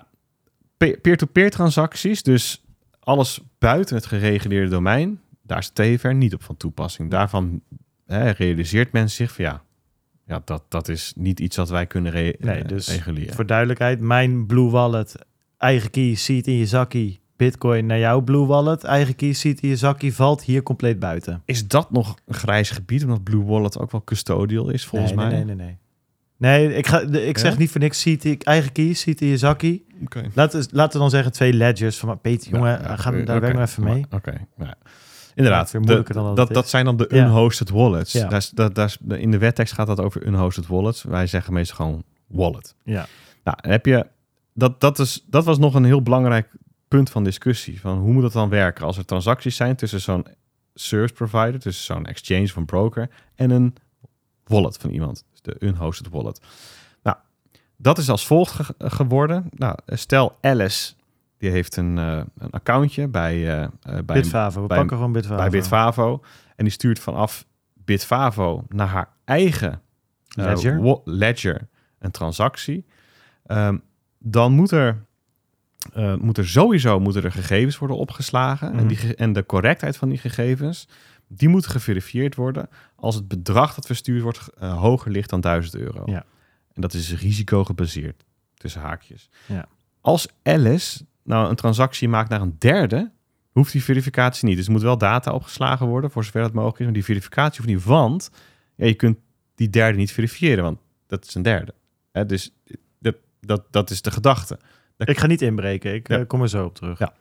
pe- 0.78 0.98
peer-to-peer 1.02 1.52
transacties, 1.52 2.24
dus 2.24 2.64
alles 3.00 3.42
buiten 3.60 3.96
het 3.96 4.06
gereguleerde 4.06 4.70
domein, 4.70 5.20
daar 5.44 5.58
is 5.58 5.70
TFR 5.74 6.14
niet 6.14 6.34
op 6.34 6.44
van 6.44 6.58
toepassing. 6.58 7.10
Daarvan 7.12 7.62
hè, 8.06 8.30
realiseert 8.30 8.92
men 8.92 9.10
zich 9.10 9.32
van 9.34 9.46
ja, 9.46 9.62
ja 10.32 10.42
dat, 10.46 10.64
dat 10.68 10.88
is 10.88 11.14
niet 11.16 11.40
iets 11.40 11.56
wat 11.56 11.70
wij 11.70 11.86
kunnen 11.88 12.12
re- 12.12 12.36
Nee, 12.40 12.60
eh, 12.60 12.68
dus 12.68 12.90
reguleren. 12.90 13.34
Voor 13.34 13.46
duidelijkheid, 13.46 14.00
mijn 14.00 14.46
Blue 14.46 14.70
Wallet, 14.70 15.16
eigen 15.58 15.90
key, 15.90 16.16
ziet 16.16 16.48
in 16.48 16.54
je 16.54 16.66
zakkie. 16.66 17.20
Bitcoin 17.36 17.86
naar 17.86 18.00
jouw 18.00 18.22
Blue 18.22 18.46
Wallet, 18.46 18.84
eigen 18.84 19.16
key, 19.16 19.34
ziet 19.34 19.62
in 19.62 19.70
je 19.70 19.76
zakkie, 19.76 20.16
valt 20.16 20.44
hier 20.44 20.64
compleet 20.64 21.00
buiten. 21.00 21.42
Is 21.46 21.68
dat 21.68 21.92
nog 21.92 22.16
een 22.26 22.34
grijs 22.34 22.70
gebied, 22.70 23.04
omdat 23.04 23.24
Blue 23.24 23.44
Wallet 23.44 23.80
ook 23.80 23.92
wel 23.92 24.04
custodial 24.04 24.70
is 24.70 24.86
volgens 24.86 25.14
nee, 25.14 25.26
mij? 25.26 25.36
Nee, 25.36 25.46
nee, 25.46 25.56
nee. 25.56 25.78
Nee, 26.38 26.68
nee 26.68 26.78
ik, 26.78 26.88
ga, 26.88 27.00
ik 27.02 27.38
zeg 27.38 27.52
Ja? 27.54 27.60
niet 27.60 27.72
voor 27.72 27.82
niks, 27.82 28.02
ziet 28.02 28.24
ik 28.24 28.44
eigen 28.44 28.72
key, 28.72 28.94
ziet 28.94 29.22
in 29.22 29.28
je 29.28 29.38
zakkie. 29.38 29.86
Oké. 30.04 30.30
Laten, 30.34 30.66
laten 30.72 30.94
we 30.94 31.00
dan 31.00 31.10
zeggen 31.10 31.32
twee 31.32 31.54
ledgers 31.54 31.98
van, 31.98 32.22
Peter, 32.22 32.52
jongen, 32.52 32.72
Ja, 32.72 32.82
ja, 32.82 32.96
ga, 32.96 33.10
oké, 33.10 33.24
daar 33.24 33.42
werk 33.42 33.54
maar 33.54 33.68
even 33.68 33.84
mee. 33.84 34.06
Oké, 34.10 34.48
ja. 34.58 34.76
Inderdaad, 35.36 35.70
de- 35.86 35.94
dat 36.14 36.36
dat, 36.36 36.48
dat 36.54 36.70
zijn 36.70 36.86
dan 36.86 36.98
de 36.98 37.08
unhosted 37.16 37.70
wallets. 37.70 38.14
Daar 38.30 38.38
is, 38.38 38.50
dat, 38.50 38.76
daar 38.76 38.86
is, 38.86 38.98
in 39.08 39.32
de 39.32 39.38
wettekst 39.38 39.74
gaat 39.74 39.88
dat 39.88 40.00
over 40.00 40.26
unhosted 40.28 40.68
wallets. 40.68 41.04
Wij 41.04 41.28
zeggen 41.28 41.54
meestal 41.54 41.76
gewoon 41.76 42.04
wallet. 42.28 42.76
Ja. 42.84 43.06
Nou, 43.44 43.58
heb 43.62 43.86
je, 43.86 44.08
dat, 44.54 44.80
dat, 44.82 45.00
is, 45.00 45.24
dat 45.28 45.46
was 45.46 45.58
nog 45.58 45.74
een 45.74 45.84
heel 45.86 46.02
belangrijk 46.02 46.50
punt 46.88 47.10
van 47.10 47.24
discussie. 47.24 47.80
Van 47.82 47.98
hoe 47.98 48.14
moet 48.14 48.24
het 48.24 48.34
dan 48.34 48.50
werken 48.50 48.86
als 48.86 48.98
er 48.98 49.06
transacties 49.06 49.56
zijn 49.56 49.76
tussen 49.76 50.02
zo'n 50.02 50.26
service 50.74 51.14
provider, 51.14 51.60
tussen 51.60 51.84
zo'n 51.96 52.06
exchange 52.06 52.48
van 52.48 52.66
broker 52.66 53.10
en 53.36 53.50
een 53.50 53.76
wallet 54.44 54.78
van 54.78 54.90
iemand. 54.90 55.26
Dus 55.32 55.42
de 55.42 55.56
unhosted 55.66 56.10
wallet. 56.10 56.42
Nou, 57.04 57.18
dat 57.78 57.98
is 57.98 58.10
als 58.10 58.26
volgt 58.28 58.52
ge- 58.52 58.74
geworden. 58.78 59.50
Nou, 59.52 59.76
stel 59.86 60.38
Alice, 60.42 60.94
die 61.42 61.50
heeft 61.50 61.76
een, 61.78 61.98
eh, 61.98 62.22
een 62.38 62.50
accountje 62.52 63.08
bij, 63.08 63.62
eh, 63.62 63.68
bij, 63.82 64.04
Bitfavo, 64.04 64.62
we 64.62 64.68
bij- 64.68 64.78
pakken 64.78 64.98
gewoon 64.98 65.12
Bitfavo. 65.12 65.36
bij 65.36 65.50
Bitfavo. 65.50 66.24
En 66.56 66.64
die 66.64 66.74
stuurt 66.74 67.00
vanaf 67.00 67.46
Bitfavo 67.74 68.66
naar 68.68 68.88
haar 68.88 69.10
eigen 69.26 69.82
Ledger. 70.36 71.02
ledger 71.06 71.68
een 72.00 72.12
transactie. 72.12 72.86
Ehm, 73.46 73.78
dan 74.20 74.52
moet 74.54 74.72
er, 74.72 75.06
moet 76.20 76.38
er 76.38 76.48
sowieso 76.48 77.00
moeten 77.00 77.24
er 77.24 77.32
gegevens 77.32 77.78
worden 77.78 77.98
opgeslagen. 77.98 78.70
Mhm. 78.72 78.80
en, 78.80 78.88
die, 78.88 78.98
ge- 78.98 79.16
en 79.16 79.34
de 79.34 79.46
correctheid 79.46 79.98
van 79.98 80.10
die 80.10 80.18
gegevens, 80.18 80.88
die 81.28 81.50
moet 81.50 81.68
geverifieerd 81.68 82.36
worden 82.36 82.70
als 82.96 83.16
het 83.16 83.28
bedrag 83.28 83.76
dat 83.76 83.86
verstuurd 83.86 84.22
wordt 84.22 84.50
hoger 84.60 85.12
ligt 85.12 85.30
dan 85.30 85.42
1000 85.42 85.76
euro. 85.76 86.02
Ja. 86.06 86.26
En 86.74 86.82
dat 86.82 86.94
is 86.94 87.14
risicogebaseerd, 87.16 88.24
tussen 88.56 88.82
haakjes. 88.82 89.30
Ja. 89.46 89.66
Als 90.02 90.28
Alice 90.44 91.06
nou 91.32 91.50
een 91.50 91.56
transactie 91.56 92.10
maakt 92.10 92.30
naar 92.30 92.42
een 92.42 92.56
derde, 92.60 93.12
hoeft 93.52 93.72
die 93.72 93.84
verificatie 93.84 94.48
niet. 94.48 94.58
Dus 94.58 94.66
er 94.66 94.72
moet 94.72 94.82
wel 94.82 94.98
data 94.98 95.32
opgeslagen 95.34 95.88
worden, 95.88 96.12
voor 96.12 96.24
zover 96.24 96.42
dat 96.42 96.54
mogelijk 96.54 96.80
is. 96.80 96.86
Maar 96.86 96.94
die 96.94 97.04
verificatie 97.04 97.62
hoeft 97.62 97.74
niet, 97.74 97.84
want 97.84 98.30
ja, 98.76 98.86
je 98.86 98.94
kunt 98.94 99.18
die 99.56 99.70
derde 99.70 99.98
niet 99.98 100.12
verifiëren, 100.12 100.64
want 100.64 100.80
dat 101.08 101.26
is 101.26 101.36
een 101.36 101.42
derde. 101.42 101.74
Hè, 102.12 102.26
dus 102.26 102.54
dat, 103.00 103.16
dat, 103.40 103.64
dat 103.70 103.90
is 103.90 104.02
de 104.02 104.12
gedachte. 104.12 104.60
Ik 104.98 105.20
ga 105.20 105.28
niet 105.28 105.42
inbreken, 105.42 105.94
ik 105.94 106.08
Ja. 106.08 106.18
eh, 106.20 106.28
kom 106.28 106.42
er 106.42 106.50
zo 106.50 106.66
op 106.66 106.76
terug. 106.76 107.00
Ja. 107.00 107.14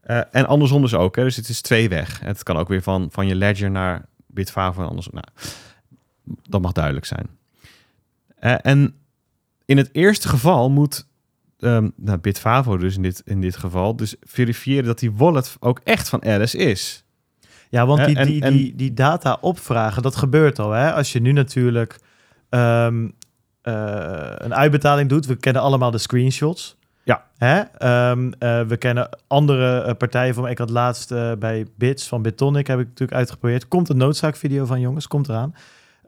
Eh, 0.00 0.20
en 0.30 0.46
andersom 0.46 0.82
dus 0.82 0.94
ook. 0.94 1.16
Hè? 1.16 1.22
Dus 1.22 1.36
het 1.36 1.48
is 1.48 1.60
twee 1.60 1.88
weg. 1.88 2.20
Het 2.20 2.42
kan 2.42 2.56
ook 2.56 2.68
weer 2.68 2.82
van, 2.82 3.08
van 3.10 3.26
je 3.26 3.34
ledger 3.34 3.70
naar 3.70 4.06
Bitfavo 4.26 4.82
en 4.82 4.88
andersom. 4.88 5.14
Nou, 5.14 5.26
dat 6.48 6.60
mag 6.62 6.72
duidelijk 6.72 7.06
zijn. 7.06 7.26
Eh, 8.36 8.54
en 8.62 8.94
in 9.64 9.76
het 9.76 9.88
eerste 9.92 10.28
geval 10.28 10.70
moet 10.70 11.08
ehm 11.60 11.88
nou, 11.96 12.18
Bitfavo 12.18 12.76
dus 12.76 12.96
in 12.96 13.02
dit, 13.02 13.22
in 13.24 13.40
dit 13.40 13.56
geval 13.56 13.96
dus 13.96 14.14
verifiëren 14.22 14.84
dat 14.84 14.98
die 14.98 15.12
wallet 15.12 15.56
ook 15.60 15.80
echt 15.84 16.08
van 16.08 16.24
Alice 16.24 16.56
is. 16.58 17.04
Ja, 17.68 17.86
want 17.86 18.04
die, 18.04 18.16
en- 18.16 18.26
die, 18.26 18.42
en- 18.42 18.52
die, 18.52 18.74
die 18.76 18.94
data 18.94 19.38
opvragen, 19.40 20.02
dat 20.02 20.16
gebeurt 20.16 20.58
al. 20.58 20.70
Hè? 20.70 20.92
Als 20.92 21.12
je 21.12 21.20
nu 21.20 21.32
natuurlijk 21.32 21.98
ehm, 22.48 23.08
eh, 23.62 24.32
een 24.34 24.54
uitbetaling 24.54 25.08
doet, 25.08 25.26
we 25.26 25.36
kennen 25.36 25.62
allemaal 25.62 25.90
de 25.90 25.98
screenshots. 25.98 26.76
Ja. 27.02 27.24
Hè? 27.36 27.60
Ehm, 27.60 28.32
eh, 28.38 28.62
we 28.62 28.76
kennen 28.76 29.08
andere 29.26 29.80
eh, 29.80 29.94
partijen 29.94 30.34
van. 30.34 30.48
Ik 30.48 30.58
had 30.58 30.70
laatst 30.70 31.08
bij 31.38 31.66
Bits 31.76 32.08
van 32.08 32.22
Bitonic 32.22 32.66
heb 32.66 32.78
ik 32.78 32.86
natuurlijk 32.86 33.18
uitgeprobeerd. 33.18 33.68
Komt 33.68 33.88
een 33.88 33.96
noodzaakvideo 33.96 34.64
van 34.64 34.80
jongens, 34.80 35.06
komt 35.06 35.28
eraan. 35.28 35.54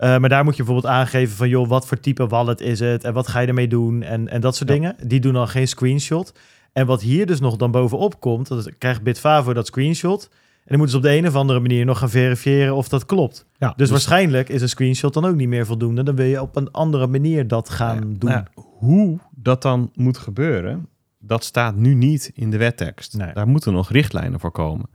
Eh, 0.03 0.19
maar 0.19 0.29
daar 0.29 0.45
moet 0.45 0.57
je 0.57 0.63
bijvoorbeeld 0.65 0.95
aangeven 0.95 1.37
van, 1.37 1.49
joh, 1.49 1.69
wat 1.69 1.87
voor 1.87 2.01
type 2.01 2.27
wallet 2.27 2.61
is 2.61 2.81
het 2.81 3.05
en 3.05 3.13
wat 3.13 3.29
ga 3.29 3.41
je 3.41 3.47
ermee 3.47 3.69
doen 3.69 4.03
en, 4.03 4.29
en 4.29 4.41
dat 4.41 4.57
soort 4.57 4.69
Ja. 4.69 4.75
dingen. 4.75 4.97
Die 5.07 5.21
doen 5.21 5.33
dan 5.33 5.49
geen 5.49 5.69
screenshot. 5.69 6.33
En 6.73 6.87
wat 6.87 7.01
hier 7.03 7.27
dus 7.27 7.41
nog 7.41 7.57
dan 7.57 7.71
bovenop 7.71 8.21
komt, 8.21 8.49
dat 8.49 8.79
krijgt 8.79 9.03
Bitfavo 9.03 9.53
dat 9.53 9.67
screenshot. 9.67 10.29
En 10.33 10.69
dan 10.69 10.77
moeten 10.79 10.91
ze 10.91 10.97
op 10.97 11.03
de 11.13 11.17
een 11.19 11.27
of 11.27 11.35
andere 11.35 11.61
manier 11.61 11.85
nog 11.85 11.99
gaan 11.99 12.11
verifiëren 12.11 12.75
of 12.75 12.89
dat 12.89 13.07
klopt. 13.07 13.47
Ja, 13.59 13.73
Dus, 13.77 13.91
waarschijnlijk 13.91 14.49
is 14.49 14.63
een 14.63 14.69
screenshot 14.69 15.15
dan 15.15 15.25
ook 15.25 15.35
niet 15.35 15.49
meer 15.49 15.67
voldoende. 15.67 16.03
Dan 16.03 16.17
wil 16.17 16.27
je 16.27 16.41
op 16.41 16.57
een 16.57 16.71
andere 16.71 17.07
manier 17.07 17.49
dat 17.49 17.69
gaan 17.69 17.97
ja, 17.97 18.19
doen. 18.19 18.31
nou 18.31 18.45
hoe 18.55 19.19
dat 19.37 19.63
dan 19.63 19.91
moet 19.95 20.19
gebeuren, 20.19 20.89
dat 21.19 21.45
staat 21.45 21.77
nu 21.77 21.95
niet 21.95 22.31
in 22.35 22.51
de 22.51 22.57
wettekst. 22.57 23.17
Nee. 23.17 23.33
Daar 23.33 23.49
moeten 23.49 23.73
nog 23.73 23.91
richtlijnen 23.91 24.41
voor 24.41 24.51
komen. 24.53 24.87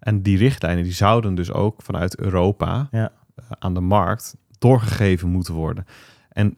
En 0.00 0.22
die 0.22 0.38
richtlijnen 0.38 0.84
die 0.84 0.92
zouden 0.92 1.34
dus 1.34 1.52
ook 1.52 1.82
vanuit 1.82 2.18
Europa 2.18 2.88
Ja. 2.90 3.12
eh, 3.34 3.44
aan 3.58 3.74
de 3.74 3.80
markt 3.80 4.36
doorgegeven 4.58 5.28
moeten 5.28 5.54
worden. 5.54 5.86
En 6.28 6.56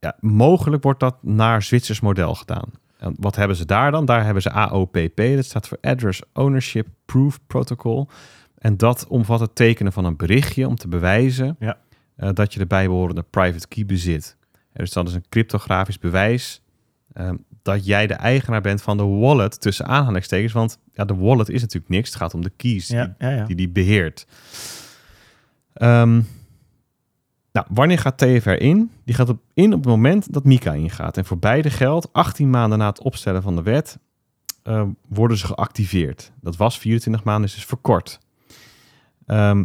ja, 0.00 0.16
mogelijk 0.20 0.82
wordt 0.82 1.00
dat 1.00 1.16
naar 1.22 1.62
Zwitsers 1.62 2.00
model 2.00 2.34
gedaan. 2.34 2.68
En 2.98 3.14
wat 3.18 3.36
hebben 3.36 3.56
ze 3.56 3.64
daar 3.64 3.90
dan? 3.90 4.04
Daar 4.04 4.24
hebben 4.24 4.42
ze 4.42 4.50
AOPP, 4.50 5.16
dat 5.16 5.44
staat 5.44 5.68
voor 5.68 5.78
Address 5.80 6.22
Ownership 6.32 6.86
Proof 7.06 7.38
Protocol. 7.46 8.08
En 8.58 8.76
dat 8.76 9.06
omvat 9.08 9.40
het 9.40 9.54
tekenen 9.54 9.92
van 9.92 10.04
een 10.04 10.16
berichtje 10.16 10.66
om 10.68 10.74
te 10.76 10.88
bewijzen 10.88 11.56
Ja. 11.58 11.78
eh, 12.16 12.30
dat 12.32 12.52
je 12.52 12.58
de 12.58 12.66
bijbehorende 12.66 13.22
private 13.30 13.68
key 13.68 13.86
bezit. 13.86 14.36
En 14.52 14.84
dus 14.84 14.92
dat 14.92 15.08
is 15.08 15.14
een 15.14 15.24
cryptografisch 15.28 15.98
bewijs 15.98 16.62
eh, 17.12 17.30
dat 17.62 17.86
jij 17.86 18.06
de 18.06 18.14
eigenaar 18.14 18.60
bent 18.60 18.82
van 18.82 18.96
de 18.96 19.04
wallet 19.04 19.60
tussen 19.60 19.86
aanhalingstekens. 19.86 20.52
Want 20.52 20.78
ja, 20.92 21.04
de 21.04 21.14
wallet 21.14 21.48
is 21.48 21.60
natuurlijk 21.60 21.92
niks. 21.92 22.08
Het 22.08 22.18
gaat 22.18 22.34
om 22.34 22.42
de 22.42 22.52
keys 22.56 22.88
Ja, 22.88 23.14
ja. 23.18 23.44
die 23.44 23.56
die 23.56 23.68
beheert. 23.68 24.26
Ehm, 25.72 26.20
nou, 27.52 27.66
wanneer 27.70 27.98
gaat 27.98 28.18
TFR 28.18 28.50
in? 28.50 28.90
Die 29.04 29.14
gaat 29.14 29.28
op, 29.28 29.40
in 29.54 29.72
op 29.72 29.78
het 29.80 29.88
moment 29.88 30.32
dat 30.32 30.44
Mika 30.44 30.72
ingaat. 30.72 31.16
En 31.16 31.24
voor 31.24 31.38
beide 31.38 31.70
geldt, 31.70 32.12
18 32.12 32.50
maanden 32.50 32.78
na 32.78 32.86
het 32.86 33.02
opstellen 33.02 33.42
van 33.42 33.56
de 33.56 33.62
wet, 33.62 33.98
eh, 34.62 34.82
worden 35.08 35.36
ze 35.36 35.46
geactiveerd. 35.46 36.32
Dat 36.40 36.56
was 36.56 36.78
24 36.78 37.24
maanden, 37.24 37.44
is 37.48 37.54
dus 37.54 37.64
verkort. 37.64 38.18
Ehm, 39.26 39.64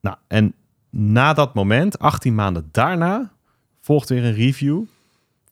nou, 0.00 0.16
en 0.26 0.54
na 0.90 1.32
dat 1.32 1.54
moment, 1.54 1.98
18 1.98 2.34
maanden 2.34 2.68
daarna, 2.72 3.32
volgt 3.80 4.08
weer 4.08 4.24
een 4.24 4.34
review 4.34 4.82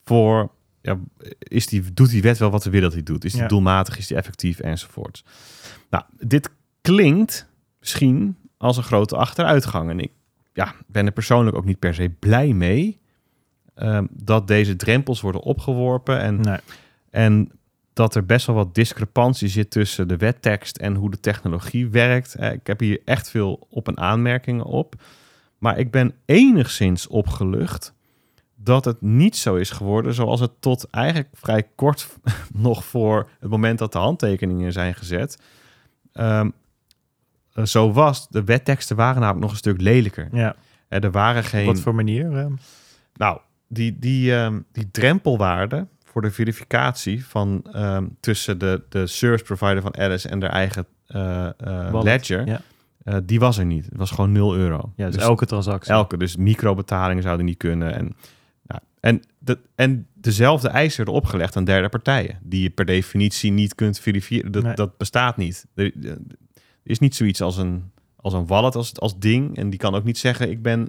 voor, 0.04 0.50
ja, 0.82 0.98
is 1.38 1.66
die, 1.66 1.92
doet 1.92 2.10
die 2.10 2.22
wet 2.22 2.38
wel 2.38 2.50
wat 2.50 2.64
we 2.64 2.70
willen 2.70 2.84
dat 2.86 2.94
hij 2.94 3.02
doet? 3.02 3.24
Is 3.24 3.32
die 3.32 3.40
Ja. 3.42 3.48
doelmatig, 3.48 3.98
is 3.98 4.06
die 4.06 4.16
effectief 4.16 4.58
enzovoorts. 4.58 5.24
Nou, 5.90 6.04
dit 6.18 6.50
klinkt 6.80 7.48
misschien 7.80 8.36
als 8.56 8.76
een 8.76 8.82
grote 8.82 9.16
achteruitgang. 9.16 9.90
En 9.90 10.00
ik 10.00 10.12
ja, 10.56 10.74
ben 10.86 11.06
er 11.06 11.12
persoonlijk 11.12 11.56
ook 11.56 11.64
niet 11.64 11.78
per 11.78 11.94
se 11.94 12.08
blij 12.08 12.52
mee 12.52 12.98
ehm, 13.74 14.06
dat 14.10 14.46
deze 14.48 14.76
drempels 14.76 15.20
worden 15.20 15.40
opgeworpen 15.40 16.20
en, 16.20 16.40
Nee. 16.40 16.58
en 17.10 17.50
dat 17.92 18.14
er 18.14 18.26
best 18.26 18.46
wel 18.46 18.56
wat 18.56 18.74
discrepantie 18.74 19.48
zit 19.48 19.70
tussen 19.70 20.08
de 20.08 20.16
wettekst 20.16 20.76
en 20.76 20.94
hoe 20.94 21.10
de 21.10 21.20
technologie 21.20 21.88
werkt. 21.88 22.34
Eh, 22.34 22.52
ik 22.52 22.66
heb 22.66 22.80
hier 22.80 23.00
echt 23.04 23.30
veel 23.30 23.66
op- 23.70 23.88
en 23.88 23.98
aanmerkingen 23.98 24.64
op. 24.64 24.94
Maar 25.58 25.78
ik 25.78 25.90
ben 25.90 26.14
enigszins 26.24 27.06
opgelucht 27.06 27.94
dat 28.54 28.84
het 28.84 29.00
niet 29.00 29.36
zo 29.36 29.54
is 29.54 29.70
geworden 29.70 30.14
zoals 30.14 30.40
het 30.40 30.60
tot 30.60 30.90
eigenlijk 30.90 31.28
vrij 31.32 31.62
kort 31.74 32.08
nog 32.68 32.84
voor 32.84 33.28
het 33.40 33.50
moment 33.50 33.78
dat 33.78 33.92
de 33.92 33.98
handtekeningen 33.98 34.72
zijn 34.72 34.94
gezet. 34.94 35.38
ehm, 36.12 36.46
eh, 36.46 36.52
zo 37.64 37.92
was. 37.92 38.28
De 38.28 38.44
wetteksten 38.44 38.96
waren 38.96 39.20
namelijk 39.20 39.42
nog 39.42 39.50
een 39.50 39.56
stuk 39.56 39.80
lelijker. 39.80 40.28
ja. 40.32 40.54
Eh, 40.88 41.02
Er 41.04 41.10
waren 41.10 41.44
geen. 41.44 41.66
Wat 41.66 41.80
voor 41.80 41.94
manier? 41.94 42.36
eh? 42.38 42.46
Nou, 43.14 43.38
die, 43.68 43.98
die, 43.98 44.34
ehm, 44.36 44.60
die 44.72 44.90
drempelwaarde 44.90 45.86
voor 46.04 46.22
de 46.22 46.30
verificatie 46.30 47.26
van 47.26 47.62
ehm, 47.72 48.06
tussen 48.20 48.58
de, 48.58 48.82
de 48.88 49.06
service 49.06 49.44
provider 49.44 49.82
van 49.82 49.96
Alice 49.96 50.28
en 50.28 50.40
de 50.40 50.46
eigen 50.46 50.86
eh, 51.06 51.46
eh, 51.46 52.02
ledger, 52.02 52.46
Ja, 52.46 52.60
eh, 53.04 53.16
die 53.24 53.38
was 53.40 53.58
er 53.58 53.64
niet. 53.64 53.84
Het 53.84 53.96
was 53.96 54.10
gewoon 54.10 54.32
0 54.32 54.54
euro. 54.56 54.92
ja 54.96 55.06
dus, 55.06 55.14
Dus 55.14 55.24
elke 55.24 55.46
transactie. 55.46 55.92
elke, 55.92 56.16
dus 56.16 56.36
microbetalingen 56.36 57.22
zouden 57.22 57.46
niet 57.46 57.56
kunnen. 57.56 57.94
En, 57.94 58.14
nou, 58.62 58.80
en, 59.00 59.22
de, 59.38 59.58
en 59.74 60.06
dezelfde 60.14 60.68
eisen 60.68 61.04
worden 61.04 61.22
opgelegd 61.22 61.56
aan 61.56 61.64
derde 61.64 61.88
partijen, 61.88 62.38
die 62.42 62.62
je 62.62 62.70
per 62.70 62.84
definitie 62.84 63.52
niet 63.52 63.74
kunt 63.74 63.98
verifiëren. 63.98 64.52
Dat, 64.52 64.62
Nee. 64.62 64.74
dat 64.74 64.96
bestaat 64.96 65.36
niet. 65.36 65.66
Er, 66.86 66.92
is 66.92 66.98
niet 66.98 67.14
zoiets 67.14 67.40
als 67.40 67.56
een, 67.56 67.90
als 68.16 68.32
een 68.32 68.46
wallet, 68.46 68.74
als, 68.74 69.00
als 69.00 69.18
ding. 69.18 69.56
En 69.56 69.70
die 69.70 69.78
kan 69.78 69.94
ook 69.94 70.04
niet 70.04 70.18
zeggen, 70.18 70.50
ik 70.50 70.62
ben, 70.62 70.88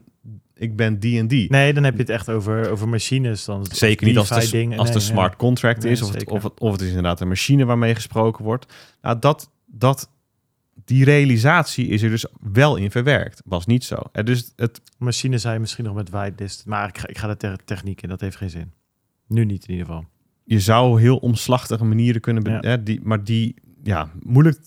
ik 0.53 0.75
ben 0.75 0.99
die 0.99 1.19
en 1.19 1.27
die. 1.27 1.51
Nee, 1.51 1.73
dan 1.73 1.83
heb 1.83 1.93
je 1.93 1.99
het 1.99 2.09
echt 2.09 2.29
over, 2.29 2.69
over 2.69 2.89
machines. 2.89 3.45
Dan, 3.45 3.65
Zeker 3.71 4.07
niet 4.07 4.17
als 4.17 4.31
als 4.31 4.49
de 4.49 4.57
Nee, 4.57 4.99
smart 4.99 5.35
contract 5.35 5.83
Nee, 5.83 5.91
is, 5.91 6.01
of 6.01 6.13
het, 6.13 6.29
of, 6.29 6.43
het, 6.43 6.59
of 6.59 6.71
het 6.71 6.81
is 6.81 6.87
inderdaad 6.87 7.21
een 7.21 7.27
machine 7.27 7.65
waarmee 7.65 7.95
gesproken 7.95 8.43
wordt. 8.43 8.73
Nou, 9.01 9.19
dat, 9.19 9.51
dat, 9.65 10.09
die 10.85 11.03
realisatie 11.03 11.87
is 11.87 12.01
er 12.01 12.09
dus 12.09 12.25
wel 12.51 12.75
in 12.75 12.91
verwerkt. 12.91 13.41
Was 13.45 13.65
niet 13.65 13.83
zo. 13.83 13.95
En 14.11 14.25
dus 14.25 14.53
het, 14.55 14.81
ja. 14.83 15.05
Machines 15.05 15.41
zijn 15.41 15.61
misschien 15.61 15.83
nog 15.83 15.95
met 15.95 16.09
whitelist. 16.09 16.65
Maar 16.65 16.87
ik 16.87 16.97
ga, 16.97 17.07
ik 17.07 17.17
ga 17.17 17.27
de 17.27 17.37
te- 17.37 17.57
techniek 17.65 18.01
in. 18.01 18.09
Dat 18.09 18.21
heeft 18.21 18.37
geen 18.37 18.49
zin. 18.49 18.71
Nu 19.27 19.45
niet 19.45 19.63
in 19.65 19.71
ieder 19.71 19.85
geval. 19.85 20.05
je 20.43 20.59
zou 20.59 21.01
heel 21.01 21.17
omslachtige 21.17 21.85
manieren 21.85 22.21
kunnen... 22.21 22.51
Ja. 22.51 22.59
hè, 22.59 22.83
die, 22.83 22.99
maar 23.03 23.23
die, 23.23 23.55
ja, 23.83 24.11
moeilijk... 24.23 24.59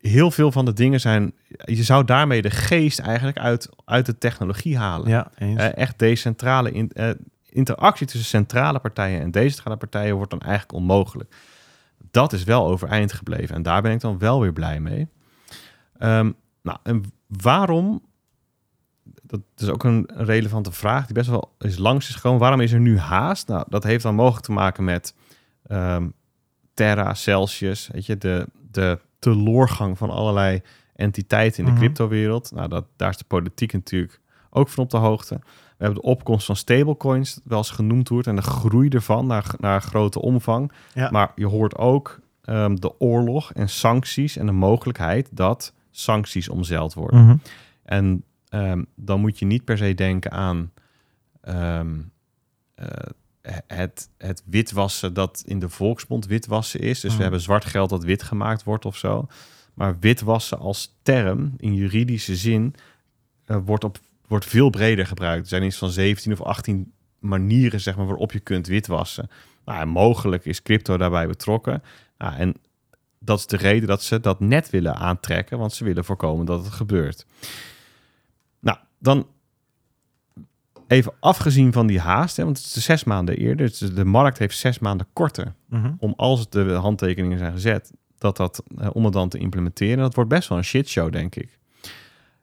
Heel 0.00 0.30
veel 0.30 0.52
van 0.52 0.64
de 0.64 0.72
dingen 0.72 1.00
zijn... 1.00 1.32
Je 1.64 1.82
zou 1.82 2.04
daarmee 2.04 2.42
de 2.42 2.50
geest 2.50 2.98
eigenlijk 2.98 3.38
uit, 3.38 3.68
uit 3.84 4.06
de 4.06 4.18
technologie 4.18 4.78
halen. 4.78 5.08
Ja. 5.08 5.30
Eh, 5.34 5.76
echt 5.76 5.98
decentrale 5.98 6.72
in, 6.72 6.90
eh, 6.92 7.10
interactie 7.48 8.06
tussen 8.06 8.28
centrale 8.28 8.78
partijen 8.78 9.20
en 9.20 9.30
decentrale 9.30 9.76
partijen 9.76 10.14
wordt 10.14 10.30
dan 10.30 10.40
eigenlijk 10.40 10.72
onmogelijk. 10.72 11.34
Dat 12.10 12.32
is 12.32 12.44
wel 12.44 12.66
overeind 12.66 13.12
gebleven 13.12 13.54
en 13.54 13.62
daar 13.62 13.82
ben 13.82 13.92
ik 13.92 14.00
dan 14.00 14.18
wel 14.18 14.40
weer 14.40 14.52
blij 14.52 14.80
mee. 14.80 15.08
Ehm, 15.98 16.30
nou, 16.62 16.78
en 16.82 17.04
waarom? 17.26 18.02
Dat 19.22 19.40
is 19.56 19.68
ook 19.68 19.84
een 19.84 20.08
relevante 20.14 20.72
vraag 20.72 21.04
die 21.04 21.14
best 21.14 21.28
wel 21.28 21.54
is 21.58 21.78
langs 21.78 22.08
is 22.08 22.14
gekomen. 22.14 22.40
Waarom 22.40 22.60
is 22.60 22.72
er 22.72 22.80
nu 22.80 22.98
haast? 22.98 23.48
Nou, 23.48 23.64
dat 23.68 23.84
heeft 23.84 24.02
dan 24.02 24.14
mogelijk 24.14 24.44
te 24.44 24.52
maken 24.52 24.84
met 24.84 25.14
ehm, 25.66 26.08
Terra, 26.74 27.14
Celsius, 27.14 27.88
weet 27.92 28.06
je, 28.06 28.18
de, 28.18 28.46
de 28.70 28.98
teloorgang 29.20 29.98
van 29.98 30.10
allerlei 30.10 30.60
entiteiten 30.94 31.58
in 31.58 31.64
de 31.64 31.70
Mhm. 31.70 31.80
cryptowereld. 31.80 32.52
Nou, 32.54 32.68
dat, 32.68 32.84
daar 32.96 33.10
is 33.10 33.16
de 33.16 33.24
politiek 33.24 33.72
natuurlijk 33.72 34.20
ook 34.50 34.68
van 34.68 34.84
op 34.84 34.90
de 34.90 34.96
hoogte. 34.96 35.34
We 35.44 35.86
hebben 35.86 36.02
de 36.02 36.08
opkomst 36.08 36.46
van 36.46 36.56
stablecoins, 36.56 37.34
dat 37.34 37.42
wel 37.44 37.58
eens 37.58 37.70
genoemd 37.70 38.08
wordt, 38.08 38.26
en 38.26 38.36
de 38.36 38.42
groei 38.42 38.88
ervan 38.88 39.26
naar, 39.26 39.54
naar 39.58 39.82
grote 39.82 40.20
omvang. 40.20 40.72
Ja. 40.94 41.10
Maar 41.10 41.32
je 41.34 41.46
hoort 41.46 41.76
ook 41.76 42.20
ehm, 42.44 42.74
de 42.74 43.00
oorlog 43.00 43.52
en 43.52 43.68
sancties 43.68 44.36
en 44.36 44.46
de 44.46 44.52
mogelijkheid 44.52 45.28
dat 45.32 45.74
sancties 45.90 46.48
omzeild 46.48 46.94
worden. 46.94 47.24
Mhm. 47.24 47.36
En 47.82 48.24
ehm, 48.48 48.82
dan 48.96 49.20
moet 49.20 49.38
je 49.38 49.46
niet 49.46 49.64
per 49.64 49.78
se 49.78 49.94
denken 49.94 50.30
aan 50.30 50.72
eh, 51.40 52.86
het, 53.66 54.08
het 54.18 54.42
witwassen 54.44 55.14
dat 55.14 55.42
in 55.46 55.58
de 55.58 55.68
volksmond 55.68 56.26
witwassen 56.26 56.80
is. 56.80 57.00
Dus 57.00 57.16
we 57.16 57.22
hebben 57.22 57.40
zwart 57.40 57.64
geld 57.64 57.90
dat 57.90 58.04
wit 58.04 58.22
gemaakt 58.22 58.64
wordt 58.64 58.84
of 58.84 58.96
zo. 58.96 59.26
Maar 59.74 59.98
witwassen 59.98 60.58
als 60.58 60.96
term 61.02 61.54
in 61.56 61.74
juridische 61.74 62.36
zin 62.36 62.74
eh, 63.44 63.56
wordt, 63.64 63.84
op, 63.84 63.98
wordt 64.26 64.44
veel 64.44 64.70
breder 64.70 65.06
gebruikt. 65.06 65.42
Er 65.42 65.48
zijn 65.48 65.62
iets 65.62 65.76
van 65.76 65.90
17 65.90 66.32
of 66.32 66.42
18 66.42 66.92
manieren 67.18 67.80
zeg 67.80 67.96
maar, 67.96 68.06
waarop 68.06 68.32
je 68.32 68.40
kunt 68.40 68.66
witwassen. 68.66 69.30
Nou, 69.64 69.80
en 69.80 69.88
mogelijk 69.88 70.44
is 70.44 70.62
crypto 70.62 70.96
daarbij 70.96 71.26
betrokken. 71.26 71.82
Nou, 72.18 72.34
en 72.34 72.54
dat 73.18 73.38
is 73.38 73.46
de 73.46 73.56
reden 73.56 73.88
dat 73.88 74.02
ze 74.02 74.20
dat 74.20 74.40
net 74.40 74.70
willen 74.70 74.94
aantrekken, 74.94 75.58
want 75.58 75.72
ze 75.72 75.84
willen 75.84 76.04
voorkomen 76.04 76.46
dat 76.46 76.64
het 76.64 76.72
gebeurt. 76.72 77.26
Nou, 78.60 78.78
dan 78.98 79.26
even 80.90 81.12
afgezien 81.20 81.72
van 81.72 81.86
die 81.86 82.00
haast, 82.00 82.36
hè, 82.36 82.44
want 82.44 82.56
het 82.56 82.66
is 82.66 82.72
de 82.72 82.80
zes 82.80 83.04
maanden 83.04 83.36
eerder. 83.36 83.66
Dus 83.66 83.78
de 83.78 84.04
markt 84.04 84.38
heeft 84.38 84.58
zes 84.58 84.78
maanden 84.78 85.06
korter 85.12 85.54
Mhm. 85.68 85.92
om 85.98 86.14
als 86.16 86.48
de 86.48 86.70
handtekeningen 86.72 87.38
zijn 87.38 87.52
gezet, 87.52 87.92
dat 88.18 88.36
dat 88.36 88.62
eh, 88.78 88.88
om 88.92 89.04
het 89.04 89.12
dan 89.12 89.28
te 89.28 89.38
implementeren. 89.38 89.98
Dat 89.98 90.14
wordt 90.14 90.30
best 90.30 90.48
wel 90.48 90.58
een 90.58 90.64
shitshow, 90.64 91.12
denk 91.12 91.34
ik. 91.34 91.58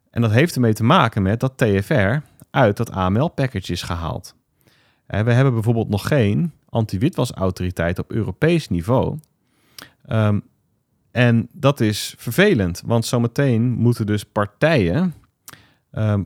En 0.10 0.22
dat 0.22 0.32
heeft 0.32 0.56
ermee 0.56 0.74
te 0.74 0.84
maken 0.84 1.22
met 1.22 1.40
dat 1.40 1.57
TFR 1.57 2.15
uit 2.49 2.78
dat 2.78 2.91
AML-package 2.91 3.72
is 3.72 3.82
gehaald. 3.82 4.36
Eh, 5.06 5.22
we 5.22 5.32
hebben 5.34 5.53
bijvoorbeeld 5.53 5.90
nog 5.90 6.07
geen 6.07 6.52
anti-witwasautoriteit 6.69 7.99
op 7.99 8.11
Europees 8.11 8.69
niveau. 8.69 9.18
Ehm, 10.06 10.40
en 11.11 11.49
dat 11.53 11.80
is 11.80 12.15
vervelend, 12.18 12.82
want 12.86 13.06
zometeen 13.06 13.72
moeten 13.72 14.06
dus 14.06 14.24
partijen 14.24 15.14
ehm, 15.91 16.24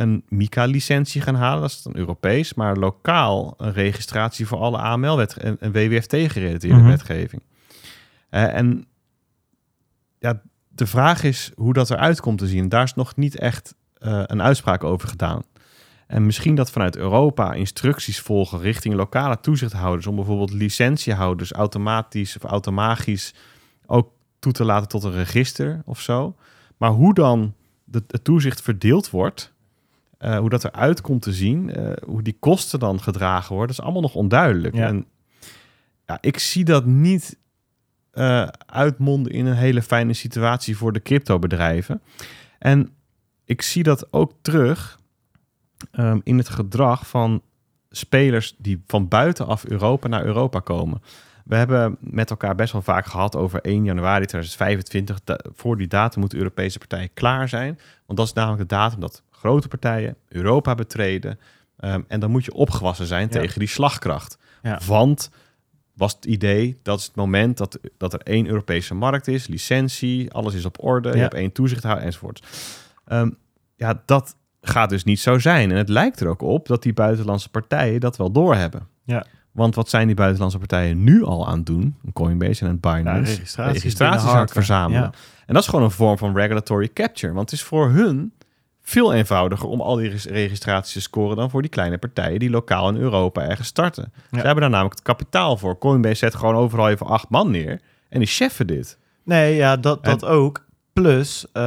een 0.00 0.24
MICA-licentie 0.28 1.20
gaan 1.20 1.34
halen. 1.34 1.60
Dat 1.60 1.70
is 1.70 1.82
dan 1.82 1.96
Europees, 1.96 2.54
maar 2.54 2.76
lokaal 2.76 3.54
een 3.56 3.72
registratie 3.72 4.46
voor 4.46 4.58
alle 4.58 4.78
AML-wet 4.78 5.36
en, 5.36 5.56
en 5.60 5.72
WWFT-gerelateerde 5.72 6.76
Mhm. 6.76 6.86
wetgeving. 6.88 7.42
Eh, 8.30 8.54
en 8.54 8.84
ja, 10.18 10.42
de 10.68 10.86
vraag 10.86 11.22
is 11.22 11.52
hoe 11.54 11.72
dat 11.72 11.90
eruit 11.90 12.20
komt 12.20 12.38
te 12.38 12.46
zien. 12.46 12.68
Daar 12.68 12.82
is 12.82 12.94
nog 12.94 13.16
niet 13.16 13.38
echt 13.38 13.74
eh, 13.94 14.22
een 14.26 14.42
uitspraak 14.42 14.84
over 14.84 15.08
gedaan. 15.08 15.42
En 16.06 16.26
misschien 16.26 16.54
dat 16.54 16.70
vanuit 16.70 16.96
Europa 16.96 17.52
instructies 17.52 18.20
volgen 18.20 18.60
richting 18.60 18.94
lokale 18.94 19.40
toezichthouders 19.40 20.06
om 20.06 20.16
bijvoorbeeld 20.16 20.52
licentiehouders 20.52 21.52
automatisch 21.52 22.36
of 22.36 22.50
automagisch 22.50 23.34
ook 23.86 24.10
toe 24.38 24.52
te 24.52 24.64
laten 24.64 24.88
tot 24.88 25.04
een 25.04 25.12
register 25.12 25.82
of 25.84 26.00
zo. 26.00 26.36
Maar 26.76 26.90
hoe 26.90 27.14
dan 27.14 27.54
de, 27.84 28.02
het 28.06 28.24
toezicht 28.24 28.62
verdeeld 28.62 29.10
wordt, 29.10 29.52
eh, 30.20 30.38
hoe 30.38 30.48
dat 30.48 30.64
eruit 30.64 31.00
komt 31.00 31.22
te 31.22 31.32
zien, 31.32 31.74
eh, 31.74 31.92
hoe 32.06 32.22
die 32.22 32.36
kosten 32.38 32.78
dan 32.78 33.00
gedragen 33.00 33.54
worden, 33.54 33.76
is 33.76 33.82
allemaal 33.82 34.02
nog 34.02 34.14
onduidelijk. 34.14 34.74
Ja. 34.74 34.86
En 34.86 35.06
ja, 36.06 36.18
ik 36.20 36.38
zie 36.38 36.64
dat 36.64 36.84
niet 36.84 37.38
eh, 38.10 38.48
uitmonden 38.66 39.32
in 39.32 39.46
een 39.46 39.56
hele 39.56 39.82
fijne 39.82 40.12
situatie 40.12 40.76
voor 40.76 40.92
de 40.92 41.02
cryptobedrijven. 41.02 42.02
En 42.58 42.90
ik 43.44 43.62
zie 43.62 43.82
dat 43.82 44.12
ook 44.12 44.32
terug 44.42 45.00
ehm, 45.90 46.18
in 46.22 46.38
het 46.38 46.48
gedrag 46.48 47.08
van 47.08 47.42
spelers 47.90 48.54
die 48.58 48.82
van 48.86 49.08
buitenaf 49.08 49.64
Europa 49.64 50.08
naar 50.08 50.24
Europa 50.24 50.60
komen. 50.60 51.02
We 51.44 51.56
hebben 51.56 51.96
met 52.00 52.30
elkaar 52.30 52.54
best 52.54 52.72
wel 52.72 52.82
vaak 52.82 53.06
gehad 53.06 53.36
over 53.36 53.60
1 53.60 53.84
januari 53.84 54.26
2025. 54.26 55.20
Da- 55.24 55.40
voor 55.54 55.76
die 55.76 55.86
datum 55.86 56.20
moeten 56.20 56.38
Europese 56.38 56.78
partijen 56.78 57.12
klaar 57.14 57.48
zijn. 57.48 57.78
Want 58.06 58.18
dat 58.18 58.26
is 58.26 58.32
namelijk 58.32 58.68
de 58.68 58.74
datum 58.74 59.00
dat 59.00 59.22
grote 59.40 59.68
partijen 59.68 60.16
Europa 60.28 60.74
betreden. 60.74 61.38
Ehm, 61.78 62.00
en 62.08 62.20
dan 62.20 62.30
moet 62.30 62.44
je 62.44 62.52
opgewassen 62.54 63.06
zijn 63.06 63.22
Ja. 63.22 63.40
tegen 63.40 63.58
die 63.58 63.68
slagkracht. 63.68 64.38
Ja. 64.62 64.80
Want 64.86 65.30
was 65.94 66.12
het 66.14 66.24
idee, 66.24 66.78
dat 66.82 66.98
is 66.98 67.06
het 67.06 67.14
moment 67.14 67.56
dat, 67.58 67.78
dat 67.96 68.12
er 68.12 68.20
één 68.20 68.46
Europese 68.46 68.94
markt 68.94 69.28
is, 69.28 69.46
licentie, 69.46 70.32
alles 70.32 70.54
is 70.54 70.64
op 70.64 70.84
orde, 70.84 71.08
je 71.12 71.18
hebt 71.18 71.34
één 71.34 71.52
toezichthouder 71.52 72.04
enzovoort. 72.04 72.46
Ehm, 73.06 73.30
ja, 73.76 74.02
dat 74.06 74.36
gaat 74.60 74.88
dus 74.90 75.04
niet 75.04 75.20
zo 75.20 75.38
zijn. 75.38 75.70
En 75.70 75.76
het 75.76 75.88
lijkt 75.88 76.20
er 76.20 76.28
ook 76.28 76.42
op 76.42 76.66
dat 76.66 76.82
die 76.82 76.92
buitenlandse 76.92 77.48
partijen 77.50 78.00
dat 78.00 78.16
wel 78.16 78.30
doorhebben. 78.32 78.86
Ja. 79.04 79.24
Want 79.52 79.74
wat 79.74 79.88
zijn 79.88 80.06
die 80.06 80.16
buitenlandse 80.16 80.58
partijen 80.58 81.04
nu 81.04 81.24
al 81.24 81.48
aan 81.48 81.56
het 81.56 81.66
doen? 81.66 81.96
Een 82.04 82.12
Coinbase 82.12 82.64
en 82.64 82.70
een 82.70 82.78
Ja, 82.82 82.94
Binance. 82.96 83.32
registraties 83.34 83.82
registraties 83.82 84.28
aan 84.28 84.40
het 84.40 84.52
verzamelen. 84.52 85.02
Ja. 85.02 85.12
En 85.46 85.54
dat 85.54 85.62
is 85.62 85.68
gewoon 85.68 85.84
een 85.84 85.90
vorm 85.90 86.18
van 86.18 86.34
regulatory 86.36 86.88
capture. 86.92 87.32
Want 87.32 87.50
het 87.50 87.58
is 87.60 87.64
voor 87.66 87.90
hun 87.90 88.32
veel 88.90 89.12
eenvoudiger 89.12 89.68
om 89.68 89.80
al 89.80 89.96
die 89.96 90.08
registraties 90.28 90.92
te 90.92 91.00
scoren 91.00 91.36
dan 91.36 91.50
voor 91.50 91.62
die 91.62 91.70
kleine 91.70 91.98
partijen 91.98 92.38
die 92.38 92.50
lokaal 92.50 92.88
in 92.88 92.96
Europa 92.96 93.42
ergens 93.42 93.68
starten. 93.68 94.12
Ze 94.30 94.36
hebben 94.36 94.60
daar 94.60 94.70
namelijk 94.70 94.94
het 94.94 95.04
kapitaal 95.04 95.56
voor. 95.56 95.78
Coinbase 95.78 96.14
zet 96.14 96.34
gewoon 96.34 96.54
overal 96.54 96.88
even 96.88 97.06
acht 97.06 97.28
man 97.28 97.50
neer 97.50 97.80
en 98.08 98.18
die 98.18 98.28
cheffen 98.28 98.66
dit. 98.66 98.98
Nee, 99.24 99.54
ja, 99.54 99.76
dat, 99.76 100.04
dat 100.04 100.24
ook. 100.24 100.64
Plus, 100.92 101.46
eh, 101.52 101.62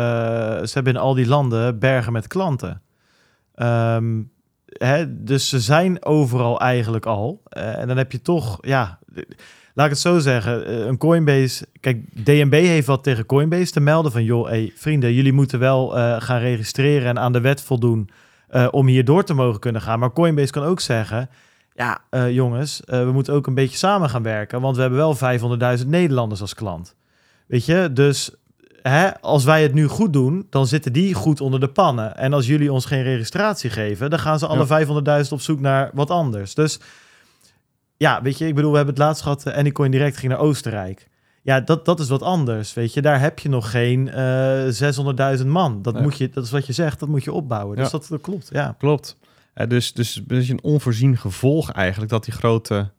ze 0.63 0.71
hebben 0.73 0.93
in 0.93 0.99
al 0.99 1.13
die 1.13 1.27
landen 1.27 1.79
bergen 1.79 2.13
met 2.13 2.27
klanten. 2.27 2.81
Ehm, 3.55 4.21
hè, 4.65 5.23
dus 5.23 5.49
ze 5.49 5.59
zijn 5.59 6.05
overal 6.05 6.59
eigenlijk 6.59 7.05
al. 7.05 7.41
Eh, 7.43 7.77
en 7.77 7.87
dan 7.87 7.97
heb 7.97 8.11
je 8.11 8.21
toch, 8.21 8.57
ja, 8.61 8.99
laat 9.73 9.85
ik 9.85 9.91
het 9.91 10.01
zo 10.01 10.19
zeggen, 10.19 10.65
eh, 10.65 10.85
een 10.85 10.97
Coinbase. 10.97 11.67
Kijk, 11.79 12.25
DNB 12.25 12.53
heeft 12.53 12.87
wat 12.87 13.03
tegen 13.03 13.25
Coinbase 13.25 13.71
te 13.71 13.79
melden 13.79 14.11
van, 14.11 14.23
joh, 14.23 14.47
hey, 14.47 14.71
vrienden, 14.75 15.13
jullie 15.13 15.33
moeten 15.33 15.59
wel 15.59 15.97
eh, 15.97 16.21
gaan 16.21 16.39
registreren 16.39 17.07
en 17.07 17.19
aan 17.19 17.33
de 17.33 17.41
wet 17.41 17.61
voldoen 17.61 18.09
eh, 18.47 18.67
om 18.71 18.87
hier 18.87 19.05
door 19.05 19.23
te 19.23 19.33
mogen 19.33 19.59
kunnen 19.59 19.81
gaan. 19.81 19.99
Maar 19.99 20.13
Coinbase 20.13 20.51
kan 20.51 20.63
ook 20.63 20.79
zeggen, 20.79 21.29
ja, 21.75 22.01
jongens, 22.29 22.81
we 22.85 23.09
moeten 23.13 23.33
ook 23.33 23.47
een 23.47 23.53
beetje 23.53 23.77
samen 23.77 24.09
gaan 24.09 24.23
werken, 24.23 24.61
want 24.61 24.75
we 24.75 24.81
hebben 24.81 24.99
wel 24.99 25.15
500.000 25.79 25.87
Nederlanders 25.87 26.41
als 26.41 26.53
klant. 26.53 26.95
Weet 27.47 27.65
je, 27.65 27.89
dus 27.93 28.31
hè, 28.81 29.21
als 29.21 29.43
wij 29.43 29.61
het 29.61 29.73
nu 29.73 29.87
goed 29.87 30.13
doen, 30.13 30.47
dan 30.49 30.67
zitten 30.67 30.93
die 30.93 31.13
goed 31.13 31.41
onder 31.41 31.59
de 31.59 31.67
pannen. 31.67 32.17
En 32.17 32.33
als 32.33 32.47
jullie 32.47 32.71
ons 32.71 32.85
geen 32.85 33.03
registratie 33.03 33.69
geven, 33.69 34.09
dan 34.09 34.19
gaan 34.19 34.39
ze 34.39 34.47
alle 34.47 34.85
500.000 35.23 35.29
op 35.29 35.41
zoek 35.41 35.59
naar 35.59 35.89
wat 35.93 36.09
anders. 36.09 36.53
Dus 36.53 36.79
ja, 38.03 38.21
weet 38.21 38.37
je, 38.37 38.47
ik 38.47 38.55
bedoel, 38.55 38.69
we 38.71 38.77
hebben 38.77 38.93
het 38.95 39.03
laatst 39.03 39.21
gehad, 39.21 39.47
uh, 39.47 39.53
Anycoin 39.55 39.91
Direct 39.91 40.17
ging 40.17 40.31
naar 40.31 40.41
Oostenrijk. 40.41 41.09
Ja, 41.41 41.59
dat, 41.61 41.85
dat 41.85 41.99
is 41.99 42.09
wat 42.09 42.21
anders, 42.21 42.73
weet 42.73 42.93
je. 42.93 43.01
Daar 43.01 43.19
heb 43.19 43.39
je 43.39 43.49
nog 43.49 43.71
geen 43.71 44.09
eh 44.09 45.37
600.000 45.39 45.45
man. 45.47 45.81
Dat, 45.81 45.93
Nee. 45.93 46.03
moet 46.03 46.17
je, 46.17 46.29
dat 46.29 46.43
is 46.43 46.51
wat 46.51 46.65
je 46.65 46.73
zegt, 46.73 46.99
dat 46.99 47.09
moet 47.09 47.23
je 47.23 47.31
opbouwen. 47.33 47.75
Dus 47.77 47.85
Ja. 47.85 47.91
dat, 47.91 48.07
dat 48.09 48.21
klopt, 48.21 48.49
ja. 48.51 48.75
Klopt. 48.77 49.17
Eh, 49.53 49.67
dus, 49.67 49.93
dus 49.93 50.15
een 50.15 50.23
beetje 50.27 50.53
een 50.53 50.63
onvoorzien 50.63 51.17
gevolg 51.17 51.71
eigenlijk 51.71 52.11
dat 52.11 52.23
die 52.25 52.33
grote 52.33 52.91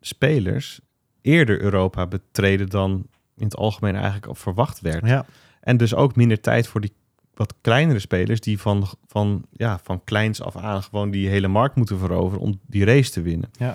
spelers 0.00 0.80
eerder 1.22 1.60
Europa 1.60 2.06
betreden 2.06 2.68
dan 2.68 3.06
in 3.36 3.44
het 3.44 3.56
algemeen 3.56 3.94
eigenlijk 3.94 4.26
al 4.26 4.34
verwacht 4.34 4.80
werd. 4.80 5.06
ja. 5.06 5.24
En 5.60 5.76
dus 5.76 5.94
ook 5.94 6.16
minder 6.16 6.40
tijd 6.40 6.66
voor 6.66 6.80
die 6.80 6.92
wat 7.34 7.54
kleinere 7.60 7.98
spelers 7.98 8.40
die 8.40 8.60
van, 8.60 8.86
van, 9.06 9.44
ja, 9.52 9.80
van 9.82 10.04
kleins 10.04 10.42
af 10.42 10.56
aan 10.56 10.82
gewoon 10.82 11.10
die 11.10 11.28
hele 11.28 11.48
markt 11.48 11.74
moeten 11.76 11.98
veroveren 11.98 12.40
om 12.42 12.60
die 12.66 12.84
race 12.84 13.10
te 13.10 13.22
winnen. 13.22 13.50
Ja. 13.58 13.74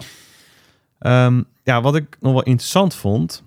Ehm, 1.06 1.42
ja, 1.64 1.82
wat 1.82 1.96
ik 1.96 2.18
nog 2.20 2.34
wel 2.34 2.44
interessant 2.44 2.96
vond, 2.96 3.44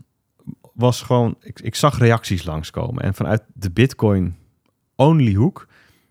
was 0.75 1.03
gewoon, 1.03 1.37
ik, 1.41 1.61
ik 1.61 1.75
zag 1.75 1.99
reacties 1.99 2.45
langskomen. 2.45 3.03
En 3.03 3.15
vanuit 3.15 3.43
de 3.55 3.71
Bitcoin-only 3.71 5.33
hoek 5.35 5.67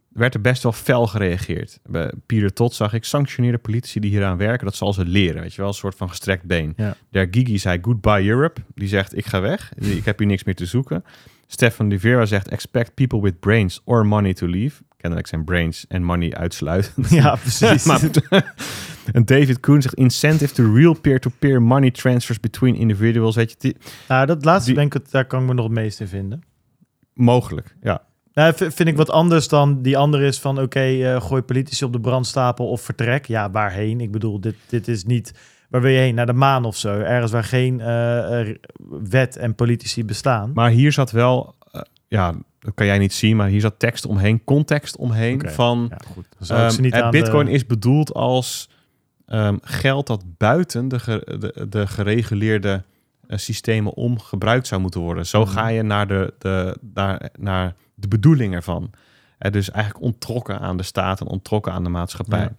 werd 0.09 0.33
er 0.33 0.41
best 0.41 0.63
wel 0.63 0.71
fel 0.71 1.07
gereageerd. 1.07 1.79
Bij 1.85 2.11
Pieter 2.25 2.53
Tot 2.53 2.73
zag 2.73 2.93
ik 2.93 3.03
sanctioneerde 3.03 3.57
politici 3.57 3.99
die 3.99 4.09
hieraan 4.09 4.37
werken, 4.37 4.65
dat 4.65 4.75
zal 4.75 4.93
ze 4.93 5.05
leren. 5.05 5.41
Weet 5.41 5.53
je 5.53 5.57
wel, 5.61 5.67
een 5.69 5.73
soort 5.75 5.95
van 5.95 6.09
gestrekt 6.09 6.43
been. 6.43 6.73
Ja. 6.77 6.95
Der 7.09 7.27
Gigi 7.31 7.57
zei 7.57 7.79
goodbye 7.81 8.23
Europe. 8.27 8.61
Die 8.75 8.87
zegt 8.87 9.17
ik 9.17 9.25
ga 9.25 9.41
weg. 9.41 9.71
Ik 9.75 10.05
heb 10.05 10.17
hier 10.17 10.27
niks 10.27 10.43
meer 10.43 10.55
te 10.55 10.65
zoeken. 10.65 11.03
Stefan 11.47 11.89
Rivera 11.89 12.25
zegt 12.25 12.47
expect 12.47 12.93
people 12.93 13.21
with 13.21 13.39
brains 13.39 13.81
or 13.83 14.05
money 14.05 14.33
to 14.33 14.47
leave. 14.47 14.81
Kennelijk 14.97 15.27
zijn 15.27 15.43
brains 15.43 15.85
en 15.87 16.03
money 16.03 16.33
uitsluitend. 16.33 17.09
ja, 17.09 17.35
precies. 17.35 17.83
Maar- 17.89 18.01
en 19.11 19.25
David 19.25 19.59
Koen 19.59 19.81
zegt 19.81 19.93
incentive 19.95 20.53
to 20.53 20.73
real 20.73 20.93
peer-to-peer 20.93 21.61
money 21.61 21.91
transfers 21.91 22.39
between 22.39 22.75
individuals. 22.75 23.35
Weet 23.35 23.49
je, 23.51 23.55
die, 23.59 23.75
nou, 24.07 24.25
dat 24.25 24.45
laatste 24.45 24.65
Die- 24.71 24.79
denk 24.79 24.95
ik, 24.95 25.11
daar 25.11 25.25
kan 25.25 25.41
ik 25.41 25.47
me 25.47 25.53
nog 25.53 25.65
het 25.65 25.73
meest 25.73 25.99
in 25.99 26.07
vinden. 26.07 26.43
mogelijk. 27.13 27.75
Ja, 27.81 28.01
Nou, 28.33 28.53
vind 28.57 28.79
ik 28.87 28.95
wat 28.97 29.09
anders 29.09 29.47
dan 29.47 29.81
die 29.81 29.97
andere 29.97 30.25
is 30.25 30.39
van... 30.39 30.59
oké, 30.61 30.79
eh, 30.79 31.21
gooi 31.21 31.41
politici 31.41 31.85
op 31.85 31.93
de 31.93 31.99
brandstapel 31.99 32.67
of 32.69 32.81
vertrek. 32.81 33.25
Ja, 33.25 33.51
waarheen? 33.51 34.01
Ik 34.01 34.11
bedoel, 34.11 34.39
dit, 34.41 34.55
dit 34.69 34.87
is 34.87 35.03
niet... 35.03 35.33
Waar 35.69 35.81
wil 35.81 35.91
je 35.91 35.97
heen? 35.97 36.15
Naar 36.15 36.25
de 36.25 36.33
maan 36.33 36.65
of 36.65 36.75
zo? 36.77 36.99
Ergens 36.99 37.31
waar 37.31 37.43
geen 37.43 37.79
eh, 37.81 38.39
eh, 38.41 38.55
wet 39.09 39.35
en 39.37 39.55
politici 39.55 40.05
bestaan. 40.05 40.51
maar 40.53 40.69
hier 40.69 40.91
zat 40.91 41.11
wel, 41.11 41.55
ja, 42.07 42.33
dat 42.59 42.73
kan 42.73 42.85
jij 42.85 42.97
niet 42.97 43.13
zien, 43.13 43.35
maar 43.35 43.47
hier 43.47 43.61
zat 43.61 43.79
tekst 43.79 44.05
omheen, 44.05 44.43
context 44.43 44.97
omheen 44.97 45.41
van 45.49 45.87
ja, 45.89 45.97
goed. 46.13 46.79
Niet 46.79 46.93
het 46.95 47.09
Bitcoin 47.11 47.45
de- 47.45 47.51
is 47.51 47.65
bedoeld 47.65 48.13
als 48.13 48.69
ehm, 49.27 49.57
geld 49.61 50.07
dat 50.07 50.23
buiten 50.37 50.87
de, 50.87 50.99
ge- 50.99 51.37
de, 51.39 51.65
de 51.69 51.87
gereguleerde 51.87 52.83
eh, 53.27 53.37
systemen 53.37 53.93
om 53.93 54.19
gebruikt 54.19 54.67
zou 54.67 54.81
moeten 54.81 55.01
worden. 55.01 55.25
Zo 55.25 55.41
Mhm. 55.41 55.49
ga 55.51 55.67
je 55.67 55.81
naar 55.83 56.07
de, 56.07 56.33
de, 56.39 56.77
naar, 56.93 57.29
naar 57.39 57.75
de 57.95 58.07
bedoeling 58.07 58.53
ervan. 58.53 58.89
Dus 59.51 59.71
eigenlijk 59.71 60.03
ontrokken 60.05 60.59
aan 60.59 60.77
de 60.77 60.83
staat 60.83 61.21
en 61.21 61.27
ontrokken 61.27 61.71
aan 61.71 61.83
de 61.83 61.89
maatschappij. 61.89 62.39
Ja. 62.39 62.55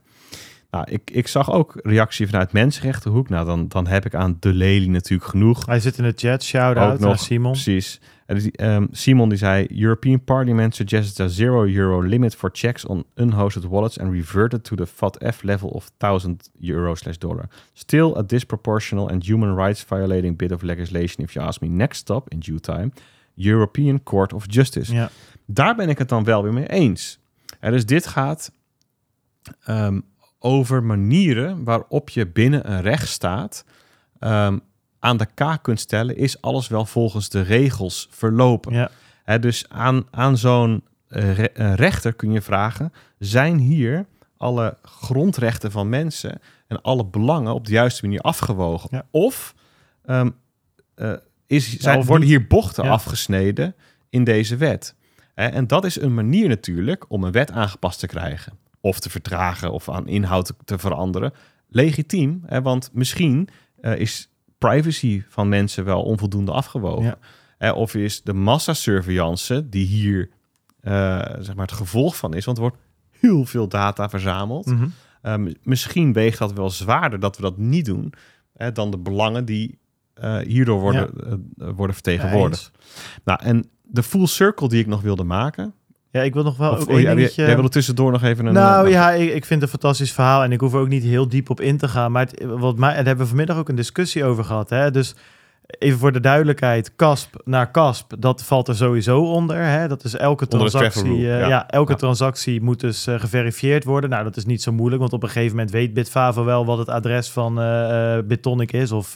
Nou, 0.70 0.84
ik, 0.90 1.10
ik 1.10 1.28
zag 1.28 1.52
ook 1.52 1.80
reactie 1.82 2.26
vanuit 2.26 2.52
mensenrechtenhoek. 2.52 3.28
Nou, 3.28 3.46
dan, 3.46 3.68
dan 3.68 3.86
heb 3.86 4.04
ik 4.06 4.14
aan 4.14 4.36
de 4.40 4.52
Lely 4.54 4.86
natuurlijk 4.88 5.30
genoeg. 5.30 5.66
Hij 5.66 5.80
zit 5.80 5.98
in 5.98 6.04
de 6.04 6.12
chat. 6.16 6.42
Shout-out 6.42 7.00
naar 7.00 7.18
Simon. 7.18 7.52
Precies. 7.52 8.00
En 8.28 8.50
ehm, 8.50 8.86
Simon 8.90 9.28
die 9.28 9.38
zei: 9.38 9.66
European 9.66 10.24
Parliament 10.24 10.74
suggested 10.74 11.26
a 11.26 11.28
zero 11.28 11.64
euro 11.64 12.00
limit 12.00 12.34
for 12.34 12.50
checks 12.52 12.86
on 12.86 13.04
unhosted 13.14 13.64
wallets 13.64 13.98
and 13.98 14.12
reverted 14.12 14.64
to 14.64 14.76
the 14.76 14.86
FATF 14.86 15.42
level 15.42 15.68
of 15.68 15.90
1000 15.98 16.50
euro 16.60 16.94
slash 16.94 17.18
dollar. 17.18 17.48
Still 17.72 18.14
a 18.16 18.22
disproportional 18.22 19.10
and 19.10 19.26
human 19.26 19.54
rights 19.56 19.84
violating 19.88 20.36
bit 20.36 20.52
of 20.52 20.62
legislation 20.62 21.24
if 21.24 21.32
you 21.32 21.46
ask 21.46 21.60
me. 21.60 21.68
Next 21.68 21.98
stop 21.98 22.32
in 22.32 22.38
due 22.38 22.60
time. 22.60 22.92
European 23.34 24.02
Court 24.02 24.32
of 24.32 24.44
Justice. 24.48 24.92
Ja. 24.92 25.10
Daar 25.46 25.74
ben 25.74 25.88
ik 25.88 25.98
het 25.98 26.08
dan 26.08 26.24
wel 26.24 26.42
weer 26.42 26.52
mee 26.52 26.68
eens. 26.68 27.18
En 27.60 27.72
dus 27.72 27.86
dit 27.86 28.06
gaat 28.06 28.52
ehm, 29.60 30.00
over 30.38 30.82
manieren 30.82 31.64
waarop 31.64 32.08
je 32.08 32.26
binnen 32.26 32.70
een 32.70 32.82
rechtsstaat 32.82 33.64
ehm, 34.18 34.58
aan 34.98 35.16
de 35.16 35.26
kaak 35.34 35.62
kunt 35.62 35.80
stellen, 35.80 36.16
is 36.16 36.40
alles 36.40 36.68
wel 36.68 36.84
volgens 36.84 37.28
de 37.28 37.40
regels 37.40 38.08
verlopen. 38.10 38.72
Ja. 38.72 39.38
Dus 39.38 39.64
aan, 39.68 40.06
aan 40.10 40.36
zo'n 40.36 40.82
eh, 41.08 41.32
re- 41.32 41.42
eh, 41.42 41.74
rechter 41.74 42.12
kun 42.12 42.32
je 42.32 42.42
vragen, 42.42 42.92
zijn 43.18 43.58
hier 43.58 44.06
alle 44.36 44.76
grondrechten 44.82 45.70
van 45.70 45.88
mensen 45.88 46.40
en 46.66 46.82
alle 46.82 47.04
belangen 47.06 47.54
op 47.54 47.66
de 47.66 47.72
juiste 47.72 48.04
manier 48.04 48.20
afgewogen? 48.20 48.88
Ja. 48.92 49.06
Of, 49.10 49.54
ehm, 50.04 50.30
eh, 50.94 51.12
is, 51.46 51.78
zijn, 51.78 51.98
of 51.98 52.06
worden 52.06 52.28
hier 52.28 52.46
bochten 52.46 52.84
afgesneden 52.84 53.74
in 54.10 54.24
deze 54.24 54.56
wet? 54.56 54.94
En 55.34 55.66
dat 55.66 55.84
is 55.84 56.00
een 56.00 56.14
manier 56.14 56.48
natuurlijk 56.48 57.04
om 57.08 57.24
een 57.24 57.32
wet 57.32 57.50
aangepast 57.50 57.98
te 57.98 58.06
krijgen. 58.06 58.58
Of 58.80 59.00
te 59.00 59.10
vertragen 59.10 59.72
of 59.72 59.88
aan 59.88 60.08
inhoud 60.08 60.52
te, 60.64 60.78
veranderen. 60.78 61.32
Legitiem, 61.68 62.42
hè, 62.46 62.62
want 62.62 62.90
misschien 62.92 63.48
is 63.80 64.30
privacy 64.58 65.22
van 65.28 65.48
mensen 65.48 65.84
wel 65.84 66.02
onvoldoende 66.02 66.52
afgewogen. 66.52 67.18
Ja. 67.58 67.72
Of 67.72 67.94
is 67.94 68.22
de 68.22 68.32
massasurveillance 68.32 69.68
die 69.68 69.86
hier 69.86 70.30
eh, 70.80 71.18
zeg 71.38 71.54
maar 71.54 71.66
het 71.66 71.76
gevolg 71.76 72.16
van 72.16 72.34
is, 72.34 72.44
want 72.44 72.56
er 72.56 72.62
wordt 72.62 72.78
heel 73.10 73.44
veel 73.44 73.68
data 73.68 74.08
verzameld. 74.08 74.66
Mhm. 74.66 74.88
Um, 75.22 75.54
misschien 75.62 76.12
weegt 76.12 76.38
dat 76.38 76.52
wel 76.52 76.70
zwaarder 76.70 77.20
dat 77.20 77.36
we 77.36 77.42
dat 77.42 77.56
niet 77.56 77.84
doen 77.84 78.12
hè, 78.54 78.72
dan 78.72 78.90
de 78.90 78.98
belangen 78.98 79.44
die 79.44 79.78
eh, 80.14 80.36
hierdoor 80.36 80.80
worden, 80.80 81.10
eh, 81.58 81.68
worden 81.74 81.94
vertegenwoordigd. 81.94 82.70
nou, 83.24 83.42
en 83.42 83.70
de 83.82 84.02
full 84.02 84.26
circle 84.26 84.68
die 84.68 84.80
ik 84.80 84.86
nog 84.86 85.00
wilde 85.00 85.24
maken, 85.24 85.74
Ja, 86.10 86.22
ik 86.22 86.34
wil 86.34 86.42
nog 86.42 86.56
wel 86.56 86.70
Of, 86.70 86.80
ook 86.80 86.90
oh, 86.90 87.00
ja, 87.00 87.14
dingetje... 87.14 87.44
Jij 87.44 87.54
wilde 87.54 87.68
tussendoor 87.68 88.12
nog 88.12 88.22
even 88.22 88.46
een... 88.46 88.52
Nou 88.52 88.86
eh, 88.86 88.92
ja, 88.92 89.10
ik, 89.10 89.28
ik 89.28 89.44
vind 89.44 89.48
het 89.48 89.62
een 89.62 89.78
fantastisch 89.80 90.12
verhaal 90.12 90.42
en 90.42 90.52
ik 90.52 90.60
hoef 90.60 90.74
er 90.74 90.80
ook 90.80 90.88
niet 90.88 91.02
heel 91.02 91.28
diep 91.28 91.50
op 91.50 91.60
in 91.60 91.76
te 91.76 91.88
gaan. 91.88 92.12
Maar 92.12 92.26
het, 92.26 92.44
wat 92.44 92.76
mij, 92.76 92.88
en 92.88 92.96
daar 92.96 93.04
hebben 93.06 93.24
we 93.24 93.28
vanmiddag 93.28 93.56
ook 93.56 93.68
een 93.68 93.74
discussie 93.74 94.24
over 94.24 94.44
gehad. 94.44 94.70
Hè? 94.70 94.90
Dus 94.90 95.14
even 95.78 95.98
voor 95.98 96.12
de 96.12 96.20
duidelijkheid, 96.20 96.96
CASP 96.96 97.40
naar 97.44 97.70
CASP, 97.70 98.14
dat 98.18 98.44
valt 98.44 98.68
er 98.68 98.76
sowieso 98.76 99.20
onder. 99.20 99.56
Hè? 99.56 99.88
Dat 99.88 100.04
is 100.04 100.14
elke 100.16 100.46
transactie, 100.46 101.02
rule, 101.02 101.32
eh, 101.32 101.40
ja. 101.40 101.48
ja. 101.48 101.68
elke 101.68 101.92
Ja. 101.92 101.98
transactie 101.98 102.62
moet 102.62 102.80
dus 102.80 103.06
eh, 103.06 103.20
geverifieerd 103.20 103.84
worden. 103.84 104.10
Nou, 104.10 104.24
dat 104.24 104.36
is 104.36 104.44
niet 104.44 104.62
zo 104.62 104.72
moeilijk, 104.72 105.00
want 105.00 105.12
op 105.12 105.22
een 105.22 105.28
gegeven 105.28 105.56
moment 105.56 105.70
weet 105.70 105.94
Bitfavo 105.94 106.44
wel 106.44 106.64
wat 106.64 106.78
het 106.78 106.88
adres 106.88 107.30
van 107.30 107.54
Bitonic 108.26 108.72
is 108.72 108.92
of... 108.92 109.14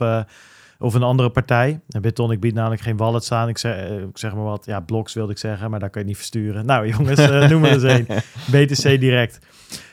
of 0.82 0.94
een 0.94 1.02
andere 1.02 1.30
partij. 1.30 1.80
En 1.88 2.02
Bitonic 2.02 2.40
biedt 2.40 2.54
namelijk 2.54 2.82
geen 2.82 2.96
wallets 2.96 3.32
aan. 3.32 3.48
Ik 3.48 3.58
zeg, 3.58 3.76
eh, 3.76 3.98
ik 3.98 4.18
zeg 4.18 4.34
maar 4.34 4.44
wat. 4.44 4.64
Ja, 4.66 4.80
blocks 4.80 5.14
wilde 5.14 5.32
ik 5.32 5.38
zeggen, 5.38 5.70
maar 5.70 5.80
daar 5.80 5.90
kan 5.90 6.02
je 6.02 6.08
niet 6.08 6.16
versturen. 6.16 6.66
Nou 6.66 6.86
jongens, 6.96 7.18
eh, 7.18 7.48
noem 7.48 7.60
maar 7.60 7.70
eens 7.70 7.82
één. 7.82 8.06
BTC 8.52 9.00
Direct. 9.00 9.38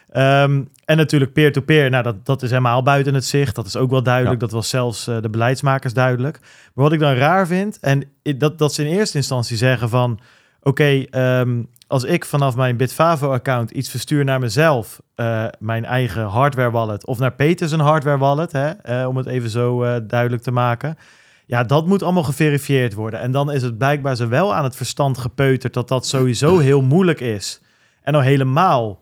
Ehm, 0.10 0.64
en 0.86 0.98
natuurlijk 0.98 1.34
peer-to-peer. 1.34 1.90
Nou, 1.90 2.04
dat, 2.04 2.26
dat 2.26 2.42
is 2.42 2.50
helemaal 2.50 2.84
buiten 2.84 3.14
het 3.14 3.26
zicht. 3.26 3.56
Dat 3.56 3.66
is 3.66 3.76
ook 3.76 3.90
wel 3.90 4.04
duidelijk. 4.04 4.42
Ja. 4.42 4.48
Dat 4.48 4.56
was 4.56 4.70
zelfs 4.70 5.08
eh, 5.08 5.22
de 5.22 5.30
beleidsmakers 5.30 5.94
duidelijk. 5.94 6.40
Maar 6.74 6.84
wat 6.84 6.94
ik 6.94 7.00
dan 7.00 7.14
raar 7.14 7.48
vind... 7.48 7.80
en 7.80 8.04
dat, 8.38 8.58
dat 8.58 8.74
ze 8.74 8.86
in 8.86 8.98
eerste 8.98 9.18
instantie 9.18 9.58
zeggen 9.58 9.90
van... 9.90 10.20
oké, 10.62 11.04
ehm, 11.10 11.62
als 11.90 12.04
ik 12.04 12.26
vanaf 12.26 12.56
mijn 12.56 12.78
Bitfavo-account 12.78 13.72
iets 13.72 13.90
verstuur 13.90 14.24
naar 14.24 14.40
mezelf... 14.40 15.02
eh, 15.16 15.46
mijn 15.60 15.86
eigen 15.86 16.24
hardware-wallet... 16.24 17.06
of 17.06 17.20
naar 17.20 17.34
Peters 17.34 17.72
een 17.72 17.80
hardware-wallet... 17.80 18.52
Hè, 18.52 18.70
eh, 18.70 19.08
om 19.08 19.18
het 19.18 19.26
even 19.26 19.50
zo 19.50 19.84
eh, 19.84 20.02
duidelijk 20.08 20.44
te 20.44 20.52
maken... 20.52 20.98
Ja, 21.46 21.64
dat 21.64 21.86
moet 21.86 22.04
allemaal 22.04 22.24
geverifieerd 22.24 22.94
worden. 22.94 23.20
En 23.20 23.32
dan 23.32 23.52
is 23.52 23.62
het 23.62 23.78
blijkbaar 23.78 24.16
ze 24.16 24.28
wel 24.28 24.56
aan 24.56 24.64
het 24.64 24.76
verstand 24.76 25.18
gepeuterd... 25.18 25.74
dat 25.74 25.88
dat 25.88 26.08
sowieso 26.08 26.58
heel 26.58 26.82
moeilijk 26.82 27.20
is. 27.20 27.62
En 28.02 28.14
dan 28.14 28.22
helemaal 28.22 29.02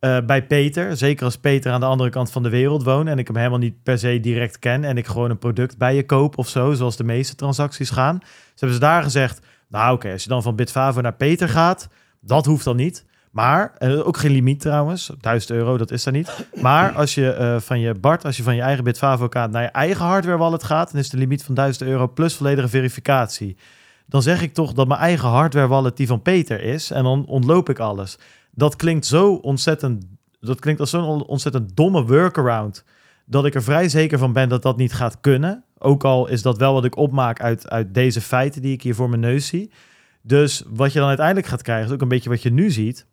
bij 0.00 0.46
Peter. 0.46 0.96
Zeker 0.96 1.24
als 1.24 1.36
Peter 1.36 1.72
aan 1.72 1.80
de 1.80 1.86
andere 1.86 2.10
kant 2.10 2.30
van 2.30 2.42
de 2.42 2.48
wereld 2.48 2.82
woont 2.82 3.08
en 3.08 3.18
ik 3.18 3.26
hem 3.26 3.36
helemaal 3.36 3.58
niet 3.58 3.82
per 3.82 3.98
se 3.98 4.20
direct 4.20 4.58
ken 4.58 4.84
en 4.84 4.96
ik 4.96 5.06
gewoon 5.06 5.30
een 5.30 5.38
product 5.38 5.78
bij 5.78 5.94
je 5.94 6.06
koop 6.06 6.38
of 6.38 6.48
zo, 6.48 6.72
zoals 6.72 6.96
de 6.96 7.04
meeste 7.04 7.34
transacties 7.34 7.90
gaan. 7.90 8.18
Dus 8.18 8.60
hebben 8.60 8.78
ze 8.78 8.84
daar 8.84 9.02
gezegd, 9.02 9.46
nou 9.68 9.94
oké, 9.94 10.12
als 10.12 10.22
je 10.22 10.28
dan 10.28 10.42
van 10.42 10.56
Bitfavo 10.56 11.00
naar 11.00 11.14
Peter 11.14 11.48
gaat, 11.48 11.88
dat 12.26 12.46
hoeft 12.46 12.64
dan 12.64 12.76
niet. 12.76 13.04
Maar, 13.30 13.72
ook 14.04 14.16
geen 14.16 14.30
limiet 14.30 14.60
trouwens, 14.60 15.10
1000 15.20 15.52
euro, 15.52 15.76
dat 15.78 15.90
is 15.90 16.06
er 16.06 16.12
niet. 16.12 16.46
Maar 16.60 16.92
als 16.92 17.14
je 17.14 17.30
eh, 17.30 17.60
van 17.60 17.80
je 17.80 17.94
Bart, 17.94 18.24
als 18.24 18.36
je 18.36 18.42
van 18.42 18.54
je 18.56 18.62
eigen 18.62 18.84
Bitfavo-kaart 18.84 19.50
naar 19.50 19.62
je 19.62 19.68
eigen 19.68 20.04
hardware 20.04 20.38
wallet 20.38 20.64
gaat, 20.64 20.90
dan 20.92 21.00
is 21.00 21.10
de 21.10 21.16
limiet 21.16 21.44
van 21.44 21.54
1000 21.54 21.88
euro 21.88 22.08
plus 22.08 22.34
volledige 22.34 22.68
verificatie. 22.68 23.56
Dan 24.06 24.22
zeg 24.22 24.42
ik 24.42 24.54
toch 24.54 24.72
dat 24.72 24.88
mijn 24.88 25.00
eigen 25.00 25.28
hardware 25.28 25.66
wallet 25.66 25.96
die 25.96 26.06
van 26.06 26.22
Peter 26.22 26.62
is 26.62 26.90
en 26.90 27.02
dan 27.02 27.26
ontloop 27.26 27.68
ik 27.68 27.78
alles 27.78 28.18
dat 28.56 28.76
klinkt 28.76 29.06
zo 29.06 29.32
ontzettend. 29.34 30.06
Dat 30.40 30.60
klinkt 30.60 30.80
als 30.80 30.90
zo'n 30.90 31.04
on- 31.04 31.26
ontzettend 31.26 31.76
domme 31.76 32.04
workaround. 32.04 32.84
Dat 33.26 33.44
ik 33.46 33.54
er 33.54 33.62
vrij 33.62 33.88
zeker 33.88 34.18
van 34.18 34.32
ben 34.32 34.48
dat 34.48 34.62
dat 34.62 34.76
niet 34.76 34.92
gaat 34.92 35.20
kunnen. 35.20 35.64
Ook 35.78 36.04
al 36.04 36.28
is 36.28 36.42
dat 36.42 36.58
wel 36.58 36.72
wat 36.72 36.84
ik 36.84 36.96
opmaak 36.96 37.40
uit, 37.40 37.70
uit 37.70 37.94
deze 37.94 38.20
feiten 38.20 38.62
die 38.62 38.72
ik 38.72 38.82
hier 38.82 38.94
voor 38.94 39.08
mijn 39.08 39.20
neus 39.20 39.46
zie. 39.46 39.70
Dus 40.26 40.62
wat 40.66 40.92
je 40.92 40.98
dan 40.98 41.08
uiteindelijk 41.08 41.46
gaat 41.46 41.62
krijgen, 41.62 41.86
is 41.86 41.92
ook 41.92 42.00
een 42.00 42.08
beetje 42.08 42.28
wat 42.28 42.42
je 42.42 42.52
nu 42.52 42.70
ziet 42.70 43.06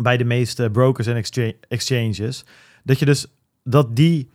bij 0.00 0.16
de 0.16 0.24
meeste 0.24 0.70
brokers 0.70 1.06
en 1.06 1.16
excha- 1.16 1.52
exchanges. 1.68 2.44
Dat 2.84 2.98
je 2.98 3.04
dus 3.04 3.26
dat 3.64 3.96
die 3.96 4.30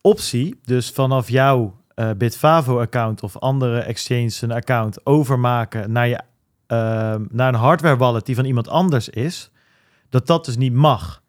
optie, 0.00 0.60
dus 0.64 0.90
vanaf 0.90 1.28
jouw 1.28 1.76
eh, 1.94 2.10
Bitfavo-account 2.16 3.22
of 3.22 3.38
andere 3.38 3.78
exchanges 3.80 4.42
een 4.42 4.52
account 4.52 5.06
overmaken 5.06 5.92
naar, 5.92 6.08
je, 6.08 6.20
ehm, 6.66 7.24
naar 7.30 7.48
een 7.48 7.60
hardware 7.60 7.96
wallet 7.96 8.26
die 8.26 8.34
van 8.34 8.44
iemand 8.44 8.68
anders 8.68 9.08
is, 9.08 9.50
dat 10.08 10.26
dat 10.26 10.44
dus 10.44 10.56
niet 10.56 10.72
mag. 10.72 11.22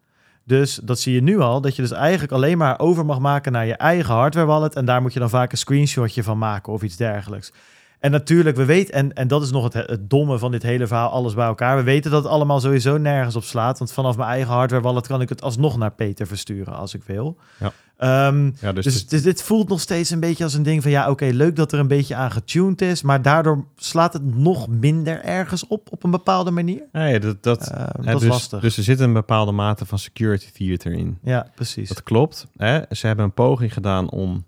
Dus 0.44 0.74
dat 0.74 1.00
zie 1.00 1.14
je 1.14 1.22
nu 1.22 1.38
al, 1.38 1.60
dat 1.60 1.76
je 1.76 1.82
dus 1.82 1.90
eigenlijk 1.90 2.32
alleen 2.32 2.58
maar 2.58 2.78
over 2.78 3.04
mag 3.04 3.18
maken 3.18 3.52
naar 3.52 3.66
je 3.66 3.76
eigen 3.76 4.14
hardware 4.14 4.46
wallet. 4.46 4.74
En 4.74 4.84
daar 4.84 5.02
moet 5.02 5.12
je 5.12 5.18
dan 5.18 5.30
vaak 5.30 5.52
een 5.52 5.58
screenshotje 5.58 6.22
van 6.22 6.38
maken 6.38 6.72
of 6.72 6.82
iets 6.82 6.96
dergelijks. 6.96 7.52
En 7.98 8.10
natuurlijk, 8.10 8.56
we 8.56 8.64
weten, 8.64 8.94
en, 8.94 9.12
en 9.12 9.28
dat 9.28 9.42
is 9.42 9.50
nog 9.50 9.64
het, 9.64 9.74
het 9.74 10.10
domme 10.10 10.38
van 10.38 10.50
dit 10.50 10.62
hele 10.62 10.86
verhaal, 10.86 11.10
alles 11.10 11.34
bij 11.34 11.46
elkaar. 11.46 11.76
We 11.76 11.82
weten 11.82 12.10
dat 12.10 12.22
het 12.22 12.32
allemaal 12.32 12.60
sowieso 12.60 12.96
nergens 12.98 13.36
op 13.36 13.44
slaat. 13.44 13.78
Want 13.78 13.92
vanaf 13.92 14.16
mijn 14.16 14.28
eigen 14.28 14.52
hardware 14.52 14.82
wallet 14.82 15.06
kan 15.06 15.20
ik 15.20 15.28
het 15.28 15.42
alsnog 15.42 15.76
naar 15.76 15.90
Peter 15.92 16.26
versturen 16.26 16.74
als 16.76 16.94
ik 16.94 17.02
wil. 17.02 17.36
Ja. 17.60 17.72
Ehm, 17.96 18.50
ja, 18.60 18.72
dus, 18.72 18.84
dus, 18.84 19.06
dus 19.06 19.22
dit 19.22 19.42
voelt 19.42 19.68
nog 19.68 19.80
steeds 19.80 20.10
een 20.10 20.20
beetje 20.20 20.44
als 20.44 20.54
een 20.54 20.62
ding 20.62 20.82
van 20.82 20.90
ja, 20.90 21.10
oké, 21.10 21.24
leuk 21.24 21.56
dat 21.56 21.72
er 21.72 21.78
een 21.78 21.88
beetje 21.88 22.14
aan 22.14 22.30
getuned 22.30 22.82
is, 22.82 23.02
maar 23.02 23.22
daardoor 23.22 23.64
slaat 23.76 24.12
het 24.12 24.34
nog 24.36 24.68
minder 24.68 25.22
ergens 25.22 25.66
op 25.66 25.92
op 25.92 26.04
een 26.04 26.10
bepaalde 26.10 26.50
manier. 26.50 26.82
nee, 26.92 27.20
dat, 27.20 27.42
dat, 27.42 27.70
Eh, 27.70 27.78
hè, 27.78 28.02
dat 28.02 28.14
is 28.14 28.20
dus, 28.20 28.28
lastig. 28.28 28.60
Dus 28.60 28.76
er 28.76 28.82
zit 28.82 29.00
een 29.00 29.12
bepaalde 29.12 29.52
mate 29.52 29.86
van 29.86 29.98
security 29.98 30.50
theater 30.52 30.92
in. 30.92 31.18
ja, 31.22 31.46
precies. 31.54 31.88
Dat 31.88 32.02
klopt. 32.02 32.46
Hè? 32.56 32.80
Ze 32.90 33.06
hebben 33.06 33.24
een 33.24 33.32
poging 33.32 33.72
gedaan 33.72 34.10
om 34.10 34.44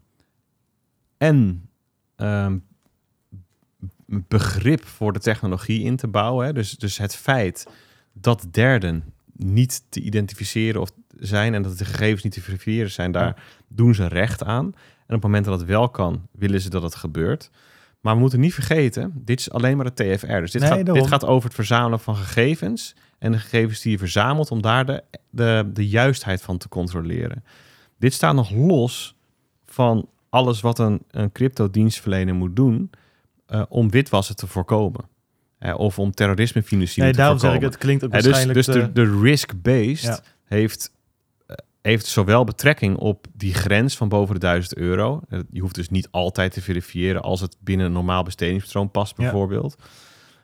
en 1.19 1.69
ehm, 2.17 2.57
begrip 4.11 4.85
voor 4.85 5.13
de 5.13 5.19
technologie 5.19 5.83
in 5.83 5.97
te 5.97 6.09
bouwen. 6.09 6.47
Hè? 6.47 6.53
Dus, 6.53 6.71
dus 6.71 6.99
het 6.99 7.17
feit 7.17 7.67
dat 8.13 8.47
derden 8.51 9.05
niet 9.37 9.83
te 9.89 10.01
identificeren 10.01 10.81
of 10.81 10.91
zijn 11.19 11.55
en 11.55 11.63
dat 11.63 11.79
de 11.79 11.85
gegevens 11.85 12.23
niet 12.23 12.33
te 12.33 12.41
verifiëren 12.41 12.91
zijn, 12.91 13.13
daar 13.13 13.43
doen 13.69 13.95
ze 13.95 14.07
recht 14.07 14.45
aan. 14.45 14.65
En 14.67 15.17
op 15.17 15.23
het 15.23 15.23
moment 15.23 15.45
dat 15.45 15.59
het 15.59 15.69
wel 15.69 15.89
kan, 15.89 16.29
willen 16.33 16.61
ze 16.61 16.71
dat 16.71 16.83
het 16.83 16.95
gebeurt. 16.95 17.51
Maar 18.01 18.15
we 18.15 18.21
moeten 18.21 18.41
niet 18.41 18.55
vergeten, 18.55 19.13
dit 19.15 19.41
is 19.41 19.51
alleen 19.51 19.77
maar 19.77 19.95
de 19.95 20.17
TFR. 20.17 20.27
Dus 20.27 20.51
dit, 20.51 20.63
Nee, 20.63 20.71
gaat, 20.71 20.95
dit 20.95 21.07
gaat 21.07 21.25
over 21.25 21.45
het 21.45 21.55
verzamelen 21.55 22.01
van 22.01 22.17
gegevens 22.17 22.95
en 23.19 23.33
de 23.33 23.39
gegevens 23.39 23.81
die 23.81 23.93
je 23.93 23.99
verzamelt 23.99 24.51
om 24.51 24.63
daar 24.63 24.87
de, 24.87 25.03
de, 25.31 25.71
de 25.73 25.89
juistheid 25.89 26.43
van 26.43 26.59
te 26.59 26.69
controleren. 26.69 27.45
Dit 27.99 28.13
staat 28.13 28.35
nog 28.35 28.51
los 28.51 29.15
van 29.65 30.09
alles 30.29 30.61
wat 30.61 30.79
een, 30.79 31.03
een 31.11 31.33
crypto-dienstverlener 31.33 32.35
moet 32.35 32.57
doen 32.57 32.91
eh, 33.51 33.63
om 33.69 33.91
witwassen 33.91 34.37
te 34.37 34.47
voorkomen. 34.47 35.05
Eh, 35.59 35.79
of 35.79 35.99
om 35.99 36.11
terrorismefinanciering 36.11 37.05
Nee, 37.05 37.13
te 37.13 37.19
daarom 37.19 37.39
zeg 37.39 37.55
ik, 37.55 37.61
het 37.61 37.79
klinkt 37.79 38.05
ook 38.05 38.11
Eh, 38.11 38.17
dus 38.17 38.27
waarschijnlijk 38.27 38.67
dus 38.67 38.75
te- 38.75 38.93
de, 38.93 39.05
de 39.05 39.21
risk-based 39.21 40.03
Ja. 40.03 40.21
heeft, 40.45 40.93
heeft 41.83 42.07
zowel 42.07 42.45
betrekking 42.45 42.97
op 42.97 43.27
die 43.35 43.55
grens 43.55 43.97
van 43.97 44.09
boven 44.09 44.35
de 44.35 44.41
1000 44.41 44.77
euro. 44.77 45.21
Je 45.51 45.61
hoeft 45.61 45.75
dus 45.75 45.89
niet 45.89 46.09
altijd 46.11 46.53
te 46.53 46.61
verifiëren 46.63 47.23
als 47.23 47.41
het 47.41 47.57
binnen 47.61 47.87
een 47.87 47.93
normaal 47.93 48.23
bestedingspatroon 48.23 48.91
past, 48.91 49.17
Ja. 49.17 49.23
bijvoorbeeld. 49.23 49.77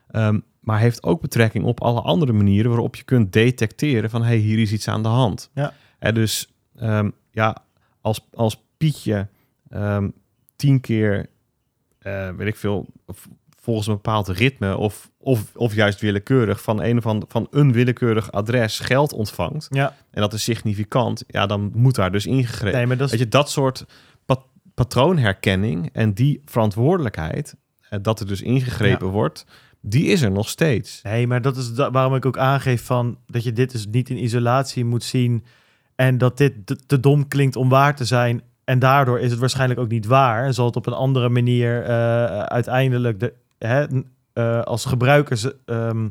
Ehm, 0.07 0.39
maar 0.59 0.79
heeft 0.79 1.03
ook 1.03 1.21
betrekking 1.21 1.65
op 1.65 1.81
alle 1.81 2.01
andere 2.01 2.33
manieren 2.33 2.69
waarop 2.71 2.95
je 2.95 3.03
kunt 3.03 3.33
detecteren 3.33 4.09
van 4.09 4.23
hey, 4.23 4.37
hier 4.37 4.59
is 4.59 4.71
iets 4.71 4.87
aan 4.87 5.03
de 5.03 5.09
hand. 5.09 5.49
Ja. 5.53 5.73
En 5.99 6.13
dus 6.13 6.53
ehm, 6.75 7.09
ja, 7.31 7.57
als, 8.01 8.27
als 8.33 8.63
Pietje 8.77 9.27
ehm, 9.69 10.09
tien 10.55 10.79
keer, 10.81 11.29
eh, 12.07 12.29
weet 12.35 12.47
ik 12.47 12.55
veel, 12.55 12.85
volgens 13.59 13.87
een 13.87 13.93
bepaald 13.93 14.27
ritme 14.27 14.77
of, 14.77 15.11
of, 15.17 15.55
of 15.55 15.73
juist 15.73 16.01
willekeurig 16.01 16.61
van 16.61 16.81
een, 16.83 16.97
of 16.97 17.05
ander, 17.05 17.27
van 17.29 17.47
een 17.51 17.71
willekeurig 17.71 18.31
adres 18.31 18.79
geld 18.79 19.13
ontvangt 19.13 19.67
ja, 19.69 19.95
en 20.11 20.21
dat 20.21 20.33
is 20.33 20.43
significant, 20.43 21.23
ja, 21.27 21.45
dan 21.45 21.71
moet 21.73 21.95
daar 21.95 22.11
dus 22.11 22.25
ingegrepen. 22.25 22.77
nee, 22.77 22.87
maar 22.87 22.97
dat 22.97 23.05
is 23.05 23.11
Weet 23.11 23.21
je, 23.23 23.27
dat 23.27 23.49
soort 23.49 23.85
pat- 24.25 24.45
patroonherkenning 24.73 25.89
en 25.93 26.13
die 26.13 26.41
verantwoordelijkheid, 26.45 27.55
eh, 27.89 27.99
dat 28.01 28.19
er 28.19 28.27
dus 28.27 28.41
ingegrepen 28.41 29.07
wordt, 29.07 29.45
die 29.81 30.05
is 30.05 30.21
er 30.21 30.31
nog 30.31 30.49
steeds. 30.49 31.01
Nee, 31.01 31.27
maar 31.27 31.41
dat 31.41 31.57
is 31.57 31.73
da- 31.73 31.91
waarom 31.91 32.15
ik 32.15 32.25
ook 32.25 32.37
aangeef 32.37 32.83
van 32.85 33.17
dat 33.25 33.43
je 33.43 33.53
dit 33.53 33.71
dus 33.71 33.87
niet 33.87 34.09
in 34.09 34.23
isolatie 34.23 34.85
moet 34.85 35.03
zien 35.03 35.43
en 35.95 36.17
dat 36.17 36.37
dit 36.37 36.65
te, 36.65 36.75
te 36.85 36.99
dom 36.99 37.27
klinkt 37.27 37.55
om 37.55 37.69
waar 37.69 37.95
te 37.95 38.05
zijn 38.05 38.41
en 38.67 38.79
daardoor 38.79 39.19
is 39.19 39.31
het 39.31 39.39
waarschijnlijk 39.39 39.79
ook 39.79 39.89
niet 39.89 40.05
waar 40.05 40.45
en 40.45 40.53
zal 40.53 40.65
het 40.65 40.75
op 40.75 40.87
een 40.87 40.93
andere 40.93 41.29
manier 41.29 41.83
eh, 41.83 42.39
uiteindelijk 42.39 43.19
de, 43.19 43.33
hè, 43.57 43.85
eh, 44.33 44.61
als 44.61 44.85
gebruikers 44.85 45.47
ehm, 45.65 46.07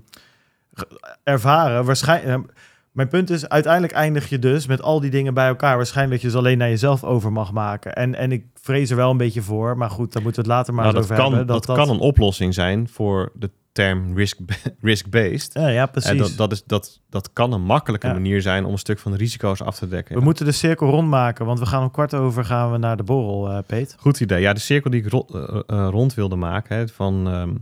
ervaren. 1.23 1.85
Waarschijnlijk. 1.85 2.53
mijn 2.91 3.09
punt 3.09 3.31
is, 3.31 3.49
uiteindelijk 3.49 3.93
eindig 3.93 4.29
je 4.29 4.39
dus 4.39 4.67
met 4.67 4.83
al 4.83 5.01
die 5.01 5.11
dingen 5.11 5.35
bij 5.35 5.47
elkaar. 5.49 5.77
Waarschijnlijk 5.77 6.15
dat 6.15 6.31
je 6.31 6.37
ze 6.37 6.43
alleen 6.43 6.59
naar 6.59 6.69
jezelf 6.69 7.05
over 7.05 7.33
mag 7.33 7.53
maken. 7.53 7.95
En, 7.95 8.15
en 8.15 8.33
ik 8.33 8.45
vrees 8.55 8.91
er 8.91 8.97
wel 8.97 9.11
een 9.11 9.17
beetje 9.17 9.43
voor. 9.43 9.77
Maar 9.77 9.91
goed, 9.91 10.13
daar 10.13 10.23
moeten 10.23 10.43
we 10.43 10.49
het 10.49 10.59
later 10.59 10.75
maar 10.75 10.85
Nou, 10.85 10.97
eens 10.97 11.07
dat, 11.07 11.19
over 11.19 11.25
kan, 11.25 11.39
hebben. 11.39 11.55
dat, 11.55 11.77
kan 11.77 11.89
een 11.89 12.01
oplossing 12.01 12.55
zijn 12.55 12.89
voor 12.89 13.33
de 13.35 13.51
term 13.77 14.17
risk- 14.17 14.39
risk-based. 14.81 15.53
Ja, 15.55 15.69
ja, 15.69 15.83
En 15.83 15.91
precies. 15.91 16.19
dat, 16.19 16.33
dat, 16.37 16.53
is, 16.53 16.63
dat, 16.67 17.01
dat 17.11 17.33
kan 17.33 17.53
een 17.53 17.63
makkelijke 17.63 18.07
Ja. 18.07 18.13
manier 18.13 18.43
zijn 18.43 18.65
om 18.65 18.73
een 18.73 18.79
stuk 18.79 18.99
van 18.99 19.13
de 19.13 19.19
risico's 19.19 19.63
af 19.63 19.79
te 19.79 19.89
dekken. 19.89 20.17
We 20.17 20.23
moeten 20.23 20.45
de 20.45 20.53
cirkel 20.53 20.91
rondmaken, 20.91 21.47
want 21.47 21.59
we 21.59 21.67
gaan 21.67 21.83
om 21.83 21.91
kwart 21.91 22.15
over 22.15 22.45
gaan 22.45 22.73
we 22.73 22.79
naar 22.79 22.97
de 22.97 23.03
borrel, 23.03 23.51
eh 23.51 23.59
Peet. 23.67 23.97
Goed 23.99 24.21
idee. 24.21 24.41
Ja, 24.41 24.53
de 24.53 24.61
cirkel 24.61 24.91
die 24.91 25.03
ik 25.05 25.11
ro- 25.11 25.27
eh, 25.33 25.61
eh, 25.67 25.89
rond 25.91 26.15
wilde 26.15 26.37
maken, 26.37 26.77
hè, 26.77 26.89
van... 26.89 27.29
ehm, 27.29 27.55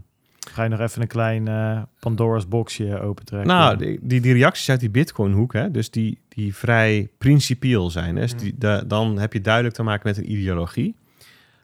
Ga 0.50 0.62
je 0.62 0.68
nog 0.68 0.80
even 0.80 1.02
een 1.02 1.08
klein 1.08 1.48
eh, 1.48 1.82
Pandora's 2.00 2.48
boxje 2.48 3.00
opentrekken? 3.00 3.48
Nou, 3.48 3.76
die, 3.76 3.98
die, 4.02 4.20
die 4.20 4.32
reacties 4.32 4.70
uit 4.70 4.80
die 4.80 4.90
Bitcoin-hoek, 4.90 5.52
hè, 5.52 5.70
dus 5.70 5.90
die, 5.90 6.20
die 6.28 6.54
vrij 6.54 7.08
principieel 7.18 7.90
zijn. 7.90 8.14
Hè, 8.16 8.20
dus 8.22 8.34
die, 8.36 8.54
da- 8.58 8.80
dan 8.82 9.18
heb 9.18 9.32
je 9.32 9.40
duidelijk 9.40 9.74
te 9.74 9.82
maken 9.82 10.08
met 10.08 10.16
een 10.16 10.30
ideologie. 10.32 10.96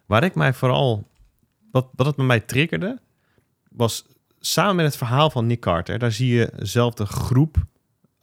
Waar 0.06 0.24
ik 0.24 0.34
mij 0.34 0.52
vooral, 0.52 1.06
wat, 1.70 1.88
wat 1.96 2.06
het 2.06 2.16
bij 2.16 2.24
mij 2.24 2.40
triggerde, 2.40 2.98
was 3.70 4.06
samen 4.40 4.76
met 4.76 4.84
het 4.84 4.96
verhaal 4.96 5.30
van 5.30 5.46
Nick 5.46 5.60
Carter, 5.60 5.98
daar 5.98 6.12
zie 6.12 6.34
je 6.34 6.52
dezelfde 6.56 7.06
groep. 7.06 7.56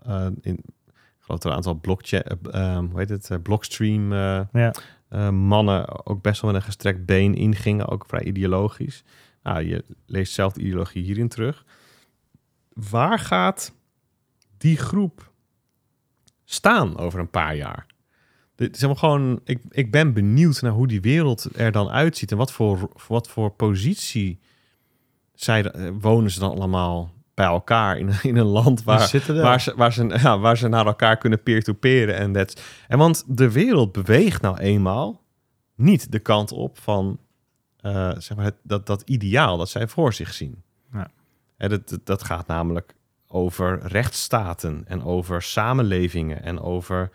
eh, 0.05 0.25
in, 0.41 0.53
ik 0.87 1.33
geloof 1.33 1.41
dat 1.41 1.43
er 1.43 1.49
een 1.49 1.55
aantal 1.55 1.73
blockchain, 1.79 2.23
eh, 2.23 2.53
ehm, 2.75 2.85
hoe 2.85 2.99
heet 2.99 3.09
het, 3.09 3.29
eh, 3.29 3.37
blockstream 3.43 4.11
eh, 4.13 4.41
Ja. 4.51 4.73
eh, 5.09 5.29
mannen 5.29 6.05
ook 6.05 6.21
best 6.21 6.41
wel 6.41 6.51
met 6.51 6.59
een 6.59 6.65
gestrekt 6.65 7.05
been 7.05 7.35
ingingen, 7.35 7.87
ook 7.87 8.05
vrij 8.07 8.23
ideologisch. 8.23 9.03
Nou, 9.43 9.61
je 9.63 9.83
leest 10.05 10.33
zelf 10.33 10.53
de 10.53 10.61
ideologie 10.61 11.03
hierin 11.03 11.27
terug. 11.27 11.65
Waar 12.73 13.19
gaat 13.19 13.73
die 14.57 14.77
groep 14.77 15.31
staan 16.45 16.97
over 16.97 17.19
een 17.19 17.29
paar 17.29 17.55
jaar? 17.55 17.85
Dit 18.55 18.75
is 18.75 18.81
helemaal 18.81 19.01
gewoon, 19.01 19.39
ik, 19.43 19.59
ik 19.69 19.91
ben 19.91 20.13
benieuwd 20.13 20.61
naar 20.61 20.71
hoe 20.71 20.87
die 20.87 21.01
wereld 21.01 21.47
er 21.59 21.71
dan 21.71 21.89
uitziet 21.89 22.31
en 22.31 22.37
wat 22.37 22.51
voor, 22.51 22.89
wat 23.07 23.27
voor 23.29 23.51
positie 23.51 24.39
zij, 25.39 25.63
eh, 25.71 25.89
wonen 25.99 26.31
ze 26.31 26.39
dan 26.39 26.51
allemaal 26.51 27.11
bij 27.33 27.45
elkaar 27.45 27.97
in, 27.97 28.09
in 28.23 28.37
een 28.37 28.45
land 28.45 28.83
waar, 28.83 28.99
waar, 29.41 29.61
ze, 29.61 29.73
waar, 29.75 29.93
ze, 29.93 30.05
ja, 30.21 30.39
waar 30.39 30.57
ze 30.57 30.67
naar 30.67 30.85
elkaar 30.85 31.17
kunnen 31.17 31.43
peer-to-peeren. 31.43 32.15
En, 32.15 32.31
that's- 32.33 32.63
en 32.87 32.97
want 32.97 33.23
de 33.27 33.51
wereld 33.51 33.91
beweegt 33.91 34.41
nou 34.41 34.57
eenmaal 34.57 35.21
niet 35.75 36.11
de 36.11 36.19
kant 36.19 36.51
op 36.51 36.77
van 36.79 37.19
eh, 37.77 38.11
zeg 38.17 38.37
maar 38.37 38.45
het, 38.45 38.55
dat, 38.63 38.85
dat 38.85 39.01
ideaal 39.01 39.57
dat 39.57 39.69
zij 39.69 39.87
voor 39.87 40.13
zich 40.13 40.33
zien. 40.33 40.63
Ja. 40.93 41.07
En 41.57 41.69
dat, 41.69 41.89
dat- 41.89 42.05
dat 42.05 42.23
gaat 42.23 42.47
namelijk 42.47 42.95
over 43.27 43.79
rechtsstaten 43.83 44.83
en 44.87 45.03
over 45.03 45.41
samenlevingen 45.41 46.43
en 46.43 46.59
over 46.61 47.09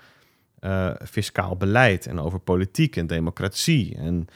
eh, 0.59 0.91
fiscaal 1.09 1.57
beleid 1.57 2.07
en 2.07 2.19
over 2.21 2.39
politiek 2.39 2.97
en 2.97 3.07
democratie. 3.07 3.97
En, 3.97 4.27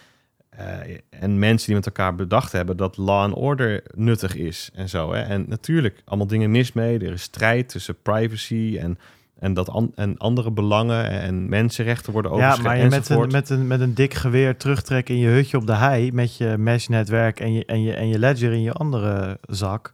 eh, 0.57 0.99
en 1.11 1.39
mensen 1.39 1.67
die 1.67 1.77
met 1.77 1.87
elkaar 1.87 2.15
bedacht 2.15 2.53
hebben 2.53 2.77
dat 2.77 2.97
law 2.97 3.21
and 3.21 3.35
order 3.35 3.83
nuttig 3.95 4.35
is 4.35 4.71
en 4.75 4.89
zo. 4.89 5.13
Hè. 5.13 5.21
En 5.21 5.45
natuurlijk, 5.49 6.03
allemaal 6.05 6.27
dingen 6.27 6.51
mis 6.51 6.73
mee. 6.73 6.99
Er 6.99 7.13
is 7.13 7.23
strijd 7.23 7.69
tussen 7.69 8.03
privacy 8.03 8.77
en, 8.81 8.99
en, 9.39 9.55
dat 9.55 9.69
an- 9.69 9.93
en 9.95 10.19
andere 10.19 10.51
belangen 10.51 11.11
en 11.11 11.49
mensenrechten 11.49 12.13
worden 12.13 12.31
Ja, 12.31 12.37
overschreden 12.37 12.73
maar 12.73 12.85
je 12.85 12.91
met 12.91 13.09
een, 13.09 13.31
met, 13.31 13.51
een, 13.51 13.67
met 13.67 13.81
een 13.81 13.95
dik 13.95 14.15
geweer 14.15 14.57
terugtrekken 14.57 15.15
in 15.15 15.21
je 15.21 15.29
hutje 15.29 15.57
op 15.57 15.67
de 15.67 15.75
hei... 15.75 16.13
met 16.13 16.37
je 16.37 16.55
mesh-netwerk 16.59 17.41
en 17.41 17.53
je, 17.53 17.65
en, 17.65 17.83
je, 17.83 17.95
en 17.95 18.09
je 18.09 18.19
ledger 18.19 18.53
in 18.53 18.63
je 18.63 18.73
andere 18.73 19.39
zak... 19.43 19.93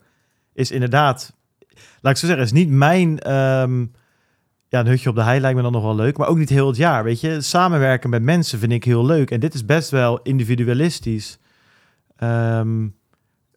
is 0.53 0.71
inderdaad... 0.71 1.35
Laat 2.01 2.13
ik 2.13 2.19
zo 2.19 2.27
zeggen, 2.27 2.45
is 2.45 2.53
niet 2.53 2.71
mijn... 2.71 3.19
ehm, 3.19 3.85
ja, 4.73 4.81
een 4.81 4.87
hutje 4.87 5.09
op 5.09 5.15
de 5.15 5.23
hei 5.23 5.41
lijkt 5.41 5.57
me 5.57 5.63
dan 5.63 5.73
nog 5.73 5.83
wel 5.83 5.95
leuk... 5.95 6.17
maar 6.17 6.29
ook 6.29 6.37
niet 6.37 6.49
heel 6.49 6.67
het 6.67 6.77
jaar, 6.77 7.05
weet 7.05 7.21
je. 7.21 7.41
Samenwerken 7.41 8.11
met 8.11 8.23
mensen 8.23 8.59
vind 8.59 8.73
ik 8.73 8.85
heel 8.85 9.05
leuk. 9.05 9.31
En 9.31 9.41
dit 9.41 9.55
is 9.55 9.65
best 9.65 9.91
wel 9.91 10.21
individualistisch. 10.23 11.39
Ehm, 12.17 12.89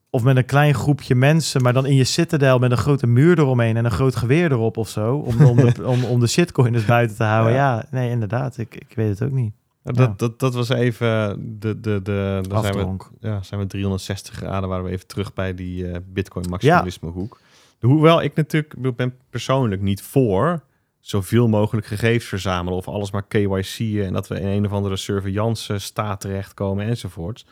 of 0.10 0.24
met 0.24 0.38
een 0.38 0.46
klein 0.46 0.74
groepje 0.74 1.16
mensen... 1.16 1.62
maar 1.62 1.74
dan 1.74 1.86
in 1.86 1.96
je 1.96 2.04
citadel 2.04 2.60
met 2.60 2.72
een 2.72 2.78
grote 2.78 3.08
muur 3.08 3.40
eromheen... 3.40 3.78
en 3.78 3.86
een 3.86 3.92
groot 3.92 4.16
geweer 4.16 4.52
erop 4.52 4.78
of 4.78 4.90
zo... 4.90 5.16
om, 5.16 5.46
om, 5.46 5.56
de, 5.56 5.88
om, 5.88 6.04
om 6.04 6.20
de 6.20 6.28
shitcoiners 6.28 6.86
buiten 6.86 7.16
te 7.16 7.24
houden. 7.24 7.54
Ja. 7.54 7.76
Ja, 7.76 7.86
nee, 7.92 8.10
inderdaad. 8.10 8.58
Ik, 8.58 8.76
ik 8.76 8.96
weet 8.96 9.10
het 9.10 9.24
ook 9.24 9.36
niet. 9.36 9.54
Dat, 9.84 9.98
Ja. 9.98 10.14
dat, 10.18 10.40
dat 10.40 10.54
was 10.54 10.70
even 10.70 11.38
de... 11.60 11.80
de, 11.80 12.02
de 12.02 12.44
dan 12.48 12.64
zijn 12.64 12.76
we, 12.76 12.98
ja, 13.20 13.44
zijn 13.44 13.60
we 13.60 13.68
360 13.68 14.36
graden, 14.36 14.70
waren 14.70 14.86
we 14.86 14.92
even 14.92 15.08
terug 15.08 15.34
bij 15.34 15.54
die 15.54 15.88
eh, 15.88 16.00
bitcoin 16.06 16.50
maximalisme 16.50 17.10
hoek. 17.10 17.40
Hoewel 17.80 18.22
ik 18.22 18.36
natuurlijk 18.36 18.74
ik 18.82 18.96
ben 18.96 19.14
persoonlijk 19.30 19.82
niet 19.82 20.02
voor 20.02 20.64
zoveel 21.06 21.48
mogelijk 21.48 21.88
gegevens 21.88 22.26
verzamelen 22.26 22.78
of 22.78 22.88
alles 22.88 23.12
maar 23.12 23.28
KYC'en 23.28 24.06
en 24.06 24.14
dat 24.14 24.28
we 24.28 24.40
in 24.40 24.48
een 24.48 24.66
of 24.66 24.72
andere 24.72 24.96
surveillance 24.96 25.78
staat 25.78 26.22
terechtkomen 26.22 26.86
enzovoorts. 26.86 27.46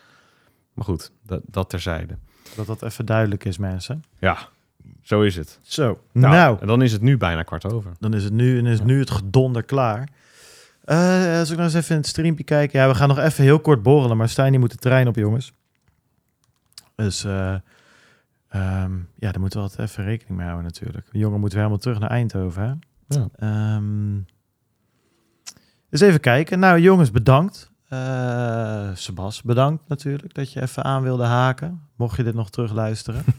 Maar 0.74 0.86
goed, 0.86 1.12
dat, 1.26 1.42
dat 1.46 1.70
terzijde. 1.70 2.18
Dat 2.56 2.66
dat 2.66 2.84
even 2.84 3.06
duidelijk 3.06 3.46
is, 3.46 3.58
mensen. 3.58 4.04
Ja, 4.20 4.38
zo 5.02 5.22
is 5.22 5.36
het. 5.36 5.60
Zo. 5.62 6.00
Nou, 6.12 6.34
Nou, 6.34 6.58
en 6.62 6.68
dan 6.68 6.82
is 6.82 6.92
het 6.92 7.02
nu 7.02 7.18
bijna 7.18 7.44
kwart 7.44 7.74
over. 7.74 7.92
dan 8.00 8.14
is 8.14 8.24
het 8.24 8.34
nu, 8.34 8.58
en 8.58 8.66
is 8.66 8.82
nu 8.82 9.00
het 9.00 9.12
gedonder 9.12 9.64
klaar. 9.64 10.10
Eh, 10.84 11.40
als 11.40 11.50
ik 11.50 11.58
nou 11.58 11.70
eens 11.70 11.78
even 11.78 11.96
in 11.96 12.02
het 12.02 12.10
streampje 12.10 12.44
kijk. 12.44 12.72
Ja, 12.72 12.88
we 12.88 12.96
gaan 12.96 13.08
nog 13.08 13.20
even 13.20 13.44
heel 13.44 13.60
kort 13.60 13.84
borrelen, 13.84 14.18
maar 14.18 14.30
Stijn 14.30 14.52
die 14.52 14.60
moet 14.60 14.72
de 14.72 14.78
trein 14.78 15.08
op, 15.08 15.16
jongens. 15.16 15.54
Dus 16.96 17.24
eh, 17.24 17.54
ehm, 18.50 18.94
ja, 19.16 19.32
daar 19.32 19.40
moeten 19.40 19.60
we 19.60 19.66
altijd 19.66 19.90
even 19.90 20.04
rekening 20.04 20.38
mee 20.38 20.48
houden 20.48 20.66
natuurlijk. 20.66 21.08
De 21.12 21.18
jongen 21.18 21.40
moet 21.40 21.50
weer 21.52 21.62
helemaal 21.62 21.82
terug 21.82 22.00
naar 22.00 22.10
Eindhoven, 22.10 22.64
hè? 22.64 22.74
Ja. 23.14 23.82
Eens 25.90 26.02
even 26.02 26.20
kijken. 26.20 26.60
Nou, 26.60 26.80
jongens, 26.80 27.12
bedankt. 27.12 27.72
Eh 27.88 28.90
Sebas, 28.94 29.42
bedankt 29.42 29.88
natuurlijk 29.88 30.34
dat 30.34 30.52
je 30.52 30.62
even 30.62 30.84
aan 30.84 31.04
wilde 31.04 31.24
haken. 31.24 31.82
Mocht 31.96 32.18
je 32.18 32.24
dit 32.24 32.34
nog 32.34 32.50
terugluisteren. 32.50 33.24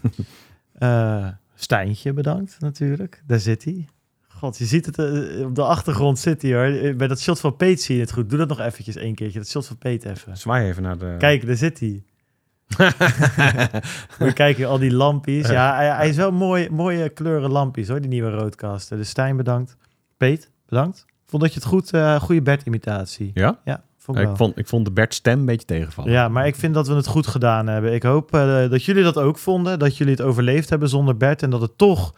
Eh 0.75 1.29
Stijntje, 1.55 2.13
bedankt 2.13 2.57
natuurlijk. 2.61 3.23
Daar 3.27 3.39
zit 3.39 3.65
hij. 3.65 3.89
God, 4.29 4.59
je 4.59 4.65
ziet 4.65 4.87
het 4.87 4.99
eh, 4.99 5.45
op 5.45 5.55
de 5.55 5.63
achtergrond 5.63 6.19
zit 6.19 6.43
hij 6.43 6.53
hoor. 6.55 6.97
Bij 6.97 7.07
dat 7.07 7.21
shot 7.21 7.41
van 7.41 7.57
Peet 7.57 7.83
zie 7.83 7.95
je 7.95 8.01
het 8.01 8.13
goed. 8.13 8.31
Doe 8.31 8.39
dat 8.39 8.49
nog 8.49 8.61
eventjes 8.61 8.97
één 8.97 9.15
keertje. 9.15 9.39
Dat 9.39 9.49
shot 9.49 9.67
van 9.67 9.79
Peet 9.79 10.05
even. 10.05 10.37
Zwaai 10.37 10.69
even 10.69 10.83
naar 10.83 10.99
de... 10.99 11.15
Kijk, 11.19 11.47
daar 11.47 11.57
zit 11.57 11.81
hij. 11.81 12.05
We 14.19 14.33
kijken 14.35 14.69
al 14.69 14.79
die 14.79 14.93
lampjes. 14.93 15.49
Ja, 15.49 15.75
hij, 15.75 15.87
hij 15.89 16.09
is 16.09 16.17
wel 16.17 16.33
mooi, 16.33 16.69
mooie 16.71 17.09
kleuren 17.09 17.51
lampjes 17.51 17.89
hoor, 17.89 18.01
die 18.01 18.11
nieuwe 18.11 18.31
roodkasten. 18.31 18.97
Dus 18.97 19.09
Stijn, 19.09 19.37
bedankt. 19.37 19.77
Peet, 20.17 20.51
bedankt. 20.69 21.05
Vond 21.27 21.43
dat 21.43 21.53
je 21.53 21.59
het 21.61 21.69
goed, 21.69 21.93
eh 21.93 22.21
goede 22.21 22.43
Bert-imitatie. 22.43 23.31
Ja? 23.35 23.59
Ja, 23.65 23.83
vond 23.99 24.19
ik 24.19 24.29
vond, 24.35 24.59
ik 24.59 24.69
vond 24.69 24.85
de 24.85 24.93
Bert 24.93 25.15
stem 25.15 25.39
een 25.39 25.45
beetje 25.47 25.67
tegenvallen. 25.67 26.13
Ja, 26.13 26.29
maar 26.29 26.47
ik 26.47 26.57
vind 26.57 26.75
dat 26.75 26.89
we 26.89 26.95
het 26.95 27.07
goed 27.07 27.27
gedaan 27.27 27.67
hebben. 27.67 27.93
Ik 27.95 28.03
hoop 28.03 28.35
eh, 28.35 28.71
dat 28.71 28.85
jullie 28.85 29.03
dat 29.03 29.19
ook 29.19 29.39
vonden. 29.39 29.79
Dat 29.79 29.97
jullie 29.97 30.13
het 30.13 30.23
overleefd 30.23 30.71
hebben 30.71 30.89
zonder 30.89 31.17
Bert. 31.17 31.43
En 31.43 31.51
dat 31.51 31.61
het 31.61 31.79
toch... 31.79 32.15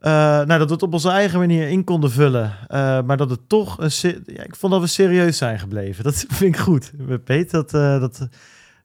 eh, 0.00 0.12
nou, 0.12 0.46
dat 0.58 0.66
we 0.66 0.72
het 0.72 0.82
op 0.82 0.92
onze 0.92 1.10
eigen 1.10 1.38
manier 1.38 1.68
in 1.68 1.84
konden 1.84 2.10
vullen. 2.10 2.52
Maar 3.06 3.16
dat 3.16 3.30
het 3.30 3.48
toch... 3.48 3.78
Een 3.78 4.22
ja, 4.26 4.42
ik 4.42 4.56
vond 4.56 4.72
dat 4.72 4.80
we 4.80 4.88
serieus 4.88 5.36
zijn 5.36 5.58
gebleven. 5.58 6.04
Dat 6.04 6.14
vind 6.28 6.54
ik 6.54 6.60
goed. 6.60 6.92
Weten 7.24 7.66
dat... 7.66 8.00
dat 8.00 8.28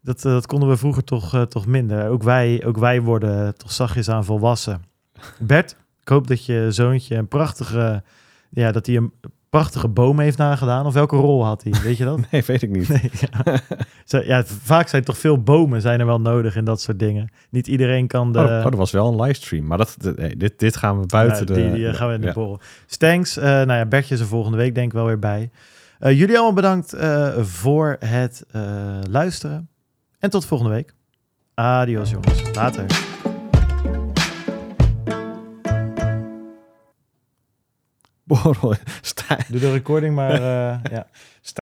dat, 0.04 0.26
eh, 0.26 0.32
dat 0.32 0.46
konden 0.46 0.70
we 0.70 0.78
vroeger 0.78 1.04
toch, 1.04 1.34
eh, 1.34 1.42
toch 1.42 1.66
minder. 1.66 2.10
Ook 2.10 2.24
wij, 2.24 2.64
ook 2.66 2.78
wij 2.78 3.02
worden 3.02 3.58
toch 3.58 3.72
zachtjes 3.72 4.10
aan 4.10 4.26
volwassen. 4.26 4.82
Bert, 5.40 5.76
ik 6.02 6.08
hoop 6.08 6.28
dat 6.28 6.46
je 6.46 6.68
zoontje 6.70 7.16
een 7.16 7.28
prachtige... 7.28 8.04
Ja, 8.50 8.72
dat 8.72 8.86
hij 8.86 8.96
een 8.96 9.14
prachtige 9.50 9.88
boom 9.88 10.20
heeft 10.20 10.38
nagedaan. 10.38 10.86
Of 10.86 10.94
welke 10.94 11.16
rol 11.16 11.46
had 11.46 11.64
hij? 11.64 11.74
Weet 11.84 11.98
je 11.98 12.04
dat? 12.04 12.20
Nee, 12.32 12.44
weet 12.46 12.62
ik 12.62 12.70
niet. 12.70 12.88
Nee, 12.90 13.12
ja. 14.28 14.44
Vaak 14.46 14.88
zijn 14.88 15.04
toch 15.04 15.18
veel 15.18 15.42
bomen 15.42 15.82
zijn 15.82 16.00
er 16.00 16.06
wel 16.06 16.22
nodig 16.22 16.56
in 16.56 16.66
dat 16.66 16.82
soort 16.82 17.00
dingen. 17.00 17.32
Niet 17.50 17.68
iedereen 17.68 18.08
kan 18.08 18.32
de... 18.32 18.40
Oh, 18.40 18.46
oh, 18.46 18.64
dat 18.64 18.76
was 18.76 18.92
wel 18.92 19.08
een 19.08 19.22
livestream. 19.22 19.66
Maar 19.66 19.78
dat, 19.78 19.98
nee, 20.16 20.38
dit, 20.38 20.60
dit 20.60 20.78
gaan 20.78 21.00
we 21.00 21.06
buiten 21.06 21.40
Ja, 21.40 21.46
de... 21.46 21.54
die, 21.54 21.72
die 21.72 21.88
eh, 21.88 21.94
gaan 21.94 22.08
we 22.08 22.14
in 22.14 22.22
de 22.22 22.28
ja. 22.28 22.34
borrel. 22.34 22.60
Stanks, 22.86 23.36
nou 23.36 23.74
ja, 23.74 23.86
Bertje 23.86 24.14
is 24.14 24.20
er 24.20 24.28
volgende 24.28 24.58
week 24.58 24.76
denk 24.76 24.88
ik 24.88 24.94
wel 24.94 25.06
weer 25.06 25.20
bij. 25.20 25.50
Jullie 26.00 26.36
allemaal 26.36 26.54
bedankt 26.54 26.96
voor 27.42 27.98
het 28.00 28.46
luisteren. 29.10 29.70
En 30.24 30.30
tot 30.30 30.46
volgende 30.46 30.74
week. 30.74 30.94
Adios 31.54 32.10
jongens. 32.10 32.42
Later. 32.56 32.86
Borrel. 38.24 38.76
Doe 39.50 39.60
de 39.60 39.72
recording 39.72 40.16
maar. 40.16 40.32
eh, 40.34 40.80
ja. 40.92 41.08